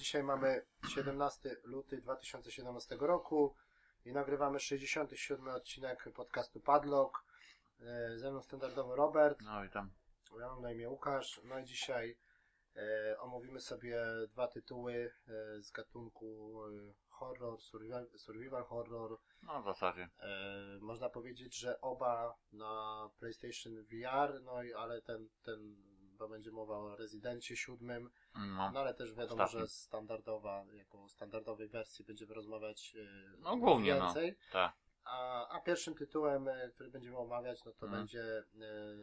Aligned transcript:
Dzisiaj 0.00 0.22
mamy 0.22 0.62
17 0.88 1.56
luty 1.64 1.96
2017 2.00 2.96
roku 3.00 3.54
i 4.04 4.12
nagrywamy 4.12 4.60
67 4.60 5.48
odcinek 5.48 6.08
podcastu 6.14 6.60
Padlock. 6.60 7.24
E, 7.80 8.18
Ze 8.18 8.30
mną 8.30 8.42
standardowo 8.42 8.96
Robert, 8.96 9.38
No 9.40 9.64
i 9.64 9.70
tam. 9.70 9.90
ja 10.40 10.46
mam 10.48 10.62
na 10.62 10.72
imię 10.72 10.88
Łukasz. 10.90 11.40
No 11.44 11.58
i 11.58 11.64
dzisiaj 11.64 12.18
e, 12.76 13.16
omówimy 13.18 13.60
sobie 13.60 14.02
dwa 14.28 14.48
tytuły 14.48 15.12
e, 15.28 15.62
z 15.62 15.70
gatunku 15.70 16.60
e, 16.66 16.92
horror, 17.08 17.60
survival, 17.60 18.06
survival 18.18 18.64
horror. 18.64 19.18
No 19.42 19.62
w 19.62 19.64
zasadzie. 19.64 20.08
E, 20.20 20.28
można 20.80 21.08
powiedzieć, 21.08 21.58
że 21.58 21.80
oba 21.80 22.34
na 22.52 23.08
PlayStation 23.18 23.72
VR, 23.84 24.40
no 24.42 24.62
i 24.62 24.72
ale 24.74 25.02
ten, 25.02 25.28
ten 25.42 25.76
bo 26.20 26.28
będzie 26.28 26.50
mowa 26.50 26.76
o 26.78 26.96
Rezydencie 26.96 27.56
siódmym. 27.56 28.10
No, 28.34 28.70
No 28.72 28.80
ale 28.80 28.94
też 28.94 29.14
wiadomo, 29.14 29.44
Ostatnim. 29.44 29.66
że 29.66 29.72
standardowa, 29.72 30.64
jako 30.72 31.08
standardowej 31.08 31.68
wersji 31.68 32.04
będziemy 32.04 32.34
rozmawiać 32.34 32.96
e, 32.96 33.36
No, 33.38 33.56
głównie, 33.56 33.94
no. 33.94 34.04
więcej. 34.04 34.36
tak. 34.52 34.72
A, 35.04 35.48
a 35.48 35.60
pierwszym 35.60 35.94
tytułem, 35.94 36.48
e, 36.48 36.70
który 36.74 36.90
będziemy 36.90 37.16
omawiać, 37.18 37.64
no 37.64 37.72
to 37.72 37.86
Mhm. 37.86 38.02
będzie 38.02 38.22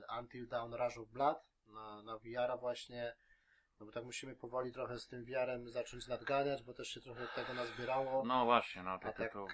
e, 0.10 0.20
Until 0.20 0.48
Dawn 0.48 0.74
Rush 0.74 0.98
of 0.98 1.08
Blood 1.10 1.38
na, 1.68 2.02
na 2.04 2.18
VR-a 2.18 2.58
właśnie. 2.58 3.16
No 3.80 3.86
bo 3.86 3.92
tak 3.92 4.04
musimy 4.04 4.36
powoli 4.36 4.72
trochę 4.72 5.00
z 5.00 5.08
tym 5.08 5.26
VR-em 5.26 5.70
zacząć 5.72 6.08
nadganiać, 6.08 6.64
bo 6.64 6.74
też 6.74 6.88
się 6.88 7.02
trochę 7.02 7.28
tego 7.36 7.54
nazbierało. 7.54 8.26
No 8.26 8.46
właśnie, 8.46 8.84
no 8.84 9.00
to 9.00 9.08
A 9.08 9.14
tak, 9.14 9.16
tytuł, 9.28 9.48
e, 9.48 9.50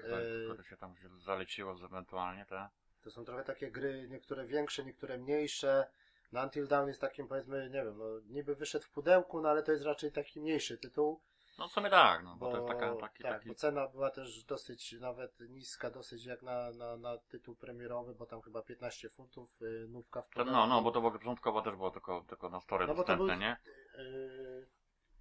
które 0.51 0.63
się 0.63 0.77
tam 0.77 0.95
zaleciło 1.19 1.75
ewentualnie, 1.85 2.45
te. 2.45 2.69
To 3.01 3.11
są 3.11 3.25
trochę 3.25 3.43
takie 3.43 3.71
gry, 3.71 4.07
niektóre 4.09 4.45
większe, 4.45 4.85
niektóre 4.85 5.17
mniejsze. 5.17 5.87
No 6.33 6.43
Until 6.43 6.67
Dawn 6.67 6.87
jest 6.87 7.01
takim 7.01 7.27
powiedzmy, 7.27 7.69
nie 7.69 7.83
wiem, 7.83 7.97
no 7.97 8.05
niby 8.25 8.55
wyszedł 8.55 8.85
w 8.85 8.89
pudełku, 8.89 9.41
no 9.41 9.49
ale 9.49 9.63
to 9.63 9.71
jest 9.71 9.83
raczej 9.83 10.11
taki 10.11 10.41
mniejszy 10.41 10.77
tytuł. 10.77 11.21
No 11.59 11.67
w 11.67 11.71
sumie 11.71 11.89
tak, 11.89 12.23
no 12.23 12.35
bo, 12.35 12.45
Bo, 12.45 12.51
to 12.51 12.57
jest 12.57 12.67
taka, 12.67 12.95
taki, 12.95 13.23
tak, 13.23 13.31
taki... 13.31 13.47
bo 13.49 13.55
cena 13.55 13.87
była 13.87 14.09
też 14.09 14.43
dosyć 14.43 14.91
nawet 14.99 15.39
niska, 15.49 15.89
dosyć 15.89 16.25
jak 16.25 16.41
na, 16.41 16.71
na, 16.71 16.97
na 16.97 17.17
tytuł 17.17 17.55
premierowy, 17.55 18.15
bo 18.15 18.25
tam 18.25 18.41
chyba 18.41 18.61
15 18.61 19.09
funtów, 19.09 19.61
y, 19.61 19.87
nówka 19.89 20.21
w 20.21 20.29
pudełku. 20.29 20.51
no, 20.51 20.67
no, 20.67 20.81
bo 20.81 20.91
to 20.91 21.01
w 21.01 21.05
ogóle 21.05 21.19
początkowo 21.19 21.61
też 21.61 21.75
było 21.75 21.91
tylko, 21.91 22.25
tylko 22.27 22.49
na 22.49 22.59
story 22.61 22.87
No 22.87 22.93
dostępne, 22.93 23.27
był- 23.27 23.37
nie? 23.39 23.57
Y, 23.97 24.67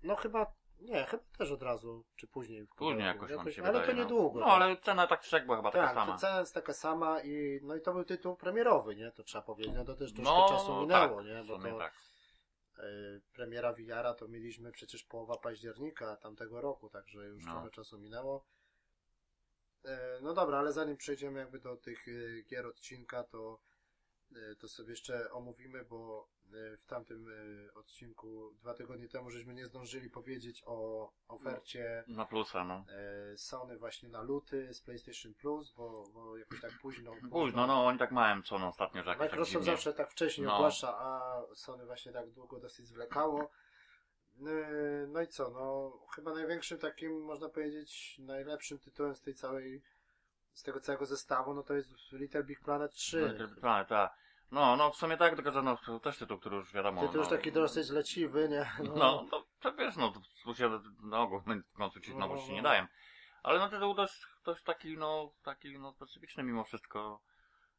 no 0.02 0.16
chyba, 0.16 0.52
nie, 0.83 1.05
chyba 1.05 1.22
też 1.38 1.50
od 1.50 1.62
razu, 1.62 2.05
czy 2.16 2.27
później. 2.27 2.66
w 2.66 2.69
Później 2.75 3.06
jakoś 3.06 3.30
nam 3.30 3.52
się 3.52 3.62
Ale 3.62 3.72
wydaje, 3.72 3.86
to 3.91 3.97
no. 3.97 4.02
niedługo. 4.02 4.41
No 4.41 4.47
tak. 4.47 4.55
ale 4.55 4.77
cena 4.77 5.06
tak 5.06 5.20
czy 5.20 5.41
była 5.41 5.56
chyba 5.56 5.70
taka 5.70 5.84
Tak, 5.86 5.94
sama. 5.94 6.16
cena 6.19 6.41
jest 6.41 6.55
taka 6.55 6.72
sama 6.72 7.20
i 7.20 7.61
no 7.62 7.77
i 7.77 7.80
to 7.80 7.92
był 7.92 8.05
tytuł 8.05 8.36
premierowy, 8.36 8.97
nie? 8.97 9.12
To 9.12 9.22
trzeba 9.22 9.42
powiedzieć. 9.42 9.75
No 9.75 9.84
to 9.84 9.94
też 9.94 10.12
troszkę 10.14 10.33
No, 10.34 10.48
czasu 10.48 10.66
tak, 10.72 10.80
minęło, 10.80 11.22
nie? 11.22 11.42
w 11.42 11.47
Bo 11.47 11.58
to 11.58 11.78
tak. 11.78 11.94
y, 12.78 13.20
premiera 13.34 13.72
VR-a 13.72 14.14
to 14.14 14.28
mieliśmy 14.28 14.72
przecież 14.72 15.03
połowa 15.05 15.36
października 15.36 16.16
tamtego 16.16 16.60
roku, 16.60 16.91
także 16.91 17.20
już 17.27 17.44
No. 17.47 17.53
trochę 17.53 17.70
czasu 17.70 17.98
minęło. 17.98 18.44
E, 19.84 20.19
No 20.22 20.34
dobra, 20.34 20.58
ale 20.58 20.72
zanim 20.72 20.97
przejdziemy 20.97 21.38
jakby 21.41 21.58
do 21.58 21.77
tych 21.77 22.08
y, 22.08 22.44
gier 22.50 22.66
odcinka, 22.66 23.25
to, 23.25 23.58
y, 23.58 23.72
to 24.58 24.69
sobie 24.69 24.91
jeszcze 24.91 25.30
omówimy, 25.33 25.84
bo 25.84 26.28
y, 26.54 26.76
w 26.76 26.87
tamtym 26.87 27.28
y, 27.28 27.75
odcinku 27.75 28.54
dwa 28.60 28.75
tygodnie 28.75 29.09
temu 29.09 29.31
żeśmy 29.31 29.54
nie 29.54 29.66
zdążyli 29.66 30.10
powiedzieć 30.10 30.62
o 30.66 31.10
ofercie 31.28 32.04
Na 32.09 32.25
plusa, 32.25 32.65
no. 32.65 32.84
e, 33.32 33.38
Sony 33.38 33.78
właśnie 33.78 34.09
na 34.09 34.22
luty 34.22 34.75
z 34.75 34.81
PlayStation 34.81 35.34
Plus, 35.34 35.72
bo, 35.72 36.04
bo 36.15 36.37
jakoś 36.38 36.60
tak 36.60 36.70
późno. 36.82 37.12
Późno, 37.31 37.66
no 37.66 37.87
oni 37.87 37.98
tak 37.98 38.12
małem 38.12 38.43
co 38.43 38.59
no 38.59 38.69
ostatnio, 38.69 39.03
że 39.03 39.10
jakoś 39.10 39.20
tak 39.20 39.31
Microsoft 39.31 39.50
dziwnie. 39.53 39.66
zawsze 39.72 39.93
tak 39.94 40.10
wcześnie 40.10 40.44
No. 40.44 40.54
ogłasza, 40.56 40.99
a 40.99 41.43
Sony 41.54 41.87
właśnie 41.87 42.12
tak 42.12 42.31
długo 42.31 42.60
dosyć 42.60 42.87
zwlekało. 42.87 43.50
No 45.09 45.20
i 45.22 45.28
co, 45.28 45.50
no 45.50 45.93
chyba 46.14 46.34
największym 46.34 46.78
takim, 46.78 47.25
można 47.25 47.49
powiedzieć, 47.49 48.16
najlepszym 48.19 48.78
tytułem 48.78 49.14
z 49.14 49.20
tej 49.20 49.34
całej, 49.34 49.82
z 50.53 50.62
tego 50.62 50.81
całego 50.81 51.06
zestawu, 51.06 51.54
no 51.54 51.62
to 51.62 51.75
jest 51.75 51.91
Little 52.12 52.44
Big 52.44 52.60
Planet 52.60 52.93
3. 52.93 53.20
No, 53.38 53.60
Planet, 53.60 53.88
tak. 53.88 54.14
No, 54.52 54.76
no 54.76 54.90
w 54.90 54.96
sumie 54.96 55.16
tak, 55.16 55.34
tylko 55.34 55.50
że 55.50 55.62
no, 55.62 55.76
to 55.86 56.00
też 56.00 56.18
tytuł, 56.18 56.38
który 56.38 56.56
już 56.56 56.72
wiadomo. 56.72 57.00
Tytuł 57.00 57.16
już 57.16 57.30
no, 57.30 57.36
taki 57.36 57.52
dosyć 57.52 57.90
leciwy, 57.90 58.48
nie? 58.48 58.72
No, 58.96 59.26
no 59.30 59.44
to 59.60 59.72
wiesz, 59.72 59.96
no, 59.96 60.12
tu 60.44 60.54
się 60.54 60.80
na 61.02 61.20
ogół 61.20 61.40
w 61.40 61.76
końcu 61.76 62.00
ci 62.00 62.12
No, 62.12 62.18
nowości 62.18 62.48
no, 62.48 62.54
nie 62.54 62.62
no. 62.62 62.68
dają. 62.68 62.86
Ale 63.42 63.58
no 63.58 63.68
tytuł 63.68 63.94
dość, 63.94 64.26
dość 64.44 64.62
taki, 64.62 64.98
no, 64.98 65.32
taki, 65.42 65.78
no, 65.78 65.92
specyficzny 65.92 66.42
mimo 66.42 66.64
wszystko. 66.64 67.20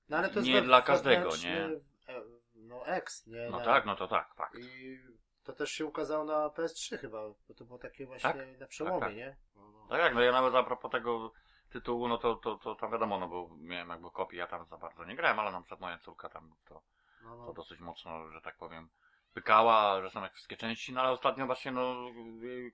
No, 0.09 0.17
ale 0.17 0.29
to 0.29 0.39
jest 0.39 0.47
nie 0.47 0.61
dla 0.61 0.81
każdego, 0.81 1.31
wewnętrzny, 1.31 1.81
e, 2.07 2.21
No 2.55 2.87
X, 2.87 3.27
nie? 3.27 3.49
No 3.51 3.59
Na- 3.59 3.65
tak, 3.65 3.85
no 3.85 3.95
to 3.95 4.07
tak, 4.07 4.35
fakt. 4.35 4.55
I 4.59 4.99
to 5.43 5.53
też 5.53 5.71
się 5.71 5.85
ukazało 5.85 6.23
na 6.23 6.47
PS3 6.49 6.97
chyba, 6.97 7.29
bo 7.47 7.53
to 7.55 7.65
było 7.65 7.79
takie 7.79 8.05
właśnie 8.05 8.57
na 8.59 8.67
przełomie, 8.67 8.99
tak. 8.99 9.15
nie? 9.15 9.35
No, 9.55 9.71
no. 9.71 9.87
Tak 9.89 9.99
jak, 9.99 10.15
no 10.15 10.21
ja 10.21 10.31
nawet 10.31 10.55
a 10.55 10.63
propos 10.63 10.91
tego 10.91 11.31
tytułu, 11.73 12.07
no 12.07 12.17
to, 12.17 12.35
to, 12.35 12.57
to 12.57 12.75
tam 12.75 12.91
wiadomo, 12.91 13.19
no 13.19 13.27
bo 13.27 13.49
miałem 13.57 13.89
jakby 13.89 14.11
kopię, 14.11 14.37
ja 14.37 14.47
tam 14.47 14.65
za 14.65 14.77
bardzo 14.77 15.05
nie 15.05 15.15
grałem, 15.15 15.39
ale 15.39 15.51
na 15.51 15.61
przykład 15.61 15.79
moja 15.79 15.97
córka 15.97 16.29
tam 16.29 16.55
to, 16.65 16.81
No, 17.23 17.35
no. 17.37 17.45
to 17.45 17.53
dosyć 17.53 17.79
mocno, 17.79 18.29
że 18.31 18.41
tak 18.41 18.57
powiem, 18.57 18.89
pykała, 19.33 20.01
że 20.01 20.09
są 20.09 20.21
jak 20.23 20.33
wszystkie 20.33 20.57
części, 20.57 20.93
no 20.93 21.01
ale 21.01 21.09
ostatnio 21.11 21.45
właśnie, 21.45 21.71
no, 21.71 21.95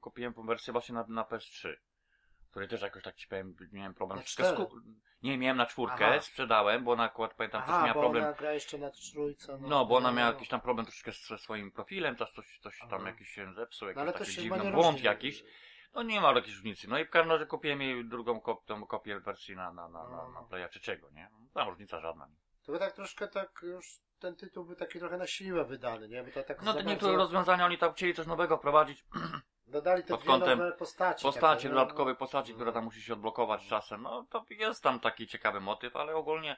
kupiłem 0.02 0.34
wersję 0.46 0.74
właśnie 0.74 0.96
na, 0.96 1.06
na 1.08 1.24
PS3. 1.24 1.76
Której 2.52 2.68
też 2.70 2.82
jakoś 2.82 3.04
tak 3.04 3.16
ci 3.16 3.28
powiem, 3.28 3.56
miałem 3.72 3.94
problem. 3.94 4.20
Sku- 4.20 4.82
Nie, 5.24 5.38
miałem 5.38 5.58
na 5.58 5.66
czwórkę, 5.66 6.08
Aha. 6.08 6.22
sprzedałem, 6.22 6.84
bo 6.84 6.92
ona 6.92 7.04
akurat 7.04 7.34
pamiętam 7.34 7.62
też 7.62 7.70
Aha, 7.70 7.82
miała 7.82 7.94
bo 7.94 8.02
problem. 8.02 8.24
ona 8.24 8.34
gra 8.34 8.54
jeszcze 8.54 8.78
na 8.78 8.90
trójce. 9.14 9.58
No, 9.58 9.68
No, 9.68 9.86
bo 9.86 9.96
ona 9.98 10.10
no, 10.12 10.18
miała 10.18 10.30
no. 10.30 10.34
jakiś 10.34 10.50
tam 10.50 10.62
problem 10.62 10.86
troszkę 10.86 11.12
ze 11.12 11.38
swoim 11.38 11.72
profilem, 11.72 12.16
też 12.16 12.32
coś, 12.32 12.60
coś 12.60 12.80
tam 12.80 12.90
Aha. 12.94 13.10
jakiś 13.10 13.30
się 13.30 13.54
zepsuł, 13.54 13.88
No, 13.96 14.02
jakiś 14.02 14.14
to 14.14 14.20
taki 14.26 14.42
dziwny 14.42 14.72
błąd 14.72 15.02
jakiś. 15.02 15.44
No 15.94 16.04
nie 16.04 16.22
ma 16.22 16.32
jakiejś 16.32 16.56
różnicy. 16.56 16.88
No 16.90 17.00
i 17.00 17.06
w 17.06 17.10
każdym 17.10 17.32
razie 17.32 17.46
kupiłem 17.46 17.82
jej 17.82 18.06
drugą 18.06 18.42
kop, 18.42 18.66
tą 18.66 18.86
kopię 18.86 19.20
wersji 19.20 19.56
na, 19.56 19.74
na, 19.74 19.90
na, 19.90 20.10
na, 20.10 20.30
na 20.30 20.42
Playa 20.44 20.70
trzeciego, 20.70 21.10
nie? 21.10 21.30
No, 21.32 21.40
Tam 21.54 21.70
różnica 21.70 22.00
żadna. 22.00 22.28
To 22.66 22.72
by 22.72 22.80
tak 22.80 22.94
troszkę 22.94 23.28
tak 23.28 23.60
już 23.64 24.02
ten 24.20 24.36
tytuł 24.36 24.66
był 24.66 24.76
taki 24.76 25.00
trochę 25.00 25.18
na 25.18 25.28
siłę 25.28 25.66
wydany, 25.66 26.08
nie? 26.10 26.24
Bo 26.24 26.32
to 26.32 26.44
tak 26.44 26.62
No 26.62 26.74
te 26.74 26.84
niektóre 26.84 27.12
bardzo- 27.12 27.24
rozwiązania 27.24 27.66
oni 27.66 27.78
tam 27.78 27.94
chcieli 27.94 28.14
coś 28.14 28.28
nowego 28.28 28.58
wprowadzić. 28.58 29.06
Dodali 29.68 30.04
te 30.04 30.08
pod 30.08 30.24
kątem 30.24 30.60
nowe 30.60 30.72
postaci. 30.72 31.24
Postaci, 31.24 31.64
takie, 31.64 31.70
dodatkowe 31.70 32.16
postaci, 32.16 32.52
no. 32.52 32.56
które 32.56 32.72
tam 32.74 32.84
musi 32.84 33.02
się 33.02 33.14
odblokować 33.14 33.68
czasem. 33.68 34.02
No 34.02 34.26
to 34.30 34.46
jest 34.50 34.84
tam 34.84 35.00
taki 35.00 35.28
ciekawy 35.28 35.60
motyw, 35.60 35.96
ale 35.96 36.16
ogólnie 36.16 36.58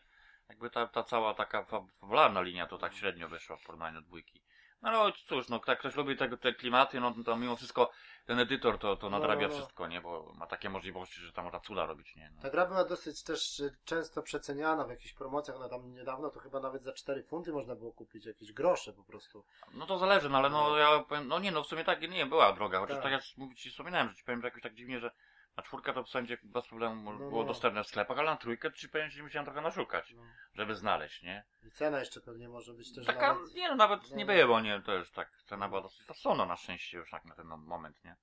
jakby 0.50 0.70
ta, 0.70 0.88
ta 0.88 1.04
cała 1.04 1.34
taka 1.34 1.64
fa- 1.64 1.86
fabularna 2.00 2.42
linia 2.42 2.68
to 2.68 2.78
tak 2.78 2.94
średnio 2.94 3.30
wyszła 3.30 3.58
w 3.58 3.64
porównaniu 3.64 4.02
do 4.02 4.08
dwójki. 4.08 4.44
No 4.82 4.90
ale 4.90 5.12
cóż, 5.28 5.50
no 5.50 5.60
jak 5.68 5.80
ktoś 5.80 5.96
lubi 5.96 6.18
tego, 6.18 6.38
te 6.38 6.54
klimaty, 6.54 7.00
no 7.00 7.14
to 7.26 7.36
mimo 7.36 7.56
wszystko 7.56 7.92
ten 8.26 8.40
edytor 8.40 8.78
to, 8.80 8.96
to 8.96 9.10
No, 9.10 9.20
nadrabia 9.20 9.48
no, 9.48 9.54
no. 9.54 9.60
wszystko, 9.60 9.88
nie? 9.88 10.02
Bo 10.02 10.34
ma 10.36 10.48
takie 10.48 10.70
możliwości, 10.70 11.22
że 11.22 11.34
tam 11.34 11.44
można 11.46 11.60
cuda 11.60 11.86
robić, 11.86 12.16
nie? 12.16 12.32
No. 12.36 12.42
Ta 12.42 12.50
gra 12.50 12.66
była 12.66 12.86
dosyć 12.86 13.24
też 13.24 13.60
y, 13.60 13.76
często 13.86 14.22
przeceniana 14.24 14.86
w 14.86 14.90
jakichś 14.90 15.14
promocjach, 15.14 15.58
no 15.60 15.70
tam 15.70 15.94
niedawno 15.94 16.30
to 16.30 16.40
chyba 16.40 16.60
nawet 16.60 16.84
za 16.84 16.94
4 16.94 17.24
funty 17.24 17.52
można 17.52 17.76
było 17.76 17.92
kupić 17.92 18.26
jakieś 18.26 18.54
grosze 18.54 18.94
po 18.94 19.04
prostu. 19.04 19.44
No 19.74 19.86
to 19.86 19.98
zależy, 19.98 20.30
no 20.30 20.38
ale 20.38 20.50
no 20.50 20.78
ja 20.78 21.00
powiem, 21.00 21.28
no 21.28 21.40
nie 21.40 21.52
no 21.52 21.64
w 21.64 21.68
sumie 21.68 21.84
tak 21.84 22.10
nie 22.10 22.26
była 22.26 22.54
droga, 22.54 22.80
chociaż 22.80 22.96
Tak. 22.96 23.04
tak, 23.04 23.12
jak 23.12 23.22
mówić 23.38 23.70
wspominałem, 23.70 24.10
że 24.10 24.16
ci 24.16 24.24
powiem, 24.24 24.42
że 24.42 24.48
jakoś 24.48 24.62
tak 24.62 24.74
dziwnie, 24.76 25.00
że 25.00 25.12
na 25.58 25.64
czwórkę 25.64 25.94
to 25.94 26.04
w 26.04 26.10
sądzie 26.10 26.38
bez 26.44 26.68
problemu 26.68 27.12
No, 27.14 27.18
było 27.18 27.42
no. 27.42 27.48
dostępne 27.48 27.84
w 27.84 27.88
sklepach, 27.88 28.18
ale 28.20 28.32
na 28.32 28.38
trójkę 28.38 28.74
ci 28.74 28.90
powiem, 28.90 29.10
że 29.10 29.24
musiałem 29.24 29.46
trochę 29.46 29.62
naszukać, 29.62 30.14
No. 30.14 30.24
żeby 30.54 30.76
znaleźć, 30.76 31.24
nie? 31.24 31.44
I 31.64 31.72
cena 31.72 32.00
jeszcze 32.00 32.22
pewnie 32.22 32.50
może 32.50 32.74
być 32.74 32.96
też 32.96 33.06
Taka, 33.06 33.34
nawet... 33.34 33.54
nie 33.54 33.70
no 33.70 33.76
nawet 33.76 34.10
no. 34.10 34.16
nie 34.16 34.26
było, 34.26 34.62
nie, 34.62 34.82
to 34.82 34.94
już 34.94 35.12
tak, 35.12 35.32
cena 35.46 35.70
była 35.70 35.82
dosyć 35.82 36.08
rozsądna 36.08 36.46
na 36.46 36.56
szczęście 36.56 36.98
już 36.98 37.12
tak 37.12 37.26
na 37.26 37.36
ten 37.36 37.48
moment, 37.48 38.04
nie? 38.04 38.16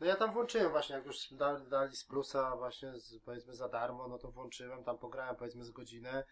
No 0.00 0.06
ja 0.06 0.16
tam 0.16 0.32
włączyłem 0.32 0.70
właśnie, 0.70 0.96
jak 0.96 1.06
już 1.06 1.16
dali, 1.32 1.68
dali 1.68 1.96
z 1.96 2.04
plusa 2.04 2.56
właśnie 2.56 2.98
z, 2.98 3.18
powiedzmy 3.24 3.54
za 3.54 3.68
darmo, 3.68 4.08
no 4.08 4.18
to 4.18 4.30
włączyłem, 4.32 4.84
tam 4.84 4.98
pograłem 4.98 5.36
powiedzmy 5.36 5.64
z 5.64 5.70
godzinę. 5.70 6.24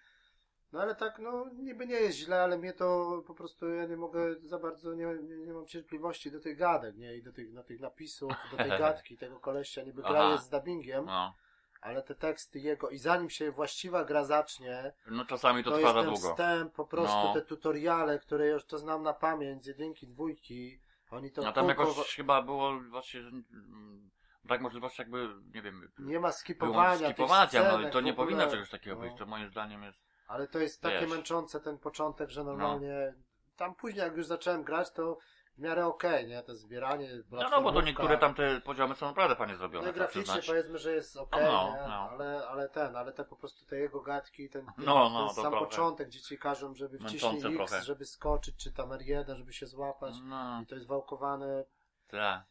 No 0.73 0.81
ale 0.81 0.95
tak, 0.95 1.19
no 1.19 1.47
niby 1.55 1.87
nie 1.87 1.95
jest 1.95 2.19
źle, 2.19 2.43
ale 2.43 2.59
mnie 2.59 2.73
to 2.73 3.23
po 3.27 3.35
prostu 3.35 3.69
ja 3.69 3.87
nie 3.87 3.97
mogę 3.97 4.35
za 4.41 4.59
bardzo, 4.59 4.95
nie, 4.95 5.07
nie, 5.23 5.37
nie 5.37 5.53
mam 5.53 5.67
cierpliwości 5.67 6.31
do 6.31 6.41
tych 6.41 6.59
gadek, 6.59 6.97
nie? 6.97 7.17
I 7.17 7.23
do 7.23 7.33
tych, 7.33 7.53
do 7.55 7.63
tych 7.63 7.81
napisów, 7.81 8.33
do 8.51 8.57
tej 8.57 8.71
gadki, 8.79 9.17
tego 9.17 9.41
kolesia, 9.41 9.83
niby 9.83 10.03
gra 10.03 10.21
Aha. 10.21 10.33
jest 10.33 10.45
z 10.45 10.49
dubbingiem, 10.49 11.05
No, 11.07 11.35
ale 11.81 12.03
te 12.03 12.15
teksty 12.15 12.59
jego 12.61 12.91
i 12.91 12.99
zanim 12.99 13.31
się 13.31 13.51
właściwa 13.51 14.05
gra 14.05 14.25
zacznie, 14.25 14.93
no 15.07 15.25
czasami 15.25 15.65
to, 15.65 15.71
to, 15.71 15.77
trwa 15.77 15.89
jest 15.89 15.99
za 15.99 16.03
ten 16.05 16.15
długo. 16.15 16.31
wstęp, 16.31 16.73
po 16.75 16.87
prostu 16.87 17.17
No. 17.17 17.35
te 17.35 17.43
tutoriale, 17.43 18.19
które 18.19 18.49
już 18.49 18.65
to 18.65 18.79
znam 18.79 19.03
na 19.03 19.13
pamięć, 19.13 19.65
z 19.65 19.67
jedynki, 19.67 20.07
dwójki, 20.07 20.81
oni 21.11 21.31
to 21.31 21.43
No 21.43 21.53
tam 21.53 21.67
kółko- 21.67 21.69
jakoś 21.89 22.15
chyba 22.17 22.43
było 22.43 22.81
właśnie, 22.91 23.23
że, 23.23 23.29
mm, 23.29 24.11
brak 24.45 24.61
możliwości 24.61 25.03
jakby, 25.03 25.29
nie 25.55 25.63
wiem, 25.63 25.93
nie 25.99 26.21
ma 26.21 26.33
skipowania, 26.33 27.09
skipowania, 27.09 27.79
no 27.79 27.91
to 27.91 28.01
nie 28.01 28.15
powinno 28.15 28.47
czegoś 28.51 28.71
takiego 28.71 28.97
No. 28.97 29.03
być, 29.03 29.19
to 29.19 29.27
moim 29.27 29.49
zdaniem 29.51 29.83
jest, 29.83 30.02
Ale 30.33 30.49
to 30.49 30.59
jest 30.59 30.83
takie 30.83 31.01
Wiesz. 31.01 31.11
męczące 31.11 31.61
ten 31.61 31.79
początek, 31.79 32.31
że 32.31 32.45
normalnie 32.45 33.15
tam 33.57 33.75
później 33.75 34.05
jak 34.05 34.17
już 34.17 34.27
zacząłem 34.27 34.63
grać, 34.65 34.91
to 34.91 35.19
w 35.55 35.59
miarę 35.59 35.87
okej, 35.87 36.27
nie? 36.29 36.43
To 36.43 36.55
zbieranie, 36.57 37.09
no, 37.09 37.17
no 37.21 37.23
bo 37.31 37.37
to 37.39 37.51
platformówka. 37.51 37.87
niektóre 37.87 38.19
tam 38.19 38.35
te 38.35 38.61
poziomy 38.61 38.95
są 38.95 39.07
naprawdę 39.07 39.37
fajnie 39.37 39.53
No 39.53 39.59
zrobione, 39.59 39.91
i 39.91 39.93
trzeba 39.93 39.99
graficznie 39.99 40.23
przyznać. 40.23 40.47
powiedzmy, 40.47 40.79
że 40.79 40.93
jest 40.93 41.17
okej, 41.17 41.45
No, 41.45 41.73
nie? 41.75 41.89
no. 41.89 41.95
Ale, 42.11 42.49
ale 42.49 42.69
ten, 42.69 42.97
ale 42.97 43.13
te 43.13 43.25
po 43.25 43.37
prostu 43.37 43.67
te 43.67 43.77
jego 43.77 44.01
gadki, 44.01 44.49
ten, 44.49 44.67
ten, 44.67 44.85
No, 44.85 45.09
no, 45.11 45.19
ten 45.27 45.29
to 45.37 45.43
sam 45.43 45.51
prawda. 45.51 45.59
początek, 45.69 46.09
gdzie 46.09 46.21
ci 46.21 46.39
każą, 46.39 46.75
żeby 46.75 46.99
wciśnij 46.99 47.33
Męczące 47.33 47.49
X, 47.49 47.57
trochę. 47.71 47.85
żeby 47.85 48.05
skoczyć, 48.05 48.57
czy 48.57 48.73
tam 48.73 48.89
R1, 48.91 49.35
żeby 49.37 49.53
się 49.53 49.67
złapać 49.67 50.15
No, 50.25 50.61
i 50.63 50.67
to 50.67 50.75
jest 50.75 50.87
wałkowane. 50.87 51.65
tak. 52.09 52.43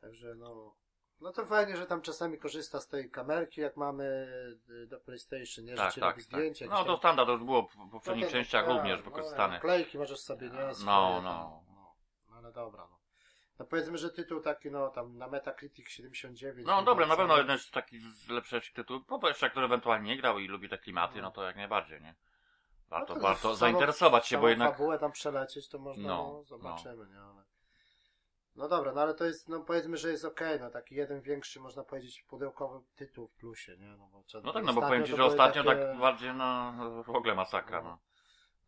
Także 0.00 0.34
no, 0.34 0.74
no 1.20 1.32
to 1.32 1.46
fajnie, 1.46 1.76
że 1.76 1.86
tam 1.86 2.02
czasami 2.02 2.38
korzysta 2.38 2.80
z 2.80 2.88
tej 2.88 3.10
kamerki, 3.10 3.60
jak 3.60 3.76
mamy 3.76 4.04
y, 4.70 4.86
do 4.86 5.00
PlayStation, 5.00 5.64
nie? 5.64 5.70
Że 5.70 5.76
Tak, 5.76 5.94
ci 5.94 6.00
tak, 6.00 6.10
robi 6.10 6.24
tak. 6.24 6.40
zdjęcia. 6.40 6.66
No 6.66 6.84
to 6.84 6.96
standard, 6.96 7.26
to 7.26 7.32
już 7.32 7.44
było 7.44 7.62
w 7.62 7.90
poprzednich 7.90 8.24
No 8.24 8.30
częściach 8.30 8.66
tak, 8.66 8.74
również 8.74 8.98
no, 8.98 9.04
wykorzystane. 9.04 9.54
Naklejki 9.54 9.98
możesz 9.98 10.20
sobie, 10.20 10.50
nie? 10.50 10.58
No, 10.58 10.74
Swoje 10.74 10.86
no. 10.96 11.22
no. 11.22 11.62
No 12.30 12.36
ale 12.36 12.52
dobra, 12.52 12.86
no. 12.90 13.00
No 13.58 13.66
powiedzmy, 13.66 13.98
że 13.98 14.10
tytuł 14.10 14.40
taki, 14.40 14.70
no 14.70 14.88
tam 14.88 15.18
na 15.18 15.28
Metacritic 15.28 15.88
79. 15.88 16.66
No 16.66 16.82
dobra, 16.82 17.06
na 17.06 17.16
pewno 17.16 17.38
jeden 17.38 17.58
z 17.58 17.70
takich 17.70 18.02
z 18.02 18.28
lepszych 18.28 18.72
tytułów. 18.72 19.06
Po 19.06 19.28
jeszcze, 19.28 19.50
który 19.50 19.66
ewentualnie 19.66 20.08
nie 20.10 20.16
grał 20.16 20.38
i 20.38 20.48
lubi 20.48 20.68
te 20.68 20.78
klimaty, 20.78 21.16
No. 21.16 21.22
no 21.22 21.30
to 21.30 21.44
jak 21.44 21.56
najbardziej, 21.56 22.00
nie? 22.00 22.14
Warto, 22.88 23.14
No 23.14 23.20
to 23.20 23.26
warto 23.26 23.56
zainteresować 23.56 24.26
się, 24.26 24.38
bo 24.38 24.48
jednak... 24.48 24.72
fabułę 24.72 24.98
tam 24.98 25.12
przelecieć, 25.12 25.68
to 25.68 25.78
można, 25.78 26.08
No, 26.08 26.32
no, 26.32 26.44
zobaczymy, 26.44 27.06
nie? 27.08 27.20
Ale... 27.20 27.49
No 28.56 28.68
dobra, 28.68 28.92
no 28.92 29.00
ale 29.00 29.14
to 29.14 29.24
jest, 29.24 29.48
no 29.48 29.60
powiedzmy, 29.60 29.96
że 29.96 30.10
jest 30.10 30.24
okej, 30.24 30.60
no 30.60 30.70
taki 30.70 30.94
jeden 30.94 31.20
większy, 31.20 31.60
można 31.60 31.84
powiedzieć, 31.84 32.22
pudełkowy 32.22 32.80
tytuł 32.94 33.28
w 33.28 33.34
plusie, 33.34 33.76
nie? 33.76 33.96
No, 33.96 34.08
bo, 34.12 34.24
No 34.42 34.52
tak, 34.52 34.64
no 34.64 34.72
bo 34.72 34.80
powiem 34.80 35.04
ci, 35.04 35.16
że 35.16 35.24
ostatnio 35.24 35.64
tak 35.64 35.98
bardziej, 35.98 36.34
no 36.34 36.72
w 37.04 37.10
ogóle 37.10 37.34
masakra, 37.34 37.82
no. 37.82 37.98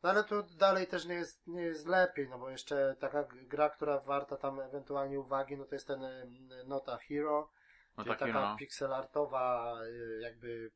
No 0.03 0.11
ale 0.11 0.25
tu 0.25 0.43
dalej 0.43 0.87
też 0.87 1.07
nie 1.07 1.15
jest, 1.15 1.47
nie 1.47 1.63
jest 1.63 1.87
lepiej, 1.87 2.29
no 2.29 2.39
bo 2.39 2.51
jeszcze 2.51 2.97
taka 3.01 3.25
gra, 3.33 3.71
która 3.71 4.01
warta 4.01 4.37
tam 4.37 4.61
ewentualnie 4.61 5.21
uwagi, 5.21 5.57
no 5.57 5.65
to 5.65 5.75
jest 5.75 5.87
ten 5.87 6.05
y, 6.05 6.27
Nota 6.67 6.99
Hero, 6.99 7.51
No 7.97 8.05
czyli 8.05 8.17
taki, 8.17 8.33
taka 8.33 8.51
no. 8.51 8.57
pixelartowa 8.57 9.77
y, 9.85 10.21
jakby 10.23 10.71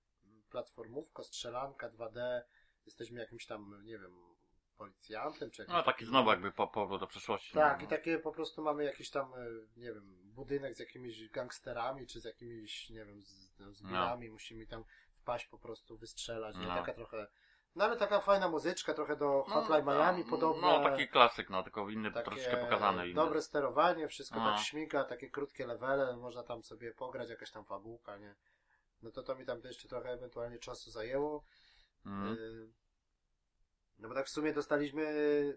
platformówka, 0.51 1.23
strzelanka 1.23 1.91
2D, 1.91 2.43
jesteśmy 2.87 3.21
jakimś 3.21 3.47
tam, 3.47 3.83
nie 3.85 3.99
wiem, 3.99 4.36
policjantem, 4.77 5.51
czy 5.51 5.63
jakimś 5.63 5.77
No 5.77 5.83
taki 5.83 6.07
znowu 6.07 6.31
jakby 6.31 6.53
po, 6.53 6.69
powrót 6.69 7.01
do 7.01 7.07
przeszłości. 7.07 7.55
Tak, 7.55 7.79
no. 7.79 7.85
i 7.85 7.89
takie 7.89 8.19
po 8.19 8.33
prostu 8.33 8.63
mamy 8.63 8.85
jakiś 8.85 9.11
tam, 9.11 9.35
e, 9.35 9.47
nie 9.77 9.93
wiem, 9.93 10.17
budynek 10.25 10.75
z 10.75 10.79
jakimiś 10.79 11.31
gangsterami, 11.31 12.07
czy 12.07 12.21
z 12.21 12.25
jakimiś, 12.25 12.91
nie 12.91 13.05
wiem, 13.05 13.23
z, 13.23 13.59
no, 13.59 13.73
z 13.73 13.83
minami, 13.83 14.31
musimy 14.31 14.67
tam 14.67 14.85
wpaść 15.15 15.47
po 15.47 15.59
prostu, 15.59 15.99
wystrzelać, 15.99 16.57
nie? 16.57 16.67
No. 16.67 16.75
Taka 16.75 16.95
trochę, 16.95 17.27
no 17.75 17.85
ale 17.85 17.97
taka 17.97 18.21
fajna 18.21 18.49
muzyczka, 18.49 18.95
trochę 18.95 19.17
do 19.17 19.45
No, 19.49 19.55
Hotline 19.55 19.85
Miami 19.85 20.25
no, 20.25 20.31
podobna. 20.31 20.79
No 20.79 20.91
taki 20.91 21.09
klasyk, 21.09 21.51
no 21.51 21.63
tylko 21.63 21.91
inny, 21.91 22.13
takie 22.13 22.31
troszeczkę 22.31 22.57
pokazany. 22.57 23.05
Inny. 23.05 23.15
dobre 23.15 23.43
sterowanie, 23.43 24.09
wszystko 24.09 24.39
No. 24.39 24.55
tak 24.55 24.65
śmiga, 24.65 25.05
takie 25.05 25.31
krótkie 25.31 25.67
levele, 25.67 26.17
można 26.17 26.43
tam 26.43 26.63
sobie 26.63 26.95
pograć, 26.95 27.31
jakaś 27.31 27.51
tam 27.51 27.65
fabułka, 27.65 28.17
nie? 28.17 28.35
No 29.03 29.11
to 29.11 29.23
to 29.23 29.35
mi 29.35 29.47
tam 29.47 29.61
jeszcze 29.65 29.89
trochę 29.89 30.11
ewentualnie 30.11 30.59
czasu 30.59 30.91
zajęło. 30.91 31.45
Mm. 32.07 32.33
Y, 32.33 32.69
No 33.99 34.09
bo 34.09 34.15
tak 34.15 34.27
w 34.27 34.31
sumie 34.31 34.53
dostaliśmy 34.53 35.05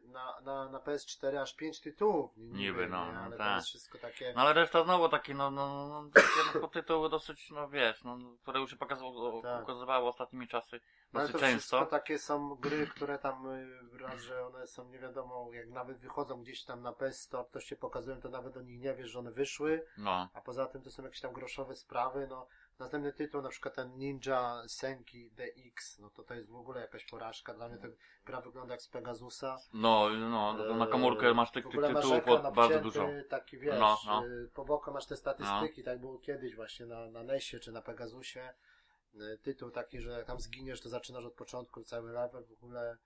na, 0.05 0.41
na, 0.41 0.69
na 0.69 0.79
PS4 0.79 1.37
aż 1.37 1.53
5 1.55 1.79
tytułów. 1.81 2.31
Niby, 2.37 2.57
Niby, 2.57 2.87
no, 2.87 3.05
nie? 3.05 3.11
no 3.13 3.19
ale 3.19 3.31
to 3.31 3.37
tak. 3.37 3.55
jest 3.55 3.67
wszystko 3.67 3.97
takie. 3.97 4.33
No 4.35 4.41
ale 4.41 4.53
reszta 4.53 4.83
znowu 4.83 5.09
takie, 5.09 5.33
no, 5.33 5.51
no, 5.51 5.87
no 5.87 6.09
takie 6.13 6.59
no, 6.61 6.67
tytuły 6.67 7.09
dosyć, 7.09 7.51
no 7.51 7.69
wiesz, 7.69 8.03
no, 8.03 8.17
które 8.41 8.59
już 8.59 8.69
się 8.69 8.75
pokazywało, 8.77 9.41
Tak. 9.41 9.59
pokazywało 9.65 10.09
ostatnimi 10.09 10.47
czasy 10.47 10.79
No, 11.13 11.19
ale 11.19 11.29
dosyć 11.29 11.41
to 11.41 11.47
często. 11.47 11.85
takie 11.85 12.19
są 12.19 12.55
gry, 12.55 12.87
które 12.87 13.17
tam 13.19 13.47
y, 13.49 13.97
raz, 13.99 14.21
że 14.21 14.45
one 14.45 14.67
są 14.67 14.89
nie 14.89 14.99
wiadomo, 14.99 15.49
jak 15.53 15.69
nawet 15.69 15.97
wychodzą 15.99 16.41
gdzieś 16.41 16.63
tam 16.63 16.81
na 16.81 16.93
PS 16.93 17.21
Store, 17.21 17.49
to 17.51 17.59
się 17.59 17.75
pokazują, 17.75 18.21
to 18.21 18.29
nawet 18.29 18.57
o 18.57 18.61
nich 18.61 18.79
nie 18.79 18.93
wiesz, 18.93 19.09
że 19.09 19.19
one 19.19 19.31
wyszły, 19.31 19.85
No, 19.97 20.29
a 20.33 20.41
poza 20.41 20.65
tym 20.65 20.81
to 20.81 20.91
są 20.91 21.03
jakieś 21.03 21.21
tam 21.21 21.33
groszowe 21.33 21.75
sprawy, 21.75 22.27
no. 22.29 22.47
Następny 22.79 23.13
tytuł, 23.13 23.41
na 23.41 23.49
przykład 23.49 23.75
ten 23.75 23.97
Ninja 23.97 24.63
Senki 24.67 25.31
DX, 25.31 25.99
no 25.99 26.09
to 26.09 26.23
to 26.23 26.33
jest 26.33 26.49
w 26.49 26.55
ogóle 26.55 26.81
jakaś 26.81 27.05
porażka. 27.05 27.53
Dla 27.53 27.69
mnie 27.69 27.77
ta 27.77 27.87
gra 28.25 28.41
wygląda 28.41 28.73
jak 28.73 28.81
z 28.81 28.87
Pegasusa. 28.87 29.57
no, 29.73 30.09
no, 30.09 30.75
na 30.75 30.87
komórkę 30.87 31.33
masz 31.33 31.51
tych, 31.51 31.65
masz 31.65 31.95
tytułów 31.95 32.17
ekran 32.17 32.45
od 32.45 32.55
bardzo 32.55 32.79
dużo. 32.79 33.07
Taki 33.29 33.57
wiesz, 33.57 33.79
No, 33.79 33.97
no. 34.05 34.25
y, 34.27 34.49
po 34.53 34.65
boku 34.65 34.91
masz 34.91 35.05
te 35.05 35.15
statystyki, 35.17 35.83
tak 35.83 35.99
było 35.99 36.19
kiedyś 36.19 36.55
właśnie 36.55 36.85
na, 36.85 37.09
na 37.11 37.23
NESie 37.23 37.59
czy 37.59 37.71
na 37.71 37.81
Pegasusie. 37.81 38.53
Y, 39.15 39.37
Tytuł 39.41 39.71
taki, 39.71 40.01
że 40.01 40.09
jak 40.11 40.25
tam 40.27 40.39
zginiesz, 40.39 40.81
to 40.81 40.89
zaczynasz 40.89 41.25
od 41.25 41.33
początku 41.33 41.83
cały 41.83 42.11
level 42.11 42.45
w 42.45 42.51
ogóle. 42.51 42.97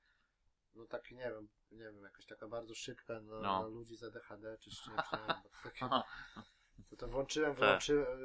No 0.76 0.86
taki 0.86 1.16
nie 1.16 1.24
wiem, 1.32 1.48
nie 1.72 1.84
wiem, 1.84 2.04
jakaś 2.04 2.26
taka 2.26 2.48
bardzo 2.48 2.76
szybka 2.76 3.20
na, 3.20 3.42
No. 3.42 3.68
ludzi 3.68 3.96
z 3.98 4.04
ADHD 4.04 4.58
czy 4.58 4.72
z 4.72 4.82
czymś, 4.82 4.98
nie 5.14 5.20
wiem, 5.28 5.38
takie, 5.64 5.86
to, 6.98 7.06
to 7.06 7.12
włączyłem, 7.12 7.56
Tak. 7.56 7.82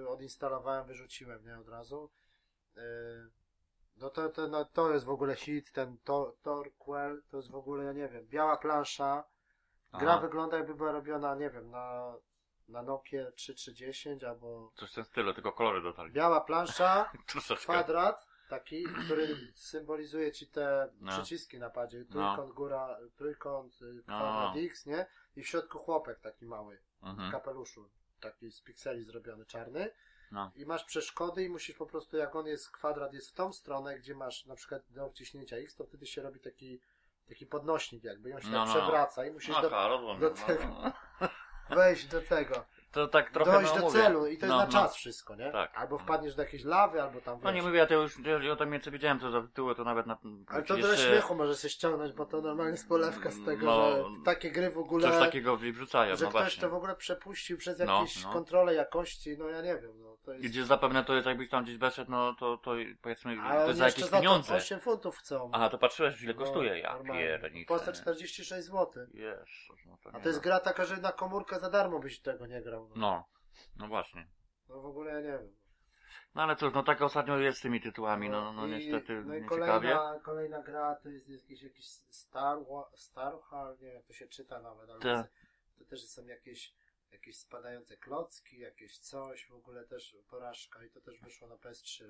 odinstalowałem, 0.09 0.87
wyrzuciłem, 0.87 1.45
nie, 1.45 1.59
od 1.59 1.69
razu. 1.69 2.11
Y, 2.77 2.81
No 4.01 4.11
to, 4.11 4.29
to, 4.29 4.49
no, 4.49 4.65
to 4.65 4.93
jest 4.93 5.05
w 5.05 5.11
ogóle 5.11 5.37
hit, 5.37 5.73
ten 5.73 5.99
to, 6.05 6.37
Torquell, 6.43 7.23
to 7.31 7.37
jest 7.37 7.51
w 7.51 7.55
ogóle, 7.55 7.85
ja 7.85 7.93
nie 7.93 8.09
wiem, 8.09 8.27
biała 8.27 8.57
plansza, 8.57 9.25
Gra 9.93 10.13
Aha. 10.13 10.21
wygląda 10.21 10.57
jakby 10.57 10.75
była 10.75 10.93
robiona, 10.93 11.35
nie 11.35 11.51
wiem, 11.51 11.71
na, 11.71 12.15
na 12.69 12.83
Nokia 12.83 13.31
3310 13.33 14.25
albo 14.25 14.73
Coś 14.75 14.91
w 14.91 14.95
tym 14.95 15.05
stylu, 15.05 15.35
tylko 15.35 15.53
kolory 15.53 15.83
dodali. 15.83 16.13
biała 16.13 16.41
plansza, 16.41 17.11
kwadrat 17.61 18.27
taki, 18.49 18.85
który 19.05 19.53
symbolizuje 19.55 20.33
ci 20.33 20.47
te 20.47 20.93
No. 21.01 21.13
przyciski 21.13 21.59
na 21.59 21.71
padzie. 21.71 22.05
Trójkąt 22.05 22.53
góra, 22.53 22.99
trójkąt, 23.17 23.83
y, 23.83 24.03
kwadrat 24.03 24.55
No. 24.55 24.61
X, 24.61 24.87
nie? 24.87 25.07
I 25.37 25.43
w 25.43 25.49
środku 25.49 25.79
chłopek 25.79 26.21
taki 26.21 26.47
mały, 26.47 26.79
w 27.03 27.07
Mhm. 27.07 27.33
kapeluszu, 27.33 27.91
taki 28.21 28.51
z 28.51 28.61
pikseli 28.61 29.05
zrobiony, 29.05 29.47
czarny. 29.47 29.91
No. 30.33 30.53
I 30.57 30.67
masz 30.67 30.85
przeszkody 30.85 31.45
i 31.45 31.49
musisz 31.49 31.77
po 31.77 31.87
prostu, 31.87 32.17
jak 32.17 32.37
on 32.37 32.47
jest, 32.47 32.71
kwadrat 32.71 33.15
jest 33.15 33.31
w 33.31 33.33
tą 33.33 33.53
stronę, 33.53 33.99
gdzie 33.99 34.15
masz 34.15 34.47
na 34.47 34.55
przykład 34.55 34.83
do 34.91 35.11
wciśnięcia 35.11 35.57
X, 35.57 35.77
to 35.77 35.85
wtedy 35.85 36.07
się 36.07 36.23
robi 36.23 36.41
taki, 36.41 36.81
taki 37.29 37.47
podnośnik 37.47 38.05
jakby, 38.05 38.31
i 38.31 38.33
on 38.33 38.41
się 38.41 38.49
No, 38.49 38.59
tak 38.59 38.69
no, 38.69 38.75
no. 38.75 38.81
przewraca 38.81 39.27
i 39.27 39.31
musisz 39.31 39.61
do, 39.61 39.67
Aha, 39.67 39.89
rozumiem. 39.89 40.21
do 40.21 40.31
no, 40.31 40.47
tego. 40.47 40.65
no. 40.65 40.93
wejść 41.77 42.07
do 42.07 42.21
tego. 42.21 42.65
To 42.93 43.09
tak 43.09 43.31
trochę 43.31 43.53
dojść 43.53 43.71
no, 43.75 43.81
do 43.81 43.87
mówię. 43.87 44.01
celu 44.03 44.27
i 44.27 44.39
to 44.39 44.47
jest 44.47 44.51
No, 44.51 44.57
na 44.59 44.65
no. 44.67 44.73
czas 44.73 44.97
wszystko, 44.97 45.37
nie? 45.37 45.51
Tak. 45.53 45.73
Albo 45.75 45.99
wpadniesz 45.99 46.35
do 46.35 46.43
jakiejś 46.43 46.65
lawy, 46.65 47.03
albo 47.03 47.21
tam 47.21 47.39
No 47.43 47.51
nie 47.51 47.57
wiesz. 47.57 47.65
mówię, 47.65 47.79
ja 47.79 47.87
to 47.87 47.95
już 47.95 48.19
ja 48.43 48.53
o 48.53 48.57
tym 48.57 48.71
więcej 48.71 48.93
wiedziałem, 48.93 49.21
co 49.21 49.31
za 49.31 49.43
tytuły, 49.43 49.75
to 49.75 49.85
nawet 49.85 50.07
na... 50.07 50.19
Ale 50.47 50.63
to 50.63 50.77
jeszcze 50.77 50.91
do 50.91 50.97
śmiechu 50.97 51.35
możesz 51.35 51.63
się 51.63 51.69
ściągnąć, 51.69 52.13
bo 52.13 52.27
to 52.27 52.41
normalnie 52.41 52.73
jest 52.73 52.89
polewka 52.89 53.31
z 53.31 53.45
tego, 53.45 53.67
No, 53.67 53.91
że 53.91 54.05
takie 54.25 54.51
gry 54.51 54.71
w 54.71 54.79
ogóle, 54.79 55.09
Coś 55.11 55.19
takiego 55.19 55.57
wrzucają, 55.57 56.17
że 56.17 56.25
no 56.25 56.31
ktoś 56.31 56.43
właśnie. 56.43 56.61
to 56.61 56.71
w 56.71 56.75
ogóle 56.75 56.97
przepuścił 56.97 57.59
przez 57.59 57.79
No, 57.79 58.01
jakieś 58.01 58.25
no. 58.25 58.33
kontrole 58.33 58.75
jakości, 58.75 59.37
no 59.39 59.49
ja 59.49 59.63
nie 59.63 59.75
wiem, 59.83 59.93
no 60.03 60.17
to 60.29 60.35
jest... 60.35 60.47
Gdzie 60.47 60.65
zapewne 60.65 61.05
to 61.05 61.15
jest, 61.15 61.27
jakbyś 61.27 61.49
tam 61.51 61.65
gdzieś 61.65 61.79
weszedł, 61.79 62.11
no 62.11 62.35
to, 62.35 62.57
to 62.57 62.71
powiedzmy, 63.03 63.37
to 63.37 63.43
Ale 63.43 63.67
jest 63.67 63.79
za 63.79 63.87
jakieś 63.87 64.05
za 64.05 64.11
to 64.11 64.17
pieniądze. 64.17 64.55
8 64.55 64.81
funtów 64.81 65.17
chcą. 65.19 65.51
Aha, 65.55 65.69
to 65.69 65.79
patrzyłeś, 65.79 66.23
ile 66.23 66.35
No, 66.35 66.39
kosztuje, 66.41 66.79
ja. 66.79 66.99
W 66.99 67.67
Polsce 67.69 67.93
46 67.93 68.67
zł. 68.67 69.07
Jezus, 69.15 69.87
no 69.87 69.99
to 70.03 70.11
A 70.13 70.17
nie 70.17 70.23
to 70.23 70.29
jest 70.29 70.41
gra 70.41 70.61
taka, 70.61 70.85
że 70.85 70.97
na 70.97 71.13
komórkę 71.13 71.59
za 71.61 71.71
darmo 71.71 71.99
byś 71.99 72.21
tego 72.21 72.47
nie 72.47 72.63
grał. 72.63 72.89
No, 72.89 72.95
No, 72.97 73.25
no 73.77 73.89
właśnie. 73.89 74.27
no 74.69 74.81
w 74.81 74.87
ogóle 74.87 75.13
ja 75.13 75.21
nie 75.21 75.39
wiem. 75.39 75.55
No 76.35 76.43
ale 76.43 76.57
cóż, 76.57 76.73
no 76.75 76.83
tak 76.83 77.03
ostatnio 77.03 77.39
jest 77.39 77.59
z 77.59 77.63
tymi 77.63 77.81
tytułami, 77.81 78.31
no, 78.31 78.41
no, 78.41 78.53
no 78.53 78.67
i- 78.67 78.71
niestety 78.71 79.13
no 79.13 79.35
i 79.35 79.43
nieciekawie. 79.43 79.67
kolejna, 79.73 80.21
kolejna 80.25 80.63
gra 80.63 80.95
to 81.03 81.09
jest 81.09 81.29
jakiś, 81.29 81.63
jakiś 81.63 81.87
Star, 82.11 82.59
Starhal, 82.95 83.77
nie 83.81 83.87
wiem 83.87 83.95
jak 83.97 84.05
to 84.07 84.13
się 84.13 84.29
czyta 84.29 84.61
nawet, 84.61 84.91
ale 84.91 85.01
Tak. 85.01 85.27
to, 85.79 85.85
to 85.85 85.91
też 85.91 86.05
są 86.07 86.27
jakieś, 86.27 86.75
jakieś 87.13 87.39
spadające 87.39 87.97
klocki, 87.97 88.59
jakieś 88.59 88.99
coś, 88.99 89.47
w 89.47 89.53
ogóle 89.55 89.85
też 89.85 90.17
porażka 90.31 90.85
i 90.85 90.91
to 90.91 91.01
też 91.01 91.21
wyszło 91.21 91.49
na 91.49 91.55
PS3 91.57 92.05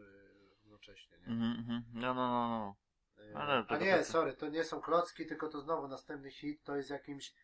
równocześnie, 0.63 1.19
nie? 1.19 1.27
Mhm, 1.27 1.59
mhm. 1.59 1.83
No, 1.95 2.15
no, 2.15 2.29
no, 2.29 2.49
no. 2.49 2.77
Y, 3.25 3.37
ale 3.37 3.65
to 3.65 3.75
A 3.75 3.79
to 3.79 3.85
nie, 3.85 3.91
takie- 3.93 4.05
sorry, 4.05 4.33
to 4.33 4.49
nie 4.49 4.65
są 4.65 4.81
klocki, 4.81 5.27
tylko 5.27 5.49
to 5.49 5.61
znowu 5.61 5.89
następny 5.89 6.31
hit, 6.31 6.65
to 6.65 6.77
jest 6.77 6.91
jakimś 6.91 7.35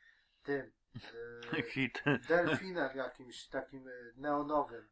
tym 0.42 0.72
y, 1.58 1.62
Hit. 1.62 2.02
delfinem 2.28 2.96
jakimś 2.96 3.48
takim 3.48 3.88
y, 3.88 4.12
neonowym. 4.16 4.88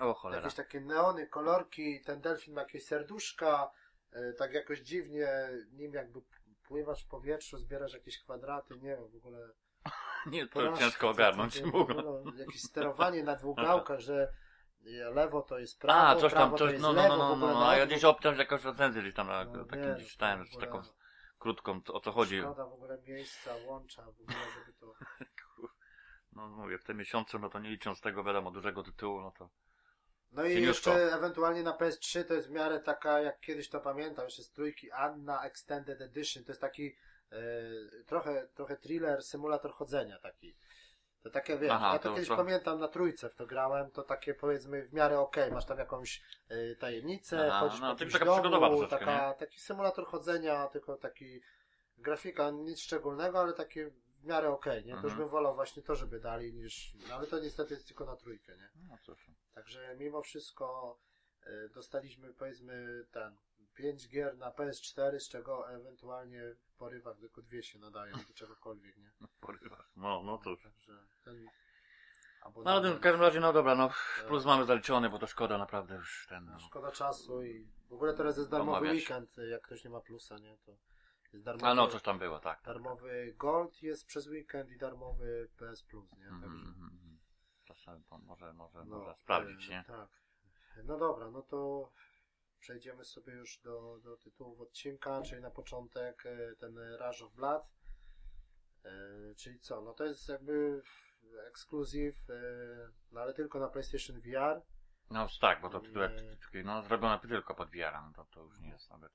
O 0.00 0.14
cholera. 0.14 0.40
Jakieś 0.42 0.54
takie 0.56 0.80
neony, 0.80 1.26
kolorki, 1.26 2.00
ten 2.00 2.20
delfin 2.20 2.54
ma 2.54 2.60
jakieś 2.60 2.84
serduszka, 2.86 3.70
y, 4.16 4.34
tak 4.38 4.52
jakoś 4.54 4.80
dziwnie 4.80 5.28
nim 5.72 5.94
jakby 5.94 6.20
pływasz 6.62 7.04
w 7.04 7.08
powietrzu, 7.08 7.58
zbierasz 7.58 7.94
jakieś 7.94 8.18
kwadraty, 8.18 8.74
nie 8.74 8.96
wiem, 8.96 9.08
w 9.08 9.16
ogóle 9.16 9.48
Nie, 10.26 10.46
to 10.46 10.52
porażka, 10.52 10.78
ciężko 10.84 11.08
ogarnąć. 11.10 11.62
w 11.62 11.74
ogóle. 11.74 12.02
no, 12.02 12.32
jakieś 12.36 12.62
sterowanie 12.62 13.22
na 13.22 13.36
dwóch 13.36 13.56
gałkach, 13.56 14.00
że 14.00 14.32
lewo 15.14 15.42
to 15.42 15.58
jest 15.58 15.80
prawo, 15.80 16.08
A, 16.08 16.16
coś 16.16 16.32
prawo 16.32 16.46
tam, 16.46 16.58
to 16.58 16.64
coś, 16.64 16.72
jest 16.72 16.82
no, 16.82 16.92
no, 16.92 17.02
lewo, 17.02 17.16
no, 17.16 17.36
no, 17.36 17.46
no, 17.46 17.68
a 17.68 17.76
ja 17.76 17.86
gdzieś 17.86 18.04
obciąć 18.04 18.38
jakąś 18.38 18.64
recenzję 18.64 19.02
gdzieś 19.02 19.14
tam, 19.14 19.26
na, 19.26 19.44
No, 19.44 19.64
takim 19.64 19.94
gdzieś 19.94 20.12
czytałem, 20.12 20.42
ogóle 20.42 20.66
taką 20.66 20.82
krótką, 21.38 21.80
o 21.92 22.00
co 22.00 22.12
chodzi. 22.12 22.40
Szkoda 22.40 22.66
w 22.66 22.72
ogóle 22.72 22.98
miejsca, 23.06 23.50
łącza 23.66 24.02
w 24.02 24.20
ogóle, 24.20 24.36
żeby 24.54 24.72
to... 24.80 24.94
No 26.32 26.48
mówię, 26.48 26.78
w 26.78 26.84
tym 26.84 26.96
miesiącu, 26.96 27.38
no 27.38 27.50
to 27.50 27.58
nie 27.58 27.70
licząc 27.70 28.00
tego, 28.00 28.24
wiadomo, 28.24 28.50
dużego 28.50 28.82
tytułu, 28.82 29.20
no 29.20 29.30
to... 29.30 29.50
No 30.32 30.44
i 30.44 30.62
jeszcze 30.62 31.14
ewentualnie 31.14 31.62
na 31.62 31.72
PS3 31.72 32.24
to 32.24 32.34
jest 32.34 32.48
w 32.48 32.50
miarę 32.50 32.80
taka, 32.80 33.20
jak 33.20 33.40
kiedyś 33.40 33.68
to 33.68 33.80
pamiętam, 33.80 34.24
jeszcze 34.24 34.42
z 34.42 34.50
trójki 34.50 34.90
Anna 34.90 35.44
Extended 35.44 36.00
Edition. 36.00 36.44
To 36.44 36.52
jest 36.52 36.60
taki 36.60 36.96
trochę, 38.06 38.48
trochę 38.54 38.76
thriller, 38.76 39.22
symulator 39.22 39.72
chodzenia 39.72 40.18
taki. 40.18 40.56
To 41.22 41.30
takie, 41.30 41.58
wiesz, 41.58 41.70
Aha, 41.72 41.92
ja 41.92 41.98
to, 41.98 42.08
to- 42.08 42.14
kiedyś 42.14 42.28
to- 42.28 42.36
pamiętam, 42.36 42.80
na 42.80 42.88
trójce 42.88 43.30
w 43.30 43.34
to 43.34 43.46
grałem, 43.46 43.90
to 43.90 44.02
takie 44.02 44.34
powiedzmy 44.34 44.82
w 44.88 44.92
miarę 44.92 45.18
okej, 45.20 45.52
masz 45.52 45.64
tam 45.66 45.78
jakąś 45.78 46.22
e, 46.48 46.74
tajemnicę, 46.76 47.48
Aha, 47.52 47.60
chodzisz 47.60 47.80
no, 47.80 47.96
po 47.96 48.04
taka 48.12 48.24
domu, 48.24 48.42
przygodowa 48.42 48.86
taka, 48.86 49.34
taki 49.34 49.60
symulator 49.60 50.06
chodzenia, 50.06 50.66
tylko 50.68 50.96
taki 50.96 51.40
grafika, 51.98 52.50
nic 52.50 52.80
szczególnego, 52.80 53.40
ale 53.40 53.52
takie 53.52 53.90
w 53.90 54.24
miarę 54.24 54.48
okej, 54.50 54.84
nie? 54.84 54.92
To 54.92 54.96
już 54.96 55.04
Mhm. 55.04 55.18
bym 55.18 55.28
wolał 55.28 55.54
właśnie 55.54 55.82
to, 55.82 55.94
żeby 55.94 56.20
dali 56.20 56.52
niż, 56.54 56.94
no 57.08 57.14
ale 57.14 57.26
to 57.26 57.38
niestety 57.38 57.74
jest 57.74 57.86
tylko 57.86 58.04
na 58.04 58.16
trójkę, 58.16 58.56
nie? 58.56 58.70
No. 58.88 58.96
Także 59.54 59.96
mimo 59.98 60.22
wszystko 60.22 60.98
y, 61.46 61.68
dostaliśmy 61.74 62.34
powiedzmy 62.34 63.04
ten 63.12 63.36
pięć 63.74 64.08
gier 64.08 64.36
na 64.36 64.50
PS4, 64.50 65.18
z 65.18 65.28
czego 65.28 65.70
ewentualnie 65.70 66.42
w 66.54 66.72
porywach 66.76 67.18
tylko 67.18 67.42
dwie 67.42 67.62
się 67.62 67.78
nadają 67.78 68.16
do 68.28 68.34
czegokolwiek, 68.34 68.96
nie? 68.96 69.10
Porywach. 69.40 69.90
No, 69.96 70.22
no 70.22 70.38
cóż. 70.38 70.62
Także 70.62 70.98
ten 71.24 71.48
No 72.64 72.70
ale 72.70 72.94
w 72.94 73.00
każdym 73.00 73.20
razie, 73.20 73.40
no 73.40 73.52
dobra, 73.52 73.74
no 73.74 73.90
plus 74.26 74.44
mamy 74.44 74.64
zaliczony, 74.64 75.10
bo 75.10 75.18
to 75.18 75.26
szkoda 75.26 75.58
naprawdę 75.58 75.94
już 75.94 76.26
ten. 76.28 76.44
No. 76.44 76.58
Szkoda 76.58 76.92
czasu 76.92 77.42
i 77.42 77.68
w 77.88 77.92
ogóle 77.92 78.14
teraz 78.14 78.36
jest 78.36 78.50
darmowy 78.50 78.78
Omawiać. 78.78 78.96
weekend, 78.96 79.36
jak 79.50 79.62
ktoś 79.62 79.84
nie 79.84 79.90
ma 79.90 80.00
plusa, 80.00 80.38
nie? 80.38 80.56
To 80.56 80.72
jest 81.32 81.44
darmowy, 81.44 81.66
A 81.66 81.74
no, 81.74 81.88
coś 81.88 82.02
tam 82.02 82.18
było, 82.18 82.38
tak. 82.38 82.62
darmowy 82.64 83.34
Gold 83.38 83.82
jest 83.82 84.06
przez 84.06 84.26
weekend 84.26 84.70
i 84.70 84.78
darmowy 84.78 85.48
PS 85.56 85.82
Plus, 85.82 86.16
nie? 86.16 86.24
Mhm, 86.28 86.42
Także, 86.42 86.66
mhm. 86.68 87.18
Czasem 87.64 88.04
to 88.04 88.18
może, 88.18 88.52
może, 88.52 88.84
no, 88.84 88.98
może 88.98 89.14
sprawdzić, 89.14 89.68
e, 89.68 89.70
nie? 89.70 89.84
Tak. 89.86 90.08
No 90.84 90.98
dobra, 90.98 91.30
no 91.30 91.42
to 91.42 91.90
przejdziemy 92.64 93.04
sobie 93.04 93.32
już 93.32 93.58
do, 93.58 93.98
do 94.04 94.16
tytułów 94.16 94.60
odcinka, 94.60 95.22
czyli 95.22 95.42
na 95.42 95.50
początek 95.50 96.26
e, 96.26 96.56
ten 96.56 96.78
Rush 96.78 97.22
of 97.22 97.32
Blood. 97.32 97.62
E, 98.84 98.90
czyli 99.34 99.60
co? 99.60 99.80
No 99.80 99.94
to 99.94 100.04
jest 100.04 100.28
jakby 100.28 100.82
ekskluzyw, 101.48 102.30
e, 102.30 102.34
no 103.12 103.20
ale 103.20 103.34
tylko 103.34 103.60
na 103.60 103.68
PlayStation 103.68 104.20
VR. 104.20 104.62
No 105.10 105.26
tak, 105.40 105.60
bo 105.60 105.70
to 105.70 105.80
tytuł, 105.80 106.02
no 106.64 106.82
zrobione 106.82 107.18
tylko 107.18 107.54
pod 107.54 107.70
VR, 107.70 107.92
no 107.92 108.12
to, 108.16 108.24
to 108.24 108.40
już 108.40 108.60
nie 108.60 108.68
jest 108.68 108.90
nawet. 108.90 109.12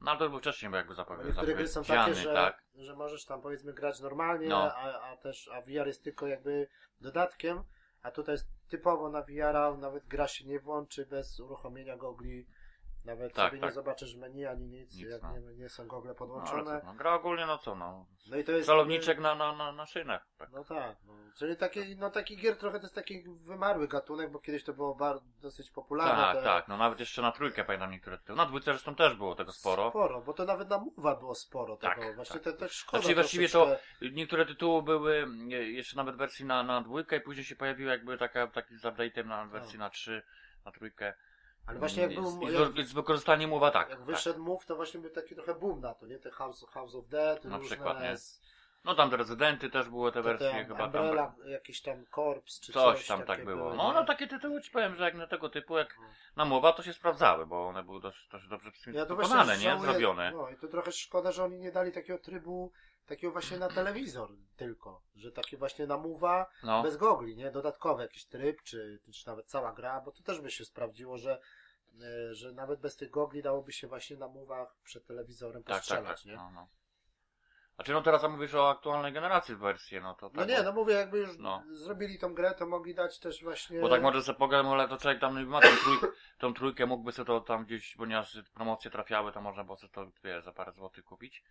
No 0.00 0.10
ale 0.10 0.18
to 0.18 0.30
był 0.30 0.38
wcześniej, 0.38 0.70
bo 0.70 0.76
jakby 0.76 0.94
zapowiedział, 0.94 1.26
Niektóre 1.26 1.54
gry 1.54 1.68
są 1.68 1.84
takie, 1.84 2.14
że, 2.14 2.34
tak. 2.34 2.64
że 2.74 2.96
możesz 2.96 3.24
tam 3.24 3.42
powiedzmy 3.42 3.72
grać 3.72 4.00
normalnie, 4.00 4.48
No. 4.48 4.74
a, 4.74 5.00
a 5.10 5.16
też 5.16 5.48
a 5.48 5.62
VR 5.62 5.86
jest 5.86 6.04
tylko 6.04 6.26
jakby 6.26 6.68
dodatkiem, 7.00 7.64
a 8.04 8.10
tutaj 8.10 8.34
jest 8.34 8.48
typowo 8.68 9.08
na 9.10 9.22
VR, 9.22 9.78
nawet 9.78 10.06
gra 10.06 10.28
się 10.28 10.44
nie 10.44 10.60
włączy 10.60 11.06
bez 11.06 11.40
uruchomienia 11.40 11.96
gogli. 11.96 12.46
Nawet 13.04 13.32
Tak, 13.34 13.50
sobie 13.50 13.60
tak. 13.60 13.70
nie 13.70 13.74
zobaczysz 13.74 14.16
menu 14.16 14.46
ani 14.46 14.66
nic, 14.66 14.94
Nic, 14.94 15.10
jak 15.10 15.22
no. 15.22 15.32
nie, 15.38 15.54
nie 15.54 15.68
są 15.68 15.86
gogle 15.86 16.08
No, 16.10 16.14
podłączone. 16.14 16.80
co, 16.80 16.86
no, 16.86 16.94
gra 16.94 17.14
ogólnie, 17.14 17.46
no 17.46 17.58
co, 17.58 17.74
no. 17.74 18.06
No 18.30 18.36
i 18.36 18.44
to 18.44 18.52
jest. 18.52 18.66
Celowniczek 18.66 19.18
na, 19.18 19.34
na, 19.34 19.52
na, 19.52 19.72
na 19.72 19.86
szynach. 19.86 20.26
Tak. 20.38 20.50
No 20.52 20.64
tak, 20.64 20.96
no. 21.06 21.14
czyli 21.38 21.56
taki, 21.56 21.96
no 21.96 22.10
taki 22.10 22.36
gier 22.36 22.56
trochę 22.56 22.78
to 22.78 22.84
jest 22.84 22.94
taki 22.94 23.22
wymarły 23.22 23.88
gatunek, 23.88 24.30
bo 24.30 24.38
kiedyś 24.38 24.64
to 24.64 24.72
było 24.72 24.94
bardzo, 24.94 25.24
dosyć 25.42 25.70
popularne. 25.70 26.22
Tak, 26.22 26.36
te, 26.36 26.42
tak, 26.42 26.68
no 26.68 26.76
nawet 26.76 27.00
jeszcze 27.00 27.22
na 27.22 27.32
trójkę 27.32 27.64
pamiętam 27.64 27.90
niektóre 27.90 28.18
tytuły. 28.18 28.36
Na 28.36 28.46
dwójce 28.46 28.64
zresztą 28.72 28.94
też 28.94 29.14
było 29.14 29.34
tego 29.34 29.52
sporo. 29.52 29.90
Sporo, 29.90 30.20
bo 30.20 30.32
to 30.32 30.44
nawet 30.44 30.70
na 30.70 30.78
Mowa 30.78 31.16
było 31.16 31.34
sporo 31.34 31.76
Tak, 31.76 31.98
tego. 31.98 32.14
Właśnie 32.14 32.40
tak. 32.40 32.56
też 32.56 32.72
szkoda 32.72 33.00
Znaczy, 33.02 33.14
właściwie 33.14 33.48
to-. 33.48 33.76
Niektóre 34.12 34.46
tytuły 34.46 34.82
były 34.82 35.26
e, 35.52 35.54
jeszcze 35.54 35.96
nawet 35.96 36.16
wersji 36.16 36.44
na, 36.44 36.62
na 36.62 36.80
dwójkę 36.80 37.16
i 37.16 37.20
później 37.20 37.44
się 37.44 37.56
pojawiły 37.56 37.90
jakby 37.90 38.18
taka, 38.18 38.46
taki 38.46 38.76
z 38.76 38.82
update'em 38.82 39.26
na 39.26 39.46
wersji 39.46 39.78
na 39.78 39.90
trzy, 39.90 40.22
na 40.64 40.72
trójkę. 40.72 41.14
Ale 41.66 41.78
właśnie 41.78 42.02
jak 42.02 42.14
był, 42.14 42.48
I 42.48 42.52
jak, 42.52 42.86
z, 42.86 42.88
z 42.88 42.92
wykorzystaniem 42.92 43.50
mowa 43.50 43.70
tak. 43.70 43.88
Jak 43.90 43.98
tak. 43.98 44.06
wyszedł 44.06 44.42
Move, 44.42 44.66
to 44.66 44.76
właśnie 44.76 45.00
był 45.00 45.10
taki 45.10 45.34
trochę 45.34 45.54
boom 45.54 45.80
na 45.80 45.94
to, 45.94 46.06
nie? 46.06 46.18
Te 46.18 46.30
House, 46.30 46.66
House 46.70 46.94
of 46.94 47.08
Dead, 47.08 47.44
Na 47.44 47.56
różne 47.56 47.76
przykład, 47.76 48.00
nie? 48.00 48.16
No 48.84 48.94
tam 48.94 49.10
te 49.10 49.16
rezydenty 49.16 49.70
też 49.70 49.88
były 49.88 50.12
te 50.12 50.18
te, 50.18 50.22
wersje 50.22 50.50
te 50.50 50.64
chyba 50.64 50.76
tam. 50.76 50.86
Umbrella, 50.86 51.34
jakiś 51.46 51.82
tam 51.82 52.06
Corps, 52.14 52.60
czy 52.60 52.72
Coś 52.72 52.82
coś 52.96 53.06
tam 53.06 53.18
tak 53.18 53.26
takie 53.26 53.44
było. 53.44 53.74
No, 53.74 53.88
nie? 53.88 53.94
no 53.94 54.04
takie 54.04 54.26
tytuły 54.26 54.62
ci 54.62 54.70
powiem, 54.70 54.96
że 54.96 55.04
jak 55.04 55.14
na 55.14 55.26
tego 55.26 55.48
typu, 55.48 55.78
jak 55.78 55.96
No. 56.00 56.06
na 56.36 56.44
mowa, 56.44 56.72
to 56.72 56.82
się 56.82 56.92
sprawdzały, 56.92 57.46
bo 57.46 57.68
one 57.68 57.82
były 57.84 58.00
dość, 58.00 58.28
dość 58.32 58.48
dobrze 58.48 58.70
Ja 58.92 59.06
właśnie 59.06 59.56
nie? 59.66 59.80
Zrobione. 59.80 60.32
No 60.32 60.50
i 60.50 60.56
to 60.56 60.68
trochę 60.68 60.92
szkoda, 60.92 61.32
że 61.32 61.44
oni 61.44 61.58
nie 61.58 61.72
dali 61.72 61.92
takiego 61.92 62.18
trybu, 62.18 62.72
takiego 63.06 63.32
właśnie 63.32 63.58
na 63.58 63.68
telewizor 63.68 64.30
tylko, 64.56 65.02
że 65.16 65.32
taki 65.32 65.56
właśnie 65.56 65.86
na 65.86 65.94
Move'a, 65.94 66.46
No, 66.62 66.82
bez 66.82 66.96
gogli, 66.96 67.36
nie? 67.36 67.50
Dodatkowy 67.50 68.02
jakiś 68.02 68.26
tryb, 68.26 68.62
czy, 68.62 69.00
czy 69.12 69.26
nawet 69.26 69.46
cała 69.46 69.72
gra, 69.72 70.00
bo 70.00 70.12
to 70.12 70.22
też 70.22 70.40
by 70.40 70.50
się 70.50 70.64
sprawdziło, 70.64 71.18
że 71.18 71.40
e, 72.00 72.34
że 72.34 72.52
nawet 72.52 72.80
bez 72.80 72.96
tych 72.96 73.10
gogli 73.10 73.42
dałoby 73.42 73.72
się 73.72 73.88
właśnie 73.88 74.16
na 74.16 74.26
Move'ach 74.26 74.66
przed 74.84 75.06
telewizorem 75.06 75.62
tak, 75.62 75.68
tak, 75.68 75.78
postrzelać, 75.78 76.22
tak. 76.22 76.26
nie? 76.26 76.36
No, 76.36 76.50
no. 76.54 76.68
Znaczy 77.74 77.92
no 77.92 78.02
teraz 78.02 78.22
mówisz 78.22 78.54
o 78.54 78.70
aktualnej 78.70 79.12
generacji 79.12 79.56
wersji, 79.56 80.00
no 80.00 80.14
to 80.14 80.30
tak. 80.30 80.38
No 80.38 80.44
nie, 80.44 80.62
no 80.62 80.72
mówię, 80.72 80.94
jakby 80.94 81.18
już 81.18 81.38
No. 81.38 81.62
zrobili 81.70 82.18
tą 82.18 82.34
grę, 82.34 82.54
to 82.54 82.66
mogli 82.66 82.94
dać 82.94 83.18
też 83.18 83.42
właśnie... 83.42 83.80
Bo 83.80 83.88
tak 83.88 84.02
może 84.02 84.22
sobie 84.22 84.38
pogadam, 84.38 84.72
ale 84.72 84.88
to 84.88 84.96
człowiek 84.96 85.20
tam 85.20 85.46
ma 85.46 85.60
tą 85.60 85.68
trójkę, 85.76 86.06
tą 86.38 86.54
trójkę 86.54 86.86
mógłby 86.86 87.12
sobie 87.12 87.26
to 87.26 87.40
tam 87.40 87.64
gdzieś, 87.64 87.96
ponieważ 87.96 88.38
promocje 88.54 88.90
trafiały, 88.90 89.32
to 89.32 89.40
można 89.40 89.64
było 89.64 89.76
sobie 89.76 89.92
to 89.92 90.06
wiesz, 90.24 90.44
za 90.44 90.52
parę 90.52 90.72
złotych 90.72 91.04
kupić. 91.04 91.44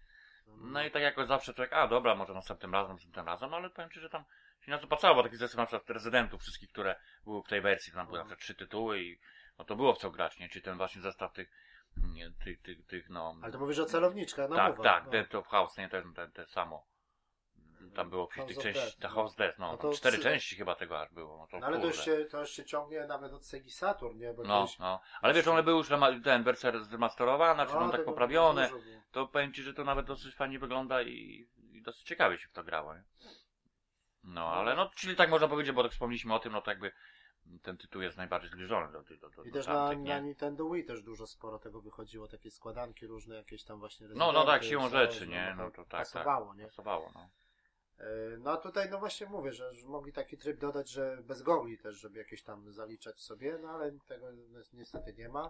No 0.47 0.83
i 0.83 0.91
tak 0.91 1.01
jakoś 1.01 1.27
zawsze 1.27 1.53
człowiek, 1.53 1.73
a 1.73 1.87
dobra, 1.87 2.15
może 2.15 2.33
następnym 2.33 2.73
razem, 2.73 2.93
następnym 2.93 3.25
razem, 3.25 3.49
no 3.49 3.57
ale 3.57 3.69
powiem 3.69 3.91
Ci, 3.91 3.99
że 3.99 4.09
tam 4.09 4.23
się 4.61 4.71
na 4.71 4.77
to 4.77 4.87
patrzało, 4.87 5.15
bo 5.15 5.23
taki 5.23 5.37
zestaw 5.37 5.57
na 5.57 5.65
przykład 5.65 5.89
rezydentów 5.89 6.41
wszystkich, 6.41 6.69
które 6.69 6.95
były 7.23 7.43
w 7.43 7.47
tej 7.47 7.61
wersji, 7.61 7.93
tam 7.93 8.05
były 8.05 8.17
na 8.17 8.23
przykład 8.23 8.39
trzy 8.39 8.55
tytuły 8.55 9.01
i 9.01 9.19
no 9.57 9.65
to 9.65 9.75
było 9.75 9.93
w 9.93 9.97
co 9.97 10.11
grać, 10.11 10.39
nie? 10.39 10.49
Czy 10.49 10.61
ten 10.61 10.77
właśnie 10.77 11.01
zestaw 11.01 11.33
tych, 11.33 11.51
nie, 11.97 12.31
tych, 12.43 12.61
tych, 12.61 12.85
tych 12.85 13.09
no... 13.09 13.35
Ale 13.41 13.51
to 13.51 13.59
mówisz 13.59 13.79
o 13.79 13.85
celowniczkach, 13.85 14.49
no 14.49 14.55
tak, 14.55 14.77
mówę, 14.77 14.83
tak, 14.83 15.05
no. 15.05 15.11
Dead 15.11 15.35
of 15.35 15.47
House, 15.47 15.77
nie? 15.77 15.89
Te, 15.89 16.03
te, 16.15 16.27
te 16.27 16.45
samo. 16.45 16.85
Tam 17.95 18.09
było 18.09 18.27
House 18.27 18.47
tych 18.47 18.57
części, 18.57 19.01
ta 19.01 19.07
no. 19.07 19.15
House 19.15 19.35
Death, 19.35 19.59
no, 19.59 19.77
No 19.83 19.93
cztery 19.93 20.17
psy- 20.17 20.23
części 20.23 20.55
chyba 20.55 20.75
tego 20.75 21.01
aż 21.01 21.09
było, 21.11 21.37
no 21.37 21.47
to 21.47 21.59
No 21.59 21.67
ale 21.67 21.79
to 21.79 21.87
już, 21.87 22.05
się, 22.05 22.25
to 22.25 22.39
już 22.39 22.49
się 22.49 22.65
ciągnie 22.65 23.05
nawet 23.05 23.33
od 23.33 23.45
Segi 23.45 23.71
Saturn, 23.71 24.17
nie? 24.17 24.33
Bo 24.33 24.43
No, 24.43 24.61
kiedyś- 24.61 24.79
no. 24.79 25.01
Ale 25.21 25.33
wiesz, 25.33 25.47
one 25.47 25.63
były 25.63 25.77
już 25.77 25.89
ten 26.23 26.43
wersja 26.43 26.83
zremasterowana, 26.83 27.65
czy 27.65 27.73
No, 27.73 27.79
no, 27.79 27.89
tak 27.91 28.05
poprawione. 28.05 28.67
było. 28.69 28.81
To 29.11 29.27
powiem 29.27 29.53
ci, 29.53 29.63
że 29.63 29.73
to 29.73 29.83
nawet 29.83 30.05
dosyć 30.05 30.35
fajnie 30.35 30.59
wygląda 30.59 31.01
i, 31.01 31.47
i 31.71 31.81
dosyć 31.81 32.03
ciekawie 32.03 32.37
się 32.37 32.47
w 32.47 32.51
to 32.51 32.63
grało, 32.63 32.95
nie? 32.95 33.03
No, 34.23 34.47
ale 34.47 34.75
no, 34.75 34.91
czyli 34.95 35.15
tak 35.15 35.29
można 35.29 35.47
powiedzieć, 35.47 35.75
bo 35.75 35.83
tak 35.83 35.91
wspomnieliśmy 35.91 36.33
o 36.33 36.39
tym, 36.39 36.51
no 36.51 36.61
to 36.61 36.71
jakby 36.71 36.91
ten 37.61 37.77
tytuł 37.77 38.01
jest 38.01 38.17
najbardziej 38.17 38.49
zbliżony 38.49 38.91
do, 38.91 39.03
do, 39.03 39.29
do, 39.29 39.43
I 39.43 39.51
do 39.51 39.53
też 39.53 39.67
na, 39.67 39.73
tamtych, 39.73 39.99
na 39.99 40.03
nie? 40.03 40.21
Nintendo 40.21 40.69
Wii 40.69 40.85
też 40.85 41.01
dużo 41.03 41.27
sporo 41.27 41.59
tego 41.59 41.81
wychodziło, 41.81 42.27
takie 42.27 42.51
składanki 42.51 43.07
różne, 43.07 43.35
jakieś 43.35 43.63
tam 43.63 43.79
właśnie 43.79 44.07
No, 44.07 44.31
no 44.31 44.45
tak, 44.45 44.63
siłą 44.63 44.89
rzeczy, 44.89 45.27
nie? 45.27 45.55
No 45.57 45.71
to 45.71 45.77
tak, 45.77 45.85
tak. 45.85 45.99
Pasowało, 45.99 46.55
nie? 46.55 46.65
Pasowało, 46.65 47.11
no. 47.15 47.29
E, 47.99 48.05
No 48.37 48.51
a 48.51 48.57
tutaj 48.57 48.89
no 48.89 48.99
właśnie 48.99 49.27
mówię, 49.27 49.51
że, 49.53 49.73
że 49.73 49.87
mogli 49.87 50.13
taki 50.13 50.37
tryb 50.37 50.59
dodać, 50.59 50.89
że 50.89 51.17
bez 51.23 51.41
gogli 51.41 51.77
też, 51.77 51.95
żeby 51.95 52.19
jakieś 52.19 52.43
tam 52.43 52.71
zaliczać 52.71 53.21
sobie, 53.21 53.57
no 53.61 53.69
ale 53.69 53.91
tego 54.07 54.31
ni- 54.31 54.47
niestety 54.73 55.13
nie 55.13 55.29
ma. 55.29 55.49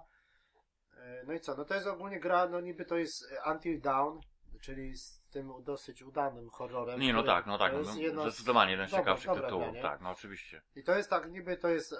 E, 0.97 1.23
No 1.27 1.33
i 1.33 1.39
co, 1.39 1.55
no 1.55 1.65
to 1.65 1.73
jest 1.75 1.87
ogólnie 1.87 2.19
gra, 2.19 2.47
no 2.47 2.61
niby 2.61 2.85
to 2.85 2.97
jest 2.97 3.33
Until 3.51 3.81
Dawn, 3.81 4.19
czyli 4.61 4.97
z 4.97 5.27
tym 5.29 5.51
dosyć 5.63 6.01
udanym 6.03 6.49
horrorem. 6.49 6.99
Nie, 6.99 7.13
no 7.13 7.23
tak, 7.23 7.45
no 7.45 7.57
tak, 7.57 7.71
to 7.71 7.77
no, 7.77 7.83
jest 7.83 7.97
jedno 7.97 8.21
zdecydowanie 8.21 8.71
jeden 8.71 8.87
z 8.87 8.91
ciekawszych 8.91 9.31
tytułów, 9.41 9.75
tak, 9.81 10.01
no 10.01 10.09
oczywiście. 10.11 10.61
I 10.75 10.83
to 10.83 10.95
jest 10.97 11.09
tak, 11.09 11.31
niby 11.31 11.57
to 11.57 11.69
jest, 11.69 11.93
e, 11.93 11.97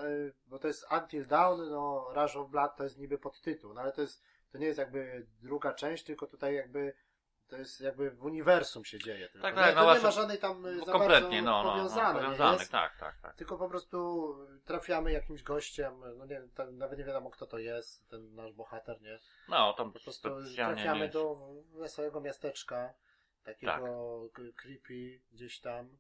bo 0.47 0.59
to 0.59 0.67
jest 0.67 0.85
Until 0.91 1.27
Dawn, 1.27 1.69
no 1.69 2.13
Rush 2.15 2.35
of 2.35 2.49
Blood 2.49 2.75
to 2.75 2.83
jest 2.83 2.97
niby 2.97 3.17
podtytuł, 3.17 3.73
no 3.73 3.81
ale 3.81 3.91
to 3.91 4.01
jest, 4.01 4.23
to 4.51 4.57
nie 4.57 4.65
jest 4.65 4.79
jakby 4.79 5.27
druga 5.41 5.73
część, 5.73 6.03
tylko 6.03 6.27
tutaj 6.27 6.55
jakby 6.55 6.93
to 7.47 7.57
jest 7.57 7.81
jakby 7.81 8.11
w 8.11 8.23
uniwersum 8.25 8.85
się 8.85 8.99
dzieje. 8.99 9.29
Tylko. 9.29 9.47
Tak, 9.47 9.55
No 9.55 9.61
tak, 9.61 9.71
i 9.71 9.75
no 9.75 9.81
to 9.81 9.87
nie 9.87 9.91
właśnie, 9.91 10.07
ma 10.07 10.11
żadnej 10.11 10.37
tam 10.37 10.65
e, 10.65 10.71
No, 10.71 10.85
za 10.85 10.91
kompletnie, 10.91 11.41
no, 11.41 11.51
no, 11.51 11.63
no, 11.63 11.71
powiązane, 11.71 12.19
nie 12.19 12.25
powiązanych, 12.25 12.59
jest, 12.59 12.71
tak, 12.71 12.97
tak, 12.97 13.21
tak. 13.21 13.35
tylko 13.35 13.57
po 13.57 13.69
prostu 13.69 14.35
trafiamy 14.65 15.11
jakimś 15.11 15.43
gościem, 15.43 15.93
no 16.17 16.25
nie, 16.25 16.41
tam 16.55 16.77
nawet 16.77 16.99
nie 16.99 17.05
wiadomo 17.05 17.29
kto 17.29 17.45
to 17.45 17.57
jest, 17.57 18.07
ten 18.09 18.35
nasz 18.35 18.53
bohater, 18.53 19.01
nie? 19.01 19.19
No, 19.49 19.73
tam 19.73 19.93
Po 19.93 19.99
prostu 19.99 20.29
trafiamy 20.55 21.09
do 21.09 21.37
wesołego 21.73 22.21
miasteczka, 22.21 22.93
takiego 23.43 24.29
Tak. 24.35 24.55
creepy 24.55 25.19
gdzieś 25.31 25.59
tam. 25.59 25.97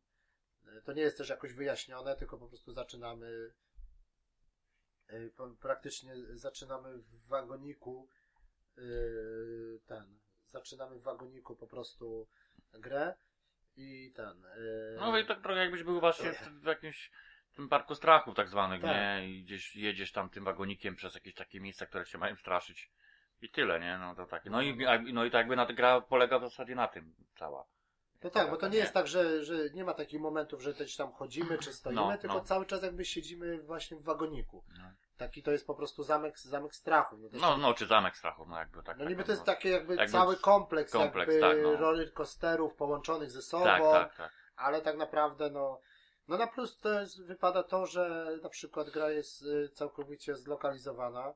To 0.85 0.93
nie 0.93 1.01
jest 1.01 1.17
też 1.17 1.29
jakoś 1.29 1.53
wyjaśnione, 1.53 2.15
tylko 2.15 2.37
po 2.37 2.47
prostu 2.47 2.73
zaczynamy 2.73 3.51
e, 5.09 5.29
praktycznie 5.61 6.15
zaczynamy 6.33 6.97
w 6.97 7.27
wagoniku 7.27 8.07
e, 8.77 8.81
ten, 9.85 10.19
zaczynamy 10.53 10.99
w 10.99 11.03
wagoniku 11.03 11.55
po 11.55 11.67
prostu 11.67 12.27
grę 12.73 13.13
i 13.75 14.11
ten. 14.15 14.45
e, 14.45 14.95
No 14.99 15.17
i 15.19 15.25
tak 15.25 15.41
trochę 15.41 15.59
jakbyś 15.59 15.83
był 15.83 15.99
właśnie 15.99 16.33
w, 16.33 16.41
w 16.61 16.65
jakimś 16.65 17.11
tym 17.55 17.69
parku 17.69 17.95
strachów 17.95 18.35
tak 18.35 18.49
zwanych, 18.49 18.81
Tak. 18.81 18.91
nie? 18.91 19.29
I 19.29 19.43
gdzieś 19.43 19.75
jedziesz 19.75 20.11
tam 20.11 20.29
tym 20.29 20.43
wagonikiem 20.43 20.95
przez 20.95 21.13
jakieś 21.15 21.33
takie 21.33 21.59
miejsca, 21.59 21.85
które 21.85 22.05
cię 22.05 22.17
mają 22.17 22.35
straszyć. 22.35 22.91
I 23.41 23.49
tyle, 23.49 23.79
nie? 23.79 23.97
No 23.97 24.15
to 24.15 24.25
takie. 24.25 24.49
No 24.49 24.61
i, 24.61 24.77
no 25.13 25.25
i 25.25 25.31
tak 25.31 25.39
jakby 25.39 25.55
na, 25.55 25.65
gra 25.65 26.01
polega 26.01 26.39
w 26.39 26.41
zasadzie 26.41 26.75
na 26.75 26.87
tym 26.87 27.15
cała. 27.35 27.65
No 28.23 28.29
tak, 28.29 28.49
bo 28.49 28.57
to 28.57 28.67
nie 28.67 28.77
jest 28.77 28.93
tak, 28.93 29.07
że, 29.07 29.43
że 29.43 29.69
nie 29.73 29.83
ma 29.83 29.93
takich 29.93 30.19
momentów, 30.21 30.61
że 30.61 30.73
też 30.73 30.95
tam 30.95 31.11
chodzimy 31.11 31.57
czy 31.57 31.73
stoimy, 31.73 32.01
No, 32.01 32.17
tylko 32.17 32.37
no. 32.37 32.43
cały 32.43 32.65
czas 32.65 32.83
jakby 32.83 33.05
siedzimy 33.05 33.61
właśnie 33.61 33.97
w 33.97 34.03
wagoniku. 34.03 34.63
No. 34.77 34.91
Taki 35.17 35.43
to 35.43 35.51
jest 35.51 35.67
po 35.67 35.75
prostu 35.75 36.03
zamek, 36.03 36.39
zamek 36.39 36.75
strachu. 36.75 37.17
No, 37.17 37.29
No, 37.31 37.57
no, 37.57 37.73
czy 37.73 37.87
zamek 37.87 38.17
strachów, 38.17 38.47
no 38.47 38.57
jakby 38.57 38.83
tak. 38.83 38.97
No 38.97 39.03
tak, 39.03 39.09
niby 39.09 39.21
no, 39.21 39.25
to 39.25 39.31
jest 39.31 39.43
taki 39.43 39.69
jakby, 39.69 39.95
Jakby 39.95 40.11
cały 40.11 40.35
kompleks, 40.35 40.91
kompleks, 40.91 41.33
jakby 41.33 41.47
tak, 41.47 41.57
no. 41.63 41.75
roller 41.75 42.13
coasterów 42.13 42.75
połączonych 42.75 43.31
ze 43.31 43.41
sobą, 43.41 43.65
Tak, 43.65 43.81
tak, 43.81 44.15
tak. 44.15 44.31
ale 44.55 44.81
tak 44.81 44.97
naprawdę 44.97 45.49
no, 45.49 45.79
no 46.27 46.37
na 46.37 46.47
plus 46.47 46.79
to 46.79 46.99
jest, 46.99 47.23
wypada 47.25 47.63
to, 47.63 47.85
że 47.85 48.29
na 48.43 48.49
przykład 48.49 48.89
gra 48.89 49.09
jest 49.09 49.41
y, 49.41 49.69
całkowicie 49.73 50.35
zlokalizowana 50.35 51.33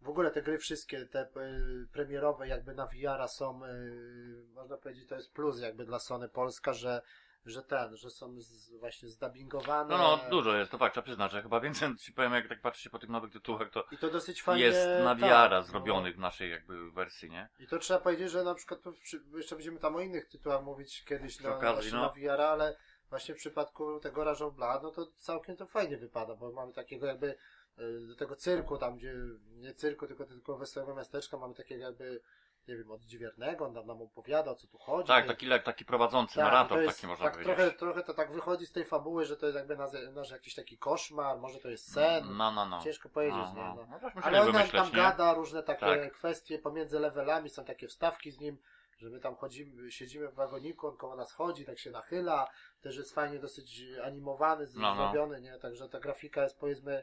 w 0.00 0.08
ogóle 0.08 0.30
te 0.30 0.42
gry 0.42 0.58
wszystkie, 0.58 1.06
te 1.06 1.22
y, 1.22 1.86
premierowe 1.92 2.48
jakby 2.48 2.74
na 2.74 2.86
VR 2.86 3.28
są, 3.28 3.64
y, 3.64 4.46
można 4.54 4.76
powiedzieć, 4.76 5.08
to 5.08 5.14
jest 5.14 5.32
plus 5.32 5.60
jakby 5.60 5.84
dla 5.84 5.98
Sony 5.98 6.28
Polska, 6.28 6.72
że, 6.72 7.02
że 7.46 7.62
ten, 7.62 7.96
że 7.96 8.10
są 8.10 8.40
z, 8.40 8.70
właśnie 8.76 9.08
zdubbingowane. 9.08 9.98
No, 9.98 9.98
no, 9.98 10.30
dużo 10.30 10.56
jest, 10.56 10.70
to 10.70 10.78
fakt, 10.78 10.94
trzeba 10.94 11.04
przyznać, 11.04 11.32
że 11.32 11.42
chyba 11.42 11.60
więcej, 11.60 11.96
ci 11.96 12.12
powiem, 12.12 12.32
jak 12.32 12.48
tak 12.48 12.60
patrzycie 12.60 12.90
po 12.90 12.98
tych 12.98 13.10
nowych 13.10 13.32
tytułach, 13.32 13.70
to 13.70 13.84
I 13.92 13.98
to 13.98 14.10
dosyć 14.10 14.42
fajnie. 14.42 14.64
jest 14.64 14.88
na 15.04 15.16
tak, 15.16 15.18
VR 15.18 15.50
no. 15.50 15.62
zrobionych 15.62 16.16
w 16.16 16.18
naszej 16.18 16.50
jakby 16.50 16.90
wersji, 16.90 17.30
nie? 17.30 17.48
I 17.58 17.66
to 17.66 17.78
trzeba 17.78 18.00
powiedzieć, 18.00 18.30
że 18.30 18.44
na 18.44 18.54
przykład 18.54 18.82
tu 18.82 18.92
przy, 18.92 19.22
jeszcze 19.34 19.56
będziemy 19.56 19.78
tam 19.78 19.96
o 19.96 20.00
innych 20.00 20.28
tytułach 20.28 20.62
mówić 20.62 21.04
kiedyś 21.04 21.40
na, 21.40 21.56
okazji, 21.56 21.92
no. 21.92 22.02
na 22.02 22.08
VR, 22.08 22.40
ale 22.40 22.76
właśnie 23.10 23.34
w 23.34 23.38
przypadku 23.38 24.00
tego 24.00 24.30
of 24.30 24.54
Blood, 24.54 24.82
no 24.82 24.90
to 24.90 25.06
całkiem 25.16 25.56
to 25.56 25.66
fajnie 25.66 25.96
wypada, 25.96 26.34
bo 26.34 26.52
mamy 26.52 26.72
takiego 26.72 27.06
jakby 27.06 27.34
y, 27.78 28.06
do 28.08 28.16
tego 28.16 28.36
cyrku 28.36 28.78
tam, 28.78 28.96
gdzie 28.96 29.14
nie 29.50 29.74
cyrku, 29.74 30.06
tylko 30.06 30.24
tylko 30.24 30.58
wesołego 30.58 30.94
miasteczka, 30.94 31.36
mamy 31.36 31.54
takiego 31.54 31.84
jakby 31.84 32.20
nie 32.68 32.76
wiem, 32.76 32.90
odźwiernego, 32.90 33.66
on 33.66 33.72
nam, 33.72 33.86
nam 33.86 34.02
opowiada 34.02 34.50
o 34.50 34.54
co 34.54 34.66
tu 34.66 34.78
chodzi. 34.78 35.08
Tak, 35.08 35.26
taki, 35.26 35.46
lek- 35.48 35.62
taki 35.62 35.84
prowadzący, 35.84 36.34
tak, 36.34 36.44
narrator 36.44 36.78
to 36.78 36.82
jest, 36.82 36.96
taki 36.96 37.06
można 37.06 37.24
tak, 37.24 37.32
powiedzieć. 37.34 37.56
trochę, 37.56 37.72
trochę 37.72 38.02
to 38.02 38.14
tak 38.14 38.32
wychodzi 38.32 38.66
z 38.66 38.72
tej 38.72 38.84
fabuły, 38.84 39.24
że 39.24 39.36
to 39.36 39.46
jest 39.46 39.58
jakby 39.58 39.76
nasz, 39.76 39.90
nasz 40.12 40.30
jakiś 40.30 40.54
taki 40.54 40.78
koszmar, 40.78 41.38
może 41.38 41.58
to 41.58 41.68
jest 41.68 41.92
sen, 41.92 42.36
No, 42.36 42.52
no, 42.52 42.66
no. 42.66 42.82
ciężko 42.82 43.08
powiedzieć, 43.08 43.38
no, 43.38 43.54
nie? 43.54 43.74
no. 43.76 43.86
No. 43.90 43.98
No, 44.14 44.22
Ale 44.22 44.40
on 44.42 44.52
nam 44.52 44.68
tam 44.68 44.86
nie? 44.86 44.92
gada 44.92 45.34
różne 45.34 45.62
takie 45.62 45.80
Tak. 45.86 46.12
kwestie 46.12 46.58
pomiędzy 46.58 46.98
levelami, 47.00 47.50
są 47.50 47.64
takie 47.64 47.88
wstawki 47.88 48.30
z 48.30 48.40
nim, 48.40 48.58
że 48.98 49.08
my 49.10 49.20
tam 49.20 49.36
chodzimy, 49.36 49.92
siedzimy 49.92 50.28
w 50.28 50.34
wagoniku, 50.34 50.86
on 50.88 50.96
koło 50.96 51.16
nas 51.16 51.32
chodzi, 51.32 51.64
tak 51.64 51.78
się 51.78 51.90
nachyla, 51.90 52.48
też 52.80 52.96
jest 52.96 53.14
fajnie 53.14 53.38
dosyć 53.38 53.82
animowany, 54.04 54.66
No, 54.74 54.94
no. 54.94 55.02
zrobiony, 55.12 55.40
nie? 55.40 55.58
Także 55.58 55.88
ta 55.88 56.00
grafika 56.00 56.42
jest 56.42 56.58
powiedzmy, 56.60 57.02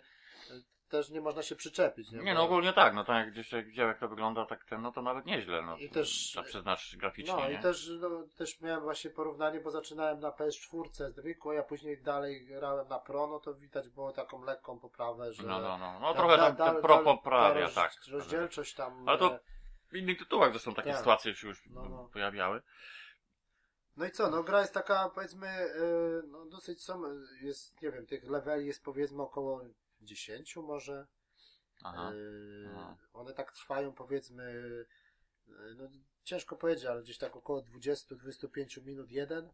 też 0.90 1.10
nie 1.10 1.22
można 1.22 1.44
się 1.44 1.56
przyczepić, 1.56 2.12
nie? 2.12 2.20
Nie, 2.20 2.34
no 2.34 2.44
ogólnie 2.44 2.74
tak, 2.74 2.94
no 2.94 3.04
tak 3.04 3.16
jak 3.16 3.32
gdzieś 3.32 3.52
jak 3.52 3.66
widziałem 3.68 3.90
jak 3.90 4.00
to 4.00 4.08
wygląda, 4.10 4.46
tak 4.46 4.66
ten, 4.66 4.82
no 4.82 4.92
to 4.92 5.02
nawet 5.02 5.26
nieźle, 5.26 5.62
no. 5.62 5.78
I 5.78 5.90
też- 5.90 6.10
Trzeba 6.10 6.46
przyznać 6.46 6.96
graficznie, 7.00 7.34
No 7.34 7.50
nie? 7.50 7.56
i 7.56 7.60
też, 7.60 7.90
no, 8.02 8.10
też 8.38 8.62
miałem 8.62 8.82
właśnie 8.84 9.10
porównanie, 9.10 9.60
bo 9.62 9.72
zaczynałem 9.72 10.20
na 10.20 10.30
PS4 10.32 11.12
zwykłej, 11.12 11.58
a 11.60 11.64
później 11.64 12.02
dalej 12.02 12.46
grałem 12.46 12.88
na 12.88 13.00
Pro, 13.00 13.28
no 13.28 13.40
to 13.40 13.54
widać 13.56 13.90
było 13.90 14.12
taką 14.12 14.44
lekką 14.44 14.80
poprawę, 14.80 15.34
że... 15.34 15.44
No, 15.44 15.60
no, 15.62 15.78
no. 15.78 16.00
No 16.00 16.14
ta- 16.14 16.20
trochę 16.20 16.38
da- 16.38 16.48
tam 16.48 16.56
da- 16.56 16.72
ten 16.74 16.82
pro 16.82 16.96
da- 16.98 17.04
poprawia, 17.04 17.62
roz- 17.62 17.76
tak. 17.76 17.92
Rozdzielczość 18.12 18.74
tam... 18.74 19.10
Ale 19.10 19.18
to- 19.18 19.34
e, 19.36 19.40
W 19.92 19.96
innych 19.96 20.18
tytułach 20.20 20.52
zresztą 20.52 20.74
takie 20.74 20.90
Tak. 20.90 20.98
sytuacje 20.98 21.36
się 21.36 21.48
już 21.48 21.66
No, 21.70 21.90
no. 21.90 22.10
pojawiały. 22.14 22.62
No 23.98 24.06
i 24.06 24.12
co, 24.12 24.30
no 24.30 24.44
gra 24.44 24.62
jest 24.62 24.74
taka, 24.74 25.10
powiedzmy, 25.16 25.48
e, 25.48 25.72
no 26.28 26.46
dosyć 26.46 26.84
są, 26.84 27.02
jest, 27.42 27.82
nie 27.82 27.92
wiem, 27.92 28.06
tych 28.06 28.24
leveli 28.30 28.68
jest 28.68 28.84
powiedzmy 28.84 29.22
około 29.24 29.62
10 30.02 30.56
może. 30.56 31.08
Aha. 31.84 32.12
E, 32.12 32.70
Aha. 32.76 32.96
One 33.14 33.34
tak 33.34 33.52
trwają 33.52 33.94
powiedzmy, 33.94 34.44
e, 35.50 35.76
no 35.76 35.90
ciężko 36.24 36.56
powiedzieć, 36.56 36.86
ale 36.86 37.02
gdzieś 37.02 37.18
tak 37.18 37.36
około 37.36 37.62
20-25 37.62 38.84
minut 38.86 39.12
jeden, 39.12 39.52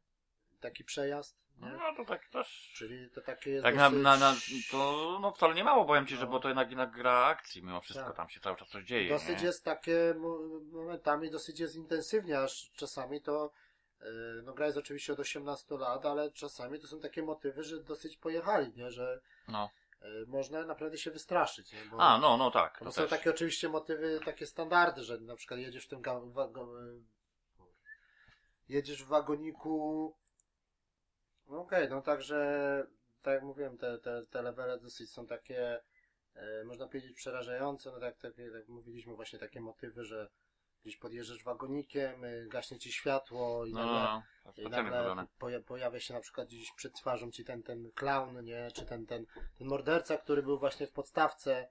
taki 0.59 0.83
przejazd, 0.83 1.37
nie? 1.57 1.69
No 1.69 1.95
to 1.97 2.05
tak 2.05 2.27
też. 2.27 2.71
Czyli 2.75 3.09
to 3.09 3.21
takie 3.21 3.51
jest 3.51 3.63
Tak 3.63 3.75
na, 3.75 3.89
dosyć... 3.89 4.03
na, 4.03 4.17
na, 4.17 4.35
to 4.71 5.19
no 5.21 5.31
wcale 5.31 5.53
nie 5.55 5.63
mało, 5.63 5.85
powiem 5.85 6.07
ci, 6.07 6.15
że 6.15 6.25
No. 6.25 6.31
bo 6.31 6.39
to 6.39 6.47
jednak, 6.47 6.69
jednak 6.69 6.91
gra 6.91 7.25
akcji, 7.25 7.63
mimo 7.63 7.81
wszystko 7.81 8.05
Tak. 8.07 8.15
tam 8.17 8.29
się 8.29 8.39
cały 8.39 8.55
czas 8.57 8.69
coś 8.69 8.83
dzieje. 8.85 9.09
Dosyć 9.09 9.39
nie? 9.39 9.45
jest 9.45 9.63
takie 9.65 10.13
mo- 10.17 10.59
momentami, 10.71 11.31
dosyć 11.31 11.59
jest 11.59 11.75
intensywnie, 11.75 12.39
aż 12.39 12.71
czasami 12.75 13.21
to, 13.21 13.51
e, 14.01 14.05
no 14.43 14.53
gra 14.53 14.65
jest 14.65 14.77
oczywiście 14.77 15.13
od 15.13 15.19
18 15.19 15.77
lat, 15.77 16.05
ale 16.05 16.31
czasami 16.31 16.79
to 16.79 16.87
są 16.87 16.99
takie 16.99 17.23
motywy, 17.23 17.63
że 17.63 17.83
dosyć 17.83 18.17
pojechali, 18.17 18.73
nie, 18.75 18.91
że 18.91 19.21
No. 19.47 19.69
E, 20.03 20.07
można 20.27 20.65
naprawdę 20.65 20.97
się 20.97 21.11
wystraszyć, 21.11 21.73
nie, 21.73 21.85
bo 21.91 21.97
A, 21.99 22.17
no, 22.17 22.37
no 22.37 22.51
tak. 22.51 22.79
to 22.79 22.85
To 22.85 22.91
są 22.91 23.01
też. 23.01 23.09
takie 23.09 23.29
oczywiście 23.29 23.69
motywy, 23.69 24.19
takie 24.25 24.45
standardy, 24.45 25.03
że 25.03 25.19
na 25.19 25.35
przykład 25.35 25.59
jedziesz 25.59 25.85
w 25.85 25.89
tym 25.89 26.01
ga- 26.01 26.31
wago, 26.33 26.83
e, 26.83 26.93
jedziesz 28.69 29.03
w 29.03 29.07
wagoniku, 29.07 30.15
no 31.47 31.57
okej, 31.59 31.89
no 31.89 32.01
także, 32.01 32.37
tak 33.21 33.33
jak 33.33 33.43
mówiłem, 33.43 33.77
te, 33.77 33.99
te, 33.99 34.25
te 34.25 34.41
levele 34.41 34.79
dosyć 34.79 35.11
są 35.11 35.27
takie, 35.27 35.81
e, 36.35 36.63
można 36.63 36.87
powiedzieć 36.87 37.13
przerażające, 37.15 37.91
no 37.91 37.99
tak, 37.99 38.17
tak 38.17 38.37
jak 38.37 38.67
mówiliśmy, 38.67 39.15
właśnie 39.15 39.39
takie 39.39 39.61
motywy, 39.61 40.03
że 40.05 40.29
gdzieś 40.83 40.97
podjeżdżasz 40.97 41.43
wagonikiem, 41.43 42.23
y, 42.23 42.47
gaśnie 42.49 42.79
ci 42.79 42.91
światło 42.91 43.65
i 43.65 43.73
No, 43.73 43.79
nagle, 43.79 43.93
no, 43.93 44.23
no. 44.45 44.53
i 44.57 44.69
nagle 44.69 45.27
poja 45.39 45.61
pojawia 45.61 45.99
się 45.99 46.13
na 46.13 46.19
przykład 46.19 46.47
gdzieś 46.47 46.71
przed 46.71 46.93
twarzą 46.93 47.31
ci 47.31 47.45
ten, 47.45 47.63
ten 47.63 47.91
clown, 47.91 48.43
nie, 48.43 48.71
czy 48.73 48.85
ten, 48.85 49.05
ten, 49.05 49.25
ten 49.57 49.67
morderca, 49.67 50.17
który 50.17 50.43
był 50.43 50.59
właśnie 50.59 50.87
w 50.87 50.91
podstawce, 50.91 51.67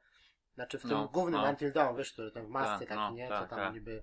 znaczy 0.55 0.79
w 0.79 0.83
tym 0.83 0.91
No, 0.91 1.09
głównym 1.09 1.41
no. 1.41 1.51
Until 1.51 1.73
Dawn, 1.73 1.97
wiesz, 1.97 2.13
który 2.13 2.31
ten 2.31 2.47
w 2.47 2.49
masce 2.49 2.79
Tak, 2.79 2.89
taki, 2.89 3.01
no, 3.01 3.11
nie, 3.11 3.29
tak, 3.29 3.43
co 3.43 3.47
tam 3.49 3.59
tak. 3.59 3.75
niby, 3.75 4.03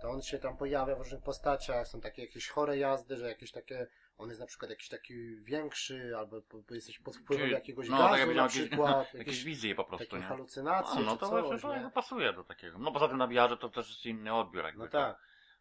to 0.00 0.10
on 0.10 0.22
się 0.22 0.38
tam 0.38 0.56
pojawia 0.56 0.94
w 0.94 0.98
różnych 0.98 1.22
postaciach, 1.22 1.88
są 1.88 2.00
takie 2.00 2.22
jakieś 2.22 2.48
chore 2.48 2.78
jazdy, 2.78 3.16
że 3.16 3.28
jakieś 3.28 3.52
takie, 3.52 3.86
on 4.18 4.28
jest 4.28 4.40
na 4.40 4.46
przykład 4.46 4.70
jakiś 4.70 4.88
taki 4.88 5.36
większy, 5.36 6.12
albo 6.18 6.42
jesteś 6.70 6.98
pod 6.98 7.16
wpływem 7.16 7.44
Czyli- 7.44 7.54
jakiegoś 7.54 7.88
no, 7.88 7.98
tak 8.08 8.20
gazu 8.20 8.34
na 8.34 8.42
jakieś- 8.42 8.68
przykład, 8.68 8.98
Jakieś 8.98 9.14
jakieś 9.18 9.44
wizje 9.44 9.74
po 9.74 9.84
prostu, 9.84 10.06
takie 10.06 10.16
nie? 10.22 10.22
halucynacje, 10.28 10.98
A, 10.98 11.00
no 11.02 11.12
czy 11.14 11.18
to 11.20 11.28
coś, 11.28 11.42
właśnie 11.44 11.58
to 11.60 11.68
nie? 11.68 11.74
jakby 11.74 11.90
pasuje 11.90 12.32
do 12.32 12.44
takiego. 12.44 12.78
No 12.78 12.92
poza 12.92 13.08
tym 13.08 13.18
na 13.18 13.26
VR 13.26 13.58
to 13.60 13.68
też 13.68 13.88
jest 13.88 14.06
inny 14.06 14.34
odbiór 14.34 14.64
jakby. 14.64 14.84
No 14.84 14.88
tak. 14.90 15.18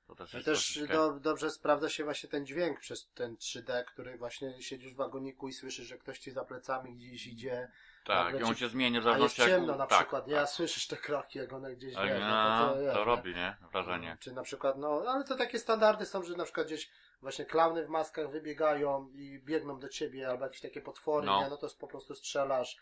To 0.08 0.16
też 0.16 0.34
No 0.34 0.38
jest 0.40 0.46
też 0.46 0.74
troszeczkę- 0.74 0.94
do, 0.94 1.12
dobrze 1.20 1.52
sprawdza 1.52 1.90
się 1.90 2.04
właśnie 2.04 2.30
ten 2.30 2.46
dźwięk 2.46 2.80
przez 2.80 3.10
ten 3.14 3.36
3D, 3.38 3.84
który 3.84 4.18
właśnie 4.18 4.62
siedzisz 4.62 4.94
w 4.94 4.96
wagoniku 4.96 5.48
i 5.48 5.54
słyszysz, 5.54 5.88
że 5.88 5.98
ktoś 5.98 6.20
ci 6.20 6.32
za 6.32 6.44
plecami 6.46 6.96
gdzieś 6.96 7.28
idzie, 7.28 7.72
Tak, 8.06 8.40
i 8.40 8.44
on 8.44 8.56
się 8.56 8.68
zmieni 8.70 8.92
w 8.92 8.94
a 8.94 8.98
jest 8.98 9.04
zależności 9.06 9.42
jak... 9.42 9.50
ciemno 9.50 9.76
na 9.76 9.88
tak, 9.88 10.00
przykład, 10.00 10.28
nie? 10.28 10.34
tak. 10.34 10.44
A 10.44 10.48
słyszysz 10.48 10.88
te 10.88 10.98
kroki, 10.98 11.40
jak 11.40 11.54
one 11.54 11.76
gdzieś 11.76 11.94
Tak, 11.96 12.08
wiesz, 12.10 12.20
no, 12.20 12.60
no 12.60 12.74
to, 12.74 12.80
wiesz, 12.82 12.94
no. 12.96 13.04
robi, 13.04 13.36
nie? 13.36 13.56
Wrażenie. 13.72 14.18
Czy 14.20 14.32
na 14.34 14.44
przykład, 14.44 14.78
no, 14.78 15.04
ale 15.08 15.24
to 15.24 15.36
takie 15.36 15.60
standardy 15.60 16.06
są, 16.06 16.24
że 16.24 16.36
na 16.36 16.44
przykład 16.44 16.68
gdzieś 16.68 16.90
właśnie 17.26 17.46
klauny 17.46 17.86
w 17.86 17.90
maskach 17.90 18.32
wybiegają 18.32 19.10
i 19.14 19.40
biegną 19.40 19.80
do 19.80 19.90
ciebie, 19.90 20.30
albo 20.30 20.44
jakieś 20.44 20.62
takie 20.62 20.82
potwory, 20.82 21.26
No. 21.26 21.44
nie? 21.44 21.50
No 21.50 21.58
to 21.58 21.68
po 21.80 21.88
prostu 21.88 22.16
strzelasz 22.16 22.78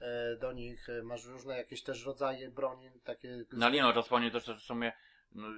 e, 0.00 0.36
do 0.36 0.52
nich, 0.52 0.88
e, 0.88 1.02
masz 1.02 1.24
różne 1.24 1.56
jakieś 1.56 1.82
też 1.82 2.06
rodzaje 2.06 2.50
broni, 2.50 2.90
takie... 3.04 3.44
Na 3.52 3.68
linii 3.68 3.94
czas 3.94 4.04
wspomnieć 4.04 4.32
też, 4.32 4.44
że 4.44 4.56
w 4.56 4.60
sumie 4.60 4.92
no, 5.32 5.48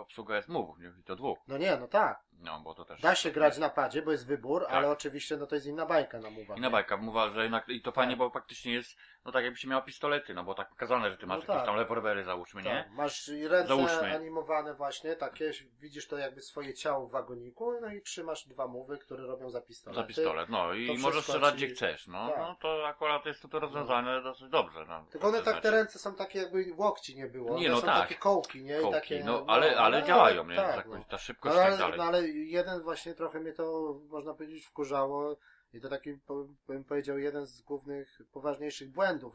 obsługa 0.00 0.36
jest 0.36 0.48
mówów, 0.48 0.78
nie? 0.78 0.92
I 1.00 1.04
to 1.04 1.16
dwóch. 1.16 1.38
No 1.48 1.58
nie, 1.58 1.76
no 1.76 1.88
tak. 1.88 2.20
No, 2.40 2.60
bo 2.60 2.74
to 2.74 2.84
też... 2.84 3.00
Da 3.00 3.14
się 3.14 3.30
grać 3.30 3.58
na 3.58 3.68
padzie, 3.70 4.02
bo 4.02 4.12
jest 4.12 4.26
wybór, 4.26 4.62
Tak. 4.64 4.72
ale 4.74 4.90
oczywiście 4.90 5.36
no 5.36 5.46
to 5.46 5.54
jest 5.54 5.66
inna 5.66 5.86
bajka 5.86 6.18
na 6.18 6.30
mówach. 6.30 6.58
Inna 6.58 6.66
nie? 6.68 6.72
bajka, 6.72 6.96
mówa, 6.96 7.30
że 7.30 7.42
jednak 7.42 7.68
i 7.68 7.82
to 7.82 7.92
fajnie, 7.92 8.12
Tak. 8.12 8.18
bo 8.18 8.30
faktycznie 8.30 8.72
jest, 8.72 8.96
no 9.24 9.32
tak 9.32 9.44
jakbyś 9.44 9.64
miał 9.66 9.82
pistolety, 9.82 10.34
no 10.34 10.44
bo 10.44 10.54
tak 10.54 10.68
pokazane, 10.68 11.10
że 11.10 11.16
ty 11.16 11.26
masz 11.26 11.36
No 11.36 11.42
jakieś 11.42 11.56
tak. 11.56 11.66
tam 11.66 11.76
rewolwery 11.76 12.24
załóżmy, 12.24 12.62
nie? 12.62 12.84
Tak, 12.84 12.90
masz 12.92 13.28
i 13.28 13.48
ręce 13.48 13.68
Załóżmy. 13.68 14.14
animowane 14.16 14.74
właśnie, 14.74 15.16
takie, 15.16 15.50
widzisz 15.80 16.08
to 16.08 16.18
jakby 16.18 16.40
swoje 16.42 16.74
ciało 16.74 17.06
w 17.06 17.10
wagoniku, 17.10 17.72
no 17.80 17.92
i 17.92 18.02
trzymasz 18.02 18.48
dwa 18.48 18.66
mówy, 18.66 18.98
które 18.98 19.26
robią 19.26 19.50
za 19.50 19.60
pistolet. 19.60 19.96
Za 19.96 20.02
pistolet, 20.04 20.48
no 20.48 20.72
i 20.74 20.86
to 20.86 20.94
możesz 21.02 21.24
strzelać 21.24 21.54
ci- 21.54 21.56
gdzie 21.66 21.74
chcesz, 21.74 22.06
no, 22.06 22.28
Tak. 22.28 22.38
no 22.38 22.56
to 22.60 22.86
akurat 22.88 23.26
jest 23.26 23.50
to 23.50 23.58
rozwiązane 23.60 24.22
dosyć 24.22 24.48
dobrze, 24.48 24.84
no. 24.88 25.04
Tylko 25.10 25.28
one 25.28 25.42
tak, 25.42 25.60
te 25.60 25.70
ręce 25.70 25.98
są 25.98 26.14
takie 26.14 26.38
jakby 26.38 26.64
łokci 26.76 27.16
nie 27.16 27.26
było. 27.26 27.58
Nie, 27.58 27.68
no 27.68 27.80
są 27.80 27.86
tak. 27.86 28.00
takie 28.00 28.14
kołki, 28.14 28.64
nie? 28.64 28.78
I 28.78 28.80
Kołki, 28.80 28.94
takie, 29.00 29.24
no, 29.24 29.44
ale, 29.48 29.76
ale 29.76 30.02
działają, 30.02 30.46
nie? 30.46 30.56
Tak, 30.56 30.86
no. 30.86 30.92
ta 30.96 31.04
No, 31.12 31.18
szybkość 31.18 31.54
i 31.54 31.58
tak 31.58 31.80
ale, 31.80 31.96
dalej. 31.96 32.23
No 32.26 32.28
ale 32.28 32.38
jeden 32.44 32.82
właśnie 32.82 33.14
trochę 33.14 33.40
mnie 33.40 33.52
to, 33.52 33.94
można 34.08 34.34
powiedzieć, 34.34 34.64
wkurzało 34.64 35.36
i 35.72 35.80
to 35.80 35.88
taki, 35.88 36.18
bym 36.66 36.84
powiedział, 36.84 37.18
jeden 37.18 37.46
z 37.46 37.62
głównych, 37.62 38.18
poważniejszych 38.32 38.90
błędów, 38.90 39.34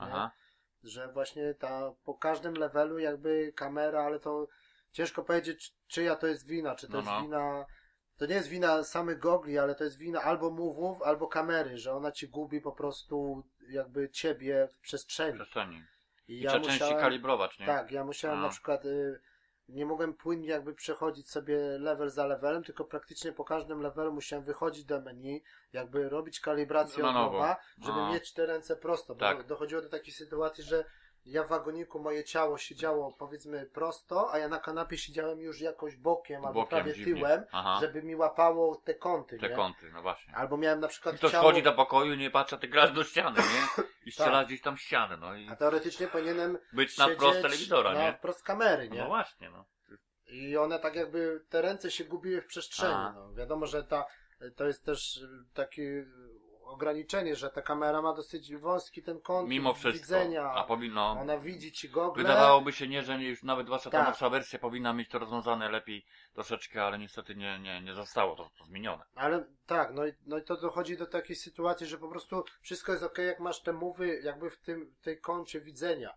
że 0.84 1.08
właśnie 1.14 1.54
ta, 1.54 1.94
po 2.04 2.14
każdym 2.14 2.54
levelu 2.54 3.00
jakby 3.00 3.54
kamera, 3.56 4.04
ale 4.04 4.20
to 4.20 4.48
ciężko 4.92 5.24
powiedzieć, 5.24 5.76
czyja 5.88 6.16
to 6.16 6.28
jest 6.28 6.48
wina, 6.48 6.76
czy 6.76 6.88
to 6.88 6.94
No, 6.94 7.00
jest 7.00 7.12
no. 7.12 7.22
wina, 7.22 7.66
to 8.18 8.26
nie 8.26 8.36
jest 8.36 8.48
wina 8.50 8.84
samych 8.84 9.20
gogli, 9.20 9.58
ale 9.58 9.76
to 9.76 9.84
jest 9.84 9.98
wina 9.98 10.22
albo 10.22 10.52
move'ów, 10.52 11.04
albo 11.04 11.28
kamery, 11.28 11.78
że 11.78 11.94
ona 11.94 12.12
ci 12.12 12.28
gubi 12.30 12.62
po 12.62 12.72
prostu 12.72 13.44
jakby 13.70 14.10
ciebie 14.10 14.68
w 14.68 14.76
w 14.76 14.80
przestrzeni. 14.80 15.34
przestrzeni. 15.36 15.84
I 16.28 16.42
I 16.42 16.46
trzeba 16.48 16.66
częściej 16.66 16.96
kalibrować, 16.98 17.60
nie? 17.60 17.66
tak, 17.66 17.92
ja 17.92 18.04
musiałem 18.04 18.40
A. 18.40 18.42
na 18.42 18.50
przykład, 18.50 18.86
y, 18.86 19.20
nie 19.70 19.86
mogłem 19.86 20.14
płynnie 20.14 20.48
jakby 20.48 20.74
przechodzić 20.74 21.30
sobie 21.30 21.58
level 21.80 22.10
za 22.10 22.26
levelem, 22.26 22.64
tylko 22.64 22.86
praktycznie 22.86 23.32
po 23.32 23.44
każdym 23.46 23.82
levelu 23.82 24.14
musiałem 24.14 24.46
wychodzić 24.46 24.86
do 24.86 25.02
menu, 25.02 25.44
jakby 25.74 26.10
robić 26.10 26.40
kalibrację 26.40 27.06
od 27.06 27.14
nowa, 27.14 27.58
żeby 27.86 28.00
A. 28.00 28.14
mieć 28.14 28.34
te 28.34 28.46
ręce 28.46 28.76
prosto, 28.76 29.16
bo 29.16 29.20
Tak. 29.20 29.48
dochodziło 29.48 29.82
do 29.82 29.90
takiej 29.90 30.14
sytuacji, 30.14 30.64
że 30.64 30.86
ja 31.30 31.44
w 31.44 31.48
wagoniku 31.48 32.00
moje 32.00 32.24
ciało 32.24 32.58
siedziało 32.58 33.12
powiedzmy 33.12 33.66
prosto, 33.66 34.34
a 34.34 34.38
ja 34.38 34.48
na 34.48 34.60
kanapie 34.60 34.98
siedziałem 34.98 35.40
już 35.40 35.62
jakoś 35.62 35.96
bokiem 35.96 36.46
albo 36.46 36.54
Bokiem 36.62 36.70
prawie 36.70 36.94
dziwnie. 36.94 37.14
tyłem, 37.14 37.44
Aha, 37.52 37.78
żeby 37.82 38.04
mi 38.04 38.16
łapało 38.16 38.76
te 38.76 38.94
kąty, 38.96 39.38
te 39.38 39.50
nie? 39.50 39.56
kąty, 39.56 39.92
no 39.92 40.02
właśnie. 40.02 40.36
Albo 40.36 40.58
miałem 40.58 40.80
na 40.80 40.88
przykład 40.88 41.16
Ktoś 41.16 41.32
ciało, 41.32 41.44
wchodzi 41.44 41.64
do 41.64 41.74
pokoju, 41.74 42.16
nie 42.16 42.32
patrzy, 42.32 42.56
a 42.56 42.58
ty 42.58 42.68
grasz 42.68 42.92
do 42.92 43.04
ściany, 43.04 43.38
nie? 43.40 43.84
I 44.06 44.12
strzela 44.16 44.32
Tak. 44.40 44.48
gdzieś 44.48 44.62
tam 44.62 44.78
ścianę, 44.78 45.18
no 45.18 45.36
i 45.36 45.50
a 45.50 45.56
teoretycznie 45.56 46.08
powinienem 46.08 46.58
być 46.74 46.98
na 46.98 47.06
siedzieć 47.06 47.20
prost 47.20 47.42
telewizora, 47.42 47.94
na 47.94 48.04
nie? 48.04 48.14
wprost 48.14 48.44
kamery, 48.44 48.90
nie? 48.90 49.00
No 49.00 49.08
właśnie, 49.08 49.50
no. 49.50 49.66
I 50.28 50.58
one 50.58 50.80
tak 50.80 50.96
jakby, 50.96 51.46
te 51.50 51.62
ręce 51.62 51.92
się 51.92 52.04
gubiły 52.04 52.42
w 52.42 52.46
przestrzeni. 52.46 52.94
A. 52.94 53.12
No. 53.12 53.34
Wiadomo, 53.34 53.66
że 53.66 53.84
ta, 53.84 54.06
to 54.56 54.68
jest 54.68 54.86
też 54.86 55.20
taki 55.54 55.82
ograniczenie, 56.70 57.36
że 57.36 57.50
ta 57.50 57.62
kamera 57.62 58.02
ma 58.02 58.14
dosyć 58.14 58.56
wąski 58.56 59.04
ten 59.04 59.22
kąt 59.22 59.50
Mimo 59.50 59.74
wszystko. 59.74 60.02
widzenia. 60.04 60.52
A 60.52 60.64
powinno. 60.64 61.12
Ona 61.12 61.38
widzi 61.38 61.72
ci 61.72 61.90
gogle. 61.90 62.24
Wydawałoby 62.24 62.72
się 62.74 62.88
nie, 62.88 63.04
że 63.04 63.24
już 63.24 63.44
nawet 63.44 63.70
wasza 63.70 63.90
ta 63.90 63.98
Tak. 63.98 64.08
nowsza 64.08 64.30
wersja 64.30 64.60
powinna 64.60 64.94
mieć 64.94 65.10
to 65.10 65.20
rozwiązane 65.20 65.70
lepiej 65.70 66.06
troszeczkę, 66.34 66.84
ale 66.84 67.00
niestety 67.00 67.36
nie, 67.36 67.60
nie, 67.60 67.82
nie 67.82 67.94
zostało 67.94 68.36
to, 68.36 68.50
to 68.58 68.66
zmienione. 68.66 69.04
Ale 69.16 69.46
tak, 69.66 69.94
no 69.94 70.06
i, 70.08 70.14
no 70.26 70.38
i 70.38 70.44
to 70.44 70.58
dochodzi 70.58 70.98
do 70.98 71.06
takiej 71.08 71.36
sytuacji, 71.36 71.88
że 71.88 71.98
po 71.98 72.10
prostu 72.10 72.44
wszystko 72.62 72.92
jest 72.92 73.04
ok, 73.04 73.18
jak 73.18 73.40
masz 73.40 73.62
te 73.62 73.74
mowy 73.74 74.20
jakby 74.24 74.50
w 74.50 74.58
tym 74.58 74.96
tej 75.02 75.22
kącie 75.22 75.62
widzenia. 75.62 76.14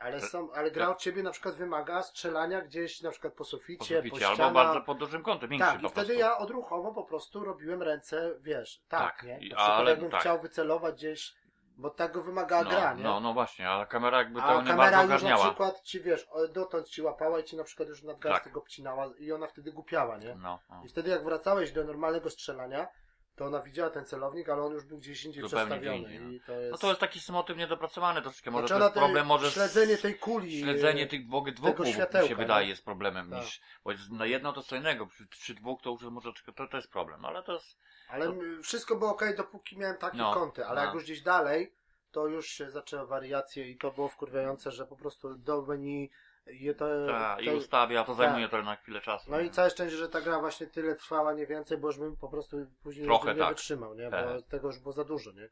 Ale 0.00 0.20
są, 0.20 0.52
ale 0.52 0.70
gra 0.70 0.88
od 0.88 0.98
ciebie 0.98 1.22
na 1.22 1.30
przykład 1.30 1.54
wymaga 1.54 2.02
strzelania 2.02 2.60
gdzieś 2.60 3.02
na 3.02 3.10
przykład 3.10 3.32
po 3.32 3.38
Po 3.38 3.44
suficie, 3.44 4.02
po, 4.02 4.08
suficie, 4.08 4.26
albo 4.26 4.34
ścianach. 4.34 4.52
bardzo 4.52 4.80
pod 4.80 4.98
dużym 4.98 5.22
kątem, 5.22 5.50
większy 5.50 5.72
Tak, 5.72 5.80
po 5.80 5.86
i 5.86 5.90
wtedy 5.90 6.14
ja 6.14 6.38
odruchowo 6.38 6.92
po 6.92 7.04
prostu 7.04 7.44
robiłem 7.44 7.82
ręce, 7.82 8.34
wiesz, 8.40 8.82
tak, 8.88 9.00
Tak, 9.00 9.22
nie? 9.22 9.32
Na 9.34 9.38
przykład 9.40 9.70
ale 9.70 9.90
jakbym 9.90 10.10
tak. 10.10 10.20
chciał 10.20 10.40
wycelować 10.40 10.94
gdzieś, 10.94 11.34
bo 11.76 11.90
tak 11.90 12.12
go 12.12 12.22
wymagała 12.22 12.64
no, 12.64 12.70
gra, 12.70 12.94
nie? 12.94 13.02
no, 13.02 13.20
no 13.20 13.32
właśnie, 13.32 13.68
ale 13.70 13.86
kamera 13.86 14.18
jakby 14.18 14.40
to 14.40 14.62
nie 14.62 14.68
kamera 14.68 14.90
bardzo 14.90 15.12
już 15.14 15.22
na 15.22 15.36
przykład 15.36 15.80
ci, 15.82 16.00
wiesz, 16.00 16.28
dotąd 16.52 16.88
ci 16.88 17.02
łapała 17.02 17.40
i 17.40 17.44
ci 17.44 17.56
na 17.56 17.64
przykład 17.64 17.88
już 17.88 18.02
nadgarstek 18.02 18.52
Tak. 18.52 18.56
obcinała 18.56 19.10
i 19.18 19.32
ona 19.32 19.46
wtedy 19.46 19.72
głupiała, 19.72 20.18
nie? 20.18 20.34
No, 20.34 20.58
no. 20.70 20.82
I 20.84 20.88
wtedy 20.88 21.10
jak 21.10 21.24
wracałeś 21.24 21.72
do 21.72 21.84
normalnego 21.84 22.30
strzelania, 22.30 22.88
to 23.36 23.44
ona 23.44 23.60
widziała 23.62 23.90
ten 23.90 24.04
celownik, 24.04 24.48
ale 24.48 24.62
on 24.62 24.72
już 24.72 24.84
był 24.84 24.98
gdzieś 24.98 25.24
indziej 25.24 25.42
Zupełnie 25.42 25.66
przestawiony. 25.66 25.98
gdzie 26.08 26.14
indziej, 26.16 26.20
no. 26.20 26.30
I 26.30 26.40
to 26.40 26.52
jest... 26.52 26.72
no 26.72 26.78
to 26.78 26.88
jest 26.88 27.00
taki 27.00 27.32
motyw 27.32 27.56
niedopracowany 27.56 28.22
troszeczkę. 28.22 28.50
Może 28.50 28.68
to 28.68 28.78
jest 28.78 28.94
problem, 28.94 29.26
może 29.26 29.50
Śledzenie 29.50 29.96
tej 29.96 30.14
kuli. 30.18 30.60
Śledzenie 30.60 31.06
tych 31.06 31.26
dwóch 31.26 31.48
głów 31.76 31.86
mi 31.86 31.92
się 31.92 32.06
wydaje 32.36 32.64
nie? 32.66 32.70
jest 32.70 32.84
problemem 32.84 33.30
Tak. 33.30 33.40
niż, 33.40 33.60
bo 33.84 33.90
na 34.10 34.26
jedno 34.26 34.52
to 34.52 34.62
co 34.62 34.76
innego, 34.76 35.06
przy, 35.06 35.26
przy 35.26 35.54
dwóch 35.54 35.82
to 35.82 35.90
już 35.90 36.02
może 36.02 36.32
to, 36.56 36.66
to 36.68 36.76
jest 36.76 36.90
problem, 36.92 37.24
ale 37.24 37.42
to 37.42 37.52
jest, 37.52 37.78
Ale 38.08 38.24
m- 38.26 38.62
wszystko 38.62 38.96
było 38.96 39.10
ok, 39.10 39.22
dopóki 39.36 39.78
miałem 39.78 39.96
takie 39.96 40.16
No, 40.16 40.34
kąty, 40.34 40.66
ale 40.66 40.80
no. 40.80 40.86
jak 40.86 40.94
już 40.94 41.04
gdzieś 41.04 41.22
dalej, 41.22 41.72
to 42.12 42.26
już 42.26 42.46
się 42.48 42.70
zaczęły 42.70 43.06
wariacje 43.06 43.70
i 43.70 43.76
to 43.78 43.90
było 43.90 44.08
wkurwiające, 44.08 44.70
że 44.72 44.86
po 44.86 44.96
prostu 44.96 45.34
do 45.34 45.62
menu 45.62 46.10
je 46.52 46.74
to, 46.74 46.84
ta, 47.06 47.40
i 47.40 47.48
ustawia, 47.56 48.04
to 48.04 48.14
zajmuje 48.14 48.48
tak. 48.48 48.60
to 48.60 48.62
na 48.66 48.76
chwilę 48.76 49.00
czasu. 49.00 49.30
No 49.30 49.40
i 49.40 49.44
nie? 49.44 49.50
całe 49.50 49.70
szczęście, 49.70 49.96
że 49.96 50.08
ta 50.08 50.20
gra 50.20 50.40
właśnie 50.40 50.66
tyle 50.66 50.96
trwała, 50.96 51.32
nie 51.32 51.46
więcej, 51.46 51.78
bo 51.78 51.88
już 51.88 51.98
bym 51.98 52.16
po 52.16 52.28
prostu 52.28 52.56
później 52.82 53.06
Trochę 53.06 53.28
już 53.28 53.36
nie 53.36 53.42
tak. 53.44 53.54
wytrzymał, 53.54 53.94
nie? 53.94 54.10
Bo 54.10 54.42
tego 54.42 54.66
już 54.68 54.78
było 54.78 54.92
za 54.92 55.04
dużo, 55.04 55.32
nie? 55.32 55.48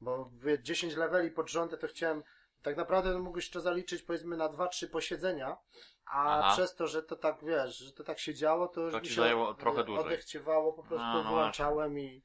Bo 0.00 0.30
wie, 0.32 0.62
10 0.62 0.96
leveli 0.96 1.30
pod 1.30 1.50
rząd 1.50 1.80
to 1.80 1.86
chciałem, 1.86 2.22
tak 2.62 2.76
naprawdę 2.76 3.18
mógłbyś 3.18 3.50
to 3.50 3.60
zaliczyć 3.60 4.02
powiedzmy 4.02 4.36
na 4.36 4.48
2-3 4.48 4.88
posiedzenia, 4.88 5.56
a 6.06 6.38
Aha. 6.38 6.52
przez 6.52 6.74
to, 6.74 6.86
że 6.86 7.02
to 7.02 7.16
tak, 7.16 7.44
wiesz, 7.44 7.78
że 7.78 7.92
to 7.92 8.04
tak 8.04 8.18
się 8.18 8.34
działo, 8.34 8.68
to 8.68 8.80
już 8.80 8.92
To 8.92 9.00
mi 9.00 9.06
ci 9.06 9.14
się 9.14 9.54
trochę 9.58 9.84
dłużej. 9.84 10.04
odechciewało, 10.06 10.72
po 10.72 10.82
prostu 10.82 11.06
No, 11.06 11.22
no 11.22 11.30
wyłączałem 11.30 11.98
i 11.98 12.22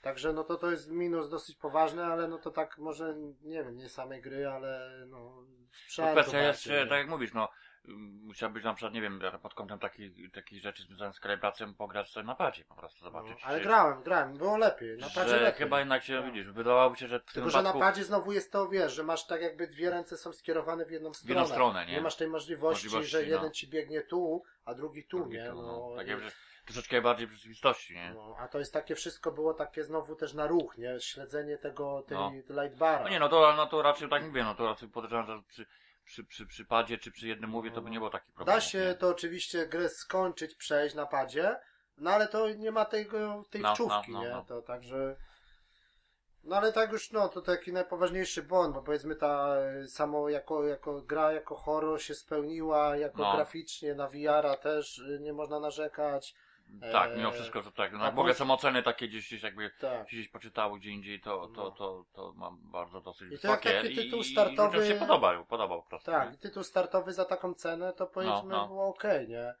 Także 0.00 0.32
no 0.32 0.44
to 0.44 0.56
to 0.56 0.70
jest 0.70 0.90
minus 0.90 1.28
dosyć 1.28 1.56
poważny, 1.56 2.04
ale 2.04 2.28
no 2.28 2.38
to 2.38 2.50
tak 2.50 2.78
może, 2.78 3.14
nie 3.42 3.64
wiem, 3.64 3.76
nie 3.76 3.88
samej 3.88 4.20
gry, 4.22 4.48
ale 4.48 4.90
no 5.06 5.18
No 5.18 5.46
sprzętu 5.72 6.12
kwestia 6.12 6.42
jest, 6.42 6.66
nie? 6.66 6.86
tak 6.86 6.98
jak 6.98 7.08
mówisz, 7.08 7.32
no 7.34 7.48
ym, 7.88 8.20
musiałbyś 8.24 8.64
na 8.64 8.74
przykład, 8.74 8.94
nie 8.94 9.00
wiem, 9.00 9.20
pod 9.42 9.54
kątem 9.54 9.78
takich, 9.78 10.32
takich 10.32 10.62
rzeczy 10.62 10.82
związanych 10.82 11.16
z 11.16 11.20
kalibracją 11.20 11.74
pograć 11.74 12.08
sobie 12.10 12.26
na 12.26 12.34
padzie 12.34 12.64
po 12.64 12.74
prostu, 12.74 13.04
no, 13.04 13.10
zobaczyć. 13.10 13.38
ale 13.44 13.58
czy- 13.58 13.64
grałem, 13.64 14.02
grałem, 14.02 14.36
było 14.36 14.56
lepiej, 14.56 14.98
na 14.98 15.06
padzie 15.10 15.28
że 15.30 15.40
lepiej. 15.40 15.58
chyba 15.58 15.78
jednak 15.78 16.02
się, 16.04 16.14
No. 16.14 16.22
widzisz, 16.22 16.52
wydawałoby 16.52 16.96
się, 16.96 17.06
że 17.08 17.20
w 17.20 17.24
tym 17.24 17.34
Tylko, 17.34 17.50
że 17.50 17.62
na 17.62 17.72
padzie 17.72 18.04
znowu 18.04 18.32
jest 18.32 18.52
to, 18.52 18.68
wiesz, 18.68 18.92
że 18.92 19.02
masz 19.02 19.26
tak 19.26 19.42
jakby 19.42 19.66
dwie 19.66 19.90
ręce 19.90 20.16
są 20.16 20.32
skierowane 20.32 20.86
w 20.86 20.90
jedną 20.90 21.12
w 21.12 21.16
stronę. 21.16 21.40
jedną 21.40 21.54
stronę, 21.54 21.86
nie? 21.86 21.92
Nie 21.92 22.00
masz 22.00 22.16
tej 22.16 22.28
możliwości, 22.28 22.86
Możliwości, 22.86 23.10
że 23.12 23.18
no. 23.22 23.24
jeden 23.26 23.52
ci 23.52 23.68
biegnie 23.68 24.00
tu, 24.00 24.42
a 24.64 24.74
drugi 24.74 25.04
tu, 25.04 25.16
Drugi 25.18 25.36
nie? 25.36 25.50
tu, 25.50 25.62
No, 25.62 25.92
Tak 25.96 26.06
i- 26.06 26.10
jakby 26.10 26.30
troszeczkę 26.72 27.02
bardziej 27.02 27.26
w 27.26 27.32
rzeczywistości, 27.32 27.94
nie? 27.94 28.12
no, 28.14 28.36
a 28.38 28.48
to 28.48 28.58
jest 28.58 28.72
takie 28.72 28.94
wszystko 28.94 29.32
było 29.32 29.54
takie 29.54 29.84
znowu 29.84 30.16
też 30.16 30.34
na 30.34 30.46
ruch, 30.46 30.78
nie? 30.78 31.00
Śledzenie 31.00 31.58
tego, 31.58 32.02
tej 32.02 32.16
No. 32.16 32.32
lightbara. 32.62 33.02
No 33.04 33.08
nie, 33.08 33.20
no 33.20 33.28
to, 33.28 33.54
no 33.56 33.66
to 33.66 33.82
raczej 33.82 34.08
tak 34.08 34.22
mówię, 34.24 34.44
no 34.44 34.54
to 34.54 34.66
raczej 34.66 34.88
podejrzewam, 34.88 35.26
że 35.26 35.42
przy, 35.48 35.66
przy, 36.04 36.24
przy, 36.24 36.46
przy 36.46 36.64
padzie 36.64 36.98
czy 36.98 37.10
przy 37.10 37.28
jednym 37.28 37.50
mówie 37.50 37.70
to 37.70 37.82
by 37.82 37.90
nie 37.90 37.98
było 37.98 38.10
takich 38.10 38.34
problemów. 38.34 38.62
Da 38.62 38.68
się 38.68 38.78
nie? 38.78 38.94
to 38.94 39.08
oczywiście 39.08 39.66
grę 39.66 39.88
skończyć, 39.88 40.54
przejść 40.54 40.94
na 40.94 41.06
padzie, 41.06 41.56
no 41.98 42.10
ale 42.10 42.28
to 42.28 42.50
nie 42.50 42.72
ma 42.72 42.84
tego, 42.84 43.44
tej 43.50 43.60
No, 43.60 43.74
wczówki, 43.74 44.12
no, 44.12 44.18
no, 44.18 44.24
nie? 44.24 44.30
no. 44.30 44.44
To 44.44 44.62
także... 44.62 45.16
No 46.44 46.56
ale 46.56 46.72
tak 46.72 46.92
już, 46.92 47.12
no, 47.12 47.28
to 47.28 47.42
taki 47.42 47.72
najpoważniejszy 47.72 48.42
błąd, 48.42 48.74
bo 48.74 48.82
powiedzmy 48.82 49.16
ta 49.16 49.56
samo 49.88 50.28
jako, 50.28 50.66
jako 50.66 51.02
gra, 51.02 51.32
jako 51.32 51.56
horror 51.56 52.02
się 52.02 52.14
spełniła, 52.14 52.96
jako 52.96 53.22
No. 53.22 53.32
graficznie 53.36 53.94
na 53.94 54.08
VR-a 54.08 54.56
też 54.56 54.98
y, 54.98 55.18
nie 55.20 55.32
można 55.32 55.60
narzekać. 55.60 56.34
Tak, 56.92 57.16
mimo 57.16 57.30
wszystko, 57.30 57.62
że 57.62 57.72
tak. 57.72 57.92
No, 57.92 57.98
a 58.00 58.04
jak 58.04 58.14
w 58.14 58.18
ogóle 58.18 58.34
poz- 58.34 58.36
są 58.38 58.50
oceny 58.50 58.82
takie 58.82 59.08
gdzieś, 59.08 59.26
gdzieś 59.26 59.42
jakby 59.42 59.70
Tak. 59.80 60.06
gdzieś 60.06 60.28
poczytało 60.28 60.76
gdzie 60.76 60.90
indziej, 60.90 61.20
to, 61.20 61.48
to, 61.48 61.62
No. 61.64 61.70
to, 61.70 62.04
to 62.12 62.32
mam 62.36 62.58
bardzo 62.62 63.00
dosyć 63.00 63.28
I 63.32 63.38
to 63.38 63.48
wysokie 63.48 63.82
taki 63.82 63.96
tytuł 63.96 64.20
startowy- 64.22 64.84
i 64.84 64.88
się 64.88 64.94
podobał, 64.94 65.46
podobał 65.46 65.82
po 65.82 65.88
prostu. 65.88 66.10
Tak, 66.10 66.30
nie? 66.32 66.38
tytuł 66.38 66.62
startowy 66.62 67.12
za 67.12 67.24
taką 67.24 67.54
cenę, 67.54 67.92
to 67.92 68.06
powiedzmy 68.06 68.48
no. 68.50 68.66
było 68.66 68.86
okej, 68.88 69.28
nie? 69.28 69.54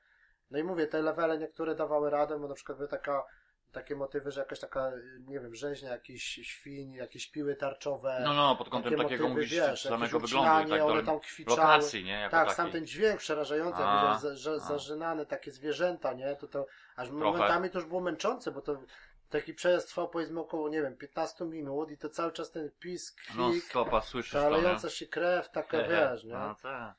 No 0.50 0.58
i 0.58 0.62
mówię, 0.64 0.86
te 0.86 1.02
levele 1.02 1.38
niektóre 1.38 1.74
dawały 1.74 2.10
radę, 2.10 2.38
bo 2.40 2.48
na 2.48 2.54
przykład 2.54 2.78
były 2.78 2.88
taka, 2.88 3.24
takie 3.72 3.96
motywy, 3.96 4.30
że 4.30 4.40
jakaś 4.40 4.60
taka, 4.60 4.92
nie 5.26 5.40
wiem, 5.40 5.54
rzeźnia 5.54 5.90
jakichś 5.90 6.24
świń, 6.24 6.92
jakieś 6.92 7.30
piły 7.30 7.56
tarczowe. 7.56 8.20
No, 8.24 8.34
no, 8.34 8.56
pod 8.56 8.68
kątem 8.68 8.92
takie 8.92 9.02
takiego 9.02 9.24
motywy, 9.24 9.34
mówisz 9.40 9.50
wiesz, 9.54 9.82
samego 9.82 10.20
wyglądu 10.20 10.66
i 10.66 10.70
tak 10.70 10.78
dalej. 10.80 11.04
tam 11.04 11.20
kwiczały. 11.20 11.56
Lokacji, 11.58 12.04
nie? 12.04 12.12
Jako 12.12 12.30
Tak, 12.30 12.40
takiej. 12.48 12.56
sam 12.56 12.70
ten 12.72 12.86
dźwięk 12.86 13.18
przerażający, 13.20 13.82
A, 13.84 14.12
jakby 14.22 14.36
że, 14.36 14.60
zażynane 14.60 15.26
takie 15.26 15.50
zwierzęta, 15.50 16.12
nie? 16.12 16.36
To 16.36 16.48
to 16.48 16.66
aż 16.96 17.08
Trochę. 17.08 17.24
momentami 17.24 17.70
to 17.70 17.78
już 17.78 17.88
było 17.88 18.00
męczące, 18.00 18.50
bo 18.52 18.60
to 18.62 18.82
taki 19.30 19.54
przejazd 19.54 19.88
trwał 19.88 20.08
powiedzmy 20.08 20.40
około, 20.40 20.68
nie 20.68 20.82
wiem, 20.82 20.96
15 20.96 21.44
minut 21.44 21.90
i 21.90 21.98
to 21.98 22.08
cały 22.08 22.32
czas 22.32 22.50
ten 22.50 22.70
pisk, 22.78 23.20
No 23.36 23.50
kwik, 23.50 23.64
stopa, 23.64 24.00
słyszysz 24.00 24.32
to, 24.32 24.38
nie? 24.38 24.44
szalejąca 24.44 24.90
się 24.90 25.06
krew, 25.06 25.50
taka 25.50 25.82
wiesz, 25.82 26.24
nie? 26.24 26.32
No, 26.34 26.56
tak. 26.62 26.94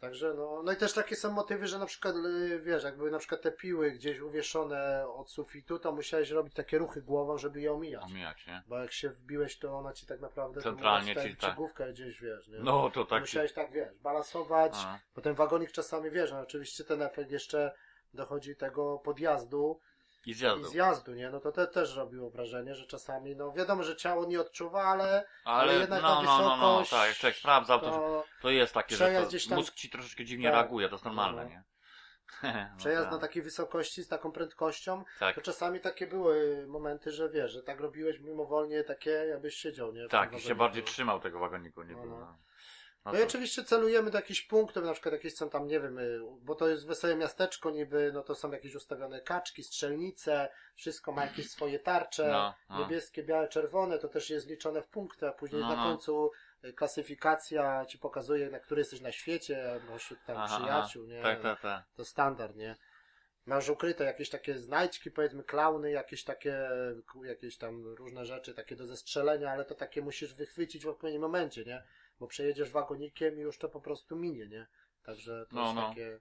Także 0.00 0.34
no, 0.34 0.62
no 0.62 0.72
i 0.72 0.76
też 0.76 0.92
takie 0.92 1.16
są 1.16 1.32
motywy, 1.32 1.66
że 1.66 1.78
na 1.78 1.86
przykład, 1.86 2.14
y, 2.16 2.60
wiesz, 2.60 2.84
jakby 2.84 3.10
na 3.10 3.18
przykład 3.18 3.42
te 3.42 3.52
piły 3.52 3.90
gdzieś 3.90 4.20
uwieszone 4.20 5.08
od 5.08 5.30
sufitu, 5.30 5.78
to 5.78 5.92
musiałeś 5.92 6.30
robić 6.30 6.54
takie 6.54 6.78
ruchy 6.78 7.02
głową, 7.02 7.38
żeby 7.38 7.60
je 7.60 7.72
omijać. 7.72 8.04
Omijać, 8.04 8.46
nie? 8.46 8.62
Bo 8.68 8.78
jak 8.78 8.92
się 8.92 9.10
wbiłeś, 9.10 9.58
to 9.58 9.78
ona 9.78 9.92
ci 9.92 10.06
tak 10.06 10.20
naprawdę 10.20 10.60
Centralnie 10.62 11.16
ci 11.16 11.36
tak. 11.36 11.50
ci 11.50 11.56
główkę 11.56 11.92
gdzieś, 11.92 12.20
wiesz, 12.20 12.48
nie? 12.48 12.58
No, 12.58 12.90
to 12.90 13.04
tak. 13.04 13.20
Musiałeś 13.20 13.52
tak, 13.52 13.72
wiesz, 13.72 13.98
balansować, 14.02 14.72
A, 14.76 14.98
bo 15.14 15.22
ten 15.22 15.34
wagonik 15.34 15.72
czasami, 15.72 16.10
wiesz, 16.10 16.32
no 16.32 16.40
oczywiście 16.40 16.84
ten 16.84 17.02
efekt 17.02 17.30
jeszcze 17.30 17.74
dochodzi 18.14 18.56
tego 18.56 18.98
podjazdu 18.98 19.80
I 20.28 20.30
i 20.30 20.34
zjazdu. 20.34 20.68
zjazdu, 20.68 21.14
nie? 21.14 21.30
No 21.30 21.40
to 21.40 21.52
te 21.52 21.66
też 21.66 21.96
robiło 21.96 22.30
wrażenie, 22.30 22.74
że 22.74 22.86
czasami, 22.86 23.36
no 23.36 23.52
wiadomo, 23.52 23.82
że 23.82 23.96
ciało 23.96 24.26
nie 24.26 24.40
odczuwa, 24.40 24.82
ale, 24.82 25.24
Ale, 25.44 25.74
jednak 25.74 26.02
no, 26.02 26.08
ta 26.08 26.22
no, 26.22 26.38
no, 26.38 26.56
no, 26.56 26.78
wysokość, 26.78 26.90
tak, 26.90 27.16
człowiek 27.16 27.36
sprawdzał, 27.36 27.80
to, 27.80 27.90
to 27.90 28.24
to 28.42 28.50
jest 28.50 28.74
takie, 28.74 28.96
że 28.96 29.22
to 29.22 29.48
tam- 29.48 29.58
mózg 29.58 29.74
ci 29.74 29.90
troszeczkę 29.90 30.24
dziwnie 30.24 30.46
Tak. 30.48 30.54
reaguje, 30.54 30.88
to 30.88 30.94
jest 30.94 31.04
normalne, 31.04 31.42
No. 31.44 31.48
nie? 31.48 31.62
No 32.72 32.76
przejazd 32.78 33.04
tak, 33.04 33.12
na 33.12 33.18
takiej 33.18 33.42
wysokości 33.42 34.02
z 34.02 34.08
taką 34.08 34.32
prędkością, 34.32 35.04
tak, 35.18 35.34
To 35.34 35.40
czasami 35.40 35.80
takie 35.80 36.06
były 36.06 36.66
momenty, 36.66 37.12
że 37.12 37.30
wiesz, 37.30 37.52
że 37.52 37.62
tak 37.62 37.80
robiłeś 37.80 38.20
mimowolnie 38.20 38.84
takie, 38.84 39.10
jakbyś 39.10 39.54
siedział, 39.54 39.92
nie? 39.92 40.06
W 40.06 40.10
tak, 40.10 40.32
i 40.32 40.40
się 40.40 40.54
bardziej 40.54 40.82
trzymał 40.84 41.20
tego 41.20 41.38
wagoniku, 41.38 41.82
nie 41.82 41.94
No, 41.94 42.02
było. 42.02 42.36
No. 43.08 43.12
No, 43.12 43.18
No 43.18 43.18
no 43.18 43.24
i 43.24 43.28
oczywiście 43.28 43.64
celujemy 43.64 44.10
do 44.10 44.18
jakichś 44.18 44.42
punktów, 44.42 44.84
na 44.84 44.92
przykład 44.92 45.12
jakieś 45.12 45.34
są 45.34 45.50
tam, 45.50 45.66
nie 45.66 45.80
wiem, 45.80 45.98
y, 45.98 46.20
bo 46.42 46.54
to 46.54 46.68
jest 46.68 46.86
wesołe 46.86 47.16
miasteczko 47.16 47.70
niby, 47.70 48.10
no 48.14 48.22
to 48.22 48.34
są 48.34 48.50
jakieś 48.52 48.74
ustawione 48.74 49.20
kaczki, 49.20 49.62
strzelnice, 49.62 50.48
wszystko 50.74 51.12
ma 51.12 51.24
jakieś 51.24 51.50
swoje 51.50 51.78
tarcze, 51.78 52.28
No, 52.28 52.54
no. 52.70 52.78
niebieskie, 52.78 53.22
białe, 53.22 53.48
czerwone, 53.48 53.98
to 53.98 54.08
też 54.08 54.30
jest 54.30 54.46
liczone 54.46 54.82
w 54.82 54.88
punktach, 54.88 55.36
później 55.36 55.60
No, 55.60 55.68
na 55.68 55.76
no. 55.76 55.82
końcu 55.84 56.30
y, 56.64 56.72
klasyfikacja 56.72 57.86
ci 57.86 57.98
pokazuje, 57.98 58.50
na 58.50 58.60
który 58.60 58.80
jesteś 58.80 59.00
na 59.00 59.12
świecie, 59.12 59.80
pośród 59.88 60.24
tam 60.26 60.36
Aha, 60.36 60.58
przyjaciół, 60.58 61.06
nie? 61.06 61.22
Tak, 61.22 61.42
tak, 61.42 61.60
tak. 61.60 61.84
To 61.96 62.04
standard, 62.04 62.56
nie? 62.56 62.76
Masz 63.46 63.68
ukryte 63.68 64.04
jakieś 64.04 64.30
takie 64.30 64.58
znajdźki, 64.58 65.10
powiedzmy 65.10 65.44
klauny, 65.44 65.90
jakieś 65.90 66.24
takie, 66.24 66.70
jakieś 67.24 67.56
tam 67.58 67.86
różne 67.86 68.26
rzeczy, 68.26 68.54
takie 68.54 68.76
do 68.76 68.86
zestrzelenia, 68.86 69.50
ale 69.50 69.64
to 69.64 69.74
takie 69.74 70.02
musisz 70.02 70.34
wychwycić 70.34 70.84
w 70.84 70.88
odpowiednim 70.88 71.22
momencie, 71.22 71.64
nie? 71.64 71.82
Bo 72.20 72.26
przejedziesz 72.26 72.70
wagonikiem 72.70 73.38
i 73.38 73.40
już 73.40 73.58
to 73.58 73.68
po 73.68 73.80
prostu 73.80 74.16
minie, 74.16 74.46
nie? 74.46 74.66
Także 75.02 75.46
to 75.50 75.56
No, 75.56 75.62
jest 75.62 75.74
no. 75.74 75.88
takie... 75.88 76.20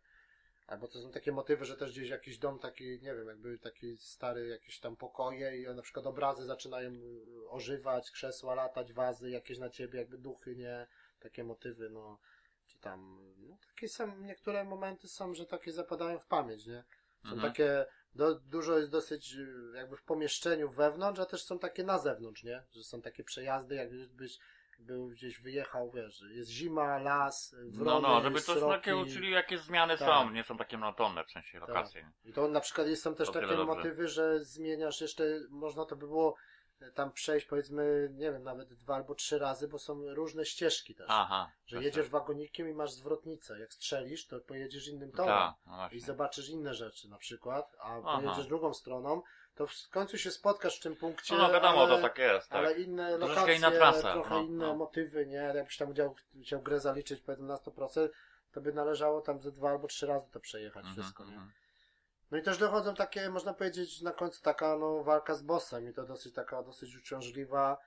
Albo 0.68 0.88
to 0.88 1.02
są 1.02 1.12
takie 1.12 1.32
motywy, 1.32 1.66
że 1.66 1.78
też 1.78 1.92
gdzieś 1.92 2.10
jakiś 2.10 2.38
dom 2.38 2.60
taki, 2.60 2.84
nie 3.02 3.16
wiem, 3.16 3.28
jakby 3.28 3.60
taki 3.60 3.98
stary, 3.98 4.48
jakieś 4.48 4.80
tam 4.80 4.96
pokoje 4.96 5.62
i 5.62 5.76
na 5.76 5.82
przykład 5.82 6.06
obrazy 6.06 6.46
zaczynają 6.46 6.92
y, 6.92 7.50
ożywać, 7.50 8.12
krzesła 8.12 8.56
latać, 8.56 8.94
wazy 8.94 9.30
jakieś 9.30 9.58
na 9.58 9.70
ciebie, 9.70 10.00
jakby 10.00 10.18
duchy, 10.18 10.56
nie? 10.56 10.88
Takie 11.20 11.44
motywy, 11.44 11.90
no. 11.90 12.20
Czy 12.66 12.80
tam, 12.80 13.20
no 13.38 13.58
takie 13.68 13.90
są, 13.90 14.18
niektóre 14.18 14.64
momenty 14.64 15.08
są, 15.08 15.34
że 15.34 15.46
takie 15.46 15.72
zapadają 15.72 16.20
w 16.20 16.26
pamięć, 16.28 16.66
nie? 16.66 16.84
Są 17.24 17.30
Mhm. 17.34 17.52
takie, 17.52 17.86
do, 18.16 18.36
dużo 18.36 18.78
jest 18.78 18.90
dosyć 18.92 19.34
y, 19.36 19.72
jakby 19.76 19.98
w 19.98 20.04
pomieszczeniu 20.04 20.70
wewnątrz, 20.70 21.20
a 21.20 21.26
też 21.26 21.44
są 21.44 21.60
takie 21.60 21.84
na 21.84 22.00
zewnątrz, 22.00 22.44
nie? 22.44 22.64
Że 22.72 22.84
są 22.84 23.02
takie 23.02 23.24
przejazdy, 23.24 23.76
jakbyś 23.76 24.40
był 24.80 25.08
gdzieś 25.08 25.40
wyjechał, 25.42 25.92
wiesz, 25.92 26.22
jest 26.30 26.50
zima, 26.50 26.98
las, 26.98 27.56
wrony, 27.66 28.02
No, 28.02 28.14
no, 28.16 28.22
żeby 28.22 28.42
coś 28.42 28.58
sroki. 28.58 28.94
uczyli, 28.94 29.32
jakie 29.32 29.58
zmiany 29.58 29.98
Tak. 29.98 30.08
są, 30.08 30.32
nie 30.32 30.44
są 30.44 30.58
takie 30.58 30.78
monotonne, 30.78 31.24
w 31.24 31.32
sensie 31.32 31.60
lokacje. 31.60 32.12
I 32.26 32.34
to 32.34 32.48
na 32.48 32.60
przykład 32.60 32.88
jest, 32.88 33.04
są 33.04 33.16
też 33.16 33.28
To 33.28 33.34
takie 33.34 33.48
dobrze. 33.48 33.66
motywy, 33.66 34.08
że 34.08 34.44
zmieniasz 34.46 35.02
jeszcze, 35.02 35.24
można 35.50 35.86
to 35.86 35.96
by 35.96 36.08
było 36.08 36.36
tam 36.94 37.12
przejść 37.12 37.46
powiedzmy, 37.46 38.10
nie 38.14 38.32
wiem, 38.32 38.44
nawet 38.44 38.74
dwa 38.74 38.96
albo 38.96 39.16
trzy 39.16 39.40
razy, 39.40 39.68
bo 39.68 39.80
są 39.80 40.14
różne 40.14 40.46
ścieżki 40.46 40.96
też. 40.96 41.08
Aha. 41.10 41.52
że 41.66 41.84
jedziesz 41.84 42.06
tak. 42.06 42.12
wagonikiem 42.12 42.70
i 42.70 42.74
masz 42.74 42.92
zwrotnicę. 42.92 43.60
Jak 43.60 43.74
strzelisz, 43.74 44.28
to 44.28 44.40
pojedziesz 44.40 44.88
innym 44.88 45.12
torem. 45.12 45.28
Tak, 45.38 45.54
no 45.66 45.90
I 45.92 46.00
zobaczysz 46.00 46.50
inne 46.50 46.74
rzeczy 46.74 47.10
na 47.10 47.18
przykład, 47.18 47.76
a 47.80 47.98
Aha. 47.98 48.20
pojedziesz 48.22 48.48
drugą 48.48 48.74
stroną, 48.74 49.22
to 49.58 49.68
w 49.68 49.90
końcu 49.90 50.18
się 50.18 50.32
spotkasz 50.32 50.80
w 50.80 50.84
tym 50.84 50.96
punkcie, 50.96 51.36
No, 51.36 51.48
no 51.48 51.54
wiadomo, 51.54 51.84
ale, 51.84 51.96
to 51.96 52.02
tak 52.02 52.18
jest, 52.18 52.50
tak. 52.50 52.58
ale 52.58 52.74
inne 52.74 53.10
Troszeczkę 53.18 53.36
lokacje, 53.36 53.56
inna 53.56 53.72
trasa, 53.72 54.14
trochę 54.14 54.30
no, 54.30 54.42
inne 54.42 54.68
no. 54.68 54.76
motywy, 54.76 55.26
nie? 55.26 55.36
Jakbyś 55.56 55.78
tam 55.78 55.94
chciał, 55.94 56.16
chciał 56.44 56.62
grę 56.62 56.80
zaliczyć 56.80 57.22
powiedzmy 57.22 57.48
na 57.48 57.56
100%, 57.56 58.10
to 58.52 58.62
by 58.62 58.74
należało 58.74 59.22
tam 59.22 59.40
ze 59.42 59.52
dwa 59.52 59.70
albo 59.70 59.88
trzy 59.88 60.08
razy 60.08 60.32
to 60.32 60.40
przejechać 60.40 60.86
Mhm, 60.86 60.96
wszystko, 60.96 61.26
nie? 61.26 61.32
mhm. 61.34 61.52
No 62.32 62.38
i 62.38 62.42
też 62.42 62.58
dochodzą 62.58 62.96
takie, 62.96 63.30
można 63.30 63.54
powiedzieć, 63.54 64.02
na 64.02 64.12
końcu 64.12 64.42
taka 64.42 64.78
no, 64.78 65.04
walka 65.04 65.36
z 65.36 65.42
bossem 65.42 65.90
i 65.90 65.94
to 65.94 66.04
dosyć 66.04 66.34
taka, 66.34 66.64
dosyć 66.64 66.96
uciążliwa, 66.96 67.78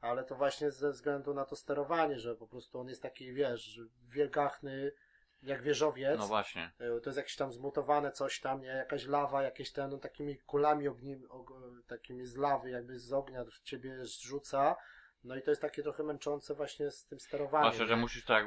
ale 0.00 0.24
to 0.24 0.34
właśnie 0.34 0.70
ze 0.70 0.90
względu 0.90 1.34
na 1.34 1.44
to 1.44 1.56
sterowanie, 1.56 2.18
że 2.18 2.34
po 2.36 2.46
prostu 2.46 2.80
on 2.80 2.88
jest 2.88 3.02
taki, 3.02 3.32
wiesz, 3.32 3.80
wielgachny, 4.08 4.92
jak 5.42 5.62
wieżowiec. 5.62 6.18
No 6.18 6.26
właśnie. 6.26 6.70
E, 6.78 7.00
To 7.00 7.10
jest 7.10 7.16
jakieś 7.16 7.36
tam 7.36 7.52
zmutowane 7.52 8.12
coś 8.12 8.40
tam, 8.40 8.60
nie? 8.62 8.68
Jakaś 8.68 9.06
lawa, 9.06 9.42
jakieś 9.42 9.72
ten, 9.72 9.90
no, 9.90 9.98
takimi 9.98 10.36
kulami 10.38 10.88
ogni, 10.88 11.16
og, 11.28 11.50
takimi 11.86 12.26
z 12.26 12.36
lawy, 12.36 12.70
jakby 12.70 12.98
z 12.98 13.12
ognia 13.12 13.44
w 13.44 13.60
ciebie 13.62 14.04
zrzuca. 14.04 14.76
No 15.24 15.36
i 15.36 15.42
to 15.42 15.50
jest 15.50 15.62
takie 15.62 15.82
trochę 15.82 16.02
męczące 16.02 16.54
właśnie 16.54 16.90
z 16.90 17.06
tym 17.06 17.20
sterowaniem. 17.20 17.72
Zwłaszcza, 17.72 17.86
że 17.94 17.96
musisz 17.96 18.24
tak, 18.24 18.46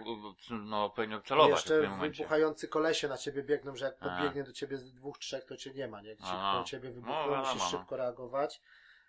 no, 0.52 0.94
I 1.20 1.24
celować 1.24 1.52
w 1.52 1.56
jeszcze 1.56 1.82
tym 1.82 1.90
momencie. 1.92 2.18
wybuchający 2.24 2.68
kolesie 2.68 3.08
na 3.08 3.18
ciebie 3.18 3.44
biegną, 3.44 3.76
że 3.76 3.86
jak 3.86 3.98
podbiegnie 3.98 4.44
do 4.44 4.52
ciebie 4.54 4.78
z 4.78 4.94
dwóch, 4.94 5.18
trzech, 5.20 5.46
to 5.46 5.58
cię 5.58 5.74
nie 5.74 5.88
ma, 5.88 6.02
nie? 6.02 6.16
Do 6.16 6.64
ciebie 6.66 6.90
No, 6.90 6.96
wybuchną, 6.96 7.16
wiadomo, 7.24 7.40
musisz 7.54 7.62
no. 7.74 7.80
szybko 7.80 7.98
reagować. 7.98 8.62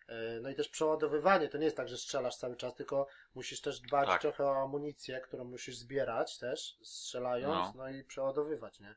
E, 0.09 0.41
No 0.41 0.49
i 0.51 0.55
też 0.55 0.69
przeładowywanie, 0.69 1.49
to 1.49 1.59
nie 1.59 1.65
jest 1.65 1.77
tak, 1.77 1.89
że 1.89 1.97
strzelasz 1.97 2.37
cały 2.37 2.57
czas, 2.57 2.75
tylko 2.75 3.07
musisz 3.35 3.61
też 3.61 3.81
dbać 3.81 4.09
Tak. 4.09 4.21
trochę 4.21 4.45
o 4.45 4.63
amunicję, 4.63 5.21
którą 5.21 5.45
musisz 5.45 5.77
zbierać 5.77 6.39
też, 6.39 6.79
strzelając, 6.83 7.55
No. 7.55 7.73
no, 7.77 7.89
i 7.89 8.05
przeładowywać, 8.05 8.81
nie? 8.81 8.95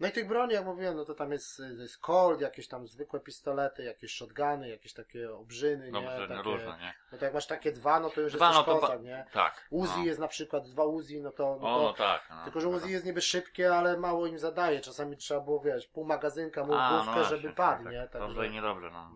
No 0.00 0.08
i 0.08 0.12
tych 0.12 0.28
broni, 0.28 0.54
jak 0.54 0.64
mówiłem, 0.64 0.96
no 0.96 1.04
to 1.04 1.14
tam 1.14 1.32
jest, 1.32 1.62
jest 1.78 1.98
Colt, 1.98 2.40
jakieś 2.40 2.68
tam 2.68 2.88
zwykłe 2.88 3.20
pistolety, 3.20 3.82
jakieś 3.84 4.14
shotguny, 4.14 4.68
jakieś 4.68 4.92
takie 4.92 5.34
obrzyny, 5.34 5.90
No, 5.90 6.00
nie? 6.00 6.06
Takie, 6.06 6.42
różne, 6.42 6.78
nie? 6.80 6.94
No 7.12 7.18
to 7.18 7.24
jak 7.24 7.34
masz 7.34 7.46
takie 7.46 7.72
dwa, 7.72 8.00
no 8.00 8.10
to 8.10 8.20
już 8.20 8.32
Dwa, 8.32 8.48
jesteś 8.48 8.66
no 8.66 8.74
to 8.74 8.80
kozak, 8.80 9.02
nie? 9.02 9.26
Tak. 9.32 9.66
Uzi 9.70 9.98
no. 9.98 10.04
jest 10.04 10.20
na 10.20 10.28
przykład, 10.28 10.68
dwa 10.68 10.84
Uzi, 10.84 11.20
no 11.22 11.30
to, 11.32 11.58
no 11.60 11.74
O, 11.74 11.78
to 11.78 11.82
no 11.82 11.92
tak. 11.92 12.26
No, 12.30 12.44
tylko, 12.44 12.60
że 12.60 12.66
dobra. 12.66 12.82
Uzi 12.84 12.92
jest 12.92 13.04
niby 13.04 13.20
szybkie, 13.22 13.74
ale 13.74 13.96
mało 13.96 14.26
im 14.26 14.38
zadaje. 14.38 14.80
Czasami 14.80 15.16
trzeba 15.16 15.40
było, 15.40 15.60
wiesz, 15.60 15.86
pół 15.86 16.04
magazynka 16.04 16.64
mu 16.64 16.74
A, 16.74 16.90
główkę, 16.90 17.20
no 17.20 17.24
żeby 17.24 17.42
właśnie, 17.42 17.56
padł, 17.56 17.84
tak, 17.84 17.92
nie? 17.92 18.08
tak. 18.12 18.22
Dobrze 18.22 18.46
i 18.46 18.50
niedobrze, 18.50 18.90
no. 18.90 19.10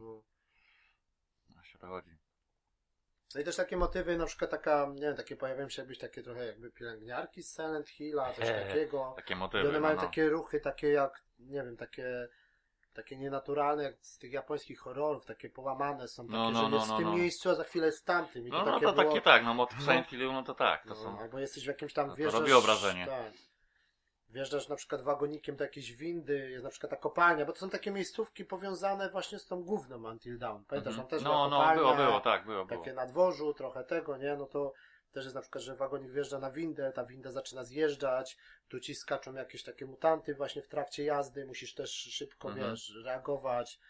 No. 1.85 1.90
To 1.90 1.94
chodzi. 1.94 2.16
No 3.35 3.40
i 3.40 3.44
też 3.44 3.57
takie 3.57 3.77
motywy, 3.77 4.16
na 4.16 4.27
przykład 4.27 4.51
taka, 4.51 4.87
nie 4.94 5.01
wiem, 5.01 5.16
takie 5.16 5.37
pojawiają 5.37 5.68
się 5.68 5.83
jakbyś 5.83 5.99
takie 5.99 6.23
trochę 6.23 6.47
jakby 6.47 6.70
pielęgniarki 6.70 7.42
z 7.42 7.55
Silent 7.55 7.88
Hilla, 7.88 8.33
coś 8.33 8.49
Eee, 8.49 8.66
takiego. 8.68 9.12
Takie 9.16 9.35
I 9.35 9.37
motywy, 9.37 9.68
one 9.68 9.73
no, 9.73 9.81
mają 9.81 9.97
no. 9.97 10.03
takie 10.03 10.29
ruchy, 10.29 10.61
takie 10.61 10.88
jak, 10.88 11.23
nie 11.38 11.62
wiem, 11.62 11.77
takie 11.77 12.29
takie 12.94 13.16
nienaturalne, 13.16 13.83
jak 13.83 13.94
z 14.01 14.18
tych 14.18 14.33
japońskich 14.33 14.79
horrorów, 14.79 15.27
takie 15.27 15.51
połamane 15.51 16.09
są, 16.09 16.27
takie, 16.27 16.38
No, 16.38 16.51
no, 16.51 16.62
że 16.62 16.68
no, 16.68 16.77
jest 16.77 16.88
no, 16.88 16.94
w 16.94 16.99
tym 16.99 17.09
no. 17.09 17.16
miejscu, 17.16 17.51
a 17.51 17.55
za 17.55 17.64
chwilę 17.64 17.87
jest 17.87 18.01
w 18.01 18.05
tamtym. 18.05 18.47
I 18.47 18.51
No, 18.51 18.59
no 18.59 18.64
takie 18.64 18.87
to 18.87 18.92
było, 18.92 19.05
takie 19.05 19.20
tak, 19.20 19.44
no 19.44 19.55
motyw 19.55 19.79
No. 19.79 19.85
Silent 19.85 20.07
Hillu, 20.07 20.33
no 20.33 20.42
to 20.42 20.55
tak, 20.55 20.83
to 20.83 20.88
no, 20.88 20.94
są... 20.94 21.18
Albo 21.18 21.38
jesteś 21.38 21.64
w 21.64 21.68
jakimś 21.68 21.92
tam, 21.92 22.07
No 22.07 22.12
to 22.12 22.16
wjeżdżasz... 22.16 22.40
robiło 22.40 22.61
wrażenie. 22.61 23.07
Tak. 23.07 23.33
Wjeżdżasz 24.35 24.68
na 24.68 24.77
przykład 24.77 25.03
wagonikiem 25.03 25.57
do 25.57 25.64
jakiejś 25.64 25.92
windy, 25.92 26.51
jest 26.51 26.64
na 26.64 26.70
przykład 26.70 26.90
ta 26.90 26.97
kopalnia, 26.97 27.44
bo 27.44 27.53
to 27.53 27.59
są 27.59 27.70
takie 27.70 27.90
miejscówki 27.90 28.44
powiązane 28.44 29.11
właśnie 29.11 29.38
z 29.38 29.47
tą 29.47 29.62
główną 29.62 30.11
Until 30.11 30.38
Dawn. 30.38 30.64
Pamiętasz, 30.64 30.90
Mhm. 30.92 30.97
tam 30.97 31.07
też 31.18 31.23
była 31.23 31.35
No, 31.35 31.49
no, 31.49 31.57
kopalnia, 31.57 31.83
było, 31.83 31.94
było, 31.97 32.20
tak, 32.20 32.47
było, 32.47 32.64
było. 32.66 32.79
takie 32.79 32.92
na 32.92 33.07
dworzu, 33.07 33.55
trochę 33.55 33.85
tego, 33.85 34.16
nie? 34.16 34.37
No 34.37 34.47
to 34.47 34.73
też 35.12 35.25
jest 35.25 35.35
na 35.35 35.40
przykład, 35.40 35.64
że 35.64 35.77
wagonik 35.77 36.11
wjeżdża 36.11 36.38
na 36.38 36.51
windę, 36.51 36.92
ta 36.92 37.05
winda 37.05 37.31
zaczyna 37.31 37.64
zjeżdżać, 37.64 38.37
tu 38.68 38.81
ci 38.81 38.94
skaczą 38.94 39.35
jakieś 39.35 39.62
takie 39.62 39.87
mutanty 39.87 40.35
właśnie 40.35 40.62
w 40.62 40.68
trakcie 40.68 41.05
jazdy, 41.05 41.47
musisz 41.47 41.75
też 41.75 41.90
szybko, 41.90 42.49
Mhm. 42.49 42.70
wiesz, 42.70 42.92
reagować. 43.05 43.81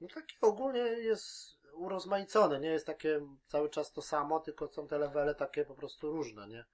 No 0.00 0.08
takie 0.14 0.34
ogólnie 0.40 0.80
jest 0.80 1.60
urozmaicone, 1.74 2.60
nie 2.60 2.70
jest 2.70 2.86
takie 2.86 3.20
cały 3.46 3.70
czas 3.70 3.92
to 3.92 4.02
samo, 4.02 4.40
tylko 4.40 4.68
są 4.68 4.88
te 4.88 4.98
levele 4.98 5.34
takie 5.34 5.64
po 5.64 5.74
prostu 5.74 6.12
różne, 6.12 6.48
nie? 6.48 6.64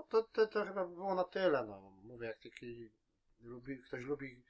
No 0.00 0.04
to, 0.08 0.22
to, 0.22 0.46
to 0.46 0.64
chyba 0.64 0.84
by 0.86 0.94
było 0.94 1.14
na 1.14 1.24
tyle, 1.24 1.64
no. 1.66 1.80
Mówię, 2.04 2.26
jak 2.26 2.38
taki 2.38 2.90
lubi, 3.40 3.78
ktoś 3.82 4.04
lubi, 4.04 4.42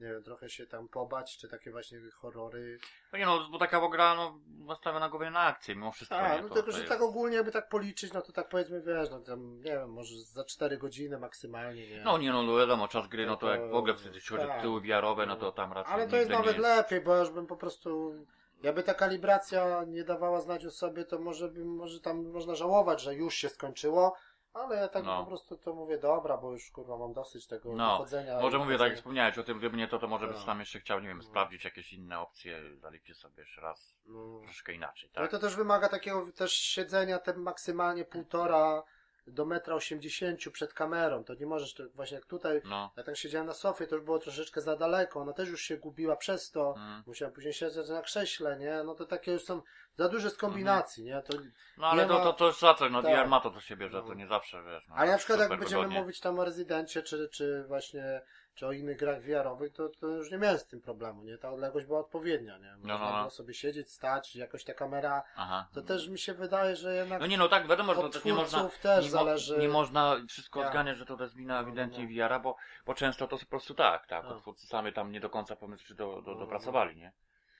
nie 0.00 0.06
wiem, 0.06 0.22
trochę 0.22 0.48
się 0.50 0.66
tam 0.66 0.88
pobać, 0.88 1.38
czy 1.38 1.48
takie 1.48 1.70
właśnie 1.70 1.98
horrory. 2.14 2.78
No 3.12 3.18
nie 3.18 3.26
no, 3.26 3.48
bo 3.52 3.58
taka 3.58 3.88
gra, 3.88 4.14
no, 4.14 4.40
nastawiona 4.66 5.08
głównie 5.08 5.30
na 5.30 5.40
akcję, 5.40 5.74
mimo 5.74 5.92
wszystko, 5.92 6.16
A, 6.18 6.34
nie? 6.36 6.42
no 6.42 6.48
To- 6.48 6.54
tylko, 6.54 6.66
to 6.66 6.72
że 6.72 6.78
jest- 6.78 6.92
tak 6.92 7.00
ogólnie 7.02 7.36
jakby 7.36 7.52
tak 7.52 7.68
policzyć, 7.68 8.12
no 8.12 8.22
to 8.22 8.32
tak 8.32 8.48
powiedzmy, 8.48 8.82
wiesz, 8.82 9.10
no 9.10 9.20
tam, 9.20 9.56
nie 9.56 9.70
wiem, 9.72 9.90
może 9.92 10.18
za 10.18 10.44
4 10.44 10.78
godziny 10.78 11.18
maksymalnie, 11.18 11.88
nie? 11.90 12.02
No 12.04 12.18
nie 12.18 12.32
no, 12.32 12.42
no 12.42 12.56
wiadomo, 12.56 12.88
czas 12.88 13.08
gry, 13.08 13.26
no 13.26 13.36
to 13.36 13.46
No 13.46 13.52
jak 13.52 13.60
to- 13.60 13.68
w 13.68 13.74
ogóle 13.74 13.94
wtedy 13.94 14.20
chodzi 14.20 14.46
tak. 14.46 14.56
tytuły 14.56 14.80
wiarowe, 14.80 15.26
no 15.26 15.36
to 15.36 15.52
tam 15.52 15.72
raczej 15.72 15.92
Ale 15.94 16.08
to 16.08 16.16
jest 16.16 16.30
nawet 16.30 16.46
jest... 16.46 16.58
lepiej, 16.58 17.00
bo 17.00 17.16
już 17.16 17.30
bym 17.30 17.46
po 17.46 17.56
prostu, 17.56 18.14
jakby 18.62 18.82
ta 18.82 18.94
kalibracja 18.94 19.84
nie 19.86 20.04
dawała 20.04 20.40
znać 20.40 20.66
o 20.66 20.70
sobie, 20.70 21.04
to 21.04 21.18
może 21.18 21.48
bym, 21.48 21.76
może 21.76 22.00
tam 22.00 22.30
można 22.30 22.54
żałować, 22.54 23.02
że 23.02 23.14
już 23.14 23.34
się 23.34 23.48
skończyło, 23.48 24.16
ale 24.58 24.76
ja 24.76 24.88
tak 24.88 25.04
No. 25.04 25.20
po 25.20 25.26
prostu 25.26 25.56
to 25.56 25.74
mówię, 25.74 25.98
dobra, 25.98 26.36
bo 26.36 26.52
już 26.52 26.70
kurwa 26.70 26.96
mam 26.98 27.12
dosyć 27.12 27.46
tego 27.46 27.72
No, 27.72 27.96
chodzenia. 27.96 28.40
Może 28.40 28.56
i 28.56 28.60
mówię, 28.60 28.78
tak 28.78 28.88
jak 28.88 28.96
wspomniałeś 28.96 29.38
o 29.38 29.42
tym, 29.44 29.58
gdyby 29.58 29.76
nie 29.76 29.88
to, 29.88 29.98
to 29.98 30.08
może 30.08 30.26
Tak. 30.26 30.36
byś 30.36 30.44
tam 30.44 30.60
jeszcze 30.60 30.80
chciał, 30.80 31.00
nie 31.00 31.08
wiem, 31.08 31.16
No. 31.18 31.22
sprawdzić 31.24 31.64
jakieś 31.64 31.92
inne 31.92 32.20
opcje, 32.20 32.60
zaliczcie 32.76 33.14
sobie 33.14 33.42
jeszcze 33.42 33.60
raz 33.60 33.96
No. 34.06 34.40
troszeczkę 34.40 34.72
inaczej, 34.72 35.10
No 35.16 35.22
tak? 35.22 35.30
to 35.30 35.38
też 35.38 35.56
wymaga 35.56 35.88
takiego 35.88 36.32
też 36.32 36.52
siedzenia 36.52 37.18
te 37.18 37.34
maksymalnie 37.34 38.04
półtora 38.04 38.82
do 39.30 39.44
metra 39.44 39.74
osiemdziesięciu 39.74 40.50
przed 40.50 40.74
kamerą. 40.74 41.24
To 41.24 41.34
nie 41.34 41.46
możesz, 41.46 41.74
to 41.74 41.82
właśnie 41.94 42.14
jak 42.14 42.26
tutaj, 42.26 42.60
No. 42.64 42.90
ja 42.96 43.02
tam 43.02 43.14
siedziałem 43.14 43.46
na 43.46 43.54
sofie, 43.54 43.86
to 43.86 43.94
już 43.94 44.04
było 44.04 44.18
troszeczkę 44.18 44.60
za 44.60 44.76
daleko, 44.76 45.20
ona 45.20 45.32
też 45.32 45.48
już 45.48 45.62
się 45.62 45.76
gubiła 45.76 46.16
przez 46.16 46.50
to. 46.50 46.74
Mm. 46.76 47.02
Musiałem 47.06 47.34
później 47.34 47.52
siedzieć 47.52 47.88
na 47.88 48.02
krześle, 48.02 48.58
nie? 48.58 48.82
No 48.84 48.94
to 48.94 49.06
takie 49.06 49.32
już 49.32 49.44
są 49.44 49.62
za 49.96 50.08
duże 50.08 50.30
z 50.30 50.36
kombinacji, 50.36 51.04
nie? 51.04 51.22
To, 51.22 51.38
No 51.78 51.86
ale 51.86 52.06
to, 52.06 52.18
ma- 52.18 52.24
to, 52.24 52.32
to 52.32 52.46
już 52.46 52.58
za 52.58 52.74
coś, 52.74 52.92
no 52.92 53.02
Tak. 53.02 53.12
VR 53.24 53.28
ma 53.28 53.40
to 53.40 53.50
do 53.50 53.60
siebie, 53.60 53.88
że 53.88 53.98
No. 53.98 54.06
to 54.08 54.14
nie 54.14 54.26
zawsze, 54.26 54.62
wiesz, 54.64 54.86
no, 54.88 54.94
ale 54.94 55.12
na 55.12 55.18
przykład 55.18 55.40
jak 55.40 55.58
będziemy 55.60 55.88
mówić 55.88 56.20
tam 56.20 56.38
o 56.38 56.44
rezydencie, 56.44 57.02
czy, 57.02 57.28
czy 57.28 57.64
właśnie, 57.68 58.20
czy 58.58 58.66
o 58.66 58.72
innych 58.72 58.96
grach 58.96 59.22
VR-owych, 59.22 59.72
to, 59.72 59.88
to 59.88 60.06
już 60.06 60.30
nie 60.30 60.38
miałem 60.38 60.58
z 60.58 60.66
tym 60.66 60.80
problemu, 60.80 61.22
nie? 61.22 61.38
Ta 61.38 61.50
odległość 61.50 61.86
była 61.86 62.00
odpowiednia, 62.00 62.58
nie? 62.58 62.76
Można 62.76 62.98
no, 62.98 63.10
no. 63.10 63.18
było 63.18 63.30
sobie 63.30 63.54
siedzieć, 63.54 63.90
stać, 63.90 64.36
jakoś 64.36 64.64
ta 64.64 64.74
kamera, 64.74 65.22
Aha. 65.36 65.68
to 65.74 65.82
też 65.82 66.08
mi 66.08 66.18
się 66.18 66.34
wydaje, 66.34 66.76
że 66.76 66.94
jednak 66.94 67.20
No 67.20 67.26
nie 67.26 67.38
no, 67.38 67.48
tak, 67.48 67.68
wiadomo, 67.68 67.94
że 67.94 68.00
to 68.00 68.06
od 68.06 68.12
też 68.12 68.24
nie 68.24 68.34
można, 68.34 68.68
też 68.82 69.04
nie, 69.04 69.10
zależy. 69.10 69.58
nie 69.58 69.68
można 69.68 70.16
wszystko 70.28 70.62
Tak. 70.62 70.70
zganiać, 70.70 70.98
że 70.98 71.06
to 71.06 71.22
jest 71.22 71.36
wina 71.36 71.54
No, 71.54 71.62
no, 71.62 71.68
ewidentnie 71.68 72.04
no. 72.04 72.10
VR-a, 72.10 72.38
bo, 72.38 72.56
bo 72.86 72.94
często 72.94 73.28
to 73.28 73.38
po 73.38 73.46
prostu 73.46 73.74
tak, 73.74 74.06
tak, 74.06 74.24
No. 74.24 74.40
twórcy 74.40 74.66
sami 74.66 74.92
tam 74.92 75.12
nie 75.12 75.20
do 75.20 75.30
końca 75.30 75.56
pomysł 75.56 75.94
do, 75.94 75.94
do, 75.94 76.22
No, 76.26 76.32
no, 76.34 76.34
dopracowali, 76.34 76.96
nie? 76.96 77.12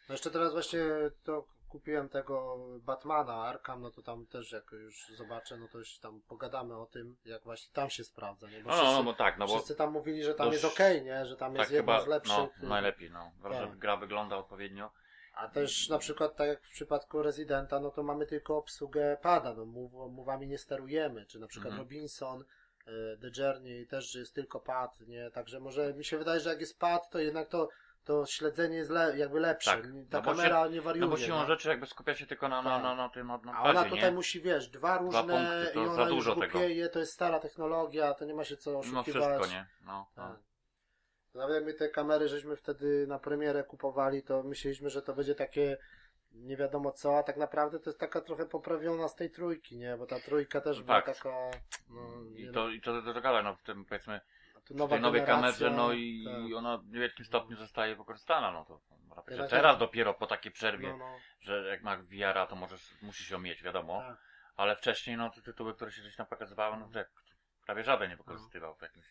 No 0.08 0.14
jeszcze 0.14 0.30
teraz 0.30 0.52
właśnie 0.52 0.80
to 1.24 1.44
kupiłem 1.68 2.08
tego 2.08 2.58
Batmana 2.78 3.34
Arkham, 3.34 3.82
no 3.82 3.90
to 3.90 4.02
tam 4.02 4.26
też 4.26 4.52
jak 4.52 4.72
już 4.72 5.06
zobaczę, 5.16 5.56
no 5.56 5.68
to 5.68 5.78
już 5.78 5.98
tam 5.98 6.20
pogadamy 6.28 6.76
o 6.76 6.86
tym, 6.86 7.16
jak 7.24 7.42
właśnie 7.44 7.72
tam 7.74 7.90
się 7.90 8.04
sprawdza, 8.04 8.50
nie? 8.50 8.62
Bo 8.62 8.68
No, 8.70 8.76
no, 8.76 8.82
wszyscy, 8.82 8.96
no 8.98 9.04
bo 9.04 9.14
tak, 9.14 9.38
no 9.38 9.46
bo 9.46 9.54
wszyscy 9.54 9.74
tam 9.74 9.92
mówili, 9.92 10.24
że 10.24 10.34
tam 10.34 10.52
jest 10.52 10.64
okej, 10.64 11.02
nie? 11.04 11.26
Że 11.26 11.36
tam 11.36 11.52
tak 11.52 11.58
jest 11.60 11.72
jedno 11.72 12.00
z 12.00 12.06
lepszych. 12.06 12.36
no, 12.62 12.68
najlepiej, 12.68 13.10
no, 13.10 13.30
że 13.44 13.66
Tak. 13.66 13.78
gra 13.78 13.96
wygląda 13.96 14.36
odpowiednio. 14.36 14.90
A 15.34 15.48
też 15.48 15.88
na 15.88 15.98
przykład 15.98 16.36
tak 16.36 16.48
jak 16.48 16.62
w 16.62 16.70
przypadku 16.70 17.22
Residenta, 17.22 17.80
no 17.80 17.90
to 17.90 18.02
mamy 18.02 18.26
tylko 18.26 18.56
obsługę 18.56 19.16
pada, 19.22 19.54
no 19.54 19.64
mów, 19.64 19.92
mówami 20.12 20.46
nie 20.48 20.58
sterujemy, 20.58 21.26
czy 21.26 21.38
na 21.38 21.46
przykład 21.46 21.72
Mhm. 21.72 21.82
Robinson, 21.88 22.44
e, 22.86 23.16
The 23.16 23.42
Journey 23.42 23.86
też, 23.86 24.10
że 24.10 24.18
jest 24.18 24.34
tylko 24.34 24.60
pad, 24.60 25.00
nie? 25.00 25.30
Także 25.30 25.60
może 25.60 25.94
mi 25.94 26.04
się 26.04 26.18
wydaje, 26.18 26.40
że 26.40 26.50
jak 26.50 26.60
jest 26.60 26.78
pad, 26.80 27.10
to 27.10 27.18
jednak 27.18 27.48
to, 27.48 27.68
to 28.04 28.26
śledzenie 28.26 28.76
jest 28.76 28.90
le, 28.90 29.18
jakby 29.18 29.40
lepsze. 29.40 29.70
Tak, 29.70 29.82
Ta 30.10 30.18
no 30.20 30.24
kamera 30.24 30.68
nie 30.68 30.80
wariuje. 30.80 31.00
No 31.06 31.10
bo 31.10 31.16
siłą 31.16 31.40
nie? 31.40 31.46
rzeczy 31.46 31.68
jakby 31.68 31.86
skupia 31.86 32.14
się 32.14 32.26
tylko 32.26 32.48
na, 32.48 32.62
na, 32.62 32.70
Tak. 32.70 32.82
na, 32.82 32.94
na 32.94 33.08
tym, 33.08 33.26
na, 33.26 33.38
na 33.38 33.52
A 33.58 33.62
ona 33.62 33.84
tutaj 33.84 33.98
nie? 34.10 34.10
musi, 34.12 34.40
wiesz, 34.40 34.68
dwa 34.68 34.98
różne 34.98 35.20
punkty, 35.20 35.70
to 35.74 35.82
i 35.84 35.86
za 35.86 35.92
ona 35.92 36.06
dużo 36.06 36.30
już 36.30 36.40
tego. 36.40 36.58
to 36.92 36.98
jest 36.98 37.12
stara 37.12 37.38
technologia, 37.40 38.14
to 38.14 38.24
nie 38.24 38.34
ma 38.34 38.44
się 38.44 38.56
co 38.56 38.70
No 38.72 38.78
oszukiwać. 38.78 39.24
wszystko, 39.24 39.46
nie? 39.46 39.66
No, 39.86 40.10
Tak. 40.14 40.24
no. 40.30 40.38
Nawet 41.40 41.54
jak 41.54 41.64
my 41.64 41.74
te 41.74 41.88
kamery 41.88 42.28
żeśmy 42.28 42.56
wtedy 42.56 43.06
na 43.06 43.18
premierę 43.18 43.64
kupowali, 43.64 44.22
to 44.22 44.42
myśleliśmy, 44.42 44.90
że 44.90 45.02
to 45.02 45.14
będzie 45.14 45.34
takie 45.34 45.76
nie 46.32 46.56
wiadomo 46.56 46.92
co, 46.92 47.18
a 47.18 47.22
tak 47.22 47.36
naprawdę 47.36 47.80
to 47.80 47.90
jest 47.90 48.00
taka 48.00 48.20
trochę 48.20 48.46
poprawiona 48.46 49.08
z 49.08 49.14
tej 49.16 49.30
trójki, 49.30 49.78
nie? 49.78 49.96
Bo 49.96 50.06
ta 50.06 50.20
trójka 50.20 50.60
też 50.60 50.82
była 50.82 51.00
Fakt. 51.02 51.18
taka, 51.18 51.50
no, 51.90 52.00
I 52.36 52.50
to, 52.52 52.68
i 52.68 52.80
to 52.80 53.02
też 53.02 53.22
gada, 53.22 53.42
no 53.42 53.56
w 53.56 53.62
tym 53.62 53.84
powiedzmy, 53.84 54.20
tu 54.68 54.74
w 54.74 54.76
nowa 54.76 54.94
tej 54.96 55.02
nowej 55.02 55.26
kamerze, 55.26 55.70
no 55.70 55.92
i 55.92 56.24
tak. 56.24 56.56
ona 56.56 56.78
w 56.78 56.86
niewielkim 56.86 57.24
stopniu 57.24 57.56
zostaje 57.56 57.96
wykorzystana, 57.96 58.52
no 58.52 58.64
to 58.64 58.80
można 59.08 59.22
powiedzieć, 59.22 59.44
że 59.44 59.56
teraz 59.56 59.78
dopiero 59.78 60.14
po 60.14 60.26
takiej 60.26 60.52
przerwie, 60.52 60.88
no, 60.88 60.96
no, 60.96 61.18
że 61.40 61.68
jak 61.68 61.82
ma 61.82 61.96
VR-a, 61.96 62.46
to 62.46 62.56
możesz, 62.56 62.94
musisz 63.02 63.30
ją 63.30 63.38
mieć, 63.38 63.62
wiadomo, 63.62 64.00
tak. 64.00 64.18
ale 64.56 64.76
wcześniej, 64.76 65.16
no 65.16 65.30
te 65.30 65.42
tytuły, 65.42 65.74
które 65.74 65.90
się 65.90 66.00
gdzieś 66.00 66.16
tam 66.16 66.26
pokazywały, 66.26 66.76
no 66.76 66.88
to 66.92 66.98
jak 66.98 67.10
prawie 67.66 67.84
żaden 67.84 68.10
nie 68.10 68.16
wykorzystywał 68.16 68.74
w 68.74 68.82
jakimś 68.82 69.06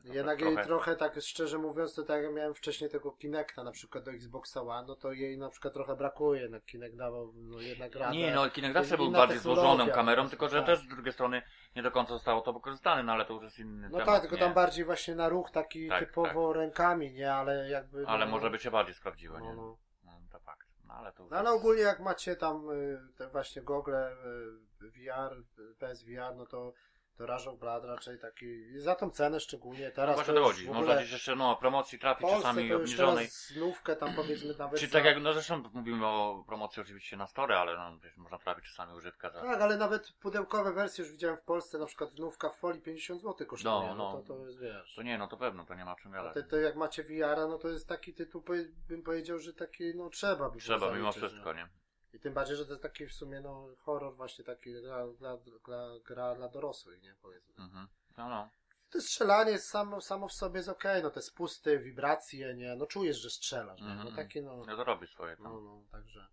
To 0.00 0.12
Jednak 0.14 0.38
tak 0.38 0.48
jej 0.48 0.56
trochę, 0.64 0.96
tak 0.96 1.20
szczerze 1.20 1.58
mówiąc, 1.58 1.94
to 1.94 2.02
tak 2.02 2.22
jak 2.22 2.34
miałem 2.34 2.54
wcześniej 2.54 2.90
tego 2.90 3.12
Kinecta 3.12 3.64
na 3.64 3.72
przykład 3.72 4.04
do 4.04 4.10
Xboxa 4.10 4.62
One, 4.62 4.88
no 4.88 4.96
to 4.96 5.12
jej 5.12 5.38
na 5.38 5.48
przykład 5.48 5.74
trochę 5.74 5.96
brakuje, 5.96 6.42
jednak 6.42 6.64
Kinect 6.64 6.96
dawał 6.96 7.32
no, 7.34 7.60
jednak 7.60 7.94
radę. 7.94 8.16
Nie, 8.16 8.34
no 8.34 8.50
Kinect 8.50 8.74
zawsze 8.74 8.96
był 8.96 9.10
bardziej 9.10 9.38
złożoną 9.38 9.90
kamerą, 9.90 10.28
tylko 10.28 10.48
że 10.48 10.56
tak. 10.56 10.66
też 10.66 10.78
z 10.78 10.88
drugiej 10.88 11.12
strony 11.12 11.42
nie 11.76 11.82
do 11.82 11.90
końca 11.90 12.12
zostało 12.12 12.40
to 12.40 12.52
wykorzystane, 12.52 13.02
no 13.02 13.12
ale 13.12 13.24
to 13.24 13.34
już 13.34 13.42
jest 13.42 13.58
inny 13.58 13.88
No 13.88 13.98
temat. 13.98 14.14
tak, 14.14 14.20
tylko 14.20 14.36
nie? 14.36 14.42
tam 14.42 14.54
bardziej 14.54 14.84
właśnie 14.84 15.14
na 15.14 15.28
ruch 15.28 15.50
taki 15.50 15.88
Tak, 15.88 16.06
typowo 16.06 16.52
rękami, 16.52 17.12
nie, 17.12 17.34
ale 17.34 17.68
jakby... 17.68 18.06
Ale 18.06 18.24
no, 18.24 18.30
może 18.30 18.50
by 18.50 18.58
się 18.58 18.70
bardziej 18.70 18.94
sprawdziło, 18.94 19.38
No, 19.38 19.44
nie? 19.44 19.54
no. 19.54 19.76
No, 20.04 20.12
to 20.32 20.38
fakt. 20.40 20.68
No 20.84 20.94
ale 20.94 21.12
to 21.12 21.22
już 21.22 21.32
No 21.32 21.38
ale 21.38 21.50
ogólnie 21.50 21.82
jak 21.82 22.00
macie 22.00 22.36
tam 22.36 22.70
y, 22.70 22.98
te 23.16 23.28
właśnie 23.28 23.62
gogle 23.62 24.12
y, 24.12 24.90
VR, 24.90 25.36
y, 25.58 25.74
PSVR, 25.78 26.36
no 26.36 26.46
to 26.46 26.72
to 27.16 27.26
Rush 27.26 27.46
of 27.46 27.58
Blood 27.58 27.84
raczej 27.84 28.18
taki, 28.18 28.78
za 28.80 28.94
tą 28.94 29.10
cenę 29.10 29.40
szczególnie, 29.40 29.84
No 29.86 29.94
teraz 29.94 30.14
właśnie 30.16 30.34
to 30.34 30.40
dochodzi. 30.40 30.66
Można 30.70 30.96
gdzieś 30.96 31.12
jeszcze 31.12 31.36
no, 31.36 31.56
promocji 31.56 31.98
Polsce 31.98 32.36
czasami 32.36 32.68
to 32.68 32.76
obniżonej. 32.76 33.26
znówkę 33.28 33.96
tam 33.96 34.14
powiedzmy 34.14 34.54
nawet 34.58 34.80
Czy 34.80 34.86
za- 34.86 34.92
tak 34.92 35.04
jak, 35.04 35.22
no 35.22 35.32
zresztą 35.32 35.62
mówimy 35.72 36.06
o 36.06 36.44
promocji 36.46 36.82
oczywiście 36.82 37.16
na 37.16 37.26
store, 37.26 37.58
ale 37.58 37.76
no, 37.76 37.98
można 38.16 38.38
trafić 38.38 38.64
czasami 38.64 38.94
używka 38.96 39.30
za... 39.30 39.40
Tak, 39.40 39.60
ale 39.60 39.76
nawet 39.76 40.12
pudełkowe 40.12 40.72
wersje 40.72 41.04
już 41.04 41.12
widziałem 41.12 41.36
w 41.36 41.42
Polsce, 41.42 41.78
na 41.78 41.86
przykład 41.86 42.10
znówka 42.10 42.48
w 42.50 42.56
folii 42.56 42.80
50 42.82 43.22
zł 43.22 43.46
kosztuje, 43.46 43.74
No, 43.74 43.94
no, 43.94 43.94
no. 43.94 44.22
to, 44.22 44.34
to 44.34 44.46
jest 44.46 44.60
wiesz. 44.60 44.94
To 44.94 45.02
nie, 45.02 45.18
no 45.18 45.28
to 45.28 45.36
pewno, 45.36 45.64
to 45.64 45.74
nie 45.74 45.84
ma 45.84 45.94
czym 45.96 46.12
gadać. 46.12 46.34
te, 46.34 46.42
to 46.42 46.56
jak 46.56 46.76
macie 46.76 47.02
VR, 47.02 47.36
no 47.48 47.58
to 47.58 47.68
jest 47.68 47.88
taki 47.88 48.14
tytuł, 48.14 48.42
bym 48.88 49.02
powiedział, 49.02 49.38
że 49.38 49.52
taki, 49.54 49.94
no 49.94 50.10
trzeba 50.10 50.50
by 50.50 50.58
Trzeba 50.58 50.92
mimo 50.94 51.12
wszystko, 51.12 51.52
nie? 51.52 51.68
I 52.12 52.20
tym 52.20 52.34
bardziej, 52.34 52.56
że 52.56 52.64
to 52.66 52.70
jest 52.72 52.82
taki 52.82 53.06
w 53.06 53.12
sumie, 53.14 53.40
no, 53.40 53.68
horror 53.78 54.14
właśnie 54.16 54.44
taki 54.44 54.72
dla, 54.80 55.06
dla, 55.06 55.36
dla, 55.36 55.98
gra 56.06 56.34
dla 56.34 56.48
dorosłych, 56.48 57.02
nie, 57.02 57.14
powiedzmy. 57.22 57.54
Mhm. 57.58 57.88
No, 58.18 58.28
no. 58.28 58.48
To 58.90 59.00
strzelanie 59.00 59.58
samo, 59.58 60.00
samo 60.00 60.28
w 60.28 60.32
sobie 60.32 60.56
jest 60.56 60.68
okej, 60.68 61.02
no 61.02 61.10
te 61.10 61.22
spusty, 61.22 61.78
wibracje, 61.78 62.54
nie, 62.54 62.76
no 62.76 62.86
czujesz, 62.86 63.16
że 63.16 63.30
strzelasz, 63.30 63.80
nie, 63.80 63.86
no 63.86 63.92
Mhm. 64.02 64.16
takie, 64.16 64.42
no, 64.42 64.56
No 64.56 64.76
to 64.76 64.84
robi 64.84 65.06
swoje 65.06 65.36
tam. 65.36 65.44
no, 65.44 65.60
no, 65.60 65.82
także. 65.92 66.26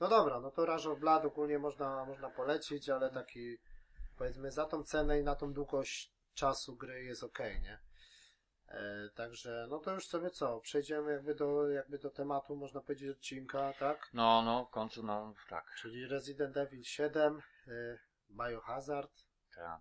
No 0.00 0.08
dobra, 0.08 0.40
no 0.40 0.50
to 0.50 0.74
of 0.74 0.98
Blood 0.98 1.24
ogólnie 1.24 1.58
można, 1.58 2.04
można 2.04 2.30
polecić, 2.30 2.88
ale 2.88 3.10
taki, 3.10 3.58
powiedzmy, 4.18 4.50
za 4.50 4.64
tą 4.64 4.82
cenę 4.82 5.20
i 5.20 5.24
na 5.24 5.34
tą 5.34 5.52
długość 5.52 6.12
czasu 6.34 6.76
gry 6.76 7.04
jest 7.04 7.24
okej, 7.24 7.60
nie? 7.60 7.78
E, 8.68 9.08
także, 9.14 9.66
no 9.70 9.78
to 9.78 9.94
już 9.94 10.06
sobie 10.06 10.30
co, 10.30 10.60
przejdziemy 10.60 11.12
jakby 11.12 11.34
do, 11.34 11.68
jakby 11.70 11.98
do 11.98 12.10
tematu, 12.10 12.56
można 12.56 12.80
powiedzieć, 12.80 13.10
odcinka, 13.10 13.72
tak? 13.78 14.10
No, 14.12 14.42
no, 14.42 14.64
w 14.64 14.70
końcu, 14.70 15.02
no, 15.02 15.34
tak. 15.48 15.74
Czyli 15.80 16.06
Resident 16.06 16.56
Evil 16.56 16.84
7, 16.84 17.42
e, 17.68 17.98
Biohazard. 18.30 19.24
tak. 19.54 19.80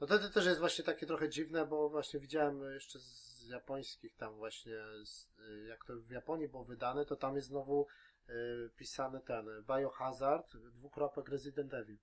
No 0.00 0.06
to, 0.06 0.18
to 0.18 0.28
też 0.28 0.46
jest 0.46 0.60
właśnie 0.60 0.84
takie 0.84 1.06
trochę 1.06 1.28
dziwne, 1.28 1.66
bo 1.66 1.88
właśnie 1.88 2.20
widziałem 2.20 2.74
jeszcze 2.74 2.98
z 2.98 3.48
japońskich 3.48 4.16
tam 4.16 4.34
właśnie, 4.34 4.76
z, 5.04 5.38
y, 5.38 5.66
jak 5.68 5.84
to 5.84 5.96
w 5.96 6.10
Japonii 6.10 6.48
było 6.48 6.64
wydane, 6.64 7.04
to 7.04 7.16
tam 7.16 7.36
jest 7.36 7.48
znowu 7.48 7.86
y, 8.28 8.70
pisany 8.76 9.20
ten 9.20 9.46
Biohazard, 9.66 10.56
dwukropek 10.56 11.28
Resident 11.28 11.74
Evil. 11.74 11.98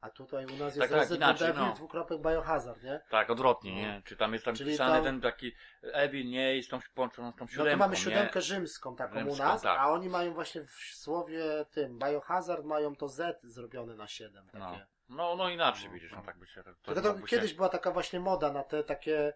A 0.00 0.10
tutaj 0.10 0.44
u 0.46 0.56
nas 0.56 0.76
jest 0.76 0.92
Tak, 0.92 1.08
tak, 1.08 1.16
inaczej, 1.16 1.52
no. 1.56 1.72
dwukropek 1.72 2.20
Biohazard, 2.22 2.82
nie? 2.82 3.00
Tak, 3.10 3.30
odwrotnie, 3.30 3.70
No. 3.72 3.76
nie? 3.78 4.02
Czy 4.04 4.16
tam 4.16 4.32
jest 4.32 4.44
tam 4.44 4.54
Czyli 4.54 4.70
pisany 4.70 4.94
tam- 4.94 5.04
ten 5.04 5.20
taki 5.20 5.52
Evil, 5.82 6.28
nie? 6.30 6.56
I 6.56 6.62
z 6.62 6.68
tą 6.68 6.78
połączoną 6.94 7.32
z 7.32 7.34
tą 7.36 7.44
No 7.44 7.50
siódemką, 7.50 7.70
to 7.72 7.78
mamy 7.78 7.94
nie? 7.94 8.00
siódemkę 8.02 8.40
rzymską 8.42 8.96
taką 8.96 9.14
u 9.14 9.18
Rzymską, 9.18 9.44
nas, 9.44 9.62
tak. 9.62 9.78
a 9.80 9.90
oni 9.90 10.08
mają 10.08 10.34
właśnie 10.34 10.62
w 10.64 10.72
słowie 10.94 11.42
tym 11.70 11.98
Biohazard 11.98 12.64
mają 12.64 12.96
to 12.96 13.08
Z 13.08 13.40
zrobione 13.44 13.94
na 13.94 14.08
7 14.08 14.46
takie. 14.46 14.58
No. 14.58 14.78
No, 15.08 15.36
no 15.36 15.48
inaczej 15.48 15.86
No, 15.86 15.92
widzisz, 15.94 16.10
no 16.12 16.18
no. 16.18 16.24
tak 16.24 16.38
by 16.38 16.46
się... 16.46 16.62
To, 16.62 16.70
Tylko 16.82 17.00
to 17.02 17.08
mógłby 17.08 17.28
się- 17.28 17.36
kiedyś 17.36 17.54
była 17.54 17.68
taka 17.68 17.90
właśnie 17.90 18.20
moda 18.20 18.52
na 18.52 18.62
te 18.62 18.84
takie 18.84 19.32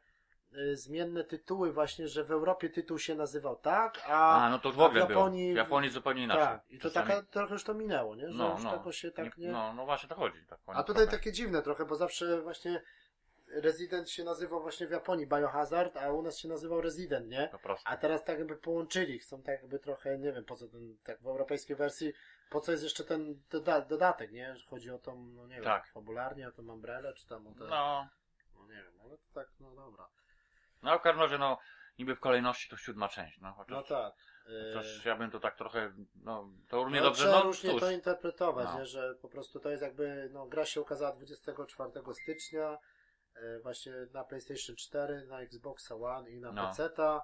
zmienne 0.72 1.24
tytuły 1.24 1.72
właśnie, 1.72 2.08
że 2.08 2.24
w 2.24 2.30
Europie 2.30 2.70
tytuł 2.70 2.98
się 2.98 3.14
nazywał 3.14 3.56
tak, 3.56 4.00
a, 4.08 4.44
A, 4.46 4.50
no 4.50 4.58
to 4.58 4.72
w 4.72 4.80
ogóle 4.80 5.06
w 5.06 5.08
Japonii, 5.08 5.44
było. 5.44 5.54
W 5.54 5.56
Japonii 5.66 5.90
zupełnie 5.90 6.22
inaczej. 6.24 6.44
tak, 6.44 6.60
i 6.70 6.78
to 6.78 6.82
Czasami- 6.88 7.08
taka, 7.10 7.22
trochę 7.22 7.52
już 7.52 7.64
to 7.64 7.74
minęło, 7.74 8.14
nie? 8.16 8.30
Że 8.32 8.38
No, 8.38 8.52
już 8.54 8.64
no. 8.64 8.70
tego 8.78 8.92
się 8.92 9.10
tak 9.10 9.38
nie... 9.38 9.52
No, 9.52 9.72
no 9.72 9.84
właśnie 9.84 10.08
to 10.08 10.14
chodzi. 10.14 10.44
Tak, 10.48 10.58
a 10.66 10.82
tutaj 10.82 11.08
takie 11.08 11.32
dziwne 11.32 11.62
trochę, 11.62 11.84
bo 11.84 11.96
zawsze 11.96 12.42
właśnie 12.42 12.82
Resident 13.54 14.10
się 14.10 14.24
nazywał 14.24 14.62
właśnie 14.62 14.86
w 14.86 14.90
Japonii 14.90 15.26
Biohazard, 15.26 15.96
a 15.96 16.12
u 16.12 16.22
nas 16.22 16.38
się 16.38 16.48
nazywał 16.48 16.80
Resident, 16.80 17.28
nie? 17.28 17.50
A 17.84 17.96
teraz 17.96 18.24
tak 18.24 18.38
jakby 18.38 18.56
połączyli, 18.56 19.18
chcą 19.18 19.42
tak 19.42 19.60
jakby 19.62 19.78
trochę, 19.78 20.18
nie 20.18 20.32
wiem 20.32 20.44
po 20.44 20.56
co 20.56 20.68
ten, 20.68 20.96
tak 21.04 21.20
w 21.22 21.26
europejskiej 21.26 21.76
wersji, 21.76 22.12
po 22.50 22.60
co 22.60 22.72
jest 22.72 22.84
jeszcze 22.84 23.04
ten 23.04 23.40
doda 23.50 23.80
dodatek, 23.80 24.32
nie? 24.32 24.56
Że 24.56 24.66
chodzi 24.66 24.90
o 24.90 24.98
tą, 24.98 25.24
no 25.24 25.46
nie 25.46 25.54
wiem, 25.54 25.64
Tak. 25.64 25.86
fabularnie, 25.86 26.48
o 26.48 26.52
tą 26.52 26.68
umbrelę, 26.68 27.14
czy 27.14 27.26
tam 27.26 27.46
o 27.46 27.52
te... 27.54 27.64
No, 27.64 28.08
No 28.58 28.62
nie 28.66 28.82
wiem, 28.82 28.92
ale 29.04 29.10
to 29.18 29.24
tak, 29.34 29.48
no 29.60 29.74
dobra. 29.74 30.08
No 30.82 30.98
w 30.98 31.02
każdym 31.02 31.22
razie, 31.22 31.38
no, 31.38 31.58
niby 31.98 32.14
w 32.14 32.20
kolejności 32.20 32.70
to 32.70 32.76
siódma 32.76 33.08
część, 33.08 33.38
no. 33.40 33.52
Chociaż, 33.52 33.70
No 33.76 33.82
tak. 33.82 34.14
chociaż 34.74 35.04
ja 35.04 35.16
bym 35.16 35.30
to 35.30 35.40
tak 35.40 35.56
trochę, 35.56 35.92
no, 36.14 36.48
to 36.68 36.84
równie 36.84 37.00
no, 37.00 37.06
dobrze, 37.06 37.22
trzeba 37.24 37.38
no 37.38 37.42
różnie 37.44 37.70
cóż. 37.70 37.80
to 37.80 37.90
interpretować, 37.90 38.66
No. 38.72 38.78
nie? 38.78 38.86
że 38.86 39.14
po 39.14 39.28
prostu 39.28 39.60
to 39.60 39.70
jest 39.70 39.82
jakby, 39.82 40.28
no 40.32 40.46
gra 40.46 40.66
się 40.66 40.80
ukazała 40.80 41.12
24 41.12 42.14
stycznia, 42.14 42.78
e, 43.34 43.58
właśnie 43.60 43.92
na 44.12 44.24
PlayStation 44.24 44.76
4, 44.76 45.26
na 45.26 45.40
Xboxa 45.40 45.94
One 45.96 46.30
i 46.30 46.40
na 46.40 46.52
No. 46.52 46.68
PC-ta. 46.68 47.22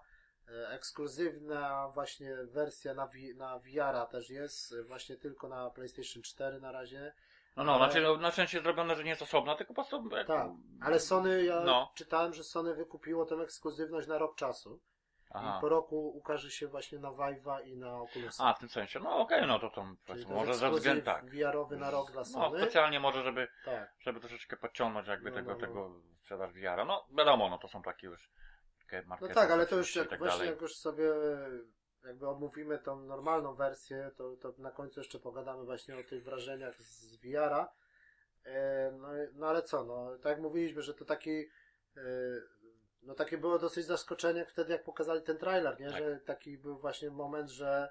E, 0.48 0.68
Ekskluzywna 0.68 1.88
właśnie 1.88 2.36
wersja 2.44 2.94
na, 2.94 3.06
vi- 3.08 3.34
na 3.34 3.58
VR-a 3.58 4.06
też 4.06 4.30
jest, 4.30 4.72
e, 4.72 4.82
właśnie 4.82 5.16
tylko 5.16 5.48
na 5.48 5.70
PlayStation 5.70 6.22
4 6.22 6.60
na 6.60 6.72
razie. 6.72 7.12
No, 7.58 7.64
no, 7.64 7.72
ale- 7.74 7.84
znaczy, 7.92 8.00
no, 8.06 8.16
na 8.16 8.30
szczęście 8.30 8.60
zrobione, 8.60 8.96
że 8.96 9.04
nie 9.04 9.10
jest 9.10 9.22
osobna, 9.22 9.54
tylko 9.54 9.74
po 9.74 9.82
prostu... 9.82 10.16
Jak, 10.16 10.26
Tak, 10.26 10.46
ale 10.80 11.00
Sony, 11.00 11.44
ja 11.44 11.60
No. 11.60 11.92
czytałem, 11.94 12.34
że 12.34 12.44
Sony 12.44 12.74
wykupiło 12.74 13.24
tę 13.26 13.34
ekskluzywność 13.34 14.08
na 14.08 14.18
rok 14.18 14.36
czasu. 14.36 14.80
Aha. 15.30 15.54
I 15.58 15.60
po 15.60 15.68
roku 15.68 16.08
ukaże 16.16 16.50
się 16.50 16.66
właśnie 16.68 16.98
na 16.98 17.08
Vive'a 17.08 17.64
i 17.66 17.76
na 17.76 18.00
Oculusa. 18.02 18.44
A, 18.44 18.54
w 18.54 18.58
tym 18.58 18.68
sensie, 18.68 19.00
no 19.00 19.18
okej, 19.18 19.46
no 19.46 19.58
to 19.58 19.70
to 19.70 19.86
może 20.28 20.54
ze 20.54 20.70
względu, 20.70 21.04
tak. 21.04 21.24
VR-owy 21.30 21.76
na 21.76 21.90
rok 21.90 22.10
dla 22.12 22.20
No, 22.20 22.24
Sony. 22.24 22.58
specjalnie 22.58 23.00
może, 23.00 23.22
żeby, 23.22 23.48
tak. 23.64 23.94
żeby 24.00 24.20
troszeczkę 24.20 24.56
podciągnąć 24.56 25.08
jakby 25.08 25.30
No, 25.30 25.36
tego, 25.36 25.48
no, 25.50 25.54
no. 25.54 25.60
tego 25.66 26.00
sprzedaż 26.20 26.52
VR-a. 26.52 26.84
No, 26.84 27.06
wiadomo, 27.18 27.50
no 27.50 27.58
to 27.58 27.68
są 27.68 27.82
takie 27.82 28.06
już 28.06 28.30
takie 28.80 29.02
No 29.08 29.28
tak, 29.34 29.50
ale 29.50 29.66
to 29.66 29.76
już 29.76 29.96
i 29.96 29.98
jak 29.98 30.08
tak 30.08 30.18
właśnie 30.18 30.38
dalej. 30.38 30.50
jak 30.52 30.60
już 30.62 30.76
sobie 30.76 31.04
jakby 32.08 32.28
omówimy 32.28 32.78
tą 32.78 33.00
normalną 33.00 33.54
wersję, 33.54 34.10
to, 34.16 34.36
to 34.36 34.54
na 34.58 34.70
końcu 34.70 35.00
jeszcze 35.00 35.18
pogadamy 35.18 35.64
właśnie 35.64 35.98
o 35.98 36.02
tych 36.02 36.24
wrażeniach 36.24 36.82
z 36.82 37.16
VR-a. 37.16 37.72
E, 38.44 38.92
No, 38.92 39.08
no 39.34 39.46
ale 39.46 39.62
co, 39.62 39.84
no 39.84 40.16
tak 40.16 40.30
jak 40.30 40.40
mówiliśmy, 40.40 40.82
że 40.82 40.94
to 40.94 41.04
taki 41.04 41.48
e, 41.96 42.00
no 43.02 43.14
takie 43.14 43.38
było 43.38 43.58
dosyć 43.58 43.86
zaskoczenie 43.86 44.44
wtedy 44.44 44.72
jak 44.72 44.84
pokazali 44.84 45.22
ten 45.22 45.38
trailer, 45.38 45.80
nie? 45.80 45.90
Tak. 45.90 45.98
Że 45.98 46.20
taki 46.20 46.58
był 46.58 46.78
właśnie 46.78 47.10
moment, 47.10 47.50
że 47.50 47.88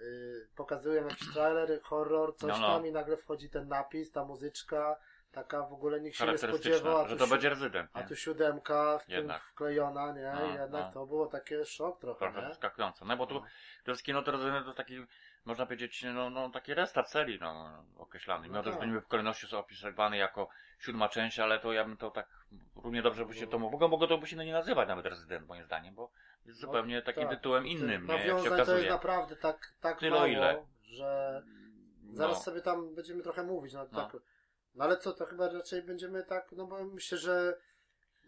y, 0.00 0.48
pokazują 0.56 1.08
jakiś 1.08 1.32
trailer, 1.32 1.82
horror, 1.82 2.36
coś 2.36 2.48
No, 2.48 2.58
no. 2.58 2.66
tam 2.66 2.86
i 2.86 2.92
nagle 2.92 3.16
wchodzi 3.16 3.50
ten 3.50 3.68
napis, 3.68 4.12
ta 4.12 4.24
muzyczka, 4.24 4.96
taka 5.34 5.62
w 5.62 5.72
ogóle 5.72 6.00
nikt 6.00 6.16
się 6.16 6.26
nie 6.26 6.38
spodziewał, 6.38 7.08
że 7.08 7.16
to 7.16 7.26
będzie 7.26 7.48
rezydent, 7.48 7.90
a 7.92 8.02
tu 8.02 8.16
siódemka 8.16 8.98
w 8.98 9.04
tym 9.06 9.14
Jednak. 9.16 9.42
wklejona, 9.42 10.12
nie? 10.12 10.32
No, 10.34 10.46
jednak 10.46 10.84
no. 10.86 10.92
to 10.92 11.06
było 11.06 11.26
takie 11.26 11.64
szok 11.64 12.00
trochę, 12.00 12.18
Trochę 12.18 12.42
nie? 12.42 12.48
zaskakujące. 12.48 13.04
No 13.04 13.16
bo 13.16 13.26
tu 13.26 13.34
No. 13.34 13.42
to 13.84 13.92
kino 14.02 14.22
to 14.22 14.32
rezydent 14.32 14.66
to 14.66 14.74
taki, 14.74 15.06
można 15.44 15.66
powiedzieć, 15.66 16.04
no, 16.14 16.30
no 16.30 16.50
taki 16.50 16.74
restart 16.74 17.08
serii, 17.08 17.38
no, 17.40 17.84
określany. 17.98 18.42
Mimo 18.48 18.54
No 18.54 18.62
to, 18.62 18.72
że 18.80 18.86
niby 18.86 19.00
w 19.00 19.08
kolejności 19.08 19.46
są 19.46 19.58
opisywany 19.58 20.16
jako 20.16 20.48
siódma 20.78 21.08
część, 21.08 21.38
ale 21.38 21.58
to 21.58 21.72
ja 21.72 21.84
bym 21.84 21.96
to 21.96 22.10
tak 22.10 22.28
równie 22.76 23.02
dobrze 23.02 23.26
by 23.26 23.34
się 23.34 23.44
No. 23.44 23.50
to 23.50 23.58
mogło, 23.58 23.88
mogło 23.88 24.06
to 24.06 24.18
by 24.18 24.26
się 24.26 24.36
nie 24.36 24.52
nazywać 24.52 24.88
nawet 24.88 25.06
rezydent, 25.06 25.48
moim 25.48 25.64
zdaniem, 25.64 25.94
bo 25.94 26.10
jest 26.46 26.62
No, 26.62 26.66
zupełnie 26.66 27.02
takim 27.02 27.22
tak. 27.28 27.36
tytułem 27.36 27.66
innym, 27.66 28.06
nie? 28.06 28.26
Jak 28.26 28.40
się 28.40 28.50
to 28.50 28.76
jest 28.76 28.90
naprawdę 28.90 29.36
tak, 29.36 29.72
tak 29.80 29.98
Tyle, 29.98 30.10
mało, 30.10 30.26
ile. 30.26 30.66
że 30.82 31.42
zaraz 32.12 32.36
No. 32.36 32.42
sobie 32.42 32.60
tam 32.60 32.94
będziemy 32.94 33.22
trochę 33.22 33.42
mówić, 33.42 33.72
no, 33.74 33.86
No. 33.92 34.02
tak. 34.10 34.20
No 34.74 34.84
ale 34.84 34.96
co, 34.96 35.12
to 35.12 35.26
chyba 35.26 35.48
raczej 35.48 35.82
będziemy 35.82 36.24
tak, 36.24 36.52
no 36.52 36.66
bo 36.66 36.84
myślę, 36.84 37.18
że 37.18 37.58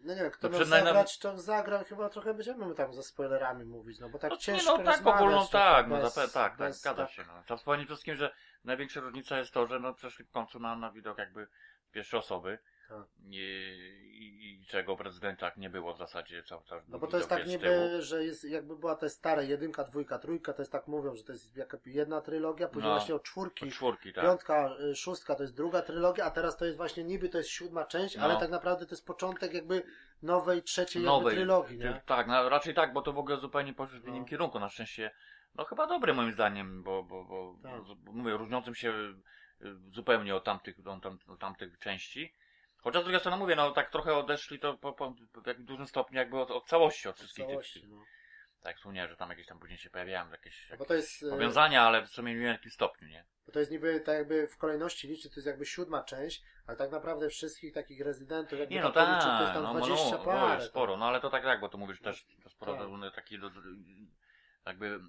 no 0.01 0.13
nie 0.15 0.21
wiem, 0.21 0.31
kto 0.31 0.49
No 0.49 0.57
miał 0.57 0.67
zagrać, 0.67 1.19
to 1.19 1.37
zagra, 1.37 1.83
chyba 1.83 2.09
trochę 2.09 2.33
będziemy 2.33 2.75
tam 2.75 2.93
ze 2.93 3.03
spoilerami 3.03 3.65
mówić, 3.65 3.99
no 3.99 4.09
bo 4.09 4.19
tak 4.19 4.31
No, 4.31 4.37
ciężko 4.37 4.77
nie, 4.77 4.83
no 4.83 4.91
tak, 4.91 5.07
ogólną 5.07 5.45
to 5.45 5.51
tak, 5.51 5.87
no 5.87 5.95
bez- 5.95 6.13
zape- 6.13 6.21
tak, 6.21 6.31
tak, 6.31 6.57
bez 6.57 6.79
zgadza 6.79 7.03
tak- 7.03 7.11
się. 7.11 7.23
No. 7.27 7.43
Trzeba 7.45 7.57
wspomnieć 7.57 7.87
wszystkim, 7.87 8.15
że 8.15 8.33
największa 8.63 8.99
różnica 8.99 9.37
jest 9.37 9.51
to, 9.51 9.67
że 9.67 9.79
no 9.79 9.93
przeszli 9.93 10.25
w 10.25 10.31
końcu 10.31 10.59
na, 10.59 10.75
na 10.75 10.91
widok 10.91 11.17
jakby 11.17 11.47
pierwszej 11.91 12.19
osoby. 12.19 12.59
Tak. 12.89 13.05
I, 13.29 13.35
i, 14.03 14.53
I 14.61 14.65
czego 14.65 14.95
w 14.95 15.01
rezydentach 15.01 15.57
nie 15.57 15.69
było 15.69 15.93
w 15.93 15.97
zasadzie 15.97 16.43
cały 16.43 16.63
czas. 16.63 16.83
No 16.87 16.99
bo 16.99 17.07
to 17.07 17.17
jest 17.17 17.29
tak 17.29 17.47
niby, 17.47 18.01
że 18.01 18.23
jest 18.25 18.43
jakby 18.43 18.75
była 18.77 18.95
te 18.95 19.09
stare 19.09 19.45
jedynka, 19.45 19.83
dwójka, 19.83 20.19
trójka, 20.19 20.53
to 20.53 20.61
jest 20.61 20.71
tak 20.71 20.87
mówią, 20.87 21.15
że 21.15 21.23
to 21.23 21.31
jest 21.31 21.57
jaka 21.57 21.77
jedna 21.85 22.21
trylogia, 22.21 22.67
później 22.67 22.89
No. 22.91 22.95
właśnie 22.95 23.15
od 23.15 23.23
czwórki 23.23 23.65
Od 23.65 23.71
czwórki, 23.73 24.13
tak. 24.13 24.23
Piątka, 24.25 24.75
y, 24.91 24.95
szóstka 24.95 25.35
to 25.35 25.43
jest 25.43 25.55
druga 25.55 25.81
trylogia, 25.81 26.25
a 26.25 26.31
teraz 26.31 26.57
to 26.57 26.65
jest 26.65 26.77
właśnie 26.77 27.03
niby 27.03 27.29
to 27.29 27.37
jest 27.37 27.49
siódma 27.49 27.85
część, 27.85 28.17
No. 28.17 28.23
ale 28.23 28.37
tak 28.39 28.49
naprawdę 28.49 28.85
to 28.85 28.91
jest 28.91 29.05
początek 29.05 29.53
jakby 29.53 29.83
nowej, 30.21 30.63
trzeciej 30.63 31.03
jakby 31.03 31.17
Nowej. 31.17 31.35
trylogii, 31.35 31.77
Ty- 31.77 31.83
nie? 31.83 32.01
Tak, 32.05 32.27
no, 32.27 32.49
raczej 32.49 32.73
tak, 32.73 32.93
bo 32.93 33.01
to 33.01 33.13
w 33.13 33.17
ogóle 33.17 33.37
zupełnie 33.37 33.73
poszło 33.73 33.99
w 33.99 34.03
No. 34.03 34.09
innym 34.09 34.25
kierunku. 34.25 34.59
Na 34.59 34.69
szczęście, 34.69 35.11
no 35.55 35.65
chyba 35.65 35.87
dobry 35.87 36.13
moim 36.13 36.33
zdaniem, 36.33 36.83
bo, 36.83 37.03
bo, 37.03 37.25
bo, 37.25 37.55
Tak. 37.63 37.81
bo 37.97 38.11
mówię, 38.11 38.37
różniącym 38.37 38.75
się 38.75 38.91
y, 38.91 39.75
zupełnie 39.91 40.35
od 40.35 40.43
tamtych, 40.43 40.75
od 40.87 41.03
tam, 41.03 41.19
od 41.27 41.39
tamtych 41.39 41.79
części. 41.79 42.33
Chociaż 42.87 43.01
z 43.01 43.05
drugiej 43.05 43.19
strony 43.19 43.37
mówię, 43.37 43.55
no 43.55 43.71
tak 43.71 43.89
trochę 43.89 44.15
odeszli 44.15 44.59
to 44.59 44.77
po, 44.77 44.93
po, 44.93 45.13
w 45.57 45.63
dużym 45.63 45.87
stopniu 45.87 46.17
jakby 46.17 46.39
od, 46.39 46.51
od 46.51 46.67
całości, 46.67 47.09
od 47.09 47.17
wszystkich 47.17 47.45
całości, 47.45 47.81
tych, 47.81 47.89
no. 47.89 48.03
tak 48.61 48.77
wspomniałem, 48.77 49.09
że 49.09 49.17
tam 49.17 49.29
jakieś 49.29 49.47
tam 49.47 49.59
później 49.59 49.77
się 49.77 49.89
pojawiają 49.89 50.31
jakieś, 50.31 50.69
No 50.69 50.77
bo 50.77 50.85
to 50.85 50.93
jest, 50.93 51.25
powiązania, 51.29 51.81
ale 51.81 52.01
w 52.05 52.07
sumie 52.07 52.37
w 52.37 52.41
jakim 52.41 52.71
stopniu, 52.71 53.07
nie? 53.07 53.25
bo 53.45 53.51
to 53.51 53.59
jest 53.59 53.71
niby 53.71 53.99
tak 53.99 54.17
jakby 54.17 54.47
w 54.47 54.57
kolejności 54.57 55.07
liczy, 55.07 55.29
to 55.29 55.35
jest 55.35 55.47
jakby 55.47 55.65
siódma 55.65 56.03
część, 56.03 56.43
ale 56.67 56.77
tak 56.77 56.91
naprawdę 56.91 57.29
wszystkich 57.29 57.73
takich 57.73 58.01
rezydentów, 58.01 58.59
jakby 58.59 58.75
Nie 58.75 58.81
no 58.81 58.91
tak 58.91 59.21
tak, 59.23 59.37
to 59.37 59.41
jest 59.41 59.53
tam 59.53 59.63
no, 59.63 59.73
20 59.73 60.05
no, 60.05 60.17
no, 60.17 60.23
parę. 60.23 60.55
jest 60.55 60.67
sporo, 60.67 60.97
no 60.97 61.07
ale 61.07 61.19
to 61.19 61.29
tak 61.29 61.43
jak, 61.43 61.59
bo 61.59 61.69
to 61.69 61.77
mówisz 61.77 62.01
też, 62.01 62.25
to 62.43 62.49
sporo 62.49 62.73
Tak. 62.73 62.87
tak. 63.01 63.15
taki 63.15 63.39
do, 63.39 63.51
jakby 64.65 64.99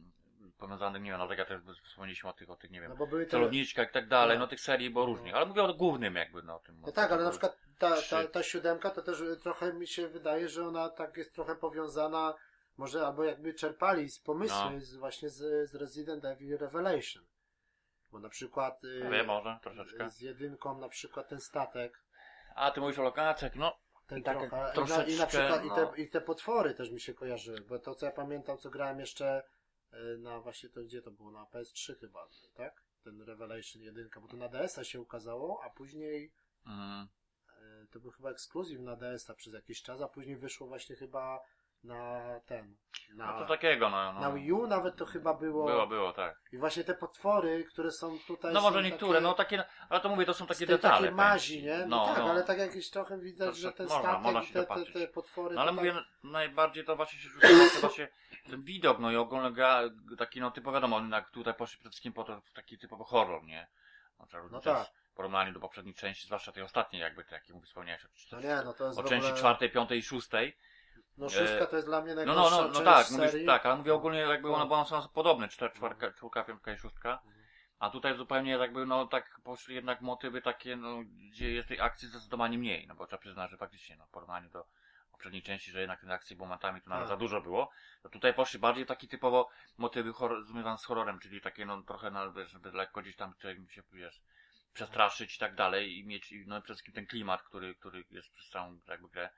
powiązanych, 0.58 1.02
nie 1.02 1.10
wiem, 1.10 1.18
no 1.20 1.28
tak 1.28 1.38
jak 1.38 1.48
też 1.48 1.60
wspomnieliśmy 1.84 2.30
o 2.30 2.32
tych, 2.32 2.50
o 2.50 2.56
tych, 2.56 2.70
nie 2.70 2.80
wiem, 2.80 2.92
No 2.98 3.06
bo 3.06 3.26
celowniczkach 3.26 3.88
i 3.88 3.92
tak 3.92 4.08
dalej, 4.08 4.36
Tak. 4.36 4.40
no 4.40 4.46
tych 4.46 4.60
serii 4.60 4.94
No. 4.94 5.06
różnych, 5.06 5.34
ale 5.34 5.46
mówię 5.46 5.62
o 5.62 5.74
głównym 5.74 6.14
jakby, 6.14 6.42
no 6.42 6.56
o 6.56 6.58
tym. 6.58 6.80
No 6.80 6.92
tak, 6.92 7.12
ale 7.12 7.24
na 7.24 7.30
przykład 7.30 7.67
ta, 7.78 8.02
ta, 8.10 8.26
ta 8.26 8.42
siódemka 8.42 8.90
to 8.90 9.02
też 9.02 9.22
trochę 9.42 9.72
mi 9.72 9.86
się 9.86 10.08
wydaje, 10.08 10.48
że 10.48 10.66
ona 10.66 10.88
tak 10.88 11.16
jest 11.16 11.34
trochę 11.34 11.56
powiązana, 11.56 12.34
może 12.76 13.06
albo 13.06 13.24
jakby 13.24 13.54
czerpali 13.54 14.10
z 14.10 14.20
pomysły 14.20 14.70
No. 14.72 14.80
z, 14.80 14.96
właśnie 14.96 15.30
z, 15.30 15.70
z 15.70 15.74
Resident 15.74 16.24
Evil 16.24 16.58
Revelation. 16.58 17.26
Bo 18.10 18.18
na 18.18 18.28
przykład 18.28 18.84
y, 18.84 19.08
Wie, 19.10 19.22
może, 19.22 19.58
troszeczkę. 19.62 20.10
z 20.10 20.20
jedynką 20.20 20.78
na 20.78 20.88
przykład 20.88 21.28
ten 21.28 21.40
statek, 21.40 22.04
A, 22.54 22.70
ty 22.70 22.80
mówisz 22.80 22.98
o 22.98 23.02
lokacjach, 23.02 23.56
no, 23.56 23.78
ten 24.06 24.18
I 24.18 24.22
tak 24.22 24.38
trochę, 24.38 24.56
jak 24.56 24.76
i, 24.76 24.78
na, 24.78 24.84
i 24.84 24.88
na 24.88 25.04
troszeczkę, 25.04 25.26
przykład 25.26 25.64
i, 25.64 25.68
no. 25.68 25.74
te, 25.74 26.02
i 26.02 26.08
te 26.08 26.20
potwory 26.20 26.74
też 26.74 26.90
mi 26.90 27.00
się 27.00 27.14
kojarzyły, 27.14 27.60
bo 27.60 27.78
to 27.78 27.94
co 27.94 28.06
ja 28.06 28.12
pamiętam, 28.12 28.58
co 28.58 28.70
grałem 28.70 29.00
jeszcze 29.00 29.42
y, 29.92 30.18
na 30.18 30.40
właśnie 30.40 30.68
to 30.68 30.80
gdzie 30.80 31.02
to 31.02 31.10
było, 31.10 31.30
na 31.30 31.44
PS3 31.44 31.98
chyba, 32.00 32.28
tak? 32.54 32.82
Ten 33.04 33.22
Revelation 33.22 33.82
1, 33.82 34.08
bo 34.20 34.28
to 34.28 34.36
na 34.36 34.48
DS-a 34.48 34.84
się 34.84 35.00
ukazało, 35.00 35.62
a 35.64 35.70
później 35.70 36.32
E, 36.66 37.06
To 37.92 38.00
był 38.00 38.10
chyba 38.10 38.30
ekskluzyw 38.30 38.80
na 38.80 38.96
DS-a 38.96 39.34
przez 39.34 39.54
jakiś 39.54 39.82
czas, 39.82 40.00
a 40.00 40.08
później 40.08 40.36
wyszło 40.36 40.66
właśnie 40.66 40.96
chyba 40.96 41.40
na 41.84 42.20
ten. 42.46 42.76
Na, 43.14 43.32
no 43.32 43.38
to 43.38 43.46
takiego, 43.46 43.90
no, 43.90 44.12
no. 44.12 44.20
na 44.20 44.32
Wii 44.32 44.52
U 44.52 44.66
nawet 44.66 44.96
to 44.96 45.06
chyba 45.06 45.34
było. 45.34 45.66
Było, 45.66 45.86
było, 45.86 46.12
tak. 46.12 46.40
I 46.52 46.58
właśnie 46.58 46.84
te 46.84 46.94
potwory, 46.94 47.64
które 47.64 47.90
są 47.90 48.18
tutaj. 48.26 48.54
No 48.54 48.60
może 48.60 48.82
niektóre, 48.82 49.12
takie, 49.12 49.22
no 49.22 49.34
takie, 49.34 49.64
ale 49.88 50.00
to 50.00 50.08
mówię, 50.08 50.26
to 50.26 50.34
są 50.34 50.46
takie 50.46 50.66
detale. 50.66 50.96
powiem 50.96 51.14
mazi, 51.14 51.62
nie? 51.62 51.78
No, 51.78 51.86
No, 51.86 52.06
tak, 52.06 52.18
no. 52.18 52.30
ale 52.30 52.44
tak 52.44 52.58
jakieś 52.58 52.90
trochę 52.90 53.18
widać, 53.18 53.48
To 53.48 53.54
że 53.54 53.72
ten 53.72 53.86
można, 53.86 54.02
statek 54.02 54.22
można 54.22 54.42
się 54.42 54.52
te, 54.52 54.66
te, 54.66 54.92
te 54.92 55.08
potwory. 55.08 55.54
No 55.54 55.60
ale 55.60 55.72
mówię, 55.72 55.92
tak, 55.92 56.04
najbardziej 56.22 56.84
to 56.84 56.96
właśnie 56.96 57.18
się 57.18 57.28
rzuca 57.28 57.48
właśnie 57.80 58.08
ten 58.50 58.62
widok, 58.62 58.98
no 58.98 59.12
i 59.12 59.16
ogólnie 59.16 59.52
gra, 59.52 59.80
taki 60.18 60.40
no 60.40 60.50
typowo 60.50 60.74
wiadomo, 60.74 61.00
jak 61.10 61.30
tutaj 61.30 61.54
poszli 61.54 61.78
przede 61.78 61.90
wszystkim 61.90 62.12
po 62.12 62.24
to 62.24 62.42
taki 62.54 62.78
typowy 62.78 63.04
horror, 63.04 63.44
nie? 63.44 63.68
No 64.18 64.26
jest 64.52 64.64
tak. 64.64 64.90
Porównaniu 65.18 65.52
do 65.52 65.60
poprzednich 65.60 65.96
części, 65.96 66.26
zwłaszcza 66.26 66.52
tej 66.52 66.62
ostatniej 66.62 67.02
jakby, 67.02 67.24
tak 67.24 67.32
jak 67.32 67.62
wspomniałeś 67.64 68.04
o, 68.04 68.08
No 68.32 68.40
nie, 68.40 68.62
no 68.64 68.72
to 68.72 68.84
jest 68.84 68.98
o 68.98 69.02
w 69.02 69.06
ogóle, 69.06 69.20
części 69.20 69.38
czwartej, 69.38 69.70
piątej 69.70 69.98
i 69.98 70.02
szóstej. 70.02 70.56
No 71.16 71.28
szóstka 71.28 71.66
to 71.66 71.76
jest 71.76 71.88
dla 71.88 72.00
mnie 72.02 72.14
No, 72.14 72.24
najgorsza 72.24 72.50
no, 72.50 72.62
no, 72.62 72.68
no 72.68 72.74
część 72.74 72.84
tak, 72.84 73.10
mówisz 73.10 73.46
tak, 73.46 73.66
ale 73.66 73.76
mówię 73.76 73.94
ogólnie 73.94 74.18
jakby 74.18 74.48
one 74.48 74.64
No. 74.64 74.66
były 74.66 75.02
są 75.02 75.08
podobne, 75.08 75.48
czter, 75.48 75.72
czwarka, 75.72 76.12
czwórka, 76.12 76.44
piątka 76.44 76.72
i 76.72 76.78
szóstka. 76.78 77.12
Mhm. 77.12 77.44
A 77.78 77.90
tutaj 77.90 78.16
zupełnie 78.16 78.52
jakby, 78.52 78.86
no 78.86 79.06
tak 79.06 79.40
poszli 79.44 79.74
jednak 79.74 80.00
motywy 80.00 80.42
takie, 80.42 80.76
no 80.76 80.98
gdzie 81.30 81.52
jest 81.52 81.68
tej 81.68 81.80
akcji 81.80 82.08
zdecydowanie 82.08 82.58
mniej, 82.58 82.86
no 82.86 82.94
bo 82.94 83.06
trzeba 83.06 83.20
przyznać, 83.20 83.50
że 83.50 83.56
faktycznie, 83.56 83.96
no 83.96 84.06
w 84.06 84.10
porównaniu 84.10 84.50
do 84.50 84.66
poprzedniej 85.10 85.42
części, 85.42 85.70
że 85.70 85.80
jednak 85.80 86.00
tych 86.00 86.10
akcji 86.10 86.36
momentami 86.36 86.80
to 86.80 86.90
nawet 86.90 87.04
Tak. 87.04 87.08
za 87.08 87.16
dużo 87.16 87.40
było, 87.40 87.70
to 88.02 88.08
tutaj 88.08 88.34
poszli 88.34 88.58
bardziej 88.58 88.86
taki 88.86 89.08
typowo 89.08 89.48
motywy 89.78 90.12
związane 90.44 90.78
z 90.78 90.84
horrorem, 90.84 91.18
czyli 91.18 91.40
takie 91.40 91.66
no 91.66 91.82
trochę, 91.82 92.10
no, 92.10 92.32
wiesz, 92.32 92.50
żeby 92.50 92.72
lekko 92.72 93.02
gdzieś 93.02 93.16
tam 93.16 93.34
człowiek 93.38 93.72
się, 93.72 93.82
wiesz, 93.92 94.22
przestraszyć 94.74 95.36
i 95.36 95.38
tak 95.38 95.54
dalej 95.54 95.98
i 95.98 96.06
mieć, 96.06 96.32
i, 96.32 96.44
no 96.46 96.60
przede 96.62 96.74
wszystkim 96.74 96.94
ten 96.94 97.06
klimat, 97.06 97.42
który, 97.42 97.74
który 97.74 98.04
jest 98.10 98.32
przez 98.32 98.48
całą 98.48 98.78
jakby 98.88 99.08
grę, 99.08 99.30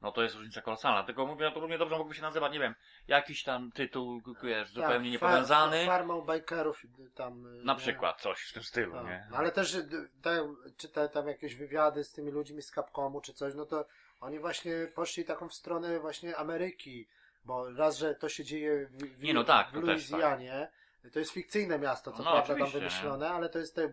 no 0.00 0.12
to 0.12 0.22
jest 0.22 0.34
różnica 0.34 0.62
kolosalna. 0.62 1.02
Tylko 1.04 1.26
mówię, 1.26 1.44
no 1.46 1.50
to 1.52 1.60
równie 1.60 1.78
dobrze 1.78 1.98
mógłby 1.98 2.14
się 2.14 2.22
nazywać, 2.22 2.52
nie 2.52 2.58
wiem, 2.60 2.74
jakiś 3.08 3.42
tam 3.42 3.72
tytuł, 3.72 4.22
wiesz, 4.42 4.68
zupełnie 4.70 4.94
Tak, 4.94 5.12
niepowiązany. 5.12 5.76
Far, 5.76 5.86
farmą 5.86 6.22
bajkerów 6.22 6.84
y, 6.84 7.10
tam. 7.14 7.46
y, 7.46 7.64
Na 7.64 7.72
nie? 7.72 7.78
przykład 7.78 8.20
coś 8.20 8.40
w 8.40 8.52
tym 8.52 8.62
stylu, 8.62 8.92
Tak. 8.92 9.04
nie? 9.06 9.26
No, 9.30 9.36
ale 9.36 9.52
też 9.52 9.74
y, 9.74 9.88
te, 10.22 10.54
czytałem 10.76 11.10
tam 11.10 11.28
jakieś 11.28 11.54
wywiady 11.54 12.04
z 12.04 12.12
tymi 12.12 12.30
ludźmi 12.30 12.62
z 12.62 12.70
Capcomu 12.70 13.20
czy 13.20 13.32
coś, 13.34 13.54
no 13.54 13.66
to 13.66 13.86
oni 14.20 14.38
właśnie 14.38 14.72
poszli 14.94 15.24
taką 15.24 15.48
w 15.48 15.54
stronę 15.54 16.00
właśnie 16.00 16.36
Ameryki, 16.36 17.08
bo 17.44 17.72
raz, 17.72 17.98
że 17.98 18.14
to 18.14 18.28
się 18.28 18.44
dzieje 18.44 18.86
w, 18.86 18.96
w, 18.96 19.22
Nie, 19.22 19.34
no 19.34 19.44
tak, 19.44 19.68
w 19.68 19.72
to 19.72 19.80
też 19.80 19.86
Luizjanie, 19.88 20.68
to 21.12 21.18
jest 21.18 21.32
fikcyjne 21.32 21.78
miasto, 21.78 22.12
co 22.12 22.22
No, 22.22 22.32
prawda 22.32 22.54
tam 22.54 22.62
oczywiście, 22.62 22.78
wymyślone, 22.78 23.30
ale 23.30 23.48
to 23.48 23.58
jest 23.58 23.74
te 23.74 23.88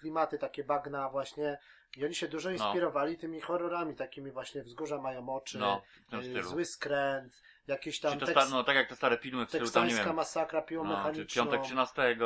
klimaty 0.00 0.38
takie 0.38 0.64
bagna 0.64 1.08
właśnie 1.08 1.58
i 1.96 2.04
oni 2.04 2.14
się 2.14 2.28
dużo 2.28 2.48
No. 2.50 2.54
inspirowali 2.54 3.18
tymi 3.18 3.40
horrorami, 3.40 3.96
takimi 3.96 4.30
właśnie 4.30 4.62
Wzgórza 4.62 4.98
mają 4.98 5.28
oczy, 5.28 5.58
No, 5.58 5.82
y. 6.12 6.42
Zły 6.42 6.64
skręt, 6.64 7.42
jakieś 7.66 8.00
tam 8.00 8.12
Czy 8.12 8.18
to 8.18 8.26
tekst, 8.26 8.42
sta, 8.46 8.56
no 8.56 8.64
tak 8.64 8.76
jak 8.76 8.88
te 8.88 8.96
stare 8.96 9.18
filmy 9.18 9.46
w 9.46 9.48
stylu 9.48 9.70
tam, 9.70 9.88
nie 9.88 9.94
wiem, 9.94 10.14
masakra 10.14 10.60
no, 10.60 10.66
piłomechaniczną. 10.66 11.44
Piątek 11.44 11.62
13, 11.62 12.16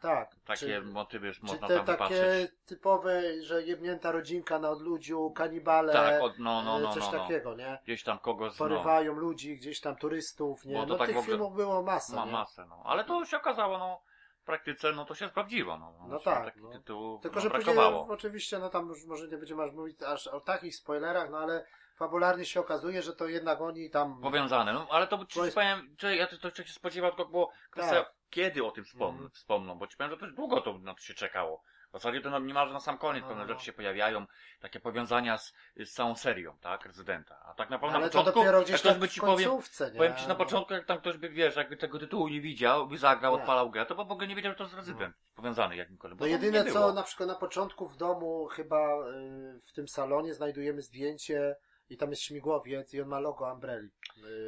tak, 0.00 0.36
takie 0.46 0.66
czy, 0.66 0.82
motywy 0.82 1.26
już 1.26 1.42
można 1.42 1.68
te 1.68 1.76
tam 1.76 1.86
takie 1.86 2.14
wypatrzeć. 2.14 2.50
typowe, 2.66 3.42
że 3.42 3.62
jebnięta 3.62 4.12
rodzinka 4.12 4.58
na 4.58 4.70
odludziu, 4.70 5.30
kanibale, 5.30 5.92
Tak, 5.92 6.22
od, 6.22 6.38
no, 6.38 6.62
no, 6.62 6.78
e, 6.78 6.80
no, 6.80 6.94
coś 6.94 7.02
no, 7.02 7.12
no. 7.12 7.18
takiego, 7.18 7.54
nie? 7.54 7.78
Gdzieś 7.84 8.02
tam 8.02 8.18
kogoś, 8.18 8.52
no, 8.52 8.58
Porywają 8.58 9.14
ludzi, 9.14 9.56
gdzieś 9.56 9.80
tam 9.80 9.96
turystów, 9.96 10.64
nie? 10.64 10.74
Bo 10.74 10.82
to 10.82 10.92
No 10.92 10.98
tak 10.98 11.08
tych 11.08 11.24
filmów 11.24 11.54
było 11.54 11.82
masa, 11.82 12.16
ma 12.16 12.24
nie? 12.24 12.32
masę, 12.32 12.66
no. 12.66 12.82
Ale 12.84 13.04
to 13.04 13.24
się 13.24 13.36
okazało, 13.36 13.78
no, 13.78 14.00
w 14.44 14.46
praktyce, 14.46 14.92
no 14.92 15.04
to 15.04 15.14
się 15.14 15.28
sprawdziło, 15.28 15.78
no. 15.78 15.92
No 16.00 16.06
Właśnie 16.08 16.24
tak, 16.32 16.44
Takich 16.44 16.62
no. 16.62 16.70
tytułów 16.72 17.22
Tylko, 17.22 17.34
no, 17.36 17.40
że 17.42 17.50
później, 17.50 17.64
brakowało. 17.74 18.06
oczywiście, 18.08 18.58
no 18.58 18.68
tam 18.68 18.88
już 18.88 19.04
może 19.04 19.28
nie 19.28 19.36
będziemy 19.36 19.62
aż 19.62 19.72
mówić 19.72 20.02
aż 20.02 20.26
o 20.26 20.40
takich 20.40 20.76
spoilerach, 20.76 21.30
no 21.30 21.38
ale 21.38 21.66
fabularnie 21.96 22.44
się 22.44 22.60
okazuje, 22.60 23.02
że 23.02 23.12
to 23.16 23.28
jednak 23.28 23.60
oni 23.60 23.90
tam... 23.90 24.20
Powiązane, 24.20 24.72
no, 24.72 24.86
ale 24.90 25.06
to 25.06 25.24
ci 25.26 25.38
Bo 25.38 25.44
jest- 25.44 25.54
powiem, 25.54 25.94
czy 25.98 26.16
ja 26.16 26.26
to, 26.26 26.50
to 26.50 26.64
się 26.64 26.72
spodziewał, 26.72 27.10
tylko 27.10 27.24
było 27.30 27.52
kwestia, 27.70 27.94
Tak. 28.04 28.12
kiedy 28.30 28.64
o 28.64 28.70
tym 28.70 28.84
wspom 28.84 29.10
Mhm. 29.10 29.30
wspomną, 29.30 29.78
bo 29.78 29.86
ci 29.86 29.96
powiem, 29.96 30.10
że 30.10 30.16
to 30.18 30.26
długo 30.26 30.60
to 30.60 30.78
na 30.78 30.94
to 30.94 31.00
się 31.00 31.14
czekało. 31.14 31.62
W 31.94 31.96
zasadzie 31.96 32.20
to 32.20 32.30
no, 32.30 32.38
niemalże 32.38 32.72
na 32.74 32.80
sam 32.80 32.98
koniec 32.98 33.22
No, 33.22 33.28
pewne 33.28 33.42
no. 33.42 33.48
rzeczy 33.48 33.64
się 33.64 33.72
pojawiają, 33.72 34.26
takie 34.60 34.80
powiązania 34.80 35.38
z, 35.38 35.52
z 35.76 35.92
całą 35.92 36.14
serią, 36.14 36.56
tak, 36.60 36.86
rezydenta. 36.86 37.40
A 37.44 37.54
tak 37.54 37.70
naprawdę 37.70 37.96
ale 37.96 38.06
na 38.06 38.10
to 38.12 38.18
początku, 38.18 38.40
dopiero 38.40 38.58
jak 38.58 38.66
ktoś 38.66 38.82
tak 38.82 38.98
by 38.98 39.08
ci 39.08 39.20
powiem, 39.20 39.50
końcówce, 39.50 39.90
nie? 39.90 39.96
Powiem 39.96 40.14
ci 40.16 40.22
na 40.22 40.28
No. 40.28 40.36
początku, 40.36 40.74
jak 40.74 40.84
tam 40.84 40.98
ktoś 40.98 41.16
by, 41.16 41.28
wiesz, 41.28 41.56
jakby 41.56 41.76
tego 41.76 41.98
tytułu 41.98 42.28
nie 42.28 42.40
widział, 42.40 42.86
by 42.86 42.98
zagrał, 42.98 43.32
Nie. 43.32 43.36
No. 43.38 43.42
odpalał 43.42 43.70
grę, 43.70 43.86
to 43.86 43.94
by 43.94 44.04
w 44.04 44.10
ogóle 44.10 44.26
nie 44.28 44.34
wiedział, 44.34 44.52
że 44.52 44.58
to 44.58 44.64
jest 44.64 44.76
rezydent, 44.76 45.16
powiązany 45.34 45.76
jakimkolwiek. 45.76 46.20
No 46.20 46.26
to 46.26 46.30
jedyne 46.30 46.64
co 46.72 46.92
na 46.92 47.02
przykład 47.02 47.28
na 47.28 47.34
początku 47.34 47.88
w 47.88 47.96
domu 47.96 48.46
chyba 48.46 49.08
y, 49.08 49.60
w 49.60 49.72
tym 49.72 49.88
salonie 49.88 50.34
znajdujemy 50.34 50.82
zdjęcie 50.82 51.56
i 51.90 51.96
tam 51.96 52.10
jest 52.10 52.22
śmigłowiec 52.22 52.94
i 52.94 53.00
on 53.02 53.08
ma 53.08 53.18
logo 53.20 53.52
Umbrelli. 53.52 53.90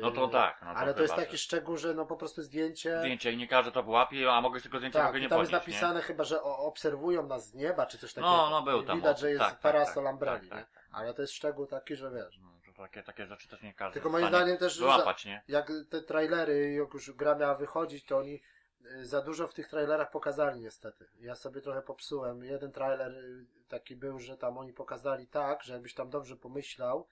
No 0.00 0.10
to 0.10 0.28
tak. 0.28 0.62
No 0.62 0.72
to 0.74 0.78
Ale 0.78 0.94
to 0.94 1.02
jest 1.02 1.14
chyba, 1.14 1.24
taki 1.24 1.38
szczegół, 1.38 1.76
że 1.76 1.94
no 1.94 2.06
po 2.06 2.16
prostu 2.16 2.42
zdjęcie... 2.42 3.00
Zdjęcie 3.00 3.32
i 3.32 3.36
nie 3.36 3.48
każe 3.48 3.72
to 3.72 3.82
wyłapie, 3.82 4.32
a 4.32 4.40
mogę 4.40 4.60
tylko 4.60 4.78
zdjęcie 4.78 4.98
Tak, 4.98 5.06
mogę 5.06 5.20
nie 5.20 5.28
tam 5.28 5.38
podnieść, 5.38 5.52
jest 5.52 5.66
napisane 5.66 6.02
chyba, 6.02 6.24
że 6.24 6.42
obserwują 6.42 7.26
nas 7.26 7.50
z 7.50 7.54
nieba, 7.54 7.86
czy 7.86 7.98
coś 7.98 8.12
takiego. 8.12 8.36
No, 8.36 8.50
no 8.50 8.62
był 8.62 8.82
tam. 8.82 8.98
Widać, 8.98 9.20
że 9.20 9.30
jest 9.30 9.40
tak, 9.40 9.50
tak, 9.50 9.60
parasol 9.60 10.04
tak, 10.04 10.12
Umbrelli, 10.12 10.48
tak, 10.48 10.58
nie? 10.58 10.64
tak, 10.64 10.74
tak. 10.74 10.88
Ale 10.92 11.14
to 11.14 11.22
jest 11.22 11.34
szczegół 11.34 11.66
taki, 11.66 11.96
że 11.96 12.10
wiesz. 12.10 12.38
No, 12.42 12.48
to 12.66 12.82
takie, 12.82 13.02
takie 13.02 13.26
rzeczy 13.26 13.48
też 13.48 13.62
nie 13.62 13.74
każdy 13.74 13.94
Tylko 13.94 14.10
moim 14.10 14.28
zdaniem 14.28 14.58
też, 14.58 14.78
wyłapać, 14.78 15.24
nie? 15.24 15.42
jak 15.48 15.72
te 15.90 16.02
trailery, 16.02 16.72
jak 16.72 16.94
już 16.94 17.12
gra 17.12 17.34
miała 17.34 17.54
wychodzić, 17.54 18.04
to 18.04 18.18
oni 18.18 18.42
y, 18.84 19.06
za 19.06 19.22
dużo 19.22 19.48
w 19.48 19.54
tych 19.54 19.68
trailerach 19.68 20.10
pokazali 20.10 20.60
niestety. 20.60 21.06
Ja 21.20 21.34
sobie 21.34 21.60
trochę 21.60 21.82
popsułem. 21.82 22.44
Jeden 22.44 22.72
trailer 22.72 23.12
y, 23.12 23.46
taki 23.68 23.96
był, 23.96 24.18
że 24.18 24.36
tam 24.36 24.58
oni 24.58 24.72
pokazali 24.72 25.26
tak, 25.26 25.62
że 25.62 25.72
jakbyś 25.72 25.94
tam 25.94 26.10
dobrze 26.10 26.36
pomyślał 26.36 27.06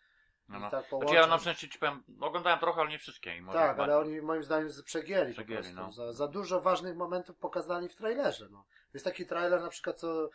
No, 0.49 0.59
i 0.59 0.61
no. 0.61 0.71
tak 0.71 0.85
Znaczy 0.89 1.15
ja 1.15 1.27
na 1.27 1.39
szczęście 1.39 1.69
ci 1.69 1.79
powiem, 1.79 2.03
oglądałem 2.21 2.59
trochę, 2.59 2.81
ale 2.81 2.91
nie 2.91 2.99
wszystkie. 2.99 3.37
I 3.37 3.41
może 3.41 3.59
Tak, 3.59 3.79
ale 3.79 3.99
oni 3.99 4.23
moim 4.23 4.43
zdaniem 4.43 4.69
przegięli, 4.85 5.33
Przegięli, 5.33 5.73
no. 5.75 5.93
Za, 5.93 6.13
za 6.13 6.29
dużo 6.29 6.61
ważnych 6.61 6.97
momentów 6.97 7.37
pokazali 7.37 7.89
w 7.89 7.95
trailerze. 7.97 8.49
No. 8.51 8.65
Jest 8.95 9.05
taki 9.05 9.27
trailer 9.27 9.61
na 9.63 9.69
przykład, 9.69 9.97
co 10.01 10.31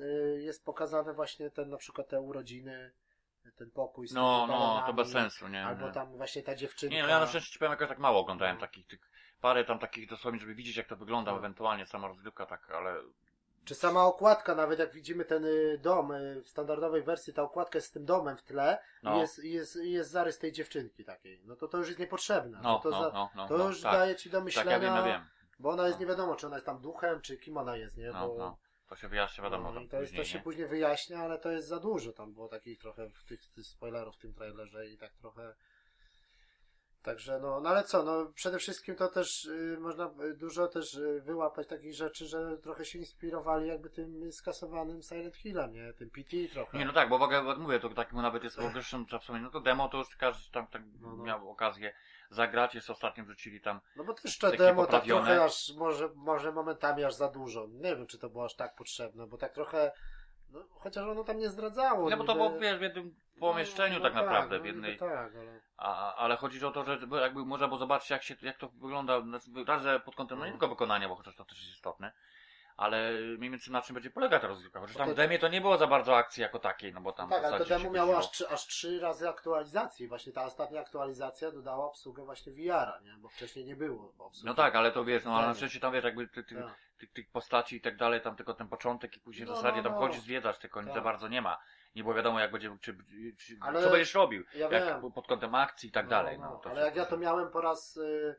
y, 0.00 0.38
jest 0.42 0.64
pokazane 0.64 1.12
właśnie 1.14 1.50
ten 1.50 1.70
na 1.70 1.76
przykład 1.76 2.08
te 2.08 2.20
urodziny, 2.20 2.92
ten 3.56 3.70
pokój 3.70 4.08
z 4.08 4.12
No, 4.14 4.46
no, 4.46 4.82
to 4.86 4.92
bez 4.92 5.10
sensu, 5.10 5.48
nie? 5.48 5.66
Albo 5.66 5.86
nie. 5.86 5.92
tam 5.92 6.16
właśnie 6.16 6.42
ta 6.42 6.54
dziewczynka. 6.54 6.96
Nie, 6.96 7.02
no 7.02 7.08
ja 7.08 7.20
na 7.20 7.26
szczęście 7.26 7.52
ci 7.52 7.58
powiem, 7.58 7.70
jakoś 7.72 7.88
tak 7.88 7.98
mało 7.98 8.20
oglądałem 8.20 8.54
No. 8.54 8.60
takich, 8.60 8.86
tych, 8.86 9.10
parę 9.40 9.64
tam 9.64 9.78
takich 9.78 10.08
dosłownie, 10.08 10.40
żeby 10.40 10.54
widzieć 10.54 10.76
jak 10.76 10.86
to 10.86 10.96
wygląda, 10.96 11.32
No. 11.32 11.38
ewentualnie 11.38 11.86
sama 11.86 12.08
rozgrywka 12.08 12.46
tak, 12.46 12.70
ale 12.70 12.94
Czy 13.66 13.74
sama 13.74 14.04
okładka, 14.04 14.54
nawet 14.54 14.78
jak 14.78 14.92
widzimy 14.92 15.24
ten 15.24 15.44
y, 15.44 15.78
dom 15.82 16.12
y, 16.12 16.42
w 16.42 16.48
standardowej 16.48 17.02
wersji, 17.02 17.32
ta 17.32 17.42
okładka 17.42 17.78
jest 17.78 17.88
z 17.88 17.90
tym 17.90 18.04
domem 18.04 18.36
w 18.36 18.42
tle 18.42 18.78
no, 19.02 19.20
jest, 19.20 19.44
jest, 19.44 19.76
jest 19.76 20.10
zarys 20.10 20.38
tej 20.38 20.52
dziewczynki 20.52 21.04
takiej. 21.04 21.40
No 21.44 21.56
to 21.56 21.68
to 21.68 21.78
już 21.78 21.86
jest 21.88 22.00
niepotrzebne. 22.00 22.60
no, 22.62 22.78
to 22.78 22.90
to, 22.90 23.00
no, 23.00 23.10
no, 23.12 23.30
no, 23.36 23.48
to 23.48 23.58
no, 23.58 23.68
już 23.68 23.80
tak, 23.80 23.92
daje 23.92 24.16
ci 24.16 24.30
do 24.30 24.38
tak, 24.38 24.44
myślenia, 24.44 24.70
ja 24.70 24.78
wiem, 24.78 24.94
ja 24.94 25.02
wiem, 25.02 25.22
bo 25.58 25.70
ona 25.70 25.86
jest 25.86 25.98
No. 25.98 26.00
nie 26.00 26.06
wiadomo, 26.06 26.36
czy 26.36 26.46
ona 26.46 26.56
jest 26.56 26.66
tam 26.66 26.80
duchem, 26.80 27.20
czy 27.20 27.36
kim 27.36 27.56
ona 27.56 27.76
jest, 27.76 27.96
nie? 27.96 28.10
no, 28.10 28.28
Bo, 28.28 28.38
no, 28.38 28.58
to 28.88 28.96
się 28.96 29.08
wyjaśnia 29.08 29.44
wiadomo 29.44 29.72
no, 29.72 29.74
to, 29.74 29.80
jest, 29.80 29.90
to 29.90 29.98
później, 29.98 30.24
się 30.24 30.38
nie? 30.38 30.44
później 30.44 30.66
wyjaśnia, 30.66 31.18
ale 31.18 31.38
to 31.38 31.50
jest 31.50 31.68
za 31.68 31.80
dużo. 31.80 32.12
Tam 32.12 32.34
było 32.34 32.48
takich 32.48 32.78
trochę 32.78 33.10
w 33.10 33.24
tych, 33.24 33.48
tych 33.48 33.66
spoilerów 33.66 34.16
w 34.16 34.18
tym 34.18 34.34
trailerze 34.34 34.86
i 34.86 34.98
tak 34.98 35.12
trochę. 35.12 35.54
Także 37.06 37.38
no, 37.40 37.60
no 37.60 37.68
ale 37.68 37.84
co, 37.84 38.02
no 38.02 38.26
przede 38.34 38.58
wszystkim 38.58 38.94
to 38.94 39.08
też 39.08 39.44
y, 39.44 39.78
można 39.80 40.10
y, 40.24 40.34
dużo 40.34 40.68
też 40.68 40.94
y, 40.94 41.20
wyłapać 41.20 41.66
takich 41.66 41.94
rzeczy, 41.94 42.26
że 42.26 42.58
trochę 42.58 42.84
się 42.84 42.98
inspirowali 42.98 43.68
jakby 43.68 43.90
tym 43.90 44.32
skasowanym 44.32 45.02
Silent 45.02 45.36
Hillem, 45.36 45.72
nie? 45.72 45.92
Tym 45.92 46.10
PT 46.10 46.36
trochę. 46.52 46.78
Nie, 46.78 46.84
no 46.84 46.92
tak, 46.92 47.08
bo 47.08 47.18
w 47.18 47.22
ogóle 47.22 47.42
bo 47.42 47.56
mówię, 47.56 47.80
to 47.80 47.88
takiemu 47.88 48.22
nawet 48.22 48.44
jest 48.44 48.58
ogóle 48.58 48.82
trzeba 48.82 49.18
wspomnieć, 49.18 49.44
no 49.44 49.50
to 49.50 49.60
demo 49.60 49.88
to 49.88 49.98
już 49.98 50.16
każdy 50.16 50.52
tam 50.52 50.66
tak 50.66 50.82
No, 51.00 51.16
no. 51.16 51.24
miał 51.24 51.50
okazję 51.50 51.92
zagrać, 52.30 52.74
jest 52.74 52.90
ostatnio 52.90 53.24
wrzucili 53.24 53.60
tam, 53.60 53.80
No 53.96 54.04
bo 54.04 54.14
też 54.14 54.38
to 54.38 54.46
Takie 54.46 54.58
demo 54.58 54.82
tak 54.82 54.90
poprawione. 54.90 55.26
trochę 55.26 55.44
aż, 55.44 55.72
może, 55.76 56.08
może 56.14 56.52
momentami 56.52 57.04
aż 57.04 57.14
za 57.14 57.28
dużo. 57.28 57.66
Nie 57.66 57.96
wiem, 57.96 58.06
czy 58.06 58.18
to 58.18 58.28
było 58.30 58.44
aż 58.44 58.54
tak 58.56 58.76
potrzebne, 58.76 59.26
bo 59.26 59.38
tak 59.38 59.52
trochę, 59.52 59.92
no, 60.50 60.60
chociaż 60.70 61.04
ono 61.08 61.24
tam 61.24 61.38
nie 61.38 61.48
zdradzało. 61.48 62.10
no 62.10 62.16
bo 62.16 62.24
to 62.24 62.34
było 62.34 62.58
wiesz, 62.58 62.78
w 62.78 62.82
jednym 62.82 63.14
pomieszczeniu 63.40 63.94
No, 63.98 64.00
tak 64.04 64.14
no 64.14 64.22
naprawdę, 64.22 64.56
no 64.56 64.62
w 64.62 64.66
jednej, 64.66 64.98
Tak, 64.98 65.10
ale... 65.36 65.60
a, 65.76 66.14
ale 66.14 66.36
chodzi 66.36 66.64
o 66.64 66.70
to, 66.70 66.84
że 66.84 66.98
jakby 67.20 67.44
można 67.44 67.66
było 67.66 67.78
zobaczyć 67.78 68.10
jak 68.10 68.22
się, 68.22 68.34
jak 68.42 68.56
to 68.58 68.68
wygląda, 68.68 69.20
znaczy, 69.20 69.50
raz, 69.66 69.82
że 69.82 70.00
pod 70.00 70.14
kątem, 70.14 70.38
no 70.38 70.44
nie 70.44 70.50
No. 70.52 70.58
tylko 70.58 70.68
wykonania, 70.68 71.08
bo 71.08 71.16
chociaż 71.16 71.36
to 71.36 71.44
też 71.44 71.58
jest 71.60 71.72
istotne, 71.74 72.12
ale 72.76 73.12
mniej 73.38 73.50
więcej 73.50 73.72
na 73.72 73.82
czym 73.82 73.94
będzie 73.94 74.10
polegać 74.10 74.42
ta 74.42 74.48
rozgrywka, 74.48 74.80
chociaż 74.80 74.96
tam 74.96 75.10
w 75.10 75.14
demie 75.14 75.38
to 75.38 75.48
nie 75.48 75.60
było 75.60 75.76
za 75.76 75.86
bardzo 75.86 76.16
akcji 76.16 76.40
jako 76.42 76.58
takiej, 76.58 76.92
no 76.92 77.00
bo 77.00 77.12
tam 77.12 77.30
tak, 77.30 77.38
ale 77.44 77.58
to 77.58 77.64
zasadzie 77.64 77.82
demo 77.84 77.94
miało 77.94 78.18
aż, 78.18 78.30
trzy- 78.30 78.48
aż 78.48 78.66
trzy 78.66 79.00
razy 79.00 79.28
aktualizacji. 79.28 80.08
Właśnie 80.08 80.32
ta 80.32 80.44
ostatnia 80.44 80.80
aktualizacja 80.80 81.50
dodała 81.50 81.84
obsługę 81.86 82.24
właśnie 82.24 82.52
VR-a, 82.52 83.00
nie? 83.04 83.14
Bo 83.18 83.28
wcześniej 83.28 83.64
nie 83.64 83.76
było 83.76 84.12
obsługi. 84.18 84.46
No 84.46 84.54
tak, 84.54 84.76
ale 84.76 84.92
to 84.92 85.04
wiesz, 85.04 85.24
no 85.24 85.32
ale 85.32 85.42
na 85.42 85.48
Tak. 85.48 85.56
szczęście 85.56 85.80
tam 85.80 85.92
wiesz, 85.92 86.04
jakby 86.04 86.28
ty, 86.28 86.44
ty, 86.44 86.54
Tak. 86.54 86.74
tych, 86.98 87.12
tych 87.12 87.30
postaci 87.30 87.76
i 87.76 87.80
tak 87.80 87.96
dalej, 87.96 88.20
tam 88.20 88.36
tylko 88.36 88.54
ten 88.54 88.68
początek 88.68 89.16
i 89.16 89.20
później 89.20 89.46
w 89.46 89.48
No, 89.50 89.56
zasadzie 89.56 89.76
no, 89.76 89.82
tam 89.82 89.92
no. 89.92 89.98
chodzi 89.98 90.20
zwiedzać, 90.20 90.58
tylko 90.58 90.80
nic 90.80 90.88
Tak. 90.88 90.94
za 90.98 91.00
bardzo 91.04 91.28
nie 91.28 91.42
ma. 91.42 91.58
Nie 91.94 92.02
było 92.02 92.14
wiadomo 92.14 92.40
jak 92.40 92.52
będzie, 92.52 92.76
czy, 92.80 92.96
czy, 93.38 93.58
co 93.82 93.90
będziesz 93.90 94.14
robił, 94.14 94.44
Ja 94.54 94.68
jak, 94.70 95.00
pod 95.14 95.26
kątem 95.26 95.54
akcji 95.54 95.88
i 95.88 95.92
tak 95.92 96.08
dalej. 96.08 96.38
No, 96.38 96.56
to 96.56 96.70
ale 96.70 96.84
jak 96.84 96.96
ja 96.96 97.06
to 97.06 97.16
miałem 97.16 97.50
po 97.50 97.60
raz 97.60 97.96
y, 97.96 98.36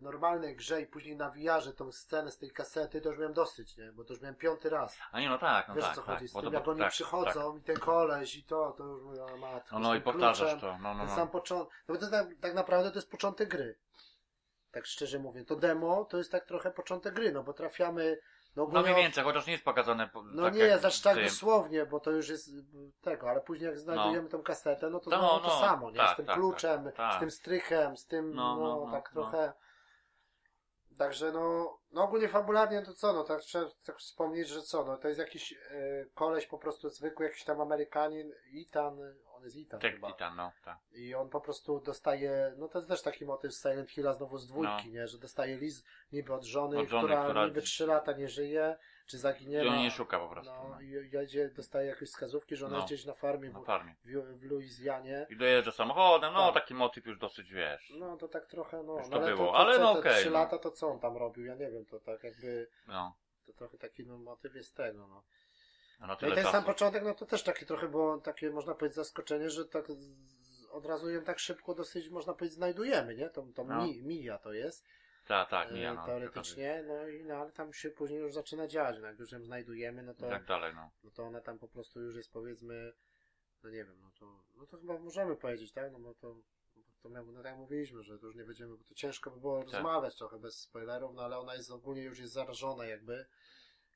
normalnej 0.00 0.56
grze 0.56 0.82
i 0.82 0.86
później 0.86 1.16
na 1.16 1.30
VR-ze 1.30 1.72
tą 1.72 1.92
scenę 1.92 2.30
z 2.30 2.38
tej 2.38 2.50
kasety, 2.50 3.00
to 3.00 3.08
już 3.08 3.18
miałem 3.18 3.34
dosyć, 3.34 3.76
nie? 3.76 3.92
Bo 3.92 4.04
to 4.04 4.12
już 4.12 4.22
miałem 4.22 4.34
piąty 4.36 4.70
raz. 4.70 4.98
A 5.12 5.20
nie, 5.20 5.28
no 5.28 5.38
tak, 5.38 5.68
no 5.68 5.74
Wiesz 5.74 5.84
tak, 5.84 5.94
co 5.94 6.02
tak. 6.02 6.14
chodzi? 6.14 6.28
Z 6.28 6.32
tym 6.32 6.42
to- 6.42 6.52
jak 6.52 6.68
oni 6.68 6.80
tak, 6.80 6.90
przychodzą 6.90 7.56
i 7.56 7.62
ten 7.62 7.76
koleś 7.76 8.36
i 8.36 8.44
to, 8.44 8.74
to 8.78 8.84
już 8.84 9.02
mówię, 9.02 9.20
matko. 9.40 9.78
No, 9.78 9.88
no 9.88 9.94
i 9.94 10.00
powtarzasz 10.00 10.50
kluczem, 10.50 10.60
to, 10.60 10.78
no, 10.82 10.94
no, 10.94 11.04
no. 11.04 11.14
sam 11.16 11.28
początek. 11.28 11.74
No 11.88 11.94
bo 11.94 12.00
to 12.00 12.10
tak, 12.10 12.26
tak 12.40 12.54
naprawdę 12.54 12.90
to 12.90 12.96
jest 12.96 13.10
początek 13.10 13.48
gry. 13.48 13.78
Tak 14.70 14.86
szczerze 14.86 15.18
mówię. 15.18 15.44
To 15.44 15.56
demo 15.56 16.04
to 16.04 16.18
jest 16.18 16.32
tak 16.32 16.44
trochę 16.44 16.70
początek 16.70 17.14
gry, 17.14 17.32
no 17.32 17.42
bo 17.42 17.52
trafiamy. 17.52 18.18
No, 18.66 18.72
No 18.72 18.82
mniej 18.82 18.94
więcej, 18.94 19.24
chociaż 19.24 19.46
nie 19.46 19.52
jest 19.52 19.64
pokazane 19.64 20.08
po- 20.08 20.22
No 20.22 20.42
tak 20.42 20.54
nie 20.54 20.60
jest 20.62 20.84
aż 20.84 21.00
tak 21.00 21.22
dosłownie, 21.24 21.86
bo 21.86 22.00
to 22.00 22.10
już 22.10 22.28
jest 22.28 22.48
y, 22.48 22.52
tego, 23.00 23.30
ale 23.30 23.40
później 23.40 23.66
jak 23.66 23.78
znajdujemy 23.78 24.28
tą 24.28 24.42
kasetę, 24.42 24.90
no 24.90 25.00
to 25.00 25.10
No, 25.10 25.18
znowu 25.18 25.40
to 25.40 25.54
no, 25.54 25.60
samo, 25.60 25.90
nie? 25.90 25.96
tak, 25.96 26.12
z 26.12 26.16
tym 26.16 26.26
tak, 26.26 26.34
kluczem, 26.34 26.84
tak, 26.84 26.94
tak. 26.96 27.16
z 27.16 27.20
tym 27.20 27.30
strychem, 27.30 27.96
z 27.96 28.06
tym, 28.06 28.34
No, 28.34 28.56
no, 28.56 28.62
no, 28.62 28.86
no, 28.86 28.92
tak 28.92 29.14
no. 29.14 29.22
trochę. 29.22 29.52
Także 30.98 31.32
no, 31.32 31.78
no 31.90 32.02
ogólnie 32.02 32.28
fabularnie 32.28 32.82
to 32.82 32.94
co, 32.94 33.12
no 33.12 33.24
tak 33.24 33.40
trzeba 33.40 33.66
tak 33.86 33.98
wspomnieć, 33.98 34.48
że 34.48 34.62
co, 34.62 34.84
no 34.84 34.96
to 34.96 35.08
jest 35.08 35.20
jakiś 35.20 35.52
e, 35.52 35.56
koleś 36.14 36.46
po 36.46 36.58
prostu 36.58 36.88
zwykły, 36.88 37.26
jakiś 37.26 37.44
tam 37.44 37.60
Amerykanin, 37.60 38.32
Ethan, 38.62 38.98
on 39.40 39.44
jest 39.44 39.56
Ethan 39.56 39.80
Tak, 39.80 39.92
chyba. 39.92 40.12
Titan, 40.12 40.36
no, 40.36 40.52
tak. 40.64 40.78
I 40.92 41.14
on 41.14 41.28
po 41.30 41.40
prostu 41.40 41.80
dostaje, 41.80 42.54
no 42.58 42.68
to 42.68 42.78
jest 42.78 42.88
też 42.88 43.02
taki 43.02 43.24
motyw 43.26 43.52
z 43.54 43.62
Silent 43.62 43.90
Hilla 43.90 44.12
znowu 44.12 44.38
z 44.38 44.46
dwójki, 44.46 44.86
No. 44.86 44.92
nie? 44.92 45.08
Że 45.08 45.18
dostaje 45.18 45.56
list 45.56 45.86
niby 46.12 46.34
od 46.34 46.44
żony, 46.44 46.78
Od 46.78 46.88
żony, 46.88 47.04
która, 47.08 47.24
która- 47.24 47.46
niby 47.46 47.62
trzy 47.62 47.86
lata 47.86 48.12
nie 48.12 48.28
żyje, 48.28 48.76
czy 49.06 49.16
I 49.16 49.20
zaginęła. 49.20 49.70
on 49.72 49.78
nie 49.78 49.90
szuka 49.90 50.18
po 50.18 50.28
prostu, 50.28 50.52
No 50.52 50.68
no, 50.68 50.80
i 50.80 50.90
jedzie, 51.12 51.48
dostaje 51.48 51.88
jakieś 51.88 52.08
wskazówki, 52.08 52.56
że 52.56 52.66
ona 52.66 52.78
No. 52.78 52.84
gdzieś 52.84 53.04
na 53.04 53.14
farmie 53.14 53.50
na 53.50 53.60
w, 53.60 53.64
farmie. 53.64 53.94
w, 54.04 54.38
w 54.40 54.42
Luizjanie. 54.44 55.26
I 55.30 55.36
dojeżdża 55.36 55.72
samochodem, 55.72 56.32
no 56.32 56.52
Tak. 56.52 56.54
taki 56.62 56.74
motyw 56.74 57.06
już 57.06 57.18
dosyć, 57.18 57.50
wiesz. 57.52 57.92
No 57.98 58.16
to 58.16 58.28
tak 58.28 58.46
trochę, 58.46 58.82
no, 58.82 58.98
Już 58.98 59.08
no 59.08 59.16
to 59.18 59.24
ale 59.24 59.34
było, 59.36 59.46
to, 59.46 59.52
to, 59.52 59.58
ale 59.58 59.74
co, 59.76 59.80
no 59.82 59.90
okej, 59.98 60.14
trzy 60.20 60.30
no. 60.30 60.38
lata 60.38 60.58
to 60.58 60.70
co 60.70 60.88
on 60.88 61.00
tam 61.00 61.16
robił, 61.16 61.44
ja 61.44 61.54
nie 61.54 61.70
wiem, 61.70 61.84
to 61.86 62.00
tak 62.00 62.24
jakby, 62.24 62.68
No, 62.86 63.14
to 63.46 63.52
trochę 63.52 63.78
taki 63.78 64.06
no, 64.06 64.18
motyw 64.18 64.54
jest 64.54 64.76
tego, 64.76 65.06
no. 65.06 65.22
No 66.00 66.06
No 66.06 66.28
i 66.28 66.34
ten 66.34 66.44
czasu. 66.44 66.50
sam 66.50 66.64
początek, 66.64 67.04
no 67.04 67.14
to 67.14 67.26
też 67.26 67.42
takie 67.42 67.66
trochę 67.66 67.88
było, 67.88 68.18
takie 68.18 68.50
można 68.50 68.74
powiedzieć 68.74 68.96
zaskoczenie, 68.96 69.50
że 69.50 69.64
tak 69.64 69.84
od 70.70 70.86
razu 70.86 71.10
ją 71.10 71.24
tak 71.24 71.38
szybko 71.38 71.74
dosyć, 71.74 72.08
można 72.08 72.34
powiedzieć, 72.34 72.56
znajdujemy, 72.56 73.14
nie? 73.14 73.30
Tą, 73.30 73.52
tą 73.52 73.64
No. 73.66 73.84
mi, 73.84 74.02
Mija 74.02 74.38
to 74.38 74.52
jest. 74.52 74.84
Tak, 75.26 75.50
tak, 75.50 75.70
e, 75.70 75.74
mija, 75.74 75.94
no. 75.94 76.06
teoretycznie, 76.06 76.84
no 76.86 77.08
i 77.08 77.24
no, 77.24 77.34
ale 77.34 77.52
tam 77.52 77.72
się 77.72 77.90
później 77.90 78.20
już 78.20 78.32
zaczyna 78.34 78.66
dziać, 78.68 78.96
no 79.00 79.06
jak 79.06 79.18
już 79.18 79.32
ją 79.32 79.42
znajdujemy, 79.42 80.02
no 80.02 80.12
I 80.12 80.16
to, 80.16 80.28
tak 80.28 80.44
dalej, 80.44 80.74
no. 80.74 80.90
no 81.04 81.10
to 81.10 81.22
ona 81.24 81.40
tam 81.40 81.58
po 81.58 81.68
prostu 81.68 82.00
już 82.00 82.16
jest 82.16 82.32
powiedzmy, 82.32 82.92
no 83.62 83.70
nie 83.70 83.84
wiem, 83.84 84.00
no 84.00 84.10
to, 84.20 84.44
no 84.56 84.66
to 84.66 84.76
chyba 84.78 84.98
możemy 84.98 85.36
powiedzieć, 85.36 85.72
tak? 85.72 85.92
No 85.92 85.98
bo 85.98 86.14
to, 86.14 86.36
to 87.02 87.08
miał, 87.08 87.26
no 87.32 87.42
tak 87.42 87.56
mówiliśmy, 87.56 88.02
że 88.02 88.18
to 88.18 88.26
już 88.26 88.36
nie 88.36 88.44
będziemy, 88.44 88.76
bo 88.76 88.84
to 88.84 88.94
ciężko 88.94 89.30
by 89.30 89.40
było 89.40 89.62
Tak. 89.64 89.72
rozmawiać 89.72 90.16
trochę 90.16 90.38
bez 90.38 90.60
spoilerów, 90.60 91.14
no 91.14 91.22
ale 91.22 91.38
ona 91.38 91.54
jest 91.54 91.70
ogólnie 91.70 92.02
już 92.02 92.18
jest 92.18 92.32
zarażona 92.32 92.84
jakby, 92.86 93.26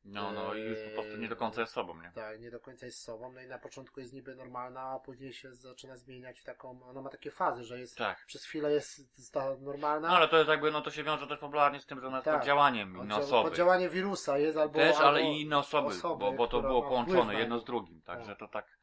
No, 0.04 0.32
no 0.32 0.54
i 0.54 0.60
już 0.60 0.78
po 0.78 0.90
prostu 0.90 1.16
nie 1.16 1.28
do 1.28 1.36
końca 1.36 1.60
jest 1.60 1.72
sobą, 1.72 2.02
nie? 2.02 2.12
tak, 2.14 2.40
nie 2.40 2.50
do 2.50 2.60
końca 2.60 2.86
jest 2.86 3.02
sobą, 3.02 3.32
no 3.32 3.40
i 3.40 3.46
na 3.46 3.58
początku 3.58 4.00
jest 4.00 4.12
niby 4.12 4.34
normalna, 4.34 4.80
a 4.80 4.98
później 4.98 5.32
się 5.32 5.54
zaczyna 5.54 5.96
zmieniać 5.96 6.40
w 6.40 6.44
taką, 6.44 6.82
ona 6.82 7.02
ma 7.02 7.10
takie 7.10 7.30
fazy, 7.30 7.64
że 7.64 7.80
jest, 7.80 7.96
Tak. 7.98 8.24
przez 8.26 8.44
chwilę 8.44 8.72
jest, 8.72 9.00
ta 9.32 9.56
normalna, 9.60 10.08
No 10.08 10.16
ale 10.16 10.28
to 10.28 10.36
jest 10.36 10.48
jakby, 10.48 10.70
no 10.70 10.80
to 10.80 10.90
się 10.90 11.04
wiąże 11.04 11.26
też 11.26 11.38
popularnie 11.38 11.80
z 11.80 11.86
tym, 11.86 12.00
że 12.00 12.06
ona 12.06 12.16
jest 12.16 12.24
Tak. 12.24 12.36
pod 12.38 12.46
działaniem 12.46 12.96
innej 12.96 13.18
osoby. 13.18 13.48
poddziałanie 13.48 13.88
wirusa 13.88 14.38
jest 14.38 14.58
albo... 14.58 14.74
Też, 14.74 14.96
albo, 14.96 15.08
ale 15.08 15.22
i 15.22 15.40
inne 15.40 15.58
osoby, 15.58 15.88
osoby, 15.88 16.20
bo, 16.20 16.32
bo 16.32 16.46
to 16.46 16.60
było 16.60 16.82
połączone 16.82 17.34
jedno 17.34 17.58
z 17.58 17.64
drugim, 17.64 18.02
także 18.02 18.36
to 18.36 18.48
tak, 18.48 18.78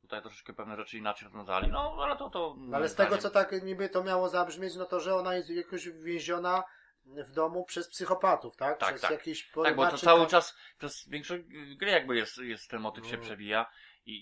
tutaj 0.00 0.22
troszeczkę 0.22 0.52
pewne 0.52 0.76
rzeczy 0.76 0.98
inaczej 0.98 1.28
rozwiązali, 1.28 1.68
no 1.68 1.96
ale 2.02 2.16
to 2.16 2.30
to... 2.30 2.56
Ale 2.72 2.88
z 2.88 2.94
tego, 2.94 3.18
co 3.18 3.30
tak 3.30 3.62
niby 3.62 3.88
to 3.88 4.04
miało 4.04 4.28
zabrzmieć, 4.28 4.76
no 4.76 4.84
to, 4.84 5.00
że 5.00 5.14
ona 5.14 5.34
jest 5.34 5.50
jakoś 5.50 5.88
więziona 5.88 6.64
w 7.06 7.32
domu 7.32 7.64
przez 7.64 7.88
psychopatów, 7.88 8.56
tak? 8.56 8.78
Tak, 8.78 8.88
przez 8.88 9.02
tak. 9.02 9.10
jakiś 9.10 9.50
Tak, 9.64 9.76
bo 9.76 9.86
to 9.90 9.98
cały 9.98 10.26
czas, 10.26 10.56
przez 10.78 11.08
większość 11.08 11.44
gry 11.76 11.90
jakby 11.90 12.16
jest, 12.16 12.38
jest 12.38 12.70
ten 12.70 12.80
motyw 12.80 13.06
się 13.06 13.16
No. 13.16 13.22
przewija 13.22 13.66
i, 14.06 14.12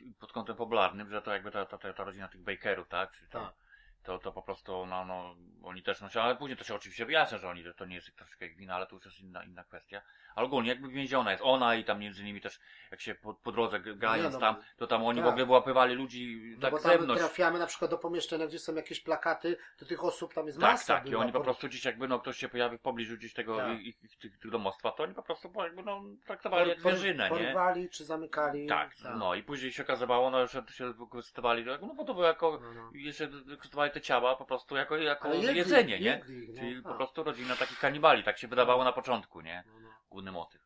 i 0.00 0.14
pod 0.14 0.32
kątem 0.32 0.56
popularnym, 0.56 1.10
że 1.10 1.22
to 1.22 1.32
jakby 1.32 1.50
ta, 1.50 1.66
ta, 1.66 1.92
ta, 1.92 2.04
rodzina 2.04 2.28
tych 2.28 2.40
Bakerów, 2.40 2.88
tak? 2.88 3.12
Czy 3.12 3.28
to, 3.28 3.40
Tak. 3.40 3.54
To, 4.02 4.18
to 4.18 4.32
po 4.32 4.42
prostu, 4.42 4.86
no, 4.86 5.04
no, 5.04 5.34
oni 5.62 5.82
też 5.82 6.00
noszą, 6.00 6.20
ale 6.20 6.36
później 6.36 6.56
to 6.56 6.64
się 6.64 6.74
oczywiście 6.74 7.06
wyjaśnia, 7.06 7.38
że 7.38 7.48
oni, 7.48 7.64
to 7.76 7.86
nie 7.86 7.94
jest 7.94 8.08
ich 8.08 8.14
troszeczkę 8.14 8.46
ich 8.46 8.56
wina, 8.56 8.74
ale 8.74 8.86
to 8.86 8.94
już 8.94 9.04
jest 9.04 9.20
inna, 9.20 9.44
inna 9.44 9.64
kwestia. 9.64 10.02
Ale 10.34 10.46
ogólnie 10.46 10.68
jakby 10.68 10.88
więziona 10.88 11.30
jest 11.30 11.42
ona 11.46 11.74
i 11.74 11.84
tam 11.84 11.98
między 12.00 12.22
innymi 12.22 12.40
też, 12.40 12.60
jak 12.90 13.00
się 13.00 13.14
po, 13.14 13.34
po 13.34 13.52
drodze 13.52 13.80
grając 13.80 14.34
no, 14.34 14.40
tam, 14.40 14.56
to 14.76 14.86
tam 14.86 15.04
oni 15.04 15.18
tak. 15.18 15.26
w 15.26 15.28
ogóle 15.28 15.46
wyłapywali 15.46 15.94
ludzi 15.94 16.40
No 16.54 16.60
tak 16.60 16.70
bo 16.70 16.78
tam 16.78 16.92
zewnątrz. 16.92 17.20
trafiamy 17.20 17.58
na 17.58 17.66
przykład 17.66 17.90
do 17.90 17.98
pomieszczenia, 17.98 18.46
gdzie 18.46 18.58
są 18.58 18.74
jakieś 18.74 19.00
plakaty, 19.00 19.56
to 19.78 19.84
tych 19.86 20.04
osób 20.04 20.34
tam 20.34 20.46
jest 20.46 20.60
Tak, 20.60 20.70
masa. 20.72 20.94
tak, 20.94 21.06
i 21.06 21.10
była, 21.10 21.22
oni 21.22 21.32
po 21.32 21.38
por- 21.38 21.44
prostu 21.44 21.68
gdzieś 21.68 21.84
jakby, 21.84 22.08
no, 22.08 22.18
ktoś 22.20 22.36
się 22.36 22.48
pojawi 22.48 22.78
w 22.78 22.80
pobliżu 22.80 23.16
gdzieś 23.16 23.32
tego, 23.34 23.56
Tak. 23.56 23.80
ich, 23.80 24.02
ich, 24.04 24.18
tych, 24.18 24.38
tych 24.38 24.50
domostwa, 24.50 24.90
to 24.92 25.02
oni 25.02 25.14
po 25.14 25.22
prostu 25.22 25.52
jakby, 25.56 25.82
no, 25.82 26.02
traktowali 26.26 26.68
jak 26.68 26.80
por- 26.80 26.92
zwierzynę, 26.96 27.30
nie? 27.30 27.44
Porwali 27.44 27.88
czy 27.88 28.04
zamykali. 28.04 28.66
Tak, 28.66 28.90
no 29.18 29.34
i 29.34 29.42
później 29.42 29.72
się 29.72 29.82
okazywało, 29.82 30.30
no, 30.30 30.46
że 30.46 30.62
się 30.72 30.92
wykorzystywali, 30.92 31.64
no 31.64 31.94
bo 31.94 32.04
to 32.04 32.14
było 32.14 32.26
jako, 32.26 32.58
No, 32.62 32.72
no. 32.74 32.90
jeszcze 32.94 33.26
wykorzystywali 33.28 33.89
te 33.90 34.00
ciała 34.00 34.36
po 34.36 34.44
prostu 34.44 34.76
jako, 34.76 34.96
jako 34.96 35.34
jedli, 35.34 35.56
jedzenie, 35.56 36.00
nie? 36.00 36.10
jedli, 36.10 36.48
no, 36.52 36.60
Czyli 36.60 36.82
po 36.82 36.88
tak. 36.88 36.96
prostu 36.96 37.22
rodzina 37.22 37.56
takich 37.56 37.78
kanibali, 37.78 38.22
tak 38.24 38.38
się 38.38 38.48
wydawało 38.48 38.84
na 38.84 38.92
początku, 38.92 39.40
nie? 39.40 39.64
No, 39.66 39.80
no. 39.80 39.88
Główny 40.10 40.32
motyw. 40.32 40.60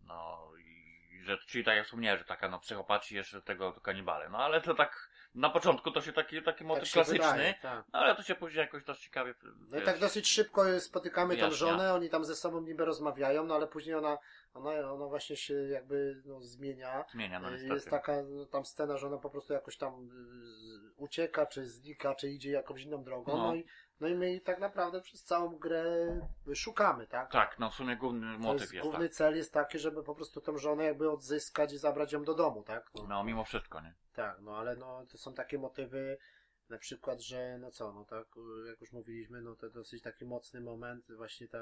No 0.00 0.50
i 0.58 1.22
że, 1.22 1.38
czyli 1.38 1.64
tak 1.64 1.76
jak 1.76 1.84
wspomniałem, 1.84 2.18
że 2.18 2.24
taka 2.24 2.48
no 2.48 2.58
psychopaci 2.58 3.14
jeszcze 3.14 3.42
tego 3.42 3.72
to 3.72 3.80
kanibale. 3.80 4.28
No 4.28 4.38
ale 4.38 4.60
to 4.60 4.74
tak, 4.74 5.07
na 5.34 5.50
początku 5.50 5.90
to 5.90 6.00
się 6.02 6.12
taki, 6.12 6.42
taki 6.42 6.64
motyw 6.64 6.84
Tak 6.84 6.92
klasyczny, 6.92 7.18
wydaje, 7.26 7.54
tak. 7.62 7.84
no 7.92 7.98
ale 7.98 8.16
to 8.16 8.22
się 8.22 8.34
później 8.34 8.60
jakoś 8.60 8.84
dość 8.84 9.02
ciekawie, 9.04 9.34
No 9.70 9.78
i 9.78 9.82
tak 9.82 9.98
dosyć 9.98 10.28
szybko 10.28 10.80
spotykamy 10.80 11.34
tą 11.34 11.38
Wyjaśnia. 11.38 11.56
żonę, 11.56 11.94
oni 11.94 12.10
tam 12.10 12.24
ze 12.24 12.36
sobą 12.36 12.60
niby 12.60 12.84
rozmawiają, 12.84 13.44
no 13.44 13.54
ale 13.54 13.66
później 13.66 13.94
ona, 13.96 14.18
ona, 14.54 14.70
ona 14.92 15.06
właśnie 15.06 15.36
się 15.36 15.54
jakby 15.54 16.22
no, 16.24 16.40
zmienia. 16.40 17.04
zmienia, 17.12 17.40
no 17.40 17.50
jest 17.50 17.64
niestety. 17.64 17.90
taka 17.90 18.22
no, 18.22 18.46
tam 18.46 18.64
scena, 18.64 18.96
że 18.96 19.06
ona 19.06 19.18
po 19.18 19.30
prostu 19.30 19.52
jakoś 19.52 19.76
tam 19.76 19.94
y, 19.94 20.92
ucieka, 20.96 21.46
czy 21.46 21.66
znika, 21.66 22.14
czy 22.14 22.30
idzie 22.30 22.50
jakąś 22.50 22.82
inną 22.82 23.04
drogą. 23.04 23.36
No. 23.36 23.42
No, 23.46 23.54
i, 23.54 23.66
no 24.00 24.08
i 24.08 24.14
my 24.14 24.30
jej 24.30 24.40
tak 24.40 24.58
naprawdę 24.58 25.00
przez 25.00 25.24
całą 25.24 25.56
grę 25.56 25.84
szukamy, 26.54 27.06
tak? 27.06 27.30
Tak, 27.30 27.58
no 27.58 27.70
w 27.70 27.74
sumie 27.74 27.96
główny 27.96 28.38
motyw 28.38 28.60
jest, 28.60 28.72
jest, 28.72 28.82
główny 28.82 29.08
tak. 29.08 29.16
cel 29.16 29.36
jest 29.36 29.52
taki, 29.52 29.78
żeby 29.78 30.02
po 30.02 30.14
prostu 30.14 30.40
tą 30.40 30.58
żonę 30.58 30.84
jakby 30.84 31.10
odzyskać 31.10 31.72
i 31.72 31.78
zabrać 31.78 32.12
ją 32.12 32.24
do 32.24 32.34
domu, 32.34 32.62
tak? 32.62 32.90
No, 32.94 33.06
No 33.08 33.24
mimo 33.24 33.44
wszystko, 33.44 33.80
nie? 33.80 33.94
Tak, 34.14 34.40
no 34.40 34.56
ale 34.56 34.76
no 34.76 35.06
to 35.06 35.18
są 35.18 35.34
takie 35.34 35.58
motywy, 35.58 36.18
na 36.68 36.78
przykład, 36.78 37.20
że 37.20 37.58
no 37.58 37.70
co, 37.70 37.92
no 37.92 38.04
tak, 38.04 38.26
jak 38.68 38.80
już 38.80 38.92
mówiliśmy, 38.92 39.42
no 39.42 39.56
to 39.56 39.70
dosyć 39.70 40.02
taki 40.02 40.24
mocny 40.24 40.60
moment, 40.60 41.12
właśnie 41.12 41.48
ta, 41.48 41.58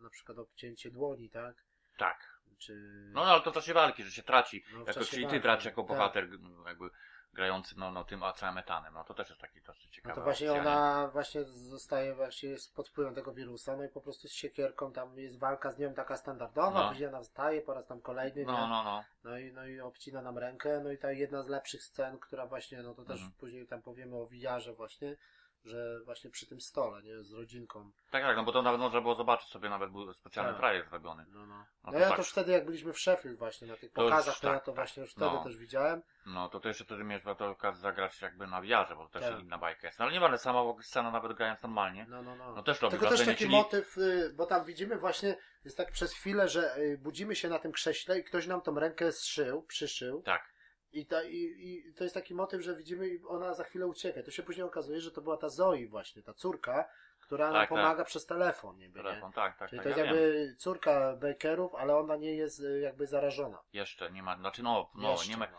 na 0.00 0.10
przykład 0.10 0.38
obcięcie 0.38 0.90
dłoni, 0.90 1.30
tak? 1.30 1.64
Tak. 1.98 2.40
Czy... 2.58 2.74
No, 3.12 3.24
no 3.24 3.32
ale 3.32 3.42
to 3.42 3.50
w 3.50 3.54
czasie 3.54 3.74
walki, 3.74 4.04
że 4.04 4.10
się 4.10 4.22
traci. 4.22 4.64
No, 4.72 4.78
jako, 4.78 5.04
czyli 5.04 5.22
ty 5.22 5.28
walki, 5.28 5.42
traci 5.42 5.66
jako 5.68 5.82
tak. 5.82 5.88
bohater, 5.88 6.40
no, 6.40 6.68
jakby 6.68 6.90
grający 7.32 7.74
no, 7.78 7.90
no, 7.90 8.04
tym 8.04 8.22
całym 8.36 8.58
etanem. 8.58 8.94
No 8.94 9.04
to 9.04 9.14
też 9.14 9.28
jest 9.28 9.40
taki 9.40 9.60
dosyć 9.62 9.84
No 9.86 9.90
ciekawy. 9.92 10.14
to 10.14 10.20
właśnie 10.22 10.52
ona 10.52 11.08
właśnie 11.12 11.44
zostaje 11.44 12.14
właśnie 12.14 12.56
pod 12.74 12.88
wpływem 12.88 13.14
tego 13.14 13.32
wirusa, 13.32 13.76
no 13.76 13.84
i 13.84 13.88
po 13.88 14.00
prostu 14.00 14.28
z 14.28 14.32
siekierką 14.32 14.92
tam 14.92 15.18
jest 15.18 15.38
walka 15.38 15.70
z 15.72 15.78
nią 15.78 15.94
taka 15.94 16.16
standardowa, 16.16 16.70
No. 16.82 16.88
później 16.88 17.08
ona 17.08 17.20
wstaje 17.22 17.62
po 17.62 17.74
raz 17.74 17.86
tam 17.86 18.00
kolejny, 18.00 18.44
No, 18.44 18.52
nie? 18.52 18.58
no, 18.68 18.82
no. 18.84 19.04
No 19.24 19.38
i, 19.38 19.52
no 19.52 19.66
i 19.66 19.80
obcina 19.80 20.22
nam 20.22 20.38
rękę, 20.38 20.80
no 20.84 20.90
i 20.92 20.98
ta 20.98 21.12
jedna 21.12 21.42
z 21.42 21.48
lepszych 21.48 21.82
scen, 21.84 22.18
która 22.18 22.46
właśnie, 22.46 22.82
no 22.82 22.94
to 22.94 23.02
też 23.04 23.16
Mhm. 23.20 23.32
później 23.32 23.66
tam 23.66 23.82
powiemy 23.82 24.16
o 24.16 24.26
wiarze 24.26 24.72
właśnie, 24.72 25.16
że 25.64 26.00
właśnie 26.04 26.30
przy 26.30 26.46
tym 26.46 26.60
stole, 26.60 27.02
nie, 27.02 27.22
z 27.22 27.32
rodzinką. 27.32 27.90
Tak, 28.10 28.22
tak, 28.22 28.36
no 28.36 28.44
bo 28.44 28.52
to 28.52 28.62
nawet 28.62 28.80
można 28.80 29.00
było 29.00 29.14
zobaczyć 29.14 29.48
sobie, 29.48 29.68
nawet 29.68 29.90
był 29.90 30.12
specjalny 30.14 30.60
Tak. 30.60 30.88
zrobiony. 30.88 31.26
No, 31.28 31.46
no. 31.46 31.54
No 31.56 31.64
No, 31.84 31.92
to 31.92 31.98
ja 31.98 32.06
tak. 32.06 32.16
to 32.16 32.22
już 32.22 32.30
wtedy, 32.30 32.52
jak 32.52 32.64
byliśmy 32.66 32.92
w 32.92 32.98
Sheffield 32.98 33.38
właśnie, 33.38 33.68
na 33.68 33.76
tych 33.76 33.92
To 33.92 34.02
już 34.02 34.10
pokazach, 34.10 34.40
to 34.40 34.46
ja 34.46 34.54
tak, 34.54 34.64
to 34.64 34.66
tak. 34.72 34.74
właśnie 34.74 35.02
już 35.02 35.12
wtedy 35.12 35.26
No. 35.26 35.44
też 35.44 35.56
widziałem. 35.56 36.02
No 36.26 36.48
to, 36.48 36.60
to 36.60 36.68
jeszcze 36.68 36.84
wtedy 36.84 37.04
miałeś 37.04 37.24
to 37.38 37.48
okazję 37.50 37.80
zagrać 37.80 38.20
jakby 38.22 38.46
na 38.46 38.62
wiarze, 38.62 38.96
bo 38.96 39.02
to 39.08 39.08
też 39.20 39.30
Tak. 39.30 39.40
inna 39.40 39.58
bajka 39.58 39.86
jest. 39.86 39.98
No, 39.98 40.04
ale 40.04 40.12
nie 40.14 40.20
ma 40.20 40.38
sama 40.38 40.62
scena 40.82 41.10
nawet 41.10 41.32
grając 41.32 41.62
normalnie. 41.62 42.06
No, 42.08 42.22
no, 42.22 42.36
no. 42.36 42.54
No 42.54 42.62
też 42.62 42.80
robi 42.80 42.90
Tylko 42.90 43.08
też 43.08 43.24
taki 43.26 43.36
czyli... 43.36 43.50
motyw, 43.50 43.98
y, 43.98 44.32
bo 44.36 44.46
tam 44.46 44.64
widzimy 44.64 44.98
właśnie, 44.98 45.36
jest 45.64 45.76
tak 45.76 45.90
przez 45.92 46.12
chwilę, 46.12 46.48
że 46.48 46.76
y, 46.78 46.98
budzimy 46.98 47.36
się 47.36 47.48
na 47.48 47.58
tym 47.58 47.72
krześle 47.72 48.18
i 48.18 48.24
ktoś 48.24 48.46
nam 48.46 48.60
tą 48.60 48.74
rękę 48.74 49.12
zszył, 49.12 49.62
przyszył. 49.62 50.22
Tak, 50.22 50.54
I, 50.92 51.06
ta, 51.06 51.22
i, 51.22 51.36
I 51.36 51.94
to 51.94 52.04
jest 52.04 52.14
taki 52.14 52.34
motyw, 52.34 52.62
że 52.62 52.76
widzimy 52.76 53.08
i 53.08 53.24
ona 53.24 53.54
za 53.54 53.64
chwilę 53.64 53.86
ucieka. 53.86 54.22
To 54.22 54.30
się 54.30 54.42
później 54.42 54.66
okazuje, 54.66 55.00
że 55.00 55.10
to 55.10 55.20
była 55.20 55.36
ta 55.36 55.48
Zoe 55.48 55.86
właśnie, 55.88 56.22
ta 56.22 56.34
córka, 56.34 56.88
która 57.20 57.44
nam 57.50 57.54
Tak, 57.54 57.68
pomaga 57.68 58.04
przez 58.04 58.26
telefon 58.26 58.78
niby, 58.78 58.98
nie? 58.98 59.04
telefon, 59.04 59.32
tak, 59.32 59.58
tak, 59.58 59.70
Czyli 59.70 59.78
tak, 59.78 59.82
to 59.82 59.88
jest 59.88 59.98
ja 59.98 60.04
jakby 60.04 60.46
wiem. 60.46 60.56
córka 60.56 61.16
Bakerów, 61.16 61.74
ale 61.74 61.96
ona 61.96 62.16
nie 62.16 62.34
jest 62.34 62.60
y, 62.60 62.80
jakby 62.80 63.06
zarażona. 63.06 63.58
Jeszcze 63.72 64.10
nie 64.10 64.22
ma, 64.22 64.36
znaczy 64.36 64.62
no, 64.62 64.90
no 64.94 65.10
Jeszcze, 65.10 65.28
nie 65.30 65.36
ma, 65.36 65.46
no. 65.52 65.58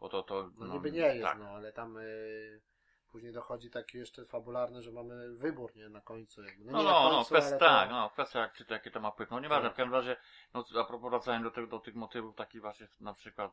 bo 0.00 0.08
to, 0.08 0.22
to... 0.22 0.50
No, 0.58 0.66
niby 0.66 0.92
nie 0.92 0.98
jest, 0.98 1.22
tak. 1.22 1.38
no, 1.38 1.48
ale 1.48 1.72
tam 1.72 1.96
y, 1.98 2.60
później 3.12 3.32
dochodzi 3.32 3.70
taki 3.70 3.98
jeszcze 3.98 4.24
fabularny, 4.24 4.82
że 4.82 4.92
mamy 4.92 5.34
wybór, 5.36 5.76
nie, 5.76 5.88
na 5.88 6.00
końcu. 6.00 6.42
Jakby. 6.44 6.64
No, 6.64 6.78
nie 6.78 6.84
no, 6.84 6.90
na 6.90 7.08
no, 7.08 7.10
końcu, 7.10 7.34
kwestia, 7.34 7.50
ale 7.50 7.58
tak, 7.58 7.88
to- 7.88 7.94
no, 7.94 8.10
kwestia 8.10 8.40
jak, 8.40 8.52
czy 8.52 8.64
to, 8.64 8.74
jakie 8.74 8.90
to 8.90 9.00
ma 9.00 9.10
wpływ. 9.10 9.30
No 9.30 9.40
nieważne, 9.40 9.68
Tak. 9.68 9.74
w 9.74 9.76
każdym 9.76 9.94
razie, 9.94 10.16
no 10.54 10.64
a 10.80 10.84
propos 10.84 11.10
wracając 11.10 11.44
do, 11.44 11.50
tych, 11.50 11.68
do 11.68 11.78
tych 11.78 11.94
motywów 11.94 12.36
takich 12.36 12.60
właśnie 12.60 12.88
na 13.00 13.14
przykład 13.14 13.52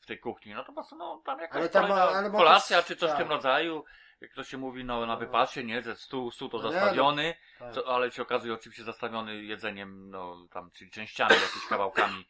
w 0.00 0.06
tej 0.06 0.18
kuchni, 0.20 0.54
no 0.54 0.60
to 0.60 0.66
po 0.66 0.72
prostu, 0.72 0.96
no 0.96 1.22
tam 1.24 1.40
jakaś 1.40 1.56
Ale 1.56 1.68
tam, 1.68 1.82
kolejna 1.88 2.18
ale 2.18 2.30
kolacja, 2.30 2.82
czy 2.82 2.96
coś 2.96 3.08
w 3.10 3.12
tak. 3.12 3.18
tym 3.22 3.28
rodzaju, 3.28 3.84
jak 4.20 4.32
to 4.34 4.44
się 4.44 4.58
mówi, 4.58 4.84
no 4.84 5.00
na 5.00 5.06
No. 5.06 5.16
wypasie, 5.16 5.64
nie, 5.64 5.82
że 5.82 5.96
stół, 5.96 6.30
stół 6.30 6.48
to 6.48 6.58
No 6.58 6.68
nie, 6.68 6.72
zastawiony, 6.74 7.34
tak. 7.58 7.72
co, 7.74 7.94
ale 7.94 8.10
się 8.10 8.22
okazuje 8.22 8.54
oczywiście 8.54 8.84
zastawiony 8.84 9.42
jedzeniem, 9.42 10.10
no 10.10 10.46
tam, 10.50 10.70
czyli 10.70 10.90
częściami, 10.90 11.30
jakimiś 11.34 11.66
kawałkami, 11.68 12.24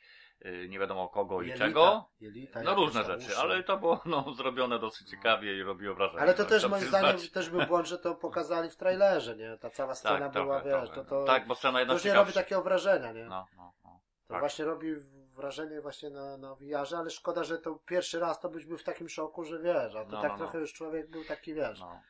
y, 0.47 0.67
nie 0.69 0.79
wiadomo 0.79 1.09
kogo 1.09 1.43
i 1.43 1.47
Jelita, 1.47 1.67
czego. 1.67 2.09
jelita, 2.21 2.63
No 2.63 2.75
różne 2.75 3.05
rzeczy, 3.05 3.27
uszy. 3.27 3.39
ale 3.39 3.63
to 3.63 3.77
było 3.77 4.01
no, 4.05 4.35
zrobione 4.35 4.79
dosyć 4.79 5.11
ciekawie 5.11 5.57
i 5.59 5.63
robiło 5.63 5.95
wrażenie. 5.95 6.21
Ale 6.23 6.35
to 6.35 6.43
no, 6.43 6.49
też 6.49 6.67
moim 6.69 6.85
zdaniem 6.85 7.17
też 7.33 7.51
był 7.51 7.67
błąd, 7.67 7.87
że 7.89 7.99
to 7.99 8.15
pokazali 8.15 8.71
w 8.71 8.77
trailerze, 8.77 9.37
nie? 9.37 9.59
Ta 9.59 9.71
cała 9.71 9.95
scena 9.95 10.19
tak, 10.31 10.33
była, 10.33 10.61
trochę, 10.61 10.81
wiesz, 10.81 10.91
trochę. 10.91 11.09
to, 11.11 11.21
to, 11.21 11.25
Tak, 11.27 11.47
bo 11.47 11.55
scena 11.55 11.73
to 11.73 11.79
jedna 11.79 11.95
już 11.95 12.05
nie 12.05 12.15
robi 12.15 12.33
takiego 12.33 12.63
wrażenia, 12.63 13.13
nie? 13.13 13.25
No, 13.25 13.47
no, 13.57 13.73
no. 13.85 14.01
To 14.27 14.35
tak. 14.35 14.41
właśnie 14.41 14.65
robi 14.65 14.95
wrażenie 15.33 15.81
właśnie 15.81 16.11
na, 16.11 16.37
na 16.37 16.55
VR-ze, 16.55 16.99
ale 16.99 17.11
szkoda, 17.11 17.45
że 17.45 17.59
to 17.59 17.75
pierwszy 17.75 18.21
raz 18.21 18.41
to 18.41 18.49
byś 18.49 18.67
był 18.67 18.79
w 18.79 18.85
takim 18.85 19.09
szoku, 19.09 19.45
że 19.45 19.59
wiesz, 19.59 19.95
a 19.95 20.05
to 20.05 20.11
No, 20.13 20.23
tak 20.23 20.31
no, 20.31 20.37
no. 20.37 20.39
trochę 20.39 20.59
już 20.59 20.73
człowiek 20.73 21.11
był 21.11 21.25
taki, 21.25 21.55
wiesz. 21.55 21.81
No. 21.81 22.01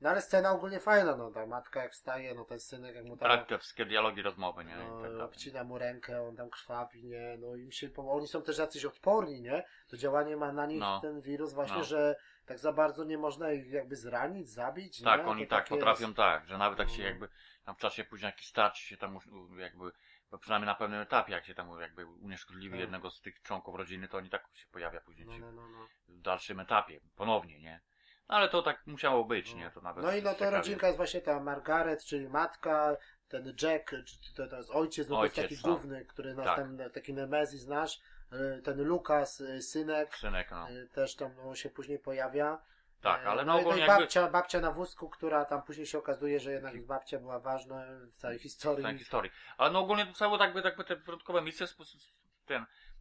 no. 0.00 0.10
ale 0.10 0.22
scena 0.22 0.52
ogólnie 0.52 0.80
fajna, 0.80 1.16
no, 1.16 1.30
ta 1.30 1.46
matka 1.46 1.82
jak 1.82 1.92
wstaje, 1.92 2.34
no 2.34 2.44
ten 2.44 2.60
synek 2.60 2.94
jak 2.94 3.04
mu 3.04 3.16
tam... 3.16 3.28
Tak, 3.28 3.48
te 3.48 3.58
wszystkie 3.58 3.84
dialogi, 3.86 4.22
rozmowy, 4.22 4.64
nie? 4.64 4.74
Tak 4.74 4.88
No, 4.88 5.02
dalej. 5.02 5.20
obcina 5.20 5.64
mu 5.64 5.78
rękę, 5.78 6.22
on 6.28 6.36
tam 6.36 6.50
krwawi, 6.50 7.04
nie? 7.04 7.36
No 7.38 7.56
im 7.56 7.72
się, 7.72 7.88
oni 7.96 8.28
są 8.28 8.42
też 8.42 8.58
jacyś 8.58 8.84
odporni, 8.84 9.40
nie? 9.42 9.64
To 9.88 9.96
działanie 9.96 10.36
ma 10.36 10.52
na 10.52 10.66
nich 10.66 10.80
No. 10.80 11.00
ten 11.00 11.20
wirus 11.20 11.52
właśnie, 11.52 11.78
No. 11.78 11.84
że 11.84 12.16
tak 12.46 12.58
za 12.58 12.72
bardzo 12.72 13.04
nie 13.04 13.18
można 13.18 13.52
ich 13.52 13.70
jakby 13.70 13.96
zranić, 13.96 14.50
zabić, 14.50 15.02
Tak, 15.02 15.20
nie? 15.20 15.26
oni 15.26 15.46
To 15.46 15.50
tak 15.50 15.64
takie 15.64 15.74
potrafią 15.74 16.14
tak, 16.14 16.46
że 16.46 16.58
nawet 16.58 16.78
jak 16.78 16.90
się 16.90 17.02
No. 17.02 17.08
jakby 17.08 17.28
tam 17.64 17.74
w 17.74 17.78
czasie 17.78 18.04
później 18.04 18.26
jakiś 18.26 18.46
starcie 18.48 18.82
się 18.82 18.96
tam 18.96 19.18
jakby, 19.58 19.90
bo 20.30 20.38
przynajmniej 20.38 20.66
na 20.66 20.74
pewnym 20.74 21.00
etapie, 21.00 21.32
jak 21.32 21.44
się 21.44 21.54
tam 21.54 21.80
jakby 21.80 22.06
unieszkodliwi 22.06 22.72
Tak. 22.72 22.80
jednego 22.80 23.10
z 23.10 23.20
tych 23.20 23.42
członków 23.42 23.74
rodziny, 23.74 24.08
to 24.08 24.16
oni 24.18 24.30
tak 24.30 24.44
się 24.54 24.66
pojawia 24.68 25.00
później 25.00 25.26
No, 25.26 25.38
no, 25.38 25.52
no, 25.52 25.68
no. 25.68 25.86
w 26.08 26.20
dalszym 26.20 26.60
etapie, 26.60 27.00
ponownie, 27.16 27.60
nie? 27.60 27.80
No 28.28 28.36
ale 28.36 28.48
to 28.48 28.62
tak 28.62 28.86
musiało 28.86 29.24
być, 29.24 29.52
No. 29.52 29.58
nie? 29.58 29.70
To 29.70 29.80
nawet 29.80 30.04
No 30.04 30.12
i 30.16 30.22
no 30.22 30.34
to 30.34 30.50
rodzinka 30.50 30.86
jest 30.86 30.96
właśnie 30.96 31.20
ta 31.20 31.40
Margaret, 31.40 32.04
czyli 32.04 32.28
matka, 32.28 32.96
ten 33.28 33.54
Jack, 33.62 33.90
czy 34.04 34.34
to, 34.34 34.48
to 34.48 34.56
jest 34.56 34.70
ojciec, 34.70 35.08
no 35.08 35.16
to 35.16 35.20
Ojciec, 35.20 35.36
jest 35.50 35.62
taki 35.62 35.68
no. 35.68 35.74
główny, 35.74 36.04
który 36.04 36.34
nas 36.34 36.46
Tak. 36.46 36.56
tam, 36.56 36.78
taki 36.94 37.14
Nemezis 37.14 37.66
nasz, 37.66 38.00
y, 38.32 38.62
ten 38.62 38.82
Lukas, 38.82 39.40
y, 39.40 39.62
synek, 39.62 40.16
Synek, 40.16 40.50
no. 40.50 40.70
y, 40.70 40.88
też 40.88 41.16
tam 41.16 41.34
no, 41.36 41.54
się 41.54 41.70
później 41.70 41.98
pojawia. 41.98 42.58
Tak, 43.00 43.26
ale 43.26 43.44
no, 43.44 43.52
no 43.52 43.52
no 43.52 43.60
ogólnie 43.60 43.78
i 43.78 43.86
jakby... 43.86 44.02
babcia, 44.02 44.28
babcia 44.28 44.60
na 44.60 44.72
wózku, 44.72 45.08
która 45.08 45.44
tam 45.44 45.62
później 45.62 45.86
się 45.86 45.98
okazuje, 45.98 46.40
że 46.40 46.52
jednak 46.52 46.86
babcia 46.86 47.18
była 47.18 47.40
ważna 47.40 47.84
w 48.12 48.16
całej 48.16 48.38
historii. 48.38 48.84
tej 48.84 48.98
historii. 48.98 49.30
Ale 49.58 49.70
no 49.70 49.78
ogólnie 49.78 50.06
to 50.06 50.12
całe 50.12 50.38
jakby, 50.38 50.60
jakby 50.60 50.84
te 50.84 50.96
początkowe 50.96 51.42
misje 51.42 51.66
z, 51.66 51.76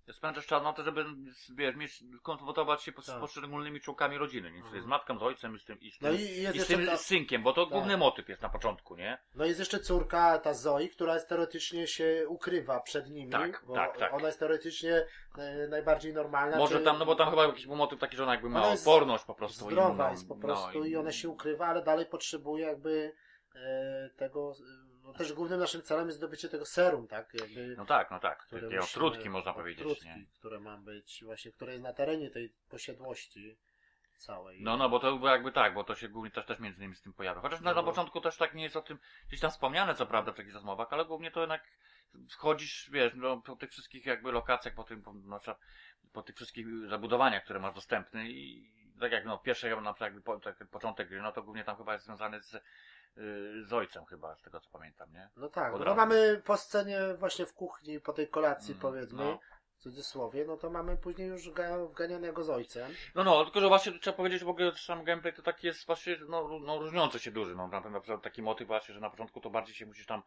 ten 0.10 0.14
spędzasz 0.16 0.46
czas 0.48 0.64
na 0.64 0.74
to, 0.74 0.84
żeby 0.84 1.06
wiesz, 1.56 1.76
mieć, 1.76 2.04
konfrontować 2.24 2.84
się 2.84 2.92
z 3.02 3.06
Tak. 3.06 3.20
poszczególnymi 3.20 3.80
członkami 3.82 4.18
rodziny, 4.18 4.48
nie? 4.52 4.58
czyli 4.58 4.66
Mhm. 4.66 4.84
z 4.84 4.88
matką, 4.88 5.20
z 5.20 5.24
ojcem 5.24 5.56
i 5.56 5.60
z 5.60 5.66
tym, 5.66 5.80
i 5.80 5.92
z 5.92 6.02
No 6.02 6.10
tym, 6.10 6.18
i 6.18 6.22
jest 6.42 6.56
i 6.56 6.60
z, 6.60 6.68
tym 6.68 6.86
ta- 6.86 6.98
synkiem, 6.98 7.44
bo 7.44 7.54
to 7.54 7.66
Tak. 7.66 7.72
główny 7.74 7.98
motyw 7.98 8.30
jest 8.30 8.42
na 8.42 8.50
początku, 8.50 8.96
nie? 8.96 9.18
No 9.36 9.46
jest 9.46 9.60
jeszcze 9.60 9.80
córka, 9.80 10.40
ta 10.40 10.54
Zoe, 10.54 10.88
która 10.92 11.14
jest 11.14 11.30
teoretycznie 11.30 11.88
się 11.88 12.26
ukrywa 12.28 12.80
przed 12.80 13.10
nimi, 13.10 13.32
Tak, 13.32 13.64
bo 13.68 13.76
tak, 13.76 13.98
tak. 13.98 14.14
ona 14.14 14.28
jest 14.28 14.40
teoretycznie 14.40 15.06
e, 15.38 15.68
najbardziej 15.68 16.14
normalna. 16.14 16.58
Może 16.58 16.78
czy- 16.78 16.84
tam, 16.86 17.00
no 17.00 17.06
bo 17.06 17.16
tam 17.16 17.30
chyba 17.30 17.46
jakiś 17.46 17.68
był 17.68 17.76
motyw 17.76 18.00
taki, 18.00 18.18
że 18.18 18.24
ona 18.24 18.32
jakby 18.32 18.50
ma 18.50 18.60
Ona 18.62 18.72
jest 18.72 18.88
odporność 18.88 19.24
po 19.24 19.36
prostu. 19.36 19.66
zdrowa 19.66 20.04
inną, 20.04 20.12
jest 20.12 20.28
po 20.28 20.36
no 20.36 20.42
prostu 20.42 20.86
i 20.86 20.96
ona 20.96 21.12
się 21.12 21.30
ukrywa, 21.30 21.66
ale 21.68 21.84
dalej 21.84 22.06
potrzebuje 22.06 22.66
jakby 22.66 23.12
e, 23.56 24.10
tego, 24.18 24.52
e, 24.86 24.89
no 25.12 25.18
też 25.18 25.34
głównym 25.34 25.60
naszym 25.60 25.82
celem 25.82 26.06
jest 26.08 26.18
zdobycie 26.18 26.50
tego 26.50 26.66
serum, 26.66 27.08
tak? 27.08 27.34
Jakby, 27.34 27.76
No 27.78 27.86
tak, 27.86 28.12
no 28.12 28.20
tak. 28.20 28.40
które 28.46 28.62
musimy- 28.62 28.84
otrutki 28.84 29.30
można 29.30 29.54
powiedzieć, 29.54 29.82
otrutki, 29.82 30.06
nie? 30.08 30.26
które 30.40 30.60
ma 30.60 30.78
być 30.78 31.22
właśnie, 31.26 31.52
które 31.52 31.72
jest 31.72 31.84
na 31.84 31.94
terenie 31.94 32.30
tej 32.30 32.54
posiadłości 32.70 33.58
całej. 34.18 34.64
No, 34.64 34.78
no, 34.78 34.90
bo 34.90 35.00
to 35.00 35.20
jakby 35.30 35.52
tak, 35.52 35.74
bo 35.74 35.84
to 35.84 35.96
się 35.96 36.10
głównie 36.10 36.32
też, 36.32 36.46
też 36.46 36.60
między 36.60 36.78
innymi 36.78 36.96
z 36.96 37.02
tym 37.02 37.14
pojawia. 37.14 37.42
Chociaż 37.42 37.62
na, 37.62 37.74
na 37.74 37.82
No. 37.82 37.88
początku 37.88 38.22
też 38.22 38.38
tak 38.38 38.54
nie 38.54 38.64
jest 38.64 38.76
o 38.76 38.82
tym 38.82 39.00
gdzieś 39.28 39.40
tam 39.40 39.52
wspomniane, 39.52 39.96
co 39.96 40.06
prawda, 40.06 40.34
w 40.34 40.38
jakichś 40.38 40.54
rozmowach, 40.54 40.88
ale 40.92 41.06
głównie 41.06 41.32
to 41.32 41.40
jednak 41.40 41.64
wchodzisz, 42.30 42.90
wiesz, 42.92 43.14
no, 43.16 43.42
po 43.42 43.56
tych 43.56 43.72
wszystkich 43.72 44.06
jakby 44.06 44.32
lokacjach, 44.32 44.76
po 44.76 44.84
tym, 44.84 45.02
po, 45.04 45.14
przykład, 45.40 45.60
po 46.14 46.24
tych 46.24 46.36
wszystkich 46.36 46.66
zabudowaniach, 46.88 47.44
które 47.44 47.60
masz 47.60 47.76
dostępne 47.76 48.30
i 48.30 48.72
tak 49.00 49.12
jak, 49.12 49.26
no, 49.26 49.38
pierwszy 49.38 49.70
na 49.70 49.76
przykład 49.76 50.02
jakby 50.02 50.22
po, 50.22 50.40
taki 50.40 50.66
początek 50.66 51.10
gry, 51.10 51.22
no 51.22 51.32
to 51.32 51.44
głównie 51.44 51.64
tam 51.64 51.78
chyba 51.78 51.94
jest 51.94 52.06
związany 52.06 52.42
z, 52.42 52.56
z 53.64 53.74
ojcem 53.74 54.06
chyba, 54.06 54.36
z 54.36 54.42
tego 54.42 54.60
co 54.60 54.70
pamiętam, 54.70 55.12
nie? 55.14 55.30
No 55.36 55.50
tak, 55.50 55.74
Od 55.74 55.80
no 55.80 55.86
razu. 55.86 55.98
mamy 55.98 56.42
po 56.46 56.58
scenie 56.58 57.00
właśnie 57.18 57.46
w 57.46 57.54
kuchni, 57.54 58.00
po 58.00 58.14
tej 58.14 58.28
kolacji 58.28 58.72
Mm, 58.72 58.82
powiedzmy, 58.82 59.24
no. 59.24 59.40
w 59.78 59.82
cudzysłowie, 59.82 60.46
no 60.46 60.58
to 60.58 60.70
mamy 60.70 60.98
później 60.98 61.28
już 61.28 61.50
ga, 61.52 61.78
wganianego 61.86 62.44
z 62.44 62.50
ojcem. 62.50 62.92
No, 63.16 63.24
no, 63.24 63.44
tylko 63.44 63.62
że 63.62 63.68
właśnie 63.68 64.00
trzeba 64.00 64.18
powiedzieć, 64.18 64.40
że 64.40 64.46
w 64.46 64.50
ogóle 64.50 64.72
sam 64.76 65.04
gameplay 65.04 65.34
to 65.34 65.42
taki 65.42 65.68
jest 65.68 65.86
właśnie, 65.86 66.18
no, 66.30 66.44
ró- 66.44 66.62
no 66.66 66.80
różniący 66.80 67.20
się 67.20 67.32
duży, 67.32 67.56
no, 67.56 67.68
na 67.68 67.80
na 67.80 68.00
przykład 68.00 68.22
taki 68.24 68.42
motyw 68.42 68.68
właśnie, 68.68 68.94
że 68.94 69.00
na 69.02 69.10
początku 69.10 69.42
to 69.42 69.50
bardziej 69.50 69.76
się 69.76 69.86
musisz 69.86 70.06
tam, 70.06 70.22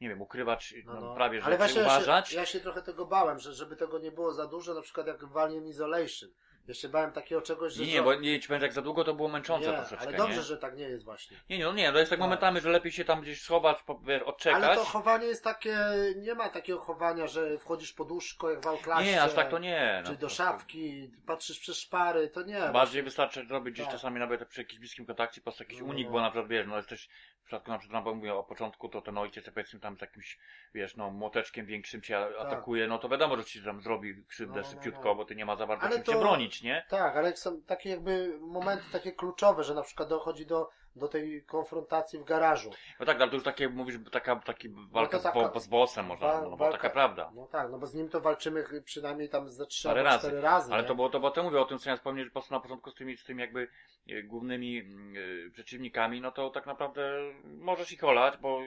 nie 0.00 0.08
wiem, 0.08 0.22
ukrywać, 0.22 0.74
no, 0.84 0.94
No, 0.94 1.00
no. 1.00 1.14
prawie, 1.14 1.40
że 1.40 1.46
Ale 1.46 1.56
właśnie 1.56 1.80
ja 1.80 1.86
uważać. 1.86 2.28
się, 2.28 2.36
ja 2.36 2.46
się 2.46 2.60
trochę 2.60 2.82
tego 2.82 3.06
bałem, 3.06 3.38
że 3.38 3.52
żeby 3.54 3.76
tego 3.76 3.98
nie 3.98 4.12
było 4.12 4.32
za 4.32 4.46
dużo, 4.46 4.74
na 4.74 4.82
przykład 4.82 5.06
jak 5.06 5.24
w 5.24 5.36
Alien 5.36 5.66
Isolation. 5.66 6.30
Ja 6.68 6.74
się 6.74 6.88
bałem 6.88 7.12
takiego 7.12 7.42
czegoś, 7.42 7.72
że... 7.72 7.82
Nie, 7.86 7.92
nie, 7.92 8.02
bo 8.02 8.14
nie 8.14 8.40
ci 8.40 8.48
powiem, 8.48 8.62
jak 8.62 8.72
za 8.72 8.82
długo 8.82 9.04
to 9.04 9.14
było 9.14 9.28
męczące 9.28 9.70
nie, 9.70 9.76
troszeczkę, 9.76 10.06
ale 10.08 10.16
dobrze, 10.16 10.36
nie? 10.36 10.42
że 10.42 10.56
tak 10.58 10.76
nie 10.76 10.84
jest 10.84 11.04
właśnie. 11.04 11.36
Nie, 11.50 11.58
nie, 11.58 11.64
no 11.64 11.72
nie, 11.72 11.92
to 11.92 11.98
jest 11.98 12.10
tak 12.10 12.18
Tak. 12.18 12.24
momentami, 12.24 12.60
że 12.60 12.70
lepiej 12.70 12.92
się 12.92 13.04
tam 13.04 13.20
gdzieś 13.20 13.42
schować, 13.42 13.82
po, 13.82 13.98
wiesz, 13.98 14.22
odczekać. 14.22 14.62
Ale 14.64 14.76
to 14.76 14.84
chowanie 14.84 15.26
jest 15.26 15.44
takie, 15.44 15.78
nie 16.16 16.34
ma 16.34 16.48
takiego 16.48 16.80
chowania, 16.80 17.26
że 17.26 17.58
wchodzisz 17.58 17.92
pod 17.92 18.10
łóżko 18.10 18.50
jak 18.50 18.60
w 18.64 18.66
Outlashie, 18.66 19.10
Nie, 19.10 19.22
aż 19.22 19.32
tak 19.34 19.50
to 19.50 19.58
nie. 19.58 20.02
czy 20.06 20.12
no, 20.12 20.18
do 20.18 20.26
po 20.26 20.34
szafki, 20.34 21.10
patrzysz 21.26 21.58
przez 21.60 21.78
szpary, 21.78 22.28
to 22.28 22.42
nie. 22.42 22.60
Bardziej 22.72 23.02
wystarczy 23.02 23.42
robić 23.48 23.74
gdzieś 23.74 23.86
Tak. 23.86 23.94
czasami 23.94 24.18
nawet 24.20 24.48
przy 24.48 24.60
jakimś 24.60 24.80
bliskim 24.80 25.06
kontakcie, 25.06 25.40
po 25.40 25.44
prostu 25.44 25.62
jakiś 25.62 25.80
No, 25.80 25.86
unik, 25.86 26.06
no. 26.06 26.12
bo 26.12 26.20
na 26.20 26.30
przykład 26.30 26.48
wiesz, 26.48 26.66
no 26.66 26.76
jesteś, 26.76 27.08
w 27.42 27.46
przypadku 27.46 27.70
na 27.70 27.78
przykład, 27.78 28.04
no, 28.04 28.14
mówię 28.14 28.34
o 28.34 28.44
początku, 28.44 28.88
to 28.88 29.00
ten 29.02 29.18
ojciec, 29.18 29.44
powiedzmy 29.50 29.80
tam 29.80 29.98
z 29.98 30.00
jakimś, 30.00 30.38
wiesz, 30.74 30.96
no 30.96 31.10
młoteczkiem 31.10 31.66
większym 31.66 32.02
cię 32.02 32.18
a- 32.18 32.38
atakuje, 32.42 32.86
no 32.86 32.98
to 32.98 33.08
wiadomo, 33.08 33.36
że 33.36 33.44
ci 33.44 33.62
tam 33.64 33.80
zrobi 33.80 34.24
krzywdę 34.28 34.54
Tak. 34.54 34.62
No, 34.64 34.68
no, 34.68 34.74
szybciutko, 34.82 35.08
no. 35.08 35.14
bo 35.14 35.24
ty 35.24 35.36
nie 35.36 35.44
ma 35.44 35.56
za 35.56 35.66
bardzo 35.66 35.86
Ale 35.86 35.96
czym 35.96 36.04
się 36.04 36.12
to- 36.12 36.18
nie? 36.62 36.84
Tak, 36.88 37.16
ale 37.16 37.36
są 37.36 37.62
takie 37.62 37.90
jakby 37.90 38.38
momenty 38.40 38.84
takie 38.92 39.12
kluczowe, 39.12 39.64
że 39.64 39.74
na 39.74 39.82
przykład 39.82 40.08
dochodzi 40.08 40.46
do, 40.46 40.70
do 40.96 41.08
tej 41.08 41.44
konfrontacji 41.44 42.18
w 42.18 42.24
garażu. 42.24 42.70
No 43.00 43.06
tak, 43.06 43.20
ale 43.20 43.28
to 43.30 43.34
już 43.36 43.44
takie, 43.44 43.68
mówisz, 43.68 43.96
taka, 44.12 44.36
taki 44.36 44.68
walka 44.90 45.16
No 45.16 45.22
z, 45.22 45.34
bo, 45.34 45.42
taka- 45.42 45.60
z 45.60 45.66
bossem 45.66 46.06
można, 46.06 46.26
wa- 46.28 46.40
no 46.40 46.50
bo 46.50 46.56
walka- 46.56 46.72
taka 46.72 46.90
prawda. 46.90 47.30
No 47.34 47.46
tak, 47.46 47.70
no 47.70 47.78
bo 47.78 47.86
z 47.86 47.94
nim 47.94 48.08
to 48.08 48.20
walczymy 48.20 48.64
przynajmniej 48.84 49.28
tam 49.28 49.48
ze 49.48 49.66
trzy 49.66 49.88
Parę 49.88 50.02
razy. 50.02 50.18
cztery 50.18 50.40
razy. 50.40 50.72
Ale 50.72 50.82
nie? 50.82 50.88
to 50.88 50.94
było, 50.94 51.08
to, 51.08 51.20
bo 51.20 51.30
to 51.30 51.42
mówię 51.42 51.60
o 51.60 51.64
tym, 51.64 51.78
co 51.78 51.90
ja 51.90 51.96
wspomniałem, 51.96 52.26
że 52.26 52.30
po 52.30 52.40
prostu 52.40 52.54
na 52.54 52.60
początku 52.60 52.90
z 52.90 52.94
tymi, 52.94 53.16
z 53.16 53.24
tymi 53.24 53.40
jakby 53.40 53.68
e, 54.08 54.22
głównymi 54.22 54.78
e, 54.78 55.50
przeciwnikami, 55.50 56.20
no 56.20 56.32
to 56.32 56.50
tak 56.50 56.66
naprawdę 56.66 57.10
możesz 57.44 57.92
ich 57.92 58.04
olać, 58.04 58.36
bo, 58.36 58.60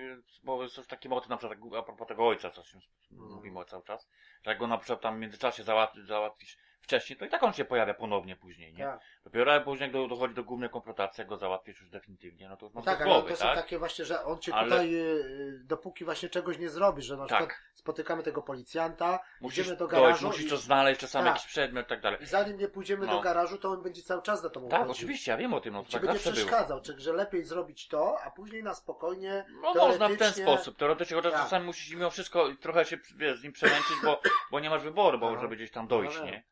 bo 0.43 0.63
jest 0.63 0.77
już 0.77 0.87
taki 0.87 1.09
motyw 1.09 1.29
na 1.29 1.37
przykład 1.37 1.59
a 1.77 1.81
propos 1.81 2.07
tego 2.07 2.27
ojca, 2.27 2.49
co 2.49 2.63
się 2.63 2.79
No. 3.11 3.35
mówimy 3.35 3.65
cały 3.65 3.83
czas, 3.83 4.09
że 4.43 4.51
jak 4.51 4.59
go 4.59 4.67
na 4.67 4.77
przykład 4.77 5.01
tam 5.01 5.15
w 5.17 5.19
międzyczasie 5.19 5.63
załat, 5.63 5.93
załatwisz 6.07 6.57
wcześniej, 6.87 7.19
to 7.19 7.25
i 7.25 7.29
tak 7.29 7.43
on 7.43 7.53
się 7.53 7.65
pojawia 7.65 7.93
ponownie 7.93 8.35
później, 8.35 8.73
nie? 8.73 8.83
Tak. 8.83 8.99
Dopiero 9.23 9.61
później 9.61 9.81
jak 9.87 9.93
do, 9.93 10.07
dochodzi 10.07 10.33
do 10.33 10.43
głównej 10.43 10.69
konfrontacji, 10.69 11.21
jak 11.21 11.27
go 11.27 11.37
załatwisz 11.37 11.81
już 11.81 11.89
definitywnie, 11.89 12.49
no 12.49 12.57
to 12.57 12.65
już 12.65 12.75
No 12.75 12.79
masz 12.79 12.85
tak, 12.85 12.97
do 12.99 13.03
ale 13.05 13.13
głowy, 13.13 13.29
to 13.29 13.35
są 13.37 13.45
tak? 13.45 13.55
takie 13.55 13.79
właśnie, 13.79 14.05
że 14.05 14.23
on 14.23 14.39
cię 14.39 14.53
Ale- 14.55 14.69
tutaj, 14.69 14.95
y, 14.95 15.59
dopóki 15.63 16.05
właśnie 16.05 16.29
czegoś 16.29 16.57
nie 16.57 16.69
zrobisz, 16.69 17.05
że 17.05 17.17
na 17.17 17.25
przykład 17.25 17.49
Tak. 17.49 17.61
spotykamy 17.73 18.23
tego 18.23 18.41
policjanta, 18.41 19.19
Musisz 19.41 19.59
idziemy 19.59 19.77
do 19.77 19.87
dojść, 19.87 20.01
garażu 20.03 20.27
musisz 20.27 20.45
i, 20.45 20.49
to 20.49 20.57
znaleźć, 20.57 21.01
czasami 21.01 21.25
Tak. 21.25 21.35
jakiś 21.35 21.47
przedmiot 21.47 21.85
i 21.85 21.89
tak 21.89 22.01
dalej. 22.01 22.23
i 22.23 22.25
zanim 22.25 22.57
nie 22.57 22.67
pójdziemy 22.67 23.05
No. 23.05 23.11
do 23.15 23.21
garażu, 23.21 23.57
to 23.57 23.69
on 23.69 23.81
będzie 23.83 24.01
cały 24.01 24.21
czas 24.21 24.41
za 24.41 24.49
tobą 24.49 24.69
Tak, 24.69 24.79
chodził. 24.79 24.91
oczywiście, 24.91 25.31
ja 25.31 25.37
wiem 25.37 25.53
o 25.53 25.61
tym, 25.61 25.73
no 25.73 25.83
to 25.83 25.91
tak 25.91 26.01
będzie 26.05 26.19
było. 26.23 26.33
przeszkadzał, 26.33 26.81
czy, 26.81 26.99
że 26.99 27.13
lepiej 27.13 27.43
zrobić 27.43 27.87
to, 27.87 28.17
a 28.23 28.31
później 28.31 28.63
na 28.63 28.73
spokojnie, 28.75 29.45
No 29.49 29.73
można 29.73 30.05
w 30.07 30.09
ten 30.09 30.17
teoretycznie- 30.17 30.43
sposób, 30.43 30.77
teoretycznie, 30.77 31.15
chociaż 31.17 31.31
Tak. 31.33 31.41
czasami 31.41 31.65
musisz 31.65 31.93
mimo 31.95 32.09
wszystko 32.09 32.47
trochę 32.61 32.85
się 32.85 32.97
wiesz, 33.15 33.39
z 33.39 33.43
nim 33.43 33.53
przemęczyć, 33.53 33.95
bo, 34.03 34.21
bo 34.51 34.59
nie 34.59 34.69
masz 34.69 34.81
wyboru, 34.83 35.19
bo 35.19 35.31
No. 35.33 35.41
żeby 35.41 35.55
gdzieś 35.55 35.71
tam 35.71 35.87
dojść, 35.87 36.17
No 36.17 36.23
wiem. 36.25 36.33
nie? 36.33 36.43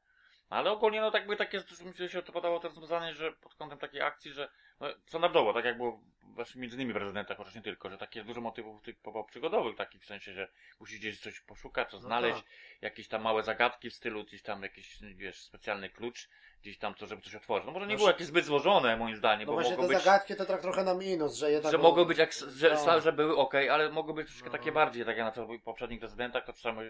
Ale 0.56 0.72
ogólnie 0.72 1.02
no 1.02 1.12
tak 1.12 1.28
by 1.28 1.36
takie, 1.36 1.62
mi 2.04 2.10
się 2.10 2.22
to 2.22 2.32
podobało 2.32 2.60
to 2.60 2.68
rozwiązanie, 2.68 3.14
że 3.14 3.32
pod 3.32 3.56
kątem 3.56 3.78
takiej 3.78 4.02
akcji, 4.02 4.32
że 4.32 4.50
no, 4.80 4.88
standardowo, 5.06 5.54
tak 5.54 5.66
jak 5.66 5.78
było 5.78 6.00
właśnie 6.24 6.62
między 6.62 6.76
innymi 6.76 6.94
w 6.94 6.96
rezydentach, 6.96 7.38
chociaż 7.38 7.56
nie 7.56 7.62
tylko, 7.62 7.90
że 7.90 7.98
takie 7.98 8.24
dużo 8.24 8.42
motywów 8.42 8.82
typowo 8.82 9.24
przygodowych, 9.24 9.76
takich 9.76 10.02
w 10.02 10.06
sensie, 10.06 10.34
że 10.34 10.48
musisz 10.80 11.00
gdzieś 11.00 11.20
coś 11.20 11.40
poszukać, 11.40 11.90
co 11.92 11.98
No 11.98 12.04
znaleźć, 12.04 12.42
tak. 12.42 12.52
jakieś 12.82 13.08
tam 13.08 13.22
małe 13.22 13.44
zagadki 13.44 13.90
w 13.90 13.94
stylu, 13.94 14.24
gdzieś 14.24 14.42
tam 14.42 14.64
jakiś, 14.64 14.98
wiesz, 15.16 15.42
specjalny 15.42 15.90
klucz, 15.90 16.30
gdzieś 16.62 16.78
tam 16.78 16.96
co, 16.96 17.06
żeby 17.08 17.22
coś 17.22 17.36
otworzyć. 17.36 17.66
No 17.66 17.72
może 17.72 17.88
nie 17.88 17.94
No 17.94 17.98
było 17.98 18.10
jakieś 18.10 18.28
zbyt 18.28 18.46
złożone, 18.46 18.98
moim 18.98 19.16
zdaniem, 19.16 19.48
no 19.48 19.54
bo 19.54 19.62
właśnie 19.62 19.78
te 19.78 19.88
być... 19.88 19.98
zagadki 19.98 20.36
to 20.36 20.46
tak 20.46 20.62
trochę 20.62 20.84
na 20.84 20.94
minus, 20.94 21.38
że 21.38 21.52
jednak... 21.52 21.72
Że 21.72 21.78
mogły 21.78 22.06
być, 22.06 22.18
jak, 22.18 22.34
że, 22.34 22.78
No. 22.86 23.02
że 23.02 23.14
były 23.14 23.38
ok, 23.38 23.54
ale 23.56 23.90
mogły 23.90 24.14
być 24.14 24.28
troszkę 24.28 24.46
No. 24.46 24.52
takie 24.52 24.72
bardziej, 24.72 25.06
tak 25.06 25.18
jak 25.18 25.36
na 25.38 25.46
w 25.46 25.62
poprzednich 25.64 26.02
rezydentach, 26.02 26.46
to 26.46 26.54
trzeba, 26.54 26.82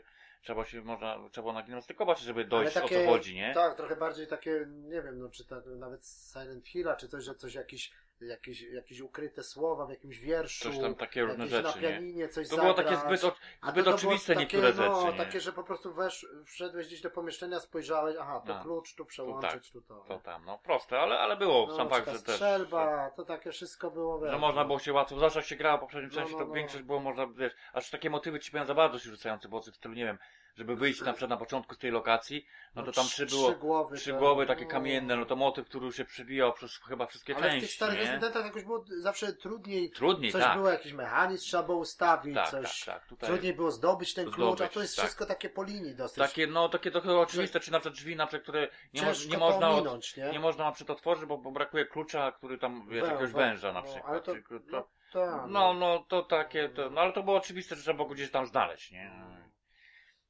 trzeba 0.42 0.66
się, 0.66 0.82
można, 0.82 1.16
trzeba 1.32 1.44
było 1.44 1.54
nagimnastykować, 1.54 2.20
żeby 2.20 2.46
dojść 2.46 2.74
takie, 2.74 3.00
o 3.00 3.04
co 3.04 3.12
chodzi, 3.12 3.36
nie? 3.36 3.54
Tak, 3.54 3.78
trochę 3.78 3.96
bardziej 3.96 4.28
takie, 4.28 4.66
nie 4.68 5.02
wiem, 5.02 5.20
no 5.20 5.30
czy 5.30 5.46
ta, 5.46 5.62
nawet 5.66 6.06
Silent 6.34 6.68
Hilla, 6.68 6.96
czy 6.96 7.08
coś, 7.08 7.24
że 7.24 7.36
coś 7.36 7.54
jakiś, 7.54 7.92
jakieś, 8.22 8.62
jakieś 8.62 9.02
ukryte 9.02 9.44
słowa 9.44 9.86
w 9.86 9.90
jakimś 9.90 10.20
wierszu. 10.20 10.64
Coś 10.64 10.80
tam, 10.80 10.96
takie 10.96 11.22
różne 11.24 11.48
rzeczy, 11.48 11.64
na 11.64 11.76
nie? 11.76 11.82
pianinie 11.82 12.30
coś 12.30 12.50
To 12.50 12.56
było 12.58 12.74
zagrać. 12.74 12.86
takie 13.00 13.08
zbyt, 13.08 13.24
o- 13.24 13.70
zbyt 13.70 13.88
oczywiste 13.88 14.34
było 14.34 14.42
niektóre 14.42 14.74
takie, 14.74 14.90
no, 14.90 15.02
rzeczy, 15.02 15.12
nie? 15.18 15.26
takie, 15.26 15.40
że 15.42 15.54
po 15.54 15.64
prostu 15.64 15.94
wesz, 15.94 16.28
wszedłeś 16.46 16.88
gdzieś 16.88 17.02
do 17.02 17.12
pomieszczenia, 17.12 17.60
spojrzałeś, 17.60 18.16
aha, 18.20 18.42
to 18.48 18.54
Tak. 18.54 18.64
klucz, 18.64 18.96
tu 18.96 19.06
przełączyć, 19.06 19.72
tu 19.72 19.82
to. 19.82 20.06
To 20.08 20.20
tam, 20.20 20.46
no 20.46 20.58
proste, 20.58 21.00
ale, 21.00 21.20
ale 21.20 21.38
było 21.38 21.68
no, 21.68 21.76
sam 21.76 21.90
fakt, 21.90 22.12
że 22.12 22.22
też... 22.22 22.36
strzelba, 22.36 23.12
to 23.16 23.26
takie 23.26 23.52
wszystko 23.52 23.92
było, 23.92 24.20
wiesz, 24.20 24.32
że 24.32 24.38
można 24.38 24.62
no. 24.62 24.68
było 24.68 24.80
się 24.80 24.94
łatwo, 24.94 25.20
zawsze 25.20 25.40
jak 25.40 25.48
się 25.48 25.56
grało 25.56 25.80
poprzednim 25.80 26.12
No, 26.12 26.16
części, 26.16 26.34
no, 26.34 26.40
to 26.40 26.46
no. 26.48 26.54
większość 26.54 26.84
było 26.84 27.00
można, 27.00 27.28
wiesz, 27.28 27.54
aż 27.74 27.90
takie 27.90 28.10
motywy 28.10 28.40
ci 28.40 28.52
powiem 28.52 28.68
za 28.68 28.74
bardzo 28.76 29.00
się 29.00 29.10
rzucające, 29.10 29.50
bo 29.50 29.62
w 29.62 29.66
stylu, 29.66 29.94
nie 29.94 30.06
wiem, 30.06 30.18
żeby 30.56 30.76
wyjść 30.76 31.02
na 31.02 31.14
przykład 31.14 31.30
na 31.30 31.38
początku 31.38 31.76
z 31.76 31.78
tej 31.78 31.92
lokacji, 31.92 32.46
no 32.76 32.84
to 32.84 32.92
tam 32.92 33.06
trzy 33.06 33.26
było, 33.26 33.50
Trzy 33.50 33.60
głowy, 33.60 33.98
trzy 33.98 34.14
głowy 34.14 34.46
takie 34.46 34.64
no. 34.64 34.70
kamienne, 34.72 35.16
no 35.16 35.26
to 35.26 35.36
motyw, 35.36 35.68
który 35.68 35.92
się 35.92 36.06
przewijał 36.06 36.54
przez 36.54 36.78
chyba 36.78 37.06
wszystkie 37.06 37.36
Ale 37.36 37.48
w 37.48 37.52
tych 37.52 37.62
części, 37.62 37.76
starych 37.76 38.00
rezydentach 38.00 38.46
jakoś 38.46 38.64
było 38.64 38.86
zawsze 38.98 39.34
trudniej, 39.34 39.92
Trudniej, 39.92 40.32
coś 40.32 40.44
tak. 40.44 40.58
było, 40.58 40.70
jakiś 40.70 40.94
mechanizm 40.94 41.44
trzeba 41.44 41.64
było 41.64 41.78
ustawić, 41.78 42.36
Tak, 42.36 42.50
coś... 42.50 42.86
tak, 42.86 42.96
tak. 43.00 43.08
Tutaj 43.08 43.30
Trudniej 43.30 43.54
było 43.54 43.72
zdobyć 43.72 44.14
ten 44.14 44.32
klucz, 44.32 44.62
a 44.62 44.68
to 44.68 44.82
jest 44.82 44.96
tak. 44.96 45.06
wszystko 45.06 45.26
takie 45.26 45.50
po 45.50 45.64
linii 45.64 45.96
dosyć. 45.96 46.18
takie, 46.18 46.48
no 46.48 46.70
takie 46.70 46.92
trochę 46.92 47.18
oczywiste, 47.18 47.60
czy 47.60 47.72
na 47.72 47.80
przykład 47.80 47.96
drzwi, 47.96 48.16
na 48.16 48.28
przykład, 48.28 48.44
które 48.44 48.68
nie, 48.94 49.02
nie 49.30 49.38
można 49.38 49.70
od, 49.70 49.76
pominąć, 49.76 50.18
nie? 50.18 50.30
nie 50.32 50.40
można 50.40 50.66
na 50.66 50.72
przykład 50.72 50.98
otworzyć, 50.98 51.26
bo, 51.26 51.38
bo 51.38 51.52
brakuje 51.52 51.86
klucza, 51.86 52.32
który 52.32 52.58
tam, 52.58 52.88
wiesz, 52.90 53.04
jakiegoś 53.04 53.30
wę- 53.30 53.34
węża 53.34 53.74
na 53.74 53.82
no, 53.82 53.88
przykład. 53.88 54.06
ale 54.06 54.22
no, 54.68 54.88
tak, 55.14 55.48
no, 55.48 55.74
no, 55.74 56.06
to 56.08 56.24
takie, 56.24 56.70
to, 56.70 56.90
no 56.90 57.02
ale 57.02 57.14
to 57.14 57.24
było 57.24 57.38
oczywiste, 57.38 57.76
że 57.76 57.82
trzeba 57.82 57.98
było 57.98 58.10
gdzieś 58.10 58.32
tam 58.32 58.46
znaleźć, 58.46 58.92
nie? 58.92 59.45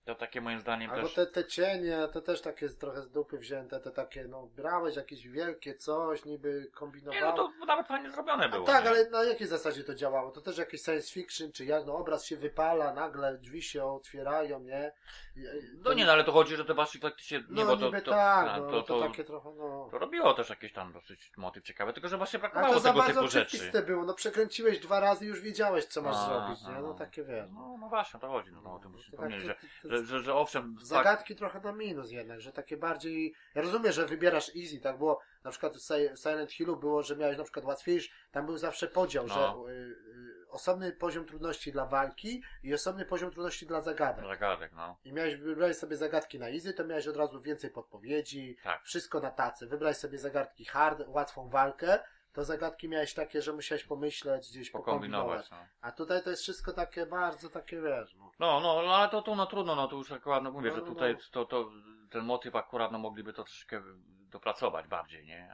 To 0.05 0.15
takie 0.15 0.41
moim 0.41 0.59
zdaniem 0.59 0.91
Albo 0.91 1.03
też... 1.03 1.13
te, 1.13 1.25
te 1.25 1.45
cienie, 1.45 1.97
to 2.13 2.21
też 2.21 2.41
takie 2.41 2.69
trochę 2.69 3.01
z 3.01 3.09
dupy 3.11 3.37
wzięte, 3.37 3.79
te 3.79 3.91
takie, 3.91 4.23
no, 4.27 4.47
brałeś 4.55 4.95
jakieś 4.95 5.27
wielkie 5.27 5.75
coś, 5.75 6.25
niby 6.25 6.61
Nie, 6.65 6.71
kombinowałeś. 6.71 7.21
no 7.23 7.33
to 7.59 7.65
nawet 7.65 7.87
fajnie 7.87 8.11
zrobione 8.11 8.45
A 8.45 8.49
było. 8.49 8.65
tak, 8.65 8.83
nie? 8.83 8.89
ale 8.89 9.09
na 9.09 9.23
jakiej 9.23 9.47
zasadzie 9.47 9.83
to 9.83 9.95
działało? 9.95 10.31
To 10.31 10.41
też 10.41 10.57
jakieś 10.57 10.81
science 10.81 11.13
fiction, 11.13 11.51
czy 11.51 11.65
jak, 11.65 11.85
no 11.85 11.97
obraz 11.97 12.25
się 12.25 12.37
wypala, 12.37 12.93
nagle 12.93 13.37
drzwi 13.37 13.61
się 13.61 13.85
otwierają, 13.85 14.59
nie? 14.59 14.91
I- 15.35 15.41
No 15.83 15.93
nie, 15.93 16.05
no 16.05 16.11
ale 16.11 16.23
to 16.23 16.31
chodzi, 16.31 16.55
że 16.55 16.65
to 16.65 16.75
właśnie 16.75 17.01
faktycznie, 17.01 17.37
nie, 17.37 17.45
No 17.49 17.65
bo 17.65 17.77
to, 17.77 17.85
niby 17.85 18.01
to, 18.01 18.11
tak, 18.11 18.47
a, 18.47 18.57
no, 18.59 18.71
to, 18.71 18.81
to, 18.81 18.99
to, 18.99 19.07
takie 19.07 19.23
trochę, 19.23 19.53
no... 19.57 19.87
to 19.91 19.99
robiło 19.99 20.33
też 20.33 20.49
jakieś 20.49 20.73
tam 20.73 20.93
dosyć 20.93 21.31
motyw 21.37 21.63
ciekawy, 21.63 21.93
tylko 21.93 22.09
że 22.09 22.17
właśnie 22.17 22.39
brakowało 22.39 22.73
to 22.73 22.79
za 22.79 22.89
tego 22.89 22.99
bardzo 23.01 23.19
typu 23.21 23.31
rzeczy. 23.31 23.81
było, 23.81 24.05
no 24.05 24.13
przekręciłeś 24.13 24.79
dwa 24.79 24.99
razy 24.99 25.25
i 25.25 25.27
już 25.27 25.41
wiedziałeś, 25.41 25.85
co 25.85 26.01
masz 26.01 26.15
A, 26.15 26.25
zrobić, 26.25 26.67
nie? 26.67 26.75
a, 26.75 26.81
No 26.81 26.93
takie 26.93 27.23
wiesz. 27.23 27.49
No, 27.53 27.77
no 27.79 27.89
właśnie, 27.89 28.19
to 28.19 28.27
chodzi, 28.29 28.51
no, 28.51 28.61
no 28.61 28.73
o 28.75 28.79
tym 28.79 28.91
No, 28.91 28.97
musimy 28.97 29.17
to 29.17 29.23
tak, 29.23 29.31
wspomnieć, 29.31 29.57
to- 29.83 29.89
że, 29.89 29.89
to- 29.89 29.94
że, 29.97 30.05
że, 30.05 30.19
że 30.23 30.33
owszem, 30.33 30.75
Zagadki 30.81 31.35
trochę 31.35 31.59
na 31.59 31.71
minus 31.71 32.11
jednak, 32.11 32.41
że 32.41 32.51
takie 32.51 32.77
bardziej... 32.77 33.33
Ja 33.55 33.61
rozumiem, 33.61 33.91
że 33.91 34.05
wybierasz 34.05 34.51
easy, 34.55 34.79
tak 34.79 34.97
było, 34.97 35.21
na 35.43 35.51
przykład 35.51 35.77
w 35.77 35.81
Si- 35.81 36.17
Silent 36.21 36.51
Hillu 36.51 36.77
było, 36.77 37.03
że 37.03 37.15
miałeś 37.15 37.37
na 37.37 37.43
przykład 37.43 37.65
łatwiejszy, 37.65 38.09
tam 38.31 38.45
był 38.45 38.57
zawsze 38.57 38.87
podział, 38.87 39.27
No. 39.27 39.33
że 39.65 39.71
y, 39.71 39.75
y, 39.75 40.49
osobny 40.49 40.91
poziom 40.91 41.25
trudności 41.25 41.71
dla 41.71 41.85
walki 41.85 42.43
i 42.63 42.73
osobny 42.73 43.05
poziom 43.05 43.31
trudności 43.31 43.65
dla 43.65 43.81
zagadek. 43.81 44.25
zagadek, 44.25 44.71
no, 44.75 44.97
I 45.05 45.13
miałeś, 45.13 45.35
wybrałeś 45.35 45.77
sobie 45.77 45.97
zagadki 45.97 46.39
na 46.39 46.49
easy, 46.49 46.73
to 46.73 46.85
miałeś 46.85 47.07
od 47.07 47.17
razu 47.17 47.41
więcej 47.41 47.69
podpowiedzi, 47.69 48.57
tak. 48.63 48.83
wszystko 48.83 49.19
na 49.19 49.31
tacy. 49.31 49.67
Wybrałeś 49.67 49.97
sobie 49.97 50.17
zagadki 50.17 50.65
hard, 50.65 51.03
łatwą 51.07 51.49
walkę, 51.49 51.99
to 52.35 52.43
zagadki 52.43 52.89
miałeś 52.89 53.13
takie, 53.13 53.41
że 53.41 53.53
musiałeś 53.53 53.83
pomyśleć, 53.83 54.49
gdzieś 54.49 54.69
pokombinować. 54.69 55.47
Pokombinować, 55.47 55.71
no. 55.71 55.79
A 55.81 55.91
tutaj 55.91 56.23
to 56.23 56.29
jest 56.29 56.41
wszystko 56.41 56.73
takie 56.73 57.05
bardzo 57.05 57.49
takie, 57.49 57.81
wiesz, 57.81 58.15
no. 58.15 58.31
No, 58.39 58.59
no, 58.59 58.81
no 58.81 58.95
ale 58.95 59.09
to, 59.09 59.21
to 59.21 59.35
no 59.35 59.45
trudno, 59.45 59.75
no 59.75 59.87
to 59.87 59.95
już 59.95 60.11
akurat 60.11 60.43
no 60.43 60.51
mówię, 60.51 60.69
No, 60.69 60.75
że 60.75 60.81
no, 60.81 60.87
tutaj 60.87 61.13
no. 61.13 61.19
to, 61.31 61.45
to 61.45 61.71
ten 62.09 62.25
motyw 62.25 62.55
akurat 62.55 62.91
no 62.91 62.99
mogliby 62.99 63.33
to 63.33 63.43
troszeczkę 63.43 63.81
dopracować 64.29 64.87
bardziej, 64.87 65.25
nie? 65.25 65.53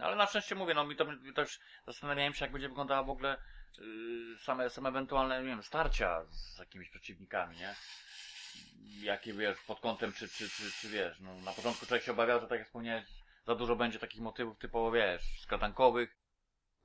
Ale 0.00 0.16
na 0.16 0.26
szczęście 0.26 0.54
mówię, 0.54 0.74
no 0.74 0.84
mi 0.84 0.96
to 0.96 1.04
mi 1.04 1.32
też 1.32 1.60
zastanawiałem 1.86 2.34
się 2.34 2.44
jak 2.44 2.52
będzie 2.52 2.68
wyglądała 2.68 3.02
w 3.02 3.10
ogóle 3.10 3.36
yy, 3.78 4.38
same, 4.38 4.70
same 4.70 4.88
ewentualne, 4.88 5.42
nie 5.42 5.48
wiem, 5.48 5.62
starcia 5.62 6.24
z 6.30 6.58
jakimiś 6.58 6.90
przeciwnikami, 6.90 7.56
nie? 7.56 7.74
Jakie 9.02 9.32
wiesz, 9.32 9.58
pod 9.66 9.80
kątem 9.80 10.12
czy, 10.12 10.28
czy, 10.28 10.48
czy, 10.48 10.70
czy 10.80 10.88
wiesz, 10.88 11.20
no 11.20 11.34
na 11.34 11.52
początku 11.52 11.86
człowiek 11.86 12.04
się 12.04 12.12
obawiał, 12.12 12.40
że 12.40 12.46
tak 12.46 12.58
jak 12.58 12.66
wspomniałeś, 12.66 13.04
za 13.46 13.54
dużo 13.54 13.76
będzie 13.76 13.98
takich 13.98 14.20
motywów 14.20 14.58
typowo, 14.58 14.90
wiesz, 14.90 15.40
skradankowych, 15.40 16.16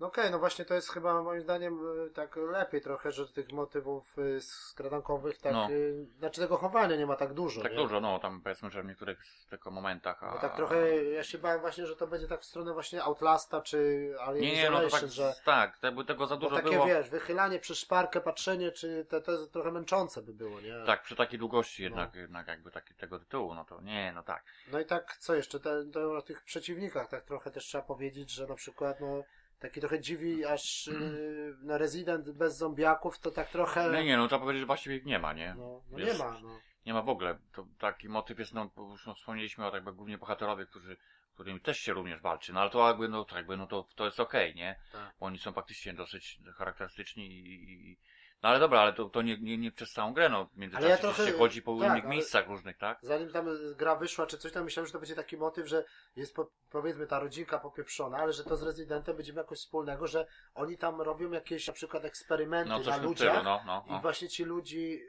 No 0.01 0.07
okej, 0.07 0.31
no 0.31 0.39
właśnie 0.39 0.65
to 0.65 0.73
jest 0.73 0.89
chyba 0.89 1.23
moim 1.23 1.41
zdaniem 1.41 1.79
y, 2.07 2.09
tak 2.09 2.35
lepiej 2.35 2.81
trochę, 2.81 3.11
że 3.11 3.27
tych 3.27 3.51
motywów 3.51 4.17
y, 4.17 4.41
skradankowych 4.41 5.37
tak, 5.37 5.53
No. 5.53 5.71
y, 5.71 6.05
znaczy 6.19 6.41
tego 6.41 6.57
chowania 6.57 6.95
nie 6.95 7.05
ma 7.05 7.15
tak 7.15 7.33
dużo, 7.33 7.61
tak 7.61 7.71
nie? 7.71 7.77
dużo, 7.77 8.01
no 8.01 8.19
tam 8.19 8.41
powiedzmy, 8.41 8.71
że 8.71 8.83
w 8.83 8.85
niektórych 8.85 9.19
tylko 9.49 9.71
momentach, 9.71 10.23
a... 10.23 10.31
Bo 10.31 10.39
tak 10.39 10.55
trochę, 10.55 11.03
ja 11.03 11.23
się 11.23 11.37
bałem 11.37 11.61
właśnie, 11.61 11.85
że 11.87 11.95
to 11.95 12.07
będzie 12.07 12.27
tak 12.27 12.41
w 12.41 12.45
stronę 12.45 12.73
właśnie 12.73 13.03
Outlasta 13.03 13.61
czy 13.61 14.11
Alien 14.19 14.41
Nie, 14.43 14.53
nie, 14.53 14.69
no 14.69 14.81
to 14.81 14.89
tak, 14.89 15.07
że 15.07 15.35
tak, 15.45 15.77
jakby 15.83 16.05
tego 16.05 16.27
za 16.27 16.37
dużo 16.37 16.55
takie 16.55 16.69
było. 16.69 16.85
wiesz, 16.85 17.09
wychylanie 17.09 17.59
przez 17.59 17.77
szparkę, 17.77 18.21
patrzenie, 18.21 18.71
czy 18.71 19.05
to, 19.09 19.21
to 19.21 19.31
jest 19.31 19.51
trochę 19.53 19.71
męczące 19.71 20.21
by 20.21 20.33
było, 20.33 20.61
nie? 20.61 20.73
Tak, 20.85 21.01
przy 21.03 21.15
takiej 21.15 21.39
długości 21.39 21.83
No. 21.83 21.89
jednak, 21.89 22.15
jednak 22.15 22.47
jakby 22.47 22.71
taki, 22.71 22.93
tego 22.93 23.19
tytułu, 23.19 23.53
no 23.53 23.65
to 23.65 23.81
nie, 23.81 24.11
no 24.15 24.23
tak. 24.23 24.43
No 24.71 24.79
i 24.79 24.85
tak, 24.85 25.17
co 25.17 25.35
jeszcze, 25.35 25.59
te, 25.59 25.85
to 25.93 26.17
o 26.17 26.21
tych 26.21 26.43
przeciwnikach 26.43 27.09
tak 27.09 27.23
trochę 27.23 27.51
też 27.51 27.65
trzeba 27.65 27.83
powiedzieć, 27.83 28.31
że 28.31 28.47
na 28.47 28.55
przykład, 28.55 28.99
no, 28.99 29.23
taki 29.61 29.79
trochę 29.79 29.99
dziwi, 29.99 30.45
aż 30.45 30.87
y, 30.87 31.55
no, 31.61 31.77
Resident 31.77 32.31
bez 32.31 32.57
zombiaków, 32.57 33.19
to 33.19 33.31
tak 33.31 33.49
trochę, 33.49 33.91
Nie, 33.91 34.03
nie, 34.03 34.17
no 34.17 34.27
trzeba 34.27 34.39
powiedzieć, 34.39 34.59
że 34.59 34.65
właściwie 34.65 34.95
ich 34.95 35.05
nie 35.05 35.19
ma, 35.19 35.33
nie? 35.33 35.55
no, 35.57 35.81
no 35.91 35.99
Jest- 35.99 36.19
nie 36.19 36.25
ma, 36.25 36.39
no. 36.43 36.59
Nie 36.85 36.93
ma 36.93 37.01
w 37.01 37.09
ogóle. 37.09 37.39
To 37.53 37.67
taki 37.79 38.09
motyw 38.09 38.39
jest, 38.39 38.53
no, 38.53 38.71
już 38.77 39.07
no, 39.07 39.13
wspomnieliśmy 39.15 39.65
o 39.65 39.71
tak 39.71 39.73
jakby 39.75 39.93
głównie 39.93 40.17
bohaterowie, 40.17 40.65
którzy, 40.65 40.97
którymi 41.33 41.59
też 41.59 41.79
się 41.79 41.93
również 41.93 42.21
walczy, 42.21 42.53
no 42.53 42.61
ale 42.61 42.69
to 42.69 42.87
jakby, 42.87 43.09
no 43.09 43.25
to 43.25 43.35
jakby, 43.37 43.57
no 43.57 43.67
to, 43.67 43.87
to 43.95 44.05
jest 44.05 44.19
okej, 44.19 44.55
nie? 44.55 44.79
Tak. 44.91 45.13
Bo 45.19 45.25
oni 45.25 45.39
są 45.39 45.53
faktycznie 45.53 45.93
dosyć 45.93 46.39
charakterystyczni 46.55 47.25
i, 47.27 47.91
i 47.91 47.97
no 48.43 48.49
ale 48.49 48.59
dobra, 48.59 48.79
ale 48.81 48.93
to, 48.93 49.05
to 49.09 49.21
nie, 49.21 49.37
nie, 49.37 49.57
nie 49.57 49.71
przez 49.71 49.91
całą 49.93 50.13
grę, 50.13 50.29
no. 50.29 50.49
Międzyczasie 50.55 50.85
Ale 50.85 50.95
ja 50.95 50.97
trochę- 50.97 51.25
się 51.27 51.33
chodzi 51.37 51.61
po 51.61 51.79
tak, 51.79 51.89
innych 51.89 52.05
miejscach 52.05 52.47
różnych, 52.47 52.77
tak? 52.77 52.99
Zanim 53.01 53.29
tam 53.31 53.47
gra 53.75 53.95
wyszła, 53.95 54.27
czy 54.27 54.37
coś 54.37 54.51
tam, 54.51 54.63
myślałem, 54.63 54.87
że 54.87 54.93
to 54.93 54.99
będzie 54.99 55.15
taki 55.15 55.37
motyw, 55.37 55.67
że 55.67 55.83
jest 56.15 56.35
po, 56.35 56.47
powiedzmy 56.71 57.07
ta 57.07 57.19
rodzinka 57.19 57.59
popieprzona, 57.59 58.17
ale 58.17 58.33
że 58.33 58.43
to 58.43 58.57
z 58.57 58.63
Residentem 58.63 59.15
będzie 59.15 59.33
miał 59.33 59.43
jakoś 59.43 59.57
wspólnego, 59.57 60.07
że 60.07 60.27
oni 60.55 60.77
tam 60.77 61.01
robią 61.01 61.31
jakieś 61.31 61.67
na 61.67 61.73
przykład 61.73 62.05
eksperymenty 62.05 62.69
No 62.69 62.79
na 62.79 62.97
ludziach. 62.97 63.29
stylu, 63.29 63.43
no, 63.43 63.61
no. 63.65 63.83
I 63.87 63.91
no. 63.91 63.99
właśnie 63.99 64.29
ci 64.29 64.43
ludzi, 64.43 65.01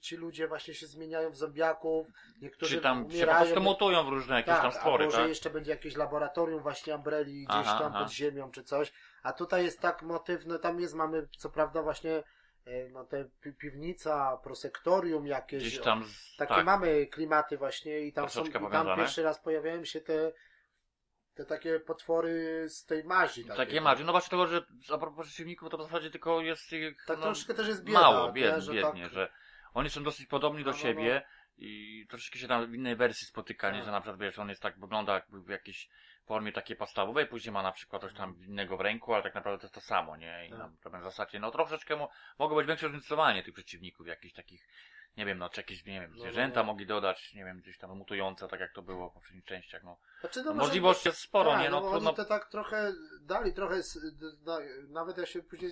ci 0.00 0.16
ludzie 0.16 0.48
właśnie 0.48 0.74
się 0.74 0.86
zmieniają 0.86 1.30
w 1.30 1.36
zombiaków, 1.36 2.06
niektórzy 2.42 2.76
Czy 2.76 2.82
tam 2.82 2.98
się 2.98 3.04
po 3.04 3.14
umierają. 3.14 3.44
prostu 3.44 3.60
mutują 3.60 4.04
w 4.04 4.08
różne 4.08 4.34
jakieś 4.36 4.54
tam 4.54 4.72
stwory, 4.72 5.04
albo 5.04 5.10
że 5.16 5.18
tak? 5.20 5.28
jeszcze 5.28 5.50
będzie 5.50 5.70
jakieś 5.70 5.96
laboratorium 5.96 6.62
właśnie 6.62 6.94
Umbrelli 6.96 7.44
gdzieś 7.44 7.66
Aha, 7.66 7.78
tam 7.78 7.92
aha. 7.94 8.04
pod 8.04 8.12
ziemią 8.12 8.50
czy 8.50 8.62
coś. 8.62 8.92
A 9.22 9.32
tutaj 9.32 9.64
jest 9.64 9.80
tak 9.80 10.02
motyw, 10.02 10.46
no 10.46 10.58
tam 10.58 10.80
jest, 10.80 10.94
mamy 10.94 11.28
co 11.38 11.50
prawda 11.50 11.82
właśnie 11.82 12.22
no 12.90 13.04
te 13.04 13.24
pi 13.40 13.52
piwnica, 13.52 14.36
prosektorium 14.42 15.26
jakieś. 15.26 15.62
Gdzieś 15.62 15.80
tam, 15.80 16.04
z, 16.04 16.36
Takie 16.36 16.54
tak. 16.54 16.64
mamy 16.66 17.06
klimaty 17.06 17.58
właśnie 17.58 18.00
i 18.00 18.12
tam 18.12 18.28
są, 18.28 18.44
i 18.44 18.52
tam 18.52 18.96
pierwszy 18.96 19.22
raz 19.22 19.40
pojawiają 19.40 19.84
się 19.84 20.00
te, 20.00 20.32
te 21.34 21.44
takie 21.44 21.80
potwory 21.80 22.64
z 22.68 22.84
tej 22.84 23.04
mazi. 23.04 23.44
takiej. 23.44 23.66
Takie 23.66 23.80
marzy. 23.80 24.04
No 24.04 24.12
właśnie 24.12 24.30
tego, 24.30 24.46
że 24.46 24.66
a 24.94 24.98
propos 24.98 25.26
przeciwników, 25.26 25.70
to 25.70 25.78
w 25.78 25.82
zasadzie 25.82 26.10
tylko 26.10 26.40
jest 26.40 26.72
ich 26.72 27.04
Tak 27.06 27.18
no, 27.18 27.22
troszkę 27.24 27.54
też 27.54 27.68
jest 27.68 27.84
bieda. 27.84 28.00
mało, 28.00 28.26
nie? 28.26 28.32
bied, 28.32 28.60
że 28.60 28.72
biednie, 28.72 29.02
tak, 29.02 29.12
że 29.12 29.32
oni 29.74 29.90
są 29.90 30.02
dosyć 30.02 30.26
podobni 30.26 30.64
do 30.64 30.70
No, 30.70 30.76
no, 30.76 30.82
siebie 30.82 31.22
i 31.58 32.06
troszeczkę 32.08 32.38
się 32.38 32.48
tam 32.48 32.70
w 32.70 32.74
innej 32.74 32.96
wersji 32.96 33.26
spotyka, 33.26 33.70
nie, 33.70 33.76
Tak. 33.78 33.84
że 33.86 33.92
na 33.92 34.00
przykład 34.00 34.20
wiesz, 34.20 34.38
on 34.38 34.48
jest 34.48 34.62
tak, 34.62 34.80
wygląda 34.80 35.14
jakby 35.14 35.40
w 35.40 35.48
jakiejś 35.48 35.88
formie 36.26 36.52
takiej 36.52 36.76
podstawowej, 36.76 37.26
później 37.26 37.52
ma 37.52 37.62
na 37.62 37.72
przykład 37.72 38.02
coś 38.02 38.14
tam 38.14 38.36
innego 38.46 38.76
w 38.76 38.80
ręku, 38.80 39.14
ale 39.14 39.22
tak 39.22 39.34
naprawdę 39.34 39.58
to 39.58 39.64
jest 39.64 39.74
to 39.74 39.80
samo, 39.80 40.16
nie? 40.16 40.46
I 40.46 40.50
Tak. 40.50 40.58
na 40.58 40.70
pewnym 40.82 41.02
zasadzie, 41.02 41.40
no 41.40 41.50
troszeczkę 41.50 41.96
mo- 41.96 42.08
mogło 42.38 42.56
być 42.56 42.66
większe 42.66 42.88
zróżnicowanie 42.88 43.42
tych 43.42 43.54
przeciwników, 43.54 44.06
jakichś 44.06 44.34
takich, 44.34 44.68
nie 45.16 45.26
wiem, 45.26 45.38
no, 45.38 45.48
czy 45.48 45.60
jakieś, 45.60 45.84
nie 45.84 46.00
wiem, 46.00 46.10
No, 46.14 46.20
zwierzęta 46.22 46.60
no. 46.60 46.66
mogli 46.66 46.86
dodać, 46.86 47.34
nie 47.34 47.44
wiem, 47.44 47.60
gdzieś 47.60 47.78
tam 47.78 47.96
mutujące, 47.96 48.48
tak 48.48 48.60
jak 48.60 48.72
to 48.72 48.82
było 48.82 49.10
w 49.10 49.14
poprzednich 49.14 49.44
częściach, 49.44 49.82
no. 49.84 49.96
Znaczy, 50.20 50.42
no 50.42 50.54
może- 50.54 50.58
Możliwości 50.66 51.08
jest 51.08 51.20
sporo, 51.20 51.50
tak, 51.50 51.60
nie? 51.60 51.70
No, 51.70 51.80
bo 51.80 51.90
trudno, 51.90 52.12
to 52.12 52.24
tak 52.24 52.48
trochę 52.50 52.92
dali, 53.20 53.54
trochę, 53.54 53.80
nawet 54.88 55.18
ja 55.18 55.26
się 55.26 55.42
później 55.42 55.70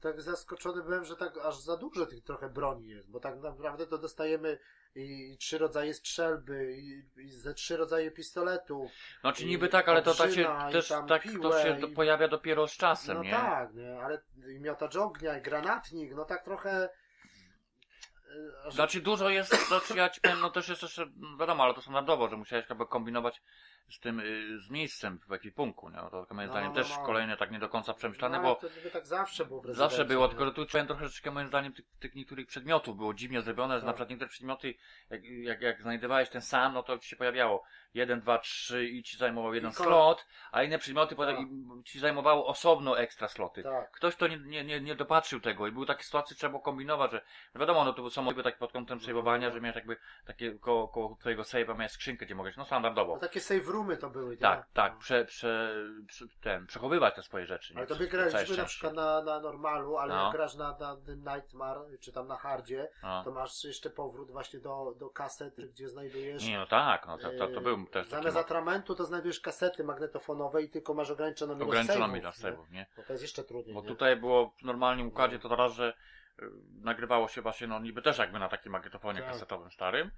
tak 0.00 0.22
zaskoczony 0.22 0.82
byłem, 0.82 1.04
że 1.04 1.16
tak 1.16 1.38
aż 1.38 1.56
za 1.58 1.76
dużo 1.76 2.06
tych 2.06 2.24
trochę 2.24 2.48
broni 2.48 2.88
jest, 2.88 3.10
bo 3.10 3.20
tak 3.20 3.36
naprawdę 3.36 3.86
to 3.86 3.98
dostajemy 3.98 4.58
i 4.94 5.36
trzy 5.38 5.58
rodzaje 5.58 5.94
strzelby, 5.94 6.76
i, 6.76 7.02
i 7.20 7.30
ze 7.30 7.54
trzy 7.54 7.76
rodzaje 7.76 8.10
pistoletów. 8.10 8.90
Znaczy 9.20 9.44
niby 9.46 9.68
tak, 9.68 9.88
ale 9.88 10.02
to 10.02 10.14
tak 10.14 10.32
się 10.32 10.48
też 10.72 10.88
tak 11.08 11.22
to 11.42 11.62
się 11.62 11.80
i- 11.80 11.94
pojawia 11.94 12.28
dopiero 12.28 12.68
z 12.68 12.76
czasem, 12.76 13.16
No 13.16 13.22
nie? 13.22 13.30
tak, 13.30 13.74
nie, 13.74 14.00
ale 14.02 14.22
i 14.56 14.60
miotacz 14.60 14.96
ognia, 14.96 15.38
i 15.38 15.42
granatnik, 15.42 16.14
no 16.14 16.24
tak 16.24 16.44
trochę... 16.44 16.70
e, 16.80 18.66
Aż, 18.66 18.74
Znaczy 18.74 19.00
dużo 19.00 19.28
jest, 19.28 19.68
znaczy 19.68 19.96
ja 19.96 20.08
ci 20.10 20.20
powiem, 20.20 20.40
no 20.40 20.50
też 20.50 20.68
jest 20.68 20.82
jeszcze, 20.82 21.06
no 21.16 21.36
wiadomo, 21.36 21.64
ale 21.64 21.74
to 21.74 21.80
standardowo, 21.82 22.28
że 22.28 22.36
musiałeś 22.36 22.68
jakby 22.68 22.86
kombinować 22.86 23.42
z 23.90 24.00
tym, 24.00 24.20
y, 24.20 24.58
z 24.60 24.70
miejscem 24.70 25.18
w 25.28 25.32
ekwipunku, 25.32 25.90
nie? 25.90 25.96
To 25.96 26.26
moim 26.30 26.46
No, 26.48 26.52
zdaniem 26.52 26.68
no, 26.68 26.74
też 26.74 26.90
no. 26.90 27.06
kolejne 27.06 27.36
tak 27.36 27.50
nie 27.50 27.58
do 27.58 27.68
końca 27.68 27.94
przemyślane, 27.94 28.36
no, 28.38 28.42
bo 28.42 28.54
to 28.54 28.68
niby 28.76 28.90
tak 28.90 29.06
zawsze 29.06 29.44
było 29.44 29.62
w 29.62 29.74
zawsze 29.74 30.04
było, 30.04 30.24
nie? 30.24 30.28
tylko 30.28 30.44
że 30.44 30.52
tu 30.52 30.66
czułem 30.66 30.86
troszeczkę 30.86 31.30
moim 31.30 31.48
zdaniem 31.48 31.72
tych, 31.72 31.84
tych 32.00 32.14
niektórych 32.14 32.46
przedmiotów 32.46 32.96
było 32.96 33.14
dziwnie 33.14 33.42
zrobione, 33.42 33.74
że 33.74 33.80
Tak. 33.80 33.86
na 33.86 33.92
przykład 33.92 34.10
niektóre 34.10 34.28
przedmioty, 34.28 34.74
jak, 35.10 35.24
jak, 35.24 35.62
jak 35.62 35.82
znajdowałeś 35.82 36.28
ten 36.28 36.42
sam, 36.42 36.74
no 36.74 36.82
to 36.82 36.98
ci 36.98 37.08
się 37.08 37.16
pojawiało 37.16 37.64
jeden, 37.94 38.20
dwa, 38.20 38.38
trzy 38.38 38.88
i 38.88 39.02
ci 39.02 39.16
zajmował 39.16 39.54
jeden 39.54 39.72
slot, 39.72 40.26
a 40.52 40.62
inne 40.62 40.78
przedmioty 40.78 41.16
Tak. 41.16 41.36
i 41.40 41.82
ci 41.84 41.98
zajmowało 41.98 42.46
osobno 42.46 42.98
ekstra 42.98 43.28
sloty. 43.28 43.62
Tak. 43.62 43.90
Ktoś 43.90 44.16
to 44.16 44.26
nie, 44.26 44.38
nie, 44.38 44.64
nie, 44.64 44.80
nie 44.80 44.94
dopatrzył 44.94 45.40
tego 45.40 45.66
i 45.66 45.72
były 45.72 45.86
takie 45.86 46.02
sytuacje, 46.04 46.36
trzeba 46.36 46.50
było 46.50 46.62
kombinować, 46.62 47.10
że 47.12 47.22
no 47.54 47.60
wiadomo, 47.60 47.84
no 47.84 47.92
to 47.92 48.10
są 48.10 48.24
jakby 48.24 48.42
takie 48.42 48.58
pod 48.58 48.72
kątem 48.72 48.98
save'owania, 48.98 49.52
że 49.52 49.60
miałeś 49.60 49.76
jakby 49.76 49.96
takie 50.26 50.58
koło, 50.58 50.88
koło 50.88 51.16
twojego 51.20 51.42
save'a 51.42 51.76
miałeś 51.78 51.92
skrzynkę, 51.92 52.26
gdzie 52.26 52.34
mogłeś, 52.34 52.56
no 52.56 52.64
standardowo. 52.64 53.14
No 53.14 53.20
takie 53.20 53.40
save 53.40 53.68
roomy 53.72 53.96
to 53.96 54.10
były? 54.10 54.36
Tak, 54.36 54.66
tak, 54.72 54.92
No. 54.92 54.98
prze, 54.98 55.24
prze, 55.24 55.74
prze, 56.06 56.24
ten, 56.40 56.66
przechowywać 56.66 57.14
te 57.14 57.22
swoje 57.22 57.46
rzeczy. 57.46 57.74
Ale 57.76 57.82
nie? 57.82 57.86
to 57.86 57.94
by 57.96 58.08
Całe 58.08 58.30
graliśmy 58.30 58.56
na 58.56 58.64
przykład 58.64 58.94
na, 58.94 59.22
na 59.22 59.40
normalu, 59.40 59.96
ale 59.98 60.14
No. 60.14 60.22
jak 60.24 60.32
grasz 60.32 60.54
na, 60.54 60.76
na 60.78 60.96
tym 60.96 61.18
Nightmare, 61.18 61.78
czy 62.00 62.12
tam 62.12 62.26
na 62.28 62.36
hardzie, 62.36 62.88
No. 63.02 63.24
to 63.24 63.30
masz 63.30 63.64
jeszcze 63.64 63.90
powrót 63.90 64.30
właśnie 64.30 64.60
do, 64.60 64.94
do 64.98 65.10
kaset, 65.10 65.54
gdzie 65.70 65.88
znajdujesz... 65.88 66.44
Nie, 66.46 66.58
no 66.58 66.66
tak, 66.66 67.06
no 67.06 67.18
to, 67.18 67.30
to, 67.38 67.48
to 67.48 67.60
był 67.60 67.86
też 67.86 68.08
taki 68.08 68.10
Zamiast 68.22 68.36
atramentu 68.36 68.94
to 68.94 69.04
znajdujesz 69.04 69.40
kasety 69.40 69.84
magnetofonowe 69.84 70.62
i 70.62 70.68
tylko 70.70 70.94
masz 70.94 71.10
ograniczoną 71.10 71.54
ilość 71.56 71.68
ograniczoną 71.68 72.14
ilość 72.14 72.42
nie? 72.42 72.50
save'ów, 72.50 72.70
nie? 72.70 72.86
Bo 72.96 73.02
to 73.02 73.12
jest 73.12 73.22
jeszcze 73.22 73.44
trudniej. 73.44 73.74
Bo 73.74 73.82
nie? 73.82 73.88
tutaj 73.88 74.16
było 74.16 74.50
w 74.50 74.62
normalnym 74.62 75.06
układzie 75.08 75.38
to 75.38 75.56
raz, 75.56 75.72
że 75.72 75.94
y, 76.42 76.44
nagrywało 76.80 77.28
się 77.28 77.42
właśnie, 77.42 77.66
no 77.66 77.80
niby 77.80 78.02
też 78.02 78.18
jakby 78.18 78.38
na 78.38 78.48
takim 78.48 78.72
magnetofonie 78.72 79.20
Tak. 79.20 79.28
kasetowym 79.28 79.70
starym, 79.70 80.10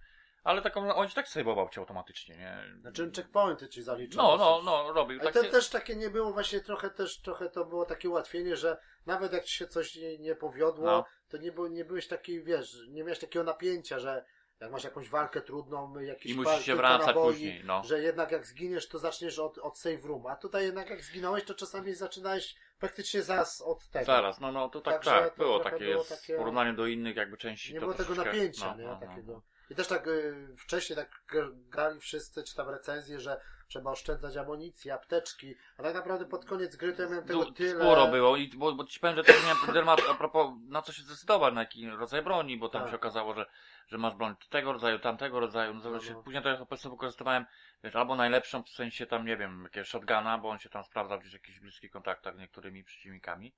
ale 0.45 0.63
taką, 0.63 0.95
on 0.95 1.09
ci 1.09 1.15
tak 1.15 1.27
save'ował 1.27 1.71
cię 1.71 1.81
automatycznie, 1.81 2.37
nie? 2.37 2.81
Znaczy 2.81 3.11
checkpointy 3.17 3.69
ci 3.69 3.83
zaliczą. 3.83 4.17
No, 4.17 4.37
no, 4.37 4.39
dosyć. 4.39 4.67
no, 4.67 4.93
robił 4.93 5.21
Ale 5.21 5.33
takie... 5.33 5.47
to 5.47 5.53
też 5.53 5.69
takie 5.69 5.97
nie 5.97 6.11
było 6.11 6.33
właśnie 6.33 6.61
trochę 6.61 6.91
też 6.91 7.21
trochę 7.21 7.51
to 7.51 7.65
było 7.65 7.85
takie 7.85 8.09
ułatwienie, 8.09 8.57
że 8.57 8.77
nawet 9.07 9.33
jak 9.33 9.45
ci 9.45 9.55
się 9.55 9.67
coś 9.67 9.97
nie, 9.97 10.19
nie 10.19 10.35
powiodło, 10.35 10.87
No. 10.87 11.05
to 11.29 11.37
nie, 11.37 11.53
był, 11.53 11.67
nie 11.67 11.85
byłeś 11.85 12.09
taki, 12.09 12.43
wiesz, 12.43 12.77
nie 12.89 13.05
miałeś 13.05 13.19
takiego 13.19 13.45
napięcia, 13.45 13.99
że 13.99 14.25
jak 14.61 14.71
masz 14.71 14.85
jakąś 14.85 15.09
walkę 15.09 15.41
trudną, 15.41 15.99
jakiś 15.99 16.33
I 16.33 16.35
musisz 16.35 16.65
się 16.65 16.77
wracać 16.77 17.07
naboi, 17.07 17.33
później, 17.33 17.65
no. 17.65 17.83
że 17.85 18.03
jednak 18.03 18.31
jak 18.31 18.47
zginiesz, 18.47 18.89
to 18.89 18.99
zaczniesz 18.99 19.39
od, 19.39 19.59
od 19.59 19.79
save 19.79 20.05
room, 20.05 20.27
a 20.27 20.37
tutaj 20.37 20.65
jednak 20.65 20.91
jak 20.91 21.03
zginąłeś, 21.03 21.45
to 21.45 21.55
czasami 21.55 21.95
zaczynałeś 21.95 22.55
praktycznie 22.79 23.23
zaraz 23.23 23.61
od 23.61 23.89
tego. 23.89 24.05
Zaraz, 24.05 24.41
no, 24.41 24.53
no, 24.53 24.69
to 24.69 24.81
tak, 24.81 24.95
Także 24.95 25.11
tak, 25.11 25.37
było 25.37 25.61
takie, 25.61 25.85
było 25.85 26.05
takie- 26.05 26.35
w 26.35 26.39
porównaniu 26.39 26.77
do 26.77 26.87
innych 26.87 27.17
jakby 27.17 27.37
części. 27.37 27.75
Nie 27.75 27.81
było 27.81 27.95
tego 27.95 28.15
napięcia, 28.15 28.67
no, 28.67 28.77
nie? 28.77 28.85
no, 28.85 28.99
no, 29.01 29.07
takiego. 29.07 29.43
I 29.71 29.75
też 29.75 29.89
tak 29.89 30.07
y, 30.07 30.57
wcześniej 30.59 30.97
tak 30.97 31.23
grali 31.69 32.01
wszyscy, 32.01 32.43
czy 32.45 32.55
tam 32.57 32.69
recenzje, 32.69 33.21
że 33.21 33.41
trzeba 33.69 33.91
oszczędzać 33.91 34.37
amunicję, 34.37 34.95
apteczki, 34.95 35.55
a 35.79 35.83
tak 35.83 35.95
naprawdę 35.95 36.25
pod 36.27 36.45
koniec 36.45 36.77
gry 36.77 36.93
to 36.93 37.03
ja 37.03 37.09
miałem 37.09 37.25
tego 37.27 37.45
Du- 37.45 37.53
tyle. 37.53 37.81
Sporo 37.81 38.07
było, 38.09 38.37
i, 38.37 38.49
bo, 38.49 38.73
bo 38.73 38.85
ci 38.85 39.01
powiem, 39.01 39.17
że 39.17 39.25
też 39.25 39.43
miałem 39.43 39.67
dylemat 39.67 40.01
a 40.11 40.15
propos 40.15 40.51
na 40.69 40.83
co 40.83 40.93
się 40.93 41.03
zdecydować, 41.03 41.55
na 41.55 41.61
jaki 41.61 41.91
rodzaj 41.91 42.23
broni, 42.23 42.57
bo 42.59 42.69
tam 42.69 42.81
Tak. 42.83 42.91
się 42.91 42.97
okazało, 42.97 43.35
że, 43.35 43.47
że 43.89 43.99
masz 43.99 44.15
broń 44.15 44.35
tego 44.51 44.73
rodzaju, 44.73 44.99
tamtego 44.99 45.41
rodzaju, 45.41 45.75
no, 45.75 45.91
No, 45.91 45.99
no. 46.15 46.23
później 46.23 46.43
to 46.43 46.49
ja 46.49 46.57
po 46.57 46.67
prostu 46.67 46.91
wykorzystywałem, 46.91 47.45
wiesz, 47.85 47.97
albo 47.97 48.17
najlepszą 48.17 48.63
w 48.63 48.69
sensie 48.69 49.07
tam, 49.07 49.27
nie 49.27 49.37
wiem, 49.37 49.63
jakiegoś 49.65 49.89
shotguna, 49.89 50.39
bo 50.39 50.49
on 50.49 50.59
się 50.59 50.69
tam 50.69 50.85
sprawdza 50.85 51.19
gdzieś 51.19 51.31
w 51.31 51.35
jakichś 51.35 51.61
bliskich 51.61 51.91
kontaktach 51.91 52.37
z 52.37 52.39
niektórymi 52.39 52.85
przeciwnikami. 52.85 53.55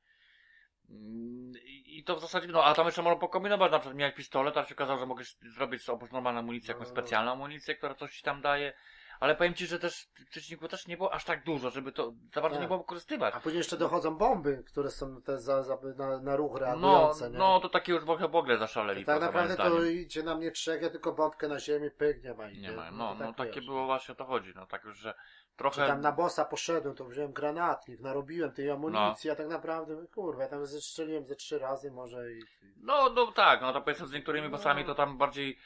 Mm, 0.90 1.52
I 1.86 2.04
to 2.04 2.16
w 2.16 2.20
zasadzie, 2.20 2.48
no 2.48 2.64
a 2.64 2.74
tam 2.74 2.86
jeszcze 2.86 3.02
można 3.02 3.20
pokombinować, 3.20 3.72
na 3.72 3.78
przykład 3.78 3.96
miałeś 3.98 4.14
pistolet, 4.14 4.56
a 4.56 4.64
się 4.64 4.74
okazało, 4.74 4.98
że 4.98 5.06
mogę 5.06 5.24
zrobić 5.54 5.82
z 5.82 5.88
oprócz 5.88 6.12
normalnej 6.12 6.40
amunicji 6.40 6.68
No, 6.68 6.74
jakąś 6.74 6.88
no, 6.88 6.94
no. 6.94 7.00
specjalną 7.00 7.32
amunicję, 7.32 7.74
która 7.74 7.94
coś 7.94 8.16
ci 8.16 8.22
tam 8.22 8.40
daje. 8.40 8.72
Ale 9.20 9.36
powiem 9.36 9.54
ci, 9.54 9.66
że 9.66 9.78
też 9.78 10.08
przeciwników 10.30 10.68
też 10.70 10.86
nie 10.86 10.96
było 10.96 11.14
aż 11.14 11.24
tak 11.24 11.44
dużo, 11.44 11.70
żeby 11.70 11.92
to 11.92 12.12
za 12.34 12.40
bardzo 12.40 12.48
Tak. 12.56 12.60
nie 12.60 12.66
było 12.66 12.78
wykorzystywać. 12.78 13.34
A 13.34 13.40
później 13.40 13.58
jeszcze 13.58 13.76
dochodzą 13.76 14.16
bomby, 14.16 14.64
które 14.66 14.90
są 14.90 15.22
te 15.22 15.38
za, 15.38 15.62
za, 15.62 15.78
na, 15.96 16.20
na 16.20 16.36
ruch 16.36 16.52
No, 16.52 16.58
reagujące, 16.58 17.30
nie? 17.30 17.38
no 17.38 17.60
to 17.60 17.68
takie 17.68 17.92
już 17.92 18.04
w 18.04 18.10
ogóle- 18.10 18.28
w 18.28 18.36
ogóle 18.36 18.58
zaszaleli. 18.58 19.04
tak 19.04 19.20
naprawdę 19.20 19.56
to 19.56 19.84
idzie 19.84 20.22
na 20.22 20.34
mnie 20.34 20.50
trzech, 20.50 20.82
ja 20.82 20.90
tylko 20.90 21.12
bombkę 21.12 21.48
na 21.48 21.60
ziemię, 21.60 21.90
pyk, 21.90 22.22
nie 22.24 22.34
ma. 22.34 22.48
i 22.50 22.58
Nie 22.58 22.72
ma. 22.72 22.84
to 22.86 22.92
No, 22.92 23.08
tak 23.16 23.26
no 23.26 23.32
takie 23.34 23.52
wiesz. 23.60 23.66
było 23.66 23.86
właśnie 23.86 24.12
o 24.12 24.16
to 24.16 24.24
chodzi. 24.24 24.52
No 24.56 24.66
tak 24.66 24.84
już, 24.84 24.98
że 24.98 25.14
Czy 25.56 25.58
trochę. 25.58 25.86
tam 25.86 26.00
na 26.00 26.12
bossa 26.12 26.44
poszedłem, 26.44 26.94
to 26.94 27.04
wziąłem 27.04 27.32
granatnik, 27.32 28.00
narobiłem 28.00 28.52
tej 28.52 28.70
amunicji, 28.70 29.30
a 29.30 29.36
tak 29.36 29.48
naprawdę, 29.48 30.06
kurwa, 30.14 30.42
ja 30.42 30.48
tam 30.48 30.66
zestrzeliłem 30.66 31.26
ze 31.26 31.36
trzy 31.36 31.58
razy 31.58 31.90
może 31.90 32.32
i... 32.32 32.40
No, 32.82 33.10
no 33.10 33.32
tak, 33.32 33.60
no 33.60 33.72
to 33.72 33.80
powiedzmy 33.80 34.06
z 34.06 34.12
niektórymi 34.12 34.46
No. 34.48 34.56
bossami 34.56 34.84
to 34.84 34.94
tam 34.94 35.18
bardziej 35.18 35.58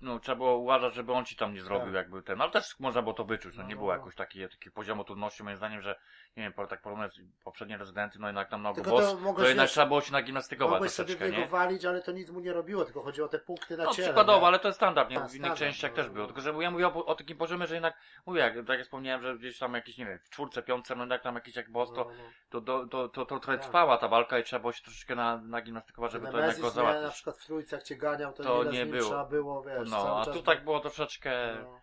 no 0.00 0.18
trzeba 0.18 0.36
było 0.36 0.56
uważać, 0.56 0.94
żeby 0.94 1.12
on 1.12 1.24
ci 1.24 1.36
tam 1.36 1.54
nie 1.54 1.62
zrobił 1.62 1.86
Tak. 1.86 1.94
jakby 1.94 2.22
ten, 2.22 2.40
ale 2.40 2.50
też 2.50 2.78
można 2.78 3.02
było 3.02 3.14
to 3.14 3.24
wyczuć, 3.24 3.56
no, 3.56 3.62
No, 3.62 3.68
nie 3.68 3.74
no, 3.74 3.80
było 3.80 3.92
no. 3.92 3.98
jakoś 3.98 4.14
takiego 4.14 4.48
takiego 4.48 4.74
poziomu 4.74 5.04
trudności 5.04 5.42
moim 5.44 5.56
zdaniem, 5.56 5.80
że 5.82 5.96
nie 6.36 6.42
wiem, 6.42 6.52
tak 6.68 6.82
porównując 6.82 7.20
poprzednie 7.44 7.76
rezydenty, 7.78 8.18
no 8.18 8.26
jednak 8.26 8.50
tam 8.50 8.62
na 8.62 8.72
Tylko 8.74 8.90
boss, 8.90 9.16
to 9.24 9.34
to, 9.34 9.48
jednak 9.48 9.68
trzeba 9.70 9.86
było 9.86 10.00
się 10.00 10.12
nagimnastykować 10.12 10.90
sobie 10.92 11.06
troszeczkę, 11.06 11.30
niego 11.30 11.42
nie? 11.42 11.46
walić, 11.48 11.84
ale 11.84 12.02
to 12.02 12.12
nic 12.12 12.30
mu 12.30 12.40
nie 12.40 12.52
robiło, 12.52 12.84
tylko 12.84 13.02
chodziło 13.02 13.26
o 13.26 13.30
te 13.30 13.38
punkty 13.38 13.76
na 13.76 13.84
No 13.84 13.92
ciele. 13.94 14.08
przykładowo, 14.08 14.40
nie? 14.40 14.46
ale 14.46 14.58
to 14.58 14.68
jest 14.68 14.78
standard, 14.78 15.10
nie? 15.10 15.16
A, 15.16 15.20
W 15.20 15.22
innych 15.22 15.30
standard, 15.36 15.58
częściach 15.58 15.90
no, 15.90 15.96
też 15.96 16.08
było. 16.10 16.26
Tylko, 16.26 16.40
że 16.40 16.54
ja 16.60 16.70
mówię 16.70 16.86
o, 16.86 17.06
o 17.06 17.14
takim 17.14 17.38
poziomie, 17.38 17.66
że 17.66 17.74
jednak, 17.74 17.94
mówię, 18.26 18.40
jak, 18.40 18.54
tak 18.54 18.68
jak 18.68 18.82
wspomniałem, 18.82 19.22
że 19.22 19.38
gdzieś 19.38 19.58
tam 19.58 19.74
jakiś, 19.74 19.98
nie 19.98 20.06
wiem, 20.06 20.18
w 20.18 20.30
czwórce, 20.30 20.62
piątce, 20.62 20.94
no 20.96 21.06
jak 21.06 21.22
tam 21.22 21.34
jakiś 21.34 21.56
jak 21.56 21.70
boss, 21.70 21.92
to, 21.92 22.10
to, 22.50 22.60
to, 22.60 22.86
to, 22.86 23.08
to, 23.08 23.26
to 23.26 23.40
trochę 23.40 23.58
Tak. 23.58 23.66
trwała 23.66 23.96
ta 23.98 24.08
walka 24.08 24.38
i 24.38 24.44
trzeba 24.44 24.60
było 24.60 24.72
się 24.72 24.82
troszeczkę 24.82 25.14
na, 25.14 25.36
nagimnastykować, 25.36 26.12
żeby 26.12 26.26
to 26.28 26.38
jednak 26.38 26.56
go 26.56 26.62
nie, 26.62 26.66
na 26.68 26.70
załatwić. 26.70 27.12
przykład 27.14 27.38
w 27.80 27.82
cię 27.82 27.96
ganiał, 27.96 28.32
to, 28.32 28.42
To 28.42 28.64
nie 28.64 28.86
było. 28.86 29.13
Trzeba 29.14 29.24
było, 29.30 29.62
wiesz, 29.62 29.90
No, 29.90 30.20
a 30.20 30.24
tu 30.24 30.42
tak 30.42 30.64
było 30.64 30.80
troszeczkę... 30.80 31.56
No. 31.62 31.80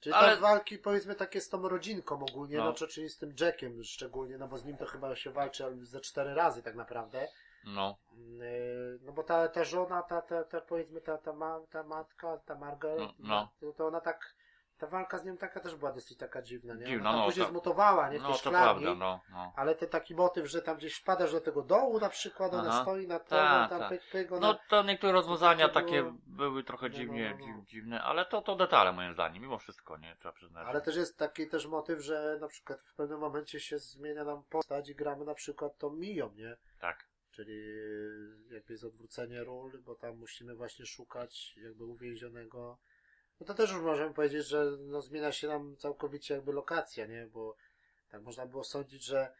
Czyli 0.00 0.14
Ale- 0.14 0.34
te 0.34 0.40
walki 0.40 0.78
powiedzmy 0.78 1.14
takie 1.14 1.40
z 1.40 1.48
tą 1.48 1.68
rodzinką 1.68 2.24
ogólnie, 2.30 2.56
No. 2.58 2.64
no, 2.64 2.72
czy- 2.72 2.88
czyli 2.88 3.08
z 3.08 3.18
tym 3.18 3.34
Jackiem 3.40 3.84
szczególnie, 3.84 4.38
no 4.38 4.48
bo 4.48 4.58
z 4.58 4.64
nim 4.64 4.76
to 4.76 4.86
chyba 4.86 5.16
się 5.16 5.30
walczy 5.30 5.64
ze 5.82 6.00
cztery 6.00 6.34
razy 6.34 6.62
tak 6.62 6.74
naprawdę. 6.74 7.28
No, 7.64 7.96
Yy, 8.38 8.98
No 9.02 9.12
bo 9.12 9.22
ta, 9.22 9.48
ta 9.48 9.64
żona, 9.64 10.02
ta, 10.02 10.22
ta, 10.22 10.44
ta 10.44 10.60
powiedzmy 10.60 11.00
ta, 11.00 11.18
ta, 11.18 11.32
ma, 11.32 11.60
ta 11.70 11.82
matka, 11.82 12.38
ta 12.38 12.54
Margaret, 12.54 12.98
No, 13.18 13.48
no. 13.62 13.72
To 13.72 13.86
ona 13.86 14.00
tak, 14.00 14.34
ta 14.82 14.88
walka 14.88 15.18
z 15.18 15.24
nią 15.24 15.36
taka 15.36 15.60
też 15.60 15.76
była 15.76 15.92
dosyć 15.92 16.18
taka 16.18 16.42
dziwna, 16.42 16.74
nie? 16.74 16.86
Dziwna, 16.86 17.10
ona 17.10 17.18
no, 17.18 17.24
później 17.24 17.46
to- 17.46 17.50
zmutowała, 17.50 18.10
nie? 18.10 18.18
W 18.18 18.22
no 18.22 18.28
to 18.28 18.34
szklarni, 18.34 18.82
prawda, 18.84 18.94
no, 19.04 19.20
no. 19.30 19.52
ale 19.56 19.74
ten 19.74 19.88
taki 19.88 20.14
motyw, 20.14 20.46
że 20.50 20.62
tam 20.62 20.76
gdzieś 20.76 20.94
wpadasz 20.94 21.32
do 21.32 21.40
tego 21.40 21.62
dołu 21.62 22.00
na 22.00 22.08
przykład, 22.08 22.54
ona 22.54 22.68
Aha. 22.70 22.82
stoi 22.82 23.06
na 23.06 23.18
to, 23.18 23.24
Tak, 23.28 23.70
tam 23.70 23.78
tak. 23.78 23.88
pyk, 23.88 24.02
pyk, 24.12 24.32
ona... 24.32 24.40
No 24.46 24.58
to 24.68 24.82
niektóre 24.82 25.12
rozwiązania 25.12 25.68
takie 25.68 25.86
takie 25.86 26.02
było- 26.02 26.18
były 26.26 26.64
trochę 26.64 26.88
No, 26.88 26.94
dziwnie, 26.94 27.30
no, 27.30 27.46
no, 27.46 27.52
no. 27.52 27.52
dziw- 27.62 27.66
dziwne, 27.66 28.02
ale 28.02 28.24
to, 28.26 28.42
to 28.42 28.56
detale 28.56 28.92
moim 28.92 29.12
zdaniem, 29.14 29.42
mimo 29.42 29.58
wszystko, 29.58 29.96
nie? 29.98 30.16
Trzeba 30.18 30.32
przyznać. 30.32 30.66
Ale 30.68 30.80
też 30.80 30.96
jest 30.96 31.18
taki 31.18 31.48
też 31.48 31.66
motyw, 31.66 32.00
że 32.00 32.38
na 32.40 32.48
przykład 32.48 32.80
w 32.80 32.94
pewnym 32.94 33.18
momencie 33.18 33.60
się 33.60 33.78
zmienia 33.78 34.24
nam 34.24 34.42
postać 34.42 34.88
i 34.88 34.94
gramy 34.94 35.24
na 35.24 35.34
przykład 35.34 35.78
tą 35.78 35.90
Miją, 35.90 36.32
nie? 36.32 36.56
Tak. 36.80 37.08
Czyli 37.30 37.62
jakby 38.50 38.72
jest 38.72 38.84
odwrócenie 38.84 39.44
ról, 39.44 39.82
bo 39.84 39.94
tam 39.94 40.18
musimy 40.18 40.54
właśnie 40.54 40.86
szukać 40.86 41.56
jakby 41.56 41.84
uwięzionego. 41.84 42.78
No 43.42 43.46
to 43.46 43.54
też 43.54 43.72
już 43.72 43.82
możemy 43.82 44.14
powiedzieć, 44.14 44.46
że 44.46 44.64
no 44.78 45.02
zmienia 45.02 45.32
się 45.32 45.48
nam 45.48 45.76
całkowicie 45.76 46.34
jakby 46.34 46.52
lokacja, 46.52 47.06
nie? 47.06 47.26
Bo 47.26 47.56
tak 48.10 48.22
można 48.22 48.46
było 48.46 48.64
sądzić, 48.64 49.04
że, 49.04 49.32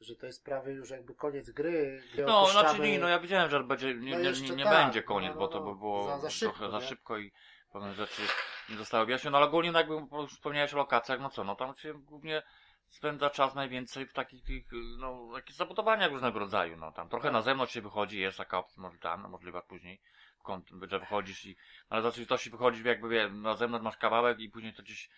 że 0.00 0.16
to 0.16 0.26
jest 0.26 0.44
prawie 0.44 0.72
już 0.72 0.90
jakby 0.90 1.14
koniec 1.14 1.50
gry. 1.50 2.02
No, 2.26 2.42
opuszczamy- 2.42 2.50
znaczy 2.50 2.80
nie, 2.80 2.98
no 2.98 3.08
ja 3.08 3.20
wiedziałem, 3.20 3.50
że 3.50 3.64
będzie, 3.64 3.94
nie, 3.94 4.18
No 4.18 4.18
nie, 4.18 4.56
nie, 4.56 4.64
tak, 4.64 4.84
będzie 4.84 5.02
koniec, 5.02 5.34
no, 5.34 5.40
bo 5.40 5.46
no, 5.46 5.48
to 5.48 5.60
no. 5.60 5.72
by 5.72 5.78
było 5.78 6.06
Za- 6.06 6.18
za 6.18 6.30
szybko, 6.30 6.58
trochę 6.58 6.72
za 6.72 6.78
nie? 6.78 6.86
szybko 6.86 7.18
i 7.18 7.32
pewne 7.72 7.94
rzeczy 7.94 8.22
nie 8.68 8.76
zostały 8.76 9.06
wyjaśnione, 9.06 9.36
ale 9.36 9.46
ogólnie 9.46 9.72
no 9.72 9.78
jakby 9.78 9.94
wspomniałeś 10.28 10.74
o 10.74 10.76
lokacjach, 10.76 11.20
no 11.20 11.30
co, 11.30 11.44
no 11.44 11.56
tam 11.56 11.74
się 11.74 11.94
głównie 11.94 12.42
spędza 12.88 13.30
czas 13.30 13.54
najwięcej 13.54 14.06
w 14.06 14.12
takich 14.12 14.44
tych, 14.44 14.64
no, 14.98 15.28
jakichś 15.34 15.58
zabudowaniach 15.58 16.10
różnego 16.10 16.38
rodzaju, 16.38 16.76
no 16.76 16.92
tam 16.92 17.08
trochę 17.08 17.30
na 17.30 17.42
zewnątrz 17.42 17.74
się 17.74 17.82
wychodzi, 17.82 18.20
jest 18.20 18.38
taka 18.38 18.58
opcja, 18.58 19.16
no, 19.16 19.28
możliwa 19.28 19.62
później, 19.62 20.00
kąt, 20.48 20.70
że 20.90 20.98
wychodzisz 20.98 21.44
i, 21.44 21.56
ale 21.88 22.02
to, 22.02 22.26
to 22.26 22.38
się 22.38 22.50
wychodzisz 22.50 22.84
jakby, 22.84 23.08
wie, 23.08 23.28
na 23.28 23.54
zewnątrz 23.54 23.84
masz 23.84 23.96
kawałek 23.96 24.40
i 24.40 24.50
później 24.50 24.72
to 24.72 24.82
gdzieś, 24.82 25.08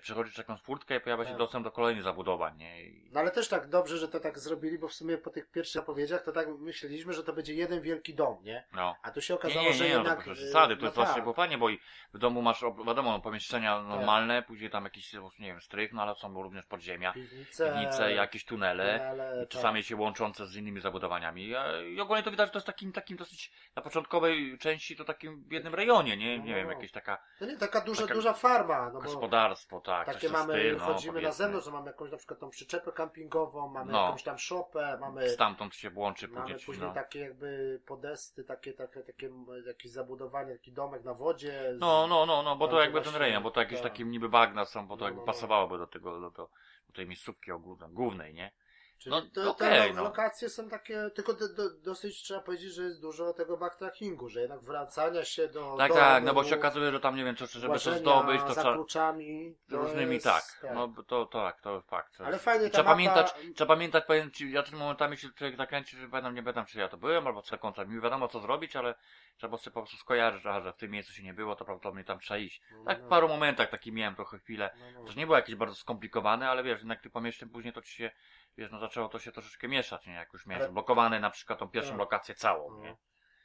przechodzisz 0.00 0.38
jakąś 0.38 0.60
furtkę 0.60 0.96
i 0.96 1.00
pojawia 1.00 1.24
się 1.24 1.30
Tak. 1.30 1.38
dostęp 1.38 1.64
do 1.64 1.70
kolejnych 1.70 2.04
zabudowań, 2.04 2.56
nie? 2.56 2.82
I, 2.82 3.10
No 3.12 3.20
ale 3.20 3.30
też 3.30 3.48
tak 3.48 3.68
dobrze, 3.68 3.98
że 3.98 4.08
to 4.08 4.20
tak 4.20 4.38
zrobili, 4.38 4.78
bo 4.78 4.88
w 4.88 4.92
sumie 4.94 5.18
po 5.18 5.30
tych 5.30 5.50
pierwszych 5.50 5.80
zapowiedziach 5.80 6.22
to 6.22 6.32
tak 6.32 6.48
myśleliśmy, 6.58 7.12
że 7.12 7.24
to 7.24 7.32
będzie 7.32 7.54
jeden 7.54 7.80
wielki 7.80 8.14
dom, 8.14 8.38
nie? 8.42 8.64
no. 8.72 8.96
A 9.02 9.10
tu 9.10 9.20
się 9.20 9.34
Nie, 9.34 9.38
okazało, 9.38 9.66
nie, 9.66 9.72
że 9.74 9.84
nie, 9.84 9.90
no 9.90 9.96
jednak... 9.96 10.24
to 10.24 10.30
y, 10.30 10.34
przesady, 10.34 10.74
to 10.76 10.80
no 10.80 10.86
jest 10.86 10.96
właśnie 10.96 11.14
tak. 11.14 11.22
było 11.22 11.34
fajnie, 11.34 11.58
bo 11.58 11.70
i 11.70 11.80
w 12.14 12.18
domu 12.18 12.42
masz, 12.42 12.62
wiadomo, 12.86 13.10
no, 13.12 13.20
pomieszczenia 13.20 13.82
normalne, 13.82 14.42
później 14.42 14.70
tam 14.70 14.84
jakiś, 14.84 15.12
nie 15.38 15.46
wiem, 15.46 15.60
strych, 15.60 15.92
no 15.92 16.02
ale 16.02 16.14
są 16.14 16.42
również 16.42 16.66
podziemia, 16.66 17.12
Piwnice, 17.12 17.72
piwnice, 17.72 18.12
jakieś 18.12 18.44
tunele, 18.44 18.98
tunele, 19.10 19.46
czasami 19.46 19.82
się 19.82 19.96
łączące 19.96 20.46
z 20.46 20.56
innymi 20.56 20.80
zabudowaniami. 20.80 21.54
A- 21.56 21.80
I 21.82 22.00
ogólnie 22.00 22.22
to 22.22 22.30
widać, 22.30 22.48
że 22.48 22.52
to 22.52 22.58
jest 22.58 22.66
takim, 22.66 22.92
takim 22.92 23.16
dosyć, 23.16 23.52
na 23.76 23.82
początkowej 23.82 24.58
części 24.58 24.96
to 24.96 25.04
takim 25.04 25.44
w 25.48 25.52
jednym 25.52 25.74
rejonie, 25.74 26.16
nie? 26.16 26.38
Nie 26.38 26.50
No. 26.50 26.56
wiem, 26.56 26.68
jakieś 26.70 26.92
taka 26.92 27.16
tak. 27.16 27.26
To 27.38 27.44
nie, 27.46 27.56
taka 27.56 27.80
duża, 27.80 28.02
taka 28.02 28.14
duża 28.14 28.32
farma, 28.32 28.86
no 28.86 28.92
bo 28.92 29.00
gospodarstwo, 29.00 29.79
tak. 29.80 30.06
takie 30.06 30.28
mamy, 30.28 30.52
stylu, 30.54 30.78
no, 30.78 30.84
chodzimy 30.84 31.12
na 31.12 31.20
powiedzmy. 31.20 31.32
zewnątrz, 31.44 31.64
że 31.66 31.72
mamy 31.72 31.86
jakąś 31.86 32.10
na 32.10 32.16
przykład 32.16 32.40
tą 32.40 32.50
przyczepę 32.50 32.92
kampingową, 32.92 33.68
mamy 33.68 33.92
No. 33.92 34.04
jakąś 34.04 34.22
tam 34.22 34.38
szopę, 34.38 34.98
mamy, 35.00 35.28
Stamtąd 35.28 35.74
się 35.74 35.90
łączy 35.94 36.28
mamy 36.28 36.40
później, 36.42 36.66
później 36.66 36.88
no. 36.88 36.94
takie 36.94 37.20
jakby 37.20 37.80
podesty, 37.86 38.44
takie, 38.44 38.72
takie, 38.72 39.00
takie 39.02 39.30
jakieś 39.66 39.92
zabudowanie, 39.92 40.52
taki 40.52 40.72
domek 40.72 41.04
na 41.04 41.14
wodzie. 41.14 41.74
z- 41.76 41.80
No, 41.80 42.06
no, 42.06 42.26
no, 42.26 42.42
no, 42.42 42.56
bo 42.56 42.68
to 42.68 42.80
jakby 42.80 42.98
to 42.98 43.04
ten 43.04 43.12
właśnie- 43.12 43.26
rejon, 43.26 43.42
bo 43.42 43.50
to 43.50 43.60
jakieś 43.60 43.80
tak. 43.80 43.92
takie 43.92 44.04
niby 44.04 44.28
bagna 44.28 44.64
są, 44.64 44.86
bo 44.86 44.96
to 44.96 45.00
No, 45.00 45.06
jakby 45.06 45.20
no, 45.20 45.26
no. 45.26 45.32
pasowałoby 45.32 45.78
do 45.78 45.86
tego, 45.86 46.20
do, 46.20 46.30
do, 46.30 46.50
do 46.86 46.92
tej 46.94 47.06
miejscówki 47.06 47.52
ogólnej, 47.52 47.90
głównej, 47.90 48.34
nie? 48.34 48.52
Czyli 49.00 49.16
no, 49.16 49.22
to, 49.34 49.50
okej, 49.50 49.88
te 49.88 49.94
no. 49.94 50.02
lokacje 50.02 50.48
są 50.48 50.68
takie, 50.68 51.10
tylko 51.14 51.32
do, 51.32 51.54
do, 51.54 51.70
dosyć 51.70 52.22
trzeba 52.22 52.40
powiedzieć, 52.40 52.72
że 52.74 52.82
jest 52.82 53.00
dużo 53.00 53.32
tego 53.32 53.56
backtrackingu, 53.56 54.28
że 54.28 54.40
jednak 54.40 54.60
wracania 54.60 55.24
się 55.24 55.48
do 55.48 55.74
Tak, 55.78 55.92
tak, 55.92 56.24
no 56.24 56.34
bo 56.34 56.44
się 56.44 56.56
okazuje, 56.56 56.92
że 56.92 57.00
tam 57.00 57.16
nie 57.16 57.24
wiem, 57.24 57.36
co, 57.36 57.46
żeby 57.46 57.78
to 57.80 57.98
zdobyć, 57.98 58.40
to 58.40 58.52
trzeba 58.52 58.74
kluczami. 58.74 59.54
różnymi 59.70 60.14
jest- 60.14 60.26
tak. 60.26 60.66
No 60.74 60.88
bo 60.88 61.02
to, 61.02 61.26
to 61.26 61.42
tak, 61.42 61.60
to 61.60 61.80
fakt. 61.80 62.20
Ale 62.20 62.38
fajnie 62.38 62.70
Trzeba 62.70 62.84
mapa- 62.84 62.92
pamiętać, 62.92 63.34
trzeba 63.56 63.74
pamiętać, 63.74 64.04
powiem 64.04 64.30
ci, 64.30 64.52
ja 64.52 64.62
też 64.62 64.72
momentami 64.72 65.16
się 65.16 65.28
człowiek 65.28 65.56
zakręci, 65.56 65.96
że 65.96 66.08
pamiętam, 66.08 66.34
nie 66.34 66.42
pamiętam, 66.42 66.66
czy 66.66 66.78
ja 66.78 66.88
to 66.88 66.96
byłem, 66.96 67.26
albo 67.26 67.42
co 67.42 67.58
końca. 67.58 67.84
Mi 67.84 68.00
wiadomo, 68.00 68.28
co 68.28 68.40
zrobić, 68.40 68.76
ale 68.76 68.94
trzeba 69.36 69.56
sobie 69.56 69.74
po 69.74 69.80
prostu 69.80 69.96
skojarzyć, 69.96 70.42
że 70.42 70.72
w 70.72 70.76
tym 70.76 70.90
miejscu 70.90 71.12
się 71.12 71.22
nie 71.22 71.34
było, 71.34 71.56
to 71.56 71.64
prawdopodobnie 71.64 72.04
tam 72.04 72.18
trzeba 72.20 72.38
iść. 72.38 72.62
No, 72.72 72.84
Tak 72.84 72.98
w 72.98 73.02
no. 73.02 73.08
paru 73.08 73.28
momentach 73.28 73.70
taki 73.70 73.92
miałem 73.92 74.14
trochę 74.14 74.38
chwilę. 74.38 74.70
No, 74.78 75.00
no. 75.00 75.06
To 75.06 75.12
nie 75.14 75.26
było 75.26 75.36
jakieś 75.36 75.54
bardzo 75.54 75.74
skomplikowane, 75.76 76.50
ale 76.50 76.62
wiesz, 76.62 76.78
jednak 76.78 77.00
ty 77.00 77.10
pomieszczeń 77.10 77.48
później 77.48 77.72
to 77.72 77.82
ci 77.82 77.92
się, 77.92 78.10
wiesz, 78.56 78.70
no 78.72 78.78
zaczęło 78.78 79.08
to 79.08 79.18
się 79.18 79.32
troszeczkę 79.32 79.68
mieszać, 79.68 80.06
nie? 80.06 80.12
Jak 80.14 80.32
już 80.32 80.46
miałeś 80.46 80.60
Ale- 80.60 80.68
zablokowane 80.68 81.20
na 81.20 81.30
przykład 81.30 81.58
tą 81.58 81.68
pierwszą 81.68 81.90
Tak. 81.90 81.98
lokację 82.00 82.34
całą, 82.34 82.80
nie? 82.82 82.96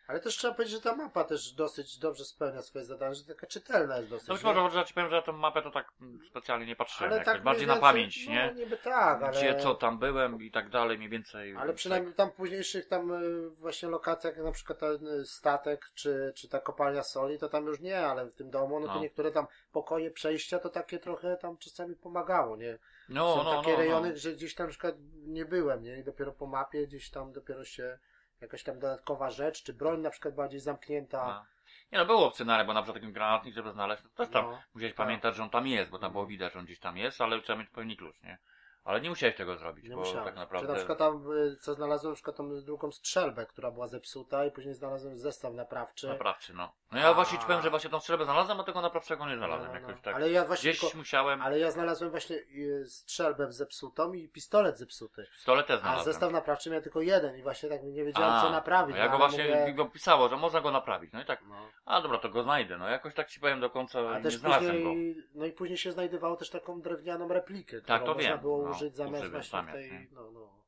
Ale 0.08 0.20
też 0.20 0.38
trzeba 0.38 0.54
powiedzieć, 0.54 0.76
że 0.76 0.82
ta 0.90 0.96
mapa 0.96 1.24
też 1.24 1.52
dosyć 1.54 1.98
dobrze 2.00 2.26
spełnia 2.26 2.62
swoje 2.62 2.86
zadanie, 2.86 3.16
że 3.16 3.24
taka 3.26 3.48
czytelna 3.48 3.98
jest 3.98 4.10
dosyć. 4.10 4.28
No 4.28 4.34
być 4.36 4.44
może, 4.44 4.70
że 4.72 4.78
ja 4.80 4.84
ci 4.86 4.94
powiem, 4.94 5.10
że 5.10 5.16
ja 5.16 5.22
tę 5.22 5.32
mapę 5.32 5.62
to 5.62 5.72
tak 5.72 5.88
mm, 6.02 6.20
specjalnie 6.30 6.66
nie 6.66 6.76
patrzyłem, 6.76 7.14
ale 7.14 7.24
tak 7.24 7.44
bardziej 7.44 7.68
mniej 7.68 7.68
na 7.68 7.74
więcej- 7.74 7.92
pamięć, 7.94 8.28
no, 8.28 8.34
nie? 8.34 8.54
niby 8.56 8.78
tak, 8.78 9.24
ale... 9.24 9.32
Gdzie, 9.38 9.56
co 9.56 9.76
tam 9.76 10.00
byłem 10.00 10.42
i 10.42 10.52
tak 10.52 10.70
dalej, 10.70 10.98
mniej 10.98 11.10
więcej. 11.10 11.56
Ale 11.56 11.74
przynajmniej 11.74 12.14
tam 12.14 12.32
późniejszych 12.32 12.88
tam 12.88 13.12
y, 13.12 13.50
właśnie 13.50 13.90
lokacjach, 13.90 14.36
jak 14.36 14.46
na 14.46 14.52
przykład 14.52 14.80
ten 14.80 15.08
y, 15.08 15.26
statek, 15.26 15.86
czy, 15.96 16.34
czy 16.36 16.50
ta 16.50 16.60
kopalnia 16.60 17.04
soli, 17.04 17.40
to 17.40 17.50
tam 17.50 17.66
już 17.66 17.80
nie, 17.80 18.00
ale 18.08 18.26
w 18.26 18.34
tym 18.36 18.50
domu, 18.50 18.80
no 18.80 18.88
to 18.88 18.94
No. 18.94 19.00
niektóre 19.02 19.32
tam 19.32 19.48
pokoje, 19.72 20.12
przejścia, 20.12 20.60
to 20.60 20.70
takie 20.70 21.00
trochę 21.00 21.38
tam 21.38 21.58
czasami 21.58 21.96
pomagało, 21.96 22.58
nie? 22.58 22.78
No, 23.10 23.36
Są 23.36 23.44
no, 23.44 23.56
takie 23.56 23.72
no, 23.72 23.78
rejony, 23.78 24.10
no. 24.10 24.18
że 24.18 24.34
gdzieś 24.34 24.56
tam 24.56 24.66
na 24.68 24.72
przykład 24.72 24.96
nie 25.28 25.46
byłem, 25.46 25.84
nie? 25.84 26.00
I 26.00 26.04
dopiero 26.04 26.32
po 26.32 26.48
mapie 26.48 26.88
gdzieś 26.88 27.10
tam 27.10 27.34
dopiero 27.34 27.66
się 27.66 28.00
jakaś 28.42 28.64
tam 28.64 28.80
dodatkowa 28.80 29.30
rzecz, 29.30 29.64
czy 29.64 29.74
broń 29.74 30.02
na 30.02 30.10
przykład 30.10 30.36
bardziej 30.36 30.60
zamknięta. 30.60 31.26
No. 31.28 31.46
Nie 31.92 31.98
no, 31.98 32.06
było 32.06 32.28
opcjonalne, 32.28 32.66
bo 32.66 32.74
na 32.74 32.82
przykład 32.82 33.02
takim 33.02 33.14
granatnik, 33.14 33.56
żeby 33.56 33.72
znaleźć, 33.72 34.04
to 34.04 34.10
też 34.10 34.30
tam 34.30 34.46
No. 34.46 34.62
musiałeś 34.74 34.94
Tak. 34.94 35.06
pamiętać, 35.06 35.36
że 35.36 35.44
on 35.44 35.50
tam 35.50 35.68
jest, 35.68 35.92
bo 35.92 36.00
tam 36.00 36.12
było 36.12 36.26
widać, 36.26 36.54
że 36.54 36.60
on 36.60 36.66
gdzieś 36.66 36.80
tam 36.80 36.98
jest, 36.98 37.22
ale 37.22 37.42
trzeba 37.42 37.60
mieć 37.60 37.70
pewnie 37.70 37.96
klucz, 37.98 38.22
nie? 38.24 38.38
Ale 38.84 39.02
nie 39.02 39.10
musiałeś 39.10 39.36
tego 39.36 39.58
zrobić, 39.58 39.90
Nie 39.90 39.96
bo 39.96 40.00
musiałem. 40.02 40.26
tak 40.26 40.36
naprawdę... 40.36 40.68
Czy 40.68 40.72
na 40.74 40.78
przykład 40.78 40.98
tam, 41.00 41.32
y, 41.32 41.58
co 41.58 41.74
znalazłem, 41.74 42.12
na 42.12 42.16
przykład 42.16 42.36
tą 42.36 42.62
drugą 42.62 42.92
strzelbę, 42.92 43.46
która 43.46 43.72
była 43.72 43.88
zepsuta 43.88 44.46
i 44.46 44.52
później 44.52 44.74
znalazłem 44.74 45.18
zestaw 45.18 45.54
naprawczy. 45.54 46.08
Naprawczy, 46.08 46.54
no. 46.54 46.74
No 46.96 47.02
ja 47.02 47.10
A. 47.10 47.14
właśnie 47.14 47.40
ci 47.40 47.46
powiem, 47.46 47.62
że 47.62 47.70
właśnie 47.70 47.90
tą 47.90 48.00
strzelbę 48.00 48.24
znalazłem, 48.26 48.60
a 48.60 48.64
tego 48.64 48.82
naprawczego 48.82 49.26
nie 49.30 49.38
znalazłem 49.38 49.72
No, 49.74 49.80
no, 49.80 49.88
jakoś 49.88 50.02
tak. 50.04 50.16
Ale 50.16 50.32
ja 50.32 50.46
właśnie 50.46 50.70
Gdzieś 50.72 50.82
tylko, 50.82 50.98
musiałem, 50.98 51.42
ale 51.42 51.60
ja 51.60 51.72
znalazłem 51.72 52.12
właśnie 52.12 52.36
y, 52.36 52.86
strzelbę 52.88 53.52
zepsutą 53.52 54.14
i 54.14 54.30
pistolet 54.30 54.78
zepsuty. 54.78 55.24
pistolet 55.36 55.68
też 55.68 55.76
A 55.76 55.80
znalazłem. 55.80 56.06
zestaw 56.06 56.32
naprawczy 56.32 56.70
miał 56.70 56.82
tylko 56.82 57.02
jeden 57.02 57.38
i 57.38 57.42
właśnie 57.42 57.70
tak 57.70 57.84
nie 57.84 58.04
wiedziałem 58.04 58.34
A, 58.34 58.42
co 58.42 58.50
naprawić. 58.50 58.96
no 58.96 59.00
ja 59.02 59.06
no, 59.06 59.12
go 59.12 59.18
właśnie 59.18 59.44
mówię, 59.44 59.66
mi 59.66 59.74
go 59.74 59.86
pisało, 59.86 60.30
że 60.30 60.38
można 60.38 60.62
go 60.62 60.72
naprawić. 60.72 61.14
No 61.14 61.22
i 61.22 61.26
tak, 61.26 61.40
no. 61.50 61.56
a 61.86 62.02
dobra, 62.02 62.18
to 62.18 62.30
go 62.30 62.44
znajdę. 62.44 62.78
No 62.78 62.90
jakoś 62.90 63.14
tak 63.14 63.28
ci 63.30 63.40
powiem 63.40 63.60
do 63.60 63.70
końca, 63.70 64.00
A 64.10 64.20
nie 64.20 64.32
znalazłem 64.32 64.84
go. 64.84 64.90
później, 64.90 65.16
no 65.36 65.46
i 65.46 65.52
później 65.52 65.78
się 65.78 65.92
znajdowało 65.92 66.36
też 66.36 66.50
taką 66.50 66.82
drewnianą 66.82 67.28
replikę, 67.28 67.82
Tak, 67.82 68.02
to 68.06 68.14
można 68.14 68.30
wiem. 68.30 68.40
było 68.40 68.64
No, 68.64 68.70
użyć 68.72 68.96
zamiast 68.96 69.28
właśnie 69.32 69.64
tej, 69.72 69.92
nie? 69.92 70.08
no, 70.12 70.32
no. 70.32 70.65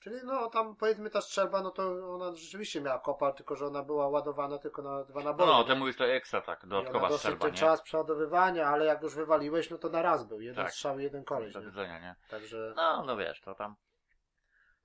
Czyli 0.00 0.16
no 0.24 0.50
tam 0.50 0.76
powiedzmy 0.76 1.10
ta 1.10 1.20
strzelba, 1.20 1.62
no 1.62 1.70
to 1.70 2.14
ona 2.14 2.34
rzeczywiście 2.36 2.80
miała 2.80 2.98
kopa, 2.98 3.32
tylko 3.32 3.56
że 3.56 3.66
ona 3.66 3.82
była 3.82 4.08
ładowana 4.08 4.58
tylko 4.58 4.82
na 4.82 5.04
dwa 5.04 5.20
No, 5.20 5.24
naboje. 5.26 5.50
no, 5.50 5.58
nie? 5.58 5.64
ty 5.68 5.76
mówisz 5.76 5.96
to 5.96 6.04
ekstra, 6.06 6.40
tak, 6.40 6.64
I 6.64 6.66
dodatkowa 6.66 7.08
dosyć 7.08 7.18
strzelba, 7.20 7.44
ten 7.44 7.50
nie? 7.54 7.58
czas 7.60 7.82
przeładowywania, 7.82 8.66
ale 8.68 8.84
jak 8.84 9.02
już 9.02 9.14
wywaliłeś, 9.14 9.70
no 9.70 9.78
to 9.78 9.88
na 9.88 10.02
raz 10.02 10.24
był. 10.24 10.40
Jeden 10.40 10.64
Tak. 10.64 10.72
strzał 10.72 10.98
i 10.98 11.02
jeden 11.02 11.24
koleś. 11.24 11.52
Do 11.52 11.60
Nie? 11.60 11.66
widzenia, 11.66 11.98
nie? 12.00 12.14
Także... 12.30 12.72
No, 12.76 13.04
no 13.06 13.16
wiesz, 13.16 13.40
to 13.40 13.54
tam. 13.54 13.74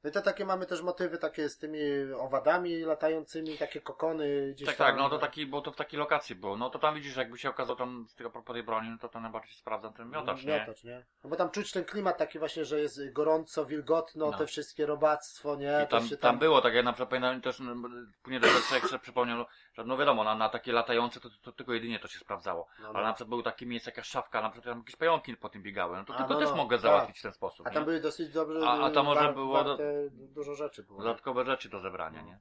No 0.04 0.10
i 0.10 0.14
te 0.14 0.22
takie 0.22 0.46
mamy 0.46 0.66
też 0.66 0.82
motywy 0.82 1.18
takie 1.18 1.50
z 1.50 1.58
tymi 1.58 1.80
owadami 2.20 2.80
latającymi, 2.82 3.58
takie 3.58 3.82
kokony 3.82 4.52
gdzieś 4.52 4.68
Tak, 4.68 4.76
tam. 4.78 4.88
tak, 4.88 4.98
no 4.98 5.10
to 5.10 5.18
taki, 5.20 5.46
bo 5.46 5.62
to 5.62 5.72
w 5.72 5.76
takiej 5.76 6.00
lokacji 6.00 6.36
było. 6.36 6.58
No 6.58 6.70
to 6.70 6.80
tam 6.80 6.96
widzisz, 6.96 7.16
jakby 7.16 7.38
się 7.38 7.50
okazał 7.50 7.76
tam 7.76 8.06
z 8.08 8.16
tego 8.16 8.30
propos 8.30 8.54
tej 8.54 8.64
broni, 8.64 8.90
no 8.90 8.98
to 8.98 9.10
tam 9.10 9.22
najbardziej 9.24 9.52
się 9.52 9.58
sprawdza 9.58 9.90
ten 9.90 10.10
miotacz, 10.10 10.44
nie? 10.44 10.60
Miotacz, 10.60 10.84
nie? 10.84 11.06
No 11.24 11.30
bo 11.30 11.36
tam 11.36 11.50
czuć 11.50 11.72
ten 11.72 11.86
klimat 11.86 12.18
taki 12.18 12.40
właśnie, 12.40 12.66
że 12.66 12.80
jest 12.80 13.14
gorąco, 13.14 13.66
wilgotno, 13.66 14.32
No. 14.32 14.38
te 14.38 14.46
wszystkie 14.48 14.86
robactwo, 14.86 15.56
nie? 15.56 15.82
I 15.86 15.88
To 15.88 15.98
tam, 15.98 16.08
się 16.08 16.18
tam 16.18 16.40
było, 16.40 16.62
tak 16.62 16.74
ja 16.74 16.84
na 16.84 16.94
przykład 16.94 17.10
pamiętam 17.10 17.42
też, 17.42 17.60
no, 17.60 17.90
później 18.24 18.42
do 18.42 18.48
sobie 18.48 19.00
przypomniał, 19.00 19.46
że 19.74 19.84
no 19.84 19.98
wiadomo, 19.98 20.24
na, 20.24 20.36
na 20.36 20.50
takie 20.50 20.72
latające 20.74 21.20
to, 21.20 21.30
to, 21.42 21.52
tylko 21.52 21.74
jedynie 21.74 22.00
to 22.00 22.08
się 22.08 22.20
sprawdzało. 22.20 22.68
No, 22.80 22.88
Ale 22.90 22.98
no. 22.98 23.04
na 23.04 23.14
przykład 23.14 23.30
były 23.30 23.44
takie 23.44 23.66
miejsca, 23.66 23.92
jakaś 23.92 24.08
szafka, 24.08 24.42
na 24.42 24.50
przykład 24.50 24.74
tam 24.74 24.80
jakieś 24.80 24.96
pająki 24.96 25.38
po 25.38 25.50
tym 25.50 25.64
biegały, 25.64 25.98
no 25.98 26.06
to 26.06 26.14
tylko 26.14 26.34
no, 26.34 26.40
też 26.40 26.50
no, 26.50 26.56
mogę 26.56 26.76
tak. 26.78 26.82
załatwić 26.82 27.20
w 27.20 27.22
ten 27.22 27.34
sposób, 27.34 27.68
A 27.68 27.70
tam 27.70 27.82
nie? 27.82 27.86
były 27.86 28.00
dosyć 28.00 28.30
dobrze. 28.34 28.60
A- 28.68 28.86
a 28.86 28.90
tam 28.90 29.06
może 29.06 29.20
war- 29.22 29.34
było 29.34 29.54
warte, 29.54 29.93
dużo 30.12 30.56
rzeczy 30.56 30.84
było. 30.84 31.00
Dodatkowe 31.00 31.46
rzeczy 31.46 31.70
do 31.70 31.80
zebrania, 31.80 32.22
No. 32.22 32.28
nie? 32.28 32.40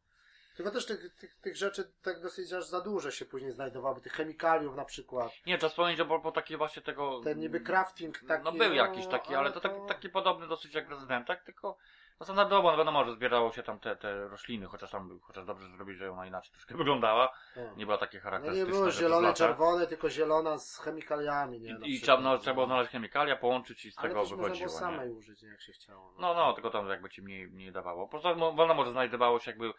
Tylko 0.56 0.70
też 0.70 0.86
tych, 0.86 1.14
tych, 1.14 1.34
tych 1.34 1.56
rzeczy 1.56 1.92
tak 2.02 2.22
dosyć 2.22 2.52
aż 2.52 2.64
za 2.66 2.80
dużo 2.80 3.10
się 3.10 3.24
później 3.24 3.52
znajdowało, 3.52 4.00
tych 4.00 4.12
chemikaliów 4.12 4.76
na 4.76 4.84
przykład. 4.84 5.32
Nie, 5.46 5.58
trzeba 5.58 5.70
wspomnieć, 5.70 5.98
że 5.98 6.04
po, 6.06 6.20
po 6.20 6.32
takie 6.32 6.56
właśnie 6.56 6.82
tego... 6.82 7.20
Ten 7.24 7.38
niby 7.38 7.60
crafting 7.60 8.18
taki. 8.28 8.44
no 8.44 8.52
był 8.52 8.72
jakiś 8.74 9.06
taki, 9.06 9.34
ale 9.34 9.52
to 9.52 9.60
taki, 9.60 9.74
taki 9.88 10.08
podobny 10.08 10.48
dosyć 10.48 10.74
jak 10.74 10.90
Resident, 10.90 11.26
tak? 11.26 11.42
Tylko 11.44 11.76
no 12.22 12.26
standardowo, 12.26 12.70
no 12.72 12.78
wiadomo, 12.78 13.04
że 13.04 13.12
zbierało 13.12 13.52
się 13.52 13.62
tam 13.62 13.78
te, 13.80 13.96
te 13.96 14.28
rośliny, 14.28 14.66
chociaż 14.66 14.90
tam, 14.90 15.18
chociaż 15.22 15.46
dobrze 15.46 15.68
zrobić, 15.68 15.98
że 15.98 16.10
ona 16.12 16.26
inaczej 16.26 16.52
troszkę 16.52 16.74
wyglądała. 16.76 17.32
No. 17.56 17.62
Nie 17.76 17.86
była 17.86 17.98
takie 17.98 18.18
No 18.18 18.22
charakterystyczne. 18.24 18.72
nie 18.72 18.78
było 18.78 18.90
zielone, 18.90 19.34
czerwone, 19.34 19.86
tylko 19.86 20.10
zielona 20.10 20.58
z 20.58 20.78
chemikaliami, 20.78 21.60
nie? 21.60 21.74
Na 21.78 21.86
I, 21.86 21.94
i 21.94 22.00
trzeba, 22.00 22.20
no, 22.20 22.38
trzeba 22.38 22.54
było 22.54 22.66
znaleźć 22.66 22.92
chemikalia, 22.92 23.36
połączyć 23.36 23.84
i 23.84 23.92
z 23.92 23.98
Ale 23.98 24.08
tego 24.08 24.20
można 24.20 24.36
wychodziło. 24.36 24.66
było 24.66 24.80
nie? 24.80 24.86
samej 24.86 25.10
użyć, 25.10 25.42
nie, 25.42 25.48
jak 25.48 25.60
się 25.60 25.72
chciało. 25.72 26.14
No, 26.18 26.34
no, 26.34 26.52
tylko 26.52 26.70
tam 26.70 26.88
jakby 26.88 27.10
ci 27.10 27.22
mniej, 27.22 27.48
mniej 27.48 27.72
dawało. 27.72 28.08
Poza 28.08 28.30
tym, 28.30 28.38
no, 28.38 28.54
wiadomo, 28.54 28.84
że 28.84 28.92
znajdowało 28.92 29.38
się 29.40 29.50
jakby 29.50 29.72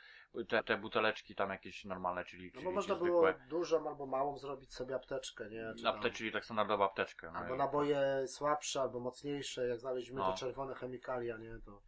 te, 0.47 0.63
te 0.63 0.77
buteleczki 0.77 1.35
tam 1.35 1.49
jakieś 1.49 1.85
normalne, 1.85 2.25
czyli, 2.25 2.45
No 2.45 2.51
czyli 2.53 2.65
bo 2.65 2.71
można 2.71 2.95
czyli 2.95 3.05
było 3.07 3.23
zwykłe. 3.23 3.47
dużą 3.47 3.87
albo 3.89 4.05
małą 4.05 4.37
zrobić 4.37 4.73
sobie 4.73 4.95
apteczkę, 4.95 5.49
nie? 5.49 5.73
Czy 5.81 5.87
Apte, 5.87 6.09
czyli 6.09 6.31
tak 6.31 6.45
standardowa 6.45 6.85
apteczka. 6.85 7.31
No, 7.31 7.39
Albo 7.39 7.55
naboje 7.55 8.27
słabsze, 8.27 8.81
albo 8.81 8.99
mocniejsze, 8.99 9.67
jak 9.67 9.79
znaleźliśmy 9.79 10.19
No. 10.19 10.31
te 10.31 10.37
czerwone 10.37 10.75
chemikalia, 10.75 11.37
nie? 11.37 11.59
To... 11.65 11.81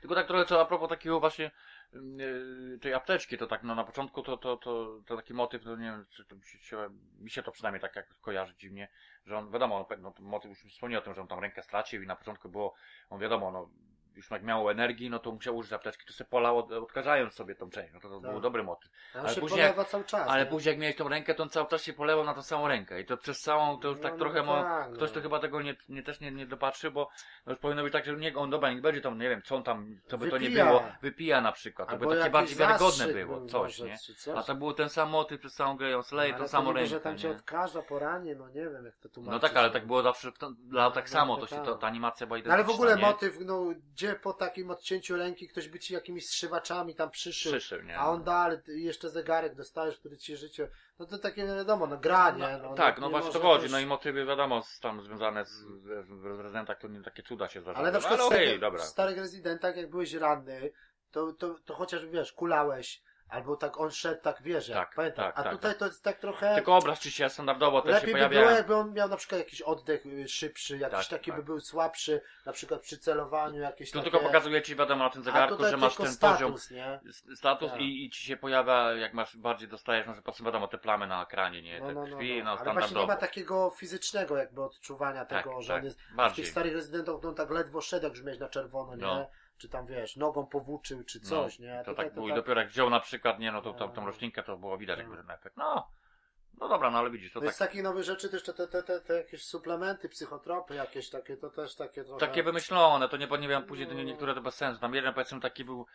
Tylko 0.00 0.14
tak 0.14 0.26
trochę 0.26 0.44
co 0.44 0.60
a 0.60 0.64
propos 0.64 0.88
takiego 0.88 1.20
właśnie 1.20 1.50
yy, 1.92 2.78
tej 2.80 2.94
apteczki, 2.94 3.38
to 3.38 3.46
tak 3.46 3.62
no 3.62 3.74
na 3.74 3.84
początku 3.84 4.22
to, 4.22 4.36
to, 4.36 4.56
to, 4.56 5.00
to 5.06 5.16
taki 5.16 5.34
motyw, 5.34 5.64
no 5.64 5.76
nie 5.76 5.84
wiem, 5.84 6.06
czy 6.10 6.24
to 6.24 6.36
mi 6.36 6.42
się, 6.44 6.90
mi 7.20 7.30
się 7.30 7.42
to 7.42 7.52
przynajmniej 7.52 7.80
tak 7.80 7.96
jak 7.96 8.20
kojarzy 8.20 8.54
dziwnie, 8.58 8.88
że 9.26 9.38
on 9.38 9.50
wiadomo, 9.50 9.86
no, 9.90 9.96
no, 9.96 10.10
ten 10.10 10.24
motyw 10.24 10.50
już 10.50 10.72
wspomniał 10.72 11.00
o 11.00 11.04
tym, 11.04 11.14
że 11.14 11.20
on 11.20 11.28
tam 11.28 11.40
rękę 11.40 11.62
stracił 11.62 12.02
i 12.02 12.06
na 12.06 12.16
początku 12.16 12.48
było, 12.48 12.74
on 13.10 13.20
wiadomo, 13.20 13.50
no 13.50 13.70
już 14.16 14.30
jak 14.30 14.42
miało 14.42 14.70
energii, 14.70 15.10
no 15.10 15.18
to 15.18 15.32
musiał 15.32 15.56
użyć 15.56 15.72
apteczki, 15.72 16.06
to 16.06 16.12
sobie 16.12 16.30
polał 16.30 16.58
od, 16.58 16.72
odkażając 16.72 17.34
sobie 17.34 17.54
tą 17.54 17.70
część, 17.70 17.92
no 17.94 18.00
to, 18.00 18.08
to 18.08 18.20
Tak. 18.20 18.30
był 18.30 18.40
dobry 18.40 18.62
motyw. 18.62 18.90
Ale 19.14 19.28
się 19.28 19.40
później 19.40 19.60
polewa 19.60 19.84
cały 19.84 20.04
czas. 20.04 20.28
Ale 20.28 20.44
nie? 20.44 20.50
później 20.50 20.72
jak 20.72 20.80
miałeś 20.80 20.96
tą 20.96 21.08
rękę, 21.08 21.34
to 21.34 21.42
on 21.42 21.48
cały 21.48 21.66
czas 21.68 21.82
się 21.82 21.92
polewał 21.92 22.24
na 22.24 22.34
tą 22.34 22.42
samą 22.42 22.68
rękę 22.68 23.00
i 23.00 23.04
to 23.04 23.16
przez 23.16 23.40
całą, 23.40 23.78
to 23.78 23.88
już 23.88 23.96
No, 23.96 24.02
tak 24.02 24.12
no 24.12 24.18
trochę, 24.18 24.42
tak, 24.46 24.90
no. 24.90 24.96
ktoś 24.96 25.10
to 25.12 25.20
chyba 25.20 25.38
tego 25.38 25.62
nie, 25.62 25.76
nie 25.88 26.02
też 26.02 26.20
nie, 26.20 26.30
nie 26.32 26.46
dopatrzy, 26.46 26.90
bo 26.90 27.08
no 27.46 27.52
już 27.52 27.58
powinno 27.60 27.82
być 27.82 27.92
tak, 27.92 28.04
że 28.04 28.16
nie, 28.16 28.36
on 28.36 28.50
dobra, 28.50 28.72
nie 28.72 28.80
będzie 28.80 29.00
tam, 29.00 29.18
nie 29.18 29.28
wiem, 29.28 29.42
co 29.42 29.56
on 29.56 29.62
tam, 29.62 30.00
co 30.06 30.18
by 30.18 30.30
to 30.30 30.38
nie 30.38 30.48
Wypija. 30.48 30.66
było, 30.66 30.82
wypija 31.02 31.40
na 31.40 31.52
przykład, 31.52 31.88
to 31.88 31.92
Albo 31.92 32.08
by 32.08 32.16
takie 32.18 32.30
bardziej 32.30 32.56
wiarygodne 32.56 33.06
było, 33.08 33.36
był 33.38 33.48
coś, 33.48 33.78
nie? 33.78 33.98
coś. 33.98 34.28
A 34.36 34.42
to 34.42 34.54
było 34.54 34.72
ten 34.74 34.88
sam 34.88 35.10
motyw 35.10 35.40
przez 35.40 35.54
całą 35.54 35.76
grę, 35.76 35.96
on 35.96 36.02
sleje 36.02 36.30
Ale 36.32 36.38
tą 36.38 36.44
to 36.44 36.48
samą 36.50 36.72
rękę, 36.72 36.86
że 36.88 37.00
tam 37.00 37.18
cię 37.18 37.30
odkaża 37.30 37.82
poranie, 37.82 38.34
no 38.34 38.48
nie 38.48 38.62
wiem 38.70 38.84
jak 38.84 38.96
to 38.96 39.08
tłumaczyć. 39.08 39.32
No 39.42 39.48
tak, 39.48 39.56
ale 39.56 39.70
tak 39.70 39.86
było 39.86 40.02
zawsze, 40.02 40.32
to, 40.32 40.50
dla 40.50 40.90
tak 40.90 41.04
No, 41.04 41.10
samo, 41.10 41.34
no 41.34 41.40
to 41.40 41.46
się, 41.46 41.56
tak. 41.56 41.64
to, 41.64 41.74
ta 41.74 41.86
animacja 41.86 42.26
była 42.26 42.36
No 42.38 42.40
identyczna, 42.40 42.54
ale 42.64 42.64
w 42.64 42.70
ogóle 42.80 42.96
motyw, 42.96 43.36
no 43.40 43.64
gdzie 44.02 44.14
po 44.14 44.32
takim 44.32 44.70
odcięciu 44.70 45.16
ręki 45.16 45.48
ktoś 45.48 45.68
by 45.68 45.78
ci 45.78 45.94
jakimiś 45.94 46.26
strzywaczami 46.26 46.94
tam 46.94 47.10
przyszył, 47.10 47.52
Przyszył, 47.52 47.82
nie? 47.82 47.98
a 47.98 48.08
on 48.08 48.24
dalej, 48.24 48.58
jeszcze 48.66 49.10
zegarek 49.10 49.54
dostajesz, 49.54 49.98
który 49.98 50.16
ci 50.18 50.36
życie, 50.36 50.68
no 50.98 51.06
to 51.06 51.18
takie 51.18 51.42
nie 51.44 51.54
wiadomo, 51.54 51.86
no 51.86 51.98
granie. 51.98 52.58
No, 52.62 52.74
tak, 52.74 52.96
nie- 52.96 53.00
no 53.00 53.06
nie 53.06 53.10
właśnie 53.12 53.32
to 53.32 53.40
chodzi, 53.40 53.62
też- 53.62 53.72
no 53.72 53.78
i 53.80 53.86
motywy 53.86 54.24
wiadomo, 54.24 54.62
tam 54.80 55.02
związane 55.02 55.44
z, 55.44 55.50
z, 55.50 56.24
rezydentach, 56.24 56.78
to 56.78 56.88
nie 56.88 57.02
takie 57.02 57.22
cuda 57.22 57.48
się 57.48 57.60
zdarzają. 57.60 57.82
Ale 57.84 57.92
na 57.92 57.98
przykład 57.98 58.20
ale 58.20 58.28
w 58.28 58.32
okej, 58.32 58.46
starych, 58.46 58.60
dobra. 58.60 58.82
w 58.82 58.86
starych 58.86 59.18
rezydentach, 59.18 59.76
jak 59.76 59.90
byłeś 59.90 60.14
ranny, 60.14 60.72
to, 61.10 61.32
to, 61.32 61.54
to 61.64 61.74
chociaż 61.74 62.06
wiesz, 62.06 62.32
kulałeś, 62.32 63.02
albo 63.32 63.56
tak 63.56 63.80
on 63.80 63.90
szedł, 63.90 64.20
tak 64.22 64.42
wiesz, 64.42 64.68
jak 64.68 64.78
Tak, 64.78 64.94
pamiętam. 64.96 65.24
tak, 65.24 65.38
a 65.38 65.42
tak, 65.42 65.52
tutaj 65.52 65.70
tak. 65.70 65.78
to 65.78 65.86
jest 65.86 66.04
tak 66.04 66.18
trochę. 66.18 66.54
Tylko 66.54 66.76
obraz 66.76 67.00
czy 67.00 67.10
się 67.10 67.28
standardowo 67.30 67.82
też 67.82 67.90
się 67.90 67.94
Lepiej 67.94 68.12
by 68.14 68.18
pojawia. 68.18 68.40
było, 68.40 68.50
jakby 68.50 68.74
on 68.76 68.92
miał 68.92 69.08
na 69.08 69.16
przykład 69.16 69.38
jakiś 69.38 69.62
oddech 69.62 70.06
y, 70.06 70.28
szybszy, 70.28 70.78
jakiś 70.78 70.98
Tak, 70.98 71.06
taki 71.18 71.30
tak. 71.30 71.40
by 71.40 71.46
był 71.46 71.60
słabszy, 71.60 72.20
na 72.46 72.52
przykład 72.52 72.80
przy 72.80 72.98
celowaniu 72.98 73.60
jakieś 73.60 73.90
Tu 73.90 73.98
takie... 73.98 74.10
tylko 74.10 74.26
pokazuje 74.26 74.62
ci 74.62 74.76
wiadomo 74.76 75.04
na 75.04 75.10
tym 75.10 75.22
a 75.22 75.24
zegarku, 75.24 75.56
tutaj 75.56 75.70
że 75.70 75.76
masz 75.76 75.92
tylko 75.92 76.02
ten 76.02 76.12
status, 76.12 76.38
poziom, 76.40 76.76
nie? 76.76 77.00
s- 77.10 77.24
status 77.38 77.70
Tak. 77.72 77.80
i, 77.80 78.04
i 78.04 78.10
ci 78.10 78.22
się 78.22 78.36
pojawia, 78.36 78.92
jak 78.92 79.14
masz 79.14 79.36
bardziej 79.36 79.68
dostajesz, 79.68 80.06
no 80.06 80.12
że 80.14 80.20
po 80.20 80.24
prostu 80.24 80.44
wiadomo 80.44 80.68
te 80.68 80.78
plamy 80.78 81.06
na 81.06 81.22
ekranie, 81.22 81.62
nie? 81.62 81.80
No, 81.80 81.86
Te 81.86 81.92
no, 81.94 82.06
no, 82.06 82.16
krwi, 82.16 82.38
no. 82.38 82.44
no, 82.44 82.50
Ale 82.50 82.56
właśnie 82.58 82.72
nie 82.72 82.86
standardowo. 82.86 83.06
ma 83.06 83.16
takiego 83.16 83.70
fizycznego 83.70 84.36
jakby 84.36 84.62
odczuwania 84.62 85.24
Tak, 85.24 85.42
tego, 85.44 85.62
że 85.62 85.68
tak, 85.68 85.78
on 85.78 85.84
jest 85.84 86.00
w 86.00 86.14
bardziej. 86.14 86.44
tych 86.44 86.52
starych 86.52 86.72
rezydentach, 86.72 87.14
no 87.22 87.28
on 87.28 87.34
tak 87.34 87.50
ledwo 87.50 87.80
szedł, 87.80 88.04
jak 88.04 88.12
już 88.14 88.22
miałeś 88.24 88.40
na 88.40 88.48
czerwono, 88.48 88.94
nie? 88.96 89.02
No. 89.02 89.26
Czy 89.58 89.68
tam 89.68 89.86
wiesz, 89.86 90.16
nogą 90.16 90.46
powłóczył, 90.46 91.04
czy 91.04 91.20
No, 91.22 91.28
coś, 91.28 91.58
nie? 91.58 91.78
A 91.80 91.84
To 91.84 91.94
tak 91.94 92.14
było 92.14 92.28
i 92.28 92.34
dopiero 92.34 92.60
jak 92.60 92.70
wziął 92.70 92.90
na 92.90 93.00
przykład, 93.00 93.38
nie, 93.38 93.52
no 93.52 93.62
to 93.62 93.72
tą, 93.72 93.88
tą 93.92 94.00
No. 94.00 94.06
roślinkę 94.06 94.42
to 94.42 94.56
było 94.56 94.78
widać 94.78 94.96
No. 94.98 95.02
jakby 95.02 95.16
ten 95.16 95.30
efekt. 95.30 95.56
No, 95.56 95.88
no 96.62 96.68
dobra, 96.68 96.90
no 96.90 96.98
ale 96.98 97.10
widzisz, 97.10 97.32
to 97.32 97.38
No 97.40 97.44
i 97.44 97.48
tak, 97.48 97.54
z 97.54 97.58
takich 97.58 97.82
nowych 97.82 98.04
rzeczy 98.04 98.28
też 98.28 98.42
te, 98.42 98.52
te, 98.54 98.66
te, 98.66 98.82
te, 98.82 99.00
te 99.00 99.14
jakieś 99.16 99.44
suplementy, 99.44 100.08
psychotropy 100.08 100.74
jakieś 100.74 101.10
takie, 101.10 101.36
to 101.36 101.50
też 101.50 101.74
takie 101.76 102.04
trochę... 102.04 102.20
takie 102.26 102.42
wymyślone, 102.42 103.08
to 103.08 103.16
nie, 103.16 103.26
bo 103.26 103.36
nie 103.36 103.48
wiem, 103.48 103.62
później 103.64 103.88
to 103.88 103.94
nie, 103.94 104.02
No. 104.04 104.08
niektóre 104.10 104.34
to 104.34 104.40
bez 104.40 104.54
sensu. 104.54 104.80
Tam 104.80 104.94
jeden 104.94 105.14
powiedzmy 105.14 105.40
taki 105.40 105.64
był, 105.64 105.86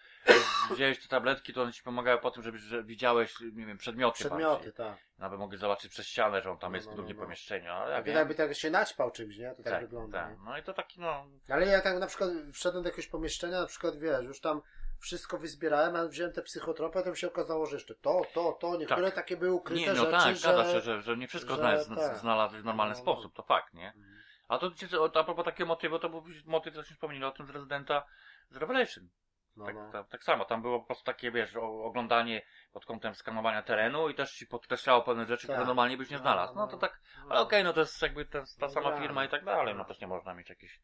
wziąłeś 0.72 1.00
te 1.02 1.08
tabletki, 1.08 1.54
to 1.54 1.62
one 1.62 1.74
ci 1.74 1.84
pomagały 1.84 2.20
po 2.22 2.32
tym, 2.32 2.44
żebyś 2.44 2.62
że 2.62 2.84
widziałeś, 2.84 3.36
nie 3.54 3.66
wiem, 3.66 3.78
przedmioty 3.78 4.16
Przedmioty, 4.20 4.54
bardziej. 4.56 4.74
tak. 4.74 4.98
Nawet 5.18 5.40
mogli 5.40 5.58
zobaczyć 5.58 5.92
przez 5.92 6.08
ścianę, 6.08 6.42
że 6.42 6.52
on 6.52 6.58
tam 6.58 6.72
No, 6.72 6.76
jest 6.78 6.88
no, 6.88 6.94
w 6.94 6.96
drugim 6.96 7.16
no, 7.16 7.22
no. 7.22 7.26
pomieszczeniu, 7.26 7.72
ale 7.72 7.92
ja 7.94 8.02
wiem. 8.04 8.16
jakby 8.16 8.36
tak 8.36 8.56
się 8.56 8.70
naćpał 8.72 9.12
czymś, 9.12 9.38
nie? 9.38 9.50
To 9.50 9.64
tak, 9.64 9.74
Tak, 9.74 9.82
wygląda. 9.82 10.22
tak. 10.24 10.32
Nie? 10.32 10.38
No 10.46 10.58
i 10.58 10.64
to 10.64 10.74
taki, 10.74 11.00
no, 11.02 11.26
Ale 11.50 11.66
ja 11.66 11.82
tak 11.82 12.00
na 12.00 12.08
przykład 12.08 12.30
wszedłem 12.54 12.84
do 12.84 12.90
jakiegoś 12.90 13.08
pomieszczenia, 13.08 13.62
na 13.62 13.68
przykład 13.68 13.98
wiesz, 14.00 14.24
już 14.24 14.40
tam 14.42 14.62
wszystko 15.00 15.38
wyzbierałem, 15.38 15.96
a 15.96 16.08
wziąłem 16.08 16.34
te 16.34 16.42
psychotropy, 16.42 17.00
a 17.00 17.02
tam 17.02 17.16
się 17.16 17.28
okazało, 17.28 17.66
że 17.66 17.76
jeszcze 17.76 17.96
to, 17.96 18.22
to, 18.34 18.58
to, 18.62 18.78
niektóre 18.78 19.04
Tak. 19.06 19.16
takie 19.16 19.38
były 19.38 19.54
ukryte 19.54 19.82
Nie, 19.82 19.88
no 19.88 19.96
rzeczy, 19.96 20.12
tak, 20.44 20.68
że... 20.68 20.82
że, 20.82 21.02
że 21.02 21.18
nie 21.18 21.28
wszystko 21.28 21.56
że 21.56 21.62
tak. 21.62 22.18
znalazł 22.18 22.58
w 22.58 22.64
normalny 22.66 22.94
No, 22.94 22.98
no. 22.98 23.02
sposób, 23.04 23.34
to 23.36 23.44
fakt, 23.44 23.74
nie? 23.74 23.88
Mhm. 23.88 24.18
A 24.48 24.58
to 24.58 24.72
a 25.20 25.24
propos 25.24 25.46
takiego 25.46 25.68
motywu, 25.68 26.00
to 26.00 26.10
był 26.10 26.24
motyw, 26.46 26.74
co 26.74 26.84
się 26.84 26.94
wspomnieli 26.94 27.26
o 27.26 27.32
tym 27.32 27.46
z 27.48 27.50
rezydenta 27.50 28.06
z 28.50 28.58
Revelation. 28.58 29.10
No, 29.56 29.66
Tak, 29.66 29.76
no. 29.76 29.92
tak, 29.92 30.08
tak 30.08 30.24
samo, 30.24 30.46
tam 30.46 30.62
było 30.62 30.80
po 30.80 30.86
prostu 30.86 31.06
takie, 31.06 31.32
wiesz, 31.32 31.56
oglądanie 31.56 32.42
pod 32.72 32.86
kątem 32.86 33.16
skanowania 33.16 33.62
terenu 33.64 34.10
i 34.10 34.16
też 34.16 34.34
ci 34.36 34.48
podkreślało 34.48 35.02
pewne 35.02 35.26
rzeczy, 35.26 35.48
Tak. 35.48 35.56
które 35.56 35.68
normalnie 35.68 35.98
byś 35.98 36.10
nie 36.10 36.16
No, 36.18 36.22
znalazł. 36.22 36.56
no, 36.56 36.62
No 36.62 36.68
to 36.68 36.78
tak, 36.78 37.00
ale 37.30 37.40
okej, 37.40 37.64
no 37.64 37.74
to 37.74 37.80
jest 37.80 38.02
jakby 38.02 38.26
ta, 38.26 38.44
ta 38.60 38.70
sama 38.70 38.92
tak. 38.92 39.02
firma 39.02 39.26
i 39.26 39.30
tak 39.30 39.46
dalej, 39.46 39.76
no 39.76 39.80
Tak. 39.80 39.88
też 39.88 40.02
nie 40.02 40.08
można 40.08 40.34
mieć 40.34 40.50
jakichś... 40.50 40.80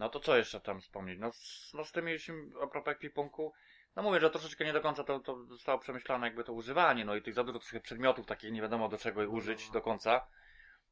No 0.00 0.08
to 0.08 0.20
co 0.20 0.36
jeszcze 0.36 0.60
tam 0.60 0.80
wspomnieć? 0.80 1.18
No 1.18 1.32
z, 1.32 1.70
no 1.74 1.84
z 1.84 1.92
tym 1.92 2.04
mieliśmy 2.04 2.34
a 2.62 2.66
propos 2.66 2.92
ekwipunku, 2.92 3.52
no 3.96 4.02
mówię, 4.02 4.20
że 4.20 4.30
troszeczkę 4.30 4.64
nie 4.64 4.72
do 4.72 4.80
końca 4.80 5.04
to, 5.04 5.20
to 5.20 5.44
zostało 5.44 5.78
przemyślane 5.78 6.26
jakby 6.26 6.44
to 6.44 6.52
używanie, 6.52 7.04
no 7.04 7.14
i 7.16 7.22
tych 7.22 7.34
za 7.34 7.44
dużo 7.44 7.58
trochę 7.58 7.80
przedmiotów 7.80 8.26
takich 8.26 8.52
nie 8.52 8.62
wiadomo 8.62 8.88
do 8.88 8.98
czego 8.98 9.20
użyć 9.20 9.70
do 9.70 9.80
końca. 9.80 10.26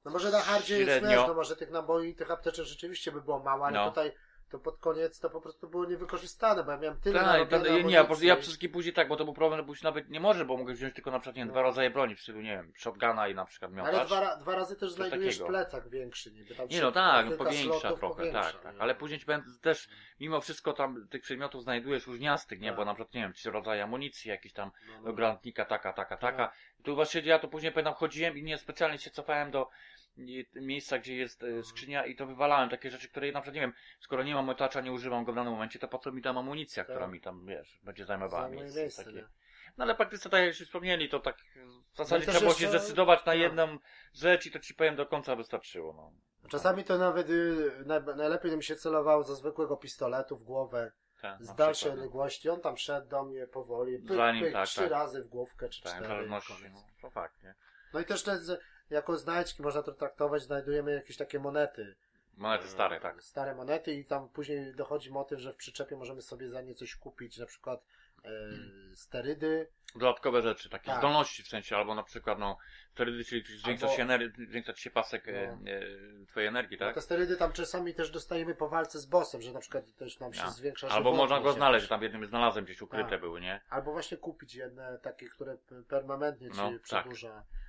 No 0.04 0.11
może 0.11 0.30
na 0.30 0.40
hardzie 0.40 0.78
jest, 0.78 0.90
Średnio. 0.90 1.09
wiesz, 1.11 1.28
no 1.28 1.34
może 1.34 1.56
tych 1.56 1.70
naboi, 1.70 2.14
tych 2.14 2.30
apteczek 2.30 2.64
rzeczywiście 2.66 3.12
by 3.12 3.22
było 3.22 3.38
mało, 3.38 3.66
ale 3.66 3.78
No. 3.78 3.88
tutaj 3.88 4.12
to 4.51 4.59
pod 4.59 4.78
koniec 4.78 5.20
to 5.20 5.30
po 5.30 5.40
prostu 5.40 5.68
było 5.68 5.84
niewykorzystane, 5.84 6.64
bo 6.64 6.70
ja 6.70 6.76
miałem 6.78 7.01
tyle 7.01 7.20
Tak, 7.20 7.62
nie, 7.84 7.92
ja, 7.92 8.07
ja 8.22 8.36
wszystkie 8.36 8.68
później 8.68 8.94
tak, 8.94 9.09
bo 9.09 9.16
to 9.16 9.24
był 9.24 9.34
problem, 9.34 9.66
bo 9.66 9.72
już 9.72 9.82
nawet 9.82 10.09
nie 10.11 10.20
może, 10.20 10.44
bo 10.44 10.57
mogę 10.57 10.74
wziąć 10.74 10.94
tylko 10.94 11.11
na 11.11 11.18
przykład 11.20 11.36
nie, 11.36 11.44
No. 11.44 11.53
dwa 11.53 11.62
rodzaje 11.62 11.90
broni 11.90 12.14
w 12.14 12.20
stylu, 12.20 12.40
nie 12.40 12.51
wiem, 12.57 12.72
shotguna 12.76 13.28
i 13.28 13.34
na 13.34 13.44
przykład 13.44 13.70
Ale 13.72 13.82
miotacz. 13.92 14.07
dwa, 14.07 14.20
ra- 14.20 14.36
dwa 14.36 14.55
razy 14.55 14.76
też 14.76 14.90
znajdujesz 14.92 15.34
takiego. 15.34 15.49
plecak 15.49 15.88
większy, 15.88 16.32
niby 16.32 16.55
tam 16.55 16.68
Nie 16.68 16.80
no 16.80 16.92
tak, 16.92 17.26
no 17.30 17.36
powiększa 17.36 17.88
trochę, 17.94 18.14
powiększa, 18.16 18.42
tak, 18.42 18.62
tak. 18.62 18.74
Ale 18.78 18.94
później 18.94 19.20
też 19.61 19.88
mimo 20.20 20.40
wszystko 20.40 20.72
tam 20.72 21.09
tych 21.09 21.22
przedmiotów 21.22 21.62
znajdujesz 21.62 22.07
różniastych, 22.07 22.61
nie? 22.61 22.68
Tak. 22.68 22.76
Bo 22.76 22.84
na 22.84 22.94
przykład, 22.94 23.14
nie 23.14 23.20
wiem, 23.20 23.32
trzy 23.32 23.51
rodzaje 23.51 23.82
amunicji, 23.84 24.28
jakiś 24.30 24.53
tam 24.53 24.70
No, 24.88 24.94
no. 24.99 25.03
do 25.03 25.12
granatnika, 25.12 25.64
taka, 25.64 25.92
taka, 25.92 26.16
taka. 26.16 26.46
Tak. 26.49 26.57
I 26.80 26.82
tu 26.82 26.94
właśnie 26.94 27.20
ja 27.20 27.38
to 27.38 27.49
później 27.49 27.72
pamiętam 27.72 27.94
chodziłem 27.94 28.38
i 28.38 28.42
nie 28.42 28.59
specjalnie 28.59 28.99
się 28.99 29.11
cofałem 29.11 29.51
do 29.51 29.68
miejsca, 30.55 30.99
gdzie 30.99 31.16
jest 31.16 31.43
e, 31.43 31.62
skrzynia 31.62 32.07
i 32.07 32.16
to 32.16 32.27
wywalałem 32.27 32.71
takie 32.71 32.91
rzeczy, 32.91 33.09
które 33.09 33.33
na 33.33 33.41
przykład, 33.41 33.55
nie 33.55 33.61
wiem, 33.61 33.73
skoro 34.01 34.23
nie 34.23 34.35
mam 34.35 34.47
miotacza, 34.47 34.81
nie 34.81 34.93
używam 34.93 35.25
go 35.25 35.33
w 35.33 35.35
danym 35.35 35.53
momencie, 35.53 35.79
to 35.79 35.89
po 35.89 35.99
co 35.99 36.12
mi 36.12 36.23
tam 36.23 36.39
amunicja, 36.39 36.85
Tak. 36.85 36.91
która 36.95 37.07
mi 37.07 37.21
tam, 37.21 37.47
wiesz, 37.47 37.81
będzie 37.83 38.05
zajmowała 38.05 38.49
miejsce. 38.49 38.81
miejsce, 38.81 39.05
takie. 39.05 39.16
nie? 39.16 39.25
No 39.77 39.85
ale 39.85 39.95
praktycznie, 39.95 40.31
tak 40.31 40.41
jak 40.41 40.49
już 40.49 40.69
wspomnieli, 40.69 41.09
to 41.09 41.21
tak 41.21 41.37
w 41.93 41.97
zasadzie 41.97 42.27
też 42.27 42.35
trzeba 42.35 42.47
było 42.51 42.59
się 42.59 42.64
jeszcze- 42.64 42.79
zdecydować 42.79 43.19
na 43.19 43.25
tak. 43.25 43.39
jedną 43.39 43.79
rzecz 44.14 44.47
i 44.47 44.51
to 44.51 44.59
ci 44.59 44.75
powiem 44.75 44.97
do 44.97 45.07
końca 45.07 45.37
wystarczyło, 45.37 45.93
no. 45.93 46.12
Czasami 46.51 46.85
to 46.85 46.99
nawet 46.99 47.31
y, 47.31 47.73
naj, 47.87 48.01
najlepiej 48.16 48.57
mi 48.57 48.64
się 48.64 48.77
celowało 48.77 49.23
ze 49.23 49.37
zwykłego 49.37 49.77
pistoletu 49.77 50.37
w 50.37 50.45
głowę, 50.45 50.93
Tak, 51.21 51.45
z 51.45 51.55
dalszej 51.55 51.91
no. 51.91 51.95
odległości. 51.95 52.49
On 52.49 52.61
tam 52.61 52.77
szedł 52.77 53.09
do 53.09 53.25
mnie 53.25 53.47
powoli, 53.47 53.99
pyk, 53.99 54.16
Zanim, 54.16 54.45
pyk, 54.45 54.53
tak, 54.53 54.66
trzy 54.69 54.81
tak. 54.81 54.91
razy 54.91 55.23
w 55.25 55.29
główkę, 55.29 55.69
czy 55.69 55.83
Tak, 55.83 55.93
cztery. 56.05 56.27
no, 56.29 56.41
to 57.03 57.11
fakt, 57.11 57.43
nie? 57.43 57.55
No 57.93 58.01
i 58.01 58.05
też 58.05 58.23
te, 58.23 58.39
jako 58.91 59.16
znajdźki 59.18 59.62
można 59.62 59.82
to 59.82 59.93
traktować, 59.93 60.43
znajdujemy 60.43 60.93
jakieś 60.95 61.16
takie 61.16 61.39
monety. 61.41 61.95
Monety 62.36 62.68
stare, 62.68 63.01
tak. 63.01 63.22
Stare 63.22 63.55
monety 63.55 63.93
i 63.95 64.05
tam 64.05 64.28
później 64.28 64.74
dochodzi 64.74 65.11
motyw, 65.11 65.41
że 65.41 65.53
w 65.53 65.57
przyczepie 65.57 65.97
możemy 65.97 66.22
sobie 66.22 66.49
za 66.49 66.62
nie 66.62 66.74
coś 66.74 66.97
kupić, 66.97 67.39
na 67.39 67.47
przykład 67.47 67.80
e, 68.24 68.28
sterydy. 68.95 69.68
Dodatkowe 69.97 70.43
rzeczy, 70.43 70.68
takie 70.70 70.86
Tak. 70.86 70.99
zdolności 70.99 71.43
w 71.43 71.49
sensie, 71.49 71.76
albo 71.76 71.95
na 71.95 72.03
przykład, 72.03 72.39
no, 72.39 72.59
wtedy 72.95 73.24
czyli 73.24 73.59
zwiększa 73.59 73.86
Albo- 73.86 73.97
się 73.97 74.05
ener- 74.07 74.49
zwiększa 74.49 74.76
się 74.76 74.91
pasek 74.91 75.28
e, 75.28 75.57
No. 75.62 75.70
e, 75.70 76.26
twojej 76.26 76.49
energii, 76.49 76.78
No 76.80 76.86
tak? 76.86 76.95
te 76.95 77.01
sterydy 77.03 77.36
tam 77.36 77.53
czasami 77.53 77.95
też 77.95 78.11
dostajemy 78.11 78.55
po 78.55 78.68
walce 78.68 78.99
z 78.99 79.07
bossem, 79.07 79.43
że 79.43 79.53
na 79.53 79.61
przykład 79.61 79.84
też 79.97 80.20
nam 80.20 80.34
się 80.34 80.41
Ja. 80.43 80.51
zwiększa 80.51 80.89
Albo 80.89 81.12
można 81.14 81.41
go 81.41 81.53
znaleźć, 81.53 81.89
tam 81.89 82.01
w 82.01 82.03
jednym 82.03 82.26
znalazłem 82.26 82.64
gdzieś 82.64 82.82
ukryte 82.82 83.11
Tak. 83.11 83.20
były, 83.20 83.41
nie? 83.41 83.61
Albo 83.70 83.93
właśnie 83.93 84.16
kupić 84.16 84.55
jedne 84.55 84.99
takie, 85.03 85.28
które 85.28 85.57
permanentnie 85.89 86.51
ci 86.51 86.57
No, 86.57 86.70
tak. 86.91 87.07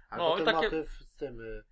Albo 0.10 0.30
No, 0.30 0.36
ten 0.36 0.46
takie- 0.46 0.58
motyw 0.58 0.90
z 0.92 1.16
tym 1.16 1.40
y, 1.40 1.64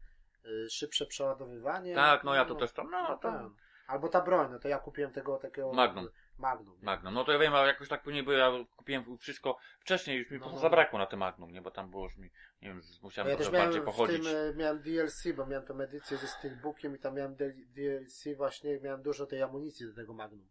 y, 0.49 0.69
szybsze 0.69 1.05
przeładowywanie. 1.05 1.95
Tak, 1.95 2.23
no 2.23 2.35
ja 2.35 2.45
to 2.45 2.55
też 2.55 2.71
tam, 2.71 2.89
no, 2.91 3.07
to 3.07 3.17
tak. 3.17 3.41
Albo 3.87 4.09
ta 4.09 4.21
broń, 4.21 4.51
no 4.51 4.59
to 4.59 4.67
ja 4.67 4.79
kupiłem 4.79 5.11
tego 5.11 5.37
takiego 5.37 5.73
Magnum. 5.73 6.09
Magnum. 6.37 6.77
Magnum. 6.81 7.13
No 7.13 7.23
to 7.23 7.31
ja 7.31 7.39
wiem, 7.39 7.53
ale 7.55 7.67
jakoś 7.67 7.87
tak 7.87 8.03
później, 8.03 8.23
bo 8.23 8.31
ja 8.31 8.51
kupiłem 8.75 9.17
wszystko 9.17 9.57
wcześniej, 9.79 10.17
już 10.17 10.31
mi 10.31 10.39
No, 10.39 10.51
no. 10.51 10.57
zabrakło 10.57 10.99
na 10.99 11.05
tym 11.05 11.19
Magnum, 11.19 11.51
nie? 11.51 11.61
Bo 11.61 11.71
tam 11.71 11.89
było 11.91 12.03
już 12.03 12.17
mi, 12.17 12.31
nie 12.61 12.67
wiem, 12.67 12.81
musiałem 13.01 13.31
ja 13.31 13.37
też 13.37 13.51
miałem 13.51 13.67
bardziej 13.67 13.81
pochodzić. 13.85 14.23
tym, 14.23 14.35
y, 14.35 14.53
miałem 14.57 14.81
DLC, 14.81 15.33
bo 15.35 15.45
miałem 15.45 15.65
tą 15.65 15.79
edycję 15.81 16.17
ze 16.17 16.27
Steelbookiem 16.27 16.95
i 16.95 16.99
tam 16.99 17.15
miałem 17.15 17.35
DLC 17.75 18.35
właśnie, 18.35 18.79
miałem 18.79 19.01
dużo 19.01 19.25
tej 19.25 19.41
amunicji 19.41 19.87
do 19.87 19.93
tego 19.95 20.13
Magnum. 20.13 20.47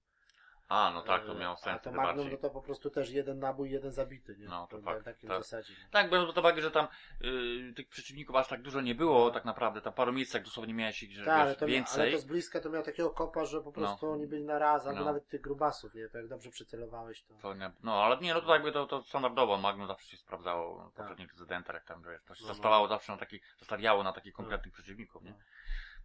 A, 0.68 0.90
no 0.94 1.02
tak, 1.02 1.24
to 1.24 1.32
E, 1.32 1.34
miało 1.38 1.54
A 1.54 1.56
sens 1.56 1.76
to 1.76 1.80
wtedy 1.90 1.96
Magnum 1.96 2.30
no 2.30 2.36
to 2.36 2.50
po 2.50 2.62
prostu 2.62 2.90
też 2.90 3.10
jeden 3.10 3.38
nabój, 3.38 3.70
jeden 3.70 3.92
zabity, 3.92 4.36
nie? 4.38 4.48
No, 4.48 4.66
to 4.66 4.78
na 4.78 4.82
fakt, 4.92 5.04
takim 5.04 5.28
tak. 5.28 5.38
zasadzie. 5.42 5.72
nie? 5.72 5.88
Tak, 5.90 6.10
biorąc 6.10 6.26
pod 6.28 6.38
uwagę, 6.38 6.62
że 6.62 6.70
tam 6.70 6.88
y, 7.24 7.72
tych 7.76 7.88
przeciwników 7.88 8.36
aż 8.36 8.48
tak 8.48 8.62
dużo 8.62 8.80
nie 8.80 8.94
było, 8.94 9.24
No. 9.24 9.30
tak 9.30 9.44
naprawdę, 9.44 9.80
tam 9.80 9.92
paru 9.92 10.12
miejscach 10.12 10.42
dosłownie 10.42 10.74
miałeś 10.74 11.02
ich, 11.02 11.12
że 11.16 11.24
Tak, 11.24 11.48
wiesz, 11.48 11.56
to, 11.56 11.64
ale 11.64 11.72
więcej. 11.72 12.12
to 12.12 12.18
z 12.18 12.24
bliska 12.24 12.60
to 12.60 12.70
miał 12.70 12.82
takiego 12.82 13.10
kopa, 13.10 13.44
że 13.44 13.60
po 13.62 13.72
prostu 13.72 14.06
No. 14.06 14.12
oni 14.12 14.26
byli 14.26 14.44
na 14.44 14.58
raz, 14.58 14.86
albo 14.86 14.98
No. 15.00 15.04
nawet 15.06 15.28
tych 15.28 15.40
grubasów, 15.40 15.94
nie? 15.94 16.08
To 16.08 16.18
jak 16.18 16.28
dobrze 16.28 16.50
przycelowałeś, 16.50 17.22
to... 17.22 17.34
To 17.34 17.54
nie, 17.54 17.70
no, 17.82 18.02
ale 18.04 18.16
nie, 18.18 18.34
no 18.34 18.40
to 18.40 18.52
jakby 18.54 18.72
to, 18.72 18.86
to 18.86 19.02
standardowo 19.02 19.58
Magnum 19.58 19.86
zawsze 19.86 20.06
się 20.08 20.16
sprawdzało 20.16 20.84
Tak. 20.84 20.92
poprzednich 20.94 21.32
rezydentach, 21.32 21.74
jak 21.74 21.84
tam 21.84 22.02
wiesz, 22.02 22.22
to 22.24 22.34
się 22.34 22.42
No, 22.44 22.48
no. 22.48 22.54
zostawało 22.54 22.88
zawsze 22.88 23.12
na 23.12 23.18
takich, 23.18 23.42
zostawiało 23.58 24.02
na 24.02 24.12
takich 24.12 24.34
konkretnych 24.34 24.74
przeciwników, 24.74 25.22
nie? 25.22 25.34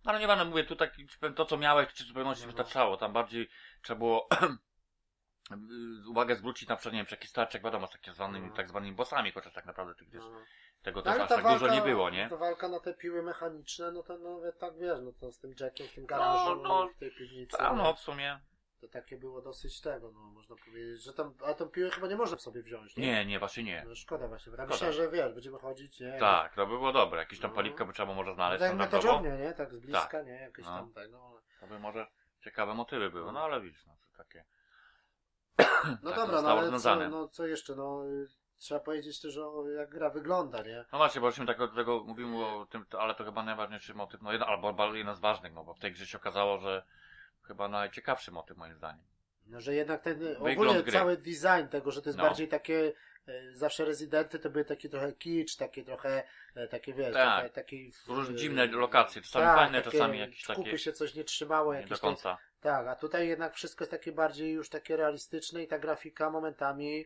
No. 0.04 0.06
No 0.06 0.12
ale 0.12 0.20
nie 0.20 0.28
będę 0.28 0.46
mówię, 0.46 0.64
tu 0.64 0.76
tak, 0.76 0.94
to 1.36 1.46
co 1.46 1.58
miałeś, 1.58 1.88
w 1.90 2.08
zupełności 2.08 2.44
No, 2.44 2.48
no. 2.52 2.58
wystarczało, 2.58 2.98
tam 2.98 3.14
bardziej 3.14 3.50
trzeba 3.82 3.98
było 3.98 4.28
uwagę 6.12 6.36
zwrócić 6.36 6.70
na 6.70 6.76
przykład, 6.76 6.94
nie 6.94 7.00
wiem, 7.00 7.06
czy 7.06 7.16
jakiś 7.16 7.30
starczek, 7.30 7.64
wiadomo, 7.64 7.88
z 7.88 7.92
tak 7.92 8.14
zwanymi, 8.16 8.48
No. 8.48 8.56
tak 8.56 8.70
zwanymi 8.70 8.96
bossami, 8.96 9.32
chociaż 9.32 9.54
tak 9.54 9.66
naprawdę 9.66 9.96
tych, 9.96 10.10
wiesz, 10.10 10.24
No. 10.32 10.42
tego 10.82 11.00
No, 11.00 11.04
też 11.04 11.22
aż 11.22 11.30
ta 11.30 11.36
tak 11.36 11.44
walka, 11.44 11.60
dużo 11.60 11.74
nie 11.74 11.82
było, 11.82 12.10
nie? 12.10 12.30
Ta 12.30 12.38
walka 12.38 12.68
na 12.68 12.80
te 12.80 12.94
piły 12.94 13.24
mechaniczne, 13.24 13.92
no 13.92 14.04
to 14.04 14.18
nawet 14.18 14.60
tak 14.60 14.78
wiesz, 14.78 14.98
no 15.02 15.12
to 15.14 15.32
z 15.32 15.40
tym 15.40 15.54
Jackiem 15.60 15.88
w 15.88 15.94
tym 15.94 16.06
garażu, 16.06 16.56
No, 16.56 16.70
no, 16.70 16.88
w 16.88 16.98
tej 17.00 17.12
piwnicy. 17.12 17.58
A 17.58 17.74
no, 17.74 17.94
w 17.94 18.00
sumie, 18.00 18.40
to 18.82 18.88
takie 18.88 19.18
było 19.18 19.42
dosyć 19.42 19.82
tego, 19.82 20.12
no 20.12 20.20
można 20.20 20.56
powiedzieć, 20.66 21.04
że 21.04 21.14
tam, 21.14 21.34
a 21.46 21.54
tą 21.54 21.70
piłę 21.70 21.90
chyba 21.90 22.08
nie 22.08 22.16
można 22.16 22.38
sobie 22.38 22.64
wziąć, 22.64 22.98
nie? 22.98 23.06
Nie, 23.08 23.26
nie, 23.26 23.40
właśnie 23.40 23.64
nie. 23.64 23.84
No 23.88 23.96
szkoda 23.96 24.28
właśnie, 24.28 24.52
bo 24.58 24.66
myślałem, 24.66 24.96
że 24.96 25.10
wiesz, 25.12 25.34
będziemy 25.34 25.60
chodzić, 25.60 26.00
nie? 26.00 26.18
Tak, 26.20 26.56
to 26.56 26.66
by 26.68 26.72
było 26.78 26.92
dobre. 26.94 27.20
Jakieś 27.20 27.40
tam 27.40 27.52
No. 27.52 27.56
paliwka 27.56 27.86
by 27.86 27.94
trzeba 27.94 28.06
było 28.06 28.16
może 28.16 28.30
No, 28.30 28.36
znaleźć 28.36 28.60
tak 28.60 28.76
na 28.78 28.86
standardowo. 28.88 29.14
dżownie, 29.14 29.46
nie? 29.46 29.54
Tak 29.54 29.74
z 29.74 29.80
bliska, 29.80 30.08
Tak. 30.08 30.26
nie? 30.26 30.34
Jakieś 30.34 30.66
No. 30.66 30.72
tam 30.72 30.94
tego. 30.94 31.28
ale- 31.28 31.42
To 31.60 31.68
by 31.68 31.80
może 31.80 32.08
ciekawe 32.44 32.74
motywy 32.74 33.10
były, 33.10 33.32
no 33.32 33.40
ale 33.44 33.62
widzisz, 33.62 33.86
no 33.86 33.94
to 34.02 34.18
takie. 34.18 34.44
No 36.04 36.10
Tak, 36.12 36.20
dobra, 36.20 36.42
no 36.42 36.50
ale 36.50 36.80
co, 36.80 36.96
no 37.10 37.28
co 37.28 37.48
jeszcze, 37.48 37.76
no 37.76 38.06
y, 38.08 38.28
trzeba 38.58 38.80
powiedzieć 38.80 39.22
też 39.22 39.38
o 39.38 39.70
jak 39.70 39.90
gra 39.90 40.10
wygląda, 40.10 40.64
nie? 40.64 40.86
No 40.92 40.98
właśnie, 40.98 41.22
bo 41.22 41.32
żeśmy 41.32 41.46
tak 41.46 41.62
od 41.62 41.76
tego 41.76 42.04
mówimy 42.04 42.46
o 42.46 42.66
tym, 42.66 42.86
ale 43.00 43.16
to 43.16 43.24
chyba 43.24 43.44
najważniejszy 43.44 43.94
motyw, 43.94 44.22
no 44.22 44.32
jeden, 44.32 44.48
albo 44.50 44.68
albo 44.68 44.94
jeden 44.96 45.16
z 45.16 45.20
ważnych, 45.20 45.54
no 45.54 45.64
bo 45.64 45.74
w 45.74 45.80
tej 45.80 45.92
grze 45.92 46.06
się 46.08 46.18
okazało, 46.18 46.58
że 46.60 46.84
chyba 47.52 47.68
najciekawszy 47.68 48.32
motyw 48.32 48.58
moim 48.58 48.76
zdaniem. 48.76 49.04
No, 49.48 49.62
że 49.62 49.74
jednak 49.76 50.02
ten 50.02 50.20
Wygląd 50.20 50.48
ogólnie 50.52 50.84
gry. 50.84 50.92
cały 50.92 51.18
design 51.18 51.68
tego, 51.72 51.92
że 51.92 52.02
to 52.02 52.10
jest 52.10 52.18
No. 52.18 52.24
bardziej 52.24 52.48
takie 52.48 52.94
y, 53.30 53.52
zawsze 53.58 53.86
rezydenty 53.86 54.40
to 54.40 54.50
były 54.50 54.66
takie 54.66 54.90
trochę 54.90 55.14
kicz, 55.14 55.56
takie 55.56 55.84
trochę 55.84 56.24
takie, 56.56 56.68
takie 56.68 56.94
wiesz, 56.94 57.14
Tak. 57.14 57.42
takie, 57.44 57.54
taki 57.54 57.92
Różne 58.08 58.36
dziwne 58.36 58.66
lokacje, 58.68 59.22
czasami 59.22 59.46
tak, 59.46 59.56
fajne, 59.56 59.82
takie 59.82 59.98
czasami 59.98 60.20
jakieś 60.20 60.44
kupy 60.46 60.64
takie 60.64 60.78
się 60.78 60.94
coś 60.94 61.16
nie 61.16 61.24
trzymało, 61.24 61.74
nie 61.74 61.78
jakieś 61.80 61.90
do 61.90 61.96
te- 61.96 62.02
końca. 62.02 62.38
Tak, 62.62 62.88
a 62.88 62.96
tutaj 62.96 63.28
jednak 63.28 63.54
wszystko 63.56 63.84
jest 63.84 63.92
takie 63.92 64.12
bardziej 64.12 64.52
już 64.54 64.70
takie 64.70 64.98
realistyczne 64.98 65.64
i 65.64 65.68
ta 65.68 65.80
grafika 65.80 66.30
momentami. 66.30 67.06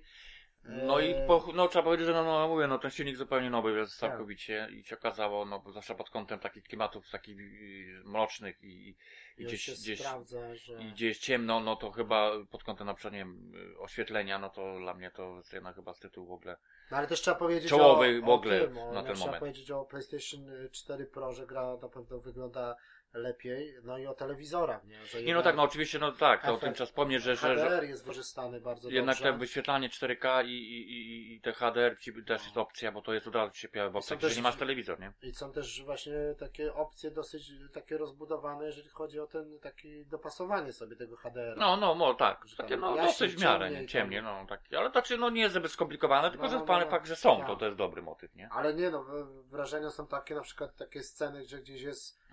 No 0.67 0.99
i 0.99 1.15
po, 1.27 1.47
no, 1.53 1.67
trzeba 1.67 1.83
powiedzieć, 1.83 2.07
że 2.07 2.13
no, 2.13 2.23
no 2.23 2.47
mówię, 2.47 2.67
no 2.67 2.79
ten 2.79 2.91
silnik 2.91 3.17
zupełnie 3.17 3.49
nowy 3.49 3.71
jest 3.71 3.99
Tak. 3.99 4.09
całkowicie 4.09 4.67
i 4.71 4.83
się 4.83 4.95
okazało, 4.97 5.45
no 5.45 5.59
bo 5.59 5.71
zawsze 5.71 5.95
pod 5.95 6.09
kątem 6.09 6.39
takich 6.39 6.63
klimatów 6.63 7.09
takich 7.09 7.39
y, 7.39 8.01
mrocznych 8.05 8.63
i, 8.63 8.95
i 9.37 9.45
gdzieś, 9.45 9.71
gdzieś, 9.79 9.99
sprawdza, 9.99 10.55
że... 10.55 10.73
i 10.83 10.91
gdzie 10.91 11.07
jest 11.07 11.21
ciemno, 11.21 11.59
no 11.59 11.75
to 11.75 11.91
chyba 11.91 12.31
pod 12.51 12.63
kątem 12.63 12.87
na 12.87 12.93
przykład, 12.93 13.13
nie 13.13 13.19
wiem, 13.19 13.53
y, 13.75 13.79
oświetlenia, 13.79 14.39
no 14.39 14.49
to 14.49 14.79
dla 14.79 14.93
mnie 14.93 15.11
to 15.11 15.35
jest 15.37 15.53
jedna 15.53 15.73
chyba 15.73 15.93
z 15.93 15.99
tytułu 15.99 16.27
w 16.27 16.31
ogóle. 16.31 16.57
No 16.91 16.97
ale 16.97 17.07
też 17.07 17.21
trzeba 17.21 17.37
powiedzieć 17.37 17.69
Czołowy 17.69 18.19
o, 18.23 18.25
w 18.25 18.29
ogóle 18.29 18.59
tym, 18.59 18.77
o, 18.77 18.93
na 18.93 19.03
ten 19.03 19.15
trzeba 19.15 19.25
moment. 19.25 19.39
powiedzieć 19.39 19.71
o 19.71 19.85
PlayStation 19.85 20.51
4 20.71 21.05
Pro, 21.05 21.33
że 21.33 21.47
gra 21.47 21.77
na 21.81 21.89
pewno 21.89 22.19
wygląda 22.19 22.75
lepiej, 23.15 23.75
no 23.83 23.97
i 23.97 24.05
o 24.07 24.13
telewizorach, 24.13 24.83
nie? 24.83 25.05
Że 25.05 25.23
Nie 25.23 25.33
no 25.33 25.41
tak, 25.41 25.55
no 25.55 25.63
oczywiście, 25.63 25.99
no 25.99 26.11
tak, 26.11 26.45
to 26.45 26.53
o 26.53 26.57
tym 26.57 26.73
trzeba 26.73 26.85
wspomnieć, 26.87 27.23
że, 27.23 27.35
że, 27.35 27.57
że 27.59 27.65
HDR 27.69 27.83
jest 27.83 28.03
wykorzystany 28.03 28.61
bardzo 28.61 28.89
jednak 28.89 29.15
dobrze. 29.17 29.31
te 29.31 29.37
wyświetlanie 29.37 29.89
4K 29.89 30.45
i, 30.45 30.49
i, 30.49 30.91
i, 30.91 31.33
i 31.35 31.41
te 31.41 31.53
HDR 31.53 31.99
ci 31.99 32.23
też 32.23 32.43
jest 32.43 32.57
opcja, 32.57 32.91
bo 32.91 33.01
to 33.01 33.13
jest 33.13 33.27
od 33.27 33.35
razu 33.35 33.53
się 33.53 33.67
pojawia 33.69 33.89
w 33.89 33.95
opcjach, 33.95 34.19
że 34.19 34.35
nie 34.35 34.41
masz 34.41 34.55
telewizor, 34.55 34.99
nie? 34.99 35.13
I 35.21 35.33
są 35.33 35.51
też 35.51 35.83
właśnie 35.83 36.13
takie 36.39 36.73
opcje 36.73 37.11
dosyć 37.11 37.51
takie 37.73 37.97
rozbudowane, 37.97 38.65
jeżeli 38.65 38.89
chodzi 38.89 39.19
o 39.19 39.27
ten 39.27 39.59
taki 39.59 40.05
dopasowanie 40.05 40.73
sobie 40.73 40.95
tego 40.95 41.15
HDR. 41.17 41.57
No, 41.57 41.77
no, 41.77 42.13
tak. 42.13 42.41
Że 42.45 42.55
Takie 42.57 42.69
tam 42.69 42.79
no 42.81 42.95
jaśniej, 42.95 43.07
dosyć 43.07 43.35
w 43.35 43.43
miarę, 43.43 43.65
ciemniej 43.65 43.81
nie? 43.81 43.87
tam. 43.87 43.87
Ciemnie, 43.87 44.21
no 44.21 44.45
takie. 44.49 44.79
Ale 44.79 44.91
znaczy 44.91 45.17
no 45.17 45.29
nie 45.29 45.41
jest 45.41 45.55
zbyt 45.55 45.71
skomplikowane, 45.71 46.29
tylko 46.31 46.45
No, 46.45 46.51
że 46.51 46.57
no, 46.59 46.65
pan 46.65 46.81
no. 46.81 46.87
fakt, 46.89 47.07
że 47.07 47.15
są, 47.15 47.37
Tak. 47.37 47.47
to 47.47 47.55
to 47.55 47.65
jest 47.65 47.77
dobry 47.77 48.01
motyw, 48.01 48.35
nie? 48.35 48.49
Ale 48.51 48.73
nie 48.73 48.89
no, 48.89 49.05
wrażenia 49.49 49.89
są 49.89 50.07
takie, 50.07 50.35
na 50.35 50.41
przykład 50.41 50.75
takie 50.75 51.03
sceny, 51.03 51.43
gdzie 51.43 51.57
gdzieś 51.59 51.81
jest 51.81 52.24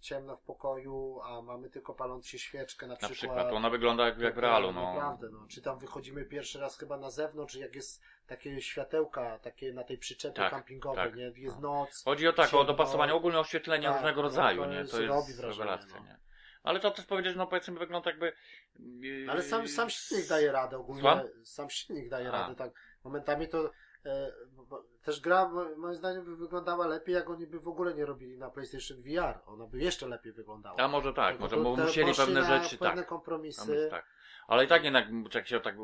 ciemno 0.00 0.36
w 0.36 0.42
pokoju, 0.42 1.20
a 1.24 1.42
mamy 1.42 1.70
tylko 1.70 1.94
palącą 1.94 2.28
się 2.28 2.38
świeczkę 2.38 2.86
na 2.86 2.92
Na 2.92 2.96
przykład. 2.96 3.16
przykład, 3.18 3.48
to 3.50 3.54
ona 3.56 3.70
wygląda 3.70 4.04
jak, 4.06 4.18
jak 4.18 4.34
w 4.34 4.38
realu, 4.38 4.72
no. 4.72 4.94
Naprawdę, 4.94 5.28
no. 5.32 5.46
Czy 5.48 5.62
tam 5.62 5.78
wychodzimy 5.78 6.24
pierwszy 6.24 6.60
raz 6.60 6.78
chyba 6.78 6.96
na 6.96 7.10
zewnątrz, 7.10 7.54
jak 7.54 7.74
jest 7.74 8.02
takie 8.26 8.60
światełka, 8.62 9.38
takie 9.38 9.72
na 9.72 9.84
tej 9.84 9.98
przyczepie 9.98 10.34
Tak, 10.36 10.50
kampingowej, 10.50 11.04
tak. 11.04 11.16
nie? 11.16 11.32
Jest 11.36 11.60
No. 11.60 11.74
noc. 11.80 12.02
Chodzi 12.04 12.28
o 12.28 12.32
tak, 12.32 12.46
o 12.48 12.50
ciemno. 12.50 12.64
dopasowanie 12.64 13.14
ogólnie 13.14 13.38
oświetlenia 13.38 13.88
Tak, 13.88 13.96
różnego 13.96 14.16
no, 14.16 14.22
rodzaju, 14.22 14.62
to 14.62 14.68
nie? 14.70 14.84
To 14.84 15.06
robi 15.06 15.28
jest 15.28 15.40
wrażenie, 15.40 15.70
rewelacja, 15.70 16.00
no. 16.00 16.06
nie? 16.06 16.18
Ale 16.62 16.80
to 16.80 16.90
też 16.90 17.06
powiedzieć, 17.06 17.36
no 17.36 17.46
powiedzmy 17.46 17.78
wygląda 17.78 18.10
jakby... 18.10 18.32
yy, 18.78 19.26
Ale 19.30 19.42
sam, 19.42 19.68
sam 19.68 19.90
silnik 19.90 20.28
daje 20.28 20.52
radę 20.52 20.78
ogólnie. 20.78 21.00
Słucham? 21.02 21.20
Sam 21.44 21.70
silnik 21.70 22.08
daje 22.08 22.28
A. 22.28 22.32
radę, 22.32 22.54
tak. 22.54 22.72
Momentami 23.04 23.48
to 23.48 23.70
e, 24.06 24.32
bo- 24.66 24.84
też 25.02 25.20
gra 25.20 25.48
mo- 25.48 25.76
moim 25.76 25.94
zdaniem 25.94 26.24
by 26.24 26.36
wyglądała 26.36 26.86
lepiej, 26.86 27.14
jak 27.14 27.30
oni 27.30 27.46
by 27.46 27.60
w 27.60 27.68
ogóle 27.68 27.94
nie 27.94 28.06
robili 28.06 28.38
na 28.38 28.50
PlayStation 28.50 29.02
VR. 29.02 29.38
Ona 29.46 29.66
by 29.66 29.78
jeszcze 29.78 30.08
lepiej 30.08 30.32
wygląała. 30.32 30.76
A 30.76 30.88
może 30.88 31.12
tak, 31.12 31.40
może 31.40 31.56
te 31.56 31.62
musieli 31.62 32.14
pewne 32.14 32.44
rzeczy, 32.44 32.78
pewne 32.78 33.02
tak. 33.02 33.08
kompromisy. 33.08 33.74
Jest 33.74 33.90
tak. 33.90 34.04
Ale 34.48 34.64
i 34.64 34.68
tak 34.68 34.84
jednak, 34.84 35.06
jak 35.34 35.46
się 35.48 35.60
tak 35.60 35.74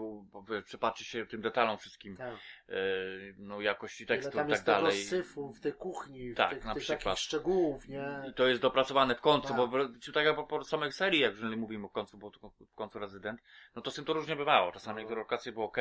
przypatrzy 0.65 1.05
się 1.05 1.27
tym 1.27 1.41
detalom 1.41 1.79
wszystkim, 1.79 2.17
Tak. 2.17 2.35
yy, 2.69 2.75
no 3.39 3.61
jakości 3.61 4.05
Ile 4.05 4.09
tekstu 4.09 4.33
tam 4.37 4.49
i 4.49 4.51
jest 4.51 4.65
tak 4.65 4.75
tego 4.77 4.87
dalej. 4.89 5.03
syfu 5.05 5.53
w 5.53 5.61
tej 5.61 5.73
kuchni, 5.73 6.35
Tak, 6.35 6.51
w 6.51 6.55
tych, 6.55 6.65
na 6.65 6.75
tych 6.75 6.83
przykład. 6.83 7.05
takich 7.05 7.19
szczegółów, 7.21 7.89
nie? 7.89 8.23
I 8.31 8.35
to 8.35 8.47
jest 8.47 8.63
dopracowane 8.63 9.15
w 9.15 9.21
końcu, 9.21 9.49
Tak. 9.49 9.57
bo 9.57 9.69
czy 10.03 10.13
tak 10.13 10.25
jak 10.27 10.37
po, 10.37 10.45
po 10.45 10.65
samej 10.65 10.93
serii, 10.93 11.21
jak 11.21 11.33
jeżeli 11.35 11.57
mówimy 11.57 11.87
o 11.87 11.89
końcu, 11.89 12.19
bo 12.19 12.31
to 12.31 12.51
w 12.61 12.75
końcu 12.75 12.99
rezydent, 12.99 13.41
no 13.77 13.83
to 13.83 13.91
z 13.91 13.95
tym 13.95 14.05
to 14.05 14.13
różnie 14.13 14.37
bywało. 14.37 14.73
Czasami 14.73 14.95
No. 14.95 15.01
niektóre 15.01 15.21
lokacje 15.21 15.53
były 15.53 15.65
ok, 15.65 15.77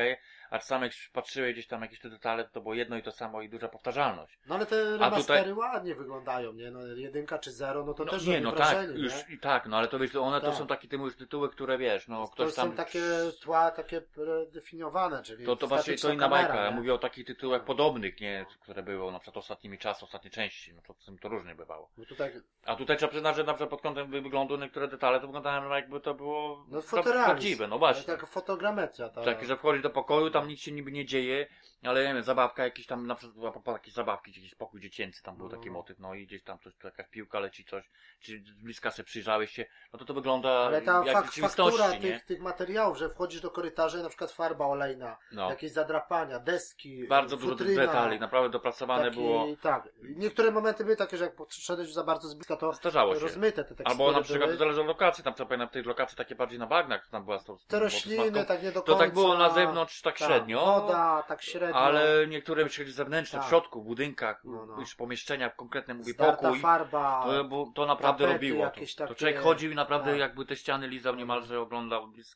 a 0.50 0.58
czasami 0.58 0.82
jak 0.84 0.92
patrzyły 1.12 1.52
gdzieś 1.52 1.66
tam 1.66 1.82
jakieś 1.82 2.00
te 2.00 2.10
detale, 2.10 2.44
to 2.48 2.60
było 2.60 2.74
jedno 2.74 2.96
i 2.96 3.02
to 3.02 3.12
samo 3.12 3.42
i 3.42 3.48
duża 3.48 3.68
powtarzalność. 3.68 4.38
No 4.46 4.54
ale 4.54 4.66
te 4.66 4.84
remastery 4.98 5.40
tutaj- 5.40 5.52
ładnie 5.52 5.94
wyglądają, 5.94 6.52
nie? 6.52 6.70
No 6.70 6.86
jedynka 6.86 7.38
czy 7.38 7.52
zero, 7.52 7.84
no 7.84 7.94
to 7.94 8.04
no, 8.04 8.10
też 8.10 8.26
nie, 8.26 8.40
no 8.40 8.52
wrażenie, 8.52 8.86
tak, 8.88 8.96
nie? 8.96 9.02
już 9.02 9.30
i 9.30 9.38
tak, 9.38 9.66
no 9.66 9.76
ale 9.76 9.88
to 9.88 9.98
wiesz, 9.98 10.16
one 10.16 10.40
to 10.40 10.46
Tak. 10.46 10.56
są 10.56 10.66
takie 10.66 10.88
ty 10.88 10.98
mówisz 10.98 11.16
tytuły, 11.16 11.48
które 11.50 11.78
wiesz, 11.78 12.08
no 12.08 12.26
to 12.26 12.32
ktoś 12.32 12.54
tam. 12.56 12.68
są 12.70 12.76
takie 12.76 13.02
tła, 13.40 13.70
takie 13.70 14.00
predefiniowane, 14.00 15.22
czyli 15.22 15.46
To, 15.46 15.56
to 15.56 15.66
właśnie 15.66 15.98
to 15.98 16.12
inna 16.12 16.28
kamera, 16.28 16.48
bajka. 16.48 16.64
Ja 16.64 16.70
mówię 16.70 16.94
o 16.94 16.98
takich 16.98 17.26
tytułach 17.26 17.64
podobnych, 17.64 18.20
nie, 18.20 18.46
które 18.60 18.82
były 18.82 19.12
na 19.12 19.18
przykład 19.18 19.36
ostatnimi 19.36 19.78
czasy, 19.78 20.04
ostatnie 20.04 20.30
części, 20.30 20.74
no 20.74 20.82
to 20.86 20.94
z 20.98 21.04
tym 21.04 21.18
to 21.18 21.28
różnie 21.28 21.54
bywało. 21.54 21.90
Bo 21.98 22.04
tutaj 22.04 22.32
A 22.64 22.76
tutaj 22.76 22.96
trzeba 22.96 23.10
przyznać, 23.10 23.36
że 23.36 23.44
na 23.44 23.54
przykład 23.54 23.70
pod 23.70 23.82
kątem 23.82 24.10
wyglądu 24.10 24.56
niektóre 24.56 24.88
detale 24.88 25.20
to 25.20 25.26
wyglądają 25.26 25.70
jakby 25.70 26.00
to 26.00 26.14
było 26.14 26.66
No 26.68 27.02
prawdziwe, 27.02 27.68
no 27.68 27.78
właśnie. 27.78 28.04
Tak 28.04 28.26
fotogrametria. 28.26 29.08
Ta... 29.08 29.22
Tak, 29.22 29.44
że 29.44 29.56
wchodzisz 29.56 29.82
do 29.82 29.90
pokoju, 29.90 30.30
tam 30.30 30.48
nic 30.48 30.60
się 30.60 30.72
niby 30.72 30.92
nie 30.92 31.04
dzieje, 31.04 31.46
ale 31.82 32.08
nie 32.08 32.14
wiem, 32.14 32.22
zabawka 32.22 32.64
jakiś 32.64 32.86
tam, 32.86 33.06
na 33.06 33.14
przykład 33.14 33.38
była 33.38 33.52
po 33.52 33.72
jakieś 33.72 33.94
zabawki, 33.94 34.30
jakiś 34.30 34.54
pokój 34.54 34.80
dziecięcy, 34.80 35.22
tam 35.22 35.36
był 35.36 35.48
No. 35.48 35.56
taki 35.56 35.70
motyw, 35.70 35.98
no 35.98 36.14
i 36.14 36.26
gdzieś 36.26 36.42
tam 36.42 36.58
coś, 36.58 36.74
tu 36.74 36.86
jakaś 36.86 37.08
piłka 37.08 37.40
leci, 37.40 37.64
coś, 37.64 37.90
czy 38.20 38.42
z 38.44 38.52
bliska 38.52 38.90
sobie 38.90 39.04
przyjrzałeś 39.06 39.50
się, 39.50 39.66
no 39.92 39.98
to 39.98 40.04
to 40.04 40.14
wygląda 40.14 40.50
Ale 40.50 40.82
ta 40.82 41.02
jak 41.04 41.16
fak 41.16 41.26
rzeczywistości, 41.26 41.78
faktura 41.78 41.98
nie? 41.98 42.00
tych, 42.00 42.24
tych 42.24 42.40
materiałów, 42.50 42.98
że 42.98 43.08
wchodzisz 43.08 43.40
do 43.40 43.50
korytarza 43.50 43.98
i 43.98 44.02
na 44.02 44.08
przykład 44.08 44.32
farba 44.32 44.66
olejna, 44.66 45.16
No. 45.32 45.50
jakieś 45.50 45.72
zadrapania, 45.72 46.38
deski, 46.40 47.08
Bardzo 47.08 47.36
dużo 47.36 47.48
futryna, 47.48 47.80
detali, 47.86 48.20
naprawdę 48.20 48.50
dopracowane 48.50 49.04
taki, 49.04 49.16
było. 49.16 49.46
Tak. 49.62 49.88
Niektóre 50.02 50.50
momenty 50.50 50.84
były 50.84 50.96
takie, 50.96 51.16
że 51.16 51.24
jak 51.24 51.34
podszedłeś 51.36 51.92
za 51.92 52.04
bardzo 52.04 52.28
z 52.28 52.34
bliska, 52.34 52.56
to 52.56 52.72
Zdarzało 52.72 53.14
się. 53.14 53.20
rozmyte 53.20 53.64
te 53.64 53.74
tekstury 53.74 53.90
Albo 53.90 54.12
na 54.12 54.22
przykład 54.22 54.40
to 54.40 54.46
były. 54.46 54.58
zależy 54.58 54.80
od 54.80 54.86
lokacji, 54.86 55.24
tam 55.24 55.34
trzeba 55.34 55.48
pamiętam, 55.48 55.68
w 55.68 55.72
tej 55.72 55.82
lokacji 55.82 56.16
takie 56.16 56.34
bardziej 56.34 56.58
na 56.58 56.66
bagnach, 56.66 57.08
tam 57.08 57.24
była 57.24 57.38
to, 57.38 57.56
Te 57.56 57.62
było 57.68 57.80
rośliny, 57.80 58.44
tak 58.44 58.62
nie 58.62 58.72
do 58.72 58.80
To 58.80 58.86
końca. 58.86 58.98
tak 59.04 59.14
było 59.14 59.38
na 59.38 59.50
zewnątrz 59.50 60.02
tak 60.02 60.18
Tak, 60.18 60.28
średnio, 60.28 60.66
Woda, 60.66 61.24
tak 61.28 61.42
średnio. 61.42 61.76
ale 61.76 62.26
niektóre 62.28 62.64
myśleli 62.64 62.92
zewnętrzne, 62.92 63.38
w 63.38 63.42
Tak. 63.42 63.48
środku, 63.48 63.82
w 63.82 63.84
budynkach, 63.86 64.40
No, 64.44 64.66
no. 64.66 64.80
już 64.80 64.94
pomieszczenia, 64.94 65.50
konkretnie 65.50 65.94
mówię 65.94 66.12
Zdarta 66.12 66.42
pokój, 66.42 66.60
farba. 66.60 67.24
to, 67.26 67.44
bo, 67.44 67.66
to 67.74 67.86
naprawdę 67.86 68.24
tapety 68.24 68.32
robiło 68.32 68.58
to. 68.58 68.64
jakieś 68.64 68.94
To 68.94 69.04
takie- 69.04 69.14
człowiek 69.18 69.40
chodził 69.40 69.70
i 69.72 69.74
naprawdę 69.74 70.10
tak. 70.10 70.20
jakby 70.20 70.44
te 70.46 70.56
ściany 70.56 70.88
lizał 70.88 71.14
niemalże, 71.14 71.60
oglądał 71.60 72.08
z 72.22 72.35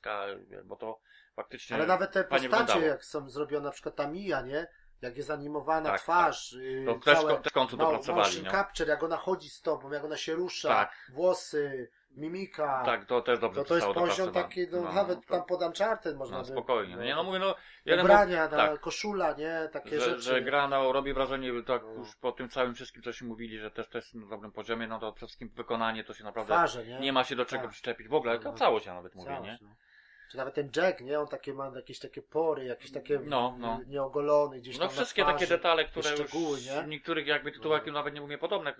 bo 0.64 0.76
to 0.76 1.00
faktycznie... 1.36 1.76
Ale 1.76 1.86
nawet 1.86 2.12
te 2.12 2.24
postacie, 2.24 2.48
wyglądało. 2.48 2.80
jak 2.82 3.04
są 3.04 3.30
zrobione, 3.30 3.64
na 3.64 3.70
przykład 3.72 3.96
ta 3.96 4.06
Mija, 4.08 4.40
nie? 4.42 4.66
Jak 5.02 5.16
jest 5.16 5.30
animowana 5.30 5.90
Tak, 5.90 6.00
twarz, 6.00 6.52
yy, 6.52 6.84
To 6.86 6.94
też, 6.94 7.18
całe 7.18 7.40
też 7.40 7.52
końcu 7.52 7.76
mo- 7.76 7.84
dopracowali, 7.84 8.42
no. 8.42 8.50
capture, 8.50 8.88
jak 8.88 9.02
ona 9.02 9.16
chodzi 9.16 9.50
z 9.50 9.60
tobą, 9.62 9.90
jak 9.92 10.04
ona 10.04 10.16
się 10.16 10.34
rusza, 10.34 10.68
Tak. 10.68 11.10
włosy, 11.14 11.90
mimika. 12.10 12.82
Tak, 12.84 13.04
to 13.04 13.20
też 13.22 13.38
dobrze 13.38 13.60
to, 13.62 13.68
to 13.68 13.74
jest 13.74 13.86
poziom 13.86 14.32
taki, 14.32 14.66
no, 14.72 14.80
No, 14.82 14.92
nawet 14.92 15.26
to- 15.26 15.34
tam 15.34 15.44
pod 15.46 15.62
Uncharted 15.62 16.16
można 16.16 16.36
No 16.38 16.42
by- 16.44 16.50
spokojnie. 16.50 16.96
no, 16.96 17.02
Nie 17.02 17.14
no 17.14 17.22
mówię, 17.24 17.38
no... 17.38 17.54
Ubrania, 18.02 18.48
ta 18.48 18.56
tak. 18.56 18.80
koszula, 18.80 19.32
nie? 19.32 19.68
Takie 19.72 20.00
że, 20.00 20.04
rzeczy. 20.10 20.22
że 20.22 20.42
gra 20.42 20.68
no, 20.68 20.92
robi 20.92 21.14
wrażenie, 21.14 21.52
tak 21.66 21.82
No. 21.82 21.92
już 21.92 22.16
po 22.16 22.32
tym 22.32 22.48
całym 22.48 22.74
wszystkim, 22.74 23.02
co 23.02 23.12
się 23.12 23.24
mówili, 23.24 23.58
że 23.58 23.70
też 23.70 23.88
to 23.88 23.98
jest 23.98 24.14
na 24.14 24.26
dobrym 24.26 24.52
poziomie, 24.52 24.86
no 24.86 24.98
to 24.98 25.12
przede 25.12 25.26
wszystkim 25.26 25.48
wykonanie 25.48 26.04
to 26.04 26.14
się 26.14 26.24
naprawdę 26.24 26.54
Twarze, 26.54 26.86
nie? 26.86 27.00
nie 27.00 27.12
ma 27.12 27.24
się 27.24 27.36
do 27.36 27.44
czego 27.46 27.62
Tak. 27.62 27.70
przyczepić. 27.72 28.08
W 28.08 28.14
ogóle, 28.14 28.34
No. 28.38 28.40
no. 28.44 28.52
całość 28.58 28.86
ja 28.86 28.94
nawet 28.94 29.14
mówię, 29.14 29.30
Całość, 29.30 29.60
nie? 29.62 29.68
No. 30.30 30.32
Czy 30.32 30.36
nawet 30.36 30.54
ten 30.54 30.70
Jack, 30.76 31.00
nie? 31.00 31.20
On 31.20 31.28
takie 31.28 31.54
ma 31.54 31.72
jakieś 31.76 31.98
takie 31.98 32.22
pory, 32.22 32.64
jakieś 32.64 32.90
takie 32.92 33.20
No, 33.24 33.56
no. 33.58 33.80
nieogolone 33.86 34.58
gdzieś 34.58 34.74
No 34.74 34.80
tam 34.80 34.88
na 34.88 34.92
wszystkie 34.92 35.22
twarzy. 35.22 35.38
takie 35.38 35.46
detale, 35.46 35.84
które 35.84 36.10
szczegóły, 36.16 36.58
już 36.58 36.66
nie? 36.66 36.82
w 36.82 36.88
niektórych 36.88 37.26
jakby 37.26 37.52
tytułach 37.52 37.86
No. 37.86 37.92
nawet 37.92 38.14
nie 38.14 38.20
mówię 38.20 38.38
podobne, 38.38 38.74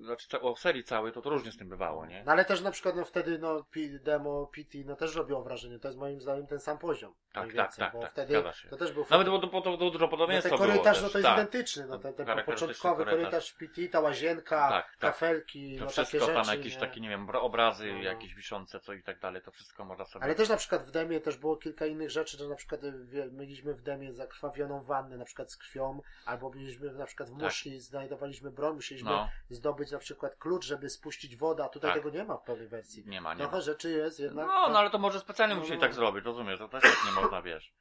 znaczy 0.00 0.40
o 0.40 0.56
serii 0.56 0.84
całej, 0.84 1.12
to 1.12 1.22
to 1.22 1.30
różnie 1.30 1.52
z 1.52 1.56
tym 1.58 1.68
bywało, 1.68 2.06
nie? 2.06 2.24
No 2.26 2.32
ale 2.32 2.44
też 2.44 2.60
na 2.60 2.70
przykład 2.70 2.96
no 2.96 3.04
wtedy 3.04 3.38
no 3.38 3.64
P- 3.64 3.98
demo 4.02 4.46
PT 4.46 4.78
no 4.84 4.96
też 4.96 5.14
robiło 5.14 5.42
wrażenie. 5.42 5.78
To 5.78 5.88
jest 5.88 5.98
moim 5.98 6.20
zdaniem 6.20 6.46
ten 6.46 6.60
sam 6.60 6.78
poziom. 6.78 7.14
Tak, 7.32 7.52
tak, 7.54 7.76
tak, 7.76 7.92
bo 7.92 8.00
tak, 8.00 8.10
wtedy 8.10 8.34
się. 8.54 8.68
to 8.68 8.76
też 8.76 8.92
był 8.92 9.06
Nawet 9.10 9.26
było 9.28 9.38
to, 9.38 9.46
to, 9.46 9.60
to 9.76 9.90
dużo 9.90 9.98
no 9.98 10.08
podobieństwa 10.08 10.48
ten 10.48 10.58
było 10.58 10.68
korytarz 10.70 10.96
też, 10.96 11.02
no 11.02 11.08
to 11.10 11.18
jest 11.18 11.26
tak. 11.28 11.38
identyczny, 11.38 11.86
no 11.86 11.98
ten, 11.98 12.14
ten 12.14 12.26
początkowy 12.44 13.04
korytarz. 13.04 13.20
korytarz 13.20 13.50
w 13.50 13.56
PT, 13.56 13.88
ta 13.88 14.00
łazienka, 14.00 14.68
Tak, 14.68 14.84
tak. 14.90 14.98
kafelki, 14.98 15.76
To 15.78 15.84
no 15.84 15.90
wszystko 15.90 16.18
takie 16.18 16.32
tam 16.34 16.44
rzeczy. 16.44 16.56
jakieś 16.58 16.74
nie? 16.74 16.80
takie, 16.80 17.00
nie 17.00 17.08
wiem, 17.08 17.26
bra- 17.26 17.40
obrazy 17.40 17.86
No, 17.92 17.94
no. 17.98 18.02
jakieś 18.04 18.34
wiszące, 18.34 18.80
co 18.80 18.92
i 18.92 19.02
tak 19.02 19.18
dalej, 19.20 19.42
to 19.42 19.50
wszystko 19.50 19.84
można 19.84 20.04
sobie... 20.04 20.24
Ale 20.24 20.34
też 20.34 20.48
na 20.48 20.56
przykład 20.56 20.82
w 20.82 20.90
demie 20.90 21.20
też 21.20 21.36
było 21.36 21.56
kilka 21.56 21.86
innych 21.86 22.10
rzeczy, 22.10 22.36
że 22.38 22.48
na 22.48 22.54
przykład 22.56 22.84
y, 22.84 22.92
mieliśmy 23.32 23.74
w 23.74 23.82
demie 23.82 24.12
zakrwawioną 24.12 24.82
wannę 24.82 25.16
na 25.16 25.24
przykład 25.24 25.52
z 25.52 25.56
krwią, 25.56 26.00
albo 26.26 26.50
byliśmy 26.50 26.92
na 26.92 27.06
przykład 27.06 27.28
w 27.28 27.32
Tak. 27.32 27.42
muszli, 27.42 27.80
znajdowaliśmy 27.80 28.50
broń, 28.50 28.74
musieliśmy 28.74 29.10
No, 29.10 29.28
zdobyć 29.50 29.83
być 29.84 29.92
na 29.92 29.98
przykład 29.98 30.36
klucz, 30.36 30.64
żeby 30.64 30.90
spuścić 30.90 31.36
wodę, 31.36 31.64
a 31.64 31.68
tutaj 31.68 31.90
Tak. 31.92 31.98
tego 32.02 32.10
nie 32.16 32.24
ma 32.24 32.36
w 32.36 32.42
pełnej 32.42 32.68
wersji. 32.68 33.02
Nie 33.06 33.20
ma, 33.20 33.34
nie 33.34 33.38
Trochę 33.40 33.56
ma. 33.56 33.62
rzeczy 33.62 33.90
jest 33.90 34.20
jednak. 34.20 34.46
No, 34.46 34.68
no 34.68 34.78
ale 34.78 34.90
to 34.90 34.98
może 34.98 35.20
specjalnie 35.20 35.54
No, 35.54 35.60
musieli 35.60 35.78
no. 35.78 35.86
tak 35.86 35.94
zrobić, 35.94 36.24
rozumiesz, 36.24 36.58
to 36.58 36.68
też 36.68 36.82
tak 36.82 36.96
nie 37.06 37.20
można, 37.22 37.42
wiesz. 37.42 37.74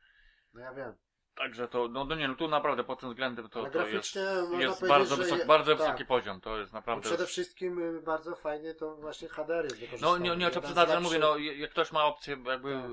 no 0.54 0.62
ja 0.62 0.74
wiem. 0.74 0.96
Także 1.36 1.68
to, 1.68 1.88
no, 1.88 2.06
no 2.06 2.16
nie, 2.16 2.28
no 2.28 2.36
tu 2.36 2.48
naprawdę 2.48 2.84
pod 2.84 3.00
tym 3.00 3.10
względem 3.10 3.50
to, 3.50 3.70
to 3.70 3.88
jest, 3.88 4.16
jest 4.60 4.88
bardzo, 4.88 5.16
że 5.16 5.24
wysoki, 5.24 5.40
je- 5.42 5.46
bardzo 5.48 5.72
tak. 5.76 5.80
wysoki 5.86 6.06
poziom, 6.06 6.42
to 6.42 6.58
jest 6.58 6.74
No 6.74 6.78
naprawdę... 6.78 7.10
przede 7.10 7.26
wszystkim 7.26 7.80
y, 7.98 8.02
bardzo 8.02 8.36
fajnie 8.36 8.74
to 8.74 8.96
właśnie 8.96 9.28
HDR 9.28 9.66
jest 9.66 10.02
No 10.02 10.18
nie, 10.18 10.36
nie 10.36 10.50
trzeba 10.50 10.62
z 10.62 10.66
przyznać, 10.66 10.90
że 10.90 11.00
mówię, 11.00 11.20
no 11.20 11.38
jak 11.38 11.72
ktoś 11.72 11.92
ma 11.92 12.06
opcję 12.06 12.38
jakby 12.46 12.74
Tak. 12.74 12.92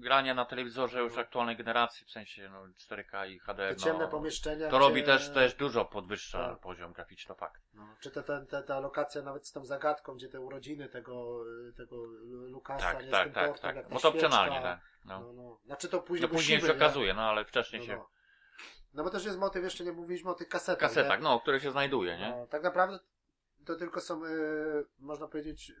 grania 0.00 0.34
na 0.34 0.44
telewizorze 0.44 1.00
już 1.00 1.14
No. 1.14 1.20
aktualnej 1.20 1.56
generacji, 1.56 2.06
w 2.06 2.10
sensie 2.10 2.50
no 2.52 2.62
4K 2.78 3.28
i 3.30 3.38
HD, 3.38 3.68
Te 3.68 3.76
ciemne 3.76 4.04
no, 4.04 4.08
pomieszczenia. 4.10 4.68
to 4.70 4.78
gdzie- 4.78 4.88
robi 4.88 5.02
też, 5.02 5.30
też 5.30 5.54
dużo 5.54 5.84
podwyższa 5.84 6.48
Tak. 6.50 6.58
poziom 6.60 6.92
graficzny, 6.92 7.34
fakt. 7.34 7.62
No, 7.74 7.82
czy 8.00 8.10
te, 8.10 8.22
te, 8.22 8.62
ta 8.62 8.80
lokacja 8.80 9.22
nawet 9.22 9.46
z 9.46 9.52
tą 9.52 9.64
zagadką, 9.64 10.14
gdzie 10.14 10.28
te 10.28 10.40
urodziny 10.40 10.88
tego, 10.88 11.44
tego 11.76 11.96
Lukasa, 12.50 12.92
Tak, 12.92 13.02
nie 13.02 13.08
z 13.08 13.10
tak, 13.10 13.24
tym 13.24 13.32
tak, 13.32 13.50
portem, 13.50 13.74
tak. 13.74 13.84
ta 13.88 13.94
Bo 13.94 14.00
to 14.00 14.08
opcjonalnie, 14.08 14.60
tak. 14.62 14.80
No, 15.04 15.20
No, 15.20 15.32
no. 15.32 15.60
Znaczy 15.64 15.88
to 15.88 15.96
no 15.96 16.02
później 16.02 16.28
później 16.28 16.60
się 16.60 16.72
okazuje, 16.72 17.14
no 17.14 17.22
ale 17.22 17.44
wcześniej 17.44 17.80
No, 17.80 17.86
się... 17.86 17.96
no. 17.96 18.10
no 18.94 19.04
bo 19.04 19.10
też 19.10 19.24
jest 19.24 19.38
motyw, 19.38 19.64
jeszcze 19.64 19.84
nie 19.84 19.92
mówiliśmy 19.92 20.30
o 20.30 20.34
tych 20.34 20.48
kasetach. 20.48 20.78
Kasetach, 20.78 21.18
nie? 21.18 21.24
no, 21.24 21.40
które 21.40 21.60
się 21.60 21.70
znajduje, 21.70 22.18
nie? 22.18 22.30
No, 22.30 22.46
tak 22.46 22.62
naprawdę 22.62 22.98
to 23.64 23.76
tylko 23.76 24.00
są, 24.00 24.24
y, 24.24 24.84
można 24.98 25.28
powiedzieć, 25.28 25.72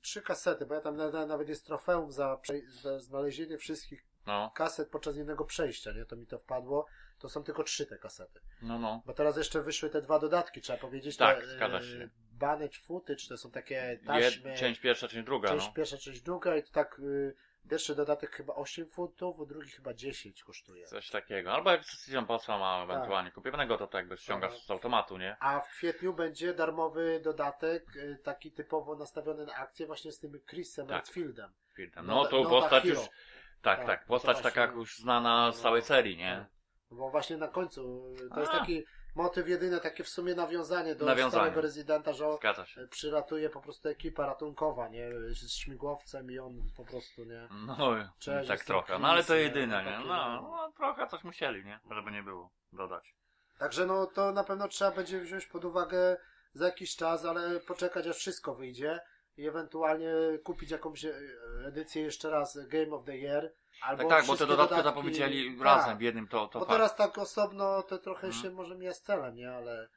trzy 0.00 0.22
kasety, 0.22 0.66
bo 0.66 0.74
ja 0.74 0.80
tam 0.80 0.96
na, 0.96 1.10
na, 1.10 1.26
nawet 1.26 1.48
jest 1.48 1.66
trofeum 1.66 2.12
za, 2.12 2.40
za 2.82 2.98
znalezienie 2.98 3.58
wszystkich 3.58 4.06
No, 4.26 4.52
kaset 4.54 4.90
podczas 4.90 5.16
jednego 5.16 5.44
przejścia, 5.44 5.92
nie? 5.92 6.04
To 6.04 6.16
mi 6.16 6.26
to 6.26 6.38
wpadło. 6.38 6.86
To 7.18 7.28
są 7.28 7.42
tylko 7.42 7.62
trzy 7.62 7.86
te 7.86 7.98
kasety. 7.98 8.40
no, 8.62 8.78
no. 8.78 9.02
Bo 9.06 9.12
teraz 9.12 9.36
jeszcze 9.36 9.62
wyszły 9.62 9.90
te 9.90 10.02
dwa 10.02 10.18
dodatki, 10.18 10.60
trzeba 10.60 10.78
powiedzieć. 10.78 11.16
Tak, 11.16 11.40
te, 11.40 11.46
zgadza 11.46 11.78
y, 11.78 11.82
się. 11.82 12.10
Banet 12.32 12.76
footage, 12.76 13.28
to 13.28 13.36
są 13.36 13.50
takie 13.50 14.00
taśmy. 14.06 14.50
Jed, 14.50 14.58
część 14.58 14.80
pierwsza, 14.80 15.08
część 15.08 15.26
druga, 15.26 15.48
część 15.48 15.66
no. 15.66 15.72
pierwsza, 15.72 15.98
część 15.98 16.20
druga 16.20 16.56
i 16.56 16.62
to 16.62 16.72
tak 16.72 16.98
y, 16.98 17.34
pierwszy 17.66 17.94
dodatek 17.94 18.30
chyba 18.30 18.54
8 18.54 18.86
funtów, 18.90 19.40
a 19.40 19.44
drugi 19.44 19.70
chyba 19.70 19.94
10 19.94 20.44
kosztuje. 20.44 20.86
Coś 20.86 21.10
takiego. 21.10 21.52
Albo 21.52 21.70
jak 21.70 21.84
Season 21.84 22.26
Passa 22.26 22.58
ma 22.58 22.82
ewentualnie 22.84 23.30
kupionego, 23.30 23.78
to 23.78 23.86
tak 23.86 23.94
jakby 23.98 24.16
ściągasz 24.16 24.52
Tak. 24.54 24.60
z 24.62 24.70
automatu, 24.70 25.18
nie? 25.18 25.36
A 25.40 25.60
w 25.60 25.68
kwietniu 25.68 26.14
będzie 26.14 26.54
darmowy 26.54 27.20
dodatek, 27.24 27.96
y, 27.96 28.18
taki 28.24 28.52
typowo 28.52 28.96
nastawiony 28.96 29.46
na 29.46 29.54
akcję 29.54 29.86
właśnie 29.86 30.12
z 30.12 30.18
tym 30.18 30.40
Chrisem 30.50 30.86
Tak. 30.86 30.96
Redfieldem. 31.06 31.52
No, 31.96 32.02
no 32.02 32.26
to 32.26 32.44
postać 32.44 32.82
Hero. 32.84 33.00
już... 33.00 33.08
Tak, 33.62 33.78
Tak, 33.78 33.86
tak. 33.86 34.06
Postać 34.06 34.40
taka 34.40 34.64
już 34.64 34.98
znana 34.98 35.52
z 35.52 35.60
całej 35.60 35.82
serii, 35.82 36.16
nie? 36.16 36.36
Tak. 36.90 36.98
Bo 36.98 37.10
właśnie 37.10 37.36
na 37.36 37.48
końcu 37.48 38.12
y, 38.26 38.28
to 38.34 38.40
jest 38.40 38.52
A. 38.52 38.58
taki 38.58 38.84
motyw 39.16 39.48
jedyny, 39.48 39.80
takie 39.80 40.04
w 40.04 40.08
sumie 40.08 40.34
nawiązanie 40.34 40.94
do 40.94 41.06
Nawiązanie. 41.06 41.30
starego 41.42 41.60
rezydenta, 41.60 42.12
że 42.12 42.26
y, 42.78 42.88
przyratuje 42.88 43.50
po 43.50 43.60
prostu 43.60 43.88
ekipa 43.88 44.26
ratunkowa, 44.26 44.88
nie? 44.88 45.10
Z 45.30 45.52
śmigłowcem 45.52 46.30
i 46.30 46.38
on 46.38 46.62
po 46.76 46.84
prostu, 46.84 47.24
nie? 47.24 47.48
No, 47.66 47.94
Cześć, 48.18 48.48
tak 48.48 48.64
trochę. 48.64 48.98
No 48.98 49.08
ale 49.08 49.24
to 49.24 49.34
jedyne, 49.34 49.84
nie? 49.84 49.90
Takie, 49.92 50.08
No, 50.08 50.14
no. 50.26 50.42
no, 50.42 50.72
trochę 50.76 51.06
coś 51.06 51.24
musieli, 51.24 51.64
nie? 51.64 51.80
Żeby 51.90 52.10
nie 52.10 52.22
było 52.22 52.50
dodać. 52.72 53.14
Także 53.58 53.86
no 53.86 54.06
to 54.06 54.32
na 54.32 54.44
pewno 54.44 54.68
trzeba 54.68 54.90
będzie 54.90 55.20
wziąć 55.20 55.46
pod 55.46 55.64
uwagę 55.64 56.16
za 56.54 56.66
jakiś 56.66 56.96
czas, 56.96 57.24
ale 57.24 57.60
poczekać 57.60 58.06
aż 58.06 58.16
wszystko 58.16 58.54
wyjdzie 58.54 59.00
i 59.36 59.46
ewentualnie 59.48 60.12
kupić 60.44 60.70
jakąś 60.70 61.04
e, 61.04 61.14
edycję 61.66 62.02
jeszcze 62.02 62.30
raz 62.30 62.58
Game 62.68 62.90
of 62.96 63.04
the 63.04 63.16
Year. 63.16 63.52
Albo 63.82 64.02
Tak, 64.02 64.18
tak, 64.18 64.26
bo 64.26 64.36
te 64.36 64.46
dodatki 64.46 64.82
zapowiedzieli 64.82 65.56
tak. 65.56 65.64
razem 65.64 65.98
w 65.98 66.00
jednym, 66.00 66.28
to, 66.28 66.48
to 66.48 66.58
Bo 66.58 66.64
fakt. 66.64 66.76
teraz 66.76 66.96
tak 66.96 67.18
osobno 67.18 67.82
to 67.82 67.98
trochę 67.98 68.26
Mhm. 68.26 68.42
się 68.42 68.50
może 68.50 68.74
mija 68.74 68.94
z 68.94 69.02
celem, 69.02 69.34
nie? 69.36 69.52
Ale 69.52 69.88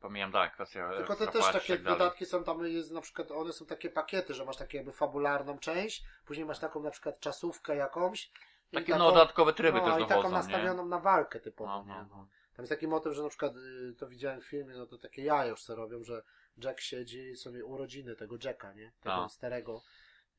Pomijam, 0.00 0.32
tak, 0.32 0.52
kwestia 0.54 0.90
tylko 0.96 1.16
te 1.16 1.24
ekstra 1.24 1.40
też 1.42 1.50
i 1.50 1.52
takie 1.52 1.74
tak 1.74 1.82
dodatki 1.84 2.26
są 2.26 2.44
tam, 2.44 2.66
jest 2.66 2.90
na 2.90 3.00
przykład, 3.00 3.30
one 3.30 3.52
są 3.52 3.66
takie 3.66 3.90
pakiety, 3.90 4.34
że 4.34 4.44
masz 4.44 4.56
takie 4.56 4.76
jakby 4.78 4.92
fabularną 4.92 5.58
część, 5.58 6.04
później 6.26 6.46
masz 6.46 6.58
taką 6.58 6.82
na 6.82 6.90
przykład 6.90 7.20
czasówkę 7.20 7.76
jakąś. 7.76 8.26
i 8.26 8.30
Takie 8.74 8.86
taką- 8.92 8.98
no, 8.98 9.10
dodatkowe 9.12 9.52
tryby 9.52 9.78
no, 9.78 9.84
też 9.84 9.94
i 9.96 9.98
dochodzą, 9.98 10.08
taką 10.16 10.28
nie? 10.28 10.34
nastawioną 10.34 10.86
na 10.86 10.98
walkę 10.98 11.40
typowo, 11.40 11.70
No, 11.70 11.94
nie? 11.94 12.00
no, 12.10 12.16
no. 12.16 12.26
Tam 12.56 12.62
jest 12.62 12.70
taki 12.70 12.88
motyw, 12.88 13.14
że 13.14 13.22
na 13.22 13.28
przykład 13.28 13.52
y, 13.56 13.94
to 13.98 14.08
widziałem 14.08 14.40
w 14.40 14.44
filmie, 14.44 14.74
no 14.76 14.86
to 14.86 14.98
takie 14.98 15.22
jaja 15.24 15.50
już 15.50 15.62
co 15.62 15.74
robią, 15.74 16.04
że 16.04 16.22
Jack 16.64 16.80
siedzi, 16.80 17.36
sobie 17.36 17.64
urodziny 17.64 18.16
tego 18.16 18.36
Jacka, 18.44 18.72
nie? 18.72 18.92
Tego 19.00 19.16
No. 19.16 19.28
starego. 19.28 19.82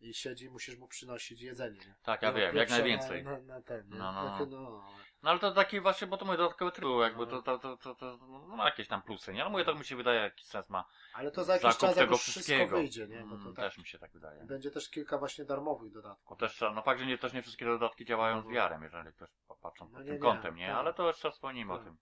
I 0.04 0.14
siedzi, 0.14 0.50
musisz 0.50 0.78
mu 0.78 0.88
przynosić 0.88 1.42
jedzenie, 1.42 1.80
nie? 1.80 1.96
Tak, 2.04 2.22
ja 2.22 2.32
No, 2.32 2.38
wiem, 2.38 2.56
jak 2.56 2.70
najwięcej. 2.70 3.24
Na, 3.24 3.40
na, 3.40 3.62
ten? 3.62 3.84
No, 3.90 4.12
no, 4.12 4.38
no. 4.40 4.46
no. 4.46 4.84
No 5.24 5.30
ale 5.30 5.40
to 5.40 5.52
taki 5.52 5.80
właśnie, 5.80 6.08
bo 6.08 6.18
to 6.18 6.26
mówię, 6.26 6.38
dodatkowe 6.38 6.72
tryby, 6.72 6.94
jakby 7.02 7.26
No. 7.26 7.42
to, 7.42 7.42
to, 7.42 7.58
to, 7.60 7.78
to, 7.78 7.96
to 7.96 8.18
no, 8.28 8.56
ma 8.56 8.66
jakieś 8.66 8.88
tam 8.88 9.02
plusy, 9.02 9.34
nie? 9.34 9.42
Ale 9.42 9.52
mówię, 9.52 9.66
to 9.66 9.76
mi 9.76 9.86
się 9.86 9.96
wydaje, 9.96 10.20
jaki 10.20 10.46
sens 10.46 10.70
ma 10.70 10.86
Ale 11.14 11.32
to 11.32 11.44
za 11.44 11.54
jakiś 11.54 11.78
czas 11.78 11.96
tego 11.96 12.18
wszystkiego. 12.18 12.78
wyjdzie, 12.78 13.08
nie? 13.08 13.20
Bo 13.24 13.36
to 13.36 13.42
Mm, 13.42 13.56
tak, 13.56 13.66
Też 13.66 13.78
mi 13.78 13.86
się 13.86 14.00
tak 14.00 14.12
wydaje. 14.12 14.44
będzie 14.46 14.72
też 14.72 14.90
kilka 14.90 15.18
właśnie 15.18 15.46
darmowych 15.46 15.92
dodatków. 15.92 16.30
Bo 16.30 16.36
też, 16.36 16.62
no 16.76 16.82
fakt, 16.82 17.00
że 17.00 17.06
nie, 17.06 17.18
też 17.18 17.34
nie 17.34 17.42
wszystkie 17.42 17.66
dodatki 17.66 18.06
działają 18.06 18.42
z 18.42 18.46
VR-em, 18.46 18.84
jeżeli 18.84 19.14
ktoś 19.14 19.30
patrzą 19.62 19.90
No 19.92 19.98
pod 19.98 20.08
tym 20.08 20.20
kątem, 20.20 20.56
nie? 20.56 20.68
tak. 20.68 20.76
Ale 20.76 20.94
to 20.94 21.08
jeszcze 21.08 21.32
wspomnimy 21.32 21.74
o 21.74 21.78
Tak. 21.78 21.86
tym 21.86 21.98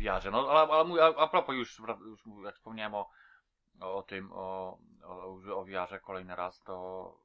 VR-ze. 0.00 0.30
No 0.30 0.50
ale, 0.50 0.72
ale 0.72 1.02
a, 1.04 1.16
a 1.16 1.26
propos 1.28 1.54
już, 1.56 1.78
już 2.06 2.20
jak 2.44 2.54
wspomniałem 2.54 2.94
o, 2.94 3.10
o 3.80 4.02
tym, 4.02 4.32
o, 4.32 4.78
o, 5.04 5.38
o 5.56 5.64
VR-ze 5.64 6.00
kolejny 6.00 6.36
raz, 6.36 6.62
to, 6.62 7.18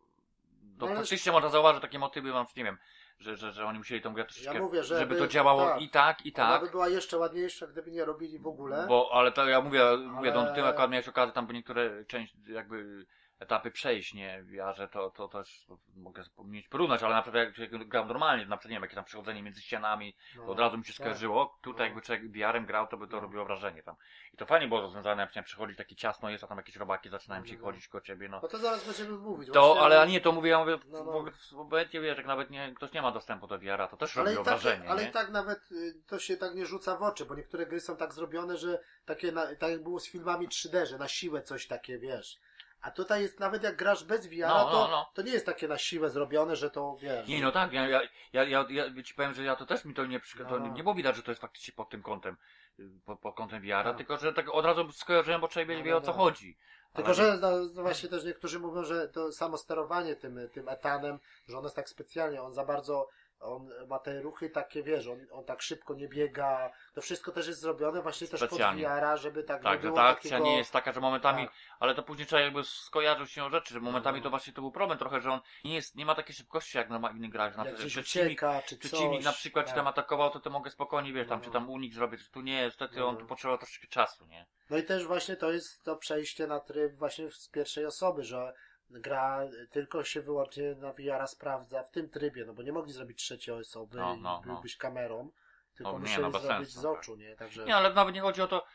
to 0.79 0.85
No 0.87 0.95
faktycznie 0.95 1.31
można 1.31 1.49
zauważyć 1.49 1.81
takie 1.81 1.99
motywy, 1.99 2.31
mam, 2.33 2.45
nie 2.57 2.63
wiem, 2.63 2.77
że, 3.19 3.37
że, 3.37 3.51
że 3.51 3.65
oni 3.65 3.77
musieli 3.77 4.01
tą 4.01 4.13
grę 4.13 4.25
troszeczkę, 4.25 4.59
mówię, 4.59 4.83
żeby- 4.83 4.99
żeby 4.99 5.15
to 5.15 5.27
działało 5.27 5.65
tak. 5.65 5.81
i 5.81 5.89
tak, 5.89 6.25
i 6.25 6.33
Ona 6.35 6.49
tak. 6.51 6.61
by 6.61 6.69
była 6.69 6.87
jeszcze 6.89 7.17
ładniejsza, 7.17 7.67
gdyby 7.67 7.91
nie 7.91 8.05
robili 8.05 8.39
w 8.39 8.47
ogóle. 8.47 8.85
Bo, 8.87 9.09
ale 9.13 9.31
to 9.31 9.47
ja 9.49 9.61
mówię, 9.61 9.83
mówię, 9.97 10.33
Ale- 10.33 10.45
no, 10.49 10.55
ty 10.55 10.65
akurat 10.65 10.91
miałeś 10.91 11.07
okazję 11.07 11.33
tam 11.33 11.47
by 11.47 11.53
niektóre 11.53 12.05
część, 12.05 12.35
jakby 12.47 13.05
etapy 13.39 13.71
przejść, 13.71 14.13
nie, 14.13 14.43
ja, 14.51 14.73
że 14.73 14.87
to, 14.87 15.09
to 15.09 15.27
też 15.27 15.65
mogę 15.95 16.23
mieć 16.45 16.67
porównać, 16.67 17.03
ale 17.03 17.15
na 17.15 17.21
przykład 17.21 17.43
jak 17.43 17.55
się 17.55 17.67
grał 17.67 18.05
normalnie, 18.05 18.45
na 18.45 18.57
przykład 18.57 18.69
nie 18.69 18.75
wiem, 18.75 18.81
jakieś 18.83 18.95
tam 18.95 19.03
przechodzenie 19.05 19.43
między 19.43 19.61
ścianami, 19.61 20.15
No. 20.35 20.45
to 20.45 20.51
od 20.51 20.59
razu 20.59 20.77
mi 20.77 20.85
się 20.85 20.93
tak. 20.93 20.95
skojarzyło, 20.95 21.57
tutaj 21.61 21.79
No. 21.79 21.85
jakby 21.85 22.01
człowiek 22.01 22.31
VR-em 22.31 22.65
grał, 22.65 22.87
to 22.87 22.97
by 22.97 23.07
to 23.07 23.15
No. 23.15 23.21
robiło 23.21 23.45
wrażenie 23.45 23.83
tam. 23.83 23.95
I 24.33 24.37
to 24.37 24.45
fajnie 24.45 24.67
było 24.67 24.81
rozwiązane, 24.81 25.21
jak 25.21 25.33
się 25.33 25.43
przechodzi 25.43 25.75
taki 25.75 25.95
ciasno 25.95 26.29
jest, 26.29 26.43
a 26.43 26.47
tam 26.47 26.57
jakieś 26.57 26.75
robaki 26.75 27.09
zaczynają 27.09 27.41
No, 27.41 27.47
ci 27.47 27.53
no, 27.53 27.59
no. 27.59 27.65
chodzić 27.65 27.87
koło 27.87 28.01
ciebie, 28.01 28.29
no. 28.29 28.39
No 28.43 28.47
to 28.47 28.57
zaraz 28.57 28.85
będziemy 28.85 29.17
mówić. 29.17 29.49
To, 29.53 29.81
ale 29.81 30.07
nie, 30.07 30.21
to 30.21 30.31
mówię, 30.31 30.49
ja 30.49 30.59
mówię, 30.59 30.77
No, 30.87 31.03
no. 31.03 31.11
w 31.11 31.15
ogóle- 31.15 31.31
obecnie 31.57 32.01
wiesz, 32.01 32.17
jak 32.17 32.25
nawet 32.27 32.49
nie, 32.49 32.73
ktoś 32.75 32.93
nie 32.93 33.01
ma 33.01 33.11
dostępu 33.11 33.47
do 33.47 33.59
VR-a, 33.59 33.87
to 33.87 33.97
też 33.97 34.17
Ale 34.17 34.25
robiło 34.25 34.43
tak, 34.45 34.53
wrażenie, 34.53 34.89
ale 34.89 35.03
nie? 35.03 35.09
i 35.09 35.11
tak 35.11 35.29
nawet 35.29 35.71
y, 35.71 35.93
to 36.07 36.19
się 36.19 36.37
tak 36.37 36.55
nie 36.55 36.65
rzuca 36.65 36.95
w 36.97 37.03
oczy, 37.03 37.25
bo 37.25 37.35
niektóre 37.35 37.65
gry 37.65 37.79
są 37.79 37.97
tak 37.97 38.13
zrobione, 38.13 38.57
że 38.57 38.79
takie, 39.05 39.31
na, 39.31 39.55
tak 39.55 39.71
jak 39.71 39.83
było 39.83 39.99
z 39.99 40.07
filmami 40.09 40.47
3D, 40.49 40.85
że 40.85 40.97
na 40.97 41.07
siłę 41.07 41.41
coś 41.41 41.67
takie, 41.67 41.99
wiesz. 41.99 42.39
A 42.83 42.91
tutaj 42.91 43.21
jest 43.21 43.39
nawet 43.39 43.63
jak 43.63 43.75
grasz 43.75 44.03
bez 44.03 44.27
VR, 44.27 44.39
No, 44.39 44.47
no, 44.47 44.71
to, 44.71 44.87
no. 44.91 45.11
to 45.13 45.21
nie 45.21 45.31
jest 45.31 45.45
takie 45.45 45.67
na 45.67 45.77
siłę 45.77 46.09
zrobione, 46.09 46.55
że 46.55 46.69
to 46.69 46.97
wiesz. 47.01 47.27
Nie, 47.27 47.41
no 47.41 47.51
tak, 47.51 47.73
ja, 47.73 47.87
ja, 47.87 48.01
ja, 48.33 48.43
ja, 48.43 48.65
ja 48.69 49.03
ci 49.03 49.13
powiem, 49.13 49.33
że 49.33 49.43
ja 49.43 49.55
to 49.55 49.65
też 49.65 49.85
mi 49.85 49.93
to 49.93 50.05
nie 50.05 50.19
przy- 50.19 50.37
to 50.45 50.59
No. 50.59 50.67
nie 50.67 50.83
było 50.83 50.95
widać, 50.95 51.15
że 51.15 51.23
to 51.23 51.31
jest 51.31 51.41
faktycznie 51.41 51.73
pod 51.73 51.89
tym 51.89 52.03
kątem, 52.03 52.37
y, 52.79 52.89
pod, 53.05 53.19
pod 53.19 53.35
kątem 53.35 53.61
VR-a, 53.61 53.83
No. 53.83 53.93
tylko 53.93 54.17
że 54.17 54.33
tak 54.33 54.49
od 54.53 54.65
razu 54.65 54.91
skojarzyłem, 54.91 55.41
bo 55.41 55.47
człowiek 55.47 55.77
No, 55.77 55.83
wie 55.83 55.91
no, 55.91 55.97
o 55.97 56.01
co 56.01 56.11
no. 56.11 56.17
chodzi. 56.17 56.57
Tylko, 56.93 57.07
Ale- 57.07 57.15
że 57.15 57.37
no, 57.41 57.51
no 57.73 57.81
właśnie 57.81 58.09
też 58.09 58.23
niektórzy 58.23 58.59
mówią, 58.59 58.83
że 58.83 59.07
to 59.07 59.31
samo 59.31 59.57
sterowanie 59.57 60.15
tym, 60.15 60.39
tym 60.53 60.69
etanem, 60.69 61.19
że 61.47 61.57
on 61.57 61.63
jest 61.63 61.75
tak 61.75 61.89
specjalnie, 61.89 62.41
on 62.41 62.53
za 62.53 62.65
bardzo, 62.65 63.09
on 63.43 63.69
ma 63.87 63.99
te 63.99 64.21
ruchy 64.21 64.49
takie, 64.49 64.83
wiesz, 64.83 65.07
on, 65.07 65.19
on 65.31 65.45
tak 65.45 65.61
szybko 65.61 65.93
nie 65.93 66.07
biega, 66.07 66.71
to 66.93 67.01
wszystko 67.01 67.31
też 67.31 67.47
jest 67.47 67.59
zrobione 67.59 68.01
właśnie 68.01 68.27
też 68.27 68.39
pod 68.39 68.49
Specjalnie. 68.49 68.83
VR-a, 68.87 69.17
żeby 69.17 69.43
tak, 69.43 69.61
nie 69.61 69.63
Tak, 69.63 69.81
że 69.81 69.87
było 69.87 69.95
ta 69.95 70.03
akcja 70.03 70.29
takiego... 70.31 70.49
nie 70.49 70.57
jest 70.57 70.71
taka, 70.71 70.93
że 70.93 70.99
momentami, 70.99 71.45
Tak. 71.45 71.55
ale 71.79 71.95
to 71.95 72.03
później 72.03 72.27
trzeba 72.27 72.41
jakby 72.41 72.63
skojarzył 72.63 73.27
się 73.27 73.49
rzeczy, 73.49 73.73
że 73.73 73.79
momentami 73.79 74.17
No. 74.19 74.23
to 74.23 74.29
właśnie 74.29 74.53
to 74.53 74.61
był 74.61 74.71
problem 74.71 74.97
trochę, 74.99 75.21
że 75.21 75.31
on 75.31 75.39
nie 75.65 75.75
jest, 75.75 75.95
nie 75.95 76.05
ma 76.05 76.15
takiej 76.15 76.35
szybkości 76.35 76.77
jak 76.77 76.89
na 76.89 77.09
innych 77.11 77.31
grach, 77.31 77.57
na 77.57 77.65
jak 77.65 77.77
że 77.77 77.87
przeciwnik, 77.87 78.27
ucieka, 78.31 78.61
czy 78.61 78.77
coś. 78.77 78.89
przeciwnik 78.91 79.23
na 79.23 79.31
przykład 79.33 79.65
tak. 79.65 79.75
tam 79.75 79.87
atakował, 79.87 80.29
to 80.29 80.39
ty 80.39 80.49
mogę 80.49 80.69
spokojnie, 80.71 81.13
wiesz, 81.13 81.27
tam, 81.27 81.39
No. 81.39 81.45
czy 81.45 81.51
tam 81.51 81.69
unik 81.69 81.93
zrobić, 81.93 82.29
tu 82.29 82.41
nie, 82.41 82.65
niestety 82.65 82.99
No. 82.99 83.07
on 83.07 83.17
tu 83.17 83.25
potrzebował 83.25 83.57
troszeczkę 83.57 83.87
czasu, 83.87 84.25
nie? 84.25 84.45
No 84.69 84.77
i 84.77 84.83
też 84.83 85.05
właśnie 85.05 85.35
to 85.35 85.51
jest 85.51 85.83
to 85.83 85.95
przejście 85.95 86.47
na 86.47 86.59
tryb 86.59 86.95
właśnie 86.95 87.31
z 87.31 87.49
pierwszej 87.49 87.85
osoby, 87.85 88.23
że 88.23 88.53
gra 88.93 89.39
tylko 89.71 90.03
się 90.03 90.21
wyłącznie 90.21 90.75
na 90.75 90.93
VR 90.93 91.27
sprawdza 91.27 91.83
w 91.83 91.91
tym 91.91 92.09
trybie, 92.09 92.45
no 92.45 92.53
bo 92.53 92.63
nie 92.63 92.71
mogli 92.71 92.91
zrobić 92.93 93.17
trzeciej 93.17 93.55
osoby 93.55 93.97
No, 93.97 94.15
i 94.15 94.21
no, 94.21 94.41
no. 94.45 94.53
byłbyś 94.53 94.77
kamerą, 94.77 95.29
tylko 95.77 95.91
No, 95.91 95.97
nie, 95.97 96.01
musieli 96.01 96.21
no, 96.21 96.31
zrobić 96.31 96.47
sensu, 96.47 96.79
z 96.79 96.83
tak. 96.83 96.91
oczu, 96.91 97.15
nie? 97.15 97.35
Także 97.35 97.65
Nie, 97.65 97.75
ale 97.75 97.93
nawet 97.93 98.15
nie 98.15 98.21
chodzi 98.21 98.41
o 98.41 98.47
to, 98.47 98.65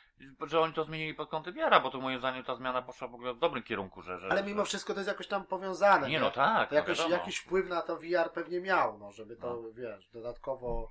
że 0.46 0.60
oni 0.60 0.72
to 0.72 0.84
zmienili 0.84 1.14
pod 1.14 1.28
kątem 1.28 1.54
VR-a, 1.54 1.80
bo 1.80 1.90
to 1.90 2.00
moim 2.00 2.18
zdaniem 2.18 2.44
ta 2.44 2.54
zmiana 2.54 2.82
poszła 2.82 3.08
w 3.08 3.14
ogóle 3.14 3.34
w 3.34 3.38
dobrym 3.38 3.62
kierunku, 3.62 4.02
że... 4.02 4.18
że 4.18 4.28
ale 4.30 4.42
mimo 4.42 4.62
że... 4.62 4.66
wszystko 4.66 4.92
to 4.94 5.00
jest 5.00 5.08
jakoś 5.08 5.26
tam 5.26 5.46
powiązane. 5.46 6.08
Nie 6.08 6.20
no 6.20 6.30
tak, 6.30 6.68
To 6.68 6.74
no 6.74 6.80
jakoś, 6.80 6.98
wiadomo. 6.98 7.14
jakiś 7.16 7.36
wpływ 7.38 7.68
na 7.68 7.82
to 7.82 7.96
VR 7.96 8.32
pewnie 8.34 8.60
miał, 8.60 8.98
no, 8.98 9.12
żeby 9.12 9.36
to, 9.36 9.62
wiesz, 9.72 10.08
dodatkowo... 10.08 10.88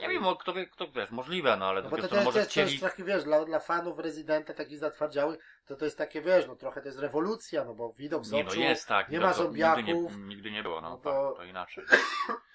Nie 0.00 0.08
wiem, 0.08 0.24
kto 0.40 0.54
kto 0.72 0.88
wiesz, 0.92 1.10
możliwe, 1.10 1.56
no 1.56 1.66
ale 1.66 1.82
No 1.82 1.90
bo 1.90 1.96
to, 1.96 2.02
jest, 2.02 2.24
może 2.24 2.38
jest, 2.38 2.50
to 2.50 2.52
chcieli... 2.52 2.70
jest 2.70 2.82
taki, 2.84 3.04
wiesz, 3.04 3.24
dla, 3.24 3.44
dla 3.44 3.60
fanów 3.60 3.98
Rezydenta, 3.98 4.54
takich 4.54 4.78
zatwardziałych, 4.78 5.38
to 5.66 5.76
to 5.76 5.84
jest 5.84 5.98
takie, 5.98 6.22
wiesz, 6.22 6.46
no 6.46 6.56
trochę 6.56 6.80
to 6.80 6.88
jest 6.88 6.98
rewolucja, 6.98 7.64
no 7.64 7.74
bo 7.74 7.92
widok 7.92 8.24
z 8.26 8.32
Nie 8.32 8.44
no 8.44 8.50
oczu, 8.50 8.60
jest 8.60 8.88
tak, 8.88 9.08
nie 9.08 9.18
widok 9.18 9.28
ma 9.28 9.34
z- 9.34 9.38
Nigdy 9.38 9.58
nie, 9.82 9.94
zombiaków. 9.94 10.16
nigdy 10.18 10.50
nie 10.50 10.62
było, 10.62 10.80
no, 10.80 10.90
No 10.90 10.96
to... 10.98 11.28
tak, 11.28 11.36
to 11.36 11.44
inaczej. 11.44 11.84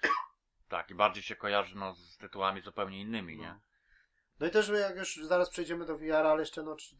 tak, 0.68 0.90
i 0.90 0.94
bardziej 0.94 1.22
się 1.22 1.36
kojarzy 1.36 1.76
no, 1.76 1.94
z 1.94 2.18
tytułami 2.18 2.60
zupełnie 2.62 3.00
innymi, 3.00 3.36
nie? 3.36 3.48
No. 3.48 3.60
No 4.40 4.46
i 4.46 4.50
też 4.50 4.68
jak 4.68 4.96
już 4.96 5.16
zaraz 5.16 5.50
przejdziemy 5.50 5.84
do 5.84 5.96
VR, 5.96 6.12
ale 6.12 6.40
jeszcze 6.40 6.62
no, 6.62 6.76
czy 6.76 6.96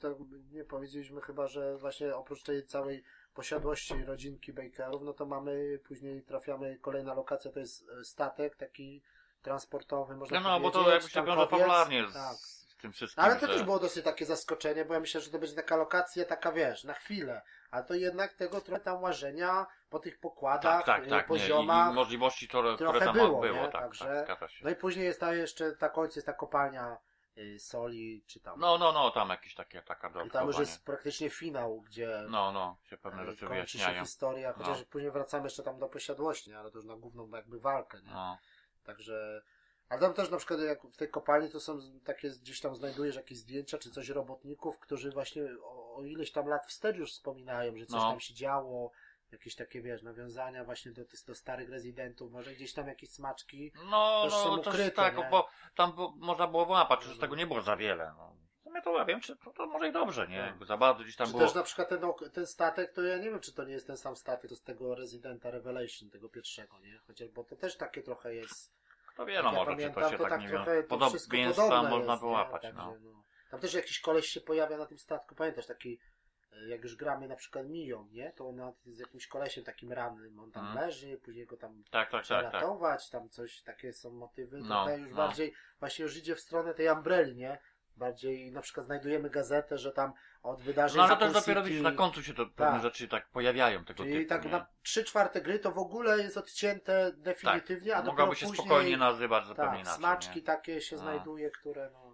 nie 0.53 0.65
powiedzieliśmy 0.65 1.21
chyba, 1.21 1.47
że 1.49 1.77
właśnie 1.77 2.15
oprócz 2.15 2.43
tej 2.43 2.67
całej 2.67 3.03
posiadłości 3.35 4.05
rodzinki 4.05 4.53
Bakerów, 4.53 5.03
no 5.03 5.13
to 5.13 5.27
mamy, 5.27 5.81
później 5.85 6.23
trafiamy, 6.23 6.79
kolejna 6.81 7.15
lokacja 7.15 7.51
to 7.53 7.61
jest 7.61 7.89
e, 8.01 8.05
statek 8.05 8.57
taki 8.57 9.03
transportowy, 9.51 10.17
można 10.17 10.41
No, 10.41 10.49
no 10.51 10.61
bo 10.61 10.71
to 10.71 10.91
jakby 10.91 11.11
się 11.11 11.25
wiąże 11.25 11.47
fabularnie 11.47 12.09
z, 12.09 12.13
Tak. 12.13 12.37
z 12.37 12.77
tym 12.77 12.93
wszystkim. 12.93 13.25
Ale 13.25 13.37
to 13.37 13.47
że... 13.47 13.53
też 13.53 13.63
było 13.63 13.79
dosyć 13.79 14.05
takie 14.05 14.27
zaskoczenie, 14.27 14.85
bo 14.85 14.95
ja 14.95 15.01
myślę, 15.01 15.21
że 15.21 15.31
to 15.31 15.39
będzie 15.39 15.55
taka 15.55 15.77
lokacja, 15.77 16.25
taka 16.25 16.53
wiesz, 16.53 16.85
na 16.85 16.95
chwilę. 16.95 17.43
A 17.71 17.83
to 17.83 17.95
jednak 17.95 18.35
tego 18.35 18.61
trochę 18.61 18.81
tam 18.81 19.03
łażenia 19.03 19.67
po 19.91 19.99
tych 19.99 20.21
pokładach, 20.21 20.85
Tak, 20.85 20.87
tak, 20.87 21.07
y, 21.07 21.11
tak. 21.11 21.29
Nie, 21.31 21.37
i, 21.37 21.39
poziomach. 21.39 21.93
I 21.93 21.95
możliwości, 21.95 22.49
które, 22.49 22.77
trochę 22.77 22.93
które 22.93 23.07
tam 23.07 23.15
było, 23.15 23.41
było, 23.41 23.63
nie? 23.63 23.69
tak, 23.69 23.83
Także- 23.83 24.25
tak. 24.27 24.51
No 24.63 24.71
i 24.71 24.75
później 24.77 25.05
jest 25.05 25.21
ta 25.21 25.35
jeszcze, 25.35 25.73
ta 25.73 25.89
końcu 25.89 26.19
jest 26.19 26.27
ta 26.27 26.33
kopalnia 26.33 26.97
y, 27.39 27.59
soli, 27.59 28.25
czy 28.27 28.41
tam. 28.41 28.61
No, 28.61 28.79
no, 28.79 28.93
no, 28.93 29.11
tam 29.11 29.29
jakieś 29.29 29.55
takie, 29.55 29.83
taka 29.83 30.09
I 30.27 30.31
tam 30.31 30.47
już 30.47 30.59
jest 30.59 30.85
praktycznie 30.85 31.31
finał, 31.31 31.81
gdzie 31.81 32.23
No, 32.29 32.53
no, 32.53 32.77
się 32.85 32.97
pewne 32.97 33.23
y, 33.23 33.27
rzeczy 33.27 33.47
kończy 33.47 33.69
się 33.69 33.79
wyjaśniają. 33.79 34.05
historia, 34.05 34.53
chociaż 34.53 34.79
No. 34.79 34.85
później 34.91 35.11
wracamy 35.11 35.45
jeszcze 35.45 35.63
tam 35.63 35.79
do 35.79 35.89
posiadłości, 35.89 36.55
ale 36.55 36.71
to 36.71 36.79
już 36.79 36.87
na 36.87 36.97
główną 36.97 37.29
jakby 37.29 37.61
walkę, 37.61 38.03
nie? 38.03 38.11
No, 38.11 38.39
Także. 38.87 39.43
Ale 39.89 40.01
tam 40.01 40.15
też 40.15 40.31
na 40.31 40.37
przykład 40.37 40.61
jak 40.61 40.83
w 40.83 40.97
tej 40.97 41.11
kopalni 41.11 41.51
to 41.51 41.61
są 41.61 41.79
takie, 42.05 42.31
gdzieś 42.31 42.61
tam 42.61 42.77
znajdujesz 42.77 43.17
jakieś 43.17 43.39
zdjęcia 43.39 43.79
czy 43.79 43.91
coś 43.91 44.09
robotników, 44.09 44.79
którzy 44.79 45.11
właśnie 45.11 45.43
o, 45.65 45.95
o 45.97 46.05
ileś 46.05 46.33
tam 46.33 46.47
lat 46.47 46.67
wstecz 46.67 46.97
już 46.97 47.13
wspominają, 47.13 47.77
że 47.77 47.87
coś 47.87 48.01
No. 48.03 48.11
tam 48.11 48.21
się 48.21 48.35
działo, 48.35 48.91
jakieś 49.33 49.55
takie 49.55 49.83
wiesz, 49.83 50.03
nawiązania 50.03 50.65
właśnie 50.65 50.93
do, 50.93 51.03
do 51.27 51.35
starych 51.35 51.71
rezydentów, 51.71 52.33
może 52.33 52.53
gdzieś 52.55 52.73
tam 52.73 52.89
jakieś 52.89 53.11
smaczki. 53.11 53.73
no, 53.91 54.23
Też 54.25 54.33
są 54.33 54.57
no 54.57 54.59
to 54.59 54.71
ukryte, 54.71 54.91
tak, 54.91 55.17
nie? 55.17 55.29
bo 55.31 55.49
tam 55.75 55.93
było, 55.95 56.15
można 56.17 56.47
było 56.47 56.67
łapać, 56.67 57.03
że 57.03 57.15
z 57.15 57.19
tego 57.19 57.37
nie 57.37 57.47
było 57.47 57.61
za 57.61 57.77
wiele. 57.77 58.13
No. 58.19 58.37
Sumie 58.83 58.95
to 58.95 58.99
ja 58.99 59.05
wiem, 59.05 59.21
czy 59.21 59.37
to, 59.37 59.51
to 59.53 59.67
może 59.67 59.89
i 59.89 59.93
dobrze, 59.93 60.29
nie? 60.29 60.39
Tak. 60.39 60.47
Jakby 60.47 60.67
za 60.67 60.77
bardzo 60.77 61.03
gdzieś 61.05 61.17
tam 61.17 61.27
czy 61.27 61.33
było. 61.33 61.45
też 61.45 61.55
na 61.55 61.63
przykład 61.63 61.89
ten, 61.89 62.01
ten 62.33 62.47
statek, 62.47 62.93
to 62.93 63.03
ja 63.03 63.17
nie 63.19 63.31
wiem, 63.31 63.41
czy 63.41 63.53
to 63.55 63.65
nie 63.65 63.73
jest 63.73 63.87
ten 63.87 63.97
sam 63.97 64.17
statek, 64.17 64.49
to 64.51 64.57
z 64.57 64.63
tego 64.63 64.95
rezydenta 64.95 65.51
Revelation, 65.51 66.11
tego 66.11 66.29
pierwszego, 66.29 66.79
nie? 66.81 66.99
Chociaż, 67.07 67.29
bo 67.29 67.45
to 67.45 67.57
też 67.57 67.77
takie 67.77 68.03
trochę 68.03 68.35
jest. 68.35 68.73
Kto 69.07 69.27
wie, 69.27 69.43
no 69.43 69.49
ja 69.53 69.55
może, 69.59 69.71
pamiętam, 69.71 69.95
czy 70.05 70.11
to 70.11 70.11
się 70.11 70.19
to 70.19 70.29
tak 70.29 70.41
nie 70.41 70.49
trochę 70.49 70.75
wiąże. 70.75 70.89
to 70.89 70.99
wszystko 71.11 71.31
Podobieństwa 71.31 71.63
podobne 71.63 71.91
można 71.91 72.13
jest, 72.13 72.23
nie? 72.23 72.29
wyłapać, 72.29 72.63
Także, 72.63 72.79
no. 72.79 72.97
no. 73.03 73.23
Tam 73.51 73.61
też 73.61 73.75
jakiś 73.75 74.01
koleś 74.01 74.27
się 74.27 74.41
pojawia 74.41 74.77
na 74.77 74.87
tym 74.87 74.99
statku, 74.99 75.35
pamiętasz, 75.35 75.67
taki, 75.67 75.99
e, 76.53 76.69
jak 76.69 76.83
już 76.83 76.97
gramy 76.97 77.29
na 77.29 77.37
przykład 77.37 77.69
Miją, 77.69 78.09
nie? 78.13 78.33
To 78.33 78.49
on 78.49 78.57
nawet 78.57 78.77
z 78.85 78.99
jakimś 78.99 79.27
kolesiem 79.27 79.65
takim 79.65 79.93
rannym, 79.93 80.39
on 80.39 80.53
tam 80.53 80.67
Mhm. 80.67 80.87
leży, 80.87 81.19
później 81.19 81.47
go 81.47 81.57
tam 81.57 81.83
Tak, 81.91 82.11
tak, 82.11 82.27
tak, 82.27 82.43
tak. 82.45 82.53
ratować, 82.53 83.11
tam 83.11 83.29
coś, 83.29 83.63
takie 83.63 83.93
są 83.93 84.11
motywy, 84.11 84.59
No, 84.59 84.85
trochę 84.85 84.99
już 84.99 85.11
no. 85.11 85.17
bardziej, 85.17 85.55
właśnie 85.81 86.03
już 86.03 86.17
idzie 86.17 86.35
w 86.35 86.41
stronę 86.41 86.75
tej 86.75 86.89
umbreli, 86.89 87.37
nie? 87.37 87.59
Bardziej 87.97 88.53
na 88.53 88.61
przykład 88.61 88.87
znajdujemy 88.87 89.31
gazetę, 89.31 89.79
że 89.79 89.93
tam 89.93 90.13
od 90.43 90.63
wydarzeń 90.63 90.99
No 90.99 91.05
ale 91.05 91.17
to 91.17 91.33
dopiero 91.41 91.63
widzisz, 91.63 91.83
na 91.83 91.93
końcu 91.93 92.23
się 92.23 92.35
to 92.35 92.47
pewne 92.47 92.73
Tak. 92.73 92.83
rzeczy 92.83 93.09
tak 93.09 93.29
pojawiają 93.29 93.85
tego 93.85 94.05
Czyli 94.05 94.17
typu, 94.19 94.29
tak 94.29 94.45
nie? 94.45 94.51
na 94.51 94.67
trzy 94.83 95.05
czwarte 95.05 95.41
gry 95.41 95.59
to 95.59 95.73
w 95.73 95.79
ogóle 95.79 96.19
jest 96.19 96.37
odcięte 96.37 97.13
definitywnie, 97.17 97.97
a 97.97 98.03
dopiero 98.03 98.13
Mogłoby 98.13 98.37
się 98.37 98.47
później... 98.47 98.67
spokojnie 98.67 98.97
nazywać 98.97 99.47
zupełnie 99.47 99.71
Tak, 99.71 99.81
inaczej. 99.81 99.99
smaczki 99.99 100.37
nie? 100.41 100.43
takie 100.47 100.81
się 100.81 100.97
No. 100.97 101.03
znajduje, 101.03 101.51
które 101.51 101.91
no... 101.93 102.06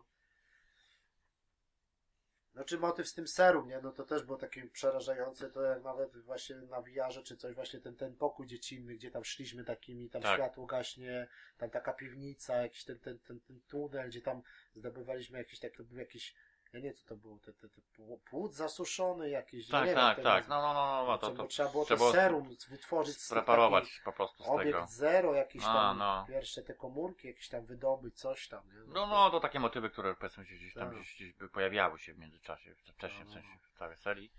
Znaczy 2.52 2.78
motyw 2.78 3.08
z 3.08 3.14
tym 3.14 3.28
serum, 3.28 3.68
nie? 3.68 3.80
No 3.80 3.92
to 3.92 4.04
też 4.04 4.22
było 4.22 4.38
takie 4.38 4.66
przerażające, 4.66 5.50
to 5.50 5.62
jak 5.62 5.82
nawet 5.82 6.18
właśnie 6.18 6.56
na 6.56 6.82
VR 6.82 7.22
czy 7.24 7.36
coś, 7.36 7.54
właśnie 7.54 7.80
ten, 7.80 7.96
ten 7.96 8.16
pokój 8.16 8.46
dziecinny, 8.46 8.94
gdzie 8.94 9.10
tam 9.10 9.24
szliśmy 9.24 9.64
takimi, 9.64 10.10
tam 10.10 10.22
Tak. 10.22 10.34
światło 10.34 10.66
gaśnie, 10.66 11.28
tam 11.58 11.70
taka 11.70 11.92
piwnica, 11.92 12.56
jakiś 12.56 12.84
ten, 12.84 12.98
ten, 12.98 13.18
ten, 13.18 13.40
ten 13.40 13.60
tunel, 13.60 14.08
gdzie 14.08 14.22
tam 14.22 14.42
zdobywaliśmy 14.74 15.38
jakiś 15.38 15.58
taki, 15.58 15.76
to 15.76 15.84
był 15.84 15.98
jakiś, 15.98 16.34
ja 16.72 16.78
nie 16.78 16.84
wiem 16.84 16.94
co 16.94 17.06
to 17.08 17.16
było, 17.16 17.38
te, 17.38 17.52
te, 17.52 17.68
te 17.68 17.80
pł- 17.80 18.18
płód 18.30 18.54
zasuszony 18.54 19.30
jakiś, 19.30 19.68
ja 19.68 19.72
Tak, 19.78 19.86
nie 19.88 19.94
tak, 19.94 20.16
wiem, 20.16 20.24
tak. 20.24 20.42
ten- 20.44 20.50
No, 20.50 20.62
no, 20.62 20.74
no, 20.74 21.04
no 21.06 21.18
to, 21.18 21.26
trzeba, 21.26 21.42
to 21.42 21.48
trzeba 21.48 21.68
było 21.70 21.84
trzeba 21.84 22.00
to 22.00 22.12
serum 22.12 22.56
wytworzyć 22.68 23.16
preparować 23.30 24.00
po 24.04 24.12
prostu 24.12 24.44
z 24.44 24.48
Obiekt 24.48 24.72
tego. 24.72 24.86
zero, 24.86 25.34
jakieś 25.34 25.62
A, 25.64 25.66
tam 25.74 25.98
no. 25.98 26.24
pierwsze 26.28 26.62
te 26.62 26.74
komórki, 26.74 27.26
jakieś 27.28 27.48
tam 27.48 27.66
wydobyć, 27.66 28.18
coś 28.18 28.48
tam, 28.48 28.66
nie? 28.66 28.78
No, 28.94 29.06
no, 29.06 29.30
to 29.30 29.40
takie 29.40 29.60
motywy, 29.60 29.90
które 29.90 30.14
powiedzmy 30.14 30.46
się 30.46 30.54
gdzieś 30.54 30.74
tam 30.74 30.88
Tak. 30.88 30.96
gdzieś, 30.96 31.14
gdzieś 31.14 31.32
by 31.32 31.48
pojawiały 31.48 31.98
się 31.98 32.14
w 32.14 32.18
międzyczasie, 32.18 32.74
wcześniej 32.74 33.24
No, 33.24 33.30
w 33.30 33.34
no, 33.34 33.34
sensie 33.34 33.58
w 33.74 33.78
całej 33.78 33.96
serii. 33.96 34.32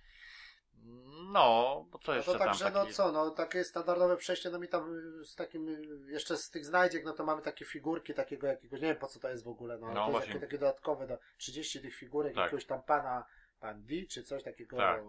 No, 1.31 1.85
bo 1.91 1.99
co 1.99 2.11
No 2.11 2.15
jeszcze 2.17 2.33
to 2.33 2.39
także, 2.39 2.65
tam 2.65 2.73
no 2.73 2.79
taki... 2.81 2.93
co, 2.93 3.11
no 3.11 3.29
takie 3.31 3.63
standardowe 3.63 4.17
przejście, 4.17 4.49
no 4.49 4.59
mi 4.59 4.67
tam 4.67 4.97
y, 5.21 5.25
z 5.25 5.35
takim, 5.35 5.69
y, 5.69 6.11
jeszcze 6.11 6.37
z 6.37 6.49
tych 6.49 6.65
znajdziek, 6.65 7.05
no 7.05 7.13
to 7.13 7.25
mamy 7.25 7.41
takie 7.41 7.65
figurki 7.65 8.13
takiego 8.13 8.47
jakiegoś, 8.47 8.81
nie 8.81 8.87
wiem 8.87 8.97
po 8.97 9.07
co 9.07 9.19
to 9.19 9.29
jest 9.29 9.43
w 9.43 9.47
ogóle, 9.47 9.77
no, 9.77 9.85
ale 9.87 9.95
No 9.95 10.05
to 10.07 10.11
jest 10.11 10.27
takie, 10.27 10.39
takie 10.39 10.57
dodatkowe, 10.57 11.07
do 11.07 11.17
30 11.37 11.81
tych 11.81 11.95
figurek, 11.95 12.33
Tak. 12.35 12.43
jakiegoś 12.43 12.65
tam 12.65 12.83
pana, 12.83 13.25
pan 13.59 13.83
D, 13.85 13.95
czy 14.09 14.23
coś 14.23 14.43
takiego 14.43 14.77
Tak. 14.77 15.01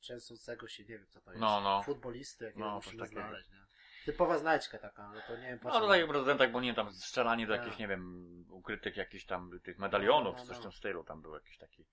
częstującego 0.00 0.68
się, 0.68 0.82
nie 0.82 0.88
wiem 0.98 1.06
co 1.08 1.20
to 1.20 1.30
jest, 1.30 1.40
No, 1.40 1.60
no. 1.60 1.82
futbolisty, 1.82 2.44
jakiego 2.44 2.64
No, 2.64 2.74
musimy 2.74 3.06
znaleźć, 3.06 3.50
nie? 3.50 3.60
Typowa 4.04 4.38
znajdźka 4.38 4.78
taka, 4.78 5.12
no 5.14 5.20
to 5.26 5.36
nie 5.36 5.46
wiem 5.46 5.58
po 5.58 5.68
No 5.68 5.80
co. 5.80 5.88
tak 5.88 5.98
jak 5.98 6.06
w 6.06 6.10
prezydentach, 6.10 6.50
bo 6.50 6.60
nie 6.60 6.66
wiem, 6.68 6.76
tam 6.76 6.92
strzelanie 6.92 7.46
do 7.46 7.52
Tak. 7.52 7.60
jakichś, 7.62 7.78
nie 7.78 7.88
wiem, 7.88 8.44
ukrytych 8.50 8.96
jakichś 8.96 9.24
tam 9.24 9.60
tych 9.62 9.78
medalionów, 9.78 10.34
No, 10.36 10.40
no, 10.42 10.46
coś 10.46 10.56
w 10.56 10.58
no. 10.58 10.62
tym 10.62 10.72
stylu, 10.72 11.04
tam 11.04 11.22
był 11.22 11.34
jakiś 11.34 11.58
taki, 11.58 11.84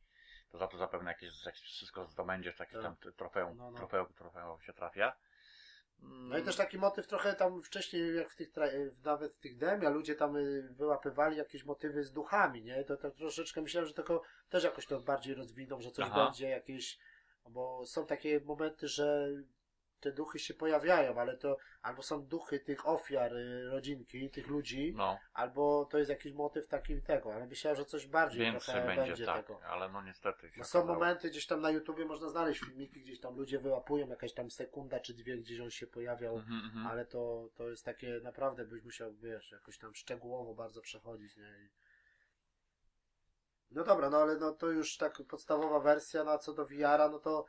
to 0.52 0.58
za 0.58 0.68
to 0.68 0.78
zapewne 0.78 1.12
jakieś, 1.12 1.46
jakieś 1.46 1.62
wszystko 1.62 2.06
zdobędziesz, 2.06 2.56
takie 2.56 2.74
Tak. 2.74 2.82
tam 2.84 2.96
trofeum, 3.14 3.58
No, 3.58 3.72
no. 3.72 3.78
trofeum, 3.78 4.14
trofeum 4.14 4.62
się 4.62 4.74
trafia. 4.74 5.16
No 6.00 6.38
i 6.38 6.44
też 6.44 6.56
taki 6.56 6.78
motyw 6.78 7.08
trochę 7.08 7.34
tam 7.34 7.64
wcześniej, 7.64 8.16
jak 8.16 8.30
w 8.30 8.36
tych, 8.36 8.50
nawet 9.04 9.34
w 9.36 9.40
tych 9.40 9.58
demia, 9.58 9.90
ludzie 9.90 10.16
tam 10.16 10.36
y, 10.36 10.70
wyłapywali 10.72 11.38
jakieś 11.38 11.66
motywy 11.66 12.04
z 12.04 12.12
duchami, 12.12 12.64
nie? 12.64 12.84
To, 12.84 12.98
to 12.98 13.12
troszeczkę 13.12 13.62
myślałem, 13.62 13.88
że 13.88 13.94
tylko 13.94 14.22
też 14.50 14.64
jakoś 14.64 14.86
to 14.86 15.00
bardziej 15.00 15.36
rozwiną, 15.36 15.82
że 15.82 15.92
coś 15.92 16.06
Aha. 16.12 16.26
będzie 16.26 16.50
jakieś, 16.50 17.00
bo 17.50 17.86
są 17.86 18.06
takie 18.06 18.40
momenty, 18.40 18.88
że 18.88 19.28
te 20.00 20.12
duchy 20.12 20.40
się 20.40 20.54
pojawiają, 20.54 21.20
ale 21.20 21.38
to 21.38 21.58
albo 21.82 22.02
są 22.04 22.26
duchy 22.26 22.60
tych 22.60 22.88
ofiar 22.88 23.34
y, 23.36 23.70
rodzinki, 23.70 24.30
tych 24.30 24.48
ludzi, 24.48 24.94
No, 24.96 25.18
albo 25.34 25.86
to 25.92 25.98
jest 25.98 26.10
jakiś 26.10 26.34
motyw 26.34 26.68
taki 26.68 27.02
tego, 27.02 27.34
ale 27.34 27.48
myślałem, 27.48 27.78
że 27.78 27.86
coś 27.86 28.08
bardziej 28.08 28.42
więcej 28.42 28.76
będzie, 28.76 28.96
będzie 28.96 29.26
tak, 29.26 29.46
tego. 29.48 29.64
ale 29.64 29.90
no 29.90 30.02
niestety 30.02 30.52
No 30.58 30.64
są 30.64 30.80
okazało. 30.80 31.00
momenty 31.00 31.30
gdzieś 31.30 31.48
tam 31.48 31.62
na 31.62 31.70
YouTubie 31.70 32.06
można 32.06 32.30
znaleźć 32.30 32.60
filmiki, 32.60 33.02
gdzieś 33.02 33.20
tam 33.20 33.36
ludzie 33.38 33.60
wyłapują 33.60 34.08
jakaś 34.08 34.34
tam 34.34 34.52
sekunda 34.52 35.00
czy 35.00 35.14
dwie, 35.14 35.38
gdzieś 35.38 35.60
on 35.60 35.70
się 35.72 35.88
pojawiał, 35.88 36.36
Mhm, 36.38 36.62
mhm. 36.66 36.88
ale 36.88 37.06
to, 37.06 37.50
to 37.56 37.70
jest 37.70 37.86
takie 37.86 38.20
naprawdę 38.24 38.66
byś 38.66 38.84
musiał, 38.84 39.14
wiesz, 39.14 39.52
jakoś 39.52 39.78
tam 39.78 39.96
szczegółowo 39.96 40.54
bardzo 40.56 40.82
przechodzić, 40.82 41.38
nie? 41.38 41.44
I... 41.66 41.70
No 43.72 43.84
dobra, 43.84 44.10
no 44.10 44.18
ale 44.18 44.36
no 44.36 44.52
to 44.52 44.68
już 44.70 44.98
tak 44.98 45.22
podstawowa 45.30 45.80
wersja, 45.80 46.24
no 46.24 46.32
a 46.32 46.38
co 46.38 46.54
do 46.54 46.66
VR-a, 46.66 47.10
no 47.10 47.20
to, 47.20 47.46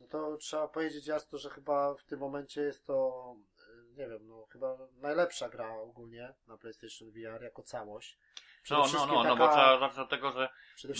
no 0.00 0.06
to 0.06 0.36
trzeba 0.36 0.68
powiedzieć 0.68 1.06
jasno, 1.06 1.38
że 1.38 1.50
chyba 1.50 1.94
w 1.94 2.04
tym 2.04 2.20
momencie 2.20 2.60
jest 2.60 2.86
to, 2.86 3.24
y, 3.68 3.96
nie 3.96 4.08
wiem, 4.08 4.26
no 4.28 4.46
chyba 4.52 4.76
najlepsza 5.00 5.48
gra 5.48 5.74
ogólnie 5.74 6.34
na 6.46 6.58
PlayStation 6.58 7.10
VR 7.10 7.42
jako 7.42 7.62
całość. 7.62 8.18
Przede 8.62 8.80
No, 8.80 8.86
no, 8.94 9.06
no, 9.06 9.14
no, 9.14 9.22
taka- 9.22 9.36
bo 9.36 9.48
trzeba 9.48 9.78
zacząć 9.78 9.98
od 9.98 10.10
tego, 10.10 10.30
że 10.32 10.48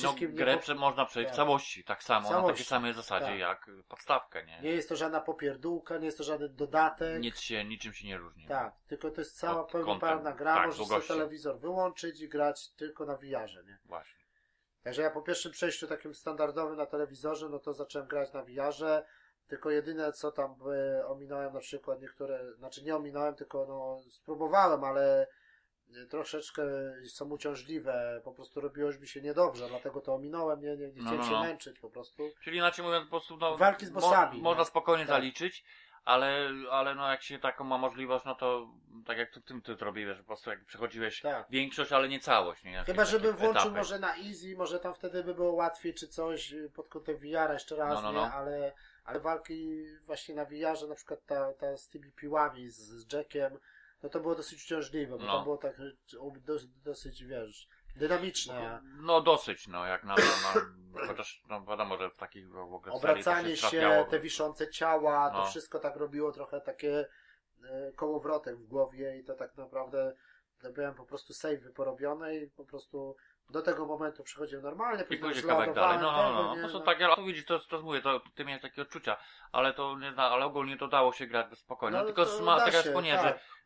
no, 0.02 0.14
grę 0.28 0.59
po- 0.66 0.74
można 0.74 1.05
przejść 1.06 1.28
w 1.28 1.31
tak. 1.31 1.36
całości, 1.36 1.85
tak 1.85 2.02
samo, 2.02 2.28
W 2.28 2.31
na 2.31 2.36
całości, 2.36 2.52
takiej 2.55 2.66
samej 2.66 2.94
zasadzie 2.94 3.27
tak. 3.27 3.39
jak 3.39 3.70
podstawkę, 3.89 4.44
nie? 4.44 4.60
nie 4.60 4.70
jest 4.70 4.89
to 4.89 4.97
żadna 4.97 5.20
popierdółka, 5.20 5.98
nie 5.98 6.06
jest 6.06 6.18
to 6.18 6.24
żaden 6.24 6.56
dodatek. 6.56 7.20
Nic 7.20 7.39
się, 7.40 7.64
niczym 7.64 7.93
się 7.93 8.06
nie 8.06 8.16
różni. 8.16 8.47
Tak, 8.47 8.74
tylko 8.86 9.10
to 9.10 9.20
jest 9.20 9.39
cała 9.39 9.64
pełnoprawna 9.64 10.32
gra, 10.32 10.55
tak, 10.55 10.66
możesz 10.66 10.86
sobie 10.86 11.02
telewizor 11.02 11.59
wyłączyć 11.59 12.20
i 12.20 12.28
grać 12.28 12.68
tylko 12.70 13.06
na 13.06 13.16
VR-ze, 13.16 13.64
nie? 13.64 13.78
Właśnie. 13.85 14.26
Także 14.87 15.03
ja 15.03 15.11
po 15.11 15.23
pierwszym 15.23 15.53
przejściu 15.53 15.87
takim 15.87 16.15
standardowym 16.15 16.77
na 16.77 16.87
telewizorze, 16.87 17.49
no 17.49 17.59
to 17.59 17.73
zacząłem 17.73 18.09
grać 18.09 18.33
na 18.33 18.43
VR-ze, 18.43 19.07
tylko 19.47 19.71
jedyne 19.71 20.13
co 20.13 20.33
tam 20.33 20.55
e, 20.73 21.07
ominąłem 21.07 21.55
na 21.55 21.61
przykład 21.61 22.01
niektóre, 22.01 22.55
znaczy 22.55 22.85
nie 22.85 22.97
ominąłem, 22.97 23.35
tylko 23.35 23.67
no 23.69 24.11
spróbowałem, 24.11 24.85
ale 24.85 25.27
e, 26.03 26.07
troszeczkę 26.07 26.63
są 27.09 27.31
uciążliwe, 27.31 28.21
po 28.25 28.33
prostu 28.33 28.61
robiło 28.61 28.87
już 28.87 28.99
mi 28.99 29.09
się 29.09 29.23
niedobrze, 29.23 29.69
dlatego 29.69 30.01
to 30.01 30.15
ominąłem, 30.15 30.61
nie, 30.61 30.77
nie, 30.77 30.93
nie 30.93 31.03
No, 31.03 31.03
chciałem 31.03 31.19
no, 31.19 31.27
się 31.27 31.33
no. 31.33 31.43
męczyć 31.43 31.79
po 31.79 31.91
prostu. 31.91 32.31
Czyli 32.43 32.57
inaczej 32.57 32.85
mówiąc, 32.85 33.05
po 33.05 33.11
prostu 33.11 33.37
no, 33.37 33.57
Walki 33.57 33.87
z 33.87 33.91
bossami, 33.91 34.43
można 34.43 34.63
no. 34.63 34.65
spokojnie 34.65 35.07
Tak. 35.07 35.15
zaliczyć, 35.17 35.65
ale, 36.07 36.51
ale 36.70 36.95
no 36.95 37.11
jak 37.11 37.23
się 37.23 37.39
taką 37.39 37.65
ma 37.65 37.78
możliwość, 37.78 38.24
no 38.24 38.35
to 38.35 38.69
tak 39.07 39.19
jak 39.19 39.31
ty, 39.31 39.41
tym 39.41 39.62
ty 39.62 39.77
robiłeś, 39.77 40.16
że 40.16 40.23
po 40.23 40.27
prostu 40.27 40.51
jak 40.51 40.65
przechodziłeś 40.65 41.20
Tak. 41.20 41.47
większość, 41.51 41.93
ale 41.93 42.09
nie 42.09 42.20
całość. 42.20 42.65
Nie? 42.65 42.70
Jakieś 42.73 42.87
Chyba, 42.87 43.05
żebym 43.05 43.37
włączył 43.37 43.61
etapy. 43.62 43.77
może 43.77 43.99
na 43.99 44.16
easy, 44.16 44.57
może 44.57 44.81
tam 44.81 44.95
wtedy 44.95 45.24
by 45.24 45.35
było 45.35 45.53
łatwiej 45.53 45.95
czy 45.95 46.09
coś 46.09 46.53
y, 46.53 46.70
pod 46.74 46.89
kątem 46.89 47.16
VR 47.16 47.53
jeszcze 47.53 47.77
raz, 47.77 47.95
No, 47.95 48.03
no, 48.03 48.09
nie? 48.12 48.16
no. 48.28 48.33
Ale, 48.35 48.73
ale 49.05 49.20
walki 49.20 49.85
właśnie 50.07 50.35
na 50.35 50.45
VR-ze, 50.45 50.87
na 50.87 50.95
przykład 50.95 51.27
ta, 51.27 51.53
ta 51.53 51.77
z 51.77 51.89
tymi 51.89 52.12
piłami, 52.12 52.69
z, 52.70 52.77
z 52.78 53.12
Jackiem, 53.12 53.59
no 54.03 54.09
to 54.09 54.20
było 54.20 54.35
dosyć 54.35 54.65
uciążliwe, 54.65 55.19
bo 55.19 55.24
No. 55.24 55.39
to 55.39 55.43
było 55.43 55.57
tak 55.57 55.77
dosyć, 56.47 56.70
dosyć 56.85 57.24
wiesz, 57.24 57.69
dynamiczne. 57.97 58.81
No 59.01 59.20
dosyć, 59.20 59.68
no 59.68 59.86
jak 59.86 60.05
na 60.05 60.14
to, 60.14 60.23
no, 60.55 61.06
chociaż 61.06 61.43
no 61.48 61.64
wiadomo, 61.64 61.97
że 61.98 62.10
w 62.10 62.16
takich 62.16 62.48
w 62.51 62.56
ogóle 62.59 62.93
to 62.93 62.98
Obracanie 62.98 63.56
się, 63.56 63.68
trafiało. 63.70 64.05
te 64.05 64.20
wiszące 64.20 64.70
ciała, 64.70 65.31
to 65.31 65.39
No. 65.39 65.47
wszystko 65.47 65.78
tak 65.78 65.97
robiło 65.97 66.32
trochę 66.32 66.60
takie 66.60 67.06
e, 67.64 67.93
kołowrotek 67.93 68.56
w 68.56 68.66
głowie 68.66 69.18
i 69.18 69.24
to 69.24 69.35
tak 69.35 69.56
naprawdę 69.56 70.12
robiłem 70.62 70.94
po 70.94 71.05
prostu 71.06 71.35
savey 71.35 71.73
porobione 71.74 72.36
i 72.36 72.47
po 72.51 72.64
prostu 72.64 73.16
do 73.51 73.62
tego 73.62 73.86
momentu 73.86 74.23
przychodziłem 74.23 74.64
normalnie, 74.64 75.05
I 75.10 75.16
później 75.18 75.44
kawałek 75.44 75.74
dalej. 75.74 75.98
No, 75.98 76.12
no, 76.12 76.18
tego, 76.28 76.43
no. 76.43 76.56
nie, 76.56 76.62
No 76.62 76.68
to 76.68 76.78
no. 76.78 76.85
tak, 76.85 77.02
ale 77.02 77.16
to 77.16 77.23
widzisz, 77.23 77.44
to, 77.44 77.59
to 77.59 77.82
mówię, 77.82 78.01
to 78.02 78.20
ty 78.35 78.44
miałeś 78.44 78.62
takie 78.62 78.82
odczucia, 78.82 79.16
ale 79.52 79.73
to 79.74 79.98
nie 79.98 80.14
ale 80.16 80.44
ogólnie 80.44 80.77
to 80.77 80.89
dało 80.89 81.12
się 81.12 81.27
grać 81.27 81.59
spokojnie. 81.59 81.97
No, 81.98 82.01
No, 82.02 82.06
tylko 82.06 82.27
to 82.27 82.43
ma, 82.43 82.59
da 82.59 82.64
tak 82.64 82.85
że 82.85 82.93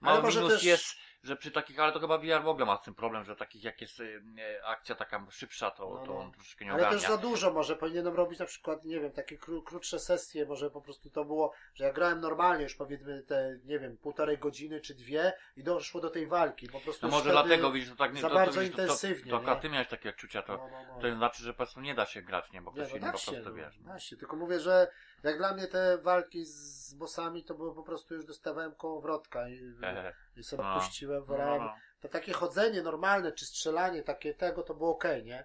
mały 0.01 0.23
minus 0.28 0.52
też- 0.52 0.65
jest, 0.65 0.97
że 1.23 1.37
przy 1.37 1.51
takich, 1.51 1.81
ale 1.81 1.93
to 1.93 2.01
chyba 2.01 2.19
VR 2.19 2.43
w 2.45 2.49
ogóle 2.49 2.67
ma 2.67 2.77
z 2.77 2.83
tym 2.83 2.95
problem, 2.95 3.25
że 3.25 3.37
takich 3.37 3.65
jak 3.65 3.81
jest 3.81 4.01
y, 4.01 4.23
e, 4.59 4.67
akcja 4.67 4.95
taka 4.95 5.27
szybsza, 5.31 5.71
to, 5.71 5.91
No, 5.91 6.07
to 6.07 6.13
no. 6.13 6.19
on 6.19 6.33
troszeczkę 6.33 6.65
nie 6.65 6.71
Ale 6.73 6.81
ogarnia. 6.81 6.99
też 6.99 7.09
za 7.09 7.17
dużo 7.17 7.53
może 7.53 7.77
powinienem 7.77 8.15
robić 8.15 8.39
na 8.39 8.47
przykład, 8.47 8.85
nie 8.85 9.01
wiem, 9.01 9.13
takie 9.13 9.39
kró, 9.39 9.63
krótsze 9.63 9.99
sesje, 9.99 10.47
może 10.47 10.71
po 10.71 10.81
prostu 10.81 11.11
to 11.11 11.25
było, 11.25 11.53
że 11.75 11.85
ja 11.85 11.93
grałem 11.93 12.21
normalnie 12.21 12.63
już 12.65 12.75
powiedzmy 12.75 13.23
te, 13.23 13.59
nie 13.65 13.79
wiem, 13.79 13.97
półtorej 13.97 14.39
godziny 14.39 14.81
czy 14.81 14.95
dwie 14.95 15.33
i 15.57 15.63
doszło 15.65 16.01
do 16.01 16.11
tej 16.11 16.27
walki. 16.27 16.69
Po 16.69 16.81
prostu 16.81 17.07
No 17.07 17.13
może 17.13 17.31
dlatego 17.31 17.73
widzisz, 17.73 17.91
to 17.91 17.97
tak 17.97 18.15
nie 18.15 18.21
za 18.21 18.29
to, 18.29 18.35
bardzo 18.35 18.55
to, 18.55 18.61
widzisz, 18.61 18.77
to, 18.77 18.83
intensywnie, 18.83 19.31
To, 19.33 19.39
to, 19.39 19.45
to 19.45 19.55
nie? 19.55 19.61
ty 19.61 19.69
miałeś 19.69 19.89
takie 19.89 20.09
odczucia, 20.11 20.43
to, 20.43 20.57
No, 20.57 20.69
no, 20.73 20.95
no. 20.97 21.01
to 21.11 21.17
znaczy, 21.17 21.43
że 21.43 21.53
po 21.53 21.57
prostu 21.57 21.81
nie 21.81 21.95
da 21.95 22.07
się 22.07 22.23
grać, 22.23 22.53
nie, 22.53 22.63
bo 22.63 22.71
Nie, 22.71 22.77
ktoś 22.77 22.91
no 22.93 22.99
inny 22.99 23.13
po 23.13 23.19
się, 23.19 23.33
prostu 23.33 23.49
no, 23.51 23.55
wiesz. 23.57 23.79
da 23.79 23.99
się. 23.99 24.17
Tylko 24.17 24.37
mówię, 24.37 24.61
że 24.61 24.91
jak 25.23 25.39
dla 25.39 25.55
mnie 25.55 25.67
te 25.67 25.99
walki 25.99 26.45
z 26.45 26.95
bossami 26.95 27.45
to 27.45 27.55
były 27.55 27.75
po 27.75 27.83
prostu 27.83 28.15
już 28.15 28.25
dostawałem 28.25 28.75
kołowrotka 28.75 29.49
i, 29.49 29.75
Ehe. 29.83 30.15
i 30.37 30.45
sobie 30.45 30.63
No. 30.63 30.81
puściłem, 30.81 31.21
No, 31.21 31.27
wolałem. 31.27 31.63
no. 31.63 31.75
To 32.01 32.09
takie 32.09 32.33
chodzenie 32.33 32.83
normalne, 32.83 33.33
czy 33.33 33.47
strzelanie 33.47 34.03
takie 34.03 34.35
tego, 34.35 34.63
to 34.63 34.75
było 34.75 34.91
okej, 34.91 35.25
nie? 35.25 35.45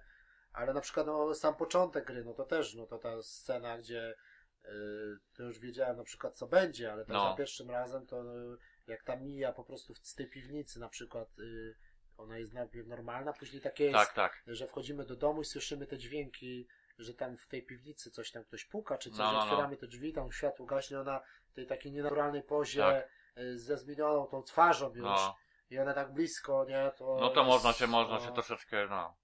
Ale 0.54 0.74
na 0.74 0.82
przykład 0.82 1.08
no, 1.08 1.34
sam 1.34 1.56
początek 1.56 2.06
gry, 2.06 2.24
no 2.26 2.34
to 2.34 2.44
też, 2.44 2.76
no 2.76 2.86
to 2.88 2.98
ta 2.98 3.22
scena, 3.22 3.78
gdzie 3.78 4.16
yy, 4.64 5.18
to 5.38 5.44
już 5.44 5.60
wiedziałem 5.60 5.98
na 5.98 6.04
przykład 6.04 6.38
co 6.38 6.48
będzie, 6.48 6.92
ale 6.94 7.06
tak 7.06 7.14
No. 7.14 7.30
za 7.32 7.36
pierwszym 7.38 7.72
razem 7.72 8.06
to 8.06 8.24
yy, 8.24 8.58
jak 8.88 9.04
ta 9.04 9.16
mija 9.16 9.54
po 9.54 9.64
prostu 9.64 9.94
w, 9.94 9.98
z 10.08 10.16
tej 10.16 10.30
piwnicy 10.30 10.80
na 10.80 10.90
przykład, 10.90 11.38
yy, 11.38 11.76
ona 12.18 12.38
jest 12.38 12.54
najpierw 12.54 12.88
normalna, 12.88 13.34
później 13.34 13.62
takie 13.62 13.84
jest, 13.84 13.96
Tak, 13.96 14.14
tak. 14.14 14.44
że 14.48 14.68
wchodzimy 14.68 15.06
do 15.06 15.16
domu 15.16 15.42
i 15.42 15.46
słyszymy 15.46 15.88
te 15.88 15.98
dźwięki, 15.98 16.68
że 16.98 17.14
tam 17.14 17.38
w 17.38 17.48
tej 17.48 17.64
piwnicy 17.64 18.12
coś 18.12 18.32
tam 18.32 18.44
ktoś 18.44 18.66
puka, 18.66 18.98
czy 18.98 19.10
coś, 19.10 19.20
No, 19.20 19.26
no, 19.26 19.34
no. 19.34 19.44
otwieramy 19.44 19.78
te 19.78 19.88
drzwi, 19.88 20.14
tam 20.14 20.32
światło 20.32 20.66
gaśnie, 20.66 21.00
ona 21.00 21.22
w 21.50 21.54
tej 21.54 21.68
takiej 21.68 21.92
nienaturalnej 21.92 22.44
pozie, 22.44 22.82
Tak. 22.82 23.08
yy, 23.36 23.60
ze 23.60 23.78
zmienioną 23.78 24.28
tą 24.28 24.44
twarzą 24.44 24.94
już, 24.94 25.04
No, 25.06 25.36
i 25.70 25.80
ona 25.80 25.94
tak 25.94 26.14
blisko, 26.14 26.66
nie? 26.66 26.92
To 26.98 27.18
no 27.22 27.30
to 27.30 27.40
jest, 27.40 27.48
można 27.52 27.74
się, 27.74 27.88
można 27.88 28.14
no, 28.20 28.26
się 28.26 28.34
troszeczkę, 28.34 28.88
no. 28.90 29.16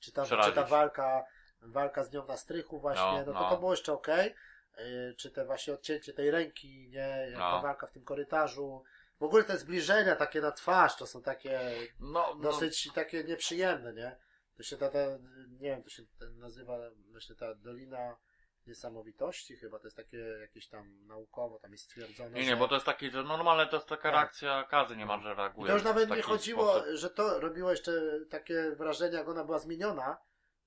Czy 0.00 0.12
ta, 0.12 0.26
czy 0.26 0.52
ta 0.52 0.64
walka, 0.64 1.24
walka 1.60 2.04
z 2.04 2.12
nią 2.12 2.26
na 2.26 2.36
strychu 2.36 2.80
właśnie, 2.80 3.02
No, 3.02 3.18
no, 3.18 3.24
to 3.24 3.32
no. 3.32 3.50
to 3.50 3.56
było 3.58 3.70
jeszcze 3.72 3.92
okej. 3.92 4.34
Yy, 4.78 5.14
Czy 5.18 5.30
te 5.30 5.44
właśnie 5.44 5.74
odcięcie 5.74 6.12
tej 6.12 6.30
ręki, 6.30 6.88
nie? 6.90 6.98
Jak 7.30 7.38
No. 7.38 7.50
ta 7.50 7.60
walka 7.62 7.86
w 7.86 7.92
tym 7.92 8.04
korytarzu. 8.04 8.84
W 9.20 9.22
ogóle 9.22 9.44
te 9.44 9.58
zbliżenia 9.58 10.16
takie 10.16 10.40
na 10.40 10.52
twarz, 10.52 10.96
to 10.96 11.06
są 11.06 11.22
takie 11.22 11.60
No, 12.00 12.34
no, 12.34 12.34
dosyć 12.34 12.92
takie 12.92 13.24
nieprzyjemne, 13.24 13.92
nie? 13.94 14.16
To 14.58 14.62
się 14.64 14.76
ta, 14.76 14.88
ta 14.90 14.98
nie 15.60 15.68
wiem, 15.70 15.82
to 15.82 15.90
się 15.90 16.02
nazywa 16.32 16.78
właśnie 17.10 17.34
ta 17.36 17.54
Dolina 17.54 18.16
Niesamowitości 18.66 19.56
chyba, 19.56 19.78
to 19.78 19.86
jest 19.86 19.96
takie 19.96 20.16
jakieś 20.18 20.68
tam 20.68 21.06
naukowo, 21.06 21.58
tam 21.58 21.72
jest 21.72 21.84
stwierdzone, 21.84 22.30
nie, 22.30 22.42
że... 22.42 22.50
nie, 22.50 22.56
bo 22.56 22.68
to 22.68 22.74
jest 22.74 22.86
takie, 22.86 23.10
że 23.10 23.22
normalne 23.22 23.66
to 23.66 23.76
jest 23.76 23.88
taka 23.88 24.02
Tak. 24.02 24.12
reakcja, 24.12 24.64
każdy 24.70 24.96
niemalże 24.96 25.34
reaguje. 25.34 25.66
to 25.66 25.72
już 25.72 25.82
w 25.82 25.84
nawet 25.84 26.08
nie 26.10 26.16
taki 26.16 26.28
chodziło, 26.28 26.74
sposób. 26.74 26.94
że 26.96 27.10
to 27.10 27.40
robiło 27.40 27.70
jeszcze 27.70 27.92
takie 28.30 28.70
wrażenie, 28.76 29.16
jak 29.16 29.28
ona 29.28 29.44
była 29.44 29.58
zmieniona, 29.58 30.16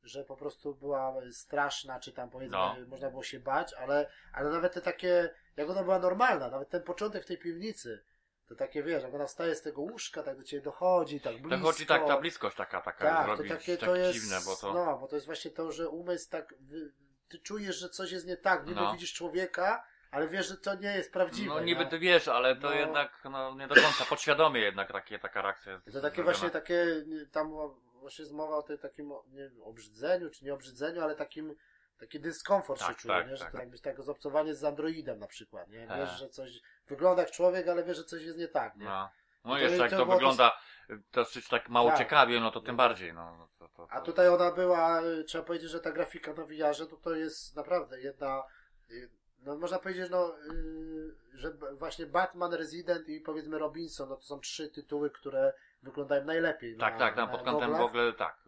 że 0.04 0.24
po 0.24 0.36
prostu 0.36 0.76
była 0.76 1.14
straszna, 1.32 2.00
czy 2.00 2.12
tam 2.12 2.30
powiedzmy, 2.30 2.58
No. 2.58 2.76
można 2.88 3.10
było 3.10 3.24
się 3.24 3.40
bać, 3.40 3.74
ale, 3.74 4.12
ale 4.34 4.50
nawet 4.50 4.74
te 4.74 4.82
takie, 4.82 5.30
jak 5.56 5.70
ona 5.70 5.84
była 5.84 6.00
normalna, 6.00 6.50
nawet 6.50 6.70
ten 6.70 6.84
początek 6.84 7.24
w 7.24 7.28
tej 7.28 7.38
piwnicy, 7.38 8.04
to 8.52 8.56
takie 8.56 8.84
wiesz, 8.84 9.04
jak 9.04 9.14
ona 9.14 9.28
wstaje 9.28 9.56
z 9.56 9.62
tego 9.62 9.82
łóżka, 9.82 10.24
tak 10.24 10.38
do 10.38 10.44
ciebie 10.44 10.64
dochodzi, 10.64 11.22
tak 11.22 11.34
blisko. 11.42 11.58
To 11.58 11.64
chodzi 11.64 11.86
tak, 11.86 12.08
ta 12.08 12.18
bliskość 12.18 12.58
taka, 12.58 12.82
taka 12.82 13.06
tak, 13.06 13.28
robi 13.28 13.50
to 13.50 13.56
takie 13.56 13.78
tak 13.78 13.90
to 13.90 13.96
jest, 13.96 14.14
dziwne, 14.20 14.38
bo 14.46 14.56
to... 14.56 14.74
no, 14.74 14.98
bo 14.98 15.08
to 15.08 15.16
jest 15.16 15.26
właśnie 15.26 15.52
to, 15.52 15.72
że 15.72 15.90
umysł 15.90 16.30
tak, 16.30 16.54
ty 17.30 17.40
czujesz, 17.40 17.76
że 17.76 17.90
coś 17.90 18.12
jest 18.12 18.28
nie 18.28 18.38
tak, 18.38 18.68
niby 18.68 18.82
No. 18.82 18.94
widzisz 18.94 19.14
człowieka, 19.14 19.84
ale 20.12 20.28
wiesz, 20.28 20.48
że 20.48 20.58
to 20.58 20.76
nie 20.76 20.96
jest 20.96 21.14
prawdziwe. 21.14 21.54
No 21.56 21.62
niby 21.62 21.86
ty 21.86 22.00
wiesz, 22.00 22.28
ale 22.28 22.56
to 22.56 22.70
No. 22.70 22.74
jednak 22.74 23.22
no, 23.24 23.56
nie 23.56 23.68
do 23.68 23.76
końca, 23.76 24.06
podświadomie 24.10 24.60
jednak 24.60 24.92
takie, 24.92 25.20
taka 25.20 25.42
reakcja 25.42 25.72
jest. 25.72 25.86
To 25.86 25.92
takie 25.92 26.02
zrobiona. 26.02 26.24
właśnie 26.24 26.50
takie, 26.50 26.86
tam 27.32 27.52
właśnie 28.00 28.24
jest 28.24 28.34
mowa 28.34 28.56
o 28.56 28.64
tej 28.64 28.80
takim, 28.80 29.14
nie 29.28 29.50
wiem, 29.50 29.62
obrzydzeniu, 29.64 30.30
czy 30.30 30.46
nie 30.46 30.54
obrzydzeniu, 30.54 31.02
ale 31.02 31.16
takim, 31.16 31.56
taki 32.02 32.20
dyskomfort 32.20 32.80
Tak, 32.80 32.90
się 32.90 32.96
czuje, 32.96 33.14
tak, 33.14 33.30
nie? 33.30 33.38
że 33.38 33.44
tak. 33.44 33.54
to 33.54 33.60
jakbyś 33.60 33.82
tak 33.82 34.02
zobcowanie 34.02 34.56
z 34.56 34.64
androidem 34.64 35.20
na 35.20 35.28
przykład, 35.28 35.68
nie? 35.70 35.88
Tak. 35.88 35.98
Wiesz, 36.00 36.10
że 36.20 36.30
coś 36.30 36.62
wygląda 36.88 37.22
jak 37.22 37.32
człowiek, 37.32 37.68
ale 37.68 37.84
wiesz, 37.84 37.98
że 37.98 38.04
coś 38.04 38.24
jest 38.24 38.38
nie 38.38 38.48
tak, 38.48 38.76
nie? 38.76 38.86
No, 38.86 39.10
no 39.46 39.52
To- 39.54 39.60
jeszcze 39.60 39.78
jak 39.82 39.92
to 39.92 39.98
to 39.98 40.06
to- 40.06 40.12
wygląda 40.12 40.52
dosyć 41.12 41.48
tak 41.48 41.70
mało 41.70 41.90
Tak. 41.90 41.98
ciekawie, 41.98 42.40
no 42.40 42.52
to 42.52 42.62
tym 42.62 42.76
bardziej, 42.76 43.14
no. 43.14 43.38
no 43.38 43.48
To, 43.60 43.68
to, 43.70 43.88
to, 43.88 43.94
A 43.94 44.02
tutaj 44.02 44.30
ona 44.30 44.52
była, 44.52 45.02
y, 45.04 45.24
trzeba 45.24 45.44
powiedzieć, 45.44 45.70
że 45.70 45.80
ta 45.80 45.92
grafika 45.92 46.34
na 46.34 46.44
VR-ze 46.46 46.88
to, 46.88 46.98
to 46.98 47.16
jest 47.16 47.56
naprawdę 47.56 48.02
jedna, 48.02 48.44
y, 48.92 49.10
no 49.40 49.58
można 49.58 49.80
powiedzieć, 49.80 50.10
no, 50.12 50.36
y, 50.38 51.16
że 51.34 51.52
właśnie 51.74 52.06
Batman, 52.06 52.54
Resident 52.54 53.10
i 53.10 53.20
powiedzmy 53.20 53.60
Robinson, 53.60 54.10
no 54.10 54.16
to 54.16 54.22
są 54.22 54.40
trzy 54.40 54.70
tytuły, 54.70 55.10
które 55.10 55.54
wyglądają 55.84 56.26
najlepiej. 56.26 56.78
Tak, 56.78 56.94
na, 56.94 57.00
tak, 57.00 57.16
tam 57.16 57.26
na 57.32 57.38
pod 57.38 57.46
kątem 57.46 57.72
w 57.72 57.82
ogóle 57.82 58.14
tak. 58.14 58.44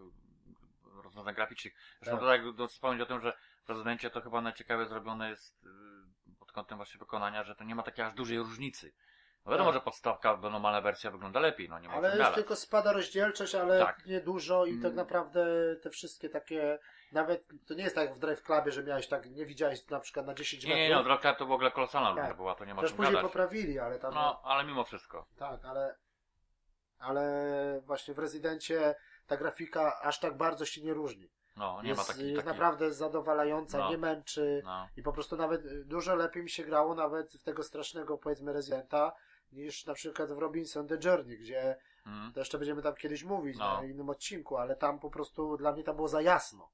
Rozwiązań 1.14 1.36
graficznych. 1.36 1.74
Zresztą 2.02 2.12
Tak. 2.12 2.20
to 2.20 2.28
tak 2.28 2.56
do- 2.56 2.68
wspomnieć 2.68 3.02
o 3.02 3.06
tym, 3.06 3.22
że 3.22 3.34
w 3.64 3.66
prezydencie 3.66 4.10
to 4.10 4.22
chyba 4.22 4.42
najciekawie 4.42 4.86
zrobione 4.86 5.30
jest 5.30 5.64
yy, 5.64 6.36
pod 6.40 6.52
kątem 6.52 6.78
właśnie 6.78 7.00
wykonania, 7.00 7.44
że 7.44 7.56
to 7.56 7.64
nie 7.64 7.76
ma 7.76 7.84
takiej 7.84 8.06
aż 8.06 8.14
dużej 8.14 8.38
różnicy. 8.38 8.94
No 9.46 9.52
wiadomo, 9.52 9.70
Tak. 9.72 9.80
że 9.80 9.86
podstawka, 9.86 10.38
bo 10.38 10.50
normalna 10.50 10.82
wersja 10.82 11.12
wygląda 11.12 11.40
lepiej, 11.40 11.70
no 11.70 11.80
nie 11.80 11.88
ma 11.88 11.94
Ale 11.94 12.18
już 12.18 12.36
tylko 12.36 12.56
spada 12.56 12.92
rozdzielczość, 12.94 13.56
ale 13.56 13.80
Tak. 13.80 14.06
nie 14.06 14.22
dużo 14.22 14.66
i 14.66 14.74
tak 14.76 14.86
Mm. 14.86 14.96
naprawdę 14.96 15.46
te 15.82 15.90
wszystkie 15.90 16.30
takie, 16.30 16.80
nawet 17.12 17.44
to 17.68 17.74
nie 17.74 17.84
jest 17.84 17.96
tak 17.96 18.06
jak 18.10 18.16
w 18.18 18.20
Drive 18.20 18.44
Clubie, 18.44 18.72
że 18.72 18.84
miałeś 18.84 19.08
tak, 19.08 19.30
nie 19.32 19.46
widziałeś 19.46 19.88
na 19.88 20.00
przykład 20.00 20.26
na 20.26 20.34
10 20.34 20.64
Nie, 20.64 20.70
metrów. 20.70 20.90
nie, 20.90 20.98
nie, 20.98 21.04
Dropcap 21.04 21.38
to 21.38 21.46
w 21.46 21.52
ogóle 21.52 21.72
kolosalna 21.72 22.08
Tak. 22.10 22.16
różnica 22.18 22.36
była, 22.38 22.56
to 22.56 22.66
nie 22.66 22.74
ma 22.74 22.82
Też 22.82 22.90
czym 22.90 22.98
później 22.98 23.14
gadać. 23.16 23.32
poprawili, 23.32 23.80
ale 23.80 24.00
tam, 24.00 24.14
No, 24.14 24.42
ale 24.44 24.64
mimo 24.64 24.84
wszystko. 24.84 25.28
tak, 25.38 25.66
ale, 25.66 25.96
ale 27.00 27.82
właśnie 27.86 28.14
w 28.14 28.20
Rezydencie 28.20 28.96
ta 29.28 29.38
grafika 29.38 30.02
aż 30.02 30.20
tak 30.20 30.38
bardzo 30.38 30.66
się 30.66 30.82
nie 30.82 30.94
różni. 30.94 31.30
No, 31.58 31.82
nie 31.82 31.90
jest 31.90 32.02
ma 32.02 32.08
takiej... 32.08 32.26
jest 32.32 32.38
takiej... 32.46 32.52
naprawdę 32.54 32.94
zadowalająca, 32.94 33.78
No. 33.78 33.90
nie 33.90 33.98
męczy 33.98 34.62
No. 34.66 34.88
i 34.98 35.04
po 35.04 35.14
prostu 35.14 35.36
nawet 35.38 35.84
dużo 35.84 36.16
lepiej 36.16 36.44
mi 36.44 36.50
się 36.50 36.64
grało 36.64 36.96
nawet 36.96 37.34
w 37.34 37.44
tego 37.44 37.64
strasznego 37.64 38.18
powiedzmy 38.18 38.54
Rezydenta 38.54 39.14
niż 39.52 39.86
na 39.86 39.94
przykład 39.94 40.32
w 40.32 40.38
Robinson 40.38 40.88
The 40.88 40.98
Journey, 41.04 41.38
gdzie 41.38 41.78
Mm. 42.06 42.34
To 42.34 42.40
jeszcze 42.40 42.58
będziemy 42.58 42.82
tam 42.82 42.96
kiedyś 42.96 43.24
mówić 43.24 43.58
No. 43.58 43.78
na 43.78 43.84
innym 43.84 44.10
odcinku, 44.10 44.58
ale 44.58 44.76
tam 44.76 45.00
po 45.00 45.10
prostu 45.10 45.58
dla 45.58 45.72
mnie 45.72 45.84
tam 45.84 45.96
było 45.96 46.08
za 46.08 46.22
jasno. 46.22 46.70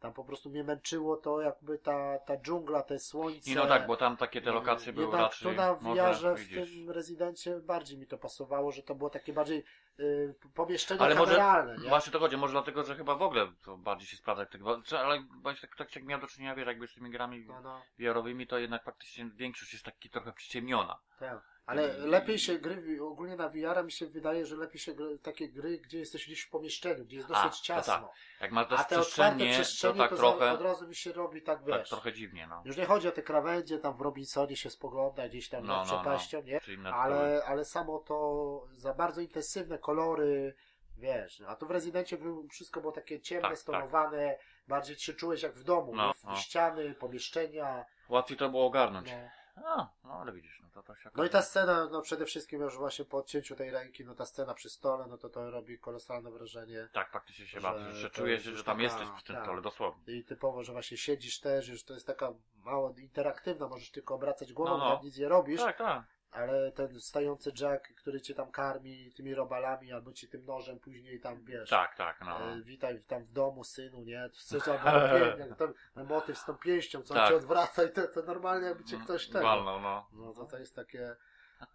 Tam 0.00 0.12
po 0.12 0.24
prostu 0.24 0.50
mnie 0.50 0.64
męczyło 0.64 1.16
to 1.16 1.40
jakby 1.40 1.78
ta, 1.78 2.18
ta 2.18 2.36
dżungla, 2.36 2.82
te 2.82 2.98
słońce. 2.98 3.50
I 3.50 3.54
no 3.54 3.66
tak, 3.66 3.86
bo 3.86 3.96
tam 3.96 4.16
takie 4.16 4.42
te 4.42 4.52
lokacje 4.52 4.92
były 4.92 5.06
Jednak 5.06 5.20
raczej... 5.22 5.48
tu 5.50 5.56
na 5.56 5.76
może, 5.80 6.02
VR-ze 6.02 6.34
w 6.34 6.48
tym 6.48 6.90
rezydencie 6.90 7.60
bardziej 7.60 7.98
mi 7.98 8.06
to 8.06 8.18
pasowało, 8.18 8.72
że 8.72 8.82
to 8.82 8.94
było 8.94 9.10
takie 9.10 9.32
bardziej 9.32 9.64
y, 10.00 10.34
pomieszczenie 10.54 11.00
Ale 11.00 11.14
może, 11.14 11.36
kameralne, 11.36 11.76
nie? 11.82 11.88
właśnie 11.88 12.12
to 12.12 12.18
chodzi, 12.18 12.36
może 12.36 12.52
dlatego, 12.52 12.84
że 12.84 12.96
chyba 12.96 13.14
w 13.14 13.22
ogóle 13.22 13.52
to 13.64 13.76
bardziej 13.76 14.06
się 14.08 14.16
sprawdza 14.16 14.42
jak 14.42 14.50
tego, 14.52 14.82
czy- 14.82 14.98
ale 14.98 15.24
właśnie 15.42 15.68
tak, 15.68 15.76
tak 15.78 15.96
jak 15.96 16.04
miałem 16.04 16.20
do 16.20 16.26
czynienia, 16.26 16.54
wiesz, 16.54 16.66
jakby 16.66 16.88
z 16.88 16.94
tymi 16.94 17.10
grami 17.10 17.44
No, 17.46 17.60
no, 17.60 17.82
VR-owymi, 17.98 18.46
to 18.46 18.58
jednak 18.58 18.84
faktycznie 18.84 19.30
większość 19.34 19.72
jest 19.72 19.84
taki 19.84 20.10
trochę 20.10 20.32
przyciemniona. 20.32 20.98
tak. 21.18 21.57
Ale 21.68 21.98
lepiej 21.98 22.38
się 22.38 22.58
gry, 22.58 23.02
ogólnie 23.02 23.36
na 23.36 23.48
VR 23.48 23.84
mi 23.84 23.92
się 23.92 24.06
wydaje, 24.06 24.46
że 24.46 24.56
lepiej 24.56 24.80
się 24.80 24.94
gry, 24.94 25.18
takie 25.18 25.48
gry, 25.48 25.78
gdzie 25.78 25.98
jesteś 25.98 26.26
gdzieś 26.26 26.42
w 26.42 26.50
pomieszczeniu, 26.50 27.04
gdzie 27.04 27.16
jest 27.16 27.30
A, 27.30 27.44
dosyć 27.44 27.60
to 27.60 27.66
ciasno. 27.66 27.94
tak. 27.94 28.04
Jak 28.40 28.52
masz 28.52 28.64
A 28.64 28.84
te 28.84 29.00
otwarte 29.00 29.04
przestrzenie, 29.46 29.92
to 29.94 29.94
tak 29.98 30.10
to 30.10 30.16
trochę, 30.16 30.52
od 30.52 30.60
razu 30.60 30.88
mi 30.88 30.94
się 30.94 31.12
robi 31.12 31.42
tak, 31.42 31.64
wiesz. 31.64 31.76
tak 31.76 31.88
trochę 31.88 32.12
dziwnie, 32.12 32.46
no. 32.46 32.62
Już 32.64 32.76
nie 32.76 32.84
chodzi 32.86 33.08
o 33.08 33.12
te 33.12 33.22
krawędzie, 33.22 33.78
tam 33.78 33.94
w 33.94 34.00
Robinsonie 34.00 34.56
się 34.56 34.70
spogląda 34.70 35.28
gdzieś 35.28 35.48
tam 35.48 35.64
No, 35.64 35.76
nad 35.76 35.86
no, 35.88 35.92
no. 35.94 36.00
przepaścią, 36.00 36.42
nie? 36.42 36.60
Ale, 36.92 37.42
ale 37.46 37.64
samo 37.64 37.98
to 37.98 38.68
za 38.72 38.94
bardzo 38.94 39.20
intensywne 39.20 39.78
kolory, 39.78 40.54
wiesz, 40.96 41.42
a 41.46 41.56
tu 41.56 41.66
w 41.66 41.70
Rezydencie 41.70 42.18
wszystko 42.50 42.80
było 42.80 42.92
takie 42.92 43.20
ciemne, 43.20 43.48
Tak, 43.48 43.58
stonowane, 43.58 44.38
bardziej 44.68 44.96
się 44.96 45.12
czułeś 45.14 45.42
jak 45.42 45.54
w 45.54 45.64
domu, 45.64 45.94
No, 45.94 46.12
no. 46.24 46.36
ściany, 46.36 46.94
pomieszczenia, 46.94 47.84
Łatwiej 48.08 48.36
to 48.38 48.48
było 48.48 48.66
ogarnąć. 48.66 49.10
no. 49.12 49.64
A, 49.66 49.88
no 50.04 50.12
ale 50.12 50.32
widzisz, 50.32 50.60
no 50.62 50.67
to, 50.82 50.92
to 50.94 51.00
się 51.00 51.10
No 51.14 51.24
i 51.24 51.30
ta 51.30 51.42
scena, 51.42 51.88
no 51.92 52.02
przede 52.02 52.26
wszystkim 52.26 52.60
już 52.60 52.76
właśnie 52.76 53.04
po 53.04 53.16
odcięciu 53.18 53.56
tej 53.56 53.70
ręki, 53.70 54.04
no 54.04 54.14
ta 54.14 54.26
scena 54.26 54.54
przy 54.54 54.70
stole, 54.70 55.06
no 55.06 55.18
to 55.18 55.28
to 55.28 55.50
robi 55.50 55.78
kolosalne 55.78 56.30
wrażenie. 56.30 56.88
Tak, 56.92 57.10
faktycznie 57.10 57.46
się 57.46 57.60
że 57.60 57.68
bawisz, 57.68 57.96
że 57.96 58.10
to 58.10 58.16
czujesz, 58.16 58.42
że 58.42 58.50
już 58.50 58.64
tam 58.64 58.76
taka- 58.76 58.82
jesteś 58.82 59.08
przy 59.16 59.24
tym 59.24 59.34
tak. 59.36 59.44
stole, 59.44 59.62
dosłownie. 59.62 60.14
I 60.14 60.24
typowo, 60.24 60.64
że 60.64 60.72
właśnie 60.72 60.96
siedzisz 60.96 61.40
też, 61.40 61.68
już 61.68 61.84
to 61.84 61.94
jest 61.94 62.06
taka 62.06 62.32
mało 62.64 62.94
interaktywna, 62.98 63.68
możesz 63.68 63.90
tylko 63.90 64.14
obracać 64.14 64.52
głową, 64.52 64.78
No, 64.78 64.88
no. 64.88 64.96
tam 64.96 65.04
nic 65.04 65.18
nie 65.18 65.28
robisz. 65.28 65.60
Tak, 65.60 65.78
tak. 65.78 66.02
Ale 66.30 66.72
ten 66.72 67.00
stający 67.00 67.52
Jack, 67.60 67.94
który 67.94 68.20
cię 68.20 68.34
tam 68.34 68.50
karmi 68.50 69.12
tymi 69.12 69.34
robalami, 69.34 69.92
albo 69.92 70.12
ci 70.12 70.28
tym 70.28 70.44
nożem 70.44 70.78
później 70.78 71.20
tam, 71.20 71.44
wiesz, 71.44 71.70
Tak, 71.70 71.96
tak, 71.96 72.20
no. 72.20 72.40
e, 72.52 72.62
witaj 72.62 73.04
tam 73.04 73.24
w 73.24 73.32
domu, 73.32 73.64
synu, 73.64 74.02
nie? 74.02 74.30
Coś 74.32 74.68
albo 74.68 75.54
ten, 75.58 75.74
motyw 76.06 76.38
z 76.38 76.44
tą 76.44 76.54
pięścią, 76.56 77.02
co 77.02 77.14
Tak. 77.14 77.28
cię 77.28 77.36
odwraca 77.36 77.84
i 77.84 77.92
to, 77.92 78.08
to 78.08 78.22
normalnie 78.22 78.66
jakby 78.68 78.84
cię 78.84 78.98
ktoś 79.04 79.26
tego. 79.28 79.44
Walną, 79.44 79.80
no. 79.80 80.08
No 80.12 80.32
to 80.34 80.44
to 80.44 80.58
jest 80.58 80.76
takie... 80.76 81.16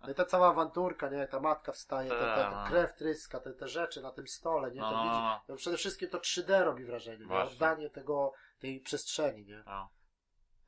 No 0.01 0.11
i 0.11 0.15
ta 0.15 0.25
cała 0.25 0.49
awanturka, 0.49 1.09
nie? 1.09 1.27
Ta 1.27 1.39
matka 1.39 1.71
wstaje, 1.71 2.09
ta, 2.09 2.15
ta, 2.19 2.35
ta 2.35 2.51
Tak, 2.51 2.53
no. 2.53 2.63
krew 2.69 2.93
tryska, 2.95 3.39
te, 3.39 3.53
te 3.53 3.67
rzeczy 3.67 4.01
na 4.01 4.11
tym 4.11 4.27
stole, 4.27 4.71
nie? 4.71 4.81
No, 4.81 4.89
To 4.89 4.97
no, 4.97 5.03
widzi, 5.03 5.15
no. 5.15 5.41
no 5.49 5.55
przede 5.55 5.77
wszystkim 5.77 6.09
to 6.09 6.17
3D 6.17 6.63
robi 6.63 6.85
wrażenie, 6.85 7.25
nie? 7.25 7.35
Oddanie 7.35 7.89
tego, 7.89 8.33
tej 8.59 8.79
przestrzeni, 8.81 9.45
nie? 9.45 9.63
No. 9.65 9.89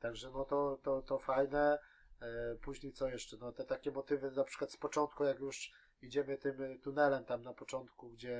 Także 0.00 0.30
no 0.30 0.44
to, 0.44 0.78
to, 0.82 1.02
to 1.02 1.18
fajne. 1.18 1.78
E, 2.22 2.54
później 2.54 2.92
co 2.92 3.08
jeszcze? 3.08 3.36
No 3.36 3.52
te 3.52 3.64
takie 3.64 3.90
motywy 3.90 4.30
na 4.30 4.44
przykład 4.44 4.72
z 4.72 4.76
początku, 4.76 5.24
jak 5.24 5.38
już 5.38 5.72
idziemy 6.02 6.38
tym 6.38 6.62
e, 6.62 6.78
tunelem 6.78 7.24
tam 7.24 7.42
na 7.42 7.54
początku, 7.54 8.08
gdzie 8.08 8.38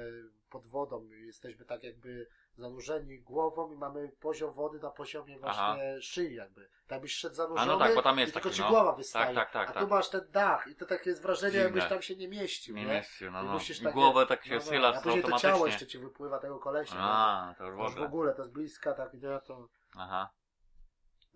pod 0.50 0.66
wodą 0.66 1.08
jesteśmy 1.10 1.64
tak 1.64 1.82
jakby 1.82 2.26
zanurzeni 2.56 3.20
głową 3.20 3.72
i 3.72 3.76
mamy 3.76 4.08
poziom 4.20 4.52
wody 4.52 4.78
na 4.78 4.90
poziomie 4.90 5.38
właśnie 5.38 6.02
szyi 6.02 6.34
jakby. 6.34 6.68
Tak 6.86 7.00
byś 7.00 7.12
szedł 7.14 7.34
zanurzony 7.34 7.72
A 7.72 7.74
no 7.74 7.78
tak, 7.78 7.94
bo 7.94 8.02
tam 8.02 8.18
jest 8.18 8.30
i 8.30 8.32
tylko 8.32 8.48
taki, 8.48 8.56
ci 8.56 8.62
no. 8.62 8.68
głowa 8.68 8.92
wystaje. 8.92 9.34
Tak, 9.34 9.34
tak, 9.34 9.52
tak, 9.52 9.70
A 9.70 9.72
tak. 9.72 9.82
tu 9.82 9.88
masz 9.88 10.08
ten 10.08 10.30
dach 10.30 10.66
i 10.66 10.74
to 10.74 10.86
takie 10.86 11.10
jest 11.10 11.22
wrażenie, 11.22 11.52
Dziwne. 11.52 11.64
jakbyś 11.64 11.88
tam 11.88 12.02
się 12.02 12.16
nie 12.16 12.28
mieścił, 12.28 12.74
Nie 12.76 12.84
nie? 12.84 12.92
mieścił, 12.92 13.30
no 13.30 13.42
I 13.42 13.46
no. 13.46 13.52
musisz 13.52 13.80
I 13.80 13.82
takie- 13.84 13.94
głowę 13.94 14.26
tak 14.26 14.44
się 14.44 14.50
no, 14.50 14.56
no, 14.56 14.62
schylasz 14.62 14.96
A 14.96 15.00
później 15.00 15.22
to 15.22 15.38
ciało 15.38 15.66
jeszcze 15.66 15.86
ci 15.86 15.98
wypływa 15.98 16.38
tego 16.38 16.58
kolesia. 16.58 16.94
A, 16.98 17.54
to 17.58 17.64
już 17.66 17.74
w 17.74 17.78
To 17.78 17.84
już 17.84 17.94
w 17.94 18.02
ogóle. 18.02 18.34
to 18.34 18.44
z 18.44 18.48
bliska, 18.48 18.94
tak, 18.94 19.14
nie? 19.14 19.40
To... 19.46 19.68
Aha. 19.96 20.30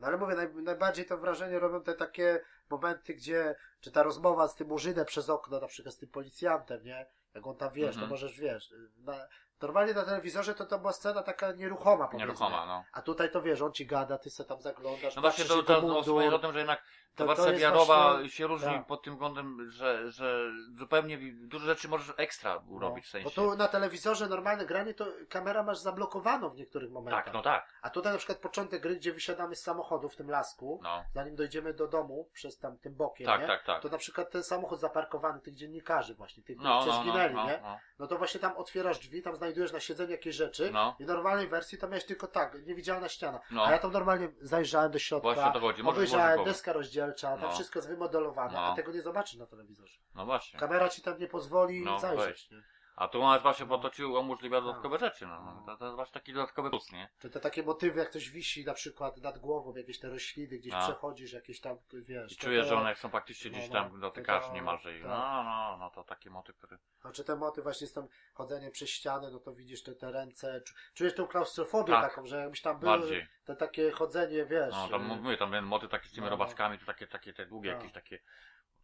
No 0.00 0.06
ale 0.06 0.16
mówię, 0.16 0.34
naj, 0.34 0.54
najbardziej 0.54 1.06
to 1.06 1.18
wrażenie 1.18 1.58
robią 1.58 1.82
te 1.82 1.94
takie 1.94 2.40
momenty, 2.70 3.14
gdzie, 3.14 3.54
czy 3.80 3.90
ta 3.92 4.02
rozmowa 4.02 4.48
z 4.48 4.54
tym 4.54 4.68
murzynem 4.68 5.04
przez 5.06 5.30
okno, 5.30 5.60
na 5.60 5.66
przykład 5.66 5.94
z 5.94 5.98
tym 5.98 6.08
policjantem, 6.08 6.84
nie? 6.84 7.06
Jak 7.34 7.46
on 7.46 7.56
tam 7.56 7.72
wiesz, 7.72 7.88
Mhm. 7.88 8.06
to 8.06 8.10
możesz, 8.10 8.40
wiesz, 8.40 8.74
na, 8.98 9.14
normalnie 9.62 9.94
na 9.94 10.04
telewizorze 10.04 10.54
to 10.54 10.66
to 10.66 10.78
była 10.78 10.92
scena 10.92 11.22
taka 11.22 11.52
nieruchoma, 11.52 12.04
powiedzmy. 12.06 12.18
Nieruchoma, 12.18 12.66
no. 12.66 12.84
A 12.92 13.02
tutaj 13.02 13.30
to 13.30 13.42
wiesz, 13.42 13.62
on 13.62 13.72
ci 13.72 13.86
gada, 13.86 14.18
ty 14.18 14.30
se 14.30 14.44
tam 14.44 14.60
zaglądasz, 14.60 15.16
No 15.16 15.22
właśnie 15.22 15.44
to, 15.44 15.62
to, 15.62 16.02
wspomnieć 16.02 16.32
o 16.34 16.38
tym, 16.38 16.52
że 16.52 16.58
jednak 16.58 16.82
To- 17.14 17.26
ta 17.26 17.34
to 17.34 17.42
wersja 17.42 17.50
jest 17.52 17.62
wiarowa 17.62 18.10
właśnie- 18.12 18.30
się 18.30 18.46
różni 18.46 18.68
tak. 18.74 18.86
pod 18.86 19.02
tym 19.02 19.12
względem, 19.12 19.70
że, 19.70 20.10
że 20.10 20.50
zupełnie 20.78 21.18
dużo 21.32 21.66
rzeczy 21.66 21.88
możesz 21.88 22.12
ekstra 22.16 22.62
urobić 22.68 23.06
w 23.06 23.14
No, 23.14 23.20
Bo 23.20 23.30
sensie. 23.30 23.34
tu 23.52 23.56
na 23.56 23.68
telewizorze 23.68 24.28
normalne 24.28 24.66
granie, 24.66 24.94
to 24.94 25.06
kamera 25.28 25.62
masz 25.62 25.78
zablokowaną 25.78 26.50
w 26.50 26.56
niektórych 26.56 26.90
momentach. 26.90 27.24
Tak, 27.24 27.34
no 27.34 27.42
tak. 27.42 27.68
A 27.82 27.90
tutaj 27.90 28.12
na 28.12 28.18
przykład 28.18 28.38
początek 28.38 28.82
gry, 28.82 28.96
gdzie 28.96 29.12
wysiadamy 29.12 29.56
z 29.56 29.62
samochodu 29.62 30.08
w 30.08 30.16
tym 30.16 30.30
lasku, 30.30 30.80
No. 30.82 31.04
zanim 31.14 31.36
dojdziemy 31.36 31.74
do 31.74 31.88
domu 31.88 32.28
przez 32.32 32.58
tam 32.58 32.78
tym 32.78 32.94
bokiem, 32.94 33.26
Tak, 33.26 33.40
nie? 33.40 33.46
tak, 33.46 33.64
tak. 33.64 33.82
to 33.82 33.88
na 33.88 33.98
przykład 33.98 34.30
ten 34.30 34.42
samochód 34.42 34.80
zaparkowany, 34.80 35.40
tych 35.40 35.54
dziennikarzy 35.54 36.14
właśnie, 36.14 36.42
tych, 36.42 36.56
No, 36.58 36.80
którzy 36.80 36.96
no, 36.98 37.04
no, 37.04 37.10
zginęli, 37.12 37.34
no, 37.34 37.46
nie? 37.46 37.58
no. 37.62 37.78
No 37.98 38.06
to 38.06 38.18
właśnie 38.18 38.40
tam 38.40 38.56
otwierasz 38.56 38.98
drzwi, 38.98 39.22
tam 39.22 39.36
znajdujesz 39.36 39.72
na 39.72 39.80
siedzeniu 39.80 40.10
jakieś 40.10 40.34
rzeczy 40.36 40.70
No. 40.72 40.96
i 40.98 41.04
w 41.04 41.08
normalnej 41.08 41.48
wersji 41.48 41.78
to 41.78 41.88
miałeś 41.88 42.04
tylko 42.04 42.26
tak, 42.26 42.66
niewidzialna 42.66 43.08
ściana. 43.08 43.40
No. 43.50 43.64
A 43.64 43.70
ja 43.70 43.78
tam 43.78 43.92
normalnie 43.92 44.28
zajrzałem 44.40 44.90
do 44.92 44.98
środka, 44.98 45.34
Właśnie 45.34 45.52
to 45.52 45.60
chodzi, 45.60 45.82
obejrzałem 45.82 46.26
rozdzielcza, 46.26 46.50
tam 47.20 47.40
No. 47.40 47.52
wszystko 47.52 47.78
jest 47.78 47.88
wymodelowane, 47.88 48.52
No. 48.52 48.60
a 48.72 48.76
tego 48.76 48.92
nie 48.92 49.02
zobaczysz 49.02 49.36
na 49.38 49.46
telewizorze. 49.46 49.98
No 50.14 50.26
właśnie. 50.26 50.60
Kamera 50.60 50.88
ci 50.88 51.02
tam 51.02 51.18
nie 51.18 51.28
pozwoli 51.28 51.84
No, 51.84 52.00
zajrzeć. 52.00 52.50
Nie? 52.50 52.62
A 53.00 53.08
tu 53.08 53.22
masz 53.22 53.42
właśnie 53.42 53.66
po 53.66 53.78
to 53.78 53.90
ci 53.90 54.04
umożliwia 54.04 54.56
Tak. 54.56 54.64
dodatkowe 54.64 54.98
rzeczy, 54.98 55.26
no. 55.26 55.42
no. 55.44 55.62
To, 55.66 55.76
to 55.76 55.84
jest 55.84 55.96
właśnie 55.96 56.12
taki 56.14 56.32
dodatkowy 56.32 56.70
plus, 56.70 56.92
nie? 56.92 57.08
Czy 57.18 57.30
te 57.30 57.40
takie 57.40 57.62
motywy, 57.62 57.98
jak 57.98 58.10
ktoś 58.10 58.30
wisi 58.30 58.64
na 58.64 58.74
przykład 58.74 59.16
nad 59.16 59.38
głową, 59.38 59.74
jakieś 59.76 59.98
te 59.98 60.08
rośliny, 60.08 60.58
gdzieś 60.58 60.72
No. 60.72 60.80
przechodzisz, 60.82 61.32
jakieś 61.32 61.60
tam, 61.60 61.76
wiesz. 61.92 62.32
I 62.32 62.36
to 62.36 62.42
czujesz, 62.42 62.62
to- 62.64 62.68
że 62.74 62.80
one 62.80 62.94
są 62.94 63.08
faktycznie 63.08 63.50
No, 63.50 63.56
gdzieś 63.58 63.70
no. 63.70 63.74
tam 63.74 64.00
dotykasz 64.00 64.46
To- 64.46 64.52
niemalże. 64.52 64.96
I 64.98 65.00
tak. 65.00 65.08
no, 65.10 65.42
no, 65.44 65.76
no, 65.80 65.90
to 65.90 66.04
taki 66.04 66.30
motyw, 66.30 66.56
który... 66.56 66.78
Znaczy 67.00 67.24
te 67.24 67.36
moty 67.36 67.62
właśnie 67.62 67.86
z 67.86 67.92
tym 67.92 68.06
chodzeniem 68.34 68.70
przez 68.72 68.88
ściany, 68.90 69.30
no 69.30 69.38
to 69.38 69.52
widzisz 69.54 69.82
te, 69.82 69.94
te 69.94 70.12
ręce, 70.12 70.60
czu- 70.66 70.74
czujesz 70.94 71.14
tą 71.14 71.26
klaustrofobię 71.26 71.92
Tak. 71.92 72.08
taką, 72.10 72.26
że 72.26 72.36
jakbyś 72.40 72.62
tam 72.62 72.78
był, 72.78 72.88
Bardziej. 72.88 73.26
te 73.44 73.56
takie 73.56 73.90
chodzenie, 73.90 74.44
wiesz. 74.46 74.72
No, 74.74 74.88
tam 74.88 75.10
y, 75.12 75.16
mówię, 75.16 75.36
tam 75.36 75.50
ten 75.50 75.64
motyw 75.64 75.90
taki 75.90 76.08
z 76.08 76.12
tymi 76.12 76.24
no, 76.24 76.30
no. 76.30 76.30
robaczkami, 76.36 76.78
to 76.78 76.86
takie, 76.86 77.06
takie 77.06 77.32
te 77.32 77.46
długie 77.46 77.70
No. 77.70 77.76
jakieś 77.76 77.92
takie... 77.92 78.18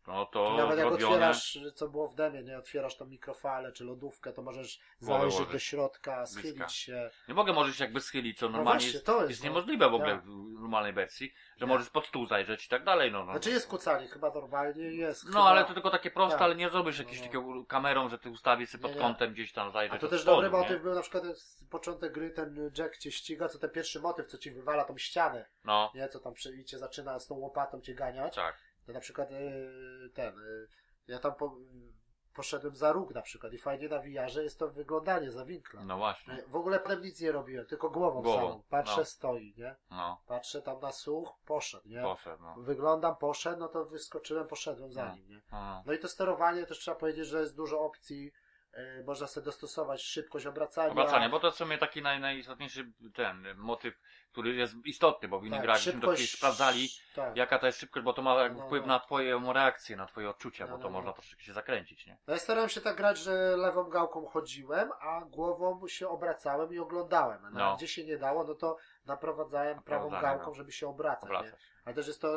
No 0.07 0.27
to 0.27 0.57
Nawet 0.57 0.78
jak 0.78 0.89
zrobione... 0.89 1.15
otwierasz, 1.15 1.59
co 1.74 1.89
było 1.89 2.09
w 2.09 2.15
demie, 2.15 2.43
nie 2.43 2.59
otwierasz 2.59 2.97
tą 2.97 3.07
mikrofalę 3.07 3.73
czy 3.73 3.85
lodówkę, 3.85 4.33
to 4.33 4.43
możesz 4.43 4.81
zajrzeć 4.99 5.47
do 5.53 5.59
środka, 5.59 6.16
Bliska. 6.16 6.41
schylić 6.41 6.73
się. 6.73 7.11
Nie 7.28 7.35
mogę 7.35 7.53
możesz 7.53 7.81
jakby 7.81 8.01
schylić, 8.01 8.39
co 8.39 8.47
No 8.47 8.53
normalnie 8.53 8.81
właśnie, 8.81 8.93
jest, 8.93 9.07
to 9.07 9.16
jest, 9.19 9.31
jest 9.31 9.43
no. 9.43 9.49
niemożliwe 9.49 9.91
w 9.91 9.95
ogóle 9.95 10.12
Tak. 10.15 10.24
w 10.24 10.28
normalnej 10.61 10.93
wersji, 10.93 11.35
że 11.57 11.66
Nie. 11.66 11.73
możesz 11.73 11.91
pod 11.91 12.07
stół 12.07 12.27
zajrzeć 12.27 12.66
i 12.66 12.69
tak 12.69 12.85
dalej, 12.85 13.12
no. 13.12 13.24
no. 13.24 13.33
Znaczy 13.33 13.51
jest 13.51 13.69
kucanie, 13.69 14.09
chyba 14.09 14.31
normalnie 14.31 14.85
jest. 14.85 15.24
No 15.24 15.31
chyba... 15.31 15.45
ale 15.45 15.65
to 15.65 15.74
tylko 15.74 15.91
takie 15.91 16.11
proste, 16.11 16.33
Tak. 16.39 16.43
ale 16.43 16.55
nie 16.55 16.70
zrobisz 16.70 16.99
No, 16.99 17.05
jakieś 17.05 17.19
no. 17.20 17.27
takiego 17.27 17.65
kamerą, 17.65 18.09
że 18.09 18.19
ty 18.19 18.31
ustawisz 18.31 18.70
sobie 18.70 18.83
pod 18.83 18.91
Nie, 18.91 18.97
nie. 18.97 19.03
kątem 19.03 19.33
gdzieś 19.33 19.53
tam 19.53 19.69
A 19.69 19.70
zajrzeć 19.70 20.01
to 20.01 20.07
od 20.07 20.11
też 20.12 20.23
spodu, 20.23 20.43
dobry 20.43 20.59
motyw 20.59 20.83
był 20.83 20.95
na 20.95 21.03
przykład 21.03 21.24
początek 21.70 22.12
gry, 22.12 22.31
ten 22.31 22.70
Jack 22.78 22.99
cię 22.99 23.12
ściga, 23.12 23.49
co 23.49 23.59
ten 23.59 23.70
pierwszy 23.70 24.01
motyw, 24.01 24.27
co 24.27 24.39
ci 24.39 24.51
wywala 24.51 24.85
tą 24.85 24.99
ścianę, 24.99 25.47
No, 25.65 25.93
nie, 25.95 26.09
co 26.09 26.20
tam 26.20 26.35
przy, 26.35 26.57
i 26.57 26.65
cię 26.65 26.78
zaczyna 26.78 27.19
z 27.19 27.27
tą 27.27 27.35
łopatą 27.35 27.81
cię 27.81 27.95
ganiać. 27.95 28.35
tak. 28.35 28.65
To 28.87 28.93
na 28.93 29.01
przykład 29.01 29.31
yy, 29.31 30.11
ten, 30.15 30.35
yy, 30.37 30.69
ja 31.09 31.19
tam 31.19 31.35
po, 31.35 31.57
poszedłem 32.35 32.77
za 32.77 32.93
róg 32.93 33.15
na 33.15 33.23
przykład 33.23 33.53
i 33.53 33.59
fajnie 33.59 33.89
na 33.89 34.01
wiarze 34.03 34.45
jest 34.45 34.59
to 34.59 34.69
wyglądanie 34.69 35.31
za 35.33 35.45
winkla. 35.45 35.85
No 35.85 35.97
właśnie. 35.97 36.35
Yy, 36.35 36.43
W 36.49 36.57
ogóle 36.57 36.81
potem 36.81 37.03
nic 37.03 37.21
nie 37.21 37.33
robiłem, 37.33 37.67
tylko 37.67 37.91
głową, 37.91 38.23
Głową, 38.23 38.49
samą. 38.49 38.63
Patrzę, 38.69 38.97
no. 38.99 39.05
stoi, 39.05 39.55
nie? 39.59 39.77
No, 39.91 40.21
Patrzę 40.27 40.63
tam 40.63 40.81
na 40.81 40.93
słuch, 40.93 41.35
poszedł, 41.47 41.89
nie? 41.89 42.03
poszedł, 42.03 42.43
no. 42.43 42.55
Wyglądam, 42.59 43.17
poszedł, 43.17 43.61
no 43.61 43.69
to 43.69 43.85
wyskoczyłem, 43.85 44.47
poszedłem 44.47 44.93
za 44.93 45.05
No. 45.09 45.15
nim, 45.15 45.29
nie? 45.29 45.43
no. 45.53 45.83
No 45.87 45.93
i 45.93 45.99
to 45.99 46.09
sterowanie 46.09 46.67
też 46.67 46.79
trzeba 46.79 46.97
powiedzieć, 46.97 47.27
że 47.27 47.41
jest 47.41 47.57
dużo 47.57 47.81
opcji, 47.81 48.33
można 49.07 49.27
sobie 49.27 49.44
dostosować 49.44 50.03
szybkość 50.03 50.47
obracania. 50.47 50.90
Obracanie, 50.93 51.28
bo 51.28 51.40
to 51.40 51.51
w 51.51 51.55
sumie 51.55 51.78
taki 51.78 52.03
naj, 52.03 52.20
najistotniejszy 52.20 52.93
ten 53.15 53.47
motyw, 53.57 54.01
który 54.32 54.55
jest 54.55 54.74
istotny, 54.85 55.28
bo 55.28 55.40
w 55.40 55.44
innych 55.47 55.59
Tak, 55.59 55.66
grach 55.66 55.78
to 56.03 56.11
kiedyś 56.11 56.32
sprawdzali, 56.36 56.89
tak. 57.15 57.36
jaka 57.36 57.59
to 57.59 57.66
jest 57.66 57.81
szybkość, 57.81 58.05
bo 58.05 58.12
to 58.12 58.23
ma 58.23 58.35
jakby 58.35 58.59
No, 58.59 58.66
wpływ 58.66 58.81
no. 58.82 58.89
na 58.89 59.01
twoją 59.01 59.53
reakcję, 59.53 59.97
na 59.97 60.07
twoje 60.07 60.31
odczucia, 60.31 60.65
No, 60.65 60.70
bo 60.70 60.77
no, 60.77 60.82
to 60.82 60.89
no. 60.89 60.93
można 60.93 61.12
troszeczkę 61.12 61.43
się 61.43 61.53
zakręcić, 61.53 62.07
nie? 62.07 62.19
No 62.27 62.32
ja 62.35 62.40
starałem 62.40 62.69
się 62.69 62.81
tak 62.81 62.97
grać, 62.97 63.19
że 63.19 63.57
lewą 63.57 63.85
gałką 63.85 64.27
chodziłem, 64.27 64.90
a 65.01 65.20
głową 65.20 65.89
się 65.89 66.09
obracałem 66.09 66.73
i 66.74 66.78
oglądałem. 66.78 67.43
No, 67.43 67.51
No. 67.59 67.77
Gdzie 67.77 67.89
się 67.89 68.05
nie 68.05 68.19
dało, 68.19 68.44
no 68.44 68.55
to 68.55 68.77
naprowadzałem 69.07 69.82
prawą 69.82 70.11
gałką, 70.11 70.55
żeby 70.55 70.73
się 70.73 70.89
obracać. 70.89 71.47
Ale 71.85 71.94
też 71.94 72.07
jest 72.07 72.20
to, 72.20 72.36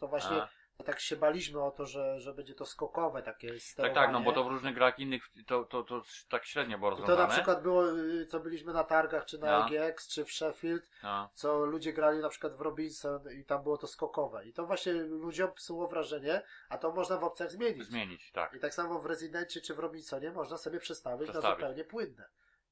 to 0.00 0.08
właśnie, 0.08 0.36
A. 0.42 0.48
tak 0.82 1.00
się 1.00 1.16
baliśmy 1.16 1.62
o 1.62 1.70
to, 1.70 1.86
że, 1.86 2.20
że 2.20 2.34
będzie 2.34 2.54
to 2.54 2.64
skokowe 2.66 3.22
takie 3.22 3.48
Tak, 3.52 3.62
sterowanie. 3.62 3.94
tak, 3.94 4.12
no 4.12 4.20
bo 4.20 4.32
to 4.32 4.44
w 4.44 4.46
różnych 4.46 4.74
grach 4.74 4.98
innych 4.98 5.22
to, 5.46 5.64
to, 5.64 5.82
to 5.82 6.02
tak 6.28 6.44
średnio 6.46 6.78
było 6.78 6.90
I 6.90 6.94
to 6.94 7.00
rozwiązane. 7.00 7.28
na 7.28 7.34
przykład 7.34 7.62
było, 7.62 7.90
y, 7.98 8.26
co 8.26 8.40
byliśmy 8.40 8.72
na 8.72 8.84
targach, 8.84 9.24
czy 9.24 9.38
na 9.38 9.58
No. 9.58 9.66
EGX, 9.66 10.08
czy 10.08 10.24
w 10.24 10.32
Sheffield, 10.32 10.90
No, 11.02 11.30
co 11.34 11.64
ludzie 11.64 11.92
grali 11.92 12.18
na 12.18 12.28
przykład 12.28 12.54
w 12.54 12.60
Robinson 12.60 13.20
i 13.40 13.44
tam 13.44 13.62
było 13.62 13.76
to 13.78 13.86
skokowe. 13.86 14.44
I 14.46 14.52
to 14.52 14.66
właśnie 14.66 14.92
ludziom 14.92 15.52
psuło 15.52 15.88
wrażenie, 15.88 16.42
a 16.68 16.78
to 16.78 16.92
można 16.92 17.16
w 17.16 17.24
opcjach 17.24 17.50
zmienić. 17.50 17.86
zmienić, 17.86 18.32
tak. 18.32 18.54
I 18.54 18.60
tak 18.60 18.74
samo 18.74 18.98
w 19.00 19.06
Rezydencie 19.06 19.60
czy 19.60 19.74
w 19.74 19.78
Robinsonie 19.78 20.30
można 20.30 20.56
sobie 20.58 20.80
przestawić, 20.80 21.26
na 21.28 21.32
Przestawić. 21.32 21.58
zupełnie 21.60 21.84
płynne. 21.84 22.28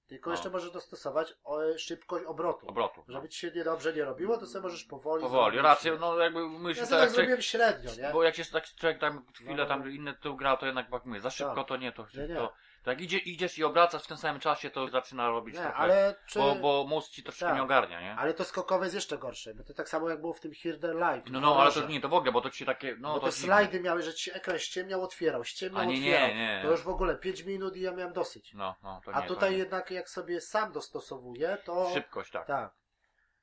Tylko 0.09 0.31
No. 0.31 0.37
jeszcze 0.37 0.51
możesz 0.51 0.71
dostosować 0.71 1.35
o, 1.45 1.61
szybkość 1.79 2.25
obrotu. 2.25 2.69
Obrotu. 2.69 3.05
No. 3.09 3.15
Żeby 3.15 3.29
ci 3.29 3.39
się 3.39 3.51
niedobrze 3.51 3.93
nie 3.93 4.05
robiło, 4.05 4.39
to 4.39 4.47
sobie 4.47 4.63
możesz 4.63 4.85
powoli 4.85 5.23
Powoli, 5.23 5.59
rację, 5.59 5.97
no 6.01 6.19
jakby 6.19 6.49
myślę, 6.49 6.83
Ja 6.83 6.89
tak, 6.89 6.89
sobie 6.89 7.01
tak 7.01 7.11
zrobiłem 7.11 7.43
średnio, 7.43 7.91
nie? 8.03 8.13
bo 8.13 8.23
jak 8.23 8.35
się 8.37 8.45
tak 8.45 8.65
człowiek 8.65 8.99
tam 8.99 9.25
chwilę 9.35 9.51
No, 9.55 9.63
no. 9.63 9.67
tam 9.67 9.91
inne 9.91 10.15
tu 10.15 10.37
grał, 10.37 10.57
to 10.57 10.67
jednak 10.67 10.87
jak 10.93 11.05
mówię, 11.05 11.21
za 11.21 11.31
szybko 11.31 11.55
Tak. 11.55 11.69
to 11.69 11.77
nie, 11.77 11.93
to, 11.93 12.07
Nie, 12.15 12.29
nie. 12.29 12.35
to 12.35 12.53
jak 12.87 13.01
idzie, 13.01 13.19
idziesz 13.19 13.59
i 13.59 13.65
obracasz 13.65 14.03
w 14.03 14.07
tym 14.07 14.17
samym 14.17 14.41
czasie, 14.41 14.71
to 14.71 14.89
zaczyna 14.89 15.29
robić 15.29 15.55
Nie, 15.55 15.61
trochę, 15.61 15.75
ale 15.77 16.15
czy... 16.27 16.39
bo, 16.39 16.55
bo 16.55 16.85
mózg 16.89 17.11
ci 17.11 17.23
troszkę 17.23 17.47
Tak. 17.47 17.55
nie 17.55 17.63
ogarnia, 17.63 18.01
nie? 18.01 18.17
Ale 18.17 18.35
to 18.35 18.45
skokowe 18.45 18.85
jest 18.85 18.95
jeszcze 18.95 19.19
gorsze, 19.19 19.55
bo 19.55 19.65
to 19.65 19.75
tak 19.75 19.89
samo 19.89 20.11
jak 20.11 20.21
było 20.21 20.33
w 20.33 20.41
tym 20.41 20.53
Here 20.63 20.79
the 20.79 20.95
Light. 20.95 21.31
No, 21.31 21.41
no, 21.41 21.61
ale 21.63 21.73
to 21.73 21.87
nie, 21.87 22.01
to 22.01 22.09
w 22.09 22.15
ogóle, 22.15 22.33
bo 22.33 22.41
to 22.41 22.51
ci 22.51 22.67
takie, 22.67 22.97
no 23.01 23.15
bo 23.15 23.21
to 23.21 23.27
te 23.27 23.33
dziwne. 23.33 23.47
slajdy 23.47 23.81
miały, 23.81 24.03
że 24.03 24.15
ci 24.15 24.31
ekran 24.37 24.59
ściemniał, 24.59 25.03
otwierał, 25.03 25.45
ściemniał, 25.45 25.81
A 25.81 25.85
nie, 25.85 25.95
otwierał. 25.99 26.29
nie, 26.29 26.35
nie. 26.37 26.61
To 26.65 26.71
już 26.71 26.83
w 26.83 26.89
ogóle 26.89 27.17
5 27.17 27.43
minut 27.45 27.77
i 27.77 27.81
ja 27.81 27.93
miałem 27.93 28.13
dosyć. 28.13 28.55
No, 28.55 28.75
no, 28.83 29.01
to 29.05 29.13
A 29.15 29.21
nie, 29.21 29.27
tutaj 29.27 29.49
to 29.49 29.53
nie. 29.53 29.59
jednak 29.59 29.91
jak 29.91 30.09
sobie 30.09 30.41
sam 30.41 30.73
dostosowuję, 30.73 31.59
to... 31.65 31.91
Szybkość, 31.95 32.31
tak. 32.33 32.47
Tak. 32.47 32.75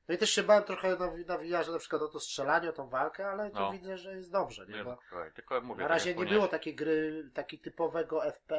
No 0.07 0.15
i 0.15 0.17
też 0.17 0.29
się 0.29 0.43
bałem 0.43 0.63
trochę 0.63 0.89
na, 0.95 1.07
na 1.27 1.37
VR-ze 1.37 1.71
na 1.71 1.79
przykład 1.79 2.01
o 2.01 2.07
to 2.07 2.19
strzelanie, 2.19 2.69
o 2.69 2.73
tą 2.73 2.89
walkę, 2.89 3.27
ale 3.29 3.51
to 3.51 3.59
No. 3.59 3.71
widzę, 3.71 3.97
że 3.97 4.15
jest 4.15 4.31
dobrze, 4.31 4.65
nie? 4.67 4.75
Nie, 4.75 4.83
Bo 4.83 4.97
słuchaj, 5.09 5.31
tylko 5.33 5.61
mówię, 5.61 5.81
na 5.81 5.87
razie 5.87 6.15
nie 6.15 6.25
było 6.25 6.47
takiej 6.47 6.75
gry, 6.75 7.29
takiej 7.33 7.59
typowego 7.59 8.31
FP, 8.31 8.55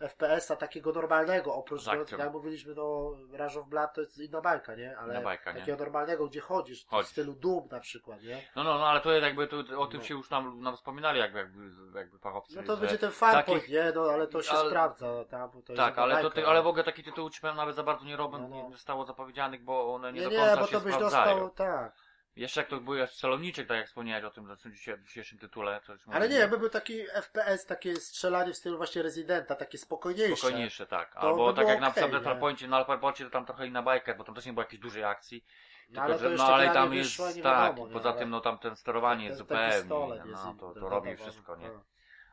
FPS-a, 0.00 0.56
takiego 0.56 0.92
normalnego, 0.92 1.54
oprócz, 1.54 1.82
Z 1.82 1.86
no, 1.86 1.92
akcją. 1.92 2.18
jak 2.18 2.32
mówiliśmy, 2.32 2.74
no 2.74 3.10
Rush 3.32 3.56
of 3.56 3.66
Blood 3.66 3.92
to 3.94 4.00
jest 4.00 4.18
inna 4.18 4.40
bajka, 4.40 4.74
nie? 4.74 4.98
Ale 4.98 5.20
bajka, 5.22 5.52
nie? 5.52 5.60
takiego 5.60 5.78
normalnego, 5.78 6.26
gdzie 6.26 6.40
chodzisz, 6.40 6.84
w 6.84 6.88
Chodzisz. 6.88 7.10
stylu 7.10 7.32
Doom 7.32 7.68
na 7.70 7.80
przykład, 7.80 8.22
nie? 8.22 8.42
No, 8.56 8.64
no, 8.64 8.78
no, 8.78 8.86
ale 8.88 9.00
to 9.00 9.12
jest 9.12 9.24
jakby, 9.24 9.46
to, 9.46 9.56
o 9.80 9.86
tym 9.86 10.00
No. 10.00 10.06
się 10.06 10.14
już 10.14 10.30
nam, 10.30 10.60
nam 10.60 10.76
wspominali 10.76 11.18
jakby, 11.20 11.38
jakby, 11.38 11.98
jakby 11.98 12.18
fachowcy. 12.18 12.56
No 12.56 12.62
to 12.62 12.76
będzie 12.76 12.98
ten 12.98 13.10
fanpoint, 13.10 13.46
takich- 13.62 13.68
nie? 13.74 13.92
No 13.94 14.02
ale 14.02 14.26
to 14.26 14.42
się 14.42 14.52
ale- 14.52 14.68
sprawdza, 14.70 15.24
tam, 15.24 15.50
bo 15.50 15.62
to 15.62 15.74
Tak, 15.74 15.98
ale, 15.98 16.16
to, 16.16 16.22
bajka, 16.22 16.34
ty, 16.34 16.46
ale 16.46 16.62
w 16.62 16.66
ogóle 16.66 16.84
takie 16.84 17.02
tytuły 17.02 17.30
ci 17.30 17.40
powiem 17.40 17.56
nawet 17.56 17.76
za 17.76 17.82
bardzo 17.82 18.04
nie 18.04 18.16
robią, 18.16 18.38
No, 18.38 18.48
no. 18.48 18.56
nie 18.68 18.70
zostało 18.72 19.04
zapowiedzianych, 19.04 19.64
bo 19.64 19.94
one 19.94 20.12
nie, 20.12 20.20
Nie, 20.20 20.26
do 20.26 20.30
nie, 20.32 20.38
końca 20.38 20.56
bo 20.56 20.66
się 20.66 20.72
to 20.72 20.80
byś 20.80 20.94
sprawdzają. 20.94 21.40
dostał, 21.40 21.50
tak. 21.66 21.92
Jeszcze 22.38 22.60
jak 22.60 22.70
to 22.70 22.80
był 22.80 23.06
celowniczek, 23.06 23.68
tak 23.68 23.76
jak 23.76 23.86
wspomniałeś 23.86 24.24
o 24.24 24.30
tym 24.30 24.56
w 24.56 24.62
tym 24.62 24.72
dzisiejszym 25.04 25.38
tytule. 25.38 25.80
Co 25.86 25.92
już 25.92 26.02
Ale 26.12 26.28
nie, 26.28 26.36
jakby 26.36 26.58
był 26.58 26.68
taki 26.68 27.06
FPS, 27.06 27.66
takie 27.66 27.96
strzelanie 27.96 28.52
w 28.52 28.56
stylu 28.56 28.76
właśnie 28.76 29.02
Residenta, 29.02 29.54
takie 29.54 29.78
spokojniejsze. 29.78 30.36
Spokojniejsze, 30.36 30.86
tak. 30.86 31.16
Albo 31.16 31.52
by 31.52 31.56
tak 31.56 31.68
jak 31.68 31.80
na 31.80 31.88
okej, 31.88 32.02
przykład 32.02 32.60
nie? 32.60 32.68
na 32.68 32.70
na 32.70 32.76
Alparpocie 32.76 33.24
to 33.24 33.30
tam 33.30 33.46
trochę 33.46 33.66
inna 33.66 33.82
bajka, 33.82 34.14
bo 34.14 34.24
tam 34.24 34.34
też 34.34 34.46
nie 34.46 34.52
było 34.52 34.62
jakiejś 34.62 34.82
dużej 34.82 35.04
akcji. 35.04 35.44
Tylko, 35.86 36.02
ale 36.02 36.18
że, 36.18 36.30
no 36.30 36.46
ale 36.46 36.72
tam 36.72 36.94
jest, 36.94 37.10
wyszła, 37.10 37.42
tak, 37.42 37.76
nie? 37.76 37.86
poza 37.86 38.12
tym 38.12 38.30
no 38.30 38.40
tam 38.40 38.58
ten 38.58 38.76
sterowanie 38.76 39.20
ten- 39.20 39.26
jest 39.26 39.38
zupełnie 39.38 40.24
no, 40.30 40.54
to, 40.60 40.74
to 40.74 40.88
robi 40.88 41.16
wszystko, 41.16 41.56
nie? 41.56 41.68
no. 41.68 41.84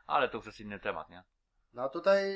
Ale 0.06 0.28
to 0.28 0.36
już 0.36 0.46
jest 0.46 0.60
inny 0.60 0.80
temat, 0.80 1.10
nie? 1.10 1.22
No 1.72 1.88
tutaj 1.88 2.34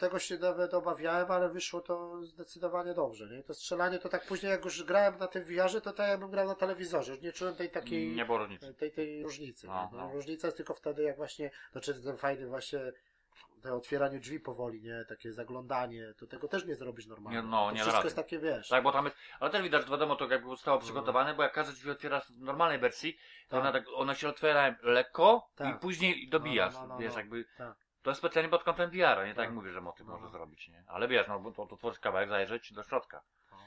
tego 0.00 0.18
się 0.18 0.38
nawet 0.38 0.74
obawiałem, 0.74 1.30
ale 1.30 1.48
wyszło 1.48 1.80
to 1.80 2.24
zdecydowanie 2.24 2.94
dobrze, 2.94 3.28
nie? 3.28 3.42
To 3.42 3.54
strzelanie 3.54 3.98
to 3.98 4.08
tak 4.08 4.26
później 4.26 4.50
jak 4.52 4.64
już 4.64 4.82
grałem 4.84 5.18
na 5.18 5.26
tym 5.28 5.44
VR-ze, 5.44 5.80
to 5.80 5.92
tak 5.92 6.08
jakbym 6.08 6.30
grał 6.30 6.46
na 6.46 6.54
telewizorze, 6.54 7.12
już 7.12 7.20
nie 7.22 7.32
czułem 7.32 7.54
tej 7.56 7.70
takiej... 7.70 8.08
Nie 8.14 8.24
było 8.24 8.38
różnicy. 8.38 8.74
tej, 8.74 8.92
tej 8.92 9.22
różnicy. 9.22 9.66
No, 9.66 9.90
no. 9.92 9.98
No, 9.98 10.12
różnica 10.12 10.46
jest 10.46 10.56
tylko 10.56 10.74
wtedy, 10.74 11.02
jak 11.02 11.16
właśnie, 11.16 11.50
to 11.72 11.80
czy 11.80 12.02
ten 12.02 12.16
fajny 12.16 12.46
właśnie 12.46 12.92
to 13.62 13.76
otwieranie 13.76 14.18
drzwi 14.18 14.40
powoli, 14.40 14.82
nie? 14.82 15.04
Takie 15.08 15.32
zaglądanie, 15.32 16.14
to 16.18 16.26
tego 16.26 16.48
też 16.48 16.64
nie 16.66 16.74
zrobisz 16.74 17.06
normalnie. 17.06 17.42
Nie, 17.42 17.48
no, 17.48 17.66
to 17.66 17.70
nie 17.70 17.76
wszystko 17.76 17.96
rady. 17.96 18.06
jest 18.06 18.16
takie, 18.16 18.38
wiesz. 18.38 18.68
Tak, 18.68 18.82
bo 18.82 18.92
tam 18.92 19.04
jest, 19.04 19.16
ale 19.40 19.50
też 19.50 19.62
widać, 19.62 19.84
że 19.84 19.90
wiadomo, 19.90 20.16
to 20.16 20.28
jakby 20.28 20.48
zostało 20.48 20.76
No. 20.78 20.82
przygotowane, 20.82 21.34
bo 21.34 21.42
jak 21.42 21.52
każde 21.52 21.72
drzwi 21.72 21.90
otwierasz 21.90 22.32
w 22.32 22.40
normalnej 22.40 22.78
wersji, 22.78 23.18
to 23.48 23.56
Tak. 23.56 23.60
one, 23.60 23.72
tak, 23.72 23.84
one 23.94 24.16
się 24.16 24.28
otwierają 24.28 24.74
lekko 24.82 25.48
Tak. 25.56 25.76
i 25.76 25.78
później 25.78 26.28
dobijasz, 26.28 26.74
No, 26.74 26.80
no, 26.80 26.86
no, 26.86 26.98
wiesz, 26.98 27.16
jakby, 27.16 27.44
Tak. 27.58 27.76
To 28.02 28.10
jest 28.10 28.18
specjalnie 28.18 28.50
pod 28.50 28.64
kątem 28.64 28.90
VR-a, 28.90 29.22
nie 29.26 29.28
tak 29.28 29.36
Tak. 29.36 29.44
jak 29.44 29.54
mówisz, 29.54 29.72
że 29.72 29.80
motyw 29.80 30.06
No. 30.06 30.12
może 30.18 30.28
zrobić, 30.28 30.68
nie? 30.68 30.84
Ale 30.86 31.08
wiesz, 31.08 31.28
no, 31.28 31.52
to, 31.56 31.66
to 31.66 31.76
tworzysz 31.76 32.00
kawałek, 32.00 32.28
zajrzeć 32.28 32.72
do 32.72 32.82
środka. 32.82 33.22
No. 33.52 33.58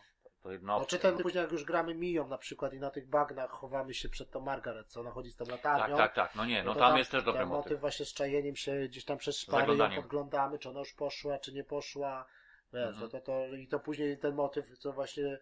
To, 0.43 0.51
jedno. 0.51 0.79
No, 0.79 0.85
czy 0.85 0.99
ten 0.99 1.17
później 1.17 1.41
jak 1.41 1.51
już 1.51 1.63
gramy 1.63 1.95
miją 1.95 2.27
na 2.27 2.37
przykład 2.37 2.73
i 2.73 2.79
na 2.79 2.91
tych 2.91 3.09
bagnach 3.09 3.49
chowamy 3.51 3.93
się 3.93 4.09
przed 4.09 4.31
tą 4.31 4.39
Margaret, 4.39 4.87
co 4.87 4.99
ona 5.01 5.11
chodzi 5.11 5.31
z 5.31 5.35
tą 5.35 5.45
tak, 5.45 5.51
latarnią. 5.53 5.97
tak, 5.97 6.13
tak, 6.13 6.35
no 6.35 6.45
nie, 6.45 6.63
no 6.63 6.73
to 6.73 6.79
tam 6.79 6.97
jest 6.97 7.11
też 7.11 7.23
dobry 7.23 7.39
ten 7.41 7.49
motyw. 7.49 7.79
właśnie 7.79 8.05
z 8.05 8.13
czajeniem 8.13 8.55
się 8.55 8.87
gdzieś 8.87 9.05
tam 9.05 9.17
przez 9.17 9.39
szpary 9.39 9.75
ją 9.77 9.95
podglądamy, 9.95 10.59
czy 10.59 10.69
ona 10.69 10.79
już 10.79 10.93
poszła, 10.93 11.39
czy 11.39 11.53
nie 11.53 11.63
poszła. 11.63 12.25
Wiesz, 12.73 12.87
Mhm. 12.87 13.09
to, 13.11 13.19
to, 13.19 13.25
to, 13.25 13.55
i 13.55 13.67
to 13.67 13.79
później 13.79 14.17
ten 14.17 14.35
motyw, 14.35 14.77
co 14.77 14.93
właśnie 14.93 15.39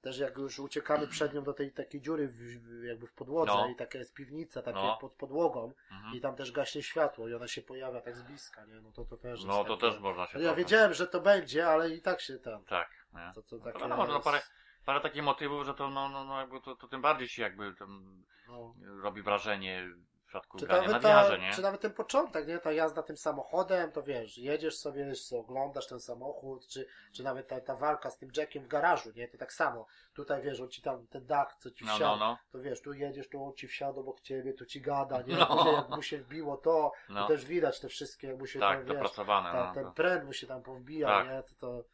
też 0.00 0.18
jak 0.18 0.38
już 0.38 0.58
uciekamy 0.58 1.06
przed 1.16 1.34
nią 1.34 1.42
do 1.42 1.52
tej 1.52 1.72
takiej 1.72 2.00
dziury 2.00 2.28
w, 2.28 2.84
jakby 2.84 3.06
w 3.06 3.12
podłodze 3.12 3.52
No. 3.52 3.68
i 3.68 3.76
taka 3.76 3.98
jest 3.98 4.14
piwnica, 4.14 4.62
takie 4.62 4.78
No. 4.78 4.98
pod 5.00 5.12
podłogą 5.12 5.72
Mhm. 5.90 6.14
i 6.14 6.20
tam 6.20 6.36
też 6.36 6.52
gaśnie 6.52 6.82
światło 6.82 7.28
i 7.28 7.34
ona 7.34 7.48
się 7.48 7.62
pojawia 7.62 8.00
tak 8.00 8.16
z 8.16 8.22
bliska, 8.22 8.64
nie? 8.64 8.80
No 8.80 8.92
to, 8.92 9.04
to 9.04 9.16
też 9.16 9.44
No 9.44 9.64
to 9.64 9.76
takie... 9.76 9.92
też 9.92 10.00
można 10.00 10.26
się 10.26 10.40
Ja 10.40 10.54
wiedziałem, 10.54 10.94
że 10.94 11.06
to 11.06 11.20
będzie, 11.20 11.68
ale 11.68 11.90
i 11.90 12.02
tak 12.02 12.20
się 12.20 12.38
tam... 12.38 12.64
Tak, 12.64 12.90
nie? 13.14 13.30
To, 13.34 13.42
to 13.42 13.56
No 13.56 13.64
takie 13.64 13.78
to 13.78 13.84
wiadomo, 13.84 14.02
że 14.02 14.08
no 14.08 14.14
jest- 14.14 14.24
parę, 14.24 14.40
parę 14.84 15.00
takich 15.00 15.22
motywów, 15.22 15.66
że 15.66 15.74
to, 15.74 15.90
no, 15.90 16.08
no, 16.08 16.24
no 16.24 16.40
jakby 16.40 16.60
to, 16.60 16.76
to 16.76 16.88
tym 16.88 17.02
bardziej 17.02 17.28
się 17.28 17.42
jakby 17.42 17.74
tam 17.74 18.24
no. 18.48 18.74
robi 19.02 19.22
wrażenie 19.22 19.88
w 20.28 20.30
przypadku 20.30 20.58
Czy 20.58 20.66
grania 20.66 20.82
na 20.82 20.88
nawet, 20.88 21.02
ta, 21.02 21.08
wiarze, 21.08 21.38
nie? 21.38 21.52
czy 21.52 21.62
nawet 21.62 21.80
ten 21.80 21.92
początek, 21.92 22.46
nie? 22.46 22.58
Ta 22.58 22.72
jazda 22.72 23.02
tym 23.02 23.16
samochodem, 23.16 23.92
to 23.92 24.02
wiesz, 24.02 24.38
jedziesz 24.38 24.78
sobie, 24.78 25.12
oglądasz 25.38 25.86
ten 25.86 26.00
samochód, 26.00 26.66
czy, 26.68 26.86
czy 27.12 27.22
nawet 27.22 27.48
ta, 27.48 27.60
ta 27.60 27.74
walka 27.76 28.10
z 28.10 28.18
tym 28.18 28.30
Jackiem 28.36 28.64
w 28.64 28.68
garażu, 28.68 29.10
nie? 29.16 29.28
To 29.28 29.38
tak 29.38 29.52
samo. 29.52 29.86
Tutaj 30.14 30.42
wiesz, 30.42 30.60
on 30.60 30.68
ci 30.68 30.82
tam 30.82 31.06
ten 31.06 31.26
dach, 31.26 31.56
co 31.58 31.70
ci 31.70 31.84
No, 31.84 31.94
wsiadł, 31.94 32.18
no, 32.18 32.26
no, 32.26 32.38
to 32.52 32.60
wiesz, 32.60 32.82
tu 32.82 32.92
jedziesz, 32.92 33.28
tu 33.28 33.44
on 33.44 33.54
ci 33.54 33.68
wsiadł 33.68 34.00
obok 34.00 34.20
ciebie, 34.20 34.52
tu 34.54 34.66
ci 34.66 34.80
gada, 34.80 35.22
nie? 35.22 35.36
No. 35.36 35.72
Jak 35.76 35.88
mu 35.88 36.02
się 36.02 36.18
wbiło 36.18 36.56
to, 36.56 36.92
no. 37.08 37.22
to 37.22 37.28
też 37.28 37.44
widać 37.44 37.80
te 37.80 37.88
wszystkie, 37.88 38.28
jak 38.28 38.38
mu 38.38 38.46
się 38.46 38.60
tak, 38.60 38.86
tam, 38.86 38.96
wiesz, 38.96 39.12
ta, 39.12 39.42
no. 39.52 39.74
ten 39.74 39.84
to. 39.84 39.92
pręd 39.92 40.24
mu 40.24 40.32
się 40.32 40.46
tam 40.46 40.62
powbija, 40.62 41.08
Tak. 41.08 41.26
nie? 41.26 41.42
To, 41.42 41.54
to 41.54 41.84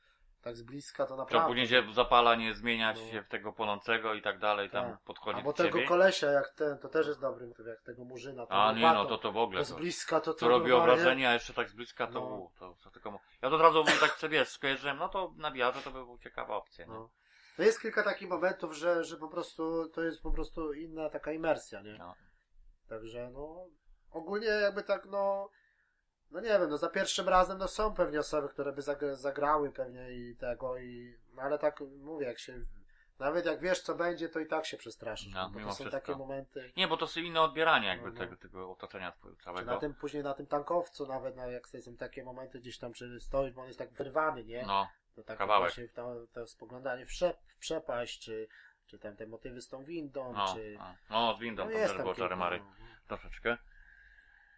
tak 0.44 0.56
z 0.56 0.62
bliska 0.62 1.04
to 1.04 1.08
To 1.08 1.16
naprawdę. 1.16 1.48
później 1.48 1.66
się 1.68 1.82
zapala, 1.92 2.34
nie 2.34 2.54
zmieniać 2.54 3.00
No. 3.00 3.10
się 3.12 3.22
w 3.22 3.28
tego 3.28 3.52
płonącego 3.52 4.14
i 4.14 4.22
tak 4.22 4.38
dalej, 4.38 4.70
tam 4.70 4.90
Tak. 4.90 5.00
podchodzi 5.00 5.36
Albo 5.38 5.52
do 5.52 5.56
tego 5.56 5.78
ciebie. 5.78 5.88
kolesia, 5.88 6.26
jak 6.30 6.48
ten, 6.48 6.78
to 6.78 6.88
też 6.88 7.06
jest 7.06 7.20
dobry 7.20 7.48
jak 7.66 7.82
tego 7.82 8.04
murzyna. 8.04 8.46
A 8.48 8.72
nie, 8.72 8.82
no 8.92 9.04
to 9.06 9.18
to 9.18 9.32
w 9.32 9.36
ogóle. 9.36 9.58
to 9.58 9.64
z 9.64 9.68
To, 9.70 9.76
bliska 9.76 10.20
to, 10.20 10.32
to, 10.34 10.40
to 10.40 10.48
robi 10.48 10.70
normalnie- 10.70 10.96
wrażenie, 10.96 11.28
a 11.28 11.32
jeszcze 11.32 11.54
tak 11.54 11.68
z 11.70 11.74
bliska 11.74 12.06
to, 12.06 12.12
No. 12.20 12.50
to, 12.58 12.76
to 12.84 12.90
tylko... 12.90 13.20
Ja 13.42 13.48
to 13.50 13.56
od 13.56 13.62
razu 13.62 13.84
tak 14.00 14.10
sobie 14.10 14.38
wiesz, 14.38 14.48
skojarzyłem, 14.48 14.96
no 14.96 15.08
to 15.08 15.32
na 15.36 15.50
wiarze 15.52 15.80
to 15.82 15.90
by 15.90 16.04
była 16.04 16.18
ciekawa 16.18 16.56
opcja? 16.56 16.86
No. 16.86 17.10
no 17.58 17.64
jest 17.64 17.80
kilka 17.80 18.02
takich 18.02 18.28
momentów, 18.28 18.72
że, 18.76 19.04
że 19.04 19.16
po 19.16 19.28
prostu 19.28 19.88
to 19.88 20.02
jest 20.02 20.22
po 20.22 20.30
prostu 20.30 20.72
inna 20.72 21.10
taka 21.10 21.32
imersja, 21.32 21.80
nie? 21.82 21.96
No. 21.98 22.14
Także 22.88 23.30
no 23.32 23.66
ogólnie 24.10 24.46
jakby 24.46 24.82
tak 24.82 25.04
no 25.06 25.48
no 26.34 26.40
nie 26.40 26.48
wiem, 26.48 26.70
no 26.70 26.78
za 26.78 26.88
pierwszym 26.88 27.28
razem 27.28 27.58
no 27.58 27.68
są 27.68 27.94
pewnie 27.94 28.20
osoby, 28.20 28.48
które 28.48 28.72
by 28.72 28.82
zagra, 28.82 29.14
zagrały 29.14 29.72
pewnie 29.72 30.12
i 30.12 30.36
tego 30.36 30.78
i 30.78 31.16
no 31.34 31.42
ale 31.42 31.58
tak 31.58 31.80
mówię, 32.02 32.26
jak 32.26 32.38
się 32.38 32.60
nawet 33.18 33.46
jak 33.46 33.60
wiesz 33.60 33.80
co 33.80 33.94
będzie, 33.94 34.28
to 34.28 34.40
i 34.40 34.46
tak 34.46 34.66
się 34.66 34.76
przestraszysz. 34.76 35.32
No, 35.34 35.50
bo 35.50 35.60
to 35.60 35.64
są 35.66 35.74
wszystko. 35.74 35.90
takie 35.90 36.16
momenty. 36.16 36.72
Nie, 36.76 36.88
bo 36.88 36.96
to 36.96 37.06
są 37.06 37.20
inne 37.20 37.40
odbieranie 37.40 37.88
jakby 37.88 38.06
No, 38.06 38.12
no. 38.12 38.18
tego, 38.20 38.36
tego 38.36 38.70
otoczenia 38.70 39.12
twojego 39.12 39.38
Czy 39.38 39.44
całego. 39.44 39.72
na 39.72 39.78
tym 39.78 39.94
później 39.94 40.22
na 40.22 40.34
tym 40.34 40.46
tankowcu 40.46 41.06
nawet, 41.06 41.36
no, 41.36 41.50
jak 41.50 41.68
są 41.68 41.96
takie 41.96 42.24
momenty 42.24 42.58
gdzieś 42.58 42.78
tam, 42.78 42.92
czy 42.92 43.20
stoisz, 43.20 43.52
bo 43.52 43.60
on 43.60 43.66
jest 43.66 43.78
tak 43.78 43.92
wyrwany, 43.92 44.44
nie? 44.44 44.64
No, 44.66 44.88
To 45.14 45.22
tak 45.22 45.38
Kawałek. 45.38 45.62
właśnie 45.62 45.88
to, 45.88 46.14
to 46.32 46.46
spoglądanie 46.46 47.06
w, 47.06 47.08
przep, 47.08 47.36
w 47.46 47.58
przepaść, 47.58 48.20
czy, 48.20 48.48
czy 48.86 48.98
tam 48.98 49.16
te 49.16 49.26
motywy 49.26 49.60
z 49.60 49.68
tą 49.68 49.84
windą, 49.84 50.32
no, 50.32 50.54
czy... 50.54 50.76
no, 50.78 50.94
no 51.10 51.36
z 51.36 51.40
windą 51.40 51.64
no 51.64 51.70
tam 51.70 51.80
też 51.80 51.96
było 51.96 52.14
kilka, 52.14 52.28
czary-mary. 52.28 52.58
no. 52.58 52.66
Troszeczkę. 53.08 53.56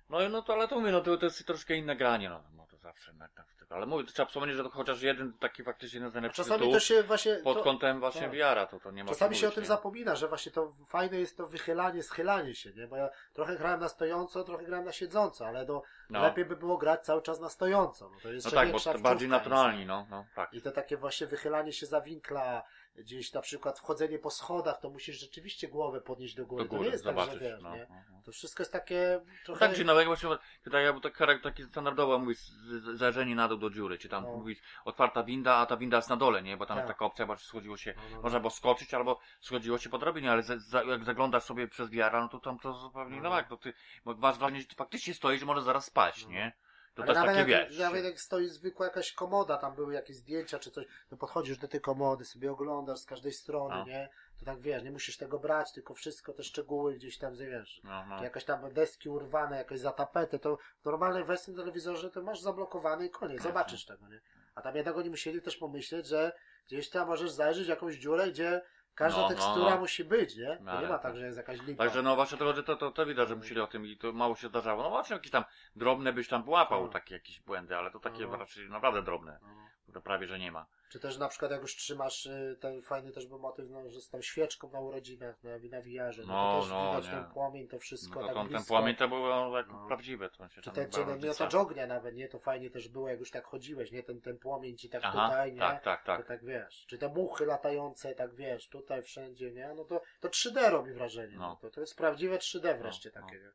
No 0.08 0.28
no 0.28 0.42
to, 0.42 0.52
ale 0.52 0.68
to 0.68 0.80
mówię, 0.80 0.92
no 0.92 1.00
to, 1.00 1.16
to 1.16 1.26
jest 1.26 1.46
troszkę 1.46 1.76
inne 1.76 1.96
granie, 1.96 2.28
no, 2.28 2.42
no 2.56 2.66
to 2.66 2.75
zawsze 2.86 3.12
na, 3.12 3.28
na, 3.36 3.44
ale 3.76 3.86
mówię, 3.86 4.04
to 4.04 4.12
trzeba 4.12 4.26
wspomnieć, 4.26 4.56
że 4.56 4.62
to 4.64 4.70
chociaż 4.70 5.02
jeden 5.02 5.32
taki 5.32 5.64
faktycznie 5.64 5.96
jeden 5.96 6.10
z 6.10 6.14
najlepszych 6.14 6.46
czasami 6.46 6.72
to 6.72 6.80
się 6.80 7.02
właśnie... 7.02 7.36
pod 7.36 7.58
to, 7.58 7.64
kątem 7.64 8.00
właśnie 8.00 8.20
tak. 8.20 8.30
wiara, 8.30 8.66
to, 8.66 8.80
to 8.80 8.90
nie 8.90 9.04
ma 9.04 9.10
Czasami 9.10 9.36
się 9.36 9.46
o 9.46 9.48
mówić, 9.48 9.54
tym 9.54 9.62
nie? 9.62 9.68
zapomina, 9.68 10.16
że 10.16 10.28
właśnie 10.28 10.52
to 10.52 10.72
fajne 10.86 11.20
jest 11.20 11.36
to 11.36 11.46
wychylanie, 11.46 12.02
schylanie 12.02 12.54
się, 12.54 12.72
nie? 12.72 12.86
Bo 12.86 12.96
ja 12.96 13.08
trochę 13.32 13.56
grałem 13.56 13.80
na 13.80 13.88
stojąco, 13.88 14.44
trochę 14.44 14.64
grałem 14.64 14.84
na 14.84 14.92
siedząco, 14.92 15.46
ale 15.46 15.64
no, 15.66 15.82
No, 16.10 16.22
lepiej 16.22 16.44
by 16.44 16.56
było 16.56 16.78
grać 16.78 17.04
cały 17.04 17.22
czas 17.22 17.40
na 17.40 17.48
stojąco. 17.48 18.10
No, 18.10 18.16
to 18.22 18.32
jest 18.32 18.46
no 18.46 18.52
tak, 18.52 18.72
bo 18.72 18.80
to 18.80 18.98
bardziej 18.98 19.28
naturalni, 19.28 19.86
no, 19.86 20.06
no, 20.10 20.26
tak. 20.34 20.54
I 20.54 20.62
to 20.62 20.72
takie 20.72 20.96
właśnie 20.96 21.26
wychylanie 21.26 21.72
się 21.72 21.86
za 21.86 22.00
winkla, 22.00 22.62
gdzieś 22.96 23.32
na 23.32 23.40
przykład 23.40 23.78
wchodzenie 23.78 24.18
po 24.18 24.30
schodach, 24.30 24.80
to 24.80 24.90
musisz 24.90 25.20
rzeczywiście 25.20 25.68
głowę 25.68 26.00
podnieść 26.00 26.34
do 26.34 26.46
góry. 26.46 26.64
Do 26.64 26.70
to 26.70 26.74
nie 26.74 26.78
góry, 26.78 26.90
jest 26.90 27.04
zobaczysz, 27.04 27.32
tak, 27.32 27.42
że 27.42 27.50
wiesz, 27.50 27.62
no, 27.62 27.76
nie? 27.76 27.86
no, 27.90 27.96
no. 28.10 28.22
To 28.24 28.32
wszystko 28.32 28.62
jest 28.62 28.72
takie 28.72 29.20
trochę... 29.44 29.60
tak 29.60 29.76
czy 29.76 29.82
inaczej, 29.82 30.06
właśnie, 30.06 30.30
tutaj 30.64 30.84
jakby 30.84 31.00
tak 31.00 31.14
charakter 31.16 31.52
taki 31.52 31.62
z- 31.62 32.38
z- 32.38 32.75
zajrzenie 32.80 33.34
na 33.34 33.48
dół 33.48 33.58
do 33.58 33.70
dziury, 33.70 33.98
czy 33.98 34.08
tam 34.08 34.24
No. 34.24 34.32
mówi 34.36 34.56
otwarta 34.84 35.22
winda, 35.22 35.54
a 35.56 35.66
ta 35.66 35.76
winda 35.76 35.96
jest 35.96 36.08
na 36.08 36.16
dole, 36.16 36.42
nie? 36.42 36.56
Bo 36.56 36.66
tam 36.66 36.76
Tak. 36.76 36.84
jest 36.86 36.94
taka 36.94 37.04
opcja, 37.04 37.26
bo 37.26 37.36
schodziło 37.36 37.76
się, 37.76 37.94
No, 37.96 38.02
no, 38.10 38.16
no. 38.16 38.22
można 38.22 38.40
było 38.40 38.50
skoczyć, 38.50 38.94
albo 38.94 39.18
schodziło 39.40 39.78
się 39.78 39.90
po 39.90 40.00
ale 40.30 40.42
za, 40.42 40.58
za, 40.58 40.82
jak 40.82 41.04
zaglądasz 41.04 41.42
sobie 41.42 41.68
przez 41.68 41.90
wiara, 41.90 42.20
no 42.20 42.28
to 42.28 42.40
tam 42.40 42.58
to 42.58 42.72
zupełnie 42.72 43.16
No. 43.16 43.22
no 43.22 43.30
tak, 43.30 43.48
to 43.48 43.56
ty 43.56 43.72
masz 44.04 44.38
wrażenie, 44.38 44.60
że 44.60 44.66
ty 44.66 44.74
faktycznie 44.74 45.14
stoisz, 45.14 45.40
że 45.40 45.46
może 45.46 45.62
zaraz 45.62 45.84
spaść, 45.84 46.24
No. 46.24 46.30
nie? 46.32 46.52
To 46.94 47.02
Ale 47.02 47.06
też 47.14 47.16
nawet 47.20 47.36
takie 47.36 47.50
jak, 47.52 47.68
wiesz. 47.68 47.78
Nawet 47.78 48.04
jak 48.04 48.20
stoi 48.20 48.48
zwykła 48.48 48.86
jakaś 48.86 49.12
komoda, 49.12 49.56
tam 49.56 49.74
były 49.74 49.94
jakieś 49.94 50.16
zdjęcia 50.16 50.58
czy 50.58 50.70
coś, 50.70 50.86
to 51.08 51.16
podchodzisz 51.16 51.58
do 51.58 51.68
tej 51.68 51.80
komody, 51.80 52.24
sobie 52.24 52.52
oglądasz 52.52 52.98
z 52.98 53.06
każdej 53.06 53.32
strony, 53.32 53.74
No. 53.74 53.84
nie? 53.84 54.08
To 54.38 54.44
tak 54.44 54.60
wiesz, 54.60 54.82
nie 54.82 54.90
musisz 54.90 55.16
tego 55.16 55.38
brać, 55.38 55.72
tylko 55.72 55.94
wszystko, 55.94 56.32
te 56.32 56.42
szczegóły 56.42 56.94
gdzieś 56.94 57.18
tam, 57.18 57.36
wiesz. 57.36 57.80
No, 57.84 58.06
no. 58.06 58.22
Jakaś 58.24 58.44
tam 58.44 58.72
deski 58.72 59.08
urwane, 59.08 59.56
jakieś 59.56 59.80
za 59.80 59.92
tapetę, 59.92 60.38
to 60.38 60.58
w 60.82 60.84
normalnej 60.84 61.24
wersji 61.24 61.52
na 61.52 61.58
telewizorze 61.62 62.10
to 62.10 62.22
masz 62.22 62.40
zablokowany 62.40 63.06
i 63.06 63.10
koniec, 63.10 63.42
zobaczysz 63.42 63.84
tego, 63.84 64.08
nie? 64.08 64.20
A 64.54 64.62
tam 64.62 64.76
jednak 64.76 64.96
oni 64.96 65.10
musieli 65.10 65.42
też 65.42 65.56
pomyśleć, 65.56 66.06
że 66.06 66.32
gdzieś 66.66 66.90
tam 66.90 67.08
możesz 67.08 67.30
zajrzeć 67.30 67.66
w 67.66 67.68
jakąś 67.68 67.94
dziurę, 67.94 68.30
gdzie 68.30 68.62
każda 68.94 69.20
No, 69.20 69.22
no, 69.22 69.28
tekstura 69.28 69.70
no. 69.70 69.78
musi 69.80 70.04
być, 70.04 70.36
nie? 70.36 70.56
To 70.56 70.62
No, 70.62 70.80
nie 70.80 70.88
ma 70.88 70.98
tak, 70.98 71.16
że 71.16 71.26
jest 71.26 71.36
jakaś 71.38 71.62
lipa. 71.62 71.84
Także 71.84 72.02
no 72.02 72.16
właśnie 72.16 72.38
to, 72.38 72.62
to, 72.62 72.76
to, 72.76 72.90
to 72.90 73.06
widać, 73.06 73.28
że 73.28 73.36
musieli 73.36 73.60
o 73.60 73.66
tym 73.66 73.86
i 73.86 73.96
to 73.96 74.12
mało 74.12 74.36
się 74.36 74.48
zdarzało. 74.48 74.82
No 74.82 74.90
właśnie 74.90 75.14
jakieś 75.16 75.30
tam 75.30 75.44
drobne 75.76 76.12
byś 76.12 76.28
tam 76.28 76.48
łapał 76.48 76.82
No. 76.82 76.88
takie 76.88 77.14
jakieś 77.14 77.40
błędy, 77.40 77.76
ale 77.76 77.90
to 77.90 78.00
takie 78.00 78.26
No. 78.26 78.36
raczej 78.36 78.68
naprawdę 78.70 79.02
drobne, 79.02 79.38
No. 79.42 79.48
które 79.82 80.00
prawie, 80.00 80.26
że 80.26 80.38
nie 80.38 80.52
ma. 80.52 80.66
Czy 80.90 81.00
też 81.00 81.18
na 81.18 81.28
przykład 81.28 81.50
jak 81.50 81.62
już 81.62 81.76
trzymasz 81.76 82.26
y, 82.26 82.56
ten 82.60 82.82
fajny 82.82 83.12
też 83.12 83.26
był 83.26 83.38
motyw, 83.38 83.70
no, 83.70 83.90
że 83.90 84.00
z 84.00 84.08
tą 84.08 84.22
świeczką 84.22 84.70
na 84.70 84.80
urodzinach, 84.80 85.42
na, 85.42 85.50
na 85.70 85.82
wiarze, 85.82 86.22
no, 86.26 86.32
No, 86.34 86.54
to 86.54 86.60
też 86.60 86.70
no, 86.70 86.90
widać 86.90 87.04
nie. 87.04 87.10
ten 87.10 87.32
płomień, 87.32 87.68
to 87.68 87.78
wszystko 87.78 88.20
No 88.20 88.28
to 88.28 88.34
tak 88.34 88.48
ten, 88.52 88.64
płomień 88.64 88.96
to 88.96 89.08
było 89.08 89.56
jak 89.56 89.68
No. 89.68 89.86
prawdziwe, 89.86 90.30
to 90.30 90.48
się 90.48 90.60
Czy 90.60 90.70
ten, 90.70 90.90
czy 90.90 91.04
ten 91.04 91.20
miotacz 91.20 91.54
ognia 91.54 91.86
nawet, 91.86 92.14
nie? 92.14 92.28
To 92.28 92.38
fajnie 92.38 92.70
też 92.70 92.88
było, 92.88 93.08
jak 93.08 93.18
już 93.18 93.30
tak 93.30 93.44
chodziłeś, 93.44 93.92
nie? 93.92 94.02
Ten, 94.02 94.20
ten 94.20 94.38
płomień 94.38 94.76
ci 94.76 94.88
tak 94.88 95.02
Aha, 95.04 95.28
tutaj, 95.28 95.52
nie? 95.52 95.58
tak, 95.60 95.82
tak, 95.82 96.04
tak. 96.04 96.22
To 96.22 96.28
tak 96.28 96.44
wiesz. 96.44 96.86
Czy 96.88 96.98
te 96.98 97.08
muchy 97.08 97.46
latające, 97.46 98.14
tak 98.14 98.34
wiesz, 98.34 98.68
tutaj 98.68 99.02
wszędzie, 99.02 99.52
nie? 99.52 99.74
No 99.76 99.84
to, 99.84 100.02
to 100.20 100.28
3D 100.28 100.70
robi 100.70 100.92
wrażenie. 100.92 101.36
No. 101.36 101.46
No. 101.48 101.56
To, 101.56 101.70
to 101.70 101.80
jest 101.80 101.96
prawdziwe 101.96 102.36
3D 102.38 102.78
wreszcie 102.78 103.10
No, 103.14 103.20
takie, 103.22 103.36
nie? 103.38 103.50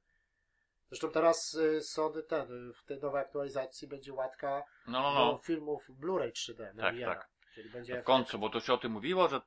Zresztą 0.91 1.09
teraz 1.11 1.53
y, 1.53 1.81
Sony 1.81 2.23
ten, 2.23 2.69
y, 2.69 2.73
w 2.73 2.84
tej 2.84 2.99
nowej 2.99 3.22
aktualizacji 3.22 3.88
będzie 3.88 4.13
łatka 4.13 4.63
No, 4.88 5.01
no, 5.01 5.13
do 5.26 5.31
no. 5.31 5.38
filmów 5.38 5.89
Blu-ray 5.89 6.31
3D 6.31 6.73
na 6.73 6.84
Tak, 6.84 6.95
tak. 7.05 7.30
Czyli 7.55 7.69
będzie 7.69 8.01
W 8.01 8.03
końcu, 8.03 8.39
bo 8.39 8.49
to 8.49 8.59
się 8.59 8.73
o 8.73 8.77
tym 8.77 8.91
mówiło, 8.91 9.27
że 9.27 9.41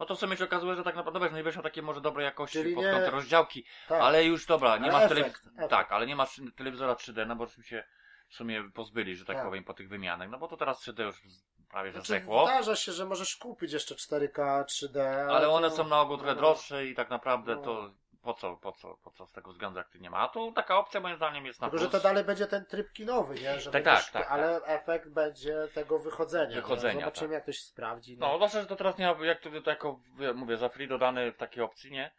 no 0.00 0.06
to 0.06 0.14
w 0.16 0.18
sumie 0.18 0.36
się 0.36 0.44
okazuje, 0.44 0.74
że 0.76 0.84
tak 0.84 0.96
naprawdę 0.96 1.20
wiesz, 1.20 1.30
no 1.30 1.36
nie 1.36 1.42
wyszło 1.42 1.62
takie 1.62 1.82
może 1.82 2.00
dobrej 2.00 2.24
jakości 2.24 2.58
Czyli 2.58 2.74
pod 2.74 2.84
nie- 2.84 2.90
kątem 2.90 3.14
rozdziałki, 3.14 3.64
tak. 3.88 4.02
ale 4.02 4.24
już 4.24 4.46
dobra, 4.46 4.76
nie 4.78 4.92
Ale 4.92 5.08
masz 5.08 5.32
tak, 5.70 5.92
ale 5.92 6.06
nie 6.06 6.16
masz 6.16 6.40
telewizora 6.56 6.94
3D, 6.94 7.26
no 7.26 7.36
bo 7.36 7.46
się 7.46 7.84
w 8.28 8.34
sumie 8.34 8.70
pozbyli, 8.74 9.16
że 9.16 9.24
tak, 9.24 9.36
Tak. 9.36 9.44
powiem, 9.46 9.64
po 9.64 9.74
tych 9.74 9.88
wymianach, 9.88 10.30
no 10.30 10.38
bo 10.38 10.48
to 10.48 10.56
teraz 10.56 10.80
3D 10.82 11.02
już 11.02 11.22
prawie, 11.70 11.88
że 11.90 11.92
Znaczy, 11.92 12.06
zdechło, 12.06 12.46
Zdarza 12.46 12.76
się, 12.76 12.92
że 12.92 13.06
możesz 13.06 13.36
kupić 13.36 13.72
jeszcze 13.72 13.94
4K 13.94 14.64
3D. 14.64 15.00
ale 15.30 15.46
to- 15.46 15.52
one 15.52 15.70
są 15.70 15.88
na 15.88 16.00
ogół 16.00 16.16
trochę 16.16 16.32
no, 16.34 16.38
droższe 16.40 16.86
i 16.86 16.94
tak 16.94 17.10
naprawdę 17.10 17.56
No. 17.56 17.62
to 17.62 17.90
po 18.22 18.34
co, 18.34 18.56
po 18.56 18.72
co, 18.72 18.96
po 19.04 19.10
co 19.10 19.26
z 19.26 19.32
tego 19.32 19.50
względu 19.52 19.80
aktywnie 19.80 20.10
ma. 20.10 20.18
A 20.18 20.28
tu 20.28 20.52
taka 20.52 20.78
opcja 20.78 21.00
moim 21.00 21.16
zdaniem 21.16 21.46
jest 21.46 21.60
na 21.60 21.66
Tylko, 21.70 21.84
że 21.84 21.90
plus. 21.90 22.02
to 22.02 22.08
dalej 22.08 22.24
będzie 22.24 22.46
ten 22.46 22.64
tryb 22.66 22.92
kinowy, 22.92 23.34
nie? 23.34 23.60
Że 23.60 23.70
Tak, 23.70 23.84
tak, 23.84 24.10
tak, 24.10 24.30
Ale 24.30 24.62
efekt 24.64 25.08
będzie 25.08 25.68
tego 25.74 25.98
wychodzenia. 25.98 26.56
Wychodzenia, 26.56 26.94
nie? 26.94 27.00
Zobaczymy, 27.00 27.28
tak. 27.28 27.34
jak 27.34 27.44
to 27.44 27.52
się 27.52 27.62
sprawdzi. 27.62 28.16
No, 28.18 28.34
zwłaszcza, 28.36 28.60
że 28.60 28.66
to 28.66 28.76
teraz 28.76 28.98
nie 28.98 29.14
ma, 29.14 29.26
jak 29.26 29.40
to, 29.40 29.50
to 29.64 29.70
jako, 29.70 30.00
mówię, 30.34 30.56
za 30.56 30.68
free 30.68 30.88
dodane 30.88 31.32
w 31.32 31.36
takiej 31.36 31.62
opcji, 31.62 31.90
nie? 31.92 32.10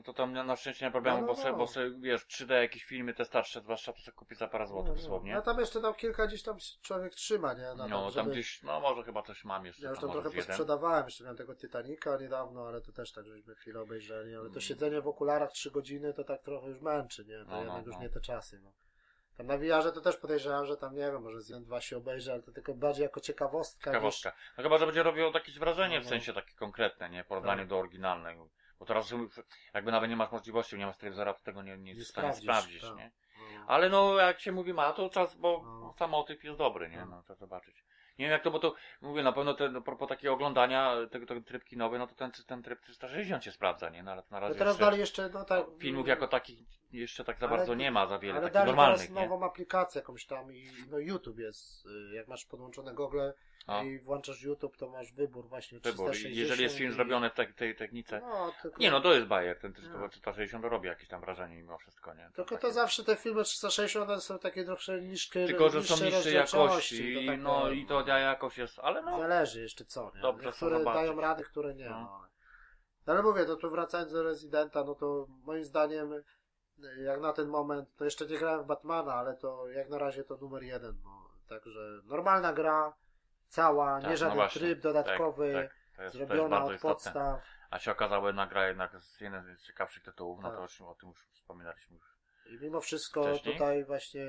No 0.00 0.04
to 0.04 0.12
tam 0.14 0.32
na 0.32 0.56
szczęście 0.56 0.84
nie 0.84 0.88
ma 0.88 0.92
problemu, 0.92 1.16
No, 1.20 1.26
no, 1.26 1.28
bo, 1.28 1.36
se, 1.42 1.50
no. 1.52 1.56
bo 1.58 1.66
se, 1.66 1.90
wiesz, 1.90 2.26
3D 2.26 2.50
jakieś 2.60 2.84
filmy, 2.84 3.14
te 3.14 3.24
starsze, 3.24 3.60
zwłaszcza 3.60 3.92
to 3.92 3.98
sobie 4.00 4.14
kupić 4.14 4.38
za 4.38 4.48
parę 4.48 4.66
złotych 4.66 4.94
dosłownie. 4.94 5.34
No 5.34 5.42
tam 5.42 5.60
jeszcze 5.60 5.80
tam 5.80 5.94
kilka 5.94 6.26
gdzieś 6.26 6.42
tam 6.42 6.56
człowiek 6.82 7.14
trzyma, 7.14 7.52
nie? 7.54 7.74
Na 7.74 7.86
No, 7.88 8.02
tam, 8.02 8.10
żeby- 8.10 8.30
gdzieś, 8.30 8.62
no 8.62 8.80
może 8.80 9.02
chyba 9.02 9.22
coś 9.22 9.44
mam 9.44 9.66
jeszcze. 9.66 9.84
Ja 9.84 9.90
już 9.90 9.98
tam 10.00 10.10
trochę 10.12 10.30
posprzedawałem, 10.30 11.04
jeszcze 11.04 11.24
miałem 11.24 11.36
tego 11.36 11.54
Titanica 11.54 12.16
niedawno, 12.20 12.68
ale 12.68 12.80
to 12.80 12.92
też 12.92 13.12
tak 13.12 13.26
żeśmy 13.26 13.54
chwilę 13.54 13.80
obejrzeli, 13.80 14.34
ale 14.34 14.44
to 14.44 14.48
Mm. 14.50 14.60
siedzenie 14.60 15.00
w 15.00 15.08
okularach 15.08 15.52
3 15.52 15.70
godziny 15.70 16.14
to 16.14 16.24
tak 16.24 16.42
trochę 16.42 16.66
już 16.68 16.80
męczy, 16.80 17.24
nie? 17.24 17.38
To 17.38 17.44
No, 17.44 17.50
no, 17.56 17.62
jednak 17.62 17.86
już 17.86 17.94
no. 17.96 18.02
nie 18.02 18.08
te 18.10 18.20
czasy, 18.20 18.60
no. 18.64 18.72
Tam 19.36 19.46
na 19.46 19.58
VR-ze 19.58 19.92
to 19.92 20.00
też 20.00 20.16
podejrzewam, 20.16 20.66
że 20.66 20.76
tam 20.76 20.94
nie 20.94 21.00
wiem, 21.12 21.22
może 21.22 21.40
z 21.40 21.50
1-2 21.50 21.80
się 21.80 21.96
obejrzy, 21.96 22.32
ale 22.32 22.42
to 22.42 22.52
tylko 22.52 22.74
bardziej 22.74 23.02
jako 23.02 23.20
ciekawostka. 23.20 23.90
Ciekawostka. 23.90 24.32
No 24.58 24.62
chyba, 24.62 24.78
że 24.78 24.86
będzie 24.86 25.02
robiło 25.02 25.30
jakieś 25.34 25.58
wrażenie 25.58 25.96
No, 25.96 26.00
w 26.02 26.04
no. 26.04 26.10
sensie 26.10 26.32
takie 26.32 26.54
konkretne, 26.54 27.10
nie? 27.10 27.24
W 27.24 27.26
porównaniu 27.26 27.60
Tak. 27.62 27.68
do 27.68 27.78
oryginalnego. 27.78 28.48
Bo 28.80 28.86
teraz 28.86 29.14
jakby 29.74 29.92
nawet 29.92 30.10
nie 30.10 30.16
masz 30.16 30.32
możliwości, 30.32 30.78
nie 30.78 30.86
masz 30.86 30.96
telewizora, 30.96 31.34
to 31.34 31.40
tego 31.42 31.62
nie, 31.62 31.76
nie 31.78 31.82
Nie 31.82 31.90
jesteś 31.90 32.06
w 32.06 32.10
stanie 32.10 32.34
sprawdzisz, 32.34 32.80
sprawdzić, 32.82 32.82
tak. 32.82 32.96
nie? 32.96 33.10
No. 33.58 33.64
Ale 33.66 33.88
no, 33.88 34.16
jak 34.16 34.40
się 34.40 34.52
mówi 34.52 34.72
ma, 34.74 34.92
to 34.92 35.10
czas, 35.10 35.34
bo 35.36 35.62
No. 35.64 35.94
sam 35.98 36.10
motyw 36.10 36.44
jest 36.44 36.58
dobry, 36.58 36.88
nie? 36.90 36.96
No. 36.98 37.06
No, 37.06 37.22
trzeba 37.22 37.36
zobaczyć. 37.38 37.84
Nie 38.18 38.24
wiem 38.26 38.32
jak 38.32 38.42
to, 38.42 38.50
bo 38.50 38.58
to, 38.58 38.74
mówię, 39.00 39.22
na 39.22 39.32
pewno 39.32 39.54
ten, 39.54 39.76
a 39.76 39.80
propos 39.80 40.08
takiego 40.08 40.34
oglądania, 40.34 40.96
tego, 41.10 41.26
tego 41.26 41.40
tryb 41.40 41.64
kinowy, 41.64 41.98
no 41.98 42.06
to 42.06 42.14
ten, 42.14 42.30
ten 42.46 42.62
tryb 42.62 42.80
360 42.80 43.44
się 43.44 43.52
sprawdza, 43.52 43.88
nie? 43.90 44.02
No 44.02 44.10
ale 44.12 44.20
na 44.20 44.26
No 44.30 44.40
razie 44.40 44.54
teraz 44.58 44.72
jeszcze, 44.74 44.84
dalej 44.84 45.00
jeszcze, 45.00 45.28
no 45.28 45.44
tak. 45.44 45.66
filmów 45.78 46.08
jako 46.08 46.28
takich 46.28 46.58
jeszcze 46.92 47.24
tak 47.24 47.38
za 47.38 47.46
Ale- 47.48 47.56
bardzo 47.56 47.74
nie 47.74 47.90
ma 47.90 48.06
za 48.06 48.18
wiele, 48.18 48.38
Ale 48.38 48.50
takich 48.50 48.66
normalnych, 48.66 48.96
teraz 49.00 49.10
nie? 49.16 49.28
nową 49.28 49.46
aplikację 49.46 49.98
jakąś 49.98 50.26
tam 50.26 50.52
i 50.52 50.70
no 50.90 50.98
YouTube 50.98 51.38
jest, 51.38 51.86
y, 51.86 52.14
jak 52.14 52.28
masz 52.28 52.44
podłączone 52.46 52.94
gogle 52.94 53.34
No. 53.68 53.82
i 53.82 53.98
włączasz 53.98 54.42
YouTube, 54.42 54.76
to 54.76 54.88
masz 54.88 55.12
wybór 55.12 55.48
właśnie 55.48 55.80
Wybór. 55.80 56.06
I 56.08 56.12
360 56.12 56.36
Jeżeli 56.36 56.62
jest 56.62 56.76
film 56.76 56.90
i- 56.90 56.94
zrobiony 56.94 57.30
w 57.30 57.34
tej, 57.34 57.54
tej 57.54 57.76
technice. 57.76 58.20
No, 58.20 58.52
tylko... 58.62 58.78
Nie 58.80 58.90
no, 58.90 59.00
to 59.00 59.14
jest 59.14 59.26
Bayer, 59.26 59.58
ten 59.58 59.74
No. 59.92 60.08
360 60.08 60.64
robi 60.64 60.88
jakieś 60.88 61.08
tam 61.08 61.20
wrażenie 61.20 61.56
mimo 61.56 61.78
wszystko, 61.78 62.14
nie? 62.14 62.30
Tylko 62.34 62.44
takie- 62.54 62.58
to 62.66 62.72
zawsze 62.72 63.04
te 63.04 63.16
filmy 63.16 63.44
360 63.44 64.10
one 64.10 64.20
są 64.20 64.38
takie 64.38 64.64
trochę 64.64 65.00
niżkie, 65.00 65.46
Tylko, 65.46 65.70
że 65.70 65.82
są 65.82 66.04
niższej 66.04 66.34
jakości, 66.34 67.14
to 67.14 67.20
takie- 67.32 67.42
no 67.42 67.70
i 67.70 67.86
to 67.86 68.02
ta 68.02 68.18
jakość 68.18 68.58
jest, 68.58 68.78
ale 68.78 69.02
no, 69.02 69.18
Zależy 69.18 69.60
jeszcze 69.62 69.84
co, 69.84 70.12
nie? 70.14 70.20
Dobrze, 70.20 70.46
Niektóre 70.46 70.84
dają 70.84 71.20
rady, 71.20 71.44
które 71.44 71.74
nie. 71.74 71.90
No. 71.90 72.00
No. 72.00 72.28
Ale 73.06 73.22
mówię, 73.22 73.44
no 73.48 73.56
to 73.56 73.70
wracając 73.70 74.12
do 74.12 74.22
Residenta, 74.22 74.84
no 74.84 74.94
to 74.94 75.26
moim 75.44 75.64
zdaniem 75.64 76.22
jak 77.04 77.20
na 77.20 77.32
ten 77.32 77.48
moment, 77.48 77.88
to 77.96 78.04
jeszcze 78.04 78.26
nie 78.26 78.38
grałem 78.38 78.62
w 78.62 78.66
Batmana, 78.66 79.14
ale 79.14 79.36
to 79.36 79.68
jak 79.68 79.88
na 79.88 79.98
razie 79.98 80.24
to 80.24 80.36
numer 80.36 80.62
jeden, 80.62 81.00
no. 81.04 81.30
Także 81.48 81.80
normalna 82.04 82.52
gra, 82.52 82.92
cała, 83.50 83.94
Tak, 83.94 84.04
nie 84.04 84.10
no 84.10 84.16
żaden 84.16 84.34
właśnie, 84.34 84.60
tryb 84.60 84.80
dodatkowy, 84.80 85.52
tak, 85.52 85.74
to 85.96 86.02
jest, 86.02 86.14
zrobiona 86.14 86.64
od 86.64 86.74
istotne. 86.74 86.94
podstaw. 86.94 87.42
A 87.70 87.78
się 87.78 87.90
okazało 87.92 88.26
jednak 88.26 88.48
gra 88.50 88.68
jednak 88.68 89.00
z 89.00 89.20
jeden 89.20 89.56
z 89.56 89.62
ciekawszych 89.66 90.02
tytułów, 90.02 90.40
no 90.42 90.48
Tak. 90.48 90.56
to 90.56 90.62
już 90.62 90.80
o 90.80 90.94
tym 90.94 91.08
już 91.08 91.26
wspominaliśmy 91.32 91.96
już. 91.96 92.20
I 92.46 92.58
mimo 92.64 92.80
wszystko 92.80 93.22
Wcześniej? 93.22 93.54
tutaj 93.54 93.84
właśnie 93.84 94.26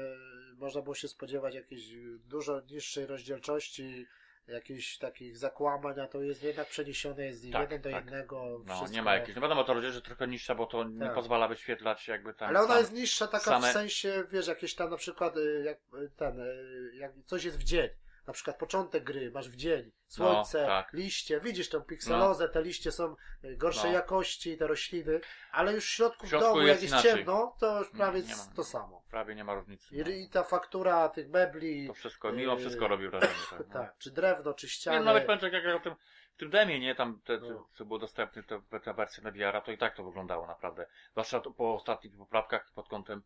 można 0.58 0.82
było 0.82 0.96
się 0.96 1.08
spodziewać 1.08 1.56
jakiejś 1.56 1.84
dużo 2.26 2.62
niższej 2.62 3.06
rozdzielczości, 3.06 4.08
jakichś 4.48 4.98
takich 4.98 5.38
zakłamań, 5.38 6.00
a 6.00 6.08
to 6.08 6.22
jest 6.22 6.44
jednak 6.44 6.68
przeniesione 6.68 7.26
jest 7.26 7.42
z 7.42 7.52
Tak, 7.52 7.62
jeden 7.62 7.82
do 7.82 7.90
tak. 7.92 8.06
jednego. 8.06 8.62
No, 8.66 8.76
wszystko. 8.76 8.96
nie 8.96 9.02
ma 9.02 9.14
jakiejś, 9.16 9.36
no 9.36 9.42
wiadomo, 9.42 9.64
to 9.64 9.92
że 9.92 10.02
trochę 10.02 10.28
niższa, 10.28 10.56
bo 10.56 10.66
to 10.66 10.84
nie 10.84 11.00
Tak. 11.06 11.14
pozwala 11.16 11.48
wyświetlać 11.48 12.08
jakby 12.08 12.34
tam 12.34 12.50
Ale 12.50 12.62
ona 12.62 12.80
jest 12.80 12.94
niższa 12.94 13.28
taka 13.28 13.52
same- 13.52 13.70
w 13.70 13.74
sensie, 13.74 14.24
wiesz, 14.32 14.48
jakieś 14.48 14.76
tam 14.76 14.90
na 14.90 14.98
przykład 14.98 15.38
y, 15.38 15.64
jak 15.66 15.78
y, 16.04 16.10
ten, 16.18 16.40
y, 16.40 16.92
jak 16.94 17.12
coś 17.26 17.44
jest 17.44 17.58
w 17.60 17.64
dzień. 17.64 17.90
Na 18.28 18.34
przykład 18.34 18.58
początek 18.58 19.04
gry 19.04 19.32
masz 19.32 19.50
w 19.50 19.56
dzień, 19.56 19.92
słońce, 20.08 20.66
tak. 20.66 20.94
liście, 20.94 21.40
widzisz 21.40 21.70
tą 21.70 21.82
pikselozę, 21.82 22.50
te 22.50 22.62
liście 22.62 22.92
są 22.92 23.16
y, 23.44 23.56
gorszej 23.58 23.92
No. 23.92 23.96
jakości, 23.98 24.58
te 24.58 24.68
rośliny, 24.68 25.20
ale 25.52 25.74
już 25.74 25.86
w 25.86 25.90
środku, 25.90 26.26
W 26.26 26.30
środku 26.30 26.48
domu, 26.48 26.62
jest 26.62 26.70
jak 26.70 26.92
jest 26.92 26.94
inaczej. 27.06 27.12
ciemno, 27.26 27.56
to 27.60 27.80
już 27.80 27.92
Nie, 27.94 27.98
prawie 27.98 28.22
nie 28.22 28.36
ma. 28.36 28.44
to 28.56 28.64
samo. 28.64 29.04
prawie 29.10 29.36
nie 29.36 29.44
ma 29.44 29.54
różnicy. 29.56 29.88
No. 30.06 30.10
I, 30.12 30.22
I 30.24 30.30
ta 30.30 30.44
faktura 30.44 31.10
tych 31.10 31.30
mebli, 31.30 31.88
To 31.88 31.94
wszystko, 31.94 32.32
mimo 32.32 32.54
Yy, 32.54 32.60
wszystko 32.60 32.88
robi 32.88 33.08
wrażenie. 33.10 33.34
Tak, 33.50 33.60
no. 33.68 33.74
tak, 33.74 33.98
czy 33.98 34.12
drewno, 34.12 34.54
czy 34.54 34.66
Nie, 34.66 34.70
ściany. 34.72 35.00
no 35.00 35.06
nawet 35.06 35.26
powiem 35.26 35.40
tak, 35.40 35.54
jak 35.54 35.64
ja 35.64 35.76
o 35.76 35.80
tym, 35.80 35.96
w 36.36 36.38
tym 36.38 36.50
demie, 36.50 36.80
nie, 36.80 36.96
tam 36.96 37.22
te, 37.26 37.38
te, 37.40 37.50
No. 37.50 37.68
co 37.74 37.86
było 37.86 38.00
dostępne, 38.00 38.44
te, 38.44 38.62
te 38.80 38.94
wersje 38.94 39.24
na 39.24 39.32
VR, 39.32 39.62
to 39.66 39.72
i 39.72 39.78
tak 39.78 39.96
to 39.96 40.04
wyglądało 40.04 40.48
naprawdę. 40.48 40.86
Zwłaszcza 41.12 41.40
po 41.58 41.76
ostatnich 41.76 42.18
poprawkach 42.18 42.72
pod 42.76 42.88
kątem 42.88 43.24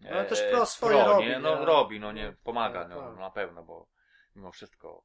No, 0.00 0.10
ale 0.10 0.24
też 0.24 0.42
Pro 0.50 0.66
swoje 0.66 0.96
Pro, 0.96 1.06
robi, 1.06 1.26
nie? 1.26 1.38
No 1.38 1.58
nie? 1.58 1.64
robi, 1.64 2.00
no 2.00 2.12
nie, 2.12 2.26
No, 2.26 2.32
pomaga, 2.44 2.80
tak, 2.80 2.90
no, 2.90 3.00
tak. 3.10 3.18
na 3.18 3.30
pewno, 3.30 3.62
bo 3.62 3.86
wszystko. 4.52 5.04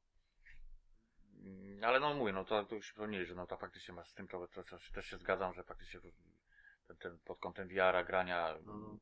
Mm, 1.44 1.84
Ale 1.84 2.00
no 2.00 2.14
mówię, 2.14 2.34
no 2.34 2.46
to, 2.46 2.66
to 2.66 2.76
już 2.76 2.90
wspomnieli, 2.90 3.26
że 3.26 3.36
no 3.36 3.48
to 3.48 3.58
faktycznie 3.58 3.94
masz 3.94 4.10
z 4.10 4.14
tym, 4.14 4.28
to, 4.28 4.48
to, 4.48 4.64
to, 4.64 4.78
też 4.94 5.06
się 5.06 5.18
zgadzam, 5.18 5.54
że 5.54 5.64
faktycznie 5.64 6.00
ten, 6.88 6.98
ten 6.98 7.20
pod 7.20 7.40
kątem 7.40 7.68
VR-a, 7.68 8.04
grania, 8.04 8.56
No. 8.66 8.98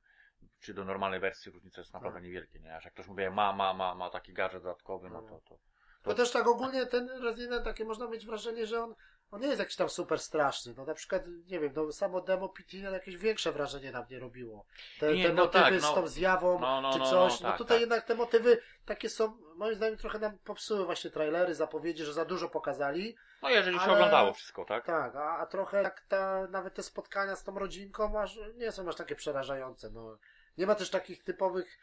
czy 0.60 0.74
do 0.74 0.86
normalnej 0.86 1.20
wersji 1.20 1.52
różnica 1.52 1.82
jest 1.82 1.94
naprawdę 1.94 2.18
Tak. 2.18 2.24
niewielkie, 2.24 2.60
nie? 2.60 2.76
Aż 2.76 2.86
jak 2.86 2.94
ktoś 2.94 3.08
mówi, 3.08 3.30
ma, 3.30 3.54
ma, 3.54 3.74
ma, 3.74 3.96
ma 3.96 4.10
taki 4.10 4.34
gadżet 4.34 4.64
dodatkowy, 4.64 5.10
no 5.10 5.22
to, 5.22 5.40
to, 5.40 5.58
To 6.02 6.14
też 6.14 6.32
tak 6.32 6.48
ogólnie 6.48 6.86
ten 6.86 7.10
Resident 7.10 7.64
takie 7.66 7.86
można 7.86 8.08
mieć 8.08 8.26
wrażenie, 8.26 8.68
że 8.68 8.84
on, 8.84 8.96
on 9.34 9.42
nie 9.42 9.48
jest 9.48 9.60
jakiś 9.60 9.76
tam 9.76 9.90
super 9.90 10.20
straszny. 10.20 10.74
No 10.78 10.86
na 10.86 10.94
przykład, 10.94 11.24
nie 11.48 11.60
wiem, 11.60 11.74
no 11.76 11.92
samo 11.92 12.22
demo 12.22 12.50
PT 12.50 12.78
jakieś 12.78 13.18
większe 13.18 13.52
wrażenie 13.52 13.92
na 13.92 14.04
mnie 14.04 14.20
robiło. 14.20 14.66
Te, 15.00 15.14
Nie, 15.14 15.24
te 15.28 15.34
no 15.34 15.44
motywy 15.44 15.64
tak, 15.64 15.80
z 15.80 15.84
no. 15.84 15.94
tą 15.94 16.08
zjawą, 16.08 16.60
No, 16.60 16.82
no, 16.82 16.94
czy 16.94 17.00
no, 17.00 17.06
coś. 17.10 17.42
no, 17.42 17.50
tak, 17.50 17.58
tutaj 17.58 17.76
tak. 17.78 17.82
jednak 17.82 18.06
te 18.06 18.16
motywy 18.16 18.62
takie 18.86 19.10
są, 19.10 19.38
moim 19.56 19.76
zdaniem 19.76 19.98
trochę 19.98 20.20
nam 20.20 20.38
popsuły 20.38 20.86
właśnie 20.86 21.10
trailery, 21.12 21.56
zapowiedzi, 21.56 22.04
że 22.04 22.14
za 22.14 22.26
dużo 22.26 22.50
pokazali. 22.50 23.16
No 23.42 23.50
jeżeli 23.50 23.78
się 23.78 23.84
Ale- 23.84 23.94
oglądało 23.94 24.34
wszystko, 24.34 24.66
tak? 24.66 24.86
Tak, 24.86 25.16
a, 25.16 25.38
a 25.38 25.46
trochę 25.46 25.84
tak 25.84 26.02
ta, 26.08 26.48
nawet 26.48 26.74
te 26.74 26.84
spotkania 26.84 27.36
z 27.36 27.44
tą 27.44 27.60
rodzinką 27.60 28.10
masz, 28.10 28.40
nie 28.56 28.72
są 28.72 28.90
aż 28.90 28.96
takie 28.96 29.16
przerażające. 29.16 29.90
No. 29.90 30.18
Nie 30.58 30.68
ma 30.68 30.76
też 30.76 30.90
takich 30.90 31.24
typowych, 31.24 31.80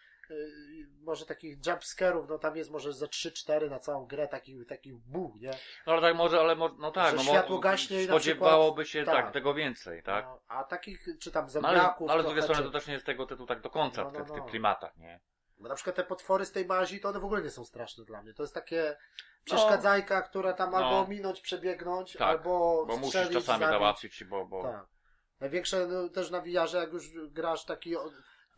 może 1.03 1.27
takich 1.27 1.67
jumpscarów, 1.67 2.29
no 2.29 2.39
tam 2.39 2.57
jest 2.57 2.71
może 2.71 2.93
ze 2.93 3.07
3-4 3.07 3.71
na 3.71 3.79
całą 3.79 4.07
grę, 4.07 4.29
takich, 4.29 4.67
takich 4.67 4.97
bu, 4.97 5.35
nie? 5.41 5.51
No 5.87 5.93
ale 5.93 6.03
tak 6.03 6.17
może, 6.17 6.41
ale 6.41 6.57
mo- 6.57 6.77
no 6.79 6.91
tak, 6.91 7.11
Że 7.11 7.17
no 7.17 7.23
światło 7.23 7.59
gaśnie 7.59 8.03
i 8.03 8.07
na 8.07 8.13
spodziewałoby 8.13 8.87
się 8.87 9.05
tak, 9.05 9.15
tak. 9.25 9.33
tego 9.33 9.55
więcej, 9.55 10.03
tak? 10.03 10.25
No, 10.25 10.41
a 10.49 10.65
takich, 10.65 11.07
czy 11.21 11.31
tam 11.33 11.47
No, 11.63 11.69
ale, 12.09 12.23
z 12.23 12.27
drugiej 12.27 12.43
strony 12.43 12.63
to 12.63 12.71
też 12.71 12.87
nie 12.87 12.93
jest 12.95 13.07
tego 13.07 13.27
tytułu 13.27 13.47
tak 13.47 13.61
do 13.61 13.71
końca 13.71 14.05
No, 14.05 14.11
w, 14.11 14.13
no, 14.13 14.19
tych, 14.19 14.29
w 14.29 14.33
tych 14.33 14.43
no. 14.43 14.49
klimatach, 14.49 14.97
nie? 14.97 15.21
Bo 15.59 15.69
na 15.69 15.75
przykład 15.75 15.97
te 15.97 16.05
potwory 16.05 16.45
z 16.45 16.53
tej 16.53 16.67
mazi, 16.67 17.01
to 17.01 17.09
one 17.09 17.21
w 17.21 17.25
ogóle 17.25 17.43
nie 17.43 17.51
są 17.51 17.65
straszne 17.65 18.05
dla 18.05 18.23
mnie. 18.23 18.35
To 18.35 18.43
jest 18.43 18.55
takie 18.55 18.97
przeszkadzajka, 19.45 20.23
która 20.23 20.53
tam 20.53 20.71
No. 20.71 20.77
albo 20.77 21.11
minąć, 21.11 21.41
przebiegnąć, 21.41 22.13
Tak, 22.13 22.23
albo 22.29 22.85
Bo 22.87 22.97
musisz 22.97 23.13
czasami 23.13 23.41
zabić. 23.43 23.69
załatwić, 23.69 24.25
bo, 24.25 24.47
bo 24.47 24.63
Tak. 24.63 24.87
Największe 25.41 25.87
no, 25.87 26.09
też 26.09 26.31
na 26.31 26.41
VR-ze, 26.41 26.79
jak 26.79 26.93
już 26.93 27.11
grasz 27.31 27.65
taki 27.65 27.97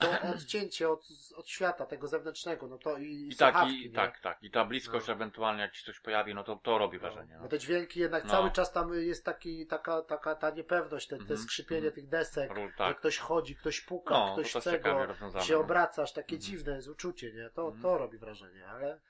to 0.02 0.28
odcięcie 0.34 0.90
od, 0.90 1.08
od 1.36 1.48
świata, 1.48 1.86
tego 1.86 2.08
zewnętrznego, 2.08 2.66
no 2.66 2.78
to 2.78 2.96
i, 2.98 3.28
i 3.32 3.36
tak, 3.36 3.54
słuchawki, 3.54 3.86
i, 3.86 3.88
nie? 3.90 3.94
tak, 3.96 4.20
tak. 4.20 4.42
I 4.42 4.50
ta 4.50 4.64
bliskość 4.64 5.06
No. 5.06 5.12
ewentualnie 5.14 5.62
jak 5.62 5.72
ci 5.72 5.84
coś 5.84 6.00
pojawi, 6.00 6.34
no 6.34 6.44
to 6.44 6.56
to 6.56 6.78
robi 6.78 6.96
No, 6.96 7.00
wrażenie. 7.00 7.34
Bo 7.36 7.42
No. 7.42 7.48
te 7.48 7.58
dźwięki 7.58 8.00
jednak 8.00 8.24
No. 8.24 8.30
cały 8.30 8.50
czas 8.50 8.72
tam 8.72 8.94
jest 8.94 9.24
taki, 9.24 9.66
taka, 9.66 10.02
taka 10.02 10.34
ta 10.34 10.50
niepewność, 10.50 11.06
te, 11.08 11.16
te 11.16 11.22
Mhm, 11.22 11.40
skrzypienie 11.40 11.86
mhm. 11.86 11.94
tych 11.94 12.08
desek, 12.08 12.54
Ról, 12.54 12.68
że 12.68 12.74
tak. 12.76 12.98
ktoś 12.98 13.18
chodzi, 13.18 13.56
ktoś 13.56 13.80
puka, 13.80 14.14
No, 14.14 14.26
to 14.26 14.32
ktoś 14.32 14.52
też 14.52 14.62
chce 14.62 14.70
ciekawie 14.72 15.00
go, 15.00 15.06
rozwiązane. 15.06 15.44
się 15.44 15.54
no. 15.54 15.60
obracasz, 15.60 16.12
takie 16.12 16.36
Mhm. 16.36 16.50
dziwne 16.50 16.76
jest 16.76 16.88
uczucie, 16.88 17.32
nie? 17.32 17.50
To, 17.50 17.62
Mhm. 17.62 17.82
to 17.82 17.98
robi 17.98 18.18
wrażenie, 18.18 18.66
ale, 18.68 19.00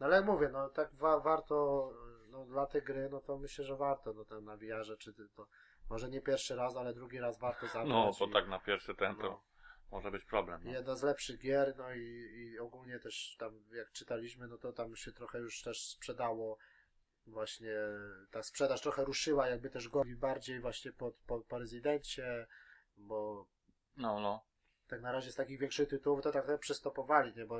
no 0.00 0.06
ale 0.06 0.16
jak 0.16 0.24
mówię, 0.24 0.48
no 0.52 0.68
tak 0.68 0.94
wa 0.94 1.20
warto, 1.20 1.90
no 2.30 2.44
dla 2.44 2.66
tej 2.66 2.82
gry, 2.82 3.08
no 3.10 3.20
to 3.20 3.38
myślę, 3.38 3.64
że 3.64 3.76
warto, 3.76 4.12
no 4.12 4.24
ten 4.24 4.44
na 4.44 4.56
VR-ze, 4.56 4.96
czy 4.96 5.12
ty- 5.14 5.28
to, 5.36 5.46
może 5.90 6.08
nie 6.08 6.20
pierwszy 6.20 6.56
raz, 6.56 6.76
ale 6.76 6.94
drugi 6.94 7.18
raz 7.20 7.38
warto 7.38 7.66
zagrać. 7.66 7.88
No, 7.88 8.10
bo 8.20 8.26
i- 8.26 8.32
tak 8.32 8.48
na 8.48 8.58
pierwszy 8.58 8.94
ten 8.94 9.16
to 9.16 9.22
no. 9.22 9.42
Może 9.92 10.10
być 10.10 10.24
problem. 10.24 10.60
No. 10.64 10.72
Jedna 10.72 10.96
z 10.96 11.02
lepszych 11.02 11.38
gier, 11.38 11.74
no 11.76 11.92
i, 11.94 12.00
i 12.36 12.58
ogólnie 12.58 12.98
też 12.98 13.36
tam, 13.38 13.64
jak 13.72 13.92
czytaliśmy, 13.92 14.48
no 14.48 14.58
to 14.58 14.72
tam 14.72 14.96
się 14.96 15.12
trochę 15.12 15.38
już 15.38 15.62
też 15.62 15.84
sprzedało. 15.86 16.58
Właśnie 17.26 17.74
ta 18.30 18.42
sprzedaż 18.42 18.80
trochę 18.80 19.04
ruszyła, 19.04 19.48
jakby 19.48 19.70
też 19.70 19.88
gowi 19.88 20.16
bardziej 20.16 20.60
właśnie 20.60 20.92
po, 20.92 21.12
po, 21.26 21.40
po 21.40 21.58
rezydencie, 21.58 22.46
bo 22.96 23.46
No, 23.96 24.20
no. 24.20 24.44
tak 24.88 25.00
na 25.02 25.12
razie 25.12 25.32
z 25.32 25.34
takich 25.34 25.58
większych 25.60 25.88
tytułów 25.88 26.22
to 26.22 26.32
tak 26.32 26.44
trochę 26.44 26.58
przystopowali, 26.58 27.32
nie? 27.36 27.46
Bo 27.46 27.58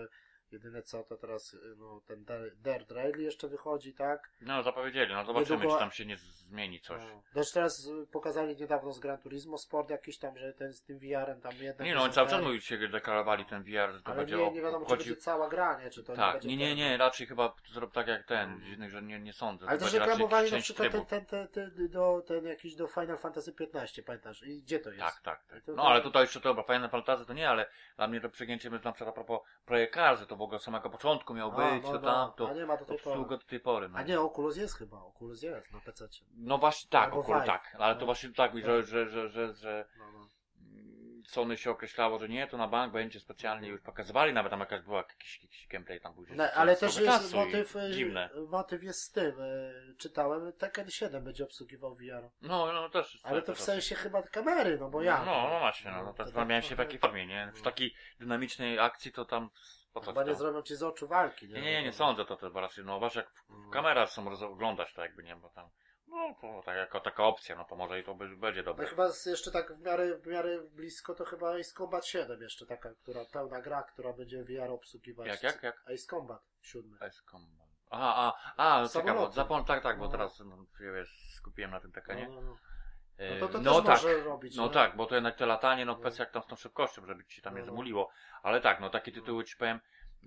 Jedyne 0.51 0.83
co, 0.83 1.03
to 1.03 1.17
teraz 1.17 1.57
no, 1.77 2.01
ten 2.07 2.25
Der- 2.25 2.57
Dirt 2.57 2.91
Rally 2.91 3.23
jeszcze 3.23 3.49
wychodzi, 3.49 3.95
tak? 3.95 4.31
No, 4.41 4.63
zapowiedzieli, 4.63 5.13
no 5.15 5.25
zobaczymy, 5.25 5.57
Niedługo- 5.59 5.75
czy 5.75 5.79
tam 5.81 5.91
się 5.91 6.07
nie 6.07 6.17
zmieni 6.53 6.81
coś. 6.81 7.03
No. 7.13 7.23
Też 7.35 7.53
teraz 7.53 7.87
y, 7.87 8.07
pokazali 8.07 8.57
niedawno 8.57 8.93
z 8.93 8.99
Gran 8.99 9.19
Turismo 9.19 9.59
Sport 9.59 9.91
jakiś 9.91 10.19
tam, 10.19 10.39
że 10.39 10.53
ten 10.53 10.73
z 10.73 10.83
tym 10.83 10.99
VR-em 10.99 11.41
tam 11.41 11.53
jednak... 11.61 11.87
Nie 11.87 11.95
no, 11.95 12.03
oni 12.03 12.13
cały 12.13 12.29
czas 12.29 12.43
mówili, 12.43 12.63
się 12.63 12.89
deklarowali 12.89 13.45
ten 13.45 13.63
VR, 13.63 13.93
że 13.93 14.03
to 14.03 14.07
Ale 14.07 14.17
będzie 14.17 14.37
nie, 14.37 14.51
nie 14.51 14.61
wiadomo, 14.63 14.87
czy 14.87 14.93
obchodził... 14.93 15.13
będzie 15.13 15.23
cała 15.25 15.49
gra, 15.49 15.81
nie? 15.81 15.91
Czy 15.91 16.05
to 16.05 16.13
nie 16.13 16.19
Tak, 16.19 16.45
nie, 16.45 16.57
nie, 16.57 16.69
ten- 16.69 16.77
nie, 16.77 16.97
raczej 16.97 17.27
chyba 17.27 17.55
zrobił 17.73 17.93
tak 17.93 18.07
jak 18.09 18.27
ten, 18.27 18.61
dziwnych, 18.65 18.91
że 18.91 19.03
nie, 19.03 19.21
nie 19.21 19.33
sądzę. 19.33 19.67
Ale 19.69 19.79
to 19.79 19.85
też 19.85 19.95
reklamowali 19.95 20.53
na 20.53 20.59
przykład 20.59 20.93
ten, 20.93 21.07
ten, 21.07 21.27
ten, 21.27 21.49
ten, 21.49 21.89
do, 21.89 22.23
ten 22.27 22.47
jakiś 22.47 22.77
do 22.77 22.87
Final 22.87 23.19
Fantasy 23.19 23.53
15, 23.53 24.03
pamiętasz? 24.03 24.43
I 24.43 24.63
gdzie 24.63 24.81
to 24.81 24.91
jest? 24.91 25.01
Tak, 25.03 25.21
tak, 25.21 25.45
tak. 25.45 25.63
To- 25.63 25.73
No 25.73 25.83
to- 25.83 25.89
ale 25.89 26.01
tutaj 26.01 26.23
jeszcze 26.23 26.41
dobra, 26.41 26.63
Final 26.63 26.91
Fantasy 26.91 27.27
to 27.27 27.33
nie, 27.33 27.51
ale 27.51 27.67
dla 27.97 28.09
mnie 28.09 28.21
to 28.21 28.29
przegięcie 28.29 28.69
jest 28.69 28.85
na 28.85 28.93
przykład 28.93 29.19
a 29.19 29.25
propos 29.25 29.41
Projekt 29.65 29.97
że 30.19 30.27
to 30.27 30.37
w 30.37 30.43
ogóle 30.43 30.57
od 30.57 30.63
samego 30.63 30.91
początku 30.91 31.35
miał 31.35 31.53
być, 31.53 31.83
no, 31.83 31.93
to 31.93 31.93
no, 31.93 31.99
tam, 31.99 32.33
to 32.37 32.49
A 32.49 32.53
nie 32.55 32.67
ma 32.67 32.77
do 32.77 32.85
tej 32.85 32.99
pory. 32.99 33.29
do 33.29 33.39
tej 33.39 33.61
pory. 33.61 33.89
No. 33.89 33.99
A 33.99 34.03
nie, 34.03 34.21
Oculus 34.21 34.57
jest 34.57 34.79
chyba, 34.79 34.99
Oculus 35.05 35.43
jest 35.43 35.73
na 35.73 35.81
PC. 35.81 36.09
No 36.43 36.59
właśnie 36.59 36.91
tak, 36.91 37.13
akurat 37.13 37.47
tak, 37.47 37.77
ale 37.79 37.95
to 37.95 38.01
No. 38.01 38.07
właśnie 38.07 38.29
tak, 38.33 38.53
Tak. 38.53 38.65
że, 38.65 38.83
że, 38.83 39.09
że, 39.31 39.55
że, 39.55 39.85
No, 39.99 40.13
no. 40.13 40.29
Sony 41.27 41.57
się 41.57 41.71
określało, 41.71 42.19
że 42.19 42.29
nie, 42.29 42.47
to 42.47 42.57
na 42.57 42.69
bank 42.69 42.93
będzie 42.93 43.21
specjalnie 43.21 43.69
już 43.69 43.81
pokazywali, 43.81 44.33
nawet 44.33 44.51
tam 44.51 44.61
jakaś 44.61 44.83
była 44.83 44.97
jakiś, 44.97 45.43
jakiś 45.43 45.67
gameplay 45.67 46.01
tam 46.01 46.15
gdzieś 46.15 46.37
No, 46.37 46.45
ale 46.55 46.77
też 46.77 46.97
jest 47.01 47.35
motyw, 47.35 47.77
e, 47.77 47.91
Dziwne. 47.93 48.31
motyw 48.49 48.83
jest 48.83 49.03
z 49.03 49.11
tym, 49.11 49.41
e, 49.41 49.95
czytałem, 49.99 50.53
Tekken 50.53 50.91
7 50.91 51.25
będzie 51.25 51.45
obsługiwał 51.45 51.95
VR. 51.95 52.31
No, 52.43 52.73
no 52.73 52.89
też. 52.89 53.21
Ale 53.23 53.43
to 53.43 53.55
w 53.55 53.61
sensie 53.61 53.95
chyba 53.95 54.23
kamery, 54.23 54.79
no 54.79 54.91
bo 54.91 55.03
ja. 55.03 55.25
No, 55.25 55.49
no 55.51 55.59
właśnie, 55.59 55.91
no, 55.91 56.03
no 56.05 56.13
to 56.13 56.17
tak 56.19 56.27
zastanawiałem 56.27 56.63
się 56.63 56.75
w 56.75 56.79
jakiej 56.79 56.99
formie, 56.99 57.27
nie? 57.27 57.51
Przy 57.55 57.63
takiej 57.63 57.95
dynamicznej 58.21 58.79
akcji 58.79 59.13
to 59.13 59.25
tam 59.25 59.51
po 59.93 60.01
co 60.01 60.07
Chyba 60.07 60.25
to? 60.25 60.29
nie 60.31 60.35
zrobią 60.35 60.63
ci 60.63 60.77
z 60.77 60.83
oczu 60.83 61.09
walki, 61.09 61.49
nie? 61.49 61.55
Nie, 61.55 61.73
nie, 61.73 61.83
nie 61.83 61.93
sądzę 61.93 62.25
to 62.25 62.51
bo 62.51 62.61
raczej, 62.61 62.85
no 62.85 62.99
właśnie 62.99 63.21
jak 63.23 63.31
w 63.49 63.71
kamerach 63.71 64.11
są 64.11 64.31
roz- 64.31 64.43
oglądać 64.43 64.93
to 64.95 65.03
jakby 65.03 65.23
nie, 65.23 65.37
bo 65.37 65.49
tam, 65.49 65.69
no 66.13 66.35
to 66.41 66.63
tak, 66.65 66.77
jako 66.77 67.01
taka 67.01 67.25
opcja, 67.25 67.57
no 67.57 67.65
to 67.65 67.77
może 67.77 68.01
i 68.01 68.05
to 68.05 68.15
by, 68.15 68.37
będzie 68.37 68.61
No 68.61 68.65
dobre. 68.67 68.87
chyba 68.87 69.09
z- 69.09 69.27
jeszcze 69.27 69.51
tak 69.51 69.73
w 69.73 69.81
miarę, 69.81 70.19
w 70.19 70.27
miarę 70.27 70.61
blisko 70.61 71.15
to 71.15 71.25
chyba 71.25 71.55
Ace 71.55 71.73
Combat 71.77 72.07
7 72.07 72.43
jeszcze 72.43 72.67
taka, 72.67 72.95
która 72.95 73.21
pełna 73.33 73.61
gra, 73.61 73.83
która 73.83 74.13
będzie 74.13 74.45
VR 74.45 74.71
obsługiwać. 74.71 75.27
Jak, 75.29 75.43
jak, 75.43 75.63
jak? 75.63 75.83
Ace 75.87 76.07
Combat 76.11 76.41
7. 76.61 76.99
Ice 77.09 77.23
Combat. 77.31 77.67
Aha, 77.91 78.35
a, 78.57 78.83
a, 78.83 78.89
ciekawe, 78.89 79.21
zapom- 79.21 79.65
tak, 79.65 79.83
tak, 79.83 79.99
bo 79.99 80.05
No. 80.05 80.11
teraz 80.11 80.41
no, 80.41 80.57
się, 80.79 80.93
wiesz, 80.93 81.33
skupiłem 81.37 81.71
na 81.71 81.81
tym 81.81 81.93
tekenie. 81.93 82.29
No, 82.29 82.35
no, 82.35 82.43
no. 82.43 82.57
E, 83.19 83.39
no 83.39 83.47
to, 83.49 83.53
to 83.53 83.61
no 83.61 83.75
też 83.83 83.85
tak, 83.87 84.03
może 84.03 84.21
robić. 84.25 84.57
no 84.57 84.65
nie? 84.65 84.71
tak, 84.71 84.97
bo 84.97 85.07
to 85.07 85.15
jednak 85.15 85.37
te 85.37 85.47
latanie, 85.47 85.85
no 85.85 85.93
No. 85.93 85.99
kwestia 85.99 86.23
jak 86.25 86.33
tam 86.33 86.43
z 86.43 86.47
tą 86.47 86.57
szybkością, 86.57 87.07
żeby 87.07 87.25
ci 87.25 87.43
tam 87.43 87.55
nie 87.55 87.61
No, 87.61 87.67
no. 87.67 87.73
zamuliło. 87.73 88.11
Ale 88.43 88.61
tak, 88.61 88.81
no 88.81 88.91
takie 88.91 89.13
tytuły 89.13 89.45
ci 89.45 89.57
powiem, 89.57 89.81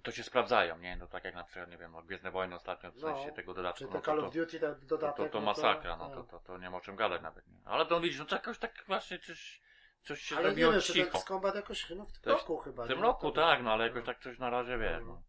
to 0.03 0.11
się 0.11 0.23
sprawdzają, 0.23 0.77
nie? 0.77 0.95
No 0.97 1.07
tak 1.07 1.23
jak 1.23 1.35
na 1.35 1.43
przykład, 1.43 1.69
nie 1.69 1.77
wiem, 1.77 1.91
no 1.91 2.01
Gwiezdne 2.03 2.31
Wojny 2.31 2.55
ostatnio, 2.55 2.91
w 2.91 2.95
No. 2.95 3.01
sensie 3.15 3.31
tego 3.31 3.53
dodatku. 3.53 3.77
Czy 3.79 3.85
no 3.85 3.91
te 3.91 3.99
to- 3.99 4.05
Call 4.05 4.19
to- 4.19 4.25
of 4.27 4.33
Duty, 4.33 4.59
ten 4.59 4.75
To, 4.75 4.85
dodatek. 4.85 5.17
to, 5.25 5.31
to 5.31 5.39
no 5.39 5.45
masakra, 5.45 5.97
no 5.97 6.05
tak. 6.05 6.15
to, 6.15 6.23
to, 6.23 6.39
to 6.39 6.57
nie 6.57 6.69
ma 6.69 6.77
o 6.77 6.81
czym 6.81 6.95
gadać 6.95 7.21
nawet. 7.21 7.47
Nie? 7.47 7.57
Ale 7.65 7.85
to 7.85 7.99
widzisz, 7.99 8.19
no 8.19 8.25
to 8.25 8.35
jakoś 8.35 8.59
tak 8.59 8.83
właśnie 8.87 9.19
coś, 9.19 9.61
coś 10.03 10.21
się 10.21 10.35
Ale 10.35 10.43
nie 10.43 10.49
zrobiło 10.49 10.71
wiem, 10.71 10.81
czy 10.81 10.93
cicho. 10.93 11.11
ten 11.11 11.21
Combat 11.21 11.55
jakoś 11.55 11.89
no, 11.89 12.05
w 12.05 12.11
tym 12.11 12.21
To 12.23 12.29
roku 12.31 12.57
chyba. 12.57 12.83
W 12.85 12.87
tym 12.87 12.97
nie? 12.97 13.03
roku 13.03 13.31
To- 13.31 13.41
tak, 13.41 13.63
no 13.63 13.71
ale 13.71 13.87
jakoś 13.87 14.05
tak 14.05 14.19
coś 14.19 14.39
na 14.39 14.49
razie 14.49 14.77
wiesz. 14.77 15.01
No. 15.01 15.07
No, 15.07 15.21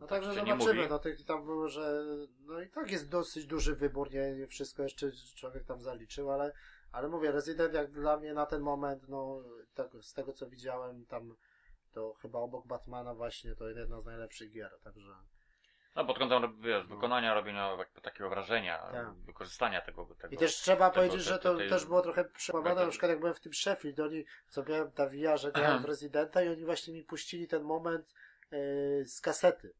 No 0.00 0.06
Tak 0.06 0.20
także 0.22 0.42
nie 0.42 0.52
zobaczymy, 0.52 0.88
no 0.88 0.98
tych 0.98 1.24
tam 1.24 1.44
było, 1.44 1.68
że 1.68 2.04
no 2.40 2.60
i 2.60 2.68
tak 2.70 2.90
jest 2.90 3.10
dosyć 3.10 3.46
duży 3.46 3.76
wybór, 3.76 4.10
nie, 4.12 4.32
nie 4.32 4.46
wszystko 4.46 4.82
jeszcze 4.82 5.06
człowiek 5.36 5.64
tam 5.64 5.80
zaliczył, 5.80 6.30
ale, 6.30 6.52
ale 6.92 7.08
mówię, 7.08 7.32
Resident 7.32 7.74
jak 7.74 7.90
dla 7.90 8.16
mnie 8.16 8.34
na 8.34 8.46
ten 8.46 8.60
moment, 8.62 9.08
no 9.08 9.42
tak, 9.74 9.86
z 10.00 10.12
tego 10.12 10.32
co 10.32 10.46
widziałem 10.48 11.06
tam, 11.06 11.36
to 11.96 12.14
chyba 12.22 12.38
obok 12.38 12.66
Batmana 12.66 13.14
właśnie 13.14 13.54
to 13.54 13.68
jedna 13.68 14.00
z 14.00 14.06
najlepszych 14.06 14.50
gier, 14.52 14.78
także 14.84 15.14
No 15.96 16.04
pod 16.04 16.18
kątem 16.18 16.60
wiesz, 16.60 16.84
No. 16.88 16.94
wykonania, 16.94 17.34
robienia 17.34 17.76
jakby 17.78 18.00
takiego 18.00 18.28
wrażenia, 18.30 18.78
Tak. 18.78 19.14
wykorzystania 19.14 19.80
tego. 19.80 20.04
tego 20.20 20.34
i 20.34 20.38
też 20.38 20.56
trzeba 20.56 20.90
tego- 20.90 20.94
powiedzieć, 21.06 21.26
że 21.26 21.38
to 21.38 21.56
tej- 21.56 21.68
też 21.68 21.84
było 21.86 22.02
trochę 22.02 22.24
przełamane, 22.24 22.84
na 22.84 22.90
przykład 22.90 23.10
jak 23.10 23.20
byłem 23.20 23.34
w 23.34 23.40
tym 23.40 23.52
Sheffield, 23.54 24.00
oni, 24.00 24.24
co 24.48 24.64
miałem 24.64 24.92
ta 24.92 25.06
VR, 25.06 25.38
że 25.40 25.52
grałem 25.52 25.82
w 25.82 25.84
Residenta 25.92 26.42
i 26.42 26.48
oni 26.48 26.64
właśnie 26.64 26.94
mi 26.94 27.04
puścili 27.04 27.48
ten 27.48 27.62
moment 27.62 28.14
e, 28.50 28.56
z 29.04 29.20
kasety. 29.20 29.74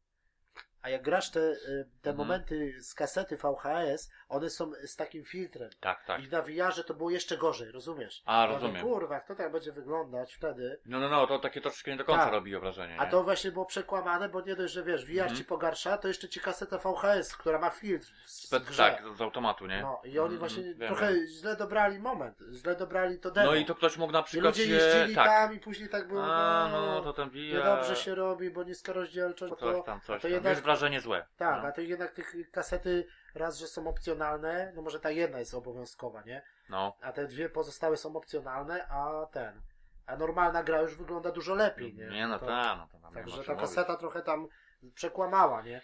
A 0.81 0.89
jak 0.89 1.01
grasz 1.01 1.29
te, 1.31 1.39
e, 1.39 1.55
te 2.01 2.09
Mhm. 2.09 2.17
momenty 2.17 2.81
z 2.81 2.93
kasety 2.93 3.37
VHS, 3.37 4.11
one 4.29 4.49
są 4.49 4.71
z 4.85 4.95
takim 4.95 5.25
filtrem. 5.25 5.69
Tak, 5.79 6.03
tak. 6.05 6.23
I 6.23 6.27
na 6.29 6.41
VR-ze 6.41 6.83
to 6.83 6.93
było 6.93 7.09
jeszcze 7.09 7.37
gorzej, 7.37 7.71
rozumiesz? 7.71 8.23
A, 8.25 8.41
mówię, 8.41 8.53
rozumiem. 8.53 8.81
Kurwa, 8.85 9.15
jak 9.15 9.27
to 9.27 9.35
tak 9.35 9.51
będzie 9.51 9.71
wyglądać 9.71 10.33
wtedy? 10.33 10.79
No, 10.85 10.99
no, 10.99 11.09
no, 11.09 11.27
to 11.27 11.39
takie 11.39 11.61
troszeczkę 11.61 11.91
nie 11.91 11.97
do 11.97 12.05
końca 12.05 12.23
Tak. 12.23 12.33
robiło 12.33 12.61
wrażenie. 12.61 12.99
A 12.99 13.05
nie? 13.05 13.11
to 13.11 13.23
właśnie 13.23 13.51
było 13.51 13.65
przekłamane, 13.65 14.29
bo 14.29 14.41
nie 14.41 14.55
dość, 14.55 14.73
że 14.73 14.83
wiesz, 14.83 15.05
VR 15.05 15.11
Mhm. 15.19 15.35
ci 15.35 15.45
pogarsza, 15.45 15.97
to 15.97 16.07
jeszcze 16.07 16.29
ci 16.29 16.39
kaseta 16.39 16.77
VHS, 16.77 17.37
która 17.37 17.59
ma 17.59 17.69
filtr 17.69 18.07
w 18.25 18.29
Spe- 18.31 18.59
grze. 18.59 18.83
tak, 18.83 19.03
z 19.17 19.21
automatu, 19.21 19.67
nie? 19.67 19.81
No 19.81 20.01
i 20.03 20.19
oni 20.19 20.35
Mhm, 20.35 20.39
właśnie 20.39 20.87
trochę 20.87 21.13
wiem. 21.13 21.27
źle 21.27 21.55
dobrali 21.55 21.99
moment, 21.99 22.37
źle 22.53 22.75
dobrali 22.75 23.19
to 23.19 23.31
demo. 23.31 23.47
No 23.51 23.55
i 23.55 23.65
to 23.65 23.75
ktoś 23.75 23.97
mógł 23.97 24.13
na 24.13 24.19
I 24.19 24.23
przykład 24.23 24.57
ludzie 24.57 24.65
się... 24.65 24.71
jeździli 24.71 25.15
tak. 25.15 25.27
tam 25.27 25.53
i 25.55 25.59
później 25.59 25.89
tak 25.89 26.07
było, 26.07 26.23
A, 26.25 26.69
no, 26.71 26.81
no, 26.85 27.01
to 27.01 27.13
ten 27.13 27.29
VR... 27.29 27.35
niedobrze 27.35 27.95
się 27.95 28.15
robi, 28.15 28.49
bo 28.51 28.63
niska 28.63 28.93
rozdzielczość, 28.93 29.53
Coś 29.53 29.59
to, 29.59 29.81
tam, 29.83 29.97
a 29.97 30.01
coś 30.01 30.21
to 30.21 30.27
tam. 30.27 30.31
jednak, 30.31 30.53
Wiesz, 30.55 30.63
wrażenie 30.67 31.01
złe. 31.01 31.25
tak, 31.37 31.61
no. 31.63 31.67
a 31.67 31.71
to 31.71 31.81
jednak 31.81 32.11
tych 32.11 32.35
kasety 32.51 33.07
raz, 33.35 33.57
że 33.57 33.67
są 33.67 33.87
opcjonalne, 33.87 34.71
no 34.75 34.81
może 34.81 34.99
ta 34.99 35.11
jedna 35.11 35.39
jest 35.39 35.53
obowiązkowa, 35.53 36.21
nie? 36.21 36.41
no. 36.69 36.97
A 37.01 37.11
te 37.11 37.27
dwie 37.27 37.49
pozostałe 37.49 37.97
są 37.97 38.15
opcjonalne, 38.15 38.87
a 38.87 39.25
ten, 39.31 39.61
a 40.05 40.17
normalna 40.17 40.63
gra 40.63 40.81
już 40.81 40.95
wygląda 40.95 41.31
dużo 41.31 41.55
lepiej, 41.55 41.93
nie? 41.95 42.07
Nie, 42.07 42.27
no 42.27 42.39
To- 42.39 42.45
tak, 42.45 42.77
no 42.77 42.87
to 42.91 42.99
tam 42.99 43.13
Także 43.13 43.31
ta 43.43 43.53
mówić. 43.53 43.59
kaseta 43.61 43.95
trochę 43.97 44.21
tam 44.21 44.47
przekłamała, 44.93 45.61
nie? 45.61 45.81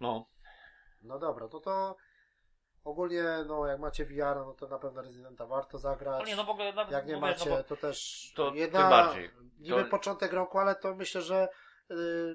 No, 0.00 0.26
No 1.02 1.18
dobra, 1.18 1.48
to 1.48 1.60
to 1.60 1.96
ogólnie, 2.84 3.22
no 3.46 3.66
jak 3.66 3.80
macie 3.80 4.04
VR, 4.04 4.36
no 4.36 4.54
to 4.54 4.68
na 4.68 4.78
pewno 4.78 5.02
Residenta 5.02 5.46
warto 5.46 5.78
zagrać. 5.78 6.18
no 6.20 6.26
nie, 6.26 6.36
no 6.36 6.44
w 6.44 6.50
ogóle 6.50 6.72
nawet 6.72 6.92
Jak 6.92 7.06
nie 7.06 7.14
mówię, 7.16 7.26
macie, 7.28 7.50
no 7.50 7.62
to 7.64 7.76
też 7.76 8.32
to 8.36 8.54
jedna, 8.54 8.80
tym 8.80 8.90
bardziej. 8.90 9.30
niby 9.58 9.84
To- 9.84 9.90
początek 9.90 10.32
roku, 10.32 10.58
ale 10.58 10.74
to 10.74 10.94
myślę, 10.94 11.22
że 11.22 11.48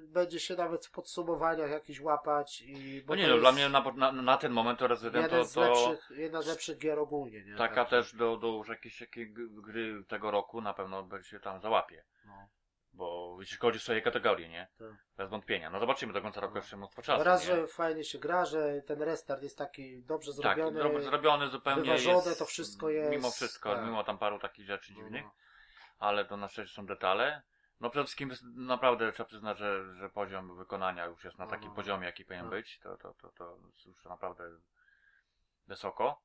będzie 0.01 0.39
się 0.39 0.55
nawet 0.55 0.85
w 0.85 0.91
podsumowaniach 0.91 1.69
jakiś 1.69 2.01
łapać 2.01 2.61
i 2.61 3.01
bo 3.01 3.15
No 3.15 3.21
nie, 3.21 3.27
no 3.27 3.37
dla 3.37 3.51
mnie 3.51 3.69
na, 3.69 3.91
na, 3.95 4.11
na 4.11 4.37
ten 4.37 4.51
moment 4.51 4.79
to 4.79 4.87
Resident 4.87 5.29
to, 5.31 5.45
to 5.45 5.61
lepszych, 5.61 6.17
jedna 6.17 6.41
z 6.41 6.47
lepszych 6.47 6.77
gier 6.77 6.99
ogólnie, 6.99 7.43
nie? 7.45 7.55
taka 7.55 7.75
Także, 7.85 7.89
też 7.89 8.15
do, 8.15 8.37
do 8.37 8.47
już 8.47 8.67
jakiejś 8.67 8.99
takiej 8.99 9.33
g- 9.33 9.47
gry 9.49 10.03
tego 10.07 10.31
roku 10.31 10.61
na 10.61 10.73
pewno 10.73 11.03
będzie 11.03 11.29
się 11.29 11.39
tam 11.39 11.59
załapie. 11.61 12.03
No. 12.25 12.47
Bo 12.93 13.37
jeśli 13.39 13.57
chodzi 13.57 13.77
o 13.77 13.81
swoje 13.81 14.01
kategorie, 14.01 14.49
nie? 14.49 14.67
Tak. 14.79 14.87
Bez 15.17 15.29
wątpienia. 15.29 15.69
No 15.69 15.79
zobaczymy 15.79 16.13
do 16.13 16.21
końca 16.21 16.41
roku 16.41 16.53
No. 16.53 16.59
jeszcze 16.59 16.77
mnóstwo 16.77 17.01
czasu. 17.01 17.23
Raz, 17.23 17.41
nie? 17.41 17.55
że 17.55 17.67
fajnie 17.67 18.03
się 18.03 18.19
gra, 18.19 18.45
że 18.45 18.81
ten 18.81 19.01
restart 19.01 19.43
jest 19.43 19.57
taki 19.57 20.01
dobrze 20.03 20.31
tak, 20.33 20.41
zrobiony. 20.57 20.79
zrobiony, 20.79 21.03
zrobiony 21.03 21.47
zupełnie 21.49 21.81
wyważone 21.81 22.15
jest, 22.29 22.39
to 22.39 22.45
wszystko 22.45 22.89
jest, 22.89 23.11
Mimo 23.11 23.31
wszystko, 23.31 23.75
tak. 23.75 23.85
mimo 23.85 24.03
tam 24.03 24.17
paru 24.17 24.39
takich 24.39 24.65
rzeczy 24.65 24.93
No, 24.93 24.99
dziwnych, 25.03 25.23
no. 25.23 25.31
ale 25.99 26.25
to 26.25 26.37
na 26.37 26.47
szczęście 26.47 26.75
są 26.75 26.85
detale. 26.85 27.41
No 27.79 27.89
przede 27.89 28.05
wszystkim 28.05 28.31
naprawdę 28.55 29.11
trzeba 29.11 29.27
przyznać, 29.27 29.57
że, 29.57 29.95
że 29.95 30.09
poziom 30.09 30.57
wykonania 30.57 31.05
już 31.05 31.23
jest 31.23 31.37
na 31.37 31.47
takim 31.47 31.69
No. 31.69 31.75
poziomie, 31.75 32.05
jaki 32.05 32.25
powinien 32.25 32.45
Tak. 32.45 32.51
być. 32.51 32.79
To, 32.79 32.97
to, 32.97 33.13
to, 33.13 33.31
to 33.31 33.57
już 33.87 34.05
naprawdę 34.05 34.49
wysoko. 35.67 36.21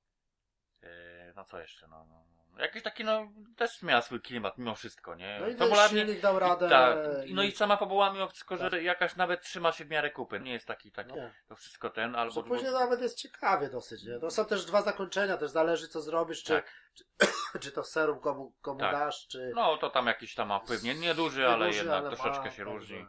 Yy, 0.82 0.88
no 1.36 1.44
co 1.44 1.60
jeszcze? 1.60 1.88
No, 1.88 2.06
no, 2.06 2.24
no. 2.36 2.38
Jakiś 2.58 2.82
taki, 2.82 3.04
no, 3.04 3.28
też 3.56 3.82
miała 3.82 4.02
swój 4.02 4.20
klimat 4.20 4.58
mimo 4.58 4.74
wszystko, 4.74 5.14
nie? 5.14 5.38
No 5.40 5.48
i 5.48 5.54
Fabularnie- 5.56 5.98
silnik 5.98 6.20
dał 6.20 6.38
radę. 6.38 6.66
i 6.66 6.70
tak, 6.70 6.96
no 7.30 7.42
i 7.42 7.48
i- 7.48 7.52
sama 7.52 7.76
fabuła 7.76 8.12
mimo 8.12 8.28
wszystko, 8.28 8.56
że 8.56 8.82
jakaś 8.82 9.16
nawet 9.16 9.42
trzyma 9.42 9.72
się 9.72 9.84
w 9.84 9.90
miarę 9.90 10.10
kupy. 10.10 10.40
Nie 10.40 10.52
jest 10.52 10.66
taki, 10.66 10.92
taki, 10.92 11.12
Nie. 11.14 11.34
to 11.48 11.56
wszystko 11.56 11.90
ten, 11.90 12.16
albo... 12.16 12.32
Że 12.34 12.42
później 12.42 12.72
nawet 12.72 13.00
jest 13.00 13.16
ciekawie 13.18 13.68
dosyć, 13.70 14.04
nie? 14.04 14.18
To 14.20 14.30
są 14.30 14.44
też 14.44 14.64
dwa 14.64 14.82
zakończenia, 14.82 15.36
też 15.36 15.50
zależy 15.50 15.88
co 15.88 16.00
zrobisz, 16.00 16.42
czy, 16.42 16.52
Tak. 16.52 16.72
czy, 16.94 17.04
czy 17.62 17.72
to 17.72 17.84
serum 17.84 18.20
komu, 18.20 18.52
komu 18.62 18.80
Tak. 18.80 18.92
dasz, 18.92 19.26
czy... 19.28 19.52
No 19.54 19.76
to 19.76 19.90
tam 19.90 20.06
jakiś 20.06 20.34
tam 20.34 20.48
ma 20.48 20.58
wpływ, 20.58 20.82
nie, 20.82 20.94
nie 20.94 21.14
duży, 21.14 21.46
ale 21.48 21.58
Nieduży, 21.58 21.78
jednak 21.78 21.98
ale 22.04 22.16
troszeczkę 22.16 22.44
ma, 22.44 22.50
się 22.50 22.64
różni. 22.64 23.06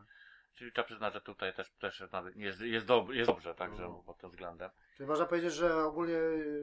Czyli 0.56 0.72
trzeba 0.72 0.86
przyznać, 0.86 1.14
że 1.14 1.22
tutaj 1.22 1.54
też, 1.54 1.70
też 1.80 2.04
jest, 2.36 2.62
jest, 2.62 2.86
dob- 2.86 3.12
jest 3.14 3.30
dobrze, 3.30 3.56
także 3.56 3.84
No. 3.84 4.04
pod 4.06 4.18
tym 4.18 4.30
względem. 4.30 4.70
Czyli 4.98 5.08
można 5.10 5.26
powiedzieć, 5.26 5.54
że 5.54 5.76
ogólnie 5.84 6.18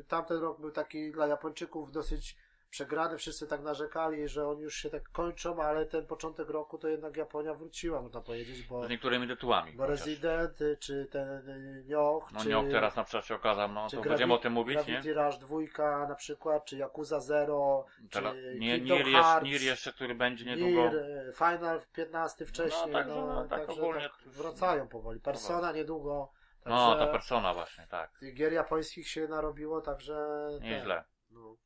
tamten 0.08 0.38
rok 0.40 0.60
był 0.60 0.70
taki 0.70 1.12
dla 1.12 1.26
Japończyków 1.26 1.92
dosyć 1.92 2.36
przegrany, 2.70 3.18
wszyscy 3.18 3.46
tak 3.46 3.60
narzekali, 3.62 4.28
że 4.28 4.48
oni 4.48 4.62
już 4.62 4.74
się 4.76 4.90
tak 4.90 5.08
kończą, 5.08 5.62
ale 5.62 5.86
ten 5.86 6.06
początek 6.06 6.48
roku 6.50 6.78
to 6.78 6.88
jednak 6.88 7.16
Japonia 7.16 7.54
wróciła, 7.54 8.02
można 8.02 8.20
powiedzieć, 8.20 8.62
bo, 8.62 8.84
Z 8.84 8.88
niektórymi 8.88 9.28
tytułami. 9.28 9.72
bo 9.72 9.86
chociaż. 9.86 10.00
Resident, 10.06 10.60
y, 10.60 10.76
czy 10.80 11.06
ten 11.10 11.28
y, 11.48 11.84
Nioh, 11.88 12.32
No 12.32 12.40
czy, 12.40 12.48
nie, 12.48 12.70
teraz 12.70 12.96
na 12.96 13.04
przykład 13.04 13.26
się 13.26 13.34
okazał, 13.34 13.72
no 13.72 13.88
to 13.90 13.96
Gravi- 13.96 14.08
będziemy 14.08 14.34
o 14.34 14.38
tym 14.38 14.52
mówić, 14.52 14.76
nie? 14.78 14.84
Gravity 14.84 15.14
Rush 15.14 15.36
2 15.38 16.06
na 16.08 16.14
przykład, 16.14 16.64
czy 16.64 16.76
Yakuza 16.76 17.20
Zero, 17.20 17.86
Teraz, 18.10 18.34
czy 18.34 18.56
nie, 18.58 18.76
Kingdom 18.76 19.12
Hearts, 19.12 19.44
Nier 19.46 19.62
jeszcze, 19.62 19.92
który 19.92 20.14
będzie 20.14 20.44
niedługo. 20.44 20.80
Nier, 20.82 20.94
y, 20.96 21.32
Final 21.32 21.80
15 21.92 22.46
wcześniej, 22.46 22.92
także, 22.92 23.14
no, 23.14 23.26
no, 23.26 23.44
tak 23.48 23.66
także 23.66 23.82
ogólnie 23.82 24.00
tak 24.02 24.18
wracają 24.26 24.88
powoli. 24.88 25.20
Persona 25.20 25.72
niedługo, 25.72 26.32
No, 26.66 26.88
także 26.90 27.06
ta 27.06 27.12
persona 27.12 27.54
właśnie, 27.54 27.86
tak. 27.90 28.18
tych 28.18 28.34
gier 28.34 28.52
japońskich 28.52 29.08
się 29.08 29.28
narobiło, 29.28 29.80
także... 29.80 30.26
Nieźle. 30.60 31.04
No. 31.30 31.56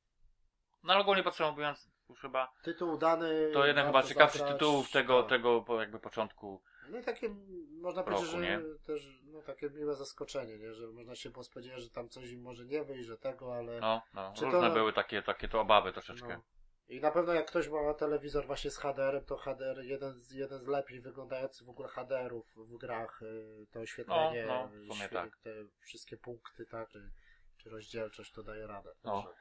No 0.82 0.93
ale 0.93 1.02
ogólnie 1.02 1.23
podsumowując, 1.23 1.90
już 2.09 2.20
chyba 2.20 2.52
Tytuł 2.62 2.93
udany. 2.93 3.51
to 3.52 3.66
jeden 3.66 3.86
chyba 3.86 4.02
zagrać. 4.02 4.32
tytułów 4.43 4.90
tego, 4.90 5.23
Tak. 5.23 5.31
tego 5.31 5.65
jakby 5.81 6.01
początku 6.01 6.62
No 6.89 6.98
i 6.98 7.02
takie, 7.02 7.28
można 7.81 8.02
roku, 8.02 8.12
powiedzieć, 8.12 8.31
że 8.36 8.40
nie? 8.40 8.61
też 8.86 9.20
no, 9.24 9.43
takie 9.43 9.70
miłe 9.70 9.94
zaskoczenie, 9.94 10.59
nie? 10.59 10.74
że 10.74 10.86
można 10.86 11.15
się 11.15 11.31
było 11.31 11.44
spodziewać, 11.44 11.82
że 11.82 11.90
tam 11.90 12.09
coś 12.09 12.31
im 12.31 12.43
może 12.43 12.65
nie 12.65 12.85
wyjść, 12.85 13.07
że 13.09 13.19
tego, 13.19 13.55
ale... 13.57 13.81
No, 13.81 14.02
no. 14.15 14.32
Czy 14.36 14.44
Różne 14.44 14.61
to- 14.69 14.74
były 14.74 14.93
takie, 14.93 15.23
takie 15.23 15.48
to 15.48 15.61
obawy 15.61 15.93
troszeczkę. 15.93 16.28
No. 16.28 16.43
I 16.89 17.01
na 17.01 17.11
pewno 17.11 17.32
jak 17.32 17.47
ktoś 17.47 17.69
ma 17.69 17.94
telewizor 17.94 18.47
właśnie 18.47 18.70
z 18.70 18.77
HDR-em, 18.78 19.24
to 19.24 19.36
HDR 19.36 19.78
jeden 19.82 20.20
z, 20.20 20.31
jeden 20.32 20.59
z 20.65 20.66
lepiej 20.66 21.01
wyglądających 21.01 21.66
w 21.66 21.70
ogóle 21.70 21.89
HDR-ów 21.89 22.47
w 22.57 22.77
grach, 22.78 23.23
y, 23.23 23.66
to 23.73 23.81
oświetlenie, 23.81 24.44
No, 24.47 24.55
no, 24.73 24.94
w 24.94 24.97
sumie 24.97 25.09
tak. 25.09 25.36
te 25.36 25.51
wszystkie 25.81 26.16
punkty, 26.16 26.66
tak, 26.66 26.89
czy, 26.89 27.11
czy 27.57 27.70
rozdzielczość 27.70 28.32
to 28.32 28.43
daje 28.43 28.66
radę. 28.66 28.90
No. 29.05 29.23
Także- 29.23 29.36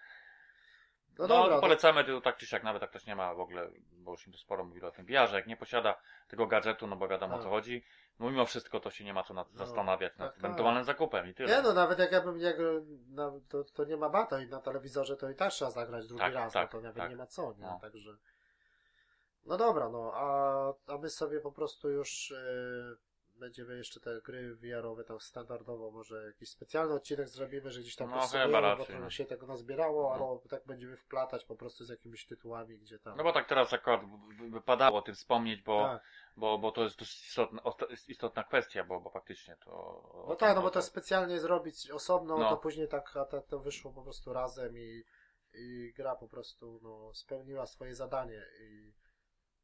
No, 1.20 1.28
No, 1.28 1.36
dobra, 1.42 1.56
no, 1.56 1.62
polecamy 1.62 2.04
to 2.04 2.22
tak 2.22 2.38
czy 2.38 2.48
siak, 2.48 2.64
nawet 2.64 2.82
jak 2.82 2.92
ktoś 2.92 3.06
nie 3.06 3.16
ma 3.16 3.34
w 3.34 3.40
ogóle, 3.40 3.70
bo 3.92 4.12
już 4.12 4.28
im 4.28 4.34
to 4.34 4.40
sporo 4.40 4.64
mówili 4.64 4.86
o 4.86 4.92
tym 4.92 5.06
że 5.08 5.36
jak 5.36 5.48
nie 5.48 5.58
posiada 5.58 5.96
tego 6.28 6.48
gadżetu, 6.48 6.88
no 6.88 6.96
bo 6.96 7.08
wiadomo 7.08 7.34
o 7.36 7.38
Tak. 7.38 7.44
co 7.44 7.50
chodzi, 7.50 7.84
no 8.20 8.30
mimo 8.30 8.46
wszystko 8.46 8.80
to 8.80 8.92
się 8.92 9.04
nie 9.04 9.14
ma 9.14 9.24
co 9.24 9.34
nad, 9.34 9.54
No, 9.54 9.60
zastanawiać 9.66 10.18
nad 10.18 10.28
tak, 10.28 10.36
tak. 10.36 10.46
ewentualnym 10.46 10.84
zakupem 10.84 11.28
i 11.30 11.34
tyle. 11.34 11.56
nie 11.56 11.62
no, 11.62 11.74
nawet 11.74 12.00
jak 12.00 12.12
ja 12.12 12.22
bym 12.22 12.40
grał, 12.40 12.86
na, 13.10 13.32
to, 13.50 13.64
to 13.64 13.86
nie 13.86 13.98
ma 13.98 14.10
bata 14.10 14.42
i 14.42 14.48
na 14.48 14.60
telewizorze 14.60 15.18
to 15.18 15.30
i 15.30 15.36
tak 15.36 15.52
trzeba 15.52 15.72
zagrać 15.72 16.08
drugi 16.08 16.22
Tak, 16.22 16.34
raz, 16.34 16.54
tak, 16.54 16.74
no 16.74 16.80
to 16.80 16.84
nawet 16.84 16.98
tak. 16.98 17.10
nie 17.10 17.16
ma 17.16 17.28
co, 17.28 17.54
nie? 17.54 17.62
No. 17.66 17.80
Także... 17.82 18.12
No 19.46 19.58
dobra, 19.58 19.90
no, 19.90 20.12
a, 20.16 20.94
a 20.94 20.98
my 20.98 21.10
sobie 21.10 21.40
po 21.40 21.52
prostu 21.52 21.90
już 21.90 22.32
y, 22.32 22.98
będziemy 23.40 23.78
jeszcze 23.78 24.00
te 24.00 24.22
gry 24.22 24.56
VR-owe 24.56 25.04
tam 25.04 25.20
standardowo, 25.20 25.92
może 25.92 26.26
jakiś 26.26 26.50
specjalny 26.50 26.94
odcinek 26.94 27.30
zrobimy, 27.30 27.72
że 27.72 27.80
gdzieś 27.82 27.96
tam 27.96 28.10
No, 28.10 28.28
chyba 28.28 28.48
bo 28.48 28.62
raczej, 28.62 28.96
to 28.96 29.00
no. 29.02 29.10
się 29.10 29.26
tego 29.26 29.48
nazbierało, 29.48 30.04
No. 30.04 30.14
albo 30.14 30.42
tak 30.50 30.66
będziemy 30.66 30.98
wplatać 30.98 31.46
po 31.46 31.56
prostu 31.56 31.86
z 31.86 31.90
jakimiś 31.90 32.26
tytułami, 32.26 32.80
gdzie 32.80 33.00
tam... 33.00 33.18
No 33.18 33.24
bo 33.24 33.32
tak 33.34 33.48
teraz 33.48 33.74
akurat 33.74 34.02
wy- 34.40 34.50
wypadało 34.50 34.98
o 34.98 35.02
tym 35.02 35.16
wspomnieć, 35.16 35.62
bo, 35.62 35.84
tak. 35.84 36.04
bo, 36.38 36.58
bo 36.58 36.72
to 36.72 36.84
jest 36.84 37.00
dość 37.00 37.28
istotna, 37.28 37.62
istotna 38.08 38.44
kwestia, 38.44 38.84
bo, 38.84 39.02
bo 39.02 39.10
faktycznie 39.10 39.56
to... 39.66 40.04
No 40.28 40.36
tak, 40.36 40.56
no 40.56 40.62
bo 40.62 40.72
to 40.72 40.82
specjalnie 40.82 41.40
zrobić 41.40 41.92
osobno, 41.92 42.38
No. 42.38 42.50
to 42.50 42.58
później 42.58 42.88
tak, 42.88 43.18
a 43.18 43.26
tak 43.26 43.46
to 43.48 43.60
wyszło 43.60 43.92
po 43.94 44.04
prostu 44.04 44.34
razem 44.34 44.78
i, 44.78 45.04
i 45.54 45.94
gra 45.96 46.16
po 46.16 46.28
prostu 46.28 46.80
no, 46.84 47.14
spełniła 47.14 47.66
swoje 47.66 47.96
zadanie. 47.96 48.44
I... 48.62 48.94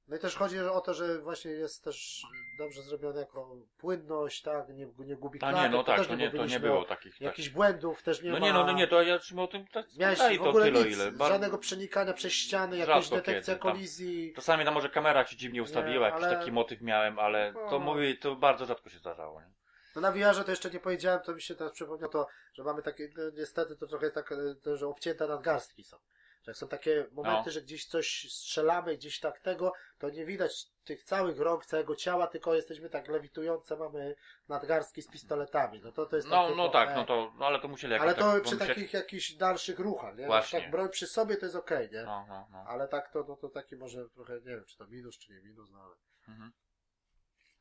No 0.07 0.15
i 0.15 0.19
też 0.19 0.35
chodzi 0.35 0.59
o 0.59 0.81
to, 0.81 0.93
że 0.93 1.19
właśnie 1.19 1.51
jest 1.51 1.83
też 1.83 2.21
dobrze 2.57 2.81
zrobione 2.81 3.19
jako 3.19 3.55
płynność, 3.77 4.41
tak, 4.41 4.69
nie, 4.69 4.87
nie 4.97 5.15
gubi 5.15 5.39
A 5.41 5.45
nie, 5.47 5.53
klatek, 5.53 5.71
no 5.71 5.83
tak, 5.83 6.07
to 6.07 6.15
nie, 6.15 6.31
to 6.31 6.45
nie 6.45 6.59
było 6.59 6.85
takich... 6.85 7.13
Tak. 7.13 7.21
Jakichś 7.21 7.49
błędów 7.49 8.03
też 8.03 8.21
nie 8.21 8.31
No 8.31 8.39
ma. 8.39 8.45
nie, 8.45 8.53
no, 8.53 8.63
no 8.65 8.71
nie, 8.71 8.87
to 8.87 9.01
ja 9.01 9.19
czym 9.19 9.39
o 9.39 9.47
tym 9.47 9.67
tak 9.67 9.85
Miałeś 9.97 10.19
w 10.19 10.37
to 10.43 10.49
ogóle 10.49 10.65
tyle, 10.65 10.83
nic, 10.85 10.95
ile. 10.95 11.11
Bar- 11.11 11.31
żadnego 11.31 11.57
przenikania 11.57 12.13
przez 12.13 12.33
ściany, 12.33 12.77
jakaś 12.77 13.09
detekcja 13.09 13.53
kiedy, 13.53 13.63
tam. 13.63 13.71
kolizji. 13.71 14.33
Czasami 14.35 14.65
tam 14.65 14.73
może 14.73 14.89
kamera 14.89 15.25
ci 15.25 15.37
dziwnie 15.37 15.63
ustawiła, 15.63 16.07
Nie, 16.07 16.13
jakiś 16.13 16.23
ale- 16.25 16.37
taki 16.37 16.51
motyw 16.51 16.81
miałem, 16.81 17.19
ale 17.19 17.53
to 17.53 17.59
No. 17.71 17.79
mówię, 17.79 18.17
to 18.17 18.35
bardzo 18.35 18.65
rzadko 18.65 18.89
się 18.89 18.97
zdarzało. 18.99 19.41
Nie? 19.41 19.51
No 19.95 20.01
na 20.01 20.11
VR-ze 20.11 20.43
to 20.43 20.51
jeszcze 20.51 20.69
nie 20.71 20.79
powiedziałem, 20.79 21.19
to 21.25 21.33
mi 21.33 21.41
się 21.41 21.55
teraz 21.55 21.73
przypomniał 21.73 22.09
to, 22.09 22.27
że 22.53 22.63
mamy 22.63 22.81
takie, 22.81 23.09
no, 23.17 23.23
niestety 23.37 23.75
to 23.77 23.87
trochę 23.87 24.11
tak, 24.11 24.31
e, 24.31 24.35
to, 24.63 24.77
że 24.77 24.87
obcięte 24.87 25.27
nadgarstki 25.27 25.83
są. 25.83 25.97
Że 26.45 26.53
są 26.53 26.67
takie 26.67 27.05
momenty, 27.11 27.43
No. 27.45 27.51
że 27.51 27.61
gdzieś 27.61 27.85
coś 27.85 28.27
strzelamy, 28.31 28.97
gdzieś 28.97 29.19
tak 29.19 29.39
tego, 29.39 29.73
to 29.97 30.09
nie 30.09 30.25
widać 30.25 30.65
tych 30.83 31.03
całych 31.03 31.39
rąk, 31.39 31.65
całego 31.65 31.95
ciała, 31.95 32.27
tylko 32.27 32.55
jesteśmy 32.55 32.89
tak 32.89 33.07
lewitujące, 33.07 33.77
mamy 33.77 34.15
nadgarstki 34.47 35.01
z 35.01 35.07
pistoletami. 35.07 35.81
No 35.83 35.91
to 35.91 36.05
to 36.05 36.15
jest 36.15 36.27
No, 36.27 36.55
no 36.55 36.69
tak, 36.69 36.95
no 36.95 37.05
to, 37.05 37.31
no 37.37 37.45
ale 37.45 37.59
to 37.59 37.67
musieli 37.67 37.93
jakoś 37.93 38.05
Ale 38.07 38.15
to 38.15 38.21
tak 38.33 38.41
przy 38.43 38.51
pomyśleć. 38.51 38.77
takich 38.77 38.93
jakichś 38.93 39.31
dalszych 39.33 39.79
ruchach, 39.79 40.17
nie? 40.17 40.25
Właśnie. 40.25 40.61
Tak 40.61 40.71
broń 40.71 40.89
przy 40.89 41.07
sobie 41.07 41.37
to 41.37 41.45
jest 41.45 41.55
okej, 41.55 41.89
nie? 41.91 42.03
No, 42.03 42.25
no, 42.29 42.47
no. 42.51 42.63
Ale 42.67 42.87
tak 42.87 43.11
to, 43.11 43.25
no 43.27 43.35
to 43.35 43.49
taki 43.49 43.75
może 43.75 44.09
trochę, 44.09 44.33
nie 44.33 44.39
wiem, 44.55 44.65
czy 44.65 44.77
to 44.77 44.87
minus, 44.87 45.17
czy 45.19 45.33
nie 45.33 45.41
minus, 45.41 45.71
no 45.71 45.79
ale... 45.81 45.95
Mhm. 46.27 46.51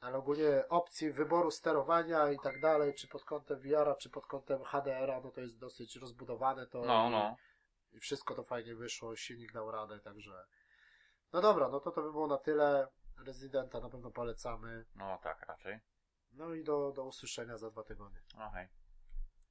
Ale 0.01 0.19
ogólnie 0.19 0.69
opcji 0.69 1.13
wyboru 1.13 1.51
sterowania 1.51 2.31
i 2.33 2.39
tak 2.43 2.61
dalej, 2.61 2.95
czy 2.95 3.09
pod 3.09 3.25
kątem 3.25 3.59
VR-a, 3.61 3.95
czy 3.95 4.11
pod 4.11 4.27
kątem 4.27 4.65
HDR-a, 4.65 5.21
no 5.21 5.31
to 5.31 5.41
jest 5.41 5.59
dosyć 5.59 5.97
rozbudowane 5.97 6.67
to 6.67 6.81
No, 6.85 7.11
no. 7.11 7.37
i 7.39 7.54
wszystko 8.01 8.35
to 8.35 8.45
fajnie 8.45 8.75
wyszło, 8.75 9.17
silnik 9.17 9.53
dał 9.53 9.71
radę, 9.71 10.01
także 10.01 10.47
no 11.35 11.41
dobra, 11.41 11.69
no 11.69 11.81
to 11.81 11.91
to 11.91 12.03
by 12.03 12.13
było 12.13 12.27
na 12.27 12.39
tyle. 12.39 12.89
Rezydenta 13.27 13.81
na 13.81 13.91
pewno 13.91 14.11
polecamy. 14.11 14.85
No 14.95 15.19
tak, 15.23 15.47
raczej. 15.49 15.81
No 16.33 16.55
i 16.55 16.65
do, 16.65 16.93
do 16.93 17.05
usłyszenia 17.05 17.59
za 17.59 17.71
dwa 17.71 17.83
tygodnie. 17.83 18.23
No 18.37 18.51
hej. 18.51 18.69